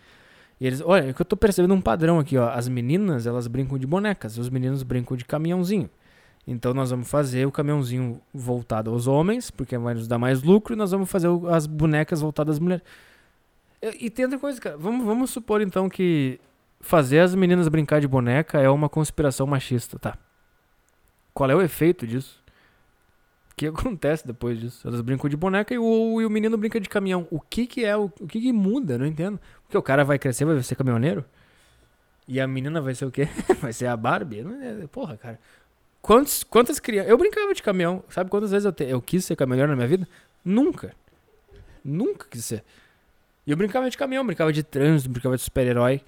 E 0.59 0.65
eles, 0.65 0.81
olha, 0.81 1.09
é 1.09 1.13
que 1.13 1.21
eu 1.21 1.25
tô 1.25 1.37
percebendo 1.37 1.73
um 1.73 1.79
padrão 1.79 2.17
aqui, 2.17 2.37
ó. 2.37 2.49
As 2.49 2.67
meninas, 2.67 3.27
elas 3.27 3.45
brincam 3.47 3.77
de 3.77 3.85
bonecas, 3.85 4.35
e 4.35 4.41
os 4.41 4.49
meninos 4.49 4.83
brincam 4.83 5.15
de 5.15 5.23
caminhãozinho. 5.23 5.89
Então 6.47 6.73
nós 6.73 6.89
vamos 6.89 7.09
fazer 7.09 7.45
o 7.45 7.51
caminhãozinho 7.51 8.19
voltado 8.33 8.91
aos 8.91 9.07
homens, 9.07 9.51
porque 9.51 9.77
vai 9.77 9.93
nos 9.93 10.07
dar 10.07 10.17
mais 10.17 10.41
lucro, 10.41 10.73
e 10.73 10.77
nós 10.77 10.91
vamos 10.91 11.09
fazer 11.09 11.27
as 11.49 11.67
bonecas 11.67 12.21
voltadas 12.21 12.55
às 12.55 12.59
mulheres. 12.59 12.83
E, 13.81 14.07
e 14.07 14.09
tem 14.09 14.25
outra 14.25 14.39
coisa, 14.39 14.59
cara. 14.59 14.77
Vamos, 14.77 15.05
vamos 15.05 15.29
supor 15.29 15.61
então 15.61 15.87
que 15.87 16.39
fazer 16.79 17.19
as 17.19 17.35
meninas 17.35 17.67
brincar 17.67 18.01
de 18.01 18.07
boneca 18.07 18.59
é 18.59 18.69
uma 18.69 18.89
conspiração 18.89 19.45
machista, 19.45 19.99
tá? 19.99 20.17
Qual 21.35 21.51
é 21.51 21.55
o 21.55 21.61
efeito 21.61 22.07
disso? 22.07 22.41
O 23.51 23.55
que 23.55 23.67
acontece 23.67 24.25
depois 24.25 24.59
disso? 24.59 24.87
Elas 24.87 25.01
brincam 25.01 25.29
de 25.29 25.35
boneca 25.37 25.73
e 25.73 25.77
o, 25.77 26.21
e 26.21 26.25
o 26.25 26.29
menino 26.29 26.57
brinca 26.57 26.79
de 26.79 26.89
caminhão. 26.89 27.27
O 27.29 27.39
que 27.39 27.67
que 27.67 27.85
é? 27.85 27.95
O, 27.95 28.05
o 28.19 28.25
que 28.25 28.39
que 28.41 28.51
muda? 28.53 28.97
Não 28.97 29.05
entendo. 29.05 29.39
Porque 29.63 29.77
o 29.77 29.83
cara 29.83 30.03
vai 30.03 30.17
crescer, 30.17 30.45
vai 30.45 30.63
ser 30.63 30.75
caminhoneiro? 30.75 31.23
E 32.27 32.39
a 32.39 32.47
menina 32.47 32.81
vai 32.81 32.95
ser 32.95 33.05
o 33.05 33.11
quê? 33.11 33.27
vai 33.61 33.73
ser 33.73 33.87
a 33.87 33.97
Barbie? 33.97 34.43
Porra, 34.91 35.17
cara. 35.17 35.39
Quantos, 36.01 36.43
quantas 36.43 36.79
crianças... 36.79 37.09
Eu 37.11 37.17
brincava 37.17 37.53
de 37.53 37.61
caminhão. 37.61 38.03
Sabe 38.09 38.29
quantas 38.29 38.51
vezes 38.51 38.65
eu, 38.65 38.71
te- 38.71 38.85
eu 38.85 39.01
quis 39.01 39.25
ser 39.25 39.35
caminhoneiro 39.35 39.71
na 39.71 39.75
minha 39.75 39.87
vida? 39.87 40.07
Nunca. 40.43 40.93
Nunca 41.83 42.25
quis 42.29 42.45
ser. 42.45 42.63
E 43.45 43.51
eu 43.51 43.57
brincava 43.57 43.89
de 43.89 43.97
caminhão, 43.97 44.25
brincava 44.25 44.53
de 44.53 44.63
trânsito, 44.63 45.09
brincava 45.09 45.35
de 45.35 45.43
super-herói. 45.43 46.01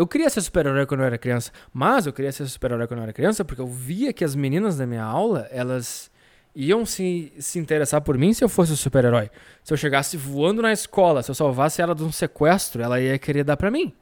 Eu 0.00 0.06
queria 0.06 0.30
ser 0.30 0.40
super-herói 0.40 0.86
quando 0.86 1.00
eu 1.00 1.06
era 1.06 1.18
criança, 1.18 1.52
mas 1.74 2.06
eu 2.06 2.12
queria 2.14 2.32
ser 2.32 2.46
super-herói 2.46 2.86
quando 2.86 3.00
eu 3.00 3.02
era 3.02 3.12
criança 3.12 3.44
porque 3.44 3.60
eu 3.60 3.66
via 3.66 4.14
que 4.14 4.24
as 4.24 4.34
meninas 4.34 4.78
da 4.78 4.86
minha 4.86 5.04
aula, 5.04 5.46
elas 5.50 6.10
iam 6.56 6.86
se, 6.86 7.30
se 7.38 7.58
interessar 7.58 8.00
por 8.00 8.16
mim 8.16 8.32
se 8.32 8.42
eu 8.42 8.48
fosse 8.48 8.72
o 8.72 8.78
super-herói. 8.78 9.30
Se 9.62 9.74
eu 9.74 9.76
chegasse 9.76 10.16
voando 10.16 10.62
na 10.62 10.72
escola, 10.72 11.22
se 11.22 11.30
eu 11.30 11.34
salvasse 11.34 11.82
ela 11.82 11.94
de 11.94 12.02
um 12.02 12.10
sequestro, 12.10 12.80
ela 12.80 12.98
ia 12.98 13.18
querer 13.18 13.44
dar 13.44 13.58
pra 13.58 13.70
mim. 13.70 13.92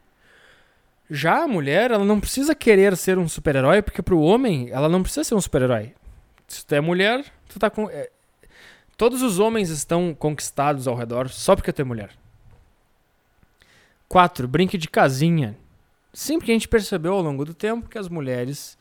Já 1.10 1.42
a 1.42 1.48
mulher, 1.48 1.90
ela 1.90 2.04
não 2.04 2.20
precisa 2.20 2.54
querer 2.54 2.96
ser 2.96 3.18
um 3.18 3.26
super-herói, 3.26 3.82
porque 3.82 4.00
pro 4.00 4.20
homem, 4.20 4.70
ela 4.70 4.88
não 4.88 5.02
precisa 5.02 5.24
ser 5.24 5.34
um 5.34 5.40
super-herói. 5.40 5.96
Se 6.46 6.64
tu 6.64 6.76
é 6.76 6.80
mulher, 6.80 7.24
tu 7.48 7.58
tá 7.58 7.68
com. 7.70 7.90
é, 7.90 8.08
todos 8.96 9.20
os 9.20 9.40
homens 9.40 9.68
estão 9.68 10.14
conquistados 10.14 10.86
ao 10.86 10.94
redor 10.94 11.28
só 11.28 11.56
porque 11.56 11.72
tu 11.72 11.82
é 11.82 11.84
mulher. 11.84 12.10
4. 14.08 14.46
Brinque 14.46 14.78
de 14.78 14.88
casinha. 14.88 15.58
Sim, 16.18 16.38
porque 16.38 16.50
a 16.50 16.54
gente 16.54 16.66
percebeu 16.66 17.12
ao 17.12 17.22
longo 17.22 17.44
do 17.44 17.54
tempo 17.54 17.88
que 17.88 17.96
as 17.96 18.08
mulheres, 18.08 18.76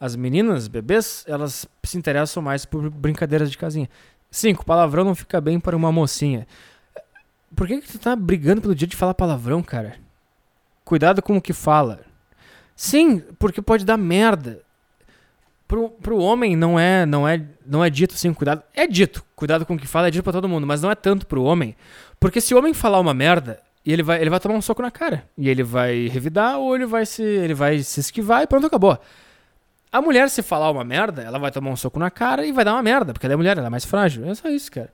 as 0.00 0.16
meninas, 0.16 0.68
bebês, 0.68 1.22
elas 1.28 1.68
se 1.84 1.98
interessam 1.98 2.42
mais 2.42 2.64
por 2.64 2.88
brincadeiras 2.88 3.50
de 3.50 3.58
casinha. 3.58 3.90
5. 4.30 4.64
Palavrão 4.64 5.04
não 5.04 5.14
fica 5.14 5.38
bem 5.38 5.60
para 5.60 5.76
uma 5.76 5.92
mocinha. 5.92 6.46
Por 7.54 7.66
que, 7.66 7.82
que 7.82 7.92
tu 7.92 7.98
tá 7.98 8.16
brigando 8.16 8.62
pelo 8.62 8.74
dia 8.74 8.88
de 8.88 8.96
falar 8.96 9.12
palavrão, 9.12 9.62
cara? 9.62 9.96
Cuidado 10.82 11.20
com 11.20 11.36
o 11.36 11.42
que 11.42 11.52
fala. 11.52 12.00
Sim, 12.74 13.22
porque 13.38 13.60
pode 13.60 13.84
dar 13.84 13.98
merda. 13.98 14.62
Pro, 15.68 15.90
pro 15.90 16.16
homem 16.16 16.56
não 16.56 16.80
é, 16.80 17.04
não 17.04 17.28
é, 17.28 17.44
não 17.66 17.84
é 17.84 17.90
dito 17.90 18.14
assim, 18.14 18.32
cuidado. 18.32 18.62
É 18.72 18.86
dito, 18.86 19.22
cuidado 19.36 19.66
com 19.66 19.74
o 19.74 19.78
que 19.78 19.86
fala, 19.86 20.08
é 20.08 20.10
dito 20.10 20.24
pra 20.24 20.32
todo 20.32 20.48
mundo, 20.48 20.66
mas 20.66 20.80
não 20.80 20.90
é 20.90 20.94
tanto 20.94 21.26
pro 21.26 21.42
homem. 21.42 21.76
Porque 22.18 22.40
se 22.40 22.54
o 22.54 22.58
homem 22.58 22.72
falar 22.72 22.98
uma 22.98 23.12
merda, 23.12 23.60
e 23.88 23.92
ele 23.94 24.02
vai, 24.02 24.20
ele 24.20 24.28
vai 24.28 24.38
tomar 24.38 24.54
um 24.54 24.60
soco 24.60 24.82
na 24.82 24.90
cara. 24.90 25.24
E 25.34 25.48
ele 25.48 25.62
vai 25.62 26.08
revidar 26.08 26.58
ou 26.58 26.76
ele 26.76 26.84
vai 26.84 27.06
se, 27.06 27.22
ele 27.22 27.54
vai 27.54 27.78
se 27.78 28.00
esquivar 28.00 28.42
e 28.42 28.46
pronto, 28.46 28.66
acabou. 28.66 28.98
A 29.90 30.02
mulher, 30.02 30.28
se 30.28 30.42
falar 30.42 30.70
uma 30.70 30.84
merda, 30.84 31.22
ela 31.22 31.38
vai 31.38 31.50
tomar 31.50 31.70
um 31.70 31.76
soco 31.76 31.98
na 31.98 32.10
cara 32.10 32.44
e 32.44 32.52
vai 32.52 32.66
dar 32.66 32.74
uma 32.74 32.82
merda, 32.82 33.14
porque 33.14 33.24
ela 33.24 33.32
é 33.32 33.36
mulher, 33.36 33.56
ela 33.56 33.68
é 33.68 33.70
mais 33.70 33.86
frágil. 33.86 34.28
É 34.28 34.34
só 34.34 34.50
isso, 34.50 34.70
cara. 34.70 34.92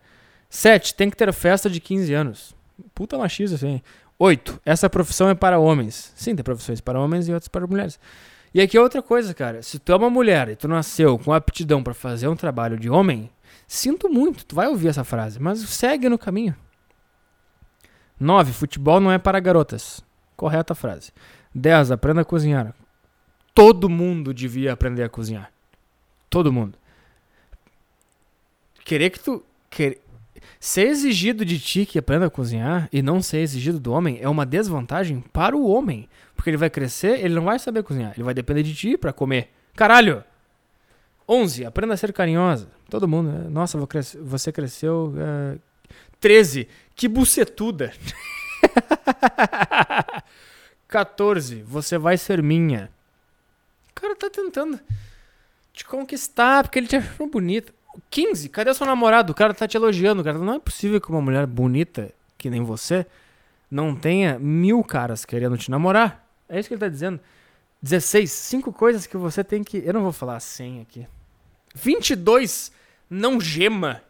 7. 0.48 0.94
Tem 0.94 1.10
que 1.10 1.16
ter 1.16 1.32
festa 1.32 1.68
de 1.68 1.80
15 1.80 2.14
anos. 2.14 2.54
Puta 2.94 3.18
machista, 3.18 3.56
assim. 3.56 3.82
8. 4.16 4.60
Essa 4.64 4.88
profissão 4.88 5.28
é 5.28 5.34
para 5.34 5.58
homens. 5.58 6.12
Sim, 6.14 6.36
tem 6.36 6.44
profissões 6.44 6.80
para 6.80 7.00
homens 7.00 7.26
e 7.26 7.32
outras 7.32 7.48
para 7.48 7.66
mulheres. 7.66 7.98
E 8.54 8.60
aqui 8.60 8.76
é 8.76 8.80
outra 8.80 9.02
coisa, 9.02 9.34
cara. 9.34 9.60
Se 9.60 9.80
tu 9.80 9.90
é 9.90 9.96
uma 9.96 10.08
mulher 10.08 10.50
e 10.50 10.54
tu 10.54 10.68
nasceu 10.68 11.18
com 11.18 11.32
aptidão 11.32 11.82
para 11.82 11.94
fazer 11.94 12.28
um 12.28 12.36
trabalho 12.36 12.78
de 12.78 12.88
homem, 12.88 13.28
sinto 13.66 14.08
muito, 14.08 14.44
tu 14.44 14.54
vai 14.54 14.68
ouvir 14.68 14.86
essa 14.86 15.02
frase, 15.02 15.40
mas 15.40 15.58
segue 15.58 16.08
no 16.08 16.16
caminho. 16.16 16.54
9. 18.18 18.52
Futebol 18.52 19.00
não 19.00 19.10
é 19.10 19.18
para 19.18 19.40
garotas. 19.40 20.02
Correta 20.36 20.74
frase. 20.74 21.12
10. 21.54 21.90
Aprenda 21.92 22.22
a 22.22 22.24
cozinhar. 22.24 22.74
Todo 23.54 23.88
mundo 23.88 24.34
devia 24.34 24.72
aprender 24.72 25.02
a 25.02 25.08
cozinhar. 25.08 25.50
Todo 26.28 26.52
mundo. 26.52 26.76
Querer 28.84 29.10
que 29.10 29.20
tu. 29.20 29.44
Quer... 29.70 29.98
Ser 30.60 30.88
exigido 30.88 31.44
de 31.44 31.58
ti 31.58 31.86
que 31.86 31.98
aprenda 31.98 32.26
a 32.26 32.30
cozinhar 32.30 32.88
e 32.92 33.00
não 33.00 33.22
ser 33.22 33.38
exigido 33.38 33.78
do 33.78 33.92
homem 33.92 34.18
é 34.20 34.28
uma 34.28 34.44
desvantagem 34.44 35.20
para 35.32 35.56
o 35.56 35.68
homem. 35.68 36.08
Porque 36.34 36.50
ele 36.50 36.56
vai 36.56 36.68
crescer, 36.68 37.20
ele 37.24 37.34
não 37.34 37.44
vai 37.44 37.58
saber 37.58 37.82
cozinhar. 37.82 38.12
Ele 38.14 38.24
vai 38.24 38.34
depender 38.34 38.62
de 38.62 38.74
ti 38.74 38.96
para 38.96 39.12
comer. 39.12 39.50
Caralho! 39.74 40.24
11. 41.28 41.64
Aprenda 41.64 41.94
a 41.94 41.96
ser 41.96 42.12
carinhosa. 42.12 42.68
Todo 42.90 43.08
mundo. 43.08 43.30
né? 43.30 43.48
Nossa, 43.48 43.78
você 44.22 44.52
cresceu. 44.52 45.14
é, 45.16 45.58
13. 46.20 46.68
Que 46.94 47.08
bucetuda. 47.08 47.92
14. 50.88 51.62
Você 51.62 51.98
vai 51.98 52.16
ser 52.16 52.42
minha. 52.42 52.90
O 53.90 53.94
cara 53.94 54.14
tá 54.14 54.30
tentando 54.30 54.78
te 55.72 55.84
conquistar 55.84 56.62
porque 56.62 56.78
ele 56.78 56.86
te 56.86 56.96
achou 56.96 57.28
bonita. 57.28 57.72
15. 58.10 58.48
Cadê 58.48 58.74
seu 58.74 58.86
namorado? 58.86 59.32
O 59.32 59.34
cara 59.34 59.54
tá 59.54 59.66
te 59.66 59.76
elogiando. 59.76 60.22
Cara 60.22 60.38
não 60.38 60.54
é 60.54 60.58
possível 60.58 61.00
que 61.00 61.10
uma 61.10 61.20
mulher 61.20 61.46
bonita, 61.46 62.12
que 62.36 62.50
nem 62.50 62.62
você, 62.62 63.06
não 63.70 63.94
tenha 63.94 64.38
mil 64.38 64.82
caras 64.82 65.24
querendo 65.24 65.58
te 65.58 65.70
namorar. 65.70 66.26
É 66.48 66.58
isso 66.58 66.68
que 66.68 66.74
ele 66.74 66.80
tá 66.80 66.88
dizendo. 66.88 67.20
16. 67.82 68.30
Cinco 68.30 68.72
coisas 68.72 69.06
que 69.06 69.16
você 69.16 69.44
tem 69.44 69.62
que. 69.62 69.82
Eu 69.84 69.94
não 69.94 70.02
vou 70.02 70.12
falar 70.12 70.40
100 70.40 70.80
aqui. 70.80 71.06
22. 71.74 72.72
Não 73.10 73.40
gema. 73.40 74.02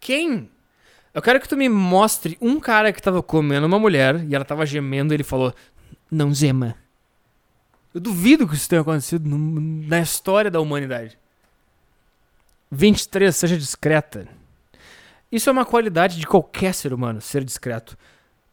Quem? 0.00 0.50
Eu 1.14 1.22
quero 1.22 1.40
que 1.40 1.48
tu 1.48 1.56
me 1.56 1.68
mostre 1.68 2.36
um 2.40 2.60
cara 2.60 2.92
que 2.92 3.02
tava 3.02 3.22
comendo 3.22 3.66
uma 3.66 3.78
mulher 3.78 4.24
e 4.28 4.34
ela 4.34 4.44
tava 4.44 4.64
gemendo 4.66 5.12
e 5.12 5.16
ele 5.16 5.24
falou: 5.24 5.52
Não 6.10 6.32
gema. 6.32 6.76
Eu 7.94 8.00
duvido 8.00 8.46
que 8.46 8.54
isso 8.54 8.68
tenha 8.68 8.82
acontecido 8.82 9.28
no- 9.28 9.60
na 9.88 10.00
história 10.00 10.50
da 10.50 10.60
humanidade. 10.60 11.18
23. 12.70 13.34
Seja 13.34 13.56
discreta. 13.56 14.28
Isso 15.30 15.48
é 15.48 15.52
uma 15.52 15.64
qualidade 15.64 16.18
de 16.18 16.26
qualquer 16.26 16.72
ser 16.74 16.92
humano, 16.92 17.20
ser 17.20 17.44
discreto. 17.44 17.96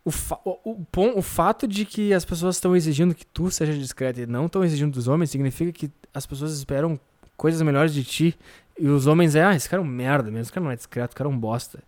O, 0.03 0.11
fa- 0.11 0.39
o, 0.45 0.51
o 0.95 1.17
o 1.17 1.21
fato 1.21 1.67
de 1.67 1.83
que 1.85 2.13
as 2.13 2.23
pessoas 2.25 2.55
estão 2.57 2.75
exigindo 2.75 3.15
que 3.15 3.25
tu 3.25 3.49
seja 3.49 3.73
discreto 3.73 4.19
e 4.21 4.25
não 4.25 4.45
estão 4.45 4.63
exigindo 4.63 4.93
dos 4.93 5.07
homens 5.07 5.31
significa 5.31 5.71
que 5.71 5.89
as 6.13 6.25
pessoas 6.25 6.53
esperam 6.53 6.99
coisas 7.35 7.61
melhores 7.61 7.93
de 7.93 8.03
ti. 8.03 8.37
E 8.77 8.87
os 8.87 9.07
homens 9.07 9.35
é, 9.35 9.43
ah, 9.43 9.55
esse 9.55 9.69
cara 9.69 9.81
é 9.81 9.85
um 9.85 9.87
merda 9.87 10.29
mesmo, 10.29 10.41
esse 10.41 10.51
cara 10.51 10.63
não 10.63 10.71
é 10.71 10.75
discreto, 10.75 11.11
esse 11.11 11.15
cara 11.15 11.29
é 11.29 11.33
um 11.33 11.37
bosta. 11.37 11.81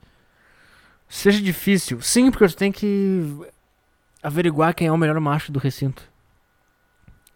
Seja 1.09 1.41
difícil. 1.41 2.01
Sim, 2.01 2.31
porque 2.31 2.47
tu 2.47 2.55
tem 2.55 2.71
que 2.71 3.23
averiguar 4.21 4.73
quem 4.73 4.87
é 4.87 4.91
o 4.91 4.97
melhor 4.97 5.19
macho 5.19 5.51
do 5.51 5.59
recinto. 5.59 6.03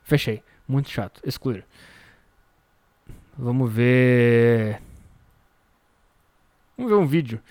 Fechei. 0.03 0.43
Muito 0.67 0.89
chato. 0.89 1.21
Excluir. 1.25 1.65
Vamos 3.37 3.71
ver. 3.71 4.81
Vamos 6.77 6.91
ver 6.91 6.97
um 6.97 7.05
vídeo. 7.05 7.41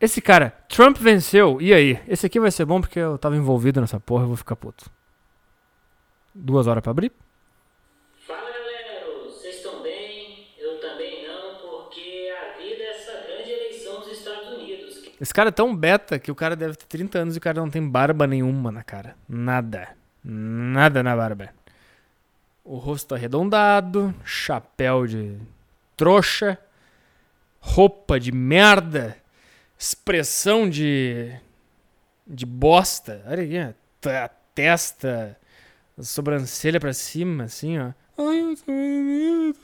Esse 0.00 0.20
cara, 0.20 0.50
Trump 0.68 0.98
venceu. 0.98 1.60
E 1.60 1.72
aí? 1.72 2.00
Esse 2.06 2.26
aqui 2.26 2.38
vai 2.38 2.50
ser 2.50 2.64
bom 2.64 2.80
porque 2.80 2.98
eu 2.98 3.16
tava 3.18 3.36
envolvido 3.36 3.80
nessa 3.80 3.98
porra, 3.98 4.24
eu 4.24 4.28
vou 4.28 4.36
ficar 4.36 4.56
puto. 4.56 4.90
Duas 6.34 6.66
horas 6.66 6.82
pra 6.82 6.90
abrir? 6.90 7.12
Fala 8.26 8.50
galera, 8.50 9.06
vocês 9.24 9.56
estão 9.56 9.82
bem? 9.82 10.48
Eu 10.58 10.80
também 10.80 11.26
não, 11.26 11.58
porque 11.58 12.30
a 12.30 12.58
vida 12.58 12.82
é 12.82 12.90
essa 12.90 13.12
grande 13.26 13.50
eleição 13.50 14.00
dos 14.00 14.12
Estados 14.12 14.48
Unidos. 14.52 15.05
Esse 15.20 15.32
cara 15.32 15.48
é 15.48 15.52
tão 15.52 15.74
beta 15.74 16.18
que 16.18 16.30
o 16.30 16.34
cara 16.34 16.54
deve 16.54 16.76
ter 16.76 16.86
30 16.86 17.18
anos 17.18 17.34
e 17.36 17.38
o 17.38 17.40
cara 17.40 17.60
não 17.60 17.70
tem 17.70 17.86
barba 17.88 18.26
nenhuma 18.26 18.70
na 18.70 18.82
cara. 18.82 19.16
Nada. 19.28 19.88
Nada 20.22 21.02
na 21.02 21.16
barba. 21.16 21.50
O 22.64 22.76
rosto 22.76 23.14
arredondado, 23.14 24.14
chapéu 24.24 25.06
de 25.06 25.38
trouxa, 25.96 26.58
roupa 27.60 28.18
de 28.20 28.32
merda, 28.32 29.16
expressão 29.78 30.68
de. 30.68 31.32
de 32.26 32.44
bosta. 32.44 33.22
Olha 33.26 33.42
aqui, 33.44 33.56
a 34.08 34.28
testa, 34.54 35.38
a 35.96 36.02
sobrancelha 36.02 36.80
pra 36.80 36.92
cima, 36.92 37.44
assim, 37.44 37.78
ó. 37.78 37.92
Ai, 38.18 38.40
eu 38.40 38.56
tô- 38.56 39.60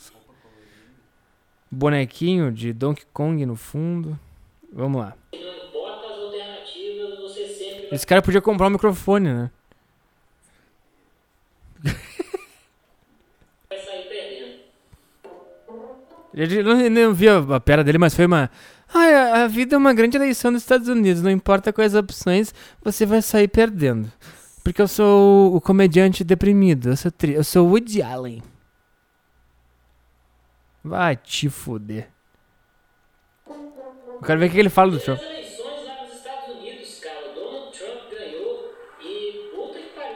Bonequinho 1.70 2.52
de 2.52 2.72
Donkey 2.72 3.04
Kong 3.12 3.44
no 3.46 3.56
fundo. 3.56 4.18
Vamos 4.72 5.02
lá. 5.02 5.14
Esse 7.92 8.06
cara 8.06 8.22
podia 8.22 8.40
comprar 8.40 8.68
um 8.68 8.70
microfone, 8.70 9.28
né? 9.28 9.50
vai 13.68 13.78
sair 13.78 14.08
perdendo. 14.08 14.60
Ele 16.32 16.62
não, 16.62 16.88
não 16.88 17.12
via 17.12 17.36
a 17.36 17.60
pera 17.60 17.84
dele, 17.84 17.98
mas 17.98 18.14
foi 18.14 18.24
uma. 18.24 18.50
Ai, 18.94 19.14
a, 19.14 19.46
vida 19.46 19.74
é 19.74 19.78
uma 19.78 19.92
grande 19.92 20.16
eleição 20.16 20.50
dos 20.50 20.62
Estados 20.62 20.88
Unidos. 20.88 21.22
Não 21.22 21.30
importa 21.30 21.70
quais 21.70 21.94
opções, 21.94 22.54
você 22.82 23.04
vai 23.04 23.20
sair 23.20 23.48
perdendo. 23.48 24.10
Porque 24.64 24.80
eu 24.80 24.88
sou 24.88 25.52
o, 25.52 25.56
o 25.56 25.60
comediante 25.60 26.24
deprimido. 26.24 26.88
Eu 26.90 26.96
sou, 26.96 27.10
tri, 27.10 27.34
eu 27.34 27.44
sou 27.44 27.68
Woody 27.68 28.00
Allen. 28.00 28.42
Vai 30.82 31.16
te 31.16 31.50
fuder. 31.50 32.11
Eu 34.22 34.26
quero 34.26 34.38
ver 34.38 34.46
o 34.46 34.50
que 34.52 34.60
ele 34.60 34.68
fala 34.68 34.92
do 34.92 35.00
Trump. 35.00 35.18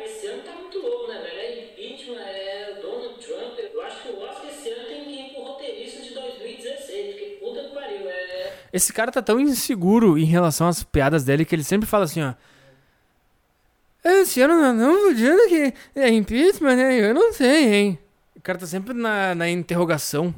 Esse 0.04 0.28
ano 0.28 0.42
muito 0.60 0.78
louco, 0.78 1.08
velho? 1.08 1.26
É 1.26 1.64
impeachment, 1.64 2.20
é 2.20 2.78
o 2.78 2.82
Donald 2.82 3.14
Trump. 3.18 3.58
Eu 3.58 3.82
acho 3.82 4.02
que 4.02 4.08
o 4.10 4.20
Oscar 4.20 4.46
esse 4.48 4.70
ano 4.70 4.86
tem 4.86 5.04
que 5.04 5.10
ir 5.10 5.34
pro 5.34 5.42
roteirista 5.42 6.02
de 6.04 6.14
2016, 6.14 7.14
porque 7.14 7.38
puta 7.40 7.64
que 7.64 7.74
pariu, 7.74 8.08
é... 8.08 8.52
Esse 8.72 8.92
cara 8.92 9.10
tá 9.10 9.20
tão 9.20 9.40
inseguro 9.40 10.16
em 10.16 10.24
relação 10.24 10.68
às 10.68 10.84
piadas 10.84 11.24
dele 11.24 11.44
que 11.44 11.56
ele 11.56 11.64
sempre 11.64 11.88
fala 11.88 12.04
assim, 12.04 12.22
ó. 12.22 12.34
Esse 14.04 14.40
ano 14.40 14.54
não, 14.54 14.72
não 14.72 15.12
dizendo 15.12 15.48
que 15.48 15.74
é 15.96 16.08
impeachment, 16.10 16.76
né? 16.76 17.10
Eu 17.10 17.12
não 17.12 17.32
sei, 17.32 17.74
hein? 17.74 17.98
O 18.36 18.40
cara 18.40 18.56
tá 18.56 18.66
sempre 18.66 18.94
na, 18.94 19.34
na 19.34 19.50
interrogação. 19.50 20.32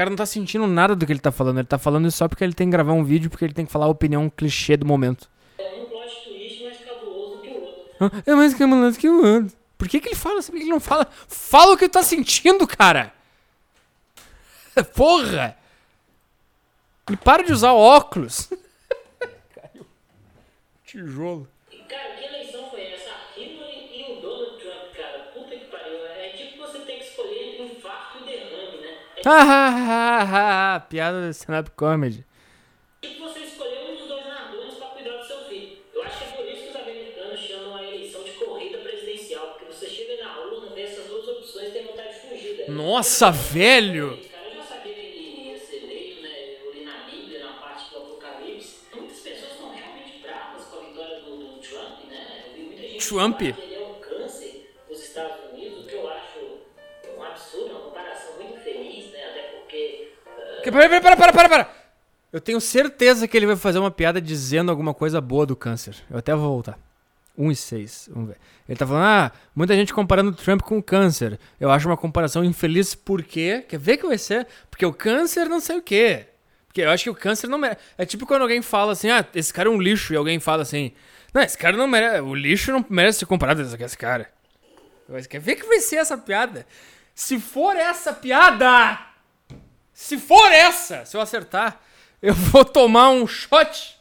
O 0.00 0.02
cara 0.02 0.08
não 0.08 0.16
tá 0.16 0.24
sentindo 0.24 0.66
nada 0.66 0.96
do 0.96 1.04
que 1.04 1.12
ele 1.12 1.20
tá 1.20 1.30
falando. 1.30 1.58
Ele 1.58 1.66
tá 1.66 1.76
falando 1.76 2.08
isso 2.08 2.16
só 2.16 2.26
porque 2.26 2.42
ele 2.42 2.54
tem 2.54 2.68
que 2.68 2.70
gravar 2.70 2.94
um 2.94 3.04
vídeo, 3.04 3.28
porque 3.28 3.44
ele 3.44 3.52
tem 3.52 3.66
que 3.66 3.70
falar 3.70 3.84
a 3.84 3.90
opinião 3.90 4.30
clichê 4.30 4.74
do 4.74 4.86
momento. 4.86 5.28
É 5.58 5.74
um 5.74 5.84
plot 5.84 6.24
twist 6.24 6.64
mais 6.64 6.78
cabuloso 6.78 7.42
que 7.42 7.48
o 7.50 7.60
outro. 7.60 8.22
É 8.24 8.34
mais 8.34 8.54
cabuloso 8.54 8.98
que 8.98 9.08
o 9.10 9.22
outro. 9.22 9.54
Por 9.76 9.86
que, 9.86 10.00
que 10.00 10.08
ele 10.08 10.14
fala 10.14 10.38
assim? 10.38 10.52
Por 10.52 10.56
que 10.56 10.64
ele 10.64 10.70
não 10.70 10.80
fala? 10.80 11.06
Fala 11.28 11.74
o 11.74 11.76
que 11.76 11.86
tu 11.86 11.92
tá 11.92 12.02
sentindo, 12.02 12.66
cara! 12.66 13.12
Porra! 14.96 15.54
E 17.10 17.16
para 17.18 17.42
de 17.42 17.52
usar 17.52 17.74
óculos. 17.74 18.48
Caiu. 19.54 19.86
Tijolo. 20.86 21.46
Cara, 21.86 22.14
que 22.14 22.39
piada 30.88 31.20
de 31.22 31.30
stand-up 31.30 31.70
comedy. 31.72 32.24
você 33.02 33.40
escolher 33.40 33.90
um 33.90 33.96
dos 33.96 34.08
dois 34.08 34.24
narradores 34.24 34.74
pra 34.74 34.86
cuidar 34.88 35.16
do 35.18 35.26
seu 35.26 35.44
filho. 35.44 35.76
Eu 35.94 36.02
acho 36.02 36.18
que 36.18 36.24
é 36.24 36.28
por 36.28 36.46
isso 36.46 36.62
que 36.62 36.68
os 36.70 36.76
americanos 36.76 37.40
chamam 37.40 37.76
a 37.76 37.84
eleição 37.84 38.24
de 38.24 38.30
corrida 38.32 38.78
presidencial, 38.78 39.48
porque 39.48 39.66
você 39.66 39.88
chega 39.88 40.24
na 40.24 40.40
urna, 40.40 40.74
vê 40.74 40.82
essas 40.82 41.06
duas 41.06 41.28
opções 41.28 41.68
e 41.68 41.70
tem 41.72 41.86
vontade 41.86 42.14
de 42.14 42.20
fugir, 42.28 42.58
né? 42.58 42.64
Nossa, 42.68 43.30
velho! 43.30 44.18
Esse 44.18 44.34
para, 60.62 61.00
para, 61.00 61.16
para, 61.16 61.32
para, 61.32 61.48
para! 61.48 61.70
Eu 62.32 62.40
tenho 62.40 62.60
certeza 62.60 63.26
que 63.26 63.36
ele 63.36 63.46
vai 63.46 63.56
fazer 63.56 63.78
uma 63.78 63.90
piada 63.90 64.20
dizendo 64.20 64.70
alguma 64.70 64.94
coisa 64.94 65.20
boa 65.20 65.44
do 65.44 65.56
câncer. 65.56 65.96
Eu 66.10 66.18
até 66.18 66.34
vou 66.34 66.48
voltar. 66.48 66.78
1 67.36 67.50
e 67.50 67.56
6. 67.56 68.10
Vamos 68.12 68.28
ver. 68.28 68.36
Ele 68.68 68.78
tá 68.78 68.86
falando, 68.86 69.04
ah, 69.04 69.32
muita 69.54 69.74
gente 69.74 69.92
comparando 69.92 70.30
o 70.30 70.34
Trump 70.34 70.62
com 70.62 70.78
o 70.78 70.82
câncer. 70.82 71.38
Eu 71.58 71.70
acho 71.70 71.88
uma 71.88 71.96
comparação 71.96 72.44
infeliz 72.44 72.94
porque. 72.94 73.64
Quer 73.68 73.78
ver 73.78 73.96
que 73.96 74.06
vai 74.06 74.18
ser? 74.18 74.46
Porque 74.70 74.86
o 74.86 74.92
câncer 74.92 75.48
não 75.48 75.60
sei 75.60 75.78
o 75.78 75.82
quê. 75.82 76.26
Porque 76.66 76.82
eu 76.82 76.90
acho 76.90 77.04
que 77.04 77.10
o 77.10 77.14
câncer 77.14 77.48
não 77.48 77.58
merece. 77.58 77.80
É 77.98 78.06
tipo 78.06 78.26
quando 78.26 78.42
alguém 78.42 78.62
fala 78.62 78.92
assim, 78.92 79.10
ah, 79.10 79.26
esse 79.34 79.52
cara 79.52 79.68
é 79.68 79.72
um 79.72 79.80
lixo, 79.80 80.12
e 80.12 80.16
alguém 80.16 80.38
fala 80.38 80.62
assim, 80.62 80.92
não, 81.34 81.42
esse 81.42 81.58
cara 81.58 81.76
não 81.76 81.88
merece. 81.88 82.20
O 82.20 82.34
lixo 82.34 82.70
não 82.70 82.84
merece 82.88 83.20
ser 83.20 83.26
comparado 83.26 83.76
com 83.76 83.84
esse 83.84 83.98
cara. 83.98 84.30
Mas 85.08 85.26
quer 85.26 85.40
ver 85.40 85.56
que 85.56 85.66
vai 85.66 85.80
ser 85.80 85.96
essa 85.96 86.16
piada? 86.16 86.64
Se 87.12 87.40
for 87.40 87.74
essa 87.74 88.12
piada! 88.12 89.09
Se 90.00 90.16
for 90.16 90.50
essa, 90.50 91.04
se 91.04 91.14
eu 91.14 91.20
acertar, 91.20 91.78
eu 92.22 92.32
vou 92.50 92.64
tomar 92.64 93.10
um 93.10 93.26
shot 93.26 94.00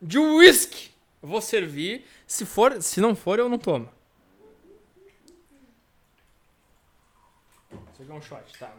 de. 0.00 0.16
Eu 0.16 1.28
vou 1.28 1.40
servir. 1.42 2.06
Se 2.26 2.46
for, 2.46 2.82
se 2.82 2.98
não 2.98 3.14
for, 3.14 3.38
eu 3.38 3.46
não 3.46 3.58
tomo. 3.58 3.92
Isso 7.92 8.02
aqui 8.02 8.10
é 8.10 8.14
um 8.14 8.22
shot, 8.22 8.58
tá? 8.58 8.74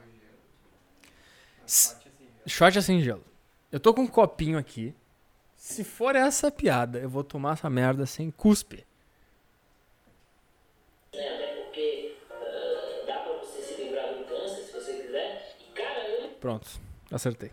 Shot 2.48 2.78
é 2.80 2.82
sem 2.82 3.00
gelo. 3.00 3.24
Eu 3.72 3.80
tô 3.80 3.94
com 3.94 4.02
um 4.02 4.08
copinho 4.08 4.58
aqui. 4.58 4.94
Se 5.56 5.84
for 5.84 6.16
essa 6.16 6.50
piada, 6.50 6.98
eu 6.98 7.10
vou 7.10 7.24
tomar 7.24 7.54
essa 7.54 7.70
merda 7.70 8.08
sem 8.08 8.32
cuspe. 8.32 8.84
Até 11.14 11.64
porque 11.64 12.05
Pronto, 16.46 16.70
acertei. 17.12 17.52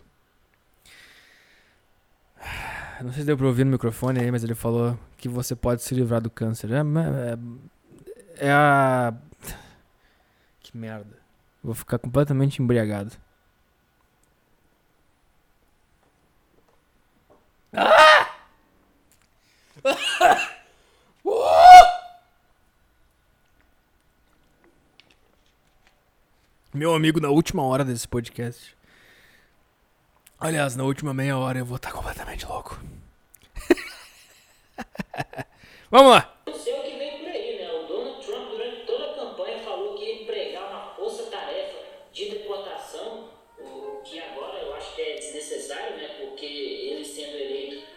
Não 3.01 3.11
sei 3.11 3.21
se 3.21 3.25
deu 3.25 3.35
pra 3.35 3.47
ouvir 3.47 3.65
no 3.65 3.71
microfone 3.71 4.19
aí, 4.19 4.29
mas 4.29 4.43
ele 4.43 4.53
falou 4.53 4.95
que 5.17 5.27
você 5.27 5.55
pode 5.55 5.81
se 5.81 5.95
livrar 5.95 6.21
do 6.21 6.29
câncer. 6.29 6.69
É, 6.71 6.81
é, 8.37 8.49
é 8.49 8.51
a. 8.51 9.11
Que 10.59 10.77
merda. 10.77 11.17
Vou 11.63 11.73
ficar 11.73 11.97
completamente 11.97 12.61
embriagado. 12.61 13.17
Meu 26.71 26.93
amigo, 26.93 27.19
na 27.19 27.29
última 27.29 27.63
hora 27.63 27.83
desse 27.83 28.07
podcast. 28.07 28.77
Aliás, 30.43 30.75
na 30.75 30.83
última 30.83 31.13
meia 31.13 31.37
hora 31.37 31.59
eu 31.59 31.65
vou 31.65 31.77
estar 31.77 31.93
completamente 31.93 32.45
louco. 32.45 32.77
Vamos 35.89 36.11
lá! 36.11 36.35
não 36.45 36.53
sei 36.53 36.77
o 36.77 36.83
que 36.83 36.97
vem 36.97 37.19
por 37.19 37.29
aí, 37.29 37.59
né? 37.59 37.71
O 37.71 37.87
Donald 37.87 38.25
Trump, 38.25 38.49
durante 38.49 38.85
toda 38.85 39.11
a 39.11 39.15
campanha, 39.15 39.63
falou 39.63 39.95
que 39.95 40.03
ia 40.03 40.21
empregar 40.21 40.69
uma 40.69 40.93
força-tarefa 40.97 41.77
de 42.11 42.29
deportação, 42.29 43.29
o 43.57 44.01
que 44.03 44.19
agora 44.19 44.59
eu 44.59 44.75
acho 44.75 44.93
que 44.93 45.01
é 45.01 45.15
desnecessário. 45.15 45.93
desnecessário, 45.93 45.95
né? 45.95 46.07
Porque 46.27 46.45
ele 46.45 47.05
sendo 47.05 47.37
eleito, 47.37 47.87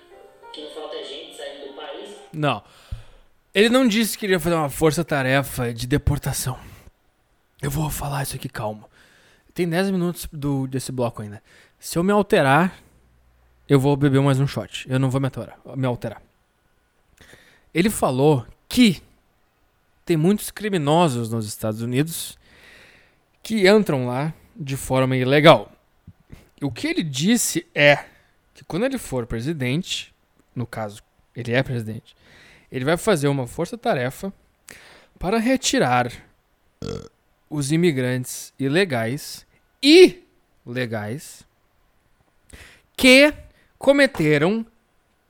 que 0.53 0.63
não 0.63 0.71
falta 0.71 1.03
gente 1.03 1.37
saindo 1.37 1.67
do 1.67 1.75
país. 1.75 2.11
Não. 2.33 2.63
Ele 3.53 3.71
não 3.71 3.89
disse 3.89 4.17
que 4.17 4.25
iria 4.25 4.39
fazer 4.39 4.55
uma 4.55 4.71
força-tarefa 4.71 5.75
de 5.75 5.89
deportação. 5.89 6.57
Eu 7.61 7.73
vou 7.73 7.91
falar 7.91 8.23
isso 8.23 8.37
aqui 8.37 8.49
calmo. 8.49 8.89
Tem 9.53 9.69
10 9.69 9.91
minutos 9.91 10.29
do, 10.33 10.69
desse 10.69 10.93
bloco 10.93 11.23
ainda. 11.23 11.43
Se 11.87 11.97
eu 11.97 12.03
me 12.03 12.11
alterar, 12.11 12.83
eu 13.69 13.79
vou 13.79 13.97
beber 13.97 14.21
mais 14.21 14.41
um 14.41 14.47
shot. 14.47 14.85
Eu 14.91 14.99
não 14.99 15.09
vou 15.09 15.21
me 15.21 15.29
alterar. 15.29 15.57
Me 15.77 15.87
alterar. 15.87 16.21
Ele 17.73 17.89
falou 17.89 18.45
que 18.69 19.01
tem 20.05 20.17
muitos 20.17 20.51
criminosos 20.51 21.31
nos 21.31 21.47
Estados 21.47 21.83
Unidos 21.83 22.37
que 23.41 23.69
entram 23.69 24.05
lá 24.05 24.35
de 24.57 24.77
forma 24.77 25.17
ilegal. 25.17 25.71
O 26.61 26.73
que 26.73 26.89
ele 26.89 27.05
disse 27.05 27.65
é 27.73 28.05
que 28.53 28.65
quando 28.65 28.85
ele 28.85 28.99
for 28.99 29.25
presidente, 29.25 30.13
no 30.57 30.67
caso, 30.67 31.01
ele 31.37 31.53
é 31.53 31.63
presidente, 31.63 32.17
ele 32.69 32.85
vai 32.85 32.97
fazer 32.97 33.29
uma 33.29 33.47
força-tarefa 33.47 34.33
para 35.21 35.39
retirar 35.39 36.11
os 37.49 37.71
imigrantes 37.71 38.53
ilegais 38.59 39.47
e 39.81 40.25
legais 40.67 41.46
que 42.97 43.33
cometeram 43.79 44.65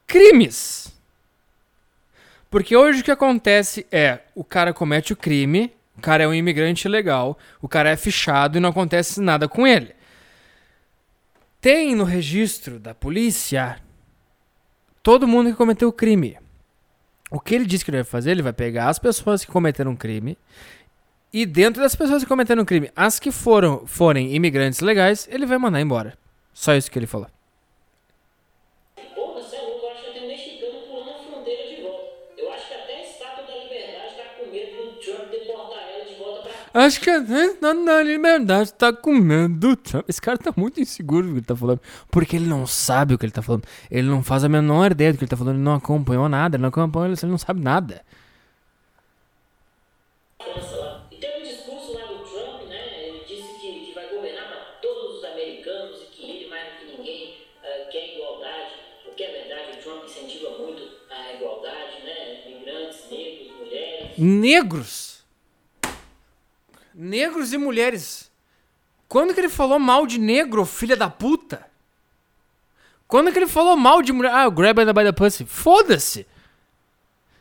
crimes. 0.07 0.95
Porque 2.49 2.77
hoje 2.77 3.01
o 3.01 3.05
que 3.05 3.11
acontece 3.11 3.87
é, 3.91 4.21
o 4.35 4.45
cara 4.45 4.73
comete 4.73 5.13
o 5.13 5.17
crime, 5.17 5.73
o 5.99 6.01
cara 6.01 6.25
é 6.25 6.29
um 6.29 6.35
imigrante 6.35 6.87
ilegal, 6.87 7.37
o 7.61 7.69
cara 7.69 7.91
é 7.91 7.97
fichado 7.97 8.57
e 8.57 8.61
não 8.61 8.71
acontece 8.71 9.21
nada 9.21 9.49
com 9.49 9.67
ele. 9.67 9.95
Tem 11.61 11.95
no 11.95 12.05
registro 12.05 12.79
da 12.79 12.95
polícia 12.95 13.81
todo 15.03 15.27
mundo 15.27 15.51
que 15.51 15.57
cometeu 15.57 15.89
o 15.89 15.93
crime. 15.93 16.39
O 17.31 17.41
que 17.41 17.55
ele 17.55 17.67
disse 17.67 17.85
que 17.85 17.91
ele 17.91 17.99
vai 17.99 18.05
fazer? 18.05 18.31
Ele 18.31 18.43
vai 18.43 18.53
pegar 18.53 18.89
as 18.89 19.01
pessoas 19.01 19.45
que 19.45 19.51
cometeram 19.51 19.91
um 19.91 19.97
crime 19.97 20.39
e 21.33 21.45
dentro 21.45 21.83
das 21.83 21.95
pessoas 21.97 22.23
que 22.23 22.29
cometeram 22.29 22.63
um 22.63 22.65
crime, 22.65 22.91
as 22.95 23.19
que 23.19 23.33
foram 23.33 23.87
forem 23.87 24.35
imigrantes 24.35 24.81
legais, 24.81 25.29
ele 25.31 25.45
vai 25.45 25.59
mandar 25.59 25.81
embora. 25.81 26.17
Só 26.55 26.75
isso 26.75 26.91
que 26.91 26.99
ele 26.99 27.07
falou. 27.07 27.29
Acho 36.77 37.01
que 37.01 37.09
a 37.09 37.25
gente 37.25 37.55
tá 37.55 37.73
na 37.73 38.03
liberdade 38.03 38.71
tá 38.75 38.93
com 38.93 39.15
medo 39.15 39.55
do 39.55 39.77
Trump. 39.77 40.05
Esse 40.07 40.21
cara 40.21 40.37
tá 40.37 40.53
muito 40.55 40.79
inseguro 40.79 41.27
do 41.27 41.33
que 41.33 41.39
ele 41.39 41.47
tá 41.47 41.57
falando. 41.57 41.81
Porque 42.11 42.37
ele 42.37 42.45
não 42.47 42.67
sabe 42.67 43.15
o 43.15 43.19
que 43.19 43.25
ele 43.25 43.33
tá 43.33 43.41
falando. 43.41 43.65
Ele 43.91 44.07
não 44.07 44.23
faz 44.23 44.45
a 44.45 44.49
menor 44.49 44.93
ideia 44.93 45.11
do 45.11 45.17
que 45.17 45.25
ele 45.25 45.31
tá 45.31 45.39
falando. 45.39 45.55
Ele 45.55 45.65
não 45.65 45.77
acompanhou 45.77 46.29
nada. 46.29 46.57
Ele 46.57 46.61
não 46.61 46.69
acompanhou, 46.69 47.07
ele 47.09 47.17
não 47.31 47.39
sabe 47.39 47.63
nada. 47.63 47.95
Né? 47.95 48.01
É 50.39 50.61
né? 63.71 64.15
Negros. 64.19 65.06
Negros. 66.97 67.53
E 67.53 67.59
mulheres. 67.59 68.31
Quando 69.09 69.35
que 69.35 69.41
ele 69.41 69.49
falou 69.49 69.79
mal 69.79 70.07
de 70.07 70.19
negro, 70.19 70.65
filha 70.65 70.97
da 70.97 71.09
puta? 71.09 71.65
Quando 73.07 73.31
que 73.31 73.39
ele 73.39 73.47
falou 73.47 73.77
mal 73.77 74.03
de 74.03 74.13
mulher? 74.13 74.33
Ah, 74.33 74.49
grab 74.49 74.85
by 74.85 75.05
the 75.05 75.13
pussy. 75.13 75.45
Foda-se. 75.45 76.27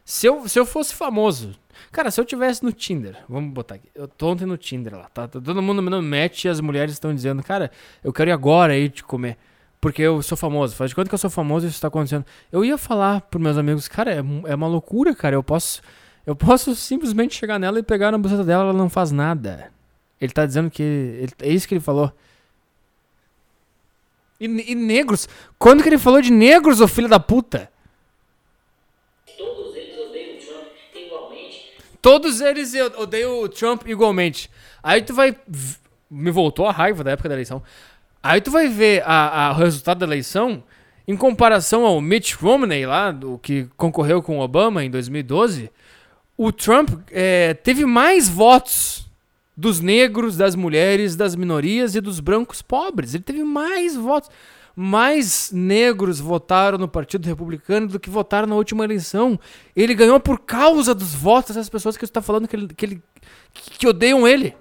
Se 0.04 0.28
eu, 0.28 0.48
se 0.48 0.60
eu 0.60 0.66
fosse 0.66 0.94
famoso. 0.94 1.58
Cara, 1.92 2.12
se 2.12 2.20
eu 2.20 2.26
tivesse 2.26 2.64
no 2.64 2.72
Tinder, 2.72 3.18
vamos 3.28 3.52
botar 3.54 3.76
aqui. 3.76 3.90
Eu 3.96 4.08
tô 4.08 4.28
ontem 4.28 4.46
no 4.46 4.58
Tinder 4.58 4.96
lá, 4.96 5.06
tá? 5.06 5.28
Tá 5.28 5.40
todo 5.40 5.62
mundo 5.62 5.82
me 5.82 6.02
match 6.02 6.44
e 6.44 6.50
as 6.50 6.60
mulheres 6.60 6.94
estão 6.94 7.16
dizendo, 7.16 7.42
cara, 7.42 7.72
eu 8.04 8.14
quero 8.14 8.30
ir 8.30 8.34
agora 8.34 8.74
aí 8.74 8.90
te 8.90 9.04
comer. 9.04 9.38
Porque 9.82 10.02
eu 10.02 10.22
sou 10.22 10.38
famoso. 10.38 10.76
Faz 10.76 10.90
de 10.90 10.96
conta 10.96 11.10
que 11.10 11.16
eu 11.16 11.20
sou 11.20 11.30
famoso 11.30 11.66
e 11.66 11.70
isso 11.70 11.82
tá 11.82 11.88
acontecendo. 11.88 12.26
Eu 12.52 12.64
ia 12.66 12.78
falar 12.78 13.22
pros 13.22 13.42
meus 13.42 13.58
amigos, 13.58 13.88
cara, 13.88 14.12
é, 14.12 14.18
é 14.18 14.56
uma 14.56 14.68
loucura, 14.68 15.16
cara. 15.16 15.36
Eu 15.36 15.44
posso. 15.44 15.82
Eu 16.26 16.36
posso 16.36 16.76
simplesmente 16.76 17.36
chegar 17.36 17.60
nela 17.60 17.80
e 17.80 17.84
pegar 17.84 18.12
na 18.12 18.18
buceta 18.18 18.44
dela, 18.44 18.64
ela 18.64 18.74
não 18.74 18.90
faz 18.90 19.12
nada. 19.12 19.72
Ele 20.20 20.32
tá 20.34 20.46
dizendo 20.46 20.70
que. 20.72 20.82
ele- 20.82 21.34
é 21.42 21.50
isso 21.50 21.68
que 21.68 21.74
ele 21.76 21.82
falou. 21.82 22.12
E, 24.40 24.46
e 24.72 24.76
negros? 24.76 25.28
Quando 25.58 25.82
que 25.84 25.90
ele 25.90 25.98
falou 25.98 26.22
de 26.22 26.32
negros, 26.32 26.82
ô 26.82 26.88
filho 26.88 27.08
da 27.08 27.20
puta? 27.20 27.70
Todos 29.38 29.76
eles 29.76 29.98
odeiam 30.00 30.36
o 30.36 30.40
Trump 30.40 30.68
igualmente. 30.96 31.74
Todos 32.02 32.42
eles 32.42 32.74
odeiam 32.98 33.42
o 33.42 33.50
Trump 33.50 33.88
igualmente. 33.88 34.50
Aí 34.84 35.02
tu 35.02 35.14
vai. 35.14 35.36
Me 36.10 36.32
voltou 36.32 36.68
a 36.68 36.72
raiva 36.72 37.04
da 37.04 37.12
época 37.12 37.30
da 37.30 37.36
eleição. 37.36 37.62
Aí 38.22 38.42
tu 38.42 38.52
vai 38.52 38.68
ver 38.68 39.04
a, 39.06 39.48
a- 39.48 39.52
o 39.52 39.56
resultado 39.56 40.00
da 40.00 40.06
eleição 40.06 40.64
em 41.08 41.16
comparação 41.16 41.86
ao 41.86 42.02
Mitch 42.02 42.34
Romney 42.34 42.86
lá, 42.86 43.12
do 43.12 43.38
que 43.38 43.70
concorreu 43.78 44.22
com 44.24 44.40
o 44.40 44.42
Obama 44.42 44.84
em 44.84 44.90
2012. 44.90 45.72
O 46.38 46.52
Trump 46.52 46.90
é, 47.12 47.54
teve 47.54 47.86
mais 47.86 48.28
votos 48.28 49.08
dos 49.56 49.80
negros, 49.80 50.36
das 50.36 50.56
mulheres, 50.56 51.16
das 51.16 51.36
minorias 51.36 51.96
e 51.96 52.02
dos 52.02 52.20
brancos 52.20 52.62
pobres. 52.62 53.14
Ele 53.14 53.24
teve 53.24 53.44
mais 53.44 53.96
votos. 53.96 54.30
Mais 54.76 55.52
negros 55.54 56.20
votaram 56.20 56.78
no 56.78 56.88
Partido 56.88 57.26
Republicano 57.26 57.88
do 57.88 57.98
que 57.98 58.10
votaram 58.10 58.46
na 58.48 58.56
última 58.56 58.84
eleição. 58.84 59.40
Ele 59.74 59.94
ganhou 59.94 60.20
por 60.20 60.40
causa 60.40 60.94
dos 60.94 61.16
votos 61.16 61.56
dessas 61.56 61.70
pessoas 61.70 61.96
que 61.96 62.04
está 62.04 62.22
falando 62.22 62.46
que, 62.46 62.56
ele, 62.58 62.68
que, 62.68 62.86
ele, 62.86 63.02
que 63.54 63.88
odeiam 63.88 64.28
ele. 64.28 64.54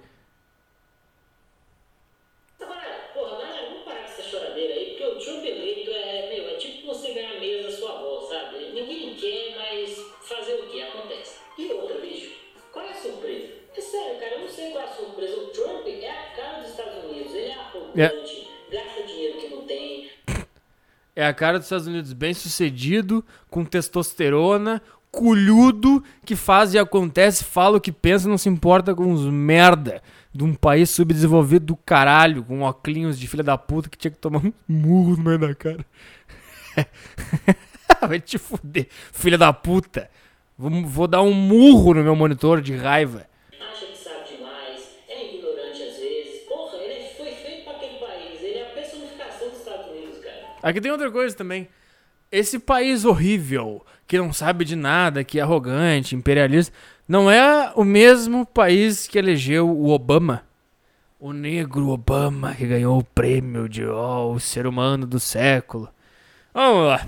É 17.96 18.06
arrogante, 18.06 18.48
gasta 18.70 19.02
dinheiro 19.06 19.38
que 19.38 19.48
não 19.48 19.62
tem. 19.62 20.10
É 21.16 21.26
a 21.26 21.32
cara 21.32 21.58
dos 21.58 21.66
Estados 21.66 21.86
Unidos 21.86 22.12
bem 22.12 22.34
sucedido, 22.34 23.24
com 23.48 23.64
testosterona, 23.64 24.82
culhudo, 25.10 26.02
que 26.24 26.34
faz 26.34 26.74
e 26.74 26.78
acontece, 26.78 27.44
fala 27.44 27.76
o 27.76 27.80
que 27.80 27.92
pensa, 27.92 28.28
não 28.28 28.36
se 28.36 28.48
importa 28.48 28.94
com 28.94 29.12
os 29.12 29.24
merda 29.26 30.02
de 30.34 30.42
um 30.42 30.52
país 30.52 30.90
subdesenvolvido 30.90 31.66
do 31.66 31.76
caralho, 31.76 32.42
com 32.42 32.62
óculos 32.62 33.18
de 33.18 33.28
filha 33.28 33.44
da 33.44 33.56
puta 33.56 33.88
que 33.88 33.96
tinha 33.96 34.10
que 34.10 34.18
tomar 34.18 34.44
um 34.44 34.52
murro 34.68 35.16
no 35.16 35.22
meio 35.22 35.38
da 35.38 35.54
cara. 35.54 35.86
Vai 38.08 38.20
te 38.20 38.36
fuder, 38.36 38.88
filha 39.12 39.38
da 39.38 39.52
puta. 39.52 40.10
Vou, 40.58 40.84
vou 40.84 41.06
dar 41.06 41.22
um 41.22 41.32
murro 41.32 41.94
no 41.94 42.02
meu 42.02 42.16
monitor 42.16 42.60
de 42.60 42.74
raiva. 42.74 43.26
Aqui 50.64 50.80
tem 50.80 50.90
outra 50.90 51.10
coisa 51.10 51.36
também. 51.36 51.68
Esse 52.32 52.58
país 52.58 53.04
horrível, 53.04 53.84
que 54.06 54.16
não 54.16 54.32
sabe 54.32 54.64
de 54.64 54.74
nada, 54.74 55.22
que 55.22 55.38
é 55.38 55.42
arrogante, 55.42 56.16
imperialista, 56.16 56.74
não 57.06 57.30
é 57.30 57.70
o 57.76 57.84
mesmo 57.84 58.46
país 58.46 59.06
que 59.06 59.18
elegeu 59.18 59.68
o 59.68 59.90
Obama. 59.90 60.42
O 61.20 61.34
negro 61.34 61.90
Obama, 61.90 62.54
que 62.54 62.66
ganhou 62.66 62.98
o 62.98 63.04
prêmio 63.04 63.68
de 63.68 63.84
oh, 63.84 64.32
o 64.32 64.40
ser 64.40 64.66
humano 64.66 65.06
do 65.06 65.20
século. 65.20 65.86
Vamos 66.54 66.86
lá. 66.88 67.06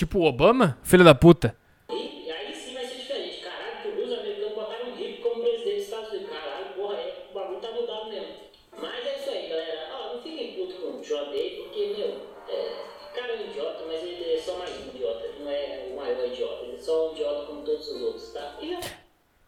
Tipo 0.00 0.20
o 0.20 0.24
Obama? 0.24 0.78
Filho 0.82 1.04
da 1.04 1.14
puta. 1.14 1.54
aí 1.90 2.54
sim 2.54 2.72
vai 2.72 2.86
ser 2.86 2.96
diferente. 2.96 3.44
Caralho, 3.44 3.82
que 3.82 4.00
os 4.00 4.10
americanos 4.10 4.54
botaram 4.54 4.86
um 4.88 5.20
como 5.20 5.42
presidente 5.42 5.74
dos 5.74 5.84
Estados 5.84 6.08
Unidos. 6.08 6.30
Caralho, 6.30 6.74
porra, 6.74 6.96
o 7.30 7.34
bagulho 7.34 7.60
tá 7.60 7.70
mudado 7.70 8.08
mesmo. 8.08 8.34
Mas 8.80 9.06
é 9.06 9.18
isso 9.20 9.28
aí, 9.28 9.50
galera. 9.50 9.90
Ó, 9.92 10.14
não 10.14 10.22
putos 10.22 10.76
com 10.78 10.86
o 10.86 11.02
porque, 11.02 11.94
meu, 11.98 12.16
é, 12.48 12.76
cara 13.14 13.32
é 13.34 13.44
um 13.44 13.50
idiota, 13.50 13.84
mas 13.86 14.02
ele 14.02 14.24
é 14.24 14.38
só 14.38 14.56
mais 14.56 14.70
um 14.70 14.88
idiota. 14.88 15.26
Ele 15.26 15.44
não 15.44 15.50
é 15.50 15.88
o 15.92 15.96
maior 15.96 16.26
idiota. 16.26 16.64
Ele 16.64 16.76
é 16.76 16.78
só 16.78 17.10
um 17.10 17.12
idiota 17.12 17.44
como 17.44 17.60
todos 17.60 17.86
os 17.86 18.00
outros, 18.00 18.32
tá? 18.32 18.56
E 18.62 18.80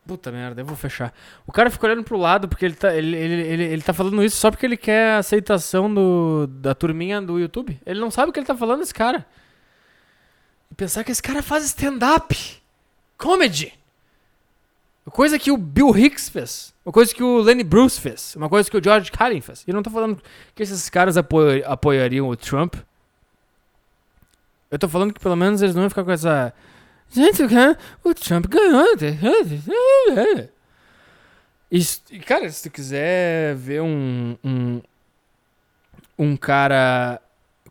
Puta 0.06 0.30
merda, 0.30 0.60
eu 0.60 0.66
vou 0.66 0.76
fechar. 0.76 1.14
O 1.46 1.52
cara 1.52 1.70
fica 1.70 1.86
olhando 1.86 2.04
pro 2.04 2.18
lado 2.18 2.46
porque 2.46 2.66
ele 2.66 2.74
tá, 2.74 2.94
ele, 2.94 3.16
ele, 3.16 3.40
ele, 3.40 3.64
ele 3.64 3.82
tá 3.82 3.94
falando 3.94 4.22
isso 4.22 4.36
só 4.36 4.50
porque 4.50 4.66
ele 4.66 4.76
quer 4.76 5.12
a 5.12 5.18
aceitação 5.18 5.92
do, 5.94 6.46
da 6.46 6.74
turminha 6.74 7.22
do 7.22 7.38
YouTube. 7.38 7.80
Ele 7.86 8.00
não 8.00 8.10
sabe 8.10 8.28
o 8.28 8.32
que 8.34 8.38
ele 8.38 8.46
tá 8.46 8.54
falando, 8.54 8.82
esse 8.82 8.92
cara. 8.92 9.24
Pensar 10.82 11.04
que 11.04 11.12
esse 11.12 11.22
cara 11.22 11.44
faz 11.44 11.62
stand-up. 11.66 12.60
Comedy. 13.16 13.72
Uma 15.06 15.12
coisa 15.12 15.38
que 15.38 15.52
o 15.52 15.56
Bill 15.56 15.96
Hicks 15.96 16.28
fez. 16.28 16.74
Uma 16.84 16.90
coisa 16.90 17.14
que 17.14 17.22
o 17.22 17.38
Lenny 17.38 17.62
Bruce 17.62 18.00
fez. 18.00 18.34
Uma 18.34 18.48
coisa 18.48 18.68
que 18.68 18.76
o 18.76 18.82
George 18.82 19.12
Carlin 19.12 19.40
fez. 19.40 19.62
E 19.64 19.70
eu 19.70 19.76
não 19.76 19.82
tô 19.84 19.90
falando 19.90 20.20
que 20.56 20.60
esses 20.60 20.90
caras 20.90 21.16
apoiariam 21.16 22.28
o 22.28 22.34
Trump. 22.34 22.74
Eu 24.72 24.76
tô 24.76 24.88
falando 24.88 25.14
que 25.14 25.20
pelo 25.20 25.36
menos 25.36 25.62
eles 25.62 25.72
não 25.72 25.82
iam 25.82 25.88
ficar 25.88 26.02
com 26.02 26.10
essa. 26.10 26.52
Gente, 27.12 27.44
o 28.02 28.12
Trump 28.12 28.46
ganhou. 28.46 28.96
E, 31.70 32.18
cara, 32.26 32.50
se 32.50 32.68
tu 32.68 32.72
quiser 32.72 33.54
ver 33.54 33.82
um. 33.82 34.36
Um, 34.42 34.82
um 36.18 36.36
cara 36.36 37.22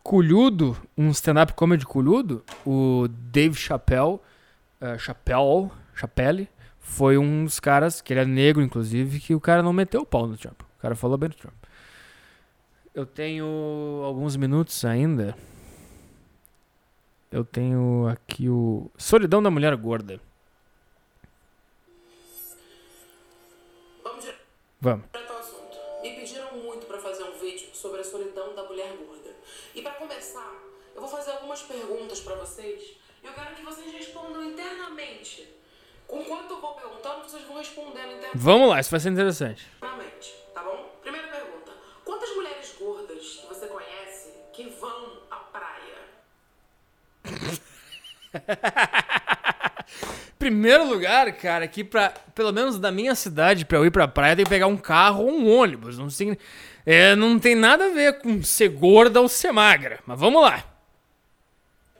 culhudo, 0.04 0.78
um 0.98 1.10
stand-up 1.12 1.54
comedy 1.54 1.86
culhudo, 1.86 2.44
o 2.66 3.08
Dave 3.10 3.56
Chappelle, 3.56 4.20
eh, 4.80 4.98
Chappelle, 4.98 5.70
Chappelle, 5.94 6.50
foi 6.80 7.18
um 7.18 7.46
dos 7.46 7.60
caras, 7.60 8.02
que 8.02 8.12
ele 8.12 8.20
é 8.20 8.26
negro, 8.26 8.62
inclusive, 8.62 9.20
que 9.20 9.36
o 9.36 9.40
cara 9.40 9.64
não 9.64 9.72
meteu 9.72 10.02
o 10.02 10.06
pau 10.06 10.28
no 10.28 10.38
Trump. 10.38 10.62
O 10.62 10.82
cara 10.82 10.96
falou 10.96 11.18
bem 11.18 11.30
do 11.30 11.36
Trump. 11.36 11.54
Eu 12.94 13.06
tenho 13.06 13.46
alguns 14.04 14.36
minutos 14.36 14.84
ainda. 14.84 15.36
Eu 17.32 17.46
tenho 17.46 18.08
aqui 18.10 18.50
o 18.50 18.92
Solidão 18.98 19.42
da 19.42 19.50
Mulher 19.50 19.74
Gorda. 19.78 20.20
Vamos 24.82 25.06
E 29.74 29.82
pra 29.82 29.92
começar, 29.94 30.54
eu 30.94 31.02
vou 31.02 31.10
fazer 31.10 31.32
algumas 31.32 31.62
perguntas 31.62 32.20
pra 32.20 32.36
vocês. 32.36 32.98
E 33.24 33.28
eu 33.28 33.34
quero 33.34 33.56
que 33.56 33.62
vocês 33.62 33.92
respondam 33.94 34.44
internamente. 34.44 35.48
Enquanto 36.12 36.52
eu 36.52 36.60
vou 36.60 36.74
perguntando, 36.74 37.24
vocês 37.24 37.44
vão 37.44 37.58
respondendo 37.58 38.08
internamente. 38.08 38.38
Vamos 38.38 38.70
lá, 38.70 38.80
isso 38.80 38.92
vai 38.92 39.00
ser 39.00 39.10
interessante. 39.10 39.66
Tá 40.54 40.62
bom? 40.64 40.90
Primeira 41.02 41.28
pergunta. 41.28 41.72
Quantas 42.04 42.36
mulheres 42.36 42.76
gordas 42.78 43.38
que 43.38 43.48
você 43.48 43.68
conhece 43.68 44.34
que 44.52 44.70
vão 44.80 45.22
à 45.30 45.38
praia? 45.38 45.98
Primeiro 50.38 50.88
lugar, 50.88 51.32
cara, 51.34 51.66
aqui 51.66 51.84
pra. 51.84 52.10
Pelo 52.34 52.52
menos 52.52 52.80
da 52.80 52.92
minha 52.92 53.14
cidade, 53.14 53.64
pra 53.64 53.78
eu 53.78 53.86
ir 53.86 53.92
pra 53.92 54.08
praia, 54.08 54.36
tem 54.36 54.44
que 54.44 54.50
pegar 54.50 54.68
um 54.68 54.76
carro 54.76 55.26
ou 55.26 55.32
um 55.32 55.48
ônibus. 55.56 55.98
Não 56.00 56.08
tem, 56.08 56.36
é, 56.86 57.16
não 57.16 57.40
tem 57.40 57.56
nada 57.56 57.86
a 57.86 57.90
ver 57.90 58.20
com 58.20 58.42
ser 58.44 58.70
gorda 58.70 59.22
ou 59.22 59.30
ser 59.30 59.52
magra. 59.52 60.00
Mas 60.06 60.20
vamos 60.20 60.42
lá. 60.42 60.64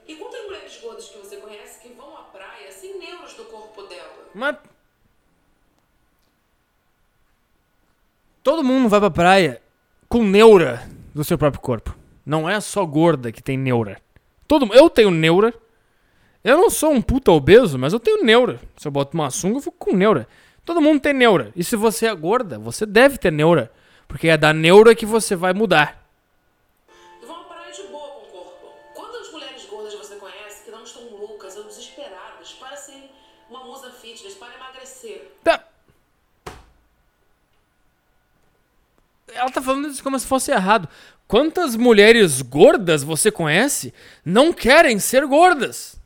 E 0.06 0.14
quantas 0.16 0.42
mulheres 0.44 0.78
gordas 0.82 1.08
que 1.08 1.18
você 1.18 1.36
conhece 1.36 1.80
que 1.80 1.92
vão 1.94 2.16
à 2.16 2.22
praia 2.22 2.70
sem 2.72 2.98
neuros 2.98 3.34
do 3.34 3.44
corpo 3.44 3.82
dela? 3.84 4.30
Mas. 4.34 4.56
Todo 8.42 8.64
mundo 8.64 8.88
vai 8.88 8.98
pra 8.98 9.10
praia 9.10 9.62
com 10.08 10.24
neura 10.24 10.88
do 11.14 11.22
seu 11.22 11.38
próprio 11.38 11.62
corpo. 11.62 11.96
Não 12.26 12.48
é 12.48 12.60
só 12.60 12.84
gorda 12.84 13.30
que 13.30 13.42
tem 13.42 13.56
neura. 13.56 14.00
Todo, 14.48 14.72
eu 14.74 14.90
tenho 14.90 15.10
neura. 15.10 15.54
Eu 16.42 16.56
não 16.56 16.70
sou 16.70 16.92
um 16.92 17.00
puta 17.00 17.30
obeso, 17.30 17.78
mas 17.78 17.92
eu 17.92 18.00
tenho 18.00 18.24
neura. 18.24 18.60
Se 18.76 18.88
eu 18.88 18.92
boto 18.92 19.14
uma 19.16 19.30
sunga, 19.30 19.58
eu 19.58 19.62
fico 19.62 19.76
com 19.78 19.96
neura. 19.96 20.26
Todo 20.64 20.80
mundo 20.80 21.00
tem 21.00 21.12
neura. 21.12 21.52
E 21.54 21.62
se 21.62 21.76
você 21.76 22.06
é 22.06 22.14
gorda, 22.14 22.58
você 22.58 22.84
deve 22.84 23.16
ter 23.16 23.30
neura. 23.30 23.70
Porque 24.12 24.28
é 24.28 24.36
da 24.36 24.52
neura 24.52 24.94
que 24.94 25.06
você 25.06 25.34
vai 25.34 25.54
mudar. 25.54 26.06
À 27.22 27.34
praia 27.44 27.72
de 27.72 27.82
boa 27.84 28.10
com 28.10 28.20
o 28.20 28.30
corpo. 28.30 28.66
Quantas 28.94 29.32
mulheres 29.32 29.64
gordas 29.64 29.94
você 29.94 30.16
conhece 30.16 30.64
que 30.64 30.70
não 30.70 30.84
estão 30.84 31.02
loucas 31.08 31.56
ou 31.56 31.64
desesperadas 31.64 32.52
para 32.60 32.76
serem 32.76 33.10
uma 33.48 33.64
musa 33.64 33.90
fitness, 33.90 34.34
para 34.34 34.54
emagrecer? 34.54 35.32
Tá. 35.42 35.64
Ela 39.28 39.50
tá 39.50 39.62
falando 39.62 39.88
isso 39.88 40.02
como 40.02 40.20
se 40.20 40.26
fosse 40.26 40.50
errado. 40.52 40.90
Quantas 41.26 41.74
mulheres 41.74 42.42
gordas 42.42 43.02
você 43.02 43.32
conhece 43.32 43.94
não 44.22 44.52
querem 44.52 44.98
ser 44.98 45.24
gordas? 45.24 45.98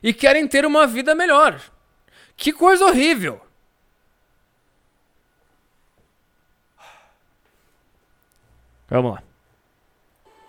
E 0.00 0.14
querem 0.14 0.46
ter 0.46 0.64
uma 0.64 0.86
vida 0.86 1.12
melhor. 1.12 1.60
Que 2.36 2.52
coisa 2.52 2.84
horrível. 2.84 3.40
Vamos 8.92 9.12
lá. 9.12 9.22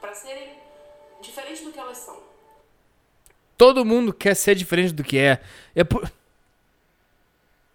Para 0.01 0.13
serem 0.13 0.49
diferentes 1.21 1.63
do 1.63 1.71
que 1.71 1.79
elas 1.79 1.97
são. 1.97 2.17
Todo 3.57 3.85
mundo 3.85 4.11
quer 4.11 4.35
ser 4.35 4.53
diferente 4.53 4.93
do 4.93 5.01
que 5.03 5.17
é. 5.17 5.41
é 5.73 5.83
por- 5.85 6.11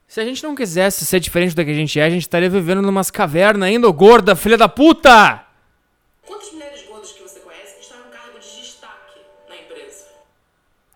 Se 0.06 0.20
a 0.20 0.24
gente 0.24 0.42
não 0.42 0.54
quisesse 0.54 1.06
ser 1.06 1.20
diferente 1.20 1.54
do 1.54 1.64
que 1.64 1.70
a 1.70 1.74
gente 1.74 1.98
é, 1.98 2.04
a 2.04 2.10
gente 2.10 2.20
estaria 2.22 2.50
vivendo 2.50 2.82
numas 2.82 3.10
cavernas 3.10 3.66
ainda, 3.66 3.88
ô 3.88 3.92
gorda, 3.94 4.36
filha 4.36 4.58
da 4.58 4.68
puta! 4.68 5.42
Quantas 6.26 6.52
mulheres 6.52 6.86
gordas 6.86 7.12
que 7.12 7.22
você 7.22 7.40
conhece 7.40 7.74
que 7.76 7.80
estão 7.82 7.98
em 8.06 8.10
cargo 8.10 8.38
de 8.38 8.46
destaque 8.60 9.20
na 9.48 9.56
empresa? 9.56 10.06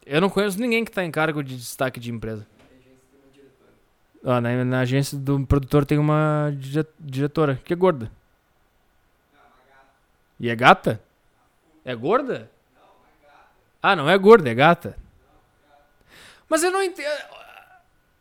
Eu 0.05 0.21
não 0.21 0.29
conheço 0.29 0.61
ninguém 0.61 0.85
que 0.85 0.91
tá 0.91 1.03
em 1.03 1.11
cargo 1.11 1.43
de 1.43 1.57
destaque 1.57 1.99
de 1.99 2.11
empresa. 2.11 2.47
Ó, 4.25 4.39
na, 4.41 4.65
na 4.65 4.81
agência 4.81 5.17
do 5.17 5.47
produtor 5.47 5.87
tem 5.87 5.97
uma 5.99 6.53
dire- 6.59 6.87
diretora 7.01 7.59
que 7.65 7.73
é 7.73 7.77
gorda. 7.77 8.11
E 10.43 10.51
é 10.51 10.55
gata? 10.57 11.01
É 11.85 11.95
gorda? 11.95 12.51
Ah, 13.83 13.97
não 13.97 14.11
é 14.11 14.19
gorda, 14.19 14.51
é 14.51 14.55
gata. 14.55 14.97
Mas 16.49 16.63
eu 16.65 16.71
não 16.71 16.83
entendo. 16.83 17.09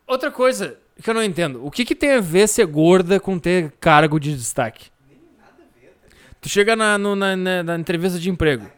Outra 0.08 0.32
coisa 0.32 0.78
que 1.02 1.10
eu 1.10 1.14
não 1.16 1.24
entendo. 1.24 1.66
O 1.66 1.72
que, 1.72 1.84
que 1.84 1.96
tem 1.96 2.14
a 2.14 2.22
ver 2.22 2.48
ser 2.48 2.66
gorda 2.68 3.20
com 3.20 3.38
ter 3.40 3.72
cargo 3.80 4.20
de 4.20 4.36
destaque? 4.36 4.90
Tu 6.40 6.48
chega 6.48 6.76
na, 6.76 6.98
no- 6.98 7.16
na, 7.16 7.36
na- 7.36 7.64
na 7.64 7.76
entrevista 7.78 8.20
de 8.20 8.30
emprego. 8.30 8.70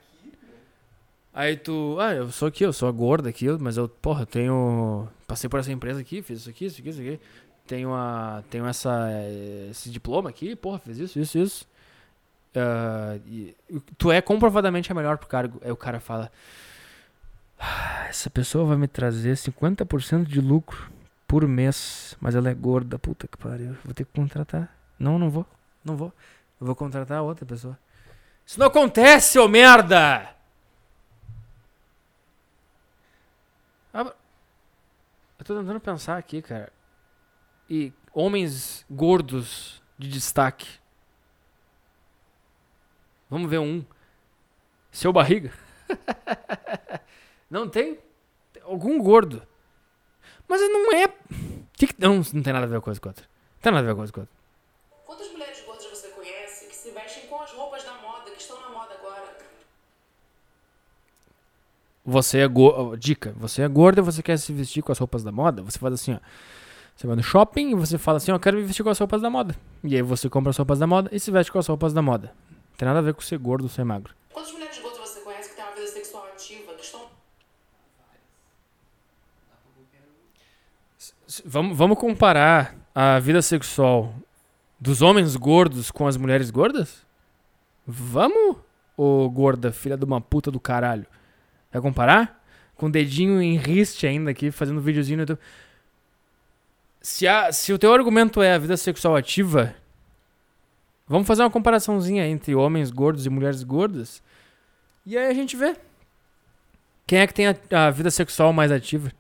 Aí 1.34 1.58
tu, 1.58 1.98
ah, 2.00 2.14
eu 2.14 2.32
sou 2.32 2.48
aqui, 2.48 2.64
eu 2.64 2.72
sou 2.74 2.88
a 2.88 2.92
gorda 2.92 3.30
aqui, 3.30 3.48
mas 3.60 3.76
eu, 3.78 3.90
porra, 3.90 4.26
tenho. 4.26 5.08
Passei 5.28 5.50
por 5.50 5.60
essa 5.60 5.72
empresa 5.72 6.00
aqui, 6.00 6.22
fiz 6.22 6.40
isso 6.42 6.50
aqui, 6.50 6.66
isso 6.66 6.80
aqui, 6.80 6.90
isso 6.90 7.00
aqui. 7.02 7.20
Tenho, 7.68 7.94
a, 7.94 8.44
tenho 8.50 8.66
essa, 8.68 9.08
eh, 9.12 9.68
esse 9.72 9.90
diploma 9.90 10.30
aqui, 10.30 10.56
porra, 10.56 10.80
fiz 10.80 10.98
isso, 10.98 11.20
isso, 11.20 11.38
isso. 11.38 11.66
E 13.26 13.56
tu 13.98 14.12
é 14.12 14.22
comprovadamente 14.22 14.92
a 14.92 14.96
melhor 14.96 15.18
pro 15.18 15.28
cargo. 15.28 15.62
Aí 15.64 15.72
o 15.72 15.78
cara 15.78 16.00
fala: 16.00 16.32
"Ah, 17.60 18.06
Essa 18.10 18.30
pessoa 18.30 18.66
vai 18.66 18.78
me 18.78 18.88
trazer 18.88 19.36
50% 19.36 20.26
de 20.26 20.40
lucro 20.40 20.92
por 21.28 21.48
mês, 21.48 22.16
mas 22.22 22.36
ela 22.36 22.50
é 22.50 22.54
gorda, 22.54 23.00
puta 23.00 23.28
que 23.28 23.38
pariu. 23.38 23.76
Vou 23.84 23.94
ter 23.94 24.06
que 24.06 24.12
contratar. 24.14 24.70
Não, 25.00 25.18
não 25.18 25.30
vou, 25.30 25.46
não 25.84 25.96
vou. 25.96 26.14
Eu 26.62 26.68
vou 26.68 26.76
contratar 26.76 27.22
outra 27.24 27.46
pessoa. 27.46 27.78
Isso 28.46 28.60
não 28.60 28.68
acontece, 28.68 29.40
ô 29.40 29.48
merda! 29.48 30.30
Eu 33.94 35.46
tô 35.46 35.60
tentando 35.60 35.80
pensar 35.80 36.18
aqui, 36.18 36.42
cara. 36.42 36.72
E 37.70 37.92
homens 38.14 38.86
gordos 38.90 39.82
de 39.98 40.08
destaque. 40.08 40.68
Vamos 43.34 43.50
ver 43.50 43.58
um. 43.58 43.84
Seu 44.92 45.12
barriga. 45.12 45.52
não 47.50 47.68
tem? 47.68 47.98
Tem 48.53 48.62
Algum 48.62 49.02
gordo. 49.02 49.42
Mas 50.48 50.62
não 50.62 50.94
é. 50.94 51.08
Que 51.74 51.88
que- 51.88 51.95
Não, 51.98 52.18
não 52.18 52.44
tem 52.44 52.53
nada 52.53 52.66
a 52.66 52.70
ver 52.70 52.76
com 52.76 52.82
a 52.82 52.82
coisa 52.84 53.02
com 53.02 53.10
a 53.10 53.10
outra. 53.10 53.26
Não 53.26 53.62
tem 53.64 53.72
nada 53.72 53.84
a 53.84 53.88
ver 53.88 53.94
com 53.95 53.98
coisa 54.02 54.14
com 54.14 54.20
a 54.20 54.22
outra. 54.24 54.36
Quantas 55.03 55.32
mulheres 55.32 55.64
gordas 55.66 55.84
você 55.88 56.10
conhece 56.10 56.68
que 56.68 56.76
se 56.76 56.92
vestem 56.92 57.26
com 57.26 57.42
as 57.42 57.50
roupas 57.53 57.84
da 57.84 57.94
moda, 57.94 58.30
que 58.30 58.40
estão 58.40 58.62
na 58.62 58.70
moda 58.70 58.94
agora? 58.94 59.36
Você 62.06 62.38
é 62.38 62.48
gordo. 62.48 62.95
Dica: 62.95 63.34
você 63.36 63.64
é 63.64 63.68
gorda 63.68 64.00
e 64.00 64.03
você 64.03 64.22
quer 64.22 64.38
se 64.38 64.53
vestir 64.53 64.84
com 64.84 64.92
as 64.92 65.00
roupas 65.00 65.24
da 65.24 65.32
moda? 65.32 65.64
Você 65.64 65.80
faz 65.80 65.95
assim, 65.95 66.14
ó. 66.14 66.20
Você 66.95 67.08
vai 67.08 67.16
no 67.16 67.24
shopping 67.24 67.72
e 67.72 67.76
você 67.76 67.98
fala 67.98 68.18
assim: 68.18 68.32
ó, 68.32 68.36
eu 68.36 68.40
quero 68.40 68.58
me 68.58 68.64
vestir 68.64 68.84
com 68.84 68.92
as 68.92 69.00
roupas 69.00 69.24
da 69.24 69.30
moda. 69.32 69.56
E 69.84 69.95
aí 69.95 70.03
você 70.03 70.30
compra 70.30 70.52
as 70.52 70.58
roupas 70.58 70.78
da 70.78 70.86
moda 70.86 71.10
e 71.12 71.20
se 71.20 71.32
veste 71.32 71.52
com 71.52 71.58
as 71.58 71.66
roupas 71.66 71.94
da 71.94 72.02
moda. 72.03 72.32
Não 72.74 72.77
tem 72.77 72.88
nada 72.88 73.00
a 73.00 73.03
ver 73.03 73.14
com 73.14 73.22
ser 73.22 73.38
gordo 73.38 73.66
ou 73.66 73.69
ser 73.69 73.84
magro. 73.84 74.16
Quantas 74.32 74.52
mulheres 74.52 74.80
gordas 74.80 75.00
você 75.00 75.19
conhece 75.22 75.50
que 75.50 75.56
têm 75.56 75.64
uma 75.64 75.76
vida 75.76 75.88
sexual 75.88 76.26
ativa, 76.26 76.74
que 76.74 76.82
estão 76.84 77.08
Vamos, 81.45 81.77
vamos 81.77 81.98
comparar 81.98 82.76
a 82.93 83.19
vida 83.19 83.42
sexual 83.42 84.14
dos 84.80 85.02
homens 85.02 85.35
gordos 85.35 85.92
com 85.92 86.08
as 86.08 86.18
mulheres 86.18 86.50
gordas? 86.50 87.06
Vamos, 87.85 88.58
ô 88.98 89.30
gorda, 89.30 89.72
filha 89.72 89.98
de 89.98 90.06
uma 90.06 90.19
puta 90.19 90.50
do 90.50 90.60
caralho. 90.60 91.06
Vai 91.72 91.82
comparar? 91.82 92.43
Com 92.76 92.88
o 92.88 92.92
dedinho 92.92 93.42
em 93.42 93.56
riste 93.56 94.08
ainda 94.08 94.32
aqui, 94.32 94.50
fazendo 94.50 94.82
videozinho 94.82 95.18
no 95.18 95.22
YouTube. 95.24 95.40
Se, 97.02 97.27
a, 97.27 97.52
se 97.52 97.72
o 97.72 97.77
teu 97.77 97.93
argumento 97.93 98.42
é 98.42 98.53
a 98.53 98.58
vida 98.58 98.77
sexual 98.77 99.16
ativa, 99.16 99.76
vamos 101.14 101.27
fazer 101.27 101.43
uma 101.43 101.51
comparaçãozinha 101.51 102.27
entre 102.27 102.56
homens 102.56 102.90
gordos 102.90 103.27
e 103.27 103.30
mulheres 103.30 103.61
gordas. 103.61 104.19
E 105.06 105.16
aí 105.16 105.27
a 105.27 105.33
gente 105.33 105.56
vê. 105.56 105.75
Quem 107.06 107.19
é 107.19 107.27
que 107.27 107.33
tem 107.35 107.45
a, 107.48 107.56
a 107.85 107.92
vida 107.92 108.09
sexual 108.09 108.51
mais 108.51 108.72
ativa? 108.72 109.11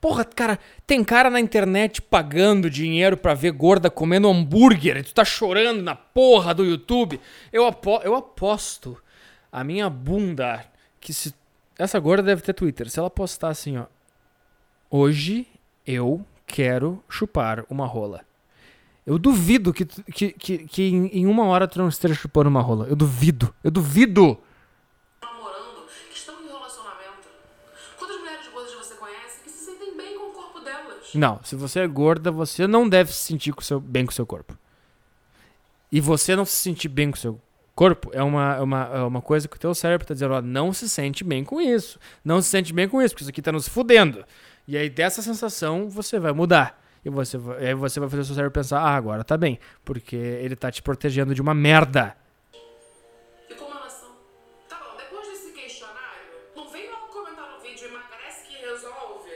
Porra, 0.00 0.24
cara, 0.24 0.58
tem 0.84 1.04
cara 1.04 1.30
na 1.30 1.38
internet 1.38 2.02
pagando 2.02 2.68
dinheiro 2.68 3.16
pra 3.16 3.34
ver 3.34 3.52
gorda 3.52 3.88
comendo 3.88 4.28
hambúrguer 4.28 4.96
e 4.96 5.02
tu 5.04 5.14
tá 5.14 5.24
chorando 5.24 5.80
na 5.80 5.94
porra 5.94 6.52
do 6.52 6.64
YouTube. 6.64 7.20
Eu, 7.52 7.66
apo 7.66 8.00
eu 8.02 8.16
aposto 8.16 9.00
a 9.52 9.62
minha 9.62 9.88
bunda 9.88 10.64
que 11.00 11.14
se. 11.14 11.32
Essa 11.78 12.00
gorda 12.00 12.24
deve 12.24 12.42
ter 12.42 12.52
Twitter. 12.52 12.90
Se 12.90 12.98
ela 12.98 13.10
postar 13.10 13.50
assim, 13.50 13.78
ó. 13.78 13.86
Hoje 14.90 15.46
eu 15.86 16.24
quero 16.44 17.00
chupar 17.08 17.64
uma 17.70 17.86
rola. 17.86 18.27
Eu 19.08 19.18
duvido 19.18 19.72
que, 19.72 19.86
que, 19.86 20.32
que, 20.32 20.58
que 20.58 20.82
em, 20.82 21.24
uma 21.24 21.44
hora 21.44 21.66
tu 21.66 21.78
não 21.78 21.88
esteja 21.88 22.12
chupando 22.12 22.50
uma 22.50 22.60
rola. 22.60 22.86
Eu 22.88 22.94
duvido. 22.94 23.54
Eu 23.64 23.70
duvido. 23.70 24.38
namorando, 25.22 25.86
que 26.10 26.18
estão 26.18 26.34
em 26.44 26.46
relacionamento. 26.46 27.26
Quantas 27.98 28.18
mulheres 28.18 28.46
gordas 28.52 28.74
você 28.74 28.94
conhece 28.96 29.40
que 29.42 29.50
se 29.50 29.64
sentem 29.64 29.96
bem 29.96 30.18
com 30.18 30.26
o 30.26 30.32
corpo 30.32 30.60
delas? 30.60 31.14
Não, 31.14 31.40
se 31.42 31.56
você 31.56 31.80
é 31.80 31.86
gorda, 31.86 32.30
você 32.30 32.66
não 32.66 32.86
deve 32.86 33.10
se 33.10 33.22
sentir 33.22 33.52
com 33.52 33.62
seu, 33.62 33.80
bem 33.80 34.04
com 34.04 34.12
o 34.12 34.14
seu 34.14 34.26
corpo. 34.26 34.58
E 35.90 36.02
você 36.02 36.36
não 36.36 36.44
se 36.44 36.56
sentir 36.56 36.88
bem 36.88 37.10
com 37.10 37.16
o 37.16 37.20
seu 37.20 37.40
corpo 37.74 38.10
é 38.12 38.22
uma, 38.22 38.56
é 38.56 38.60
uma, 38.60 38.84
é 38.92 39.02
uma 39.04 39.22
coisa 39.22 39.48
que 39.48 39.56
o 39.56 39.58
teu 39.58 39.74
cérebro 39.74 40.06
tá 40.06 40.12
dizendo, 40.12 40.34
ó, 40.34 40.42
não 40.42 40.70
se 40.70 40.86
sente 40.86 41.24
bem 41.24 41.44
com 41.44 41.62
isso. 41.62 41.98
Não 42.22 42.42
se 42.42 42.50
sente 42.50 42.74
bem 42.74 42.86
com 42.86 43.00
isso, 43.00 43.14
porque 43.14 43.22
isso 43.22 43.30
aqui 43.30 43.40
tá 43.40 43.52
nos 43.52 43.66
fudendo. 43.68 44.22
E 44.66 44.76
aí 44.76 44.90
dessa 44.90 45.22
sensação 45.22 45.88
você 45.88 46.18
vai 46.18 46.32
mudar. 46.32 46.78
E 47.04 47.10
você 47.10 47.38
aí 47.58 47.74
você 47.74 48.00
vai 48.00 48.08
fazer 48.08 48.22
o 48.22 48.24
seu 48.24 48.34
cérebro 48.34 48.52
pensar, 48.52 48.80
ah, 48.80 48.96
agora 48.96 49.22
tá 49.24 49.36
bem. 49.36 49.58
Porque 49.84 50.16
ele 50.16 50.56
tá 50.56 50.70
te 50.70 50.82
protegendo 50.82 51.34
de 51.34 51.40
uma 51.40 51.54
merda. 51.54 52.16
Tá 54.68 54.78
bom, 54.78 54.96
depois 54.96 55.28
desse 55.28 55.52
questionário, 55.52 56.22
não 56.56 56.68
vem 56.68 56.90
logo 56.90 57.06
comentar 57.06 57.50
no 57.50 57.60
vídeo 57.60 57.86
emagrece 57.88 58.46
que 58.46 58.64
resolve. 58.64 59.30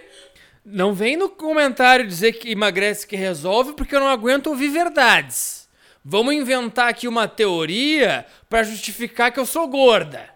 Não 0.64 0.94
vem 0.94 1.16
no 1.16 1.28
comentário 1.28 2.06
dizer 2.06 2.32
que 2.32 2.50
emagrece 2.50 3.06
que 3.06 3.16
resolve, 3.16 3.74
porque 3.74 3.94
eu 3.94 4.00
não 4.00 4.08
aguento 4.08 4.48
ouvir 4.48 4.68
verdades. 4.68 5.68
Vamos 6.04 6.34
inventar 6.34 6.88
aqui 6.88 7.06
uma 7.06 7.28
teoria 7.28 8.26
pra 8.48 8.64
justificar 8.64 9.30
que 9.30 9.38
eu 9.38 9.46
sou 9.46 9.68
gorda. 9.68 10.28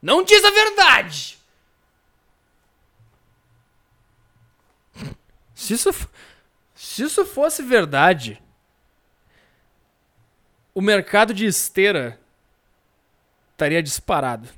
Não 0.00 0.22
diz 0.22 0.44
a 0.44 0.50
verdade. 0.50 1.39
Se 5.60 5.74
isso, 5.74 5.90
se 6.74 7.02
isso 7.02 7.26
fosse 7.26 7.62
verdade, 7.62 8.42
o 10.74 10.80
mercado 10.80 11.34
de 11.34 11.44
esteira 11.44 12.18
estaria 13.52 13.82
disparado. 13.82 14.48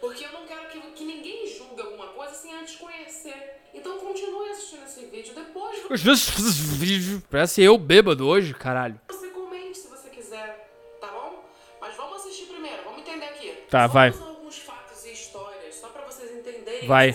Porque 0.00 0.24
eu 0.24 0.32
não 0.32 0.44
quero 0.44 0.68
que, 0.70 0.80
que 0.80 1.04
ninguém 1.04 1.46
julgue 1.46 1.82
alguma 1.82 2.08
coisa 2.08 2.34
sem 2.34 2.52
antes 2.52 2.74
conhecer. 2.74 3.60
Então 3.72 3.96
continue 4.00 4.50
assistindo 4.50 4.84
esse 4.84 5.06
vídeo. 5.06 5.34
Depois 5.34 7.22
Parece 7.30 7.62
eu 7.62 7.78
bêbado 7.78 8.26
hoje, 8.26 8.52
caralho. 8.52 9.00
você 9.06 9.28
comente 9.28 9.78
se 9.78 9.86
você 9.88 10.08
quiser, 10.08 10.68
tá 11.00 11.06
bom? 11.12 11.44
Mas 11.80 11.94
vamos 11.96 12.20
assistir 12.22 12.46
primeiro, 12.46 12.82
vamos 12.82 13.02
entender 13.02 13.26
aqui. 13.26 13.52
Tá, 13.70 13.86
vai. 13.86 14.10
Vamos 14.10 14.26
a 14.26 14.30
alguns 14.30 14.58
fatos 14.58 15.04
e 15.04 15.12
histórias, 15.12 15.76
só 15.76 15.88
pra 15.90 16.02
vocês 16.06 16.28
entenderem 16.32 16.88
Vai. 16.88 17.12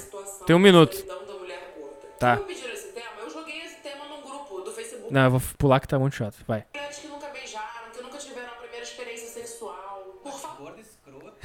Tem 0.48 0.56
um 0.56 0.59
minuto. 0.59 0.95
solidão 0.95 1.25
da 1.25 1.34
mulher 1.34 1.74
gorda. 1.77 1.98
Tá. 2.19 2.37
Como 2.37 2.47
pediram 2.47 2.73
esse 2.73 2.87
tema? 2.93 3.07
Eu 3.21 3.29
joguei 3.29 3.61
esse 3.61 3.75
tema 3.77 4.05
num 4.05 4.21
grupo 4.21 4.61
do 4.61 4.71
Facebook. 4.71 5.13
Não, 5.13 5.23
eu 5.25 5.31
vou 5.31 5.41
pular 5.57 5.79
que 5.79 5.87
tá 5.87 5.99
muito 5.99 6.15
chato. 6.15 6.37
Vai. 6.47 6.65
Mulheres 6.73 6.97
que 6.97 7.07
nunca 7.07 7.27
beijaram, 7.27 7.91
que 7.93 8.01
nunca 8.01 8.17
tiveram 8.17 8.47
a 8.47 8.55
primeira 8.55 8.83
experiência 8.83 9.27
sexual. 9.27 10.19
Por 10.23 10.39
favor. 10.39 10.75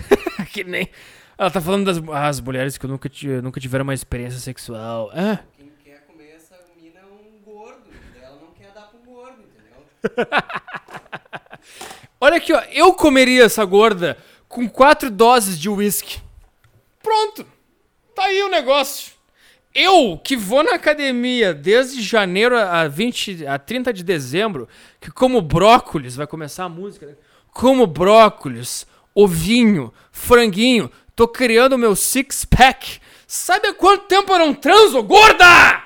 que 0.52 0.64
nem. 0.64 0.88
Ela 1.36 1.50
tá 1.50 1.60
falando 1.60 1.86
das 1.86 1.98
as 2.14 2.40
mulheres 2.40 2.76
que 2.76 2.86
nunca, 2.86 3.10
nunca 3.42 3.60
tiveram 3.60 3.82
uma 3.82 3.94
experiência 3.94 4.38
sexual. 4.38 5.10
Ah, 5.14 5.38
Quem 5.56 5.72
quer 5.82 6.04
comer 6.06 6.34
essa 6.36 6.58
mina 6.76 7.00
é 7.00 7.04
um 7.04 7.40
gordo. 7.42 7.90
Ela 8.20 8.36
não 8.36 8.52
quer 8.52 8.70
dar 8.72 8.82
pro 8.82 8.98
gordo, 9.00 9.42
entendeu? 9.42 9.86
olha 12.20 12.36
aqui, 12.36 12.52
ó. 12.52 12.60
Eu 12.70 12.92
comeria 12.92 13.44
essa 13.44 13.64
gorda 13.64 14.18
com 14.48 14.68
quatro 14.68 15.10
doses 15.10 15.58
de 15.58 15.68
uísque. 15.68 16.20
Pronto. 17.02 17.46
Tá 18.14 18.24
aí 18.24 18.42
o 18.42 18.48
negócio. 18.50 19.12
Eu, 19.74 20.18
que 20.18 20.36
vou 20.36 20.64
na 20.64 20.74
academia 20.74 21.54
desde 21.54 22.02
janeiro 22.02 22.58
a 22.58 22.88
20, 22.88 23.46
a 23.46 23.58
30 23.58 23.92
de 23.92 24.02
dezembro, 24.02 24.68
que 25.00 25.10
como 25.10 25.40
brócolis, 25.40 26.16
vai 26.16 26.26
começar 26.26 26.64
a 26.64 26.68
música, 26.68 27.06
né? 27.06 27.14
Como 27.52 27.86
brócolis, 27.86 28.84
ovinho, 29.14 29.92
franguinho, 30.10 30.90
tô 31.14 31.28
criando 31.28 31.78
meu 31.78 31.94
six 31.94 32.44
pack. 32.44 33.00
Sabe 33.28 33.68
há 33.68 33.74
quanto 33.74 34.06
tempo 34.06 34.32
eu 34.32 34.38
não 34.40 34.52
transo, 34.52 35.00
gorda? 35.04 35.84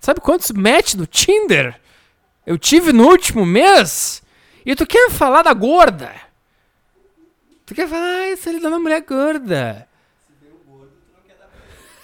Sabe 0.00 0.20
quantos 0.20 0.50
match 0.50 0.94
no 0.94 1.06
Tinder 1.06 1.80
eu 2.44 2.58
tive 2.58 2.92
no 2.92 3.08
último 3.08 3.46
mês? 3.46 4.22
E 4.64 4.74
tu 4.74 4.84
quer 4.84 5.10
falar 5.10 5.42
da 5.42 5.52
gorda? 5.52 6.25
Tu 7.66 7.74
quer 7.74 7.88
falar, 7.88 8.06
ah, 8.06 8.28
essa 8.28 8.48
ele 8.48 8.60
dá 8.60 8.68
uma 8.68 8.78
mulher 8.78 9.00
gorda. 9.00 9.88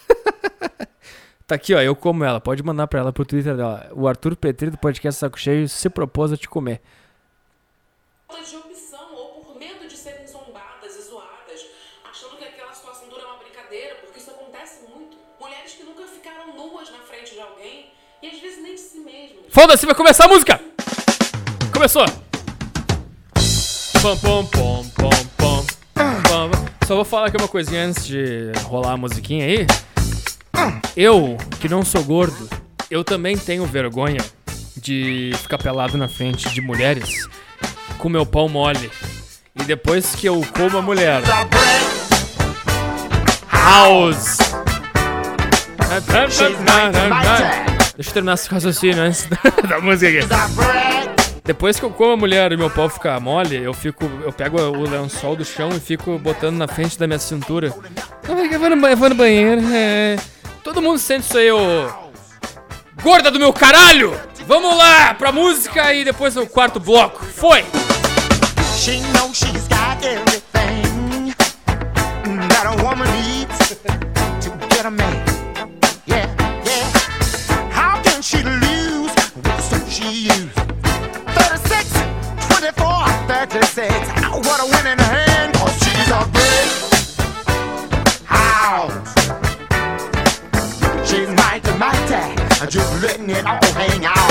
tá 1.47 1.55
aqui, 1.55 1.73
ó, 1.73 1.81
eu 1.81 1.95
como 1.95 2.25
ela. 2.25 2.41
Pode 2.41 2.65
mandar 2.65 2.89
pra 2.89 2.99
ela 2.99 3.13
pro 3.13 3.25
Twitter 3.25 3.57
dela. 3.57 3.89
O 3.95 4.09
Arthur 4.09 4.35
Petri 4.35 4.71
do 4.71 4.77
podcast 4.77 5.21
Saco 5.21 5.39
Cheio 5.39 5.69
se 5.69 5.89
propôs 5.89 6.33
a 6.33 6.37
te 6.37 6.49
comer. 6.49 6.83
falta 8.27 8.45
de 8.45 8.57
opção 8.57 9.15
ou 9.15 9.45
por 9.45 9.57
medo 9.57 9.87
de 9.87 9.97
serem 9.97 10.27
zombadas 10.27 10.97
e 10.97 11.03
zoadas, 11.03 11.65
achando 12.11 12.37
que 12.39 12.45
aquela 12.45 12.73
situação 12.73 13.09
dura 13.09 13.25
uma 13.25 13.37
brincadeira, 13.37 13.95
porque 14.01 14.19
isso 14.19 14.31
acontece 14.33 14.81
muito. 14.89 15.17
Mulheres 15.41 15.75
que 15.75 15.85
nunca 15.85 16.05
ficaram 16.09 16.57
nuas 16.57 16.91
na 16.91 16.99
frente 16.99 17.35
de 17.35 17.41
alguém 17.41 17.93
e 18.21 18.27
às 18.27 18.41
vezes 18.41 18.61
nem 18.61 18.75
de 18.75 18.81
si 18.81 18.99
mesmas. 18.99 19.47
Foda-se, 19.49 19.87
vai 19.87 19.95
começar 19.95 20.25
a 20.25 20.29
música! 20.29 20.61
Começou! 21.73 22.05
Pam, 24.03 24.17
pam, 24.19 24.45
pam, 24.47 24.89
pam. 24.97 25.32
Só 26.87 26.97
vou 26.97 27.05
falar 27.05 27.27
aqui 27.27 27.37
uma 27.37 27.49
coisinha 27.49 27.87
antes 27.87 28.07
de 28.07 28.53
rolar 28.65 28.93
a 28.93 28.97
musiquinha 28.97 29.47
aí. 29.47 29.67
Eu, 30.97 31.37
que 31.61 31.69
não 31.69 31.85
sou 31.85 32.03
gordo, 32.05 32.49
eu 32.91 33.03
também 33.03 33.37
tenho 33.37 33.65
vergonha 33.65 34.21
de 34.77 35.33
ficar 35.41 35.59
pelado 35.59 35.97
na 35.97 36.09
frente 36.09 36.49
de 36.51 36.61
mulheres 36.61 37.29
com 37.99 38.09
meu 38.09 38.27
pau 38.27 38.49
mole. 38.49 38.91
E 39.55 39.65
depois 39.65 40.15
que 40.15 40.27
eu 40.27 40.45
como 40.55 40.79
a 40.79 40.83
mulher. 40.83 41.23
House! 43.49 44.39
Deixa 47.95 48.11
eu 48.11 48.15
terminar 48.15 48.35
esse 48.35 48.49
raciocínio 48.49 49.03
antes 49.03 49.29
da, 49.69 49.79
música 49.81 50.19
aqui. 50.19 50.92
Depois 51.45 51.79
que 51.79 51.85
eu 51.85 51.91
como 51.91 52.13
a 52.13 52.17
mulher 52.17 52.53
e 52.53 52.57
meu 52.57 52.71
pau 52.71 52.89
fica 52.89 53.19
mole, 53.19 53.57
eu 53.57 53.75
fico. 53.75 54.05
Eu 54.23 54.33
pego 54.33 54.61
o 54.61 54.89
lençol 54.89 55.35
do 55.35 55.45
chão 55.45 55.71
e 55.71 55.81
fico 55.81 56.19
botando 56.19 56.57
na 56.57 56.69
frente 56.69 56.97
da 56.99 57.07
minha 57.07 57.19
cintura. 57.19 57.75
Eu 58.29 58.59
vou 58.61 58.71
no, 58.71 58.87
eu 58.87 58.97
vou 58.97 59.09
no 59.09 59.15
banheiro. 59.15 59.61
é. 59.73 60.17
Todo 60.63 60.81
mundo 60.81 60.99
sente 60.99 61.25
isso 61.27 61.37
aí, 61.37 61.51
ô. 61.51 61.91
Gorda 63.03 63.33
do 63.33 63.39
meu 63.41 63.53
caralho! 63.53 64.17
Vamos 64.47 64.77
lá 64.77 65.13
pra 65.15 65.33
música 65.33 65.93
e 65.93 66.05
depois 66.05 66.37
o 66.37 66.47
quarto 66.47 66.79
bloco. 66.79 67.25
Foi! 67.25 67.65
She 68.77 69.01
knows 69.13 69.37
she's 69.37 69.67
got 69.67 70.05
everything 70.05 71.35
that 72.49 72.67
a 72.67 72.83
woman 72.85 73.09
needs 73.13 73.59
to 74.41 74.51
get 74.71 74.85
a 74.87 74.91
man. 74.91 75.25
Yeah, 76.07 76.29
yeah. 76.65 76.87
How 77.73 78.01
can 78.03 78.23
she 78.23 78.43
lose 78.45 79.13
she 79.89 80.29
used? 80.29 80.62
36, 82.63 82.79
24, 82.79 83.27
36. 83.27 83.91
What 84.47 84.61
a 84.61 84.67
winning 84.67 84.99
hand, 84.99 85.53
cause 85.55 85.75
she's 85.83 86.11
a 86.11 86.23
house. 88.25 88.93
She's 91.09 91.29
mighty, 91.29 91.73
mighty. 91.77 92.37
Just 92.69 93.03
letting 93.03 93.31
it 93.31 93.45
all 93.45 93.59
hang 93.75 94.05
out. 94.05 94.22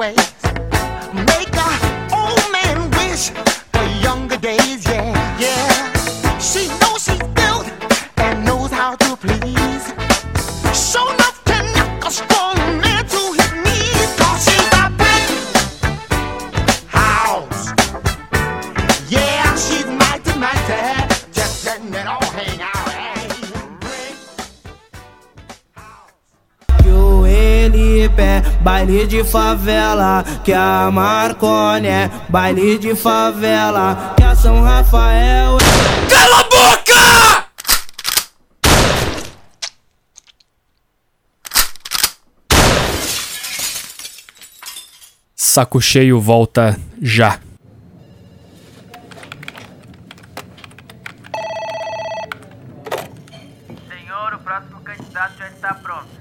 ways. 0.00 0.16
Make 1.12 1.54
a 1.68 1.70
old 2.16 2.46
man 2.56 2.90
wish 2.92 3.28
for 3.72 3.84
younger 4.00 4.38
days, 4.38 4.82
yeah, 4.86 5.12
yeah. 5.38 6.38
She 6.38 6.68
knows 6.80 7.04
she's 7.04 7.22
built 7.40 7.66
and 8.16 8.42
knows 8.46 8.70
how 8.70 8.96
to 8.96 9.16
please. 9.16 9.59
Felipe 28.10 28.22
é 28.22 28.40
baile 28.62 29.06
de 29.06 29.22
favela, 29.24 30.24
que 30.44 30.52
a 30.52 30.90
Marcone 30.90 31.88
é 31.88 32.10
baile 32.28 32.78
de 32.78 32.94
favela, 32.94 34.14
que 34.16 34.24
a 34.24 34.34
São 34.34 34.62
Rafael 34.62 35.56
é. 35.56 36.10
Cala 36.10 36.40
a 36.40 36.44
boca! 36.44 37.46
Saco 45.36 45.80
cheio 45.80 46.20
volta 46.20 46.78
já. 47.00 47.40
Senhor, 53.88 54.34
o 54.34 54.38
próximo 54.38 54.80
candidato 54.80 55.38
já 55.38 55.48
está 55.48 55.74
pronto. 55.74 56.20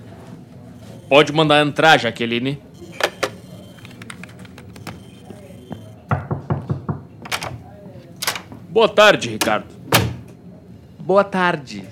Pode 1.10 1.34
mandar 1.34 1.66
entrar, 1.66 2.00
Jaqueline. 2.00 2.62
Boa 8.70 8.88
tarde, 8.88 9.30
Ricardo. 9.30 9.66
Boa 11.00 11.24
tarde. 11.24 11.84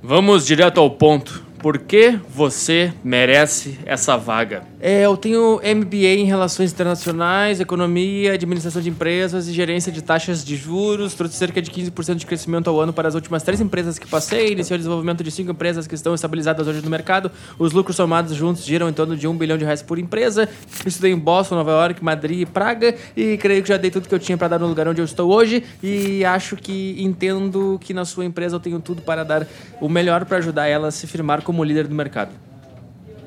Vamos 0.00 0.46
direto 0.46 0.78
ao 0.78 0.88
ponto. 0.88 1.44
Por 1.58 1.76
que 1.80 2.20
você 2.30 2.94
merece 3.02 3.80
essa 3.84 4.16
vaga? 4.16 4.62
É, 4.80 5.06
eu 5.06 5.16
tenho 5.16 5.56
MBA 5.56 6.20
em 6.20 6.24
Relações 6.24 6.72
Internacionais, 6.72 7.58
Economia, 7.58 8.34
Administração 8.34 8.80
de 8.80 8.88
Empresas 8.88 9.48
e 9.48 9.52
Gerência 9.52 9.90
de 9.90 10.00
Taxas 10.00 10.44
de 10.44 10.54
Juros. 10.54 11.14
Trouxe 11.14 11.34
cerca 11.34 11.60
de 11.60 11.68
15% 11.68 12.14
de 12.14 12.24
crescimento 12.24 12.70
ao 12.70 12.80
ano 12.80 12.92
para 12.92 13.08
as 13.08 13.16
últimas 13.16 13.42
três 13.42 13.60
empresas 13.60 13.98
que 13.98 14.06
passei. 14.06 14.52
Iniciei 14.52 14.76
o 14.76 14.78
desenvolvimento 14.78 15.24
de 15.24 15.32
cinco 15.32 15.50
empresas 15.50 15.88
que 15.88 15.96
estão 15.96 16.14
estabilizadas 16.14 16.64
hoje 16.68 16.80
no 16.80 16.88
mercado. 16.88 17.28
Os 17.58 17.72
lucros 17.72 17.96
somados 17.96 18.36
juntos 18.36 18.64
giram 18.64 18.88
em 18.88 18.92
torno 18.92 19.16
de 19.16 19.26
um 19.26 19.36
bilhão 19.36 19.58
de 19.58 19.64
reais 19.64 19.82
por 19.82 19.98
empresa. 19.98 20.48
Estudei 20.86 21.10
em 21.10 21.18
Boston, 21.18 21.56
Nova 21.56 21.72
York, 21.72 22.04
Madrid 22.04 22.42
e 22.42 22.46
Praga. 22.46 22.94
E 23.16 23.36
creio 23.36 23.62
que 23.64 23.68
já 23.68 23.76
dei 23.76 23.90
tudo 23.90 24.08
que 24.08 24.14
eu 24.14 24.20
tinha 24.20 24.38
para 24.38 24.46
dar 24.46 24.58
no 24.60 24.68
lugar 24.68 24.86
onde 24.86 25.00
eu 25.00 25.04
estou 25.04 25.28
hoje. 25.28 25.64
E 25.82 26.24
acho 26.24 26.54
que 26.54 26.94
entendo 27.00 27.80
que 27.82 27.92
na 27.92 28.04
sua 28.04 28.24
empresa 28.24 28.54
eu 28.54 28.60
tenho 28.60 28.78
tudo 28.78 29.02
para 29.02 29.24
dar 29.24 29.44
o 29.80 29.88
melhor 29.88 30.24
para 30.24 30.38
ajudar 30.38 30.68
ela 30.68 30.86
a 30.86 30.90
se 30.92 31.08
firmar 31.08 31.42
como 31.42 31.64
líder 31.64 31.88
do 31.88 31.96
mercado. 31.96 32.47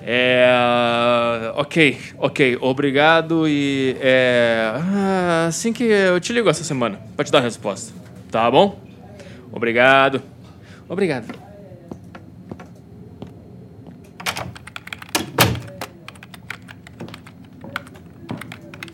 É. 0.03 1.51
Ok, 1.55 1.97
ok, 2.17 2.57
obrigado 2.59 3.47
e. 3.47 3.95
É. 4.01 4.71
ah, 4.73 5.45
Assim 5.47 5.71
que 5.71 5.83
eu 5.83 6.19
te 6.19 6.33
ligo 6.33 6.49
essa 6.49 6.63
semana 6.63 6.99
pra 7.15 7.23
te 7.25 7.31
dar 7.31 7.39
a 7.39 7.41
resposta. 7.41 7.93
Tá 8.31 8.49
bom? 8.49 8.79
Obrigado. 9.51 10.21
Obrigado. 10.87 11.25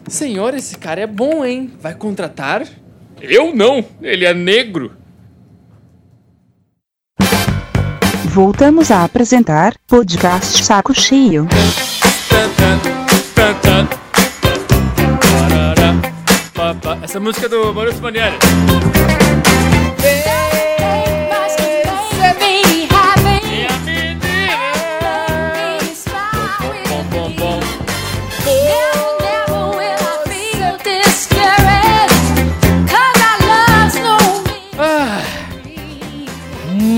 Senhor, 0.07 0.53
esse 0.53 0.77
cara 0.77 1.01
é 1.01 1.07
bom, 1.07 1.43
hein? 1.43 1.71
Vai 1.81 1.93
contratar? 1.93 2.65
Eu 3.21 3.53
não, 3.53 3.83
ele 4.01 4.25
é 4.25 4.33
negro. 4.33 4.93
Voltamos 8.37 8.91
a 8.91 9.03
apresentar 9.03 9.73
podcast 9.87 10.63
Saco 10.63 10.93
Cheio. 10.93 11.47
Essa 17.01 17.19
música 17.19 17.47
é 17.47 17.49
do 17.49 17.73
Maurício 17.73 17.99
Manieri. 17.99 18.37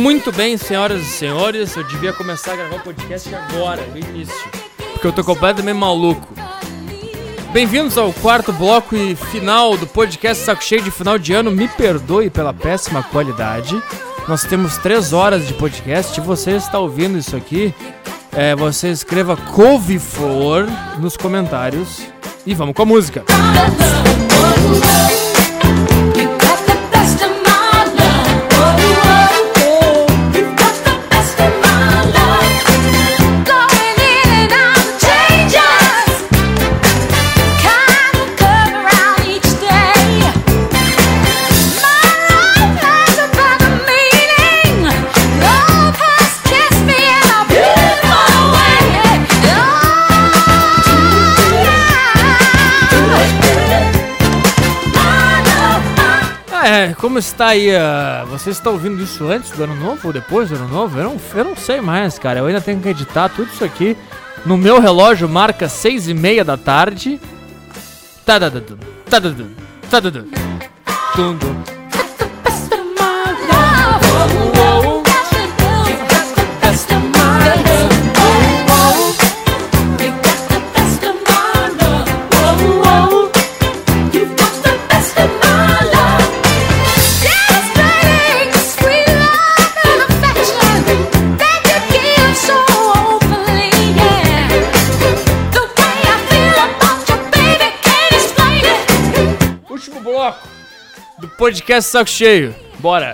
Muito 0.10 0.32
bem, 0.32 0.58
senhoras 0.58 1.04
e 1.04 1.06
senhores, 1.06 1.76
eu 1.76 1.84
devia 1.84 2.12
começar 2.12 2.54
a 2.54 2.56
gravar 2.56 2.78
o 2.78 2.80
podcast 2.80 3.30
agora, 3.36 3.86
no 3.92 3.96
início. 3.96 4.34
Porque 4.94 5.06
eu 5.06 5.14
tô 5.14 5.24
completamente 5.24 5.78
maluco. 5.78 6.28
Bem-vindos 7.54 7.96
ao 7.96 8.12
quarto 8.14 8.52
bloco 8.52 8.96
e 8.96 9.16
final 9.16 9.78
do 9.78 9.86
podcast 9.86 10.44
Saco 10.44 10.64
Cheio 10.64 10.82
de 10.82 10.90
final 10.90 11.20
de 11.20 11.32
ano. 11.32 11.52
Me 11.52 11.68
perdoe 11.68 12.32
pela 12.32 12.52
péssima 12.52 13.04
qualidade. 13.04 13.80
Nós 14.28 14.44
temos 14.44 14.80
três 14.80 15.14
horas 15.14 15.48
de 15.48 15.54
podcast. 15.54 16.16
Se 16.16 16.22
você 16.22 16.54
está 16.54 16.80
ouvindo 16.80 17.16
isso 17.16 17.36
aqui, 17.36 17.72
é, 18.32 18.56
você 18.56 18.90
escreva 18.90 19.38
couve-flor 19.38 20.66
nos 20.98 21.16
comentários. 21.16 22.02
E 22.48 22.56
vamos 22.56 22.74
com 22.74 22.82
a 22.82 22.86
música. 22.86 23.24
Ah, 23.30 25.29
é, 56.70 56.94
como 56.94 57.18
está 57.18 57.48
aí? 57.48 57.76
ah, 57.76 58.26
você 58.30 58.52
está 58.52 58.70
ouvindo 58.70 59.02
isso 59.02 59.28
antes 59.28 59.50
do 59.52 59.64
ano 59.64 59.76
novo 59.76 60.08
ou 60.08 60.14
depois 60.14 60.50
do 60.50 60.56
ano 60.56 60.68
novo? 60.68 61.00
Eu 61.00 61.04
não, 61.04 61.18
eu 61.34 61.44
não 61.44 61.56
sei 61.56 61.82
mais, 61.82 62.20
cara. 62.20 62.40
Eu 62.40 62.46
ainda 62.46 62.62
tenho 62.62 62.80
que 62.80 62.90
editar 62.90 63.28
tudo 63.30 63.52
isso 63.52 63.66
aqui. 63.66 63.98
No 64.46 64.56
meu 64.56 64.80
relógio 64.80 65.28
marca 65.28 65.68
seis 65.68 66.08
e 66.08 66.14
meia 66.14 66.46
da 66.46 66.58
tarde. 66.58 67.20
Tadadadum, 68.24 68.78
tadadum, 69.10 69.50
tadadum. 69.90 70.28
Dum, 71.16 71.36
dum. 71.38 71.79
Podcast 101.40 101.90
Saco 101.90 102.10
Cheio. 102.10 102.54
Bora! 102.80 103.14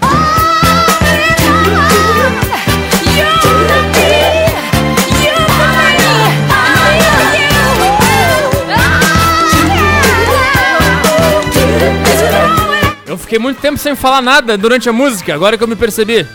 Eu 13.05 13.15
fiquei 13.19 13.37
muito 13.37 13.61
tempo 13.61 13.77
sem 13.77 13.95
falar 13.95 14.23
nada 14.23 14.57
durante 14.57 14.89
a 14.89 14.93
música, 14.93 15.35
agora 15.35 15.55
que 15.55 15.63
eu 15.63 15.67
me 15.67 15.75
percebi. 15.75 16.27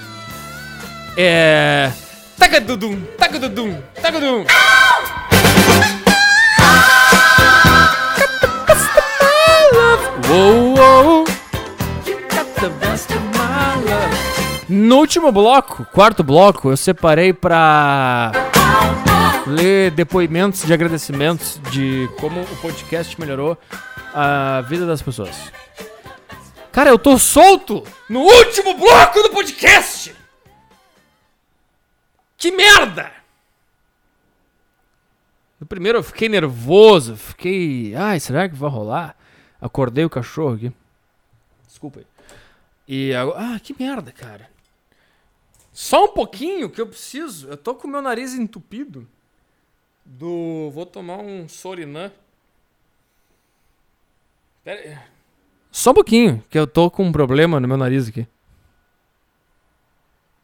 É. 1.16 1.90
Tagadudum, 2.38 3.00
tagadudum, 3.18 3.76
tagadudum. 4.00 4.46
Uou, 10.30 10.78
uou. 10.78 11.39
No 14.68 14.96
último 14.98 15.32
bloco, 15.32 15.84
quarto 15.86 16.22
bloco, 16.22 16.70
eu 16.70 16.76
separei 16.76 17.32
pra 17.32 18.32
ler 19.46 19.90
depoimentos 19.92 20.66
de 20.66 20.72
agradecimentos 20.72 21.60
de 21.70 22.08
como 22.20 22.42
o 22.42 22.56
podcast 22.56 23.18
melhorou 23.18 23.56
a 24.12 24.60
vida 24.68 24.86
das 24.86 25.00
pessoas. 25.00 25.50
Cara, 26.70 26.90
eu 26.90 26.98
tô 26.98 27.18
solto 27.18 27.82
no 28.08 28.20
último 28.20 28.74
bloco 28.74 29.22
do 29.22 29.30
podcast! 29.30 30.14
Que 32.36 32.50
merda! 32.50 33.02
merda! 33.04 33.20
No 35.60 35.66
primeiro 35.66 35.98
eu 35.98 36.02
fiquei 36.02 36.26
nervoso, 36.26 37.16
fiquei. 37.16 37.94
Ai, 37.94 38.18
será 38.18 38.48
que 38.48 38.54
vai 38.54 38.70
rolar? 38.70 39.14
Acordei 39.60 40.06
o 40.06 40.10
cachorro 40.10 40.54
aqui. 40.54 40.72
Desculpa 41.66 42.00
aí. 42.00 42.06
E 42.92 43.14
agora. 43.14 43.54
Ah, 43.54 43.60
que 43.60 43.72
merda, 43.78 44.10
cara. 44.10 44.50
Só 45.72 46.06
um 46.06 46.08
pouquinho 46.08 46.68
que 46.68 46.80
eu 46.80 46.88
preciso. 46.88 47.46
Eu 47.46 47.56
tô 47.56 47.76
com 47.76 47.86
meu 47.86 48.02
nariz 48.02 48.34
entupido. 48.34 49.06
Do. 50.04 50.72
Vou 50.72 50.84
tomar 50.84 51.18
um 51.18 51.48
Sorinã. 51.48 52.10
Pera 54.64 54.80
aí. 54.80 54.98
Só 55.70 55.92
um 55.92 55.94
pouquinho, 55.94 56.42
que 56.50 56.58
eu 56.58 56.66
tô 56.66 56.90
com 56.90 57.04
um 57.04 57.12
problema 57.12 57.60
no 57.60 57.68
meu 57.68 57.76
nariz 57.76 58.08
aqui. 58.08 58.26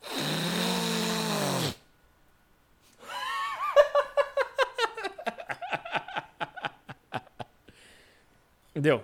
Deu. 8.73 9.03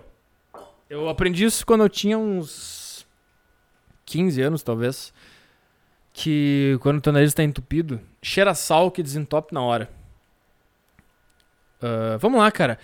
Eu 0.89 1.09
aprendi 1.09 1.43
isso 1.43 1.65
quando 1.65 1.83
eu 1.83 1.89
tinha 1.89 2.17
uns 2.17 2.72
15 4.13 4.41
anos, 4.43 4.61
talvez. 4.61 5.11
Que 6.13 6.77
quando 6.81 6.99
o 6.99 7.01
teu 7.01 7.11
nariz 7.11 7.33
tá 7.33 7.43
entupido, 7.43 7.99
cheira 8.21 8.53
sal 8.53 8.91
que 8.91 9.01
desentope 9.01 9.51
na 9.51 9.61
hora. 9.61 9.89
Ah, 11.81 12.17
vamos 12.19 12.39
lá, 12.39 12.51
cara. 12.51 12.77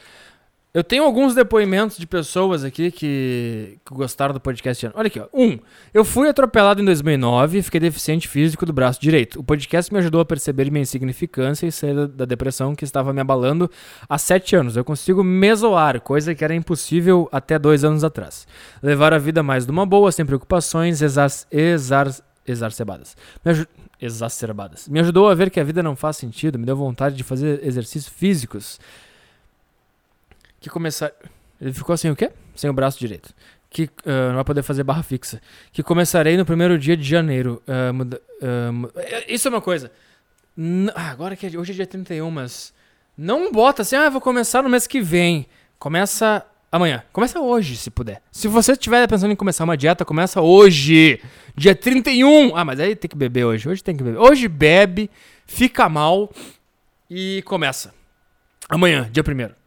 Eu 0.72 0.84
tenho 0.84 1.04
alguns 1.04 1.34
depoimentos 1.34 1.98
de 1.98 2.06
pessoas 2.06 2.64
aqui 2.64 2.92
que, 2.92 3.80
que 3.84 3.92
gostaram 3.94 4.36
do 4.36 4.40
podcast. 4.40 4.88
Olha 4.94 5.08
aqui, 5.08 5.20
ó. 5.20 5.26
Um, 5.34 5.58
eu 5.92 6.06
fui 6.06 6.30
atropelado 6.30 6.80
em 6.80 6.86
2009 6.86 7.58
e 7.58 7.62
fiquei 7.64 7.80
deficiente 7.80 8.28
físico 8.28 8.68
do 8.68 8.72
braço 8.72 9.02
direito. 9.02 9.40
O 9.40 9.44
podcast 9.44 9.92
me 9.92 9.98
ajudou 9.98 10.22
a 10.22 10.26
perceber 10.26 10.70
minha 10.70 10.84
insignificância 10.84 11.66
e 11.66 11.72
sair 11.72 12.08
da- 12.08 12.24
depressão 12.24 12.76
que 12.76 12.84
estava 12.84 13.12
me 13.12 13.20
abalando 13.20 13.70
há 14.08 14.16
sete 14.20 14.56
anos. 14.56 14.78
Eu 14.78 14.86
consigo 14.86 15.24
mesoar, 15.24 16.00
coisa 16.02 16.36
que 16.36 16.44
era 16.44 16.54
impossível 16.54 17.28
até 17.32 17.58
dois 17.58 17.84
anos 17.84 18.04
atrás. 18.04 18.48
Levar 18.84 19.12
a 19.12 19.18
vida 19.18 19.42
mais 19.42 19.66
numa 19.66 19.88
boa, 19.88 20.12
sem 20.12 20.24
preocupações 20.24 21.02
exas, 21.02 21.48
exar, 21.52 22.14
exacerbadas. 22.46 23.18
Me 23.44 23.52
aju- 23.54 23.68
exacerbadas. 24.00 24.88
Me 24.88 25.00
ajudou 25.00 25.30
a 25.30 25.34
ver 25.34 25.50
que 25.50 25.60
a 25.60 25.64
vida 25.64 25.82
não 25.82 25.96
faz 25.96 26.18
sentido, 26.18 26.60
me 26.60 26.66
deu 26.68 26.76
vontade 26.76 27.16
de 27.16 27.24
fazer 27.24 27.60
exercícios 27.64 28.08
físicos 28.14 28.80
que 30.60 30.70
começar. 30.70 31.12
Ele 31.60 31.74
ficou 31.74 31.96
sem 31.98 32.10
o 32.12 32.16
quê? 32.16 32.32
Sem 32.56 32.70
o 32.70 32.74
braço 32.74 33.00
direito. 33.00 33.34
Que 33.70 33.90
ah, 34.06 34.30
não 34.30 34.36
vai 34.36 34.44
poder 34.44 34.64
fazer 34.64 34.84
barra 34.84 35.04
fixa. 35.04 35.42
Que 35.72 35.84
começarei 35.84 36.36
no 36.38 36.46
primeiro 36.46 36.78
dia 36.78 36.96
de 36.98 37.04
janeiro. 37.08 37.62
Ah, 37.68 37.94
muda- 37.94 38.22
mu- 38.74 38.90
eh, 38.96 39.26
isso 39.34 39.48
é 39.48 39.52
uma 39.52 39.62
coisa. 39.62 39.92
N- 40.58 40.92
agora 40.96 41.36
que 41.36 41.46
é, 41.48 41.58
hoje 41.58 41.72
é 41.72 41.76
dia 41.76 41.88
31, 41.88 42.30
mas. 42.32 42.74
Não 43.18 43.52
bota 43.52 43.82
assim, 43.82 43.96
ah, 43.98 44.10
vou 44.10 44.22
começar 44.22 44.64
no 44.64 44.70
mês 44.70 44.88
que 44.88 45.02
vem. 45.02 45.46
Começa 45.78 46.46
amanhã. 46.72 47.04
Começa 47.12 47.40
hoje, 47.40 47.76
se 47.76 47.90
puder. 47.92 48.22
Se 48.32 48.48
você 48.48 48.72
estiver 48.72 49.06
pensando 49.10 49.32
em 49.32 49.36
começar 49.36 49.66
uma 49.66 49.76
dieta, 49.76 50.06
começa 50.06 50.42
hoje. 50.42 51.22
Dia 51.56 51.76
31. 51.76 52.56
Ah, 52.56 52.64
mas 52.64 52.80
aí 52.80 52.96
tem 52.96 53.10
que 53.10 53.18
beber 53.18 53.44
hoje. 53.46 53.68
Hoje 53.68 53.84
tem 53.84 53.96
que 53.98 54.04
beber. 54.04 54.18
Hoje 54.20 54.48
bebe, 54.48 55.10
fica 55.46 55.90
mal 55.90 56.32
e 57.10 57.42
começa. 57.46 57.94
Amanhã, 58.70 59.10
dia 59.12 59.22
1 59.24 59.59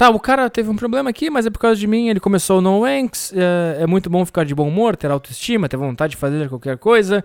Tá, 0.00 0.08
o 0.08 0.18
cara 0.18 0.48
teve 0.48 0.70
um 0.70 0.76
problema 0.76 1.10
aqui, 1.10 1.28
mas 1.28 1.44
é 1.44 1.50
por 1.50 1.58
causa 1.58 1.78
de 1.78 1.86
mim. 1.86 2.08
Ele 2.08 2.18
começou 2.18 2.62
no 2.62 2.78
Wanks. 2.80 3.34
É, 3.36 3.82
é 3.82 3.86
muito 3.86 4.08
bom 4.08 4.24
ficar 4.24 4.46
de 4.46 4.54
bom 4.54 4.66
humor, 4.66 4.96
ter 4.96 5.10
autoestima, 5.10 5.68
ter 5.68 5.76
vontade 5.76 6.12
de 6.12 6.16
fazer 6.16 6.48
qualquer 6.48 6.78
coisa. 6.78 7.22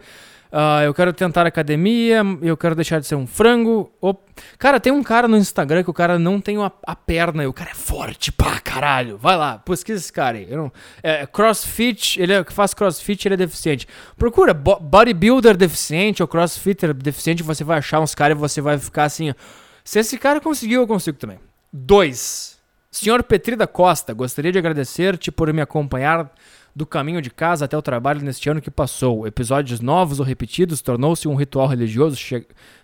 Ah, 0.52 0.84
eu 0.84 0.94
quero 0.94 1.14
tentar 1.14 1.48
academia, 1.48 2.22
eu 2.42 2.58
quero 2.58 2.76
deixar 2.76 3.00
de 3.00 3.08
ser 3.08 3.16
um 3.16 3.26
frango. 3.26 3.90
Op- 4.02 4.30
Cara, 4.60 4.78
tem 4.78 4.92
um 4.92 5.02
cara 5.02 5.26
no 5.26 5.38
Instagram 5.38 5.86
que 5.86 5.90
o 5.90 5.94
cara 5.94 6.20
não 6.20 6.42
tem 6.42 6.62
a, 6.62 6.70
a 6.86 6.96
perna 6.98 7.46
e 7.46 7.48
o 7.48 7.54
cara 7.54 7.72
é 7.72 7.74
forte 7.74 8.30
pra 8.30 8.60
caralho. 8.60 9.18
Vai 9.18 9.38
lá, 9.38 9.58
pesquisa 9.58 10.02
esse 10.02 10.12
cara 10.12 10.38
aí. 10.38 10.46
Não- 10.54 10.70
é, 11.02 11.26
crossfit, 11.26 12.22
ele 12.22 12.34
é, 12.34 12.44
que 12.44 12.52
faz 12.52 12.74
crossfit, 12.74 13.26
ele 13.26 13.36
é 13.36 13.38
deficiente. 13.38 13.88
Procura 14.18 14.54
bo- 14.54 14.82
bodybuilder 14.82 15.56
deficiente 15.56 16.22
ou 16.22 16.28
crossfitter 16.28 16.94
deficiente, 16.94 17.42
você 17.42 17.64
vai 17.64 17.78
achar 17.78 18.02
uns 18.02 18.14
caras 18.14 18.36
e 18.38 18.40
você 18.42 18.60
vai 18.60 18.78
ficar 18.78 19.06
assim. 19.06 19.34
Se 19.82 19.98
esse 20.00 20.18
cara 20.18 20.42
conseguiu, 20.42 20.82
eu 20.82 20.88
consigo 20.88 21.18
também. 21.18 21.40
Dois. 21.72 22.55
Senhor 22.96 23.22
Petri 23.24 23.58
da 23.58 23.68
Costa, 23.68 24.14
gostaria 24.14 24.54
de 24.54 24.58
agradecer-te 24.58 25.30
por 25.30 25.52
me 25.52 25.62
acompanhar 25.62 26.34
do 26.74 26.86
caminho 26.86 27.22
de 27.22 27.30
casa 27.30 27.66
até 27.66 27.78
o 27.78 27.82
trabalho 27.82 28.22
neste 28.22 28.50
ano 28.50 28.62
que 28.62 28.72
passou. 28.72 29.28
Episódios 29.28 29.82
novos 29.82 30.22
ou 30.22 30.26
repetidos 30.26 30.82
tornou-se 30.82 31.28
um 31.28 31.36
ritual 31.36 31.68
religioso 31.68 32.18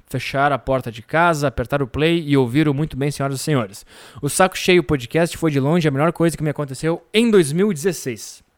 fechar 0.05 0.51
a 0.51 0.59
porta 0.59 0.91
de 0.91 1.01
casa, 1.01 1.47
apertar 1.47 1.81
o 1.81 1.87
play 1.87 2.21
e 2.27 2.35
ouvir 2.35 2.67
o 2.67 2.73
muito 2.73 2.97
bem, 2.97 3.09
senhoras 3.09 3.39
e 3.39 3.41
senhores. 3.41 3.85
O 4.21 4.27
Saco 4.27 4.57
Cheio 4.57 4.83
Podcast 4.83 5.37
foi 5.37 5.49
de 5.49 5.61
longe 5.61 5.87
a 5.87 5.91
melhor 5.91 6.11
coisa 6.11 6.35
que 6.35 6.43
me 6.43 6.49
aconteceu 6.49 7.01
em 7.13 7.31
2016. 7.31 8.50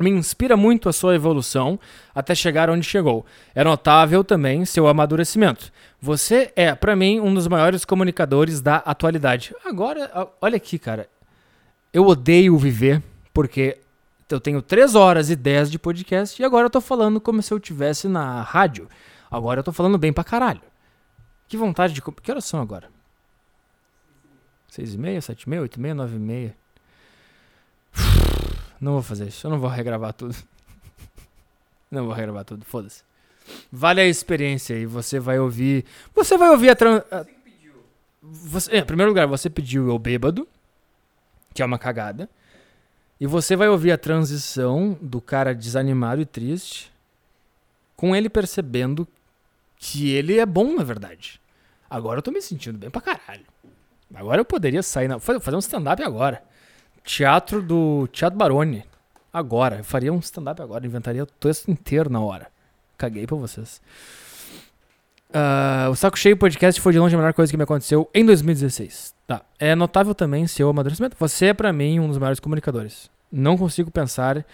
Me 0.00 0.10
inspira 0.10 0.56
muito 0.56 0.88
a 0.88 0.92
sua 0.92 1.14
evolução 1.14 1.78
até 2.14 2.34
chegar 2.34 2.70
onde 2.70 2.86
chegou. 2.86 3.26
É 3.54 3.62
notável 3.62 4.24
também 4.24 4.64
seu 4.64 4.88
amadurecimento. 4.88 5.70
Você 6.00 6.50
é, 6.56 6.74
pra 6.74 6.96
mim, 6.96 7.20
um 7.20 7.32
dos 7.32 7.46
maiores 7.46 7.84
comunicadores 7.84 8.60
da 8.60 8.76
atualidade. 8.76 9.54
Agora, 9.64 10.30
olha 10.40 10.56
aqui, 10.56 10.78
cara. 10.78 11.08
Eu 11.92 12.06
odeio 12.06 12.56
viver 12.56 13.02
porque 13.34 13.78
eu 14.30 14.40
tenho 14.40 14.62
3 14.62 14.94
horas 14.94 15.28
e 15.28 15.36
10 15.36 15.70
de 15.70 15.78
podcast 15.78 16.40
e 16.40 16.44
agora 16.44 16.66
eu 16.66 16.70
tô 16.70 16.80
falando 16.80 17.20
como 17.20 17.42
se 17.42 17.52
eu 17.52 17.60
tivesse 17.60 18.08
na 18.08 18.40
rádio. 18.40 18.88
Agora 19.30 19.60
eu 19.60 19.64
tô 19.64 19.72
falando 19.72 19.98
bem 19.98 20.12
pra 20.12 20.24
caralho. 20.24 20.62
Que 21.46 21.56
vontade 21.56 21.92
de. 21.92 22.00
Que 22.00 22.30
horas 22.30 22.46
são 22.46 22.62
agora? 22.62 22.88
6 24.68 24.94
e 24.94 24.98
meia, 24.98 25.20
7 25.20 25.42
e 25.42 25.50
meia, 25.50 25.60
8 25.60 25.76
e 25.76 25.80
meia, 25.80 25.94
9 25.94 26.16
e 26.16 26.18
meia. 26.18 26.56
Não 28.82 28.92
vou 28.94 29.02
fazer 29.02 29.28
isso. 29.28 29.46
Eu 29.46 29.50
não 29.52 29.58
vou 29.58 29.70
regravar 29.70 30.12
tudo. 30.12 30.34
Não 31.90 32.04
vou 32.06 32.14
regravar 32.14 32.44
tudo. 32.44 32.64
Foda-se. 32.64 33.02
Vale 33.70 34.00
a 34.00 34.06
experiência 34.06 34.74
e 34.74 34.86
você 34.86 35.20
vai 35.20 35.38
ouvir. 35.38 35.84
Você 36.14 36.36
vai 36.38 36.48
ouvir 36.50 36.70
a. 36.70 36.74
Tran... 36.76 37.02
a- 37.10 37.24
Você, 38.22 38.72
é, 38.72 38.78
em 38.78 38.84
primeiro 38.84 39.10
lugar, 39.10 39.26
você 39.26 39.50
pediu 39.50 39.88
eu 39.88 39.98
bêbado, 39.98 40.48
que 41.52 41.60
é 41.62 41.64
uma 41.66 41.78
cagada. 41.78 42.30
E 43.20 43.26
você 43.26 43.54
vai 43.54 43.68
ouvir 43.68 43.92
a 43.92 43.98
transição 43.98 44.96
do 45.02 45.20
cara 45.20 45.54
desanimado 45.54 46.20
e 46.22 46.24
triste, 46.26 46.90
com 47.94 48.16
ele 48.16 48.28
percebendo 48.30 49.06
que 49.76 50.10
ele 50.10 50.38
é 50.38 50.46
bom, 50.46 50.74
na 50.74 50.82
verdade. 50.82 51.40
Agora 51.90 52.18
eu 52.18 52.22
tô 52.22 52.30
me 52.30 52.40
sentindo 52.40 52.78
bem 52.78 52.88
pra 52.90 53.00
caralho. 53.02 53.44
Agora 54.14 54.40
eu 54.40 54.44
poderia 54.46 54.82
sair 54.82 55.08
na. 55.08 55.18
fa- 55.20 55.38
Fazer 55.40 55.56
um 55.56 55.60
stand-up 55.60 56.02
agora. 56.02 56.42
Teatro 57.04 57.62
do 57.62 58.06
Teatro 58.12 58.38
Baroni. 58.38 58.84
Agora. 59.32 59.76
Eu 59.78 59.84
faria 59.84 60.12
um 60.12 60.18
stand-up 60.18 60.60
agora. 60.62 60.86
Inventaria 60.86 61.22
o 61.22 61.26
texto 61.26 61.70
inteiro 61.70 62.10
na 62.10 62.20
hora. 62.20 62.48
Caguei 62.98 63.26
pra 63.26 63.36
vocês. 63.36 63.80
Ah, 65.32 65.88
o 65.90 65.96
Saco 65.96 66.18
Cheio 66.18 66.36
Podcast 66.36 66.80
foi 66.80 66.92
de 66.92 66.98
longe 66.98 67.14
a 67.14 67.18
melhor 67.18 67.32
coisa 67.32 67.50
que 67.50 67.56
me 67.56 67.62
aconteceu 67.64 68.08
em 68.14 68.24
2016. 68.24 69.14
Tá. 69.26 69.40
É 69.58 69.74
notável 69.74 70.14
também 70.14 70.46
seu 70.46 70.68
amadurecimento. 70.68 71.16
Você 71.18 71.46
é 71.46 71.54
pra 71.54 71.72
mim 71.72 71.98
um 71.98 72.08
dos 72.08 72.18
maiores 72.18 72.38
comunicadores. 72.38 73.10
Não 73.30 73.56
consigo 73.56 73.90
pensar 73.90 74.44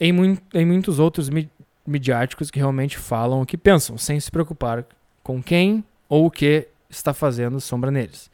em, 0.00 0.12
mui- 0.12 0.38
em 0.52 0.66
muitos 0.66 0.98
outros 0.98 1.28
mi- 1.28 1.48
midiáticos 1.86 2.50
que 2.50 2.58
realmente 2.58 2.98
falam 2.98 3.42
o 3.42 3.46
que 3.46 3.56
pensam, 3.56 3.96
sem 3.96 4.18
se 4.18 4.30
preocupar 4.30 4.84
com 5.22 5.40
quem 5.40 5.84
ou 6.08 6.26
o 6.26 6.30
que 6.30 6.66
está 6.90 7.14
fazendo 7.14 7.60
sombra 7.60 7.92
neles. 7.92 8.28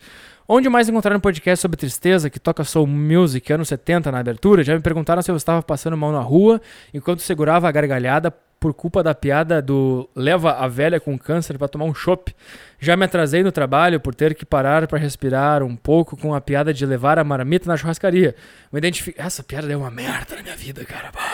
Onde 0.53 0.69
mais 0.69 0.89
encontraram 0.89 1.19
um 1.19 1.21
podcast 1.21 1.63
sobre 1.63 1.77
tristeza 1.77 2.29
que 2.29 2.41
toca 2.41 2.65
soul 2.65 2.85
music 2.85 3.53
anos 3.53 3.69
70 3.69 4.11
na 4.11 4.19
abertura? 4.19 4.65
Já 4.65 4.75
me 4.75 4.81
perguntaram 4.81 5.23
se 5.23 5.31
eu 5.31 5.37
estava 5.37 5.63
passando 5.63 5.97
mal 5.97 6.11
na 6.11 6.19
rua 6.19 6.61
enquanto 6.93 7.21
segurava 7.21 7.69
a 7.69 7.71
gargalhada 7.71 8.33
por 8.59 8.75
culpa 8.75 9.01
da 9.01 9.15
piada 9.15 9.63
do 9.63 10.11
leva 10.13 10.55
a 10.55 10.67
velha 10.67 10.99
com 10.99 11.17
câncer 11.17 11.57
para 11.57 11.69
tomar 11.69 11.85
um 11.85 11.95
chopp. 11.95 12.35
Já 12.81 12.97
me 12.97 13.05
atrasei 13.05 13.45
no 13.45 13.53
trabalho 13.53 14.01
por 14.01 14.13
ter 14.13 14.35
que 14.35 14.45
parar 14.45 14.89
para 14.89 14.99
respirar 14.99 15.63
um 15.63 15.77
pouco 15.77 16.17
com 16.17 16.35
a 16.35 16.41
piada 16.41 16.75
de 16.75 16.85
levar 16.85 17.17
a 17.17 17.23
marmita 17.23 17.69
na 17.69 17.77
churrascaria. 17.77 18.35
Me 18.73 18.79
identifiquei. 18.79 19.25
Essa 19.25 19.45
piada 19.45 19.69
deu 19.69 19.79
uma 19.79 19.91
merda 19.91 20.35
na 20.35 20.43
minha 20.43 20.57
vida, 20.57 20.85
cara. 20.85 21.13
Bah. 21.15 21.30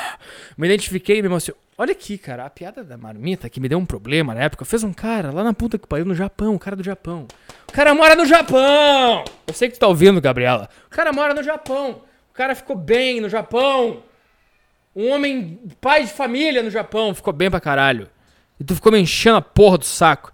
Me 0.56 0.66
identifiquei 0.66 1.18
e 1.18 1.22
me 1.22 1.28
emocionei. 1.28 1.60
Olha 1.78 1.92
aqui, 1.92 2.16
cara, 2.16 2.46
a 2.46 2.50
piada 2.50 2.82
da 2.82 2.96
marmita 2.96 3.50
que 3.50 3.60
me 3.60 3.68
deu 3.68 3.78
um 3.78 3.84
problema 3.84 4.34
na 4.34 4.42
época 4.42 4.64
fez 4.64 4.82
um 4.82 4.92
cara 4.92 5.30
lá 5.30 5.44
na 5.44 5.52
puta 5.52 5.78
que 5.78 5.86
pariu 5.86 6.06
no 6.06 6.14
Japão, 6.14 6.54
um 6.54 6.58
cara 6.58 6.74
do 6.74 6.82
Japão. 6.82 7.26
O 7.68 7.72
cara 7.72 7.94
mora 7.94 8.14
no 8.14 8.24
Japão! 8.24 9.24
Eu 9.46 9.52
sei 9.52 9.68
que 9.68 9.74
tu 9.74 9.80
tá 9.80 9.86
ouvindo, 9.86 10.20
Gabriela. 10.20 10.70
O 10.86 10.90
cara 10.90 11.12
mora 11.12 11.34
no 11.34 11.42
Japão. 11.42 12.02
O 12.30 12.34
cara 12.34 12.54
ficou 12.54 12.76
bem 12.76 13.20
no 13.20 13.28
Japão. 13.28 14.02
Um 14.94 15.10
homem, 15.10 15.60
pai 15.78 16.04
de 16.04 16.12
família 16.12 16.62
no 16.62 16.70
Japão, 16.70 17.14
ficou 17.14 17.32
bem 17.32 17.50
pra 17.50 17.60
caralho. 17.60 18.08
E 18.58 18.64
tu 18.64 18.74
ficou 18.74 18.90
me 18.90 18.98
enchendo 18.98 19.36
a 19.36 19.42
porra 19.42 19.76
do 19.76 19.84
saco. 19.84 20.32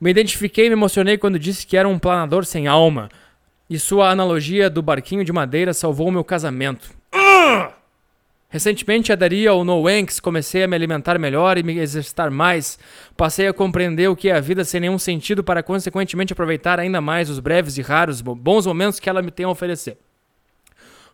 Me 0.00 0.10
identifiquei 0.10 0.66
e 0.66 0.68
me 0.70 0.74
emocionei 0.74 1.18
quando 1.18 1.38
disse 1.38 1.66
que 1.66 1.76
era 1.76 1.86
um 1.86 1.98
planador 1.98 2.46
sem 2.46 2.66
alma. 2.66 3.10
E 3.68 3.78
sua 3.78 4.08
analogia 4.08 4.70
do 4.70 4.80
barquinho 4.80 5.22
de 5.22 5.32
madeira 5.32 5.74
salvou 5.74 6.08
o 6.08 6.12
meu 6.12 6.24
casamento. 6.24 6.90
Ah! 7.12 7.72
Recentemente 8.50 9.12
aderi 9.12 9.46
ao 9.46 9.62
No 9.62 9.82
Wanks, 9.82 10.20
comecei 10.20 10.62
a 10.62 10.66
me 10.66 10.74
alimentar 10.74 11.18
melhor 11.18 11.58
e 11.58 11.62
me 11.62 11.78
exercitar 11.78 12.30
mais. 12.30 12.78
Passei 13.14 13.46
a 13.46 13.52
compreender 13.52 14.08
o 14.08 14.16
que 14.16 14.30
é 14.30 14.36
a 14.36 14.40
vida 14.40 14.64
sem 14.64 14.80
nenhum 14.80 14.98
sentido 14.98 15.44
para 15.44 15.62
consequentemente 15.62 16.32
aproveitar 16.32 16.80
ainda 16.80 16.98
mais 16.98 17.28
os 17.28 17.40
breves 17.40 17.76
e 17.76 17.82
raros 17.82 18.22
bo- 18.22 18.34
bons 18.34 18.64
momentos 18.66 18.98
que 18.98 19.08
ela 19.10 19.20
me 19.20 19.30
tem 19.30 19.44
a 19.44 19.50
oferecer. 19.50 19.98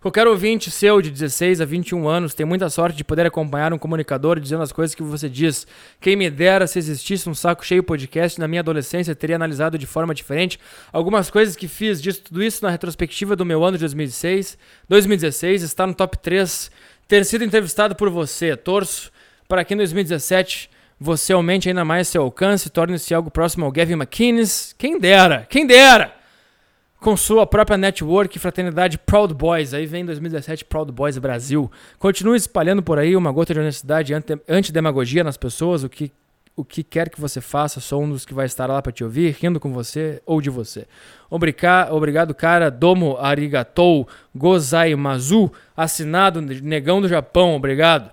Qualquer 0.01 0.29
ouvinte 0.29 0.71
seu 0.71 1.01
de 1.01 1.11
16 1.11 1.63
a 1.63 1.65
21 1.65 2.07
anos 2.07 2.35
tem 2.35 2.45
muita 2.45 2.69
sorte 2.69 2.95
de 2.95 3.03
poder 3.03 3.25
acompanhar 3.25 3.73
um 3.73 3.79
comunicador 3.79 4.39
dizendo 4.39 4.63
as 4.63 4.71
coisas 4.71 4.95
que 4.95 5.03
você 5.03 5.31
diz. 5.31 5.67
Quem 5.99 6.15
me 6.15 6.29
dera 6.29 6.67
se 6.67 6.79
existisse 6.79 7.27
um 7.29 7.35
saco 7.35 7.65
cheio 7.65 7.83
podcast 7.83 8.39
na 8.39 8.47
minha 8.47 8.61
adolescência 8.61 9.15
teria 9.15 9.37
analisado 9.37 9.79
de 9.79 9.87
forma 9.87 10.15
diferente 10.15 10.61
algumas 10.93 11.31
coisas 11.31 11.57
que 11.57 11.67
fiz. 11.67 12.03
Disso 12.03 12.23
tudo 12.25 12.43
isso 12.45 12.63
na 12.63 12.71
retrospectiva 12.71 13.35
do 13.35 13.47
meu 13.47 13.65
ano 13.65 13.79
de 13.79 13.81
2006, 13.81 14.59
2016 14.91 15.63
está 15.63 15.87
no 15.87 15.95
top 15.95 16.19
3 16.19 16.71
ter 17.07 17.25
sido 17.25 17.45
entrevistado 17.45 17.95
por 17.95 18.11
você. 18.11 18.57
Torço 18.57 19.11
para 19.49 19.65
que 19.65 19.75
em 19.75 19.77
2017 19.77 20.71
você 20.99 21.33
aumente 21.33 21.69
ainda 21.69 21.85
mais 21.85 22.09
seu 22.09 22.23
alcance 22.23 22.69
e 22.69 22.71
torne-se 22.71 23.15
algo 23.15 23.31
próximo 23.31 23.65
ao 23.65 23.73
Gavin 23.73 23.95
McInnes. 23.95 24.75
Quem 24.79 24.99
dera, 24.99 25.47
quem 25.49 25.67
dera! 25.67 26.25
com 27.05 27.19
sua 27.19 27.47
própria 27.47 27.77
network 27.77 28.35
e 28.35 28.41
fraternidade 28.41 28.97
Proud 28.97 29.35
Boys. 29.35 29.75
Aí 29.75 29.85
vem 29.85 30.07
2017 30.07 30.65
Proud 30.65 30.91
Boys 30.91 31.19
Brasil. 31.19 31.71
Continue 31.99 32.39
espalhando 32.39 32.83
por 32.83 32.99
aí 32.99 33.15
uma 33.15 33.31
gota 33.31 33.53
de 33.53 33.61
honestidade 33.61 34.15
e 34.15 34.17
antidemagogia 34.49 35.23
nas 35.23 35.37
pessoas. 35.37 35.85
O 35.85 35.89
que, 35.91 36.11
o 36.57 36.65
que 36.65 36.83
quer 36.85 37.09
que 37.09 37.21
você 37.21 37.41
faça, 37.41 37.81
sou 37.81 38.03
um 38.03 38.11
dos 38.11 38.25
que 38.25 38.33
vai 38.33 38.47
estar 38.47 38.67
lá 38.67 38.81
para 38.81 38.93
te 38.93 39.03
ouvir, 39.03 39.37
rindo 39.41 39.59
com 39.59 39.73
você 39.73 40.23
ou 40.25 40.41
de 40.41 40.51
você. 40.51 40.87
Obrigado, 41.29 42.35
cara. 42.35 42.71
Domo 42.71 43.17
arigatou 43.19 44.07
gozaimasu. 44.35 45.51
Assinado 45.77 46.41
Negão 46.41 47.01
do 47.01 47.09
Japão. 47.09 47.57
Obrigado. 47.57 48.11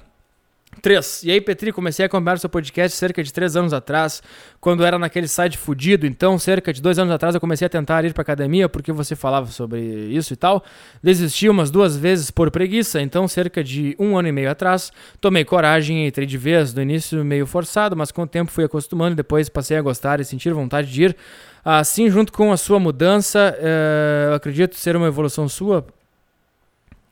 3. 0.82 1.24
E 1.24 1.32
aí, 1.32 1.42
Petri, 1.42 1.72
comecei 1.72 2.04
a 2.04 2.08
acompanhar 2.08 2.40
seu 2.40 2.50
podcast 2.50 2.98
cerca 2.98 3.24
de 3.24 3.32
3 3.32 3.56
anos 3.56 3.74
atrás, 3.74 4.22
quando 4.60 4.86
era 4.86 4.98
naquele 4.98 5.28
site 5.28 5.58
fudido. 5.58 6.06
Então, 6.06 6.38
cerca 6.40 6.72
de 6.72 6.82
2 6.82 7.00
anos 7.00 7.14
atrás, 7.14 7.36
eu 7.36 7.42
comecei 7.42 7.66
a 7.66 7.70
tentar 7.70 8.04
ir 8.06 8.14
pra 8.14 8.22
academia 8.22 8.70
porque 8.70 8.92
você 8.92 9.16
falava 9.16 9.48
sobre 9.48 9.80
isso 9.80 10.34
e 10.34 10.36
tal. 10.36 10.64
Desisti 11.04 11.50
umas 11.50 11.70
duas 11.70 11.98
vezes 11.98 12.32
por 12.32 12.50
preguiça. 12.52 13.02
Então, 13.02 13.28
cerca 13.28 13.64
de 13.64 13.96
um 14.00 14.18
ano 14.18 14.30
e 14.30 14.32
meio 14.32 14.50
atrás, 14.50 14.92
tomei 15.20 15.44
coragem 15.44 16.06
e 16.06 16.08
entrei 16.08 16.26
de 16.26 16.38
vez. 16.38 16.74
No 16.74 16.82
início, 16.82 17.24
meio 17.24 17.46
forçado, 17.46 17.96
mas 17.96 18.12
com 18.12 18.24
o 18.24 18.28
tempo 18.28 18.52
fui 18.52 18.64
acostumando. 18.64 19.16
Depois, 19.16 19.50
passei 19.50 19.78
a 19.78 19.82
gostar 19.82 20.20
e 20.20 20.26
sentir 20.26 20.54
vontade 20.54 20.92
de 20.92 21.04
ir. 21.04 21.18
Assim, 21.64 22.10
junto 22.10 22.34
com 22.34 22.52
a 22.52 22.58
sua 22.58 22.80
mudança, 22.80 23.56
eh, 23.60 24.28
eu 24.30 24.34
acredito 24.34 24.76
ser 24.76 24.96
uma 24.96 25.08
evolução 25.08 25.48
sua. 25.48 25.86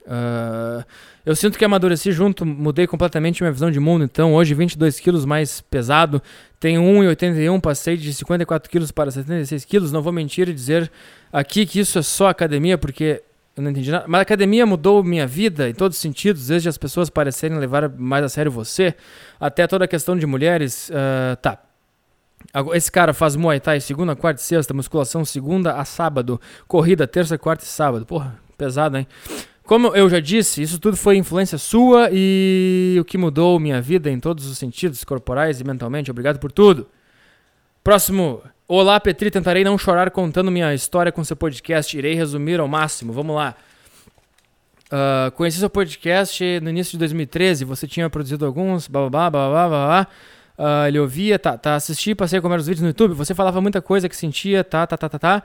Ah, 0.10 0.84
eu 1.26 1.36
sinto 1.36 1.58
que 1.58 1.66
amadureci 1.66 2.12
junto, 2.12 2.46
mudei 2.46 2.88
completamente 2.88 3.44
minha 3.44 3.52
visão 3.52 3.70
de 3.70 3.80
mundo. 3.80 4.04
Então, 4.04 4.34
hoje, 4.34 4.54
22 4.54 5.00
quilos 5.00 5.26
mais 5.26 5.62
pesado, 5.62 6.22
tenho 6.60 6.82
1,81, 6.82 7.60
passei 7.62 7.98
de 7.98 8.14
54 8.14 8.70
quilos 8.70 8.92
para 8.92 9.12
76 9.12 9.66
quilos. 9.66 9.92
Não 9.92 10.02
vou 10.02 10.14
mentir 10.14 10.50
e 10.50 10.54
dizer 10.54 10.92
aqui 11.32 11.66
que 11.66 11.80
isso 11.80 12.00
é 12.00 12.02
só 12.02 12.30
academia, 12.30 12.78
porque 12.78 13.22
eu 13.56 13.64
não 13.64 13.72
entendi 13.72 13.92
nada. 13.92 14.06
Mas 14.08 14.20
a 14.20 14.22
academia 14.22 14.66
mudou 14.66 15.04
minha 15.04 15.28
vida 15.28 15.70
em 15.70 15.74
todos 15.74 15.98
os 15.98 16.02
sentidos, 16.02 16.48
desde 16.48 16.70
as 16.70 16.78
pessoas 16.78 17.10
parecerem 17.10 17.58
levar 17.58 17.90
mais 17.90 18.24
a 18.24 18.30
sério 18.30 18.52
você, 18.52 18.96
até 19.40 19.68
toda 19.68 19.86
a 19.86 19.88
questão 19.88 20.18
de 20.18 20.26
mulheres. 20.26 20.90
ah, 20.94 21.36
tá. 21.36 21.60
Esse 22.74 22.90
cara 22.90 23.14
faz 23.14 23.36
Muay 23.36 23.60
Thai 23.60 23.82
segunda, 23.82 24.16
quarta 24.16 24.42
e 24.42 24.44
sexta, 24.44 24.74
musculação 24.74 25.26
segunda 25.26 25.74
a 25.74 25.84
sábado, 25.84 26.40
corrida 26.68 27.06
terça, 27.06 27.38
quarta 27.38 27.66
e 27.66 27.68
sábado. 27.68 28.06
Porra, 28.06 28.40
pesado, 28.58 28.98
hein? 28.98 29.06
Como 29.70 29.96
eu 29.96 30.10
já 30.10 30.20
disse, 30.20 30.64
isso 30.64 30.80
tudo 30.80 30.98
foi 30.98 31.16
influência 31.16 31.56
sua 31.56 32.10
e 32.12 32.98
o 33.00 33.06
que 33.06 33.20
mudou 33.20 33.60
minha 33.60 33.80
vida 33.80 34.10
em 34.10 34.20
todos 34.20 34.48
os 34.48 34.58
sentidos, 34.58 35.04
corporais 35.04 35.62
e 35.62 35.64
mentalmente. 35.64 36.10
Obrigado 36.10 36.40
por 36.40 36.52
tudo. 36.52 36.88
Próximo. 37.84 38.42
Olá, 38.68 39.00
Petri. 39.00 39.30
Tentarei 39.30 39.64
não 39.64 39.78
chorar 39.78 40.10
contando 40.10 40.50
minha 40.50 40.74
história 40.74 41.12
com 41.12 41.24
seu 41.24 41.36
podcast. 41.36 41.96
Irei 41.96 42.16
resumir 42.16 42.60
ao 42.60 42.68
máximo. 42.68 43.14
Vamos 43.14 43.36
lá. 43.36 43.56
Ah, 44.90 45.32
conheci 45.36 45.60
seu 45.60 45.70
podcast 45.70 46.60
no 46.62 46.72
início 46.72 46.94
de 46.94 46.98
2013. 46.98 47.64
Você 47.64 47.88
tinha 47.88 48.10
produzido 48.10 48.48
alguns, 48.48 48.88
bababá, 48.88 49.30
bababá, 49.30 49.70
babá. 49.70 50.08
Ah, 50.58 50.88
ele 50.88 50.98
ouvia, 50.98 51.38
tá, 51.38 51.60
tá, 51.60 51.76
assisti, 51.76 52.16
passei 52.16 52.40
a 52.40 52.42
comer 52.42 52.58
os 52.58 52.66
vídeos 52.66 52.82
no 52.82 52.88
YouTube. 52.88 53.14
Você 53.14 53.36
falava 53.36 53.62
muita 53.62 53.84
coisa 53.84 54.10
que 54.10 54.18
sentia, 54.18 54.64
tá, 54.64 54.88
tá, 54.88 54.98
tá, 54.98 55.10
tá, 55.10 55.20
tá. 55.20 55.44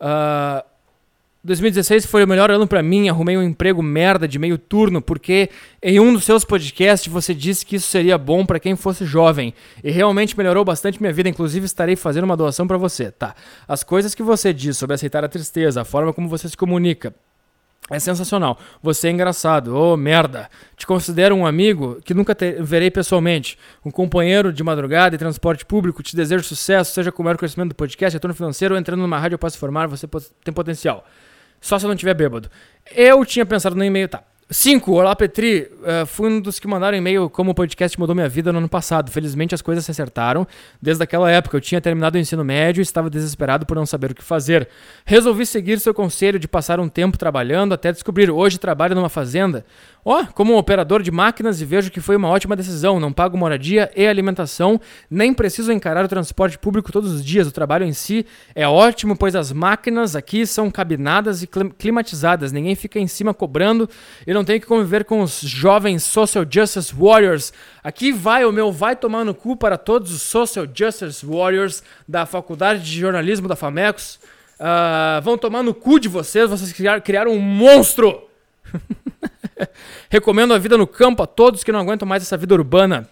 Ah, 0.00 0.64
2016 1.46 2.06
foi 2.06 2.24
o 2.24 2.28
melhor 2.28 2.50
ano 2.50 2.66
pra 2.66 2.82
mim. 2.82 3.08
Arrumei 3.08 3.36
um 3.36 3.42
emprego 3.42 3.82
merda 3.82 4.26
de 4.26 4.38
meio 4.38 4.58
turno, 4.58 5.00
porque 5.00 5.48
em 5.80 6.00
um 6.00 6.12
dos 6.12 6.24
seus 6.24 6.44
podcasts 6.44 7.10
você 7.10 7.32
disse 7.32 7.64
que 7.64 7.76
isso 7.76 7.86
seria 7.86 8.18
bom 8.18 8.44
pra 8.44 8.58
quem 8.58 8.74
fosse 8.74 9.06
jovem. 9.06 9.54
E 9.82 9.90
realmente 9.90 10.36
melhorou 10.36 10.64
bastante 10.64 11.00
minha 11.00 11.12
vida. 11.12 11.28
Inclusive, 11.28 11.64
estarei 11.64 11.94
fazendo 11.94 12.24
uma 12.24 12.36
doação 12.36 12.66
pra 12.66 12.76
você. 12.76 13.12
Tá. 13.12 13.34
As 13.66 13.84
coisas 13.84 14.14
que 14.14 14.22
você 14.22 14.52
diz 14.52 14.76
sobre 14.76 14.94
aceitar 14.94 15.24
a 15.24 15.28
tristeza, 15.28 15.82
a 15.82 15.84
forma 15.84 16.12
como 16.12 16.28
você 16.28 16.48
se 16.48 16.56
comunica. 16.56 17.14
É 17.88 18.00
sensacional. 18.00 18.58
Você 18.82 19.06
é 19.06 19.10
engraçado. 19.12 19.76
Ô, 19.76 19.96
merda. 19.96 20.50
Te 20.76 20.84
considero 20.84 21.36
um 21.36 21.46
amigo 21.46 22.00
que 22.04 22.12
nunca 22.12 22.36
verei 22.60 22.90
pessoalmente. 22.90 23.56
Um 23.84 23.92
companheiro 23.92 24.52
de 24.52 24.64
madrugada 24.64 25.14
e 25.14 25.18
transporte 25.18 25.64
público. 25.64 26.02
Te 26.02 26.16
desejo 26.16 26.42
sucesso, 26.42 26.92
seja 26.92 27.12
com 27.12 27.22
o 27.22 27.24
maior 27.24 27.36
crescimento 27.36 27.68
do 27.68 27.76
podcast, 27.76 28.16
retorno 28.16 28.34
financeiro 28.34 28.76
entrando 28.76 29.00
numa 29.00 29.18
rádio 29.18 29.36
após 29.36 29.52
se 29.52 29.58
formar, 29.60 29.86
você 29.86 30.08
tem 30.42 30.52
potencial. 30.52 31.06
Só 31.66 31.80
se 31.80 31.84
eu 31.84 31.88
não 31.88 31.96
tiver 31.96 32.14
bêbado. 32.14 32.48
Eu 32.94 33.24
tinha 33.24 33.44
pensado 33.44 33.74
no 33.74 33.84
e-mail, 33.84 34.08
tá. 34.08 34.22
5. 34.48 34.92
Olá, 34.92 35.16
Petri. 35.16 35.68
Eh, 35.84 36.06
fui 36.06 36.30
um 36.30 36.40
dos 36.40 36.60
que 36.60 36.68
mandaram 36.68 36.96
e-mail 36.96 37.28
como 37.28 37.50
o 37.50 37.54
podcast 37.54 37.98
mudou 37.98 38.14
minha 38.14 38.28
vida 38.28 38.52
no 38.52 38.58
ano 38.58 38.68
passado. 38.68 39.10
Felizmente 39.10 39.52
as 39.52 39.60
coisas 39.60 39.84
se 39.84 39.90
acertaram. 39.90 40.46
Desde 40.80 41.02
aquela 41.02 41.28
época 41.28 41.56
eu 41.56 41.60
tinha 41.60 41.80
terminado 41.80 42.16
o 42.16 42.20
ensino 42.20 42.44
médio 42.44 42.80
e 42.80 42.82
estava 42.82 43.10
desesperado 43.10 43.66
por 43.66 43.74
não 43.74 43.84
saber 43.84 44.12
o 44.12 44.14
que 44.14 44.22
fazer. 44.22 44.68
Resolvi 45.04 45.44
seguir 45.44 45.80
seu 45.80 45.92
conselho 45.92 46.38
de 46.38 46.46
passar 46.46 46.78
um 46.78 46.88
tempo 46.88 47.18
trabalhando 47.18 47.74
até 47.74 47.90
descobrir. 47.90 48.30
Hoje 48.30 48.58
trabalho 48.58 48.94
numa 48.94 49.08
fazenda. 49.08 49.66
Ó, 50.08 50.24
como 50.34 50.54
um 50.54 50.56
operador 50.56 51.02
de 51.02 51.10
máquinas 51.10 51.60
e 51.60 51.64
vejo 51.64 51.90
que 51.90 52.00
foi 52.00 52.14
uma 52.14 52.28
ótima 52.28 52.54
decisão. 52.54 53.00
Não 53.00 53.12
pago 53.12 53.36
moradia 53.36 53.90
e 53.96 54.06
alimentação, 54.06 54.80
nem 55.10 55.34
preciso 55.34 55.72
encarar 55.72 56.04
o 56.04 56.08
transporte 56.08 56.56
público 56.56 56.92
todos 56.92 57.10
os 57.10 57.24
dias. 57.24 57.48
O 57.48 57.50
trabalho 57.50 57.84
em 57.84 57.92
si 57.92 58.24
é 58.54 58.68
ótimo, 58.68 59.16
pois 59.16 59.34
as 59.34 59.50
máquinas 59.50 60.14
aqui 60.14 60.46
são 60.46 60.70
cabinadas 60.70 61.42
e 61.42 61.48
clim- 61.48 61.70
climatizadas. 61.70 62.52
Ninguém 62.52 62.76
fica 62.76 63.00
em 63.00 63.08
cima 63.08 63.34
cobrando 63.34 63.90
e 64.24 64.32
não 64.32 64.44
tem 64.44 64.60
que 64.60 64.66
conviver 64.66 65.04
com 65.04 65.22
os 65.22 65.40
jovens 65.40 66.04
social 66.04 66.44
justice 66.48 66.94
warriors. 66.94 67.52
Aqui 67.82 68.12
vai 68.12 68.44
o 68.44 68.52
meu 68.52 68.70
vai 68.70 68.94
tomar 68.94 69.24
no 69.24 69.34
cu 69.34 69.56
para 69.56 69.76
todos 69.76 70.12
os 70.12 70.22
social 70.22 70.66
justice 70.72 71.26
warriors 71.26 71.82
da 72.06 72.24
Faculdade 72.24 72.80
de 72.80 73.00
Jornalismo 73.00 73.48
da 73.48 73.56
Famecos. 73.56 74.20
Ah, 74.60 75.20
vão 75.24 75.36
tomar 75.36 75.64
no 75.64 75.74
cu 75.74 75.98
de 75.98 76.08
vocês, 76.08 76.48
vocês 76.48 76.72
criaram 77.02 77.32
um 77.32 77.40
monstro! 77.40 78.22
Recomendo 80.10 80.54
a 80.54 80.58
vida 80.58 80.76
no 80.76 80.86
campo 80.86 81.22
a 81.22 81.26
todos 81.26 81.64
que 81.64 81.72
não 81.72 81.80
aguentam 81.80 82.06
mais 82.06 82.22
essa 82.22 82.36
vida 82.36 82.54
urbana. 82.54 83.08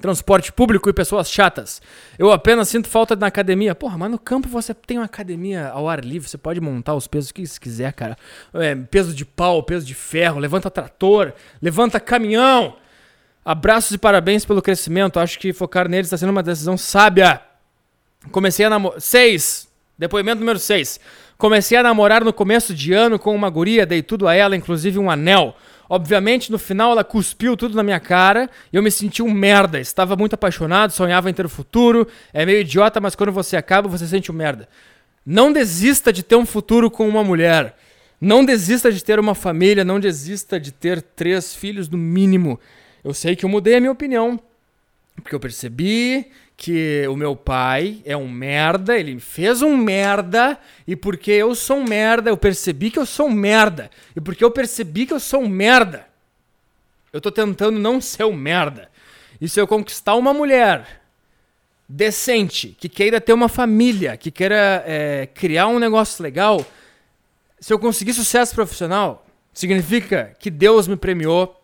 Transporte 0.00 0.52
público 0.52 0.90
e 0.90 0.92
pessoas 0.92 1.30
chatas. 1.30 1.80
Eu 2.18 2.30
apenas 2.30 2.68
sinto 2.68 2.86
falta 2.86 3.16
na 3.16 3.28
academia. 3.28 3.74
Porra, 3.74 3.96
mas 3.96 4.10
no 4.10 4.18
campo 4.18 4.48
você 4.48 4.74
tem 4.74 4.98
uma 4.98 5.06
academia 5.06 5.68
ao 5.68 5.88
ar 5.88 6.04
livre. 6.04 6.28
Você 6.28 6.36
pode 6.36 6.60
montar 6.60 6.94
os 6.94 7.06
pesos 7.06 7.32
que 7.32 7.46
você 7.46 7.58
quiser, 7.58 7.92
cara. 7.94 8.16
É, 8.52 8.74
peso 8.74 9.14
de 9.14 9.24
pau, 9.24 9.62
peso 9.62 9.86
de 9.86 9.94
ferro, 9.94 10.38
levanta 10.38 10.70
trator, 10.70 11.32
levanta 11.62 11.98
caminhão. 11.98 12.76
Abraços 13.42 13.92
e 13.92 13.98
parabéns 13.98 14.44
pelo 14.44 14.60
crescimento. 14.60 15.18
Acho 15.18 15.38
que 15.38 15.52
focar 15.52 15.88
neles 15.88 16.08
está 16.08 16.18
sendo 16.18 16.30
uma 16.30 16.42
decisão 16.42 16.76
sábia. 16.76 17.40
Comecei 18.30 18.66
a 18.66 18.70
namorar. 18.70 19.00
6. 19.00 19.66
Depoimento 19.98 20.40
número 20.40 20.58
6. 20.58 21.00
Comecei 21.38 21.76
a 21.76 21.82
namorar 21.82 22.24
no 22.24 22.32
começo 22.32 22.74
de 22.74 22.92
ano 22.92 23.18
com 23.18 23.34
uma 23.34 23.50
guria, 23.50 23.84
dei 23.84 24.02
tudo 24.02 24.26
a 24.26 24.34
ela, 24.34 24.56
inclusive 24.56 24.98
um 24.98 25.10
anel. 25.10 25.54
Obviamente, 25.88 26.50
no 26.50 26.58
final 26.58 26.92
ela 26.92 27.04
cuspiu 27.04 27.56
tudo 27.56 27.76
na 27.76 27.82
minha 27.82 28.00
cara 28.00 28.50
e 28.72 28.76
eu 28.76 28.82
me 28.82 28.90
senti 28.90 29.22
um 29.22 29.30
merda. 29.30 29.78
Estava 29.78 30.16
muito 30.16 30.34
apaixonado, 30.34 30.92
sonhava 30.92 31.30
em 31.30 31.34
ter 31.34 31.44
o 31.44 31.48
futuro. 31.48 32.08
É 32.32 32.46
meio 32.46 32.60
idiota, 32.60 33.00
mas 33.00 33.14
quando 33.14 33.32
você 33.32 33.56
acaba, 33.56 33.88
você 33.88 34.06
sente 34.06 34.32
um 34.32 34.34
merda. 34.34 34.68
Não 35.24 35.52
desista 35.52 36.12
de 36.12 36.22
ter 36.22 36.36
um 36.36 36.46
futuro 36.46 36.90
com 36.90 37.06
uma 37.06 37.22
mulher. 37.22 37.76
Não 38.20 38.44
desista 38.44 38.90
de 38.90 39.04
ter 39.04 39.18
uma 39.20 39.34
família, 39.34 39.84
não 39.84 40.00
desista 40.00 40.58
de 40.58 40.72
ter 40.72 41.02
três 41.02 41.54
filhos 41.54 41.88
no 41.88 41.98
mínimo. 41.98 42.58
Eu 43.04 43.12
sei 43.12 43.36
que 43.36 43.44
eu 43.44 43.48
mudei 43.48 43.76
a 43.76 43.80
minha 43.80 43.92
opinião, 43.92 44.40
porque 45.22 45.34
eu 45.34 45.40
percebi 45.40 46.30
que 46.56 47.06
o 47.08 47.16
meu 47.16 47.36
pai 47.36 48.00
é 48.04 48.16
um 48.16 48.28
merda, 48.28 48.98
ele 48.98 49.20
fez 49.20 49.60
um 49.60 49.76
merda, 49.76 50.58
e 50.86 50.96
porque 50.96 51.30
eu 51.30 51.54
sou 51.54 51.78
um 51.78 51.84
merda, 51.84 52.30
eu 52.30 52.36
percebi 52.36 52.90
que 52.90 52.98
eu 52.98 53.04
sou 53.04 53.26
um 53.26 53.32
merda. 53.32 53.90
E 54.16 54.20
porque 54.20 54.42
eu 54.42 54.50
percebi 54.50 55.04
que 55.04 55.12
eu 55.12 55.20
sou 55.20 55.42
um 55.42 55.48
merda, 55.48 56.06
eu 57.12 57.20
tô 57.20 57.30
tentando 57.30 57.78
não 57.78 58.00
ser 58.00 58.24
um 58.24 58.32
merda. 58.32 58.90
E 59.38 59.48
se 59.48 59.60
eu 59.60 59.66
conquistar 59.66 60.14
uma 60.14 60.32
mulher 60.32 61.02
decente, 61.88 62.74
que 62.80 62.88
queira 62.88 63.20
ter 63.20 63.34
uma 63.34 63.48
família, 63.48 64.16
que 64.16 64.30
queira 64.30 64.82
é, 64.86 65.26
criar 65.26 65.68
um 65.68 65.78
negócio 65.78 66.22
legal, 66.22 66.64
se 67.60 67.72
eu 67.72 67.78
conseguir 67.78 68.14
sucesso 68.14 68.54
profissional, 68.54 69.26
significa 69.52 70.34
que 70.38 70.50
Deus 70.50 70.88
me 70.88 70.96
premiou 70.96 71.60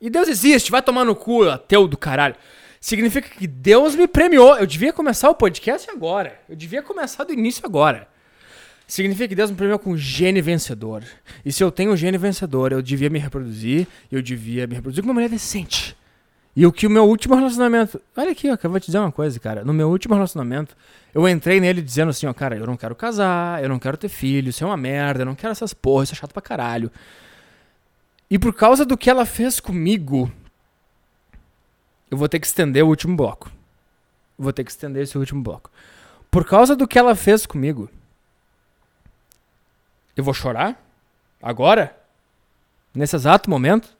E 0.00 0.10
Deus 0.10 0.28
existe, 0.28 0.70
vai 0.70 0.82
tomar 0.82 1.04
no 1.04 1.14
cu, 1.14 1.48
ateu 1.48 1.86
do 1.86 1.96
caralho. 1.96 2.36
Significa 2.80 3.28
que 3.28 3.46
Deus 3.46 3.94
me 3.94 4.06
premiou. 4.06 4.56
Eu 4.56 4.66
devia 4.66 4.92
começar 4.92 5.30
o 5.30 5.34
podcast 5.34 5.90
agora. 5.90 6.40
Eu 6.48 6.56
devia 6.56 6.82
começar 6.82 7.24
do 7.24 7.32
início 7.32 7.62
agora. 7.64 8.08
Significa 8.86 9.28
que 9.28 9.34
Deus 9.34 9.50
me 9.50 9.56
premiou 9.56 9.78
com 9.78 9.90
um 9.90 9.96
gene 9.96 10.40
vencedor. 10.40 11.02
E 11.44 11.52
se 11.52 11.62
eu 11.62 11.72
tenho 11.72 11.92
um 11.92 11.96
gene 11.96 12.16
vencedor, 12.16 12.72
eu 12.72 12.80
devia 12.80 13.10
me 13.10 13.18
reproduzir. 13.18 13.86
Eu 14.10 14.22
devia 14.22 14.66
me 14.66 14.74
reproduzir 14.74 15.02
com 15.02 15.08
uma 15.08 15.14
mulher 15.14 15.28
decente. 15.28 15.96
E 16.54 16.64
o 16.64 16.72
que 16.72 16.86
o 16.86 16.90
meu 16.90 17.04
último 17.04 17.34
relacionamento. 17.34 18.00
Olha 18.16 18.30
aqui, 18.30 18.50
ó, 18.50 18.56
que 18.56 18.64
eu 18.64 18.70
vou 18.70 18.80
te 18.80 18.86
dizer 18.86 18.98
uma 18.98 19.12
coisa, 19.12 19.38
cara. 19.38 19.62
No 19.62 19.74
meu 19.74 19.90
último 19.90 20.14
relacionamento, 20.14 20.74
eu 21.12 21.28
entrei 21.28 21.60
nele 21.60 21.82
dizendo 21.82 22.08
assim, 22.08 22.26
ó, 22.26 22.32
cara, 22.32 22.56
eu 22.56 22.66
não 22.66 22.78
quero 22.78 22.94
casar, 22.94 23.62
eu 23.62 23.68
não 23.68 23.78
quero 23.78 23.98
ter 23.98 24.08
filho, 24.08 24.48
isso 24.48 24.64
é 24.64 24.66
uma 24.66 24.76
merda, 24.76 25.20
eu 25.20 25.26
não 25.26 25.34
quero 25.34 25.52
essas 25.52 25.74
porra, 25.74 26.04
isso 26.04 26.14
é 26.14 26.16
chato 26.16 26.32
pra 26.32 26.40
caralho. 26.40 26.90
E 28.30 28.38
por 28.38 28.54
causa 28.54 28.86
do 28.86 28.96
que 28.96 29.10
ela 29.10 29.26
fez 29.26 29.60
comigo, 29.60 30.32
eu 32.10 32.16
vou 32.16 32.28
ter 32.28 32.38
que 32.40 32.46
estender 32.46 32.84
o 32.84 32.88
último 32.88 33.16
bloco. 33.16 33.50
Vou 34.38 34.52
ter 34.52 34.64
que 34.64 34.70
estender 34.70 35.02
esse 35.02 35.16
último 35.16 35.42
bloco. 35.42 35.70
Por 36.30 36.44
causa 36.44 36.76
do 36.76 36.86
que 36.86 36.98
ela 36.98 37.14
fez 37.14 37.46
comigo, 37.46 37.88
eu 40.14 40.24
vou 40.24 40.34
chorar? 40.34 40.82
Agora? 41.42 41.96
Nesse 42.94 43.16
exato 43.16 43.50
momento? 43.50 43.94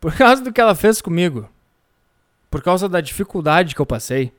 Por 0.00 0.14
causa 0.14 0.42
do 0.42 0.52
que 0.52 0.60
ela 0.60 0.74
fez 0.74 1.00
comigo. 1.00 1.48
Por 2.50 2.62
causa 2.62 2.88
da 2.88 3.00
dificuldade 3.00 3.74
que 3.74 3.80
eu 3.80 3.86
passei. 3.86 4.32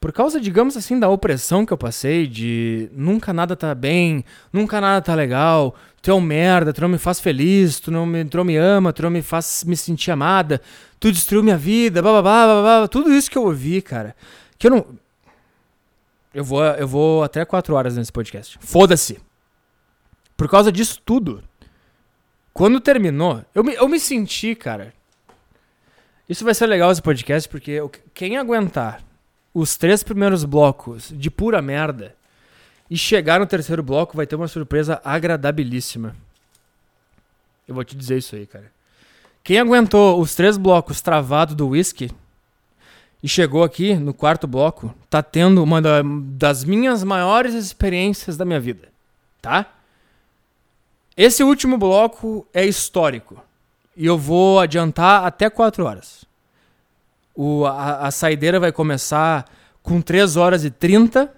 Por 0.00 0.12
causa, 0.12 0.40
digamos 0.40 0.76
assim, 0.76 0.98
da 1.00 1.08
opressão 1.08 1.64
que 1.64 1.72
eu 1.72 1.78
passei, 1.78 2.26
de 2.26 2.88
nunca 2.92 3.32
nada 3.32 3.56
tá 3.56 3.74
bem, 3.74 4.24
nunca 4.52 4.80
nada 4.80 5.00
tá 5.00 5.14
legal, 5.14 5.74
tu 6.02 6.10
é 6.10 6.14
um 6.14 6.20
merda, 6.20 6.72
tu 6.72 6.80
não 6.82 6.88
me 6.88 6.98
faz 6.98 7.18
feliz, 7.18 7.80
tu 7.80 7.90
não 7.90 8.04
me, 8.06 8.24
tu 8.24 8.36
não 8.36 8.44
me 8.44 8.56
ama, 8.56 8.92
tu 8.92 9.02
não 9.02 9.10
me 9.10 9.22
faz 9.22 9.64
me 9.66 9.76
sentir 9.76 10.10
amada, 10.10 10.60
tu 11.00 11.10
destruiu 11.10 11.42
minha 11.42 11.56
vida, 11.56 12.02
blá 12.02 12.12
blá 12.12 12.22
blá 12.22 12.62
blá 12.62 12.88
tudo 12.88 13.12
isso 13.12 13.30
que 13.30 13.38
eu 13.38 13.44
ouvi, 13.44 13.80
cara. 13.82 14.14
Que 14.58 14.66
eu 14.66 14.70
não. 14.70 14.86
Eu 16.32 16.44
vou, 16.44 16.62
eu 16.62 16.86
vou 16.86 17.22
até 17.22 17.44
quatro 17.46 17.74
horas 17.74 17.96
nesse 17.96 18.12
podcast. 18.12 18.58
Foda-se. 18.60 19.18
Por 20.36 20.48
causa 20.48 20.70
disso 20.70 21.00
tudo. 21.04 21.42
Quando 22.52 22.78
terminou, 22.80 23.42
eu 23.54 23.64
me, 23.64 23.74
eu 23.74 23.88
me 23.88 23.98
senti, 23.98 24.54
cara. 24.54 24.92
Isso 26.28 26.44
vai 26.44 26.54
ser 26.54 26.66
legal 26.66 26.92
esse 26.92 27.00
podcast, 27.00 27.48
porque 27.48 27.70
eu- 27.70 27.90
quem 28.12 28.36
aguentar 28.36 29.02
os 29.58 29.74
três 29.74 30.02
primeiros 30.02 30.44
blocos 30.44 31.10
de 31.16 31.30
pura 31.30 31.62
merda 31.62 32.14
e 32.90 32.96
chegar 32.98 33.40
no 33.40 33.46
terceiro 33.46 33.82
bloco 33.82 34.14
vai 34.14 34.26
ter 34.26 34.36
uma 34.36 34.48
surpresa 34.48 35.00
agradabilíssima. 35.02 36.14
Eu 37.66 37.74
vou 37.74 37.82
te 37.82 37.96
dizer 37.96 38.18
isso 38.18 38.36
aí, 38.36 38.46
cara. 38.46 38.70
Quem 39.42 39.58
aguentou 39.58 40.20
os 40.20 40.34
três 40.34 40.58
blocos 40.58 41.00
travado 41.00 41.54
do 41.54 41.68
whisky 41.68 42.10
e 43.22 43.28
chegou 43.28 43.64
aqui 43.64 43.94
no 43.94 44.12
quarto 44.12 44.46
bloco, 44.46 44.94
tá 45.08 45.22
tendo 45.22 45.62
uma 45.62 45.80
da- 45.80 46.02
das 46.04 46.62
minhas 46.62 47.02
maiores 47.02 47.54
experiências 47.54 48.36
da 48.36 48.44
minha 48.44 48.60
vida, 48.60 48.88
tá? 49.40 49.72
Esse 51.16 51.42
último 51.42 51.78
bloco 51.78 52.46
é 52.52 52.66
histórico. 52.66 53.42
E 53.96 54.04
eu 54.04 54.18
vou 54.18 54.60
adiantar 54.60 55.24
até 55.24 55.48
4 55.48 55.86
horas. 55.86 56.25
O, 57.36 57.66
a, 57.66 58.06
a 58.06 58.10
saideira 58.10 58.58
vai 58.58 58.72
começar 58.72 59.44
com 59.82 60.00
3 60.00 60.36
horas 60.36 60.64
e 60.64 60.70
30. 60.70 61.32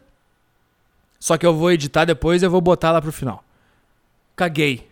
Só 1.19 1.37
que 1.37 1.45
eu 1.45 1.55
vou 1.55 1.73
editar 1.73 2.05
depois 2.05 2.41
e 2.41 2.47
eu 2.47 2.51
vou 2.51 2.61
botar 2.61 2.93
lá 2.93 3.03
pro 3.03 3.13
final. 3.13 3.45
Caguei. 4.37 4.89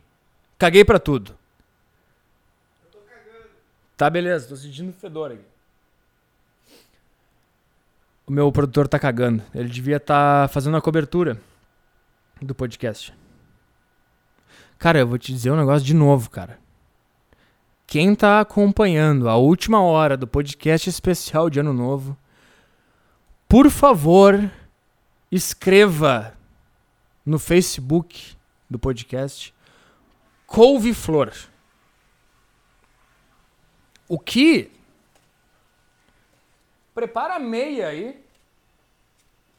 Caguei 0.58 0.84
pra 0.84 0.98
tudo. 0.98 1.36
Tá, 3.96 4.10
beleza. 4.10 4.48
Tô 4.48 4.56
sentindo 4.56 4.92
fedor 4.92 5.32
aqui. 5.32 5.44
O 8.26 8.32
meu 8.32 8.50
produtor 8.50 8.88
tá 8.88 8.98
cagando. 8.98 9.42
Ele 9.54 9.68
devia 9.68 9.98
estar 9.98 10.48
fazendo 10.48 10.76
a 10.76 10.82
cobertura 10.82 11.40
do 12.42 12.54
podcast. 12.54 13.14
Cara, 14.78 14.98
eu 14.98 15.06
vou 15.06 15.16
te 15.16 15.32
dizer 15.32 15.52
um 15.52 15.56
negócio 15.56 15.86
de 15.86 15.94
novo, 15.94 16.28
cara. 16.28 16.58
Quem 17.86 18.16
tá 18.16 18.40
acompanhando 18.40 19.28
a 19.28 19.36
última 19.36 19.80
hora 19.80 20.16
do 20.16 20.26
podcast 20.26 20.90
especial 20.90 21.48
de 21.48 21.60
Ano 21.60 21.72
Novo, 21.72 22.18
por 23.48 23.70
favor, 23.70 24.50
escreva 25.30 26.36
no 27.24 27.38
Facebook 27.38 28.36
do 28.68 28.76
podcast 28.76 29.54
Couve-Flor. 30.48 31.32
O 34.08 34.18
que? 34.18 34.72
Prepara 36.92 37.38
meia 37.38 37.88
aí. 37.88 38.20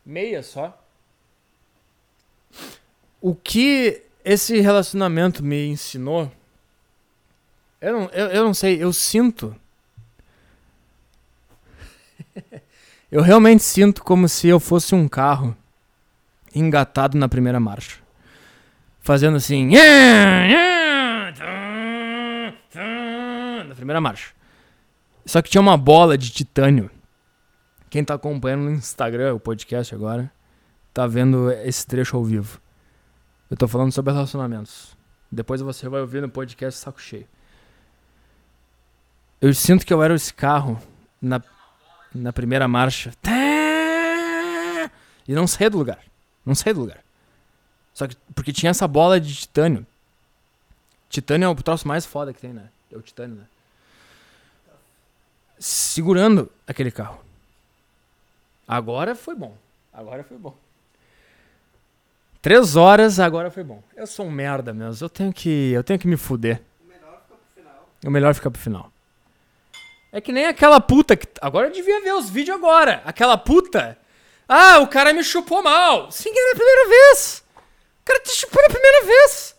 Meia 0.06 0.44
só. 0.44 0.84
O 3.22 3.34
que 3.34 4.04
esse 4.24 4.60
relacionamento 4.60 5.42
me 5.42 5.68
ensinou. 5.68 6.32
Eu 7.80 7.94
não, 7.94 8.10
eu, 8.10 8.28
eu 8.28 8.44
não 8.44 8.54
sei, 8.54 8.82
eu 8.82 8.92
sinto. 8.92 9.56
eu 13.12 13.22
realmente 13.22 13.64
sinto 13.64 14.04
como 14.04 14.28
se 14.28 14.48
eu 14.48 14.60
fosse 14.60 14.96
um 14.96 15.08
carro 15.08 15.56
engatado 16.54 17.18
na 17.18 17.30
primeira 17.30 17.60
marcha. 17.60 18.00
Fazendo 19.00 19.38
assim. 19.38 19.70
Na 23.68 23.76
primeira 23.76 24.02
marcha. 24.02 24.34
Só 25.26 25.42
que 25.42 25.50
tinha 25.50 25.62
uma 25.62 25.78
bola 25.78 26.18
de 26.18 26.30
titânio. 26.32 26.90
Quem 27.90 28.04
tá 28.04 28.16
acompanhando 28.16 28.64
no 28.64 28.72
Instagram, 28.72 29.36
o 29.36 29.40
podcast 29.40 29.94
agora, 29.94 30.32
tá 30.94 31.06
vendo 31.06 31.52
esse 31.52 31.86
trecho 31.86 32.18
ao 32.18 32.24
vivo. 32.24 32.60
Eu 33.50 33.56
tô 33.56 33.68
falando 33.68 33.92
sobre 33.92 34.12
relacionamentos. 34.14 34.98
Depois 35.32 35.62
você 35.62 35.88
vai 35.88 36.02
ouvir 36.02 36.22
no 36.22 36.30
podcast 36.30 36.80
saco 36.80 37.02
cheio. 37.02 37.28
Eu 39.40 39.54
sinto 39.54 39.86
que 39.86 39.94
eu 39.94 40.02
era 40.02 40.16
esse 40.16 40.34
carro 40.34 40.82
na, 41.22 41.42
na 42.14 42.34
primeira 42.34 42.68
marcha. 42.68 43.12
E 45.28 45.34
não 45.34 45.46
saía 45.46 45.70
do 45.70 45.78
lugar. 45.78 46.00
Não 46.46 46.56
saía 46.56 46.74
do 46.74 46.80
lugar. 46.80 47.04
Só 47.94 48.08
que 48.08 48.16
porque 48.34 48.54
tinha 48.54 48.70
essa 48.70 48.88
bola 48.88 49.20
de 49.20 49.36
titânio. 49.36 49.86
Titânio 51.10 51.46
é 51.46 51.50
o 51.50 51.56
troço 51.56 51.88
mais 51.88 52.06
foda 52.06 52.34
que 52.34 52.40
tem, 52.40 52.54
né? 52.54 52.70
É 52.92 52.98
o 52.98 53.02
titânio, 53.02 53.36
né? 53.36 53.44
Segurando 55.60 56.52
aquele 56.66 56.92
carro. 56.92 57.20
Agora 58.68 59.16
foi 59.16 59.36
bom. 59.36 59.56
Agora 59.94 60.24
foi 60.24 60.38
bom. 60.38 60.56
Três 62.42 62.76
horas, 62.76 63.20
agora 63.20 63.50
foi 63.52 63.64
bom. 63.64 63.84
Eu 63.96 64.08
sou 64.08 64.26
um 64.26 64.32
merda 64.32 64.74
mesmo. 64.74 65.06
Eu 65.06 65.10
tenho 65.10 65.34
que, 65.34 65.72
eu 65.72 65.84
tenho 65.84 66.00
que 66.00 66.08
me 66.08 66.18
fuder. 66.18 66.62
O 68.06 68.10
melhor 68.12 68.34
fica 68.34 68.50
pro 68.50 68.62
final. 68.62 68.92
É 70.12 70.22
que 70.22 70.32
nem 70.32 70.46
aquela 70.46 70.80
puta 70.80 71.16
que. 71.16 71.28
Agora 71.42 71.68
eu 71.68 71.72
devia 71.72 72.02
ver 72.02 72.14
os 72.14 72.30
vídeos 72.30 72.58
agora. 72.58 73.02
Aquela 73.06 73.38
puta. 73.38 73.98
Ah, 74.48 74.80
o 74.80 74.88
cara 74.88 75.14
me 75.14 75.24
chupou 75.24 75.62
mal. 75.62 76.12
Sim, 76.12 76.30
era 76.30 76.54
a 76.54 76.56
primeira 76.56 76.88
vez. 76.90 77.44
O 78.02 78.06
cara 78.06 78.20
te 78.22 78.32
chupou 78.32 78.62
na 78.64 78.70
primeira 78.70 79.06
vez. 79.06 79.58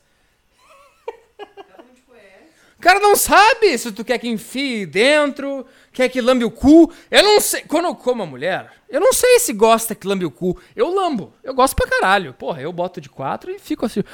O 2.79 2.81
cara 2.81 3.01
não 3.01 3.17
sabe 3.17 3.77
se 3.77 3.91
tu 3.91 4.05
quer 4.05 4.19
que 4.19 4.29
enfie 4.29 4.87
dentro, 4.87 5.67
quer 5.93 6.09
que 6.09 6.21
lambe 6.21 6.45
o 6.45 6.51
cu. 6.51 6.93
Eu 7.11 7.25
não 7.25 7.41
sei. 7.41 7.63
Quando 7.63 7.87
eu 7.87 7.95
como 7.95 8.23
a 8.23 8.27
mulher, 8.27 8.73
eu 8.89 9.01
não 9.01 9.13
sei 9.13 9.41
se 9.41 9.53
gosta 9.53 9.97
que 9.97 10.07
lambe 10.07 10.25
o 10.25 10.31
cu. 10.31 10.57
Eu 10.77 10.95
lambo. 10.95 11.35
Eu 11.43 11.53
gosto 11.55 11.75
pra 11.75 11.89
caralho. 11.89 12.33
Porra, 12.33 12.63
eu 12.63 12.73
boto 12.73 13.01
de 13.01 13.09
quatro 13.09 13.51
e 13.51 13.59
fico 13.59 13.85
assim. 13.85 14.05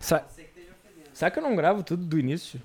Sa 0.00 0.24
Sabe 1.12 1.32
que 1.32 1.38
eu 1.38 1.42
não 1.42 1.54
gravo 1.54 1.82
tudo 1.82 2.04
do 2.04 2.18
início? 2.18 2.60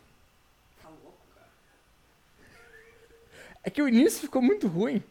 É 3.64 3.70
que 3.70 3.82
o 3.82 3.88
início 3.88 4.22
ficou 4.22 4.42
muito 4.42 4.68
ruim. 4.68 5.04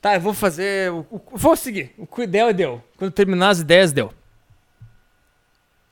Tá, 0.00 0.14
eu 0.14 0.20
vou 0.20 0.32
fazer. 0.32 0.92
o- 0.92 1.06
o- 1.10 1.20
Vou 1.32 1.56
seguir. 1.56 1.92
O 1.98 2.06
que 2.06 2.26
deu, 2.26 2.52
deu. 2.54 2.82
Quando 2.96 3.10
terminar 3.10 3.50
as 3.50 3.58
ideias, 3.60 3.92
deu. 3.92 4.12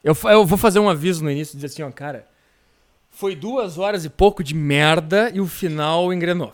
Eu, 0.02 0.16
eu 0.30 0.46
vou 0.46 0.56
fazer 0.56 0.78
um 0.78 0.88
aviso 0.88 1.24
no 1.24 1.30
início 1.30 1.54
dizer 1.56 1.66
assim, 1.66 1.82
ó, 1.82 1.90
cara. 1.90 2.26
Foi 3.10 3.34
duas 3.34 3.78
horas 3.78 4.04
e 4.04 4.08
pouco 4.10 4.44
de 4.44 4.54
merda 4.54 5.30
e 5.34 5.40
o 5.40 5.46
final 5.46 6.12
engrenou. 6.12 6.52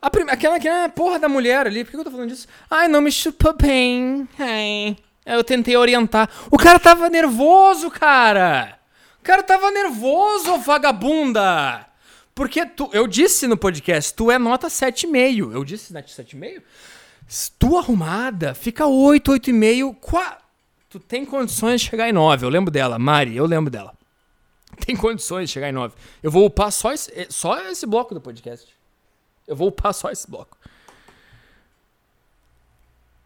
A 0.00 0.10
prime... 0.10 0.30
aquela, 0.30 0.56
aquela 0.56 0.88
porra 0.88 1.18
da 1.18 1.28
mulher 1.28 1.66
ali, 1.66 1.84
por 1.84 1.90
que 1.90 1.96
eu 1.96 2.04
tô 2.04 2.10
falando 2.10 2.28
disso? 2.28 2.46
Ai, 2.70 2.86
não 2.88 3.00
me 3.00 3.10
chupou 3.10 3.54
bem. 3.54 4.28
Ai. 4.38 4.96
Eu 5.24 5.42
tentei 5.44 5.76
orientar. 5.76 6.28
O 6.50 6.58
cara 6.58 6.78
tava 6.78 7.08
nervoso, 7.08 7.90
cara. 7.90 8.78
O 9.20 9.22
cara 9.22 9.42
tava 9.42 9.70
nervoso, 9.70 10.58
vagabunda. 10.58 11.86
Porque 12.34 12.64
tu, 12.64 12.88
eu 12.92 13.06
disse 13.06 13.46
no 13.46 13.56
podcast, 13.56 14.14
tu 14.14 14.30
é 14.30 14.38
nota 14.38 14.68
7,5. 14.68 15.52
Eu 15.52 15.64
disse 15.64 15.92
nota 15.92 16.06
7,5? 16.08 16.62
Tu 17.58 17.78
arrumada, 17.78 18.54
fica 18.54 18.86
8, 18.86 19.32
8,5. 19.32 19.96
Qua... 20.00 20.38
Tu 20.88 20.98
tem 21.00 21.24
condições 21.24 21.80
de 21.80 21.88
chegar 21.88 22.08
em 22.08 22.12
9. 22.12 22.44
Eu 22.44 22.50
lembro 22.50 22.70
dela. 22.70 22.98
Mari, 22.98 23.36
eu 23.36 23.46
lembro 23.46 23.70
dela. 23.70 23.94
Tem 24.84 24.96
condições 24.96 25.48
de 25.48 25.52
chegar 25.52 25.68
em 25.68 25.72
9. 25.72 25.94
Eu 26.22 26.30
vou 26.30 26.44
upar 26.44 26.70
só 26.70 26.92
esse, 26.92 27.10
eh, 27.18 27.26
só 27.30 27.58
esse 27.70 27.86
bloco 27.86 28.14
do 28.14 28.20
podcast. 28.20 28.68
Eu 29.46 29.56
vou 29.56 29.68
upar 29.68 29.94
só 29.94 30.10
esse 30.10 30.30
bloco. 30.30 30.56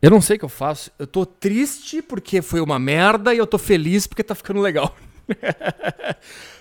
Eu 0.01 0.10
não 0.10 0.20
sei 0.20 0.36
o 0.36 0.39
que 0.39 0.44
eu 0.44 0.49
faço. 0.49 0.91
Eu 0.99 1.07
tô 1.07 1.25
triste 1.25 2.02
porque 2.02 2.43
foi 2.43 2.60
uma 2.60 2.78
merda 2.78 3.35
e 3.35 3.39
eu 3.39 3.47
tô 3.47 3.59
feliz 3.59 4.07
porque 4.07 4.23
tá 4.23 4.35
ficando 4.35 4.60
legal. 4.60 4.94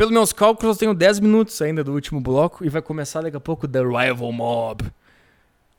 Pelos 0.00 0.14
meus 0.14 0.32
cálculos, 0.32 0.76
eu 0.76 0.80
tenho 0.80 0.94
10 0.94 1.20
minutos 1.20 1.60
ainda 1.60 1.84
do 1.84 1.92
último 1.92 2.22
bloco 2.22 2.64
e 2.64 2.70
vai 2.70 2.80
começar 2.80 3.20
daqui 3.20 3.36
a 3.36 3.40
pouco 3.40 3.68
The 3.68 3.80
Rival 3.80 4.32
Mob. 4.32 4.90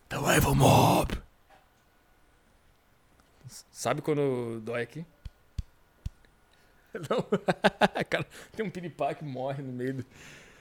The 0.10 0.16
Rival 0.16 0.54
Mob. 0.54 1.18
Sabe 3.72 4.00
quando 4.00 4.62
dói 4.62 4.84
aqui? 4.84 5.04
Não. 6.94 7.26
Cara, 8.08 8.28
tem 8.56 8.64
um 8.64 8.70
piripá 8.70 9.16
que 9.16 9.24
morre 9.24 9.64
no 9.64 9.74
meio 9.74 9.96
do... 9.96 10.06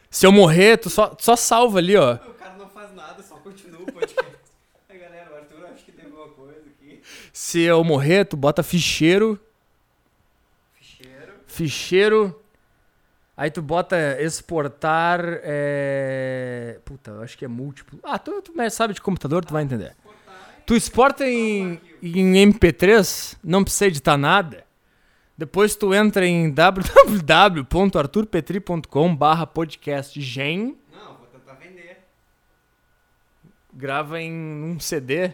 Se 0.09 0.27
eu 0.27 0.33
morrer, 0.33 0.79
tu 0.79 0.89
só, 0.89 1.15
só 1.21 1.37
salva 1.37 1.81
ali, 1.81 1.95
ó. 1.99 2.15
O 2.15 2.33
cara 2.33 2.57
não 2.57 2.71
faz 2.71 2.95
nada, 2.95 3.23
só 3.23 3.35
continua 3.37 3.83
o 3.83 3.93
podcast. 3.93 4.39
Aí, 4.89 4.99
galera, 4.99 5.33
o 5.35 5.37
Arthur 5.37 5.67
acho 5.67 5.85
que 5.85 5.93
tem 5.93 6.07
alguma 6.07 6.29
coisa 6.29 6.61
aqui. 6.61 7.03
Se 7.31 7.61
eu 7.61 7.85
morrer, 7.85 8.25
tu 8.25 8.39
bota 8.39 8.63
ficheiro. 8.63 9.39
Ficheiro. 10.79 11.33
Ficheiro. 11.47 12.40
Aí 13.41 13.51
tu 13.51 13.63
bota 13.63 14.21
exportar. 14.21 15.19
É... 15.43 16.79
Puta, 16.85 17.13
eu 17.13 17.23
acho 17.23 17.39
que 17.39 17.47
é 17.47 17.49
múltiplo. 17.49 17.99
Ah, 18.03 18.19
tu, 18.19 18.43
tu 18.43 18.53
sabe 18.71 18.93
de 18.93 19.01
computador, 19.01 19.47
tu 19.47 19.55
vai 19.55 19.63
entender. 19.63 19.97
Tu 20.67 20.77
exporta 20.77 21.27
em, 21.27 21.81
em 22.03 22.35
MP3, 22.35 23.39
não 23.43 23.65
precisa 23.65 23.87
editar 23.87 24.19
nada. 24.19 24.67
Depois 25.39 25.75
tu 25.75 25.95
entra 25.95 26.27
em 26.27 26.51
www.arturpetri.com 26.51 29.17
barra 29.17 29.47
podcast 29.47 30.21
gen. 30.21 30.77
Não, 30.93 31.17
vou 31.17 31.27
tentar 31.29 31.55
vender. 31.55 31.97
Grava 33.73 34.21
em 34.21 34.35
um 34.35 34.79
CD 34.79 35.33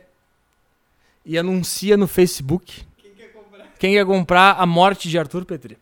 e 1.25 1.37
anuncia 1.37 1.97
no 1.97 2.07
Facebook. 2.07 2.87
Quem 2.97 3.15
quer 3.15 3.33
comprar? 3.33 3.67
Quem 3.81 3.95
quer 3.95 4.07
comprar 4.07 4.61
a 4.61 4.65
morte 4.65 5.09
de 5.09 5.19
Arthur 5.19 5.45
Petri. 5.45 5.77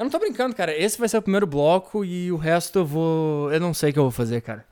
Eu 0.00 0.04
não 0.04 0.10
tô 0.10 0.18
brincando, 0.18 0.56
cara. 0.56 0.74
Esse 0.74 0.98
vai 0.98 1.06
ser 1.10 1.18
o 1.18 1.22
primeiro 1.22 1.46
bloco 1.46 2.02
e 2.06 2.32
o 2.32 2.36
resto 2.38 2.78
eu 2.78 2.86
vou. 2.86 3.52
Eu 3.52 3.60
não 3.60 3.74
sei 3.74 3.90
o 3.90 3.92
que 3.92 3.98
eu 3.98 4.04
vou 4.04 4.10
fazer, 4.10 4.40
cara. 4.40 4.66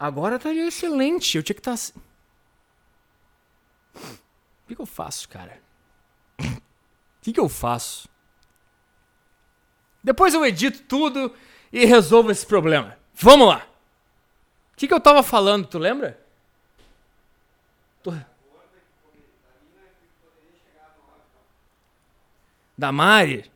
Agora 0.00 0.36
tá 0.36 0.52
excelente. 0.52 1.36
Eu 1.36 1.44
tinha 1.44 1.54
que 1.54 1.60
estar. 1.60 1.76
Tá... 1.76 2.00
O 3.94 4.66
que, 4.66 4.74
que 4.74 4.82
eu 4.82 4.86
faço, 4.86 5.28
cara? 5.28 5.62
O 6.40 6.44
que, 7.22 7.32
que 7.32 7.38
eu 7.38 7.48
faço? 7.48 8.08
Depois 10.02 10.34
eu 10.34 10.44
edito 10.44 10.82
tudo 10.88 11.32
e 11.72 11.84
resolvo 11.84 12.32
esse 12.32 12.44
problema. 12.44 12.98
Vamos 13.14 13.46
lá. 13.46 13.64
O 14.72 14.76
que, 14.76 14.88
que 14.88 14.94
eu 14.94 15.00
tava 15.00 15.22
falando, 15.22 15.68
tu 15.68 15.78
lembra? 15.78 16.20
Tô- 18.02 18.12
Da 22.76 22.90
Mari. 22.90 23.51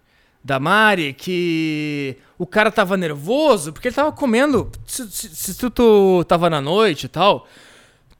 Da 0.46 0.60
Mari, 0.60 1.12
que 1.12 2.16
o 2.38 2.46
cara 2.46 2.70
tava 2.70 2.96
nervoso 2.96 3.72
porque 3.72 3.88
ele 3.88 3.96
tava 3.96 4.12
comendo. 4.12 4.70
Se, 4.86 5.10
se- 5.10 5.34
se 5.34 5.54
tu, 5.56 5.68
tu 5.68 6.22
tava 6.22 6.48
na 6.48 6.60
noite 6.60 7.06
e 7.06 7.08
tal, 7.08 7.48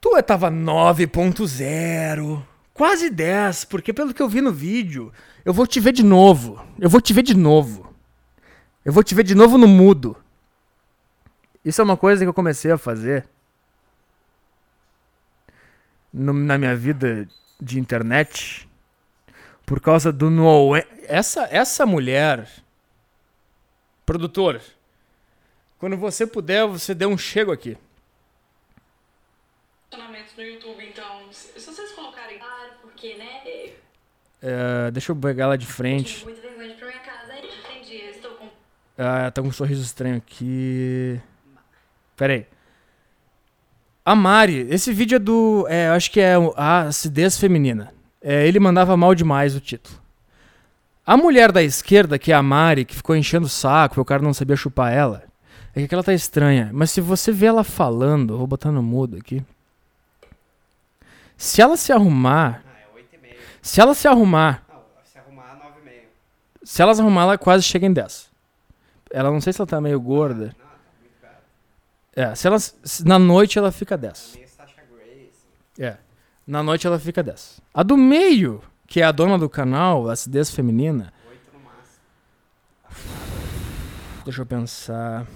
tu 0.01 0.11
tava 0.21 0.51
9.0. 0.51 2.43
Quase 2.73 3.09
10, 3.09 3.63
porque 3.63 3.93
pelo 3.93 4.13
que 4.13 4.21
eu 4.21 4.27
vi 4.27 4.41
no 4.41 4.51
vídeo, 4.51 5.09
eu 5.45 5.53
vou 5.53 5.65
te 5.65 5.79
ver 5.79 5.93
de 5.93 6.03
novo. 6.03 6.61
Eu 6.77 6.89
vou 6.89 6.99
te 6.99 7.13
ver 7.13 7.23
de 7.23 7.33
novo. 7.33 7.93
Eu 8.83 8.91
vou 8.91 9.03
te 9.03 9.15
ver 9.15 9.23
de 9.23 9.33
novo 9.33 9.57
no 9.57 9.65
mudo. 9.67 10.17
Isso 11.63 11.79
é 11.79 11.83
uma 11.85 11.95
coisa 11.95 12.25
que 12.25 12.29
eu 12.29 12.33
comecei 12.33 12.71
a 12.71 12.77
fazer 12.77 13.25
no- 16.13 16.33
na 16.33 16.57
minha 16.57 16.75
vida 16.75 17.25
de 17.61 17.79
internet 17.79 18.66
por 19.67 19.79
causa 19.79 20.11
do 20.11 20.31
no 20.31 20.71
essa 21.07 21.47
essa 21.51 21.85
mulher 21.85 22.49
produtor 24.03 24.59
quando 25.77 25.95
você 25.95 26.25
puder 26.25 26.65
você 26.65 26.95
dê 26.95 27.05
um 27.05 27.17
chego 27.17 27.51
aqui 27.51 27.77
no 30.37 30.43
YouTube, 30.43 30.85
então, 30.85 31.31
se 31.31 31.59
vocês 31.59 31.91
colocarem. 31.93 32.37
Claro, 32.37 32.73
porque, 32.83 33.15
né? 33.15 33.71
é, 34.41 34.91
deixa 34.91 35.11
eu 35.11 35.15
pegar 35.15 35.45
ela 35.45 35.57
de 35.57 35.65
frente 35.65 36.23
Muita 36.23 36.41
vergonha 36.41 36.75
pra 36.75 36.87
minha 36.87 36.99
casa. 36.99 37.33
aí. 37.33 37.49
Entendi, 37.71 37.95
estou 38.11 38.31
com. 38.35 38.47
Ah, 38.97 39.31
tá 39.31 39.41
com 39.41 39.47
um 39.47 39.51
sorriso 39.51 39.81
estranho 39.81 40.15
aqui. 40.17 41.19
Pera 42.15 42.33
aí. 42.33 42.45
A 44.05 44.15
Mari, 44.15 44.67
esse 44.69 44.93
vídeo 44.93 45.15
é 45.15 45.19
do. 45.19 45.65
É, 45.67 45.87
eu 45.87 45.93
acho 45.93 46.11
que 46.11 46.21
é 46.21 46.37
o- 46.37 46.53
a 46.55 46.81
acidez 46.83 47.37
feminina. 47.37 47.93
É, 48.21 48.47
ele 48.47 48.59
mandava 48.59 48.95
mal 48.97 49.13
demais 49.15 49.55
o 49.55 49.59
título. 49.59 49.97
A 51.05 51.15
mulher 51.15 51.51
da 51.51 51.63
esquerda, 51.63 52.19
que 52.19 52.31
é 52.31 52.35
a 52.35 52.41
Mari, 52.43 52.83
que 52.83 52.95
ficou 52.95 53.15
enchendo 53.15 53.45
o 53.45 53.49
saco, 53.49 53.95
porque 53.95 54.01
o 54.01 54.05
cara 54.05 54.21
não 54.21 54.33
sabia 54.33 54.55
chupar 54.55 54.91
ela, 54.91 55.23
é 55.75 55.87
que 55.87 55.93
ela 55.93 56.03
tá 56.03 56.13
estranha. 56.13 56.69
Mas 56.73 56.91
se 56.91 56.99
você 56.99 57.31
vê 57.31 57.45
ela 57.45 57.63
falando, 57.63 58.37
vou 58.37 58.47
botar 58.47 58.71
no 58.71 58.81
mudo 58.83 59.17
aqui. 59.17 59.41
Se 61.37 61.61
ela 61.61 61.77
se 61.77 61.91
arrumar. 61.93 62.63
Se 63.61 63.79
ela 63.81 63.93
se 63.93 64.07
arrumar. 64.07 64.63
Não, 64.67 64.81
se 65.05 65.17
arrumar, 65.19 65.55
9,5. 65.85 66.01
Se 66.63 66.81
ela 66.81 66.95
se 66.95 67.01
arrumar, 67.01 67.21
ela 67.23 67.37
quase 67.37 67.63
chega 67.63 67.85
em 67.85 67.93
10. 67.93 68.29
Ela 69.11 69.29
não 69.31 69.39
sei 69.39 69.53
se 69.53 69.61
ela 69.61 69.67
tá 69.67 69.79
meio 69.79 69.99
gorda. 69.99 70.55
É, 72.15 72.33
se 72.33 72.47
ela. 72.47 72.57
se- 72.59 73.05
na 73.05 73.19
noite 73.19 73.59
ela 73.59 73.71
fica 73.71 73.95
10. 73.97 74.33
Meio 74.35 74.47
Sasha 74.47 74.81
Grey, 74.91 75.29
assim. 75.31 75.83
É. 75.83 75.97
Na 76.47 76.63
noite 76.63 76.87
ela 76.87 76.97
fica 76.97 77.21
10. 77.21 77.59
A 77.73 77.83
do 77.83 77.97
meio, 77.97 78.63
que 78.87 79.01
é 79.01 79.03
a 79.03 79.11
dona 79.11 79.37
do 79.37 79.49
canal, 79.49 80.07
a 80.07 80.13
acidez 80.13 80.49
feminina. 80.49 81.13
8 81.29 81.41
no 81.53 81.59
máximo. 81.59 81.99
Deixa 84.23 84.41
eu 84.41 84.45
pensar. 84.45 85.27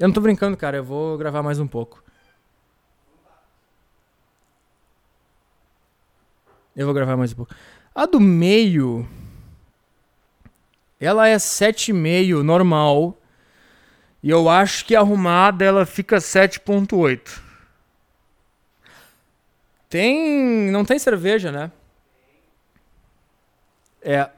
Eu 0.00 0.08
não 0.08 0.12
tô 0.12 0.20
brincando, 0.20 0.56
cara. 0.56 0.78
Eu 0.78 0.84
vou 0.84 1.16
gravar 1.16 1.40
mais 1.40 1.60
um 1.60 1.68
pouco. 1.68 2.02
Eu 6.74 6.86
vou 6.86 6.94
gravar 6.94 7.16
mais 7.16 7.32
um 7.32 7.36
pouco. 7.36 7.54
A 7.94 8.06
do 8.06 8.18
meio. 8.18 9.08
Ela 10.98 11.28
é 11.28 11.36
7,5 11.36 12.42
normal. 12.42 13.16
E 14.20 14.30
eu 14.30 14.48
acho 14.48 14.84
que 14.84 14.96
arrumada 14.96 15.64
ela 15.64 15.86
fica 15.86 16.16
7,8. 16.16 17.43
Tem. 19.94 20.72
Não 20.72 20.84
tem 20.84 20.98
cerveja, 20.98 21.52
né? 21.52 21.70
É. 24.02 24.28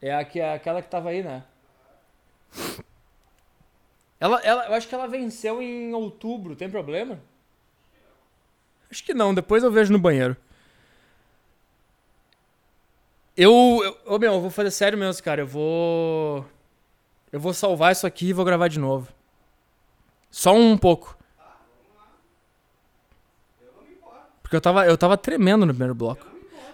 É 0.00 0.14
aquela 0.14 0.80
que 0.80 0.88
tava 0.88 1.10
aí, 1.10 1.22
né? 1.22 1.44
Ela, 4.18 4.40
ela, 4.40 4.66
eu 4.66 4.72
acho 4.72 4.88
que 4.88 4.94
ela 4.94 5.06
venceu 5.06 5.60
em 5.60 5.92
outubro, 5.92 6.56
tem 6.56 6.70
problema? 6.70 7.20
Acho 8.90 9.04
que 9.04 9.12
não, 9.12 9.34
depois 9.34 9.62
eu 9.62 9.70
vejo 9.70 9.92
no 9.92 9.98
banheiro. 9.98 10.34
Eu, 13.36 13.52
eu, 13.84 13.98
ô, 14.06 14.18
meu, 14.18 14.32
eu 14.32 14.40
vou 14.40 14.48
fazer 14.48 14.70
sério 14.70 14.96
mesmo, 14.96 15.22
cara. 15.22 15.42
Eu 15.42 15.46
vou. 15.46 16.46
Eu 17.30 17.38
vou 17.38 17.52
salvar 17.52 17.92
isso 17.92 18.06
aqui 18.06 18.28
e 18.28 18.32
vou 18.32 18.42
gravar 18.42 18.68
de 18.68 18.78
novo. 18.78 19.12
Só 20.30 20.54
um 20.54 20.78
pouco. 20.78 21.14
Porque 24.44 24.54
eu 24.54 24.60
tava, 24.60 24.86
eu 24.86 24.98
tava 24.98 25.16
tremendo 25.16 25.64
no 25.64 25.72
primeiro 25.72 25.94
bloco. 25.94 26.26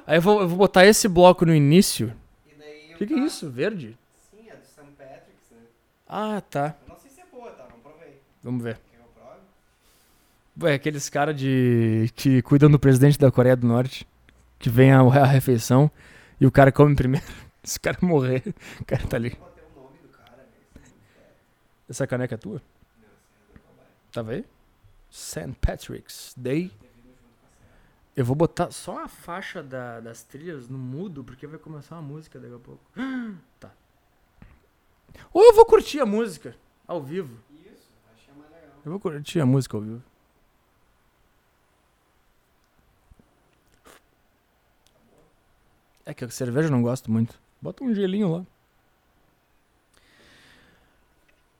Aí 0.04 0.18
eu 0.18 0.20
vou, 0.20 0.40
eu 0.40 0.48
vou 0.48 0.58
botar 0.58 0.84
esse 0.84 1.06
bloco 1.06 1.46
no 1.46 1.54
início. 1.54 2.12
O 2.92 2.98
que, 2.98 3.06
que 3.06 3.14
é 3.14 3.18
isso? 3.20 3.48
Verde? 3.48 3.96
Sim, 4.28 4.48
é 4.48 4.56
do 4.56 4.66
St. 4.66 4.82
Patrick's, 4.98 5.50
né? 5.52 5.58
Ah, 6.06 6.42
tá. 6.50 6.74
Eu 6.82 6.94
não 6.94 7.00
sei 7.00 7.10
se 7.12 7.20
é 7.20 7.24
boa, 7.32 7.52
tá? 7.52 7.68
Não 7.70 7.78
provei. 7.78 8.20
Vamos 8.42 8.62
ver. 8.64 8.76
Ué, 10.60 10.74
aqueles 10.74 11.08
caras 11.08 11.36
de. 11.38 12.10
que 12.16 12.42
cuidam 12.42 12.68
do 12.68 12.78
presidente 12.78 13.16
da 13.16 13.30
Coreia 13.30 13.54
do 13.56 13.66
Norte. 13.66 14.06
Que 14.58 14.68
vem 14.68 14.92
a, 14.92 14.98
a 15.00 15.24
refeição 15.24 15.88
e 16.40 16.46
o 16.46 16.50
cara 16.50 16.72
come 16.72 16.94
primeiro. 16.96 17.24
Se 17.62 17.78
o 17.78 17.80
cara 17.80 17.98
morrer, 18.02 18.42
o 18.80 18.84
cara 18.84 19.06
tá 19.06 19.16
ali. 19.16 19.38
Essa 21.88 22.06
caneca 22.06 22.34
é 22.34 22.38
tua? 22.38 22.60
Tava 24.12 24.32
aí? 24.32 24.44
St. 25.08 25.54
Patrick's 25.60 26.34
Day. 26.36 26.72
Eu 28.16 28.24
vou 28.24 28.34
botar 28.36 28.70
só 28.70 29.04
a 29.04 29.08
faixa 29.08 29.62
da- 29.62 30.00
das 30.00 30.22
trilhas 30.24 30.68
no 30.68 30.76
mudo, 30.78 31.22
porque 31.24 31.46
vai 31.46 31.58
começar 31.58 31.94
uma 31.96 32.02
música 32.02 32.38
daqui 32.38 32.54
a 32.54 32.58
pouco. 32.58 32.82
Tá. 33.60 33.70
Ou 35.32 35.42
eu 35.44 35.54
vou 35.54 35.64
curtir 35.66 36.00
a 36.00 36.06
música 36.06 36.56
ao 36.86 37.02
vivo. 37.02 37.36
Isso, 37.64 37.90
achei 38.14 38.32
mais 38.34 38.50
legal. 38.50 38.76
Eu 38.84 38.90
vou 38.90 39.00
curtir 39.00 39.40
a 39.40 39.46
música 39.46 39.76
ao 39.76 39.82
vivo. 39.82 40.02
É 46.04 46.14
que 46.14 46.24
a 46.24 46.28
cerveja 46.28 46.68
eu 46.68 46.72
não 46.72 46.82
gosto 46.82 47.10
muito. 47.10 47.38
Bota 47.60 47.84
um 47.84 47.94
gelinho 47.94 48.32
lá. 48.32 48.44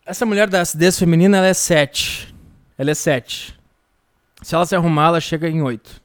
Essa 0.05 0.27
mulher 0.27 0.49
da 0.49 0.61
acidez 0.61 0.99
feminina, 0.99 1.37
ela 1.39 1.47
é 1.47 1.55
7. 1.55 2.35
Ela 2.77 2.91
é 2.91 2.95
7. 2.95 3.59
Se 4.43 4.55
ela 4.55 4.67
se 4.67 4.75
arrumar, 4.75 5.09
ela 5.09 5.21
chega 5.21 5.49
em 5.49 5.63
8. 5.63 6.00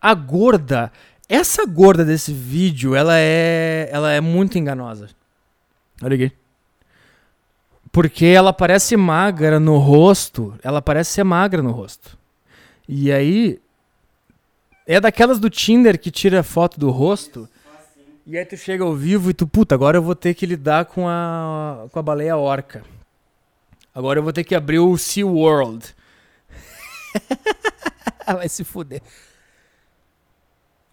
A 0.00 0.14
gorda, 0.14 0.92
essa 1.28 1.66
gorda 1.66 2.04
desse 2.04 2.32
vídeo, 2.32 2.94
ela 2.94 3.14
é, 3.16 3.88
ela 3.92 4.12
é 4.12 4.20
muito 4.20 4.56
enganosa. 4.56 5.08
Olha 6.02 6.14
aqui. 6.14 6.32
Porque 7.92 8.26
ela 8.26 8.52
parece 8.52 8.96
magra 8.96 9.58
no 9.58 9.76
rosto. 9.78 10.54
Ela 10.62 10.80
parece 10.80 11.12
ser 11.12 11.24
magra 11.24 11.62
no 11.62 11.70
rosto. 11.70 12.16
E 12.88 13.12
aí. 13.12 13.60
É 14.86 14.98
daquelas 14.98 15.38
do 15.38 15.50
Tinder 15.50 16.00
que 16.00 16.10
tira 16.10 16.42
foto 16.42 16.80
do 16.80 16.90
rosto. 16.90 17.48
E 18.24 18.38
aí 18.38 18.44
tu 18.44 18.56
chega 18.56 18.84
ao 18.84 18.94
vivo 18.94 19.30
e 19.30 19.34
tu, 19.34 19.46
puta, 19.46 19.74
agora 19.74 19.98
eu 19.98 20.02
vou 20.02 20.14
ter 20.14 20.34
que 20.34 20.46
lidar 20.46 20.86
com 20.86 21.08
a, 21.08 21.86
com 21.90 21.98
a 21.98 22.02
baleia 22.02 22.36
orca. 22.36 22.82
Agora 23.94 24.18
eu 24.18 24.22
vou 24.22 24.32
ter 24.32 24.44
que 24.44 24.54
abrir 24.54 24.78
o 24.78 24.96
Sea 24.96 25.26
World. 25.26 25.94
Vai 28.26 28.48
se 28.48 28.64
fuder. 28.64 29.02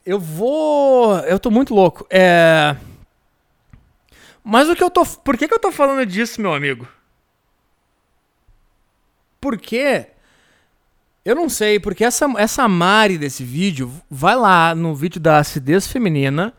Eu 0.05 0.19
vou. 0.19 1.17
Eu 1.19 1.39
tô 1.39 1.49
muito 1.49 1.73
louco. 1.73 2.05
É. 2.09 2.75
Mas 4.43 4.69
o 4.69 4.75
que 4.75 4.83
eu 4.83 4.91
tô. 4.91 5.03
Por 5.05 5.35
que, 5.37 5.47
que 5.47 5.53
eu 5.53 5.59
tô 5.59 5.71
falando 5.71 6.05
disso, 6.05 6.39
meu 6.39 6.53
amigo? 6.53 6.87
Porque. 9.41 10.07
Eu 11.23 11.33
não 11.33 11.49
sei, 11.49 11.79
porque 11.79 12.03
essa, 12.03 12.31
essa 12.37 12.67
Mari 12.67 13.17
desse 13.17 13.43
vídeo, 13.43 13.91
vai 14.07 14.35
lá 14.35 14.75
no 14.75 14.93
vídeo 14.93 15.19
da 15.19 15.39
acidez 15.39 15.87
feminina. 15.87 16.53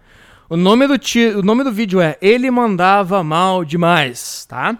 O 0.50 0.56
nome 0.56 0.88
do, 0.88 0.98
ti, 0.98 1.20
o 1.28 1.42
nome 1.42 1.62
do 1.62 1.70
vídeo 1.70 2.00
é 2.00 2.18
Ele 2.20 2.50
Mandava 2.50 3.22
Mal 3.22 3.64
Demais, 3.64 4.44
tá? 4.44 4.76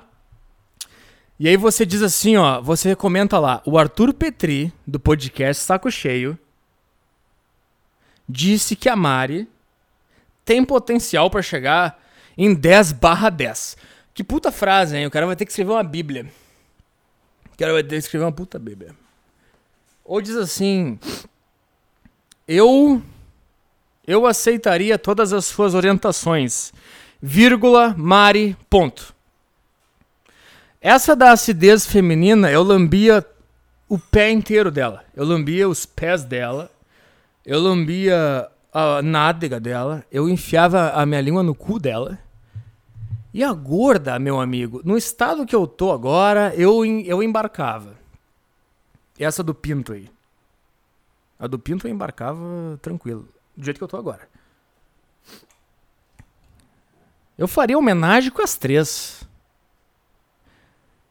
E 1.39 1.49
aí 1.49 1.57
você 1.57 1.87
diz 1.87 2.03
assim, 2.03 2.37
ó, 2.37 2.61
você 2.61 2.97
comenta 2.97 3.39
lá, 3.39 3.63
o 3.65 3.79
Arthur 3.79 4.13
Petri, 4.13 4.73
do 4.85 4.99
podcast 4.99 5.63
Saco 5.63 5.89
Cheio, 5.89 6.37
disse 8.29 8.75
que 8.75 8.89
a 8.89 8.97
Mari 8.97 9.49
tem 10.45 10.65
potencial 10.65 11.31
pra 11.31 11.43
chegar 11.43 12.03
em 12.37 12.55
10 12.55 12.93
barra 12.93 13.31
10. 13.31 13.77
Que 14.15 14.25
puta 14.25 14.51
frase, 14.51 14.97
hein? 14.97 15.07
O 15.07 15.11
cara 15.11 15.27
vai 15.27 15.37
ter 15.37 15.45
que 15.45 15.51
escrever 15.51 15.73
uma 15.73 15.85
bíblia. 15.85 16.27
O 17.53 17.57
cara 17.59 17.73
vai 17.73 17.83
ter 17.83 17.91
que 17.91 17.97
escrever 17.97 18.25
uma 18.25 18.33
puta 18.33 18.59
bíblia. 18.59 18.95
Ou 20.05 20.21
diz 20.21 20.37
assim, 20.37 20.99
eu 22.47 23.03
eu 24.07 24.25
aceitaria 24.25 24.97
todas 24.97 25.33
as 25.33 25.47
suas 25.47 25.75
orientações, 25.75 26.73
vírgula, 27.21 27.93
Mari, 27.99 28.57
ponto. 28.71 29.13
Essa 30.81 31.17
da 31.17 31.33
acidez 31.33 31.85
feminina, 31.85 32.49
eu 32.51 32.63
lambia 32.63 33.27
o 33.89 33.99
pé 33.99 34.31
inteiro 34.31 34.71
dela. 34.71 35.05
Eu 35.17 35.25
lambia 35.25 35.69
os 35.69 35.85
pés 35.85 36.23
dela. 36.23 36.71
Eu 37.47 37.61
lambia 37.61 38.51
a 38.73 39.01
nádega 39.01 39.61
dela. 39.61 40.05
Eu 40.11 40.29
enfiava 40.29 40.91
a 40.91 41.07
minha 41.07 41.21
língua 41.21 41.45
no 41.45 41.55
cu 41.55 41.79
dela. 41.79 42.19
E 43.33 43.45
a 43.45 43.53
gorda, 43.53 44.19
meu 44.19 44.41
amigo, 44.41 44.83
no 44.85 44.97
estado 44.97 45.47
que 45.47 45.55
eu 45.55 45.67
tô 45.67 45.93
agora, 45.93 46.53
eu, 46.57 46.85
eu 46.85 47.23
embarcava. 47.23 47.97
Essa 49.17 49.45
do 49.45 49.55
Pinto 49.55 49.93
aí. 49.93 50.11
A 51.39 51.47
do 51.47 51.59
Pinto 51.59 51.87
eu 51.87 51.91
embarcava 51.93 52.79
tranquilo. 52.83 53.29
Do 53.57 53.65
jeito 53.65 53.79
que 53.79 53.85
eu 53.85 53.89
tô 53.89 53.97
agora. 53.97 54.29
Eu 57.39 57.47
faria 57.47 57.79
homenagem 57.79 58.31
com 58.31 58.43
as 58.43 58.57
três. 58.57 59.23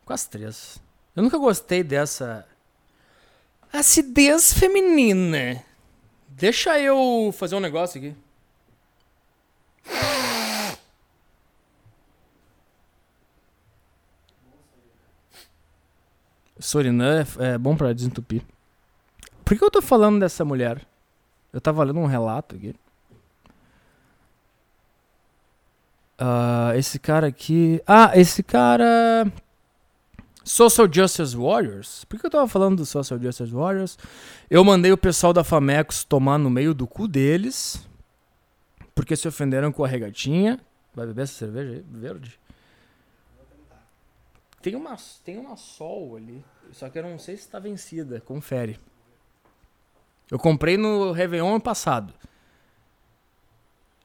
Com 0.03 0.11
as 0.11 0.27
três. 0.27 0.79
Eu 1.15 1.23
nunca 1.23 1.37
gostei 1.37 1.81
dessa 1.81 2.45
acidez 3.71 4.51
feminina. 4.51 5.63
Deixa 6.37 6.77
eu 6.77 7.31
fazer 7.31 7.55
um 7.55 7.61
negócio 7.61 7.97
aqui. 7.97 8.13
Sorinã 16.59 17.21
é, 17.39 17.53
é 17.53 17.57
bom 17.57 17.77
pra 17.77 17.93
desentupir. 17.93 18.41
Por 19.45 19.57
que 19.57 19.63
eu 19.63 19.71
tô 19.71 19.81
falando 19.81 20.19
dessa 20.19 20.43
mulher? 20.43 20.85
Eu 21.53 21.61
tava 21.61 21.83
lendo 21.85 21.99
um 22.01 22.05
relato 22.05 22.55
aqui. 22.57 22.75
Ah, 26.19 26.73
esse 26.75 26.99
cara 26.99 27.27
aqui. 27.27 27.81
Ah, 27.87 28.11
esse 28.13 28.43
cara. 28.43 29.31
Social 30.45 30.87
Justice 30.89 31.35
Warriors. 31.35 32.05
Por 32.05 32.19
que 32.19 32.27
eu 32.27 32.29
tava 32.29 32.47
falando 32.47 32.77
do 32.77 32.85
Social 32.85 33.19
Justice 33.19 33.51
Warriors? 33.51 33.97
Eu 34.47 34.63
mandei 34.63 34.91
o 34.91 34.97
pessoal 34.97 35.33
da 35.33 35.43
Famecos 35.43 36.03
tomar 36.03 36.37
no 36.37 36.51
meio 36.51 36.71
do 36.71 36.85
cu 36.85 37.07
deles. 37.07 37.83
Porque 38.93 39.15
se 39.15 39.27
ofenderam 39.27 39.71
com 39.71 39.83
a 39.83 39.87
regatinha. 39.87 40.59
Vai 40.93 41.07
beber 41.07 41.23
essa 41.23 41.33
cerveja 41.33 41.71
aí? 41.71 41.83
Verde? 41.89 42.39
Tem 44.61 44.75
uma, 44.75 44.95
tem 45.23 45.37
uma 45.39 45.57
sol 45.57 46.15
ali. 46.15 46.45
Só 46.71 46.89
que 46.89 46.99
eu 46.99 47.03
não 47.03 47.17
sei 47.17 47.35
se 47.37 47.49
tá 47.49 47.57
vencida. 47.57 48.21
Confere. 48.21 48.79
Eu 50.29 50.37
comprei 50.37 50.77
no 50.77 51.11
Réveillon 51.11 51.59
passado. 51.59 52.13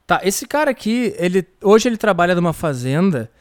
Tá, 0.07 0.21
esse 0.23 0.47
cara 0.47 0.71
aqui, 0.71 1.13
ele, 1.17 1.47
hoje 1.61 1.87
ele 1.87 1.97
trabalha 1.97 2.33
numa 2.33 2.51
fazenda 2.51 3.31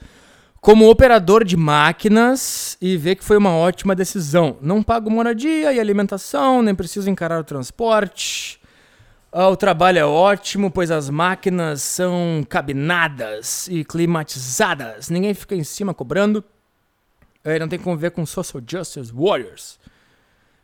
como 0.60 0.90
operador 0.90 1.42
de 1.42 1.56
máquinas 1.56 2.76
e 2.80 2.96
vê 2.96 3.16
que 3.16 3.24
foi 3.24 3.36
uma 3.36 3.54
ótima 3.54 3.94
decisão. 3.94 4.58
Não 4.60 4.82
pago 4.82 5.10
moradia 5.10 5.72
e 5.72 5.80
alimentação, 5.80 6.60
nem 6.62 6.74
preciso 6.74 7.08
encarar 7.08 7.40
o 7.40 7.44
transporte. 7.44 8.60
Ah, 9.32 9.48
o 9.48 9.56
trabalho 9.56 9.98
é 9.98 10.04
ótimo, 10.04 10.70
pois 10.70 10.90
as 10.90 11.08
máquinas 11.08 11.82
são 11.82 12.44
cabinadas 12.48 13.68
e 13.68 13.84
climatizadas. 13.84 15.08
Ninguém 15.08 15.32
fica 15.32 15.54
em 15.54 15.64
cima 15.64 15.94
cobrando. 15.94 16.44
É, 17.42 17.58
não 17.58 17.68
tem 17.68 17.78
como 17.78 17.96
ver 17.96 18.10
com 18.10 18.26
Social 18.26 18.62
Justice 18.66 19.12
Warriors. 19.14 19.78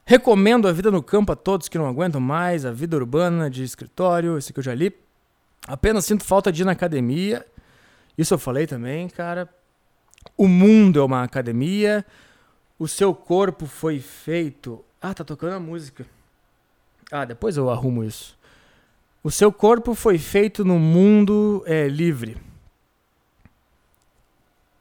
Recomendo 0.05 0.69
a 0.69 0.73
vida 0.73 0.91
no 0.91 1.03
campo 1.03 1.33
a 1.33 1.37
todos 1.37 1.69
que 1.69 1.79
não 1.79 1.87
aguentam 1.87 2.21
mais, 2.21 2.67
a 2.67 2.71
vida 2.71 2.97
urbana 2.97 3.49
de 3.49 3.65
escritório, 3.65 4.37
esse 4.37 4.53
que 4.53 4.59
eu 4.59 4.65
já 4.65 4.75
li. 4.75 4.95
Apenas 5.67 6.05
sinto 6.05 6.23
falta 6.23 6.53
de 6.53 6.63
ir 6.63 6.65
na 6.65 6.73
academia. 6.73 7.47
Isso 8.17 8.35
eu 8.35 8.39
falei 8.39 8.67
também, 8.67 9.09
cara. 9.09 9.49
O 10.37 10.49
mundo 10.49 10.99
é 10.99 11.03
uma 11.03 11.23
academia. 11.23 12.05
O 12.79 12.89
seu 12.89 13.15
corpo 13.15 13.67
foi 13.67 14.01
feito. 14.01 14.85
Ah, 15.01 15.13
tá 15.13 15.25
tocando 15.25 15.55
a 15.55 15.61
música. 15.61 16.07
Ah, 17.11 17.25
depois 17.25 17.57
eu 17.57 17.71
arrumo 17.71 18.03
isso. 18.05 18.37
O 19.23 19.31
seu 19.31 19.53
corpo 19.53 19.95
foi 19.95 20.19
feito 20.19 20.65
no 20.65 20.79
mundo 20.79 21.63
é, 21.67 21.89
livre. 21.89 22.37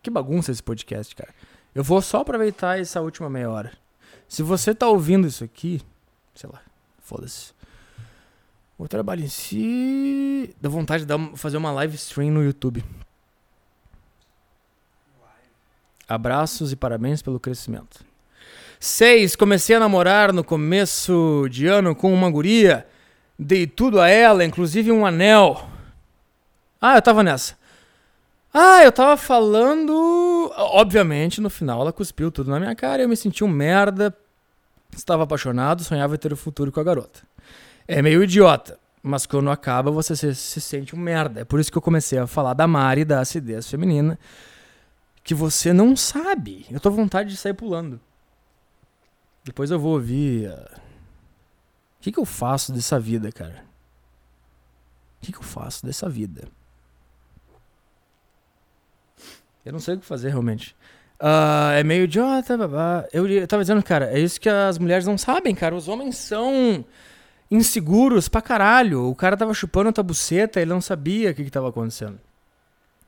Que 0.01 0.09
bagunça 0.09 0.51
esse 0.51 0.61
podcast, 0.61 1.15
cara. 1.15 1.33
Eu 1.73 1.83
vou 1.83 2.01
só 2.01 2.19
aproveitar 2.19 2.79
essa 2.79 3.01
última 3.01 3.29
meia 3.29 3.49
hora. 3.49 3.73
Se 4.27 4.43
você 4.43 4.73
tá 4.73 4.87
ouvindo 4.87 5.27
isso 5.27 5.43
aqui, 5.43 5.81
sei 6.33 6.49
lá, 6.51 6.61
foda-se. 6.99 7.53
O 8.77 8.87
trabalho 8.87 9.23
em 9.23 9.29
si. 9.29 10.53
Dá 10.61 10.69
vontade 10.69 11.03
de 11.03 11.07
dar, 11.07 11.19
fazer 11.35 11.57
uma 11.57 11.71
live 11.71 11.95
stream 11.95 12.31
no 12.31 12.43
YouTube. 12.43 12.83
Abraços 16.07 16.71
e 16.71 16.75
parabéns 16.75 17.21
pelo 17.21 17.39
crescimento. 17.39 18.05
6. 18.79 19.35
Comecei 19.35 19.75
a 19.75 19.79
namorar 19.79 20.31
no 20.31 20.43
começo 20.43 21.47
de 21.49 21.65
ano 21.67 21.95
com 21.95 22.13
uma 22.13 22.29
guria. 22.29 22.85
Dei 23.37 23.65
tudo 23.65 23.99
a 23.99 24.07
ela, 24.07 24.45
inclusive 24.45 24.91
um 24.91 25.05
anel. 25.05 25.67
Ah, 26.79 26.95
eu 26.95 27.01
tava 27.01 27.23
nessa. 27.23 27.55
Ah, 28.53 28.83
eu 28.83 28.91
tava 28.91 29.17
falando. 29.17 30.51
Obviamente, 30.55 31.41
no 31.41 31.49
final 31.49 31.81
ela 31.81 31.91
cuspiu 31.91 32.31
tudo 32.31 32.51
na 32.51 32.59
minha 32.59 32.75
cara 32.75 33.01
e 33.01 33.05
eu 33.05 33.09
me 33.09 33.17
senti 33.17 33.43
um 33.43 33.47
merda. 33.47 34.15
Estava 34.95 35.23
apaixonado, 35.23 35.83
sonhava 35.83 36.17
ter 36.17 36.31
o 36.31 36.37
futuro 36.37 36.71
com 36.71 36.79
a 36.79 36.83
garota. 36.83 37.21
É 37.87 38.01
meio 38.01 38.23
idiota, 38.23 38.79
mas 39.03 39.25
quando 39.25 39.49
acaba 39.49 39.91
você 39.91 40.15
se, 40.15 40.33
se 40.33 40.61
sente 40.61 40.95
um 40.95 40.99
merda. 40.99 41.41
É 41.41 41.43
por 41.43 41.59
isso 41.59 41.71
que 41.71 41.77
eu 41.77 41.81
comecei 41.81 42.17
a 42.17 42.27
falar 42.27 42.53
da 42.53 42.65
Mari, 42.65 43.03
da 43.03 43.19
acidez 43.19 43.69
feminina, 43.69 44.17
que 45.25 45.33
você 45.33 45.73
não 45.73 45.95
sabe. 45.97 46.67
Eu 46.69 46.79
tô 46.79 46.91
com 46.91 46.97
vontade 46.97 47.31
de 47.31 47.35
sair 47.35 47.55
pulando. 47.55 47.99
Depois 49.43 49.71
eu 49.71 49.79
vou 49.79 49.93
ouvir. 49.93 50.47
ah, 50.47 50.79
O 51.99 52.01
que, 52.01 52.11
que 52.11 52.19
eu 52.19 52.25
faço 52.25 52.71
dessa 52.71 52.99
vida, 52.99 53.31
cara? 53.31 53.65
O 55.17 55.25
que, 55.25 55.31
que 55.31 55.39
eu 55.39 55.43
faço 55.43 55.83
dessa 55.83 56.07
vida? 56.07 56.47
Eu 59.65 59.73
não 59.73 59.79
sei 59.79 59.95
o 59.95 59.99
que 59.99 60.05
fazer 60.05 60.29
realmente. 60.29 60.75
Ah, 61.19 61.71
é 61.73 61.83
meio 61.83 62.03
idiota, 62.03 62.55
babá. 62.55 63.07
Eu, 63.11 63.27
eu 63.27 63.47
tava 63.47 63.63
dizendo, 63.63 63.81
cara, 63.81 64.11
é 64.15 64.19
isso 64.19 64.39
que 64.39 64.47
as 64.47 64.77
mulheres 64.77 65.07
não 65.07 65.17
sabem, 65.17 65.55
cara. 65.55 65.75
Os 65.75 65.87
homens 65.87 66.17
são 66.17 66.85
inseguros 67.49 68.29
pra 68.29 68.43
caralho. 68.43 69.09
O 69.09 69.15
cara 69.15 69.35
tava 69.35 69.55
chupando 69.55 69.91
a 69.99 70.03
buceta, 70.03 70.61
ele 70.61 70.69
não 70.69 70.81
sabia 70.81 71.31
o 71.31 71.33
que, 71.33 71.43
que 71.43 71.49
tava 71.49 71.69
acontecendo. 71.69 72.19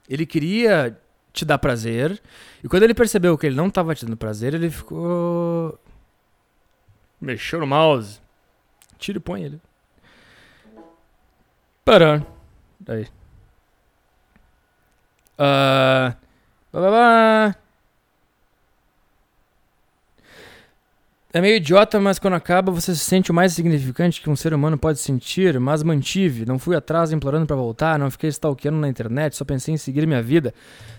Ele 0.09 0.25
queria 0.25 0.99
te 1.37 1.45
dar 1.45 1.57
prazer, 1.59 2.21
e 2.63 2.67
quando 2.67 2.83
ele 2.83 2.93
percebeu 2.93 3.37
que 3.37 3.45
ele 3.45 3.55
não 3.55 3.69
tava 3.69 3.93
te 3.93 4.05
dando 4.05 4.17
prazer, 4.17 4.53
ele 4.53 4.69
ficou. 4.69 5.79
Mexeu 7.21 7.59
no 7.59 7.67
mouse. 7.67 8.19
Tira 8.97 9.17
e 9.17 9.21
põe 9.21 9.43
ele. 9.43 9.61
Parando. 11.85 12.25
Daí. 12.79 13.07
Bá. 16.71 17.55
É 21.33 21.41
meio 21.41 21.57
idiota, 21.57 21.99
mas 21.99 22.17
quando 22.17 22.35
acaba 22.35 22.71
você 22.71 22.95
se 22.95 23.03
sente 23.03 23.31
o 23.31 23.33
mais 23.33 23.51
significante 23.51 24.21
que 24.21 24.29
um 24.29 24.35
ser 24.35 24.53
humano 24.53 24.77
pode 24.77 24.99
sentir, 24.99 25.59
mas 25.59 25.83
mantive. 25.83 26.45
Não 26.45 26.57
fui 26.57 26.73
atrás 26.73 27.11
implorando 27.11 27.45
pra 27.45 27.55
voltar, 27.55 27.99
não 27.99 28.09
fiquei 28.09 28.29
stalkeando 28.29 28.77
na 28.77 28.87
internet, 28.87 29.35
só 29.35 29.43
pensei 29.43 29.73
em 29.73 29.77
seguir 29.77 30.07
minha 30.07 30.21
vida. 30.21 30.53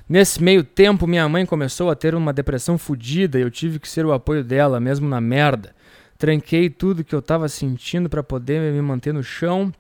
Nesse 0.07 0.43
meio 0.43 0.63
tempo, 0.63 1.07
minha 1.07 1.27
mãe 1.31 1.47
começou 1.47 1.91
a 1.91 1.95
ter 1.95 2.15
uma 2.15 2.31
depressão 2.31 2.77
fodida 2.77 3.39
e 3.39 3.43
eu 3.43 3.51
tive 3.51 3.79
que 3.79 3.89
ser 3.89 4.05
o 4.05 4.13
apoio 4.13 4.45
dela, 4.45 4.79
mesmo 4.79 5.09
na 5.09 5.19
merda. 5.19 5.75
Tranquei 6.19 6.69
tudo 6.69 7.03
que 7.03 7.15
eu 7.15 7.23
tava 7.23 7.49
sentindo 7.49 8.11
pra 8.11 8.23
poder 8.23 8.61
me 8.61 8.83
manter 8.83 9.15
no 9.15 9.23
chão 9.23 9.73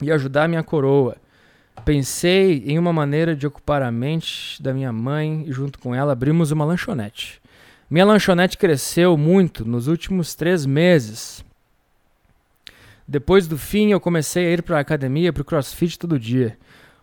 e 0.00 0.10
ajudar 0.10 0.48
minha 0.48 0.62
coroa. 0.62 1.16
Pensei 1.84 2.64
em 2.66 2.78
uma 2.78 2.92
maneira 2.92 3.36
de 3.36 3.46
ocupar 3.46 3.82
a 3.82 3.92
mente 3.92 4.62
da 4.62 4.72
minha 4.72 4.92
mãe 4.92 5.44
e 5.46 5.52
junto 5.52 5.78
com 5.78 5.94
ela 5.94 6.12
abrimos 6.12 6.50
uma 6.50 6.64
lanchonete. 6.64 7.43
Minha 7.88 8.06
lanchonete 8.06 8.56
cresceu 8.56 9.16
muito 9.16 9.64
nos 9.64 9.88
últimos 9.88 10.34
três 10.34 10.64
meses. 10.64 11.44
Depois 13.06 13.46
do 13.46 13.58
fim, 13.58 13.90
eu 13.90 14.00
comecei 14.00 14.46
a 14.46 14.50
ir 14.50 14.62
para 14.62 14.78
a 14.78 14.80
academia, 14.80 15.32
para 15.32 15.42
o 15.42 15.44
crossfit 15.44 15.98
todo 15.98 16.18
dia. 16.18 16.58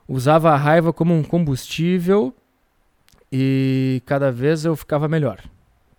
Usava 0.08 0.52
a 0.52 0.58
raiva 0.58 0.92
como 0.92 1.14
um 1.14 1.24
combustível 1.24 2.34
e 3.32 4.02
cada 4.06 4.32
vez 4.32 4.66
eu 4.66 4.76
ficava 4.76 5.08
melhor. 5.08 5.40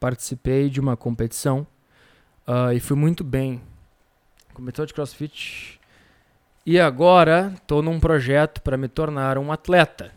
Participei 0.00 0.68
de 0.68 0.80
uma 0.80 0.96
competição 0.96 1.66
ah, 2.46 2.74
e 2.74 2.80
fui 2.80 2.96
muito 2.96 3.22
bem. 3.22 3.62
Competição 4.52 4.84
de 4.84 4.92
crossfit. 4.92 5.80
E 6.66 6.78
agora 6.78 7.52
estou 7.56 7.82
num 7.82 8.00
projeto 8.00 8.60
para 8.60 8.76
me 8.76 8.88
tornar 8.88 9.38
um 9.38 9.52
atleta. 9.52 10.12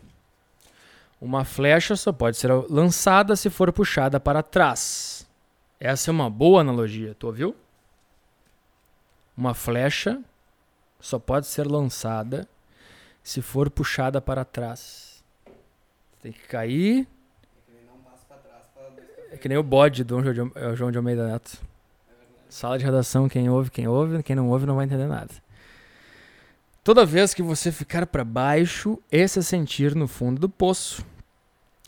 Uma 1.20 1.44
flecha 1.44 1.96
só 1.96 2.12
pode 2.12 2.36
ser 2.36 2.50
lançada 2.68 3.34
se 3.36 3.48
for 3.48 3.72
puxada 3.72 4.20
para 4.20 4.42
trás. 4.42 5.26
Essa 5.80 6.10
é 6.10 6.12
uma 6.12 6.28
boa 6.28 6.60
analogia, 6.60 7.14
tu 7.18 7.26
ouviu? 7.26 7.56
Uma 9.36 9.54
flecha 9.54 10.22
só 11.00 11.18
pode 11.18 11.46
ser 11.46 11.66
lançada 11.66 12.48
se 13.22 13.42
for 13.42 13.70
puxada 13.70 14.20
para 14.20 14.44
trás. 14.44 15.22
Tem 16.22 16.32
que 16.32 16.46
cair. 16.48 17.06
É 19.30 19.36
que 19.36 19.48
nem 19.48 19.58
o 19.58 19.62
bode 19.62 20.04
do 20.04 20.22
João 20.74 20.90
de, 20.90 20.96
é 20.96 20.98
Almeida 20.98 21.26
Neto. 21.26 21.60
Sala 22.48 22.78
de 22.78 22.84
redação, 22.84 23.28
quem 23.28 23.50
ouve, 23.50 23.70
quem 23.70 23.88
ouve, 23.88 24.22
quem 24.22 24.36
não 24.36 24.48
ouve 24.48 24.64
não 24.64 24.76
vai 24.76 24.86
entender 24.86 25.06
nada. 25.06 25.34
Toda 26.86 27.04
vez 27.04 27.34
que 27.34 27.42
você 27.42 27.72
ficar 27.72 28.06
para 28.06 28.22
baixo 28.22 29.02
e 29.10 29.26
se 29.26 29.42
sentir 29.42 29.96
no 29.96 30.06
fundo 30.06 30.38
do 30.38 30.48
poço, 30.48 31.04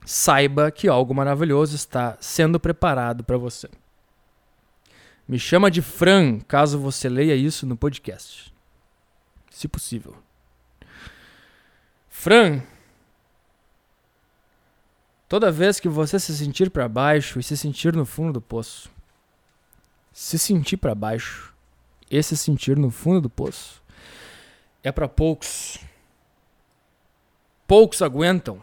saiba 0.04 0.72
que 0.72 0.88
algo 0.88 1.14
maravilhoso 1.14 1.76
está 1.76 2.18
sendo 2.20 2.58
preparado 2.58 3.22
para 3.22 3.38
você. 3.38 3.70
Me 5.28 5.38
chama 5.38 5.70
de 5.70 5.82
Fran, 5.82 6.40
caso 6.40 6.80
você 6.80 7.08
leia 7.08 7.36
isso 7.36 7.64
no 7.64 7.76
podcast. 7.76 8.52
Se 9.52 9.68
possível. 9.68 10.16
Fran, 12.08 12.60
toda 15.28 15.52
vez 15.52 15.78
que 15.78 15.88
você 15.88 16.18
se 16.18 16.36
sentir 16.36 16.70
para 16.70 16.88
baixo 16.88 17.38
e 17.38 17.42
se 17.44 17.56
sentir 17.56 17.94
no 17.94 18.04
fundo 18.04 18.32
do 18.32 18.40
poço, 18.40 18.90
se 20.12 20.36
sentir 20.40 20.76
para 20.76 20.92
baixo 20.92 21.54
e 22.10 22.20
se 22.20 22.36
sentir 22.36 22.76
no 22.76 22.90
fundo 22.90 23.20
do 23.20 23.30
poço, 23.30 23.80
é 24.88 24.92
para 24.92 25.08
poucos. 25.08 25.78
Poucos 27.66 28.00
aguentam 28.00 28.60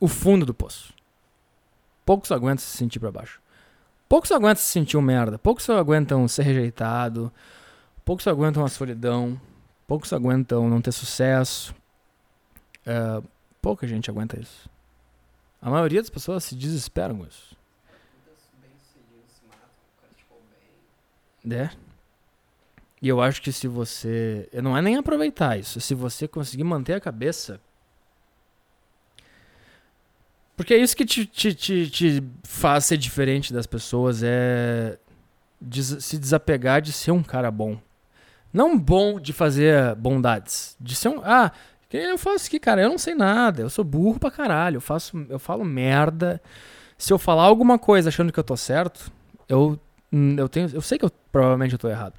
o 0.00 0.08
fundo 0.08 0.46
do 0.46 0.54
poço. 0.54 0.94
Poucos 2.04 2.32
aguentam 2.32 2.64
se 2.64 2.76
sentir 2.76 2.98
para 2.98 3.12
baixo. 3.12 3.40
Poucos 4.08 4.32
aguentam 4.32 4.62
se 4.62 4.70
sentir 4.70 4.96
um 4.96 5.02
merda. 5.02 5.38
Poucos 5.38 5.68
aguentam 5.68 6.26
ser 6.28 6.42
rejeitado. 6.42 7.32
Poucos 8.04 8.26
aguentam 8.26 8.64
a 8.64 8.68
solidão. 8.68 9.38
Poucos 9.86 10.12
aguentam 10.12 10.68
não 10.68 10.80
ter 10.80 10.92
sucesso. 10.92 11.74
É, 12.84 13.22
pouca 13.60 13.86
gente 13.86 14.10
aguenta 14.10 14.40
isso. 14.40 14.70
A 15.60 15.68
maioria 15.68 16.00
das 16.00 16.10
pessoas 16.10 16.44
se 16.44 16.54
desesperam 16.54 17.18
com 17.18 17.26
isso. 17.26 17.56
É. 21.50 21.85
E 23.06 23.08
eu 23.08 23.20
acho 23.22 23.40
que 23.40 23.52
se 23.52 23.68
você. 23.68 24.48
Não 24.60 24.76
é 24.76 24.82
nem 24.82 24.96
aproveitar 24.96 25.56
isso. 25.56 25.80
Se 25.80 25.94
você 25.94 26.26
conseguir 26.26 26.64
manter 26.64 26.94
a 26.94 27.00
cabeça. 27.00 27.60
Porque 30.56 30.74
é 30.74 30.78
isso 30.78 30.96
que 30.96 31.04
te, 31.04 31.24
te, 31.24 31.54
te, 31.54 31.88
te 31.88 32.24
faz 32.42 32.86
ser 32.86 32.96
diferente 32.96 33.52
das 33.52 33.64
pessoas. 33.64 34.22
É. 34.24 34.98
des- 35.60 35.98
se 36.04 36.18
desapegar 36.18 36.82
de 36.82 36.90
ser 36.92 37.12
um 37.12 37.22
cara 37.22 37.48
bom. 37.48 37.78
Não 38.52 38.76
bom 38.76 39.20
de 39.20 39.32
fazer 39.32 39.94
bondades. 39.94 40.76
De 40.80 40.96
ser 40.96 41.10
um. 41.10 41.20
Ah, 41.22 41.52
que 41.88 41.96
eu 41.96 42.18
faço 42.18 42.48
aqui, 42.48 42.58
cara. 42.58 42.82
Eu 42.82 42.88
não 42.88 42.98
sei 42.98 43.14
nada. 43.14 43.62
Eu 43.62 43.70
sou 43.70 43.84
burro 43.84 44.18
pra 44.18 44.32
caralho. 44.32 44.78
Eu, 44.78 44.80
faço, 44.80 45.24
eu 45.28 45.38
falo 45.38 45.64
merda. 45.64 46.42
Se 46.98 47.12
eu 47.12 47.20
falar 47.20 47.44
alguma 47.44 47.78
coisa 47.78 48.08
achando 48.08 48.32
que 48.32 48.40
eu 48.40 48.44
tô 48.44 48.56
certo, 48.56 49.12
eu, 49.48 49.78
hum, 50.12 50.34
eu, 50.36 50.48
tenho, 50.48 50.68
eu 50.74 50.80
sei 50.80 50.98
que 50.98 51.04
eu 51.04 51.10
provavelmente 51.30 51.74
eu 51.74 51.78
tô 51.78 51.88
errado. 51.88 52.14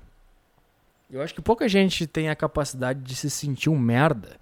Eu 1.10 1.22
acho 1.22 1.34
que 1.34 1.42
pouca 1.42 1.68
gente 1.70 2.06
tem 2.06 2.30
a 2.30 2.36
capacidade 2.36 3.02
de 3.02 3.16
se 3.16 3.30
sentir 3.30 3.70
um 3.70 3.78
merda 3.78 4.38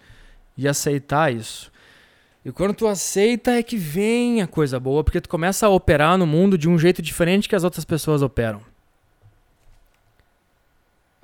e 0.58 0.68
aceitar 0.68 1.32
isso. 1.34 1.72
E 2.44 2.52
quando 2.52 2.74
tu 2.74 2.88
aceita 2.88 3.52
é 3.52 3.64
que 3.64 3.78
vem 3.78 4.42
a 4.42 4.48
coisa 4.48 4.80
boa, 4.80 5.04
porque 5.04 5.22
tu 5.22 5.30
começa 5.30 5.66
a 5.66 5.70
operar 5.70 6.18
no 6.18 6.28
mundo 6.28 6.58
de 6.58 6.70
um 6.70 6.78
jeito 6.78 7.02
diferente 7.02 7.50
que 7.50 7.56
as 7.56 7.64
outras 7.64 7.86
pessoas 7.86 8.22
operam. 8.22 8.62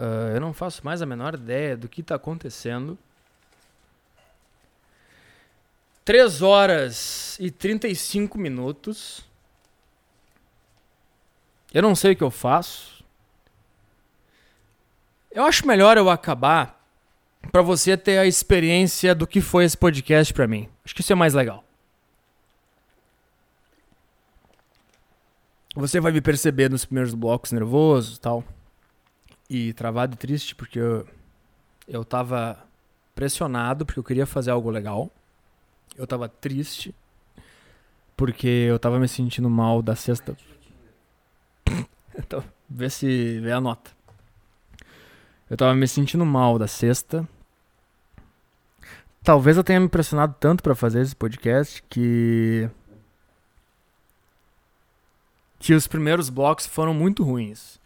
Ah, 0.02 0.32
eu 0.34 0.42
não 0.42 0.52
faço 0.52 0.84
mais 0.84 1.00
a 1.04 1.06
menor 1.06 1.36
ideia 1.36 1.78
do 1.78 1.88
que 1.88 2.02
tá 2.02 2.16
acontecendo. 2.16 2.98
3 6.04 6.42
horas 6.42 7.38
e 7.40 7.52
35 7.52 8.40
minutos. 8.40 9.24
Eu 11.72 11.84
não 11.84 11.94
sei 11.94 12.14
o 12.14 12.16
que 12.16 12.24
eu 12.24 12.32
faço. 12.32 12.91
Eu 15.32 15.46
acho 15.46 15.66
melhor 15.66 15.98
eu 15.98 16.10
acabar 16.10 16.82
pra 17.52 17.62
você 17.62 17.96
ter 17.96 18.18
a 18.18 18.26
experiência 18.26 19.16
do 19.16 19.26
que 19.26 19.40
foi 19.40 19.64
esse 19.64 19.78
podcast 19.78 20.34
pra 20.34 20.48
mim. 20.48 20.68
Acho 20.84 20.94
que 20.94 21.02
isso 21.02 21.14
é 21.14 21.16
mais 21.16 21.34
legal. 21.34 21.64
Você 25.74 26.02
vai 26.02 26.12
me 26.12 26.20
perceber 26.20 26.70
nos 26.70 26.84
primeiros 26.84 27.14
blocos 27.14 27.54
nervoso 27.54 28.20
tal. 28.20 28.44
E 29.50 29.74
travado 29.74 30.16
e 30.16 30.18
triste 30.18 30.54
porque 30.54 30.80
eu, 30.80 31.08
eu 31.88 32.04
tava 32.04 32.58
pressionado 33.16 33.86
porque 33.86 34.00
eu 34.00 34.04
queria 34.04 34.26
fazer 34.26 34.52
algo 34.52 34.70
legal. 34.70 35.10
Eu 35.98 36.06
tava 36.06 36.28
triste 36.28 36.94
porque 38.18 38.48
eu 38.48 38.78
tava 38.78 39.00
me 39.00 39.08
sentindo 39.08 39.50
mal 39.50 39.82
da 39.82 39.96
sexta. 39.96 40.36
então, 42.18 42.44
vê 42.70 42.90
se 42.90 43.40
vê 43.40 43.54
a 43.54 43.62
nota. 43.62 44.01
Eu 45.52 45.58
tava 45.58 45.76
me 45.76 45.86
sentindo 45.86 46.26
mal 46.26 46.58
da 46.58 46.66
sexta. 46.66 47.28
Talvez 49.22 49.58
eu 49.58 49.66
tenha 49.66 49.82
me 49.82 49.90
pressionado 49.90 50.34
tanto 50.40 50.64
pra 50.64 50.74
fazer 50.74 51.02
esse 51.02 51.14
podcast 51.14 51.84
que 51.90 52.70
que 55.60 55.74
os 55.74 55.88
primeiros 55.88 56.30
blocos 56.30 56.66
foram 56.66 56.94
muito 56.94 57.22
ruins. 57.22 57.82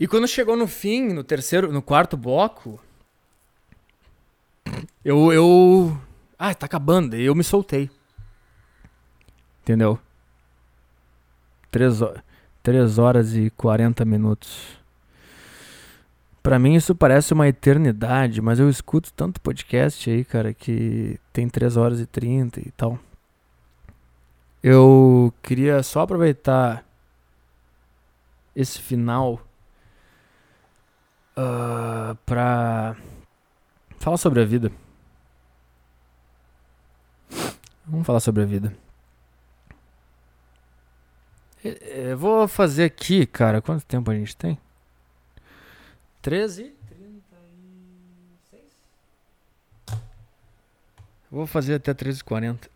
E 0.00 0.08
quando 0.08 0.26
chegou 0.26 0.56
no 0.56 0.66
fim, 0.66 1.12
no 1.12 1.22
terceiro, 1.22 1.70
no 1.70 1.82
quarto 1.82 2.16
bloco, 2.16 2.80
eu 5.04 5.30
eu 5.34 6.00
ah, 6.38 6.54
tá 6.54 6.64
acabando, 6.64 7.16
e 7.16 7.26
eu 7.26 7.34
me 7.34 7.44
soltei. 7.44 7.90
Entendeu? 9.60 10.00
3 11.70 12.00
horas, 12.00 12.22
3 12.62 12.98
horas 12.98 13.34
e 13.34 13.50
40 13.50 14.06
minutos. 14.06 14.79
Pra 16.42 16.58
mim 16.58 16.74
isso 16.74 16.94
parece 16.94 17.34
uma 17.34 17.48
eternidade, 17.48 18.40
mas 18.40 18.58
eu 18.58 18.68
escuto 18.70 19.12
tanto 19.12 19.40
podcast 19.40 20.10
aí, 20.10 20.24
cara, 20.24 20.54
que 20.54 21.20
tem 21.32 21.48
3 21.48 21.76
horas 21.76 22.00
e 22.00 22.06
30 22.06 22.60
e 22.60 22.70
tal. 22.70 22.98
Eu 24.62 25.32
queria 25.42 25.82
só 25.82 26.00
aproveitar 26.00 26.84
esse 28.54 28.78
final 28.80 29.40
ah, 31.36 32.16
pra 32.26 32.96
falar 33.98 34.16
sobre 34.16 34.40
a 34.42 34.44
vida. 34.44 34.72
Vamos 37.86 38.06
falar 38.06 38.20
sobre 38.20 38.42
a 38.42 38.46
vida. 38.46 38.76
Eu 41.62 42.16
vou 42.16 42.48
fazer 42.48 42.84
aqui, 42.84 43.26
cara. 43.26 43.60
Quanto 43.60 43.84
tempo 43.84 44.10
a 44.10 44.14
gente 44.14 44.36
tem? 44.36 44.58
13? 46.22 46.74
Vou 51.30 51.46
fazer 51.46 51.74
até 51.74 51.94
13h40. 51.94 52.68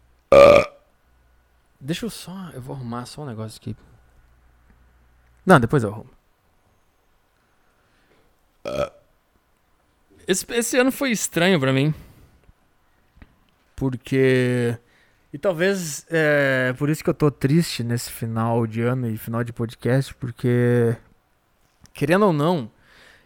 Deixa 1.80 2.06
eu 2.06 2.10
só. 2.10 2.50
Eu 2.54 2.62
vou 2.62 2.76
arrumar 2.76 3.04
só 3.04 3.22
um 3.22 3.26
negócio 3.26 3.60
aqui. 3.60 3.76
Não, 5.44 5.58
depois 5.58 5.82
eu 5.82 5.90
arrumo. 5.90 6.10
Esse, 10.26 10.46
esse 10.52 10.78
ano 10.78 10.90
foi 10.90 11.10
estranho 11.10 11.60
pra 11.60 11.72
mim. 11.72 11.92
Porque. 13.76 14.78
E 15.32 15.38
talvez 15.38 16.06
é 16.08 16.72
por 16.78 16.88
isso 16.88 17.02
que 17.02 17.10
eu 17.10 17.14
tô 17.14 17.28
triste 17.30 17.82
nesse 17.82 18.10
final 18.10 18.66
de 18.66 18.80
ano 18.82 19.08
e 19.08 19.18
final 19.18 19.42
de 19.42 19.52
podcast, 19.52 20.14
porque. 20.14 20.96
Querendo 21.92 22.26
ou 22.26 22.32
não, 22.32 22.70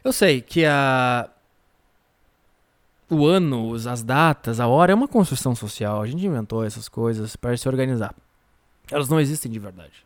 eu 0.09 0.13
sei 0.13 0.41
que 0.41 0.65
a. 0.65 1.29
O 3.11 3.25
ano, 3.27 3.75
as 3.75 4.03
datas, 4.03 4.61
a 4.61 4.67
hora 4.67 4.93
é 4.93 4.95
uma 4.95 5.09
construção 5.09 5.55
social. 5.55 6.03
A 6.03 6.07
gente 6.07 6.27
inventou 6.27 6.63
essas 6.65 6.89
coisas 6.91 7.37
para 7.37 7.57
se 7.57 7.67
organizar. 7.67 8.15
Elas 8.91 9.09
não 9.09 9.19
existem 9.19 9.51
de 9.51 9.59
verdade. 9.59 10.05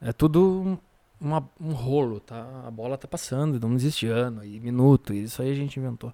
É 0.00 0.12
tudo 0.14 0.78
uma- 1.20 1.46
um 1.60 1.72
rolo, 1.72 2.20
tá? 2.20 2.46
A 2.66 2.70
bola 2.70 2.96
tá 2.96 3.06
passando, 3.06 3.60
não 3.60 3.74
existe 3.74 4.06
ano 4.06 4.42
e 4.44 4.58
minuto, 4.60 5.12
e 5.12 5.24
isso 5.24 5.42
aí 5.42 5.50
a 5.50 5.54
gente 5.54 5.78
inventou. 5.78 6.12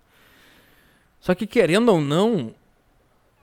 Só 1.20 1.34
que 1.36 1.46
querendo 1.46 1.90
ou 1.90 2.00
não, 2.00 2.52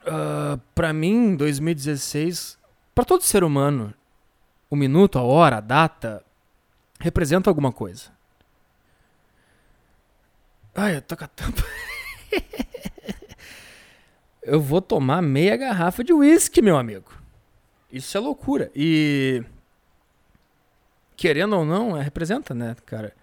ah, 0.05 0.59
pra 0.75 0.91
mim, 0.91 1.35
2016, 1.37 2.57
pra 2.93 3.05
todo 3.05 3.21
ser 3.23 3.41
humano, 3.43 3.93
o 4.69 4.75
minuto, 4.75 5.17
a 5.17 5.21
hora, 5.23 5.57
a 5.57 5.61
data 5.61 6.21
representa 6.99 7.49
alguma 7.49 7.71
coisa. 7.71 8.11
Ai, 10.79 10.95
eu 10.95 11.01
tô 11.01 11.17
com 11.17 11.25
a 11.25 11.27
tampa. 11.27 11.61
eu 14.41 14.61
vou 14.61 14.81
tomar 14.81 15.21
meia 15.21 15.57
garrafa 15.57 16.05
de 16.05 16.13
uísque, 16.13 16.61
meu 16.61 16.77
amigo. 16.77 17.11
Isso 17.91 18.15
é 18.15 18.19
loucura. 18.21 18.71
E 18.73 19.43
querendo 21.17 21.57
ou 21.57 21.65
não, 21.65 21.97
é, 21.97 22.01
representa, 22.01 22.55
né, 22.55 22.77
cara? 22.85 23.13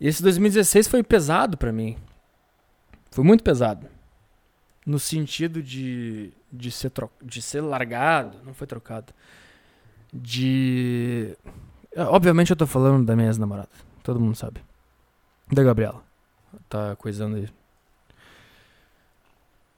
Esse 0.00 0.20
2016 0.20 0.88
foi 0.88 1.04
pesado 1.04 1.56
pra 1.56 1.70
mim. 1.70 1.96
Foi 3.12 3.22
muito 3.22 3.44
pesado. 3.44 3.86
No 4.84 4.98
sentido 4.98 5.62
de, 5.62 6.32
de, 6.52 6.72
ser, 6.72 6.90
tro 6.90 7.08
de 7.22 7.40
ser 7.40 7.60
largado, 7.60 8.36
não 8.44 8.52
foi 8.52 8.66
trocado. 8.66 9.14
De. 10.12 11.38
Obviamente 11.96 12.50
eu 12.50 12.56
tô 12.56 12.66
falando 12.66 13.06
da 13.06 13.14
minha 13.14 13.28
ex-namorada. 13.28 13.70
Todo 14.02 14.18
mundo 14.18 14.34
sabe. 14.34 14.60
Da 15.52 15.62
Gabriela. 15.62 16.02
Tá 16.68 16.96
coisando 16.96 17.36
aí. 17.36 17.48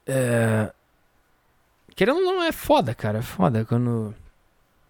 É. 0.05 0.73
Querendo 1.95 2.17
ou 2.17 2.23
não, 2.23 2.43
é 2.43 2.51
foda, 2.51 2.95
cara. 2.95 3.19
É 3.19 3.21
foda 3.21 3.65
quando. 3.65 4.15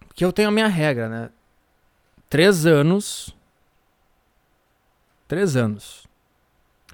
Porque 0.06 0.24
eu 0.24 0.32
tenho 0.32 0.48
a 0.48 0.52
minha 0.52 0.68
regra, 0.68 1.08
né? 1.08 1.30
Três 2.28 2.66
anos. 2.66 3.34
Três 5.26 5.56
anos. 5.56 6.06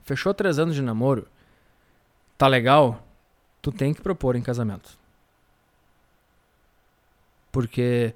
Fechou 0.05 0.35
três 0.35 0.59
anos 0.59 0.75
de 0.75 0.83
namoro. 0.83 1.27
Tá 2.37 2.47
legal? 2.47 3.03
Tu 3.63 3.73
tem 3.73 3.95
que 3.95 4.03
propor 4.03 4.37
em 4.37 4.43
casamento. 4.43 4.99
Porque 7.51 8.15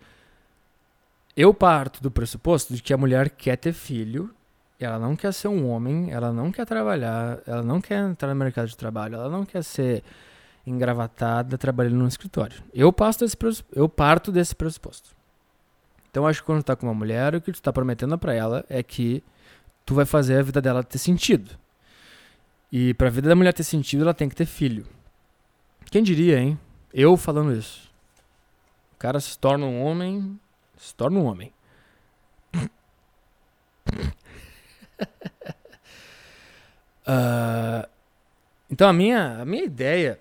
eu 1.36 1.54
parto 1.54 2.02
do 2.02 2.10
pressuposto 2.10 2.74
de 2.74 2.82
que 2.82 2.92
a 2.92 2.96
mulher 2.96 3.30
quer 3.30 3.56
ter 3.56 3.72
filho, 3.72 4.34
ela 4.78 4.98
não 4.98 5.16
quer 5.16 5.32
ser 5.32 5.48
um 5.48 5.68
homem, 5.68 6.10
ela 6.12 6.32
não 6.32 6.52
quer 6.52 6.64
trabalhar, 6.64 7.40
ela 7.46 7.62
não 7.62 7.80
quer 7.80 7.98
entrar 7.98 8.28
no 8.28 8.34
mercado 8.36 8.68
de 8.68 8.76
trabalho, 8.76 9.16
ela 9.16 9.28
não 9.28 9.44
quer 9.44 9.62
ser 9.64 10.04
engravatada 10.64 11.58
trabalhando 11.58 11.96
no 11.96 12.06
escritório. 12.06 12.62
Eu, 12.72 12.92
passo 12.92 13.20
desse, 13.20 13.36
eu 13.72 13.88
parto 13.88 14.30
desse 14.30 14.54
pressuposto. 14.54 15.16
Então 16.10 16.26
acho 16.26 16.40
que 16.40 16.46
quando 16.46 16.62
tu 16.62 16.66
tá 16.66 16.76
com 16.76 16.86
uma 16.86 16.94
mulher, 16.94 17.34
o 17.34 17.40
que 17.40 17.52
tu 17.52 17.60
tá 17.60 17.72
prometendo 17.72 18.16
pra 18.18 18.34
ela 18.34 18.64
é 18.68 18.82
que 18.82 19.22
tu 19.84 19.94
vai 19.94 20.04
fazer 20.04 20.38
a 20.38 20.42
vida 20.42 20.60
dela 20.60 20.82
ter 20.82 20.98
sentido. 20.98 21.50
E 22.70 22.94
pra 22.94 23.10
vida 23.10 23.28
da 23.28 23.34
mulher 23.34 23.52
ter 23.52 23.64
sentido, 23.64 24.02
ela 24.02 24.14
tem 24.14 24.28
que 24.28 24.36
ter 24.36 24.46
filho. 24.46 24.86
Quem 25.90 26.02
diria, 26.02 26.38
hein? 26.38 26.58
Eu 26.92 27.16
falando 27.16 27.52
isso. 27.52 27.90
O 28.94 28.96
cara 28.98 29.18
se 29.20 29.38
torna 29.38 29.64
um 29.64 29.82
homem, 29.82 30.38
se 30.76 30.94
torna 30.94 31.18
um 31.18 31.24
homem. 31.24 31.52
Ah, 37.10 37.88
então 38.70 38.86
a 38.86 38.92
minha, 38.92 39.40
a 39.40 39.44
minha 39.46 39.64
ideia. 39.64 40.20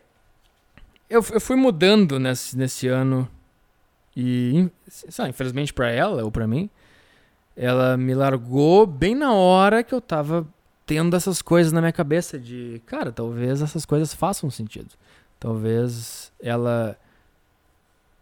Eu, 1.10 1.22
eu 1.34 1.42
fui 1.42 1.58
mudando 1.58 2.18
nesse, 2.18 2.58
nesse 2.58 2.88
ano. 2.88 3.30
E, 4.16 4.70
lá, 5.20 5.28
infelizmente 5.28 5.74
pra 5.74 5.92
ela 5.92 6.24
ou 6.24 6.32
pra 6.32 6.48
mim, 6.48 6.70
ela 7.58 7.98
me 7.98 8.16
largou 8.16 8.88
bem 8.88 9.14
na 9.14 9.34
hora 9.34 9.84
que 9.84 9.94
eu 9.94 10.00
tava 10.00 10.48
tendo 10.86 11.16
essas 11.16 11.42
coisas 11.42 11.74
na 11.74 11.82
minha 11.82 11.92
cabeça 11.92 12.40
de, 12.40 12.82
cara, 12.86 13.12
talvez 13.12 13.62
essas 13.62 13.86
coisas 13.86 14.14
façam 14.14 14.50
sentido. 14.50 14.90
Talvez 15.40 16.32
ela 16.42 16.98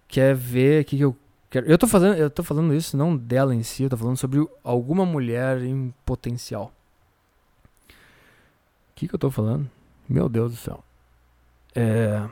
quer 0.08 0.36
ver 0.36 0.82
o 0.82 0.86
que, 0.86 0.98
que 0.98 1.04
eu. 1.04 1.16
Eu 1.52 1.78
tô 1.78 1.88
fazendo, 1.88 2.16
eu 2.16 2.30
tô 2.30 2.44
falando 2.44 2.74
isso 2.74 2.98
não 2.98 3.16
dela 3.16 3.56
em 3.56 3.64
si, 3.64 3.84
eu 3.84 3.90
tô 3.90 3.96
falando 3.96 4.18
sobre 4.18 4.46
alguma 4.64 5.06
mulher 5.06 5.62
em 5.62 5.94
potencial. 6.06 6.74
O 7.88 7.94
que, 8.96 9.08
que 9.08 9.16
eu 9.16 9.20
tô 9.20 9.32
falando? 9.32 9.70
Meu 10.08 10.28
Deus 10.28 10.52
do 10.52 10.58
céu. 10.58 10.84
É. 11.74 12.28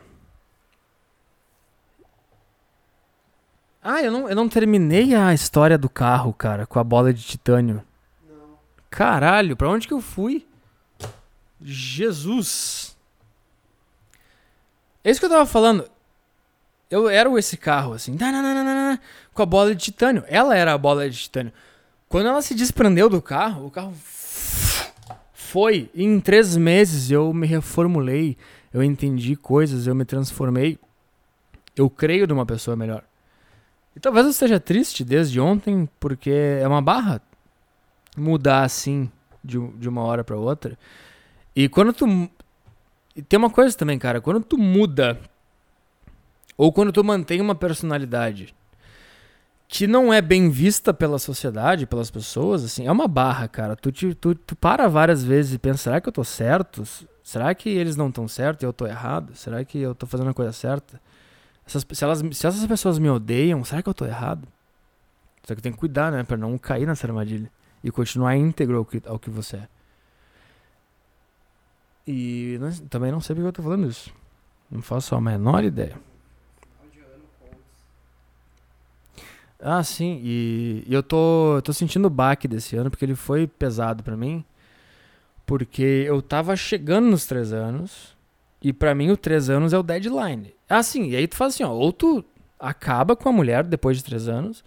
Ah, 3.81 4.01
eu 4.01 4.11
não, 4.11 4.29
eu 4.29 4.35
não 4.35 4.47
terminei 4.47 5.13
a 5.13 5.33
história 5.33 5.77
do 5.77 5.89
carro, 5.89 6.33
cara, 6.33 6.65
com 6.65 6.79
a 6.79 6.83
bola 6.83 7.13
de 7.13 7.21
titânio. 7.21 7.83
Caralho, 8.89 9.57
pra 9.57 9.69
onde 9.69 9.87
que 9.87 9.93
eu 9.93 9.99
fui? 9.99 10.47
Jesus. 11.61 12.97
É 15.03 15.11
isso 15.11 15.19
que 15.19 15.25
eu 15.25 15.29
tava 15.29 15.45
falando. 15.45 15.89
Eu 16.93 17.09
era 17.09 17.27
esse 17.39 17.57
carro, 17.57 17.93
assim, 17.93 18.15
com 19.33 19.41
a 19.41 19.45
bola 19.47 19.73
de 19.73 19.81
titânio. 19.81 20.23
Ela 20.27 20.55
era 20.55 20.73
a 20.73 20.77
bola 20.77 21.09
de 21.09 21.17
titânio. 21.17 21.51
Quando 22.07 22.27
ela 22.27 22.39
se 22.43 22.53
desprendeu 22.53 23.09
do 23.09 23.19
carro, 23.19 23.65
o 23.65 23.71
carro 23.71 23.95
foi. 25.33 25.89
E 25.91 26.03
em 26.03 26.19
três 26.19 26.55
meses 26.55 27.09
eu 27.09 27.33
me 27.33 27.47
reformulei, 27.47 28.37
eu 28.71 28.83
entendi 28.83 29.35
coisas, 29.35 29.87
eu 29.87 29.95
me 29.95 30.05
transformei. 30.05 30.77
Eu 31.75 31.89
creio 31.89 32.27
numa 32.27 32.45
pessoa 32.45 32.77
melhor. 32.77 33.03
E 33.95 33.99
talvez 33.99 34.27
eu 34.27 34.31
esteja 34.31 34.59
triste 34.59 35.03
desde 35.03 35.39
ontem, 35.39 35.89
porque 35.99 36.29
é 36.29 36.67
uma 36.67 36.81
barra 36.81 37.19
mudar 38.15 38.61
assim 38.61 39.11
de, 39.43 39.59
de 39.79 39.89
uma 39.89 40.03
hora 40.03 40.23
pra 40.23 40.37
outra. 40.37 40.77
E 41.55 41.67
quando 41.67 41.91
tu. 41.91 42.29
E 43.15 43.23
tem 43.23 43.39
uma 43.39 43.49
coisa 43.49 43.75
também, 43.75 43.97
cara. 43.97 44.21
Quando 44.21 44.43
tu 44.43 44.59
muda, 44.59 45.19
ou 46.57 46.71
quando 46.71 46.91
tu 46.91 47.03
mantém 47.03 47.41
uma 47.41 47.55
personalidade 47.55 48.53
que 49.67 49.87
não 49.87 50.13
é 50.13 50.21
bem 50.21 50.49
vista 50.51 50.93
pela 50.93 51.17
sociedade, 51.17 51.87
pelas 51.87 52.11
pessoas, 52.11 52.63
assim, 52.63 52.85
é 52.85 52.91
uma 52.91 53.07
barra, 53.07 53.47
cara. 53.47 53.75
Tu, 53.75 53.91
te, 53.91 54.13
tu, 54.13 54.35
tu 54.35 54.55
para 54.55 54.87
várias 54.87 55.23
vezes 55.23 55.53
e 55.55 55.57
pensa, 55.57 55.83
será 55.83 55.99
que 56.01 56.07
eu 56.07 56.13
tô 56.13 56.23
certo? 56.23 56.83
Será 57.23 57.55
que 57.55 57.69
eles 57.69 57.95
não 57.95 58.09
estão 58.09 58.27
certo 58.27 58.61
e 58.61 58.65
eu 58.65 58.73
tô 58.73 58.85
errado? 58.85 59.35
Será 59.35 59.63
que 59.65 59.79
eu 59.79 59.95
tô 59.95 60.05
fazendo 60.05 60.29
a 60.29 60.33
coisa 60.33 60.51
certa? 60.51 61.01
Essas, 61.65 61.83
se, 61.91 62.03
elas, 62.03 62.19
se 62.19 62.45
essas 62.45 62.65
pessoas 62.67 62.99
me 62.99 63.09
odeiam, 63.09 63.63
será 63.63 63.81
que 63.81 63.89
eu 63.89 63.93
tô 63.95 64.05
errado? 64.05 64.47
Só 65.43 65.55
que 65.55 65.61
tem 65.61 65.71
que 65.71 65.77
cuidar, 65.79 66.11
né? 66.11 66.23
Pra 66.23 66.37
não 66.37 66.55
cair 66.57 66.85
nessa 66.85 67.07
armadilha. 67.07 67.49
E 67.83 67.89
continuar 67.89 68.35
íntegro 68.35 68.77
ao 68.77 68.85
que, 68.85 69.01
ao 69.07 69.17
que 69.17 69.29
você 69.29 69.55
é. 69.57 69.67
E 72.05 72.57
não- 72.59 72.71
também 72.89 73.11
não 73.11 73.21
sei 73.21 73.35
porque 73.35 73.47
eu 73.47 73.53
tô 73.53 73.63
falando 73.63 73.87
isso. 73.89 74.13
Não 74.69 74.81
faço 74.81 75.15
a 75.15 75.21
menor 75.21 75.63
ideia. 75.63 75.95
Ah, 79.63 79.83
sim. 79.83 80.19
E, 80.23 80.83
e 80.85 80.93
eu 80.93 81.01
tô, 81.01 81.61
tô 81.63 81.71
sentindo 81.71 82.05
o 82.07 82.09
baque 82.09 82.47
desse 82.47 82.75
ano, 82.75 82.91
porque 82.91 83.05
ele 83.05 83.15
foi 83.15 83.47
pesado 83.47 84.03
pra 84.03 84.17
mim. 84.17 84.43
Porque 85.45 86.05
eu 86.07 86.21
tava 86.21 86.55
chegando 86.55 87.07
nos 87.07 87.25
três 87.25 87.53
anos. 87.53 88.15
E 88.61 88.73
pra 88.73 88.93
mim, 88.93 89.09
o 89.09 89.17
três 89.17 89.49
anos 89.49 89.71
é 89.73 89.77
o 89.77 89.83
deadline. 89.83 90.53
Ah, 90.69 90.83
sim. 90.83 91.09
E 91.09 91.15
aí 91.15 91.27
tu 91.27 91.35
faz 91.35 91.53
assim, 91.53 91.63
ó. 91.63 91.71
Ou 91.71 91.93
tu 91.93 92.23
acaba 92.59 93.15
com 93.15 93.29
a 93.29 93.31
mulher 93.31 93.63
depois 93.63 93.97
de 93.97 94.03
três 94.03 94.27
anos. 94.27 94.63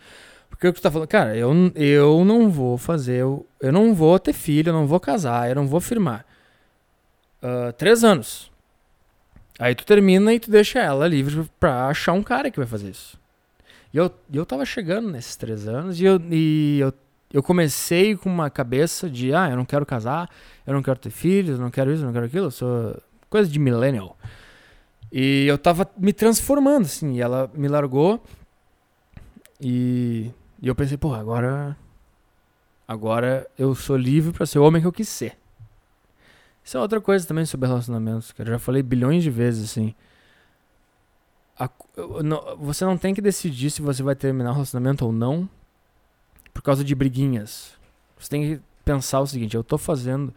Porque 0.48 0.66
o 0.68 0.72
que 0.72 0.80
tu 0.80 0.82
tá 0.82 0.90
falando, 0.90 1.08
cara, 1.08 1.36
eu, 1.36 1.52
eu 1.74 2.24
não 2.24 2.50
vou 2.50 2.78
fazer, 2.78 3.16
eu, 3.16 3.46
eu 3.60 3.70
não 3.70 3.94
vou 3.94 4.18
ter 4.18 4.32
filho, 4.32 4.70
eu 4.70 4.72
não 4.72 4.86
vou 4.86 4.98
casar, 4.98 5.50
eu 5.50 5.54
não 5.54 5.66
vou 5.66 5.80
firmar. 5.80 6.24
Ah, 7.42 7.72
três 7.72 8.02
anos. 8.02 8.50
Aí 9.58 9.74
tu 9.74 9.84
termina 9.84 10.32
e 10.34 10.40
tu 10.40 10.50
deixa 10.50 10.78
ela 10.78 11.06
livre 11.06 11.48
pra 11.60 11.88
achar 11.88 12.12
um 12.12 12.22
cara 12.22 12.50
que 12.50 12.58
vai 12.58 12.66
fazer 12.66 12.90
isso. 12.90 13.18
E 13.96 13.98
eu, 13.98 14.12
eu 14.30 14.44
tava 14.44 14.66
chegando 14.66 15.10
nesses 15.10 15.36
três 15.36 15.66
anos 15.66 15.98
e 15.98 16.04
eu, 16.04 16.20
e 16.30 16.80
eu, 16.80 16.92
eu 17.32 17.42
comecei 17.42 18.14
com 18.14 18.28
uma 18.28 18.50
cabeça 18.50 19.08
de, 19.08 19.32
ah, 19.32 19.48
eu 19.48 19.56
não 19.56 19.64
quero 19.64 19.86
casar, 19.86 20.28
eu 20.66 20.74
não 20.74 20.82
quero 20.82 20.98
ter 20.98 21.08
filhos, 21.08 21.58
eu 21.58 21.64
não 21.64 21.70
quero 21.70 21.90
isso, 21.90 22.02
eu 22.02 22.06
não 22.06 22.12
quero 22.12 22.26
aquilo, 22.26 22.48
eu 22.48 22.50
sou 22.50 22.94
coisa 23.30 23.50
de 23.50 23.58
millennial. 23.58 24.14
E 25.10 25.46
eu 25.46 25.56
tava 25.56 25.90
me 25.96 26.12
transformando, 26.12 26.84
assim, 26.84 27.14
e 27.14 27.22
ela 27.22 27.50
me 27.54 27.68
largou 27.68 28.22
e, 29.58 30.30
e 30.60 30.68
eu 30.68 30.74
pensei, 30.74 30.98
pô, 30.98 31.14
agora, 31.14 31.74
agora 32.86 33.48
eu 33.56 33.74
sou 33.74 33.96
livre 33.96 34.30
pra 34.30 34.44
ser 34.44 34.58
o 34.58 34.62
homem 34.62 34.82
que 34.82 34.86
eu 34.86 34.92
quis 34.92 35.08
ser. 35.08 35.38
Isso 36.62 36.76
é 36.76 36.80
outra 36.80 37.00
coisa 37.00 37.26
também 37.26 37.46
sobre 37.46 37.66
relacionamentos, 37.66 38.30
cara. 38.30 38.50
Eu 38.50 38.54
já 38.56 38.58
falei 38.58 38.82
bilhões 38.82 39.22
de 39.22 39.30
vezes, 39.30 39.70
assim. 39.70 39.94
A- 41.58 41.70
não- 42.22 42.56
você 42.58 42.84
não 42.84 42.98
tem 42.98 43.14
que 43.14 43.20
decidir 43.22 43.70
se 43.70 43.80
você 43.82 44.02
vai 44.02 44.14
terminar 44.14 44.50
o 44.50 44.54
relacionamento 44.54 45.04
ou 45.06 45.12
não 45.12 45.48
por 46.52 46.62
causa 46.62 46.84
de 46.84 46.94
briguinhas. 46.94 47.72
Você 48.18 48.28
tem 48.28 48.42
que 48.56 48.62
pensar 48.84 49.20
o 49.20 49.26
seguinte: 49.26 49.56
eu 49.56 49.64
tô 49.64 49.78
fazendo. 49.78 50.32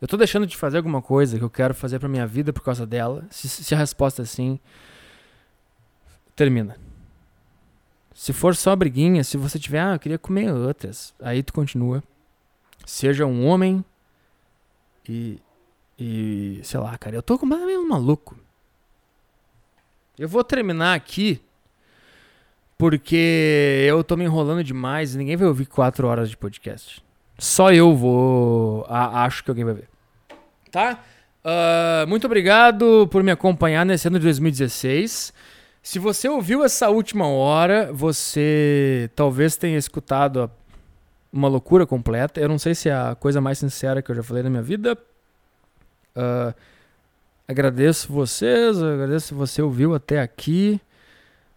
Eu 0.00 0.06
tô 0.06 0.16
deixando 0.16 0.46
de 0.46 0.56
fazer 0.56 0.76
alguma 0.76 1.02
coisa 1.02 1.36
que 1.38 1.44
eu 1.44 1.50
quero 1.50 1.74
fazer 1.74 1.98
pra 1.98 2.08
minha 2.08 2.26
vida 2.26 2.52
por 2.52 2.62
causa 2.62 2.86
dela. 2.86 3.26
Se, 3.30 3.48
se 3.48 3.74
a 3.74 3.78
resposta 3.78 4.22
é 4.22 4.24
sim, 4.24 4.60
termina. 6.36 6.76
Se 8.14 8.32
for 8.32 8.54
só 8.54 8.74
briguinha, 8.74 9.22
se 9.24 9.36
você 9.36 9.58
tiver, 9.58 9.80
ah, 9.80 9.94
eu 9.94 9.98
queria 9.98 10.18
comer 10.18 10.52
outras, 10.52 11.14
aí 11.20 11.42
tu 11.42 11.52
continua. 11.52 12.02
Seja 12.86 13.26
um 13.26 13.44
homem 13.46 13.84
e. 15.08 15.40
E. 15.98 16.60
Sei 16.62 16.78
lá, 16.78 16.96
cara, 16.96 17.16
eu 17.16 17.22
tô 17.22 17.36
completamente 17.36 17.84
maluco. 17.84 18.37
Eu 20.18 20.28
vou 20.28 20.42
terminar 20.42 20.94
aqui 20.94 21.40
porque 22.76 23.84
eu 23.88 24.02
tô 24.04 24.16
me 24.16 24.24
enrolando 24.24 24.62
demais 24.62 25.14
e 25.14 25.18
ninguém 25.18 25.36
vai 25.36 25.48
ouvir 25.48 25.66
quatro 25.66 26.06
horas 26.06 26.30
de 26.30 26.36
podcast. 26.36 27.02
Só 27.38 27.72
eu 27.72 27.94
vou. 27.94 28.84
a- 28.88 29.24
acho 29.24 29.42
que 29.44 29.50
alguém 29.50 29.64
vai 29.64 29.74
ver. 29.74 29.88
Tá? 30.70 31.02
Ah, 31.44 32.04
muito 32.08 32.26
obrigado 32.26 33.08
por 33.10 33.22
me 33.22 33.30
acompanhar 33.30 33.84
nesse 33.86 34.06
ano 34.08 34.18
de 34.18 34.24
2016. 34.24 35.32
Se 35.82 35.98
você 35.98 36.28
ouviu 36.28 36.64
essa 36.64 36.88
última 36.90 37.26
hora, 37.28 37.90
você 37.92 39.08
talvez 39.14 39.56
tenha 39.56 39.78
escutado 39.78 40.50
uma 41.32 41.48
loucura 41.48 41.86
completa. 41.86 42.40
Eu 42.40 42.48
não 42.48 42.58
sei 42.58 42.74
se 42.74 42.88
é 42.88 42.94
a 42.94 43.14
coisa 43.18 43.40
mais 43.40 43.58
sincera 43.58 44.02
que 44.02 44.10
eu 44.10 44.14
já 44.16 44.22
falei 44.22 44.42
na 44.42 44.50
minha 44.50 44.62
vida. 44.62 44.98
Ah, 46.14 46.54
agradeço 47.48 48.12
vocês, 48.12 48.80
agradeço 48.80 49.28
se 49.28 49.34
você 49.34 49.62
ouviu 49.62 49.94
até 49.94 50.20
aqui. 50.20 50.78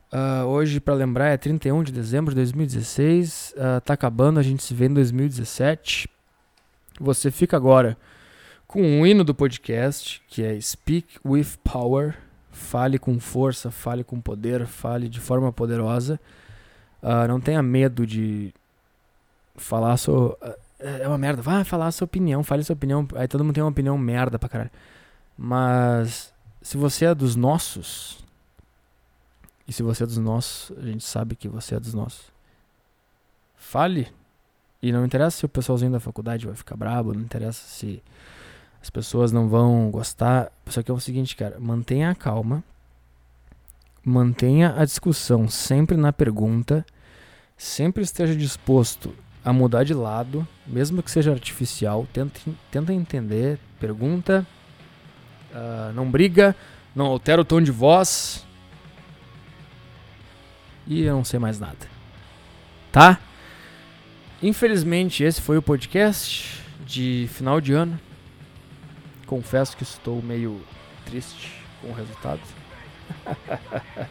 Ah, 0.10 0.46
hoje, 0.46 0.80
para 0.80 0.94
lembrar, 0.94 1.28
é 1.30 1.38
31 1.38 1.84
de 1.84 1.92
dezembro 1.92 2.32
de 2.32 2.38
2016. 2.38 3.54
Ah, 3.58 3.82
tá 3.82 3.94
acabando, 3.94 4.40
a 4.40 4.44
gente 4.44 4.64
se 4.64 4.74
vê 4.74 4.86
em 4.86 4.94
2017. 4.94 6.10
Você 7.00 7.30
fica 7.30 7.58
agora 7.58 7.98
com 8.66 8.82
um 8.82 9.06
hino 9.06 9.24
do 9.24 9.36
podcast, 9.36 10.24
que 10.28 10.42
é 10.42 10.60
Speak 10.60 11.20
with 11.26 11.58
Power. 11.64 12.18
Fale 12.52 12.98
com 12.98 13.20
força, 13.20 13.72
fale 13.72 14.04
com 14.04 14.20
poder, 14.20 14.66
fale 14.66 15.10
de 15.10 15.20
forma 15.20 15.52
poderosa. 15.52 16.20
Ah, 17.02 17.28
não 17.28 17.40
tenha 17.40 17.62
medo 17.62 18.08
de 18.08 18.54
falar 19.56 19.98
sua. 19.98 20.38
É 20.80 21.08
uma 21.08 21.18
merda. 21.18 21.42
Vai 21.42 21.64
falar 21.64 21.92
sua 21.92 22.06
opinião, 22.06 22.44
fale 22.44 22.64
sua 22.64 22.74
opinião. 22.74 23.08
Aí 23.16 23.28
todo 23.28 23.44
mundo 23.44 23.54
tem 23.54 23.64
uma 23.64 23.70
opinião 23.70 23.98
merda 23.98 24.40
pra 24.40 24.50
caralho. 24.50 24.72
Mas 25.38 26.34
se 26.62 26.78
você 26.78 27.06
é 27.06 27.16
dos 27.16 27.36
nossos, 27.36 28.24
e 29.68 29.74
se 29.74 29.82
você 29.82 30.04
é 30.04 30.06
dos 30.06 30.18
nossos, 30.18 30.78
a 30.78 30.82
gente 30.82 31.04
sabe 31.04 31.36
que 31.36 31.48
você 31.48 31.76
é 31.76 31.80
dos 31.80 31.94
nossos. 31.94 32.32
Fale. 33.56 34.12
E 34.82 34.92
não 34.92 35.06
interessa 35.06 35.38
se 35.38 35.46
o 35.46 35.50
pessoalzinho 35.50 35.92
da 35.92 36.00
faculdade 36.00 36.46
vai 36.46 36.56
ficar 36.56 36.76
brabo, 36.76 37.14
não 37.14 37.22
interessa 37.22 37.62
se 37.68 38.04
as 38.82 38.90
pessoas 38.90 39.32
não 39.32 39.48
vão 39.48 39.90
gostar. 39.92 40.52
Só 40.66 40.82
que 40.82 40.90
é 40.90 40.94
o 40.94 41.00
seguinte, 41.00 41.36
cara, 41.36 41.60
mantenha 41.60 42.10
a 42.10 42.16
calma. 42.16 42.64
Mantenha 44.04 44.74
a 44.76 44.84
discussão 44.84 45.48
sempre 45.48 45.96
na 45.96 46.12
pergunta. 46.12 46.86
Sempre 47.56 48.04
esteja 48.04 48.36
disposto 48.36 49.14
a 49.46 49.54
mudar 49.54 49.84
de 49.84 49.94
lado, 49.94 50.48
mesmo 50.66 51.04
que 51.04 51.12
seja 51.12 51.32
artificial. 51.32 52.08
Tenta, 52.12 52.40
tenta 52.72 52.92
entender, 52.92 53.60
pergunta. 53.80 54.46
Ah, 55.54 55.92
não 55.94 56.10
briga, 56.10 56.56
não 56.96 57.06
altera 57.06 57.42
o 57.42 57.46
tom 57.46 57.62
de 57.62 57.72
voz. 57.72 58.46
E 60.88 61.04
eu 61.04 61.16
não 61.16 61.24
sei 61.24 61.40
mais 61.40 61.60
nada. 61.60 61.88
Tá? 62.92 63.20
Infelizmente, 64.42 65.24
esse 65.24 65.40
foi 65.40 65.58
o 65.58 65.62
podcast 65.62 66.62
de 66.86 67.30
final 67.32 67.62
de 67.62 67.74
ano. 67.74 68.00
Confesso 69.26 69.78
que 69.78 69.84
estou 69.84 70.22
meio 70.22 70.62
triste 71.06 71.52
com 71.82 71.90
o 71.90 71.94
resultado. 71.94 72.42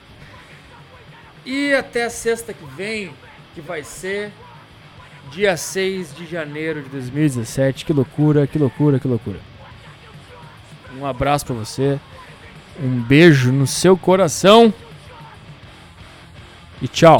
e 1.44 1.74
até 1.74 2.08
sexta 2.08 2.54
que 2.54 2.64
vem, 2.76 3.12
que 3.54 3.60
vai 3.60 3.82
ser 3.82 4.32
dia 5.30 5.56
6 5.56 6.14
de 6.14 6.26
janeiro 6.26 6.82
de 6.82 6.88
2017. 6.88 7.84
Que 7.84 7.92
loucura, 7.92 8.46
que 8.46 8.58
loucura, 8.58 8.98
que 8.98 9.08
loucura. 9.08 9.49
Um 10.98 11.06
abraço 11.06 11.46
pra 11.46 11.54
você. 11.54 11.98
Um 12.82 13.00
beijo 13.02 13.52
no 13.52 13.66
seu 13.66 13.96
coração. 13.96 14.72
E 16.80 16.88
tchau. 16.88 17.18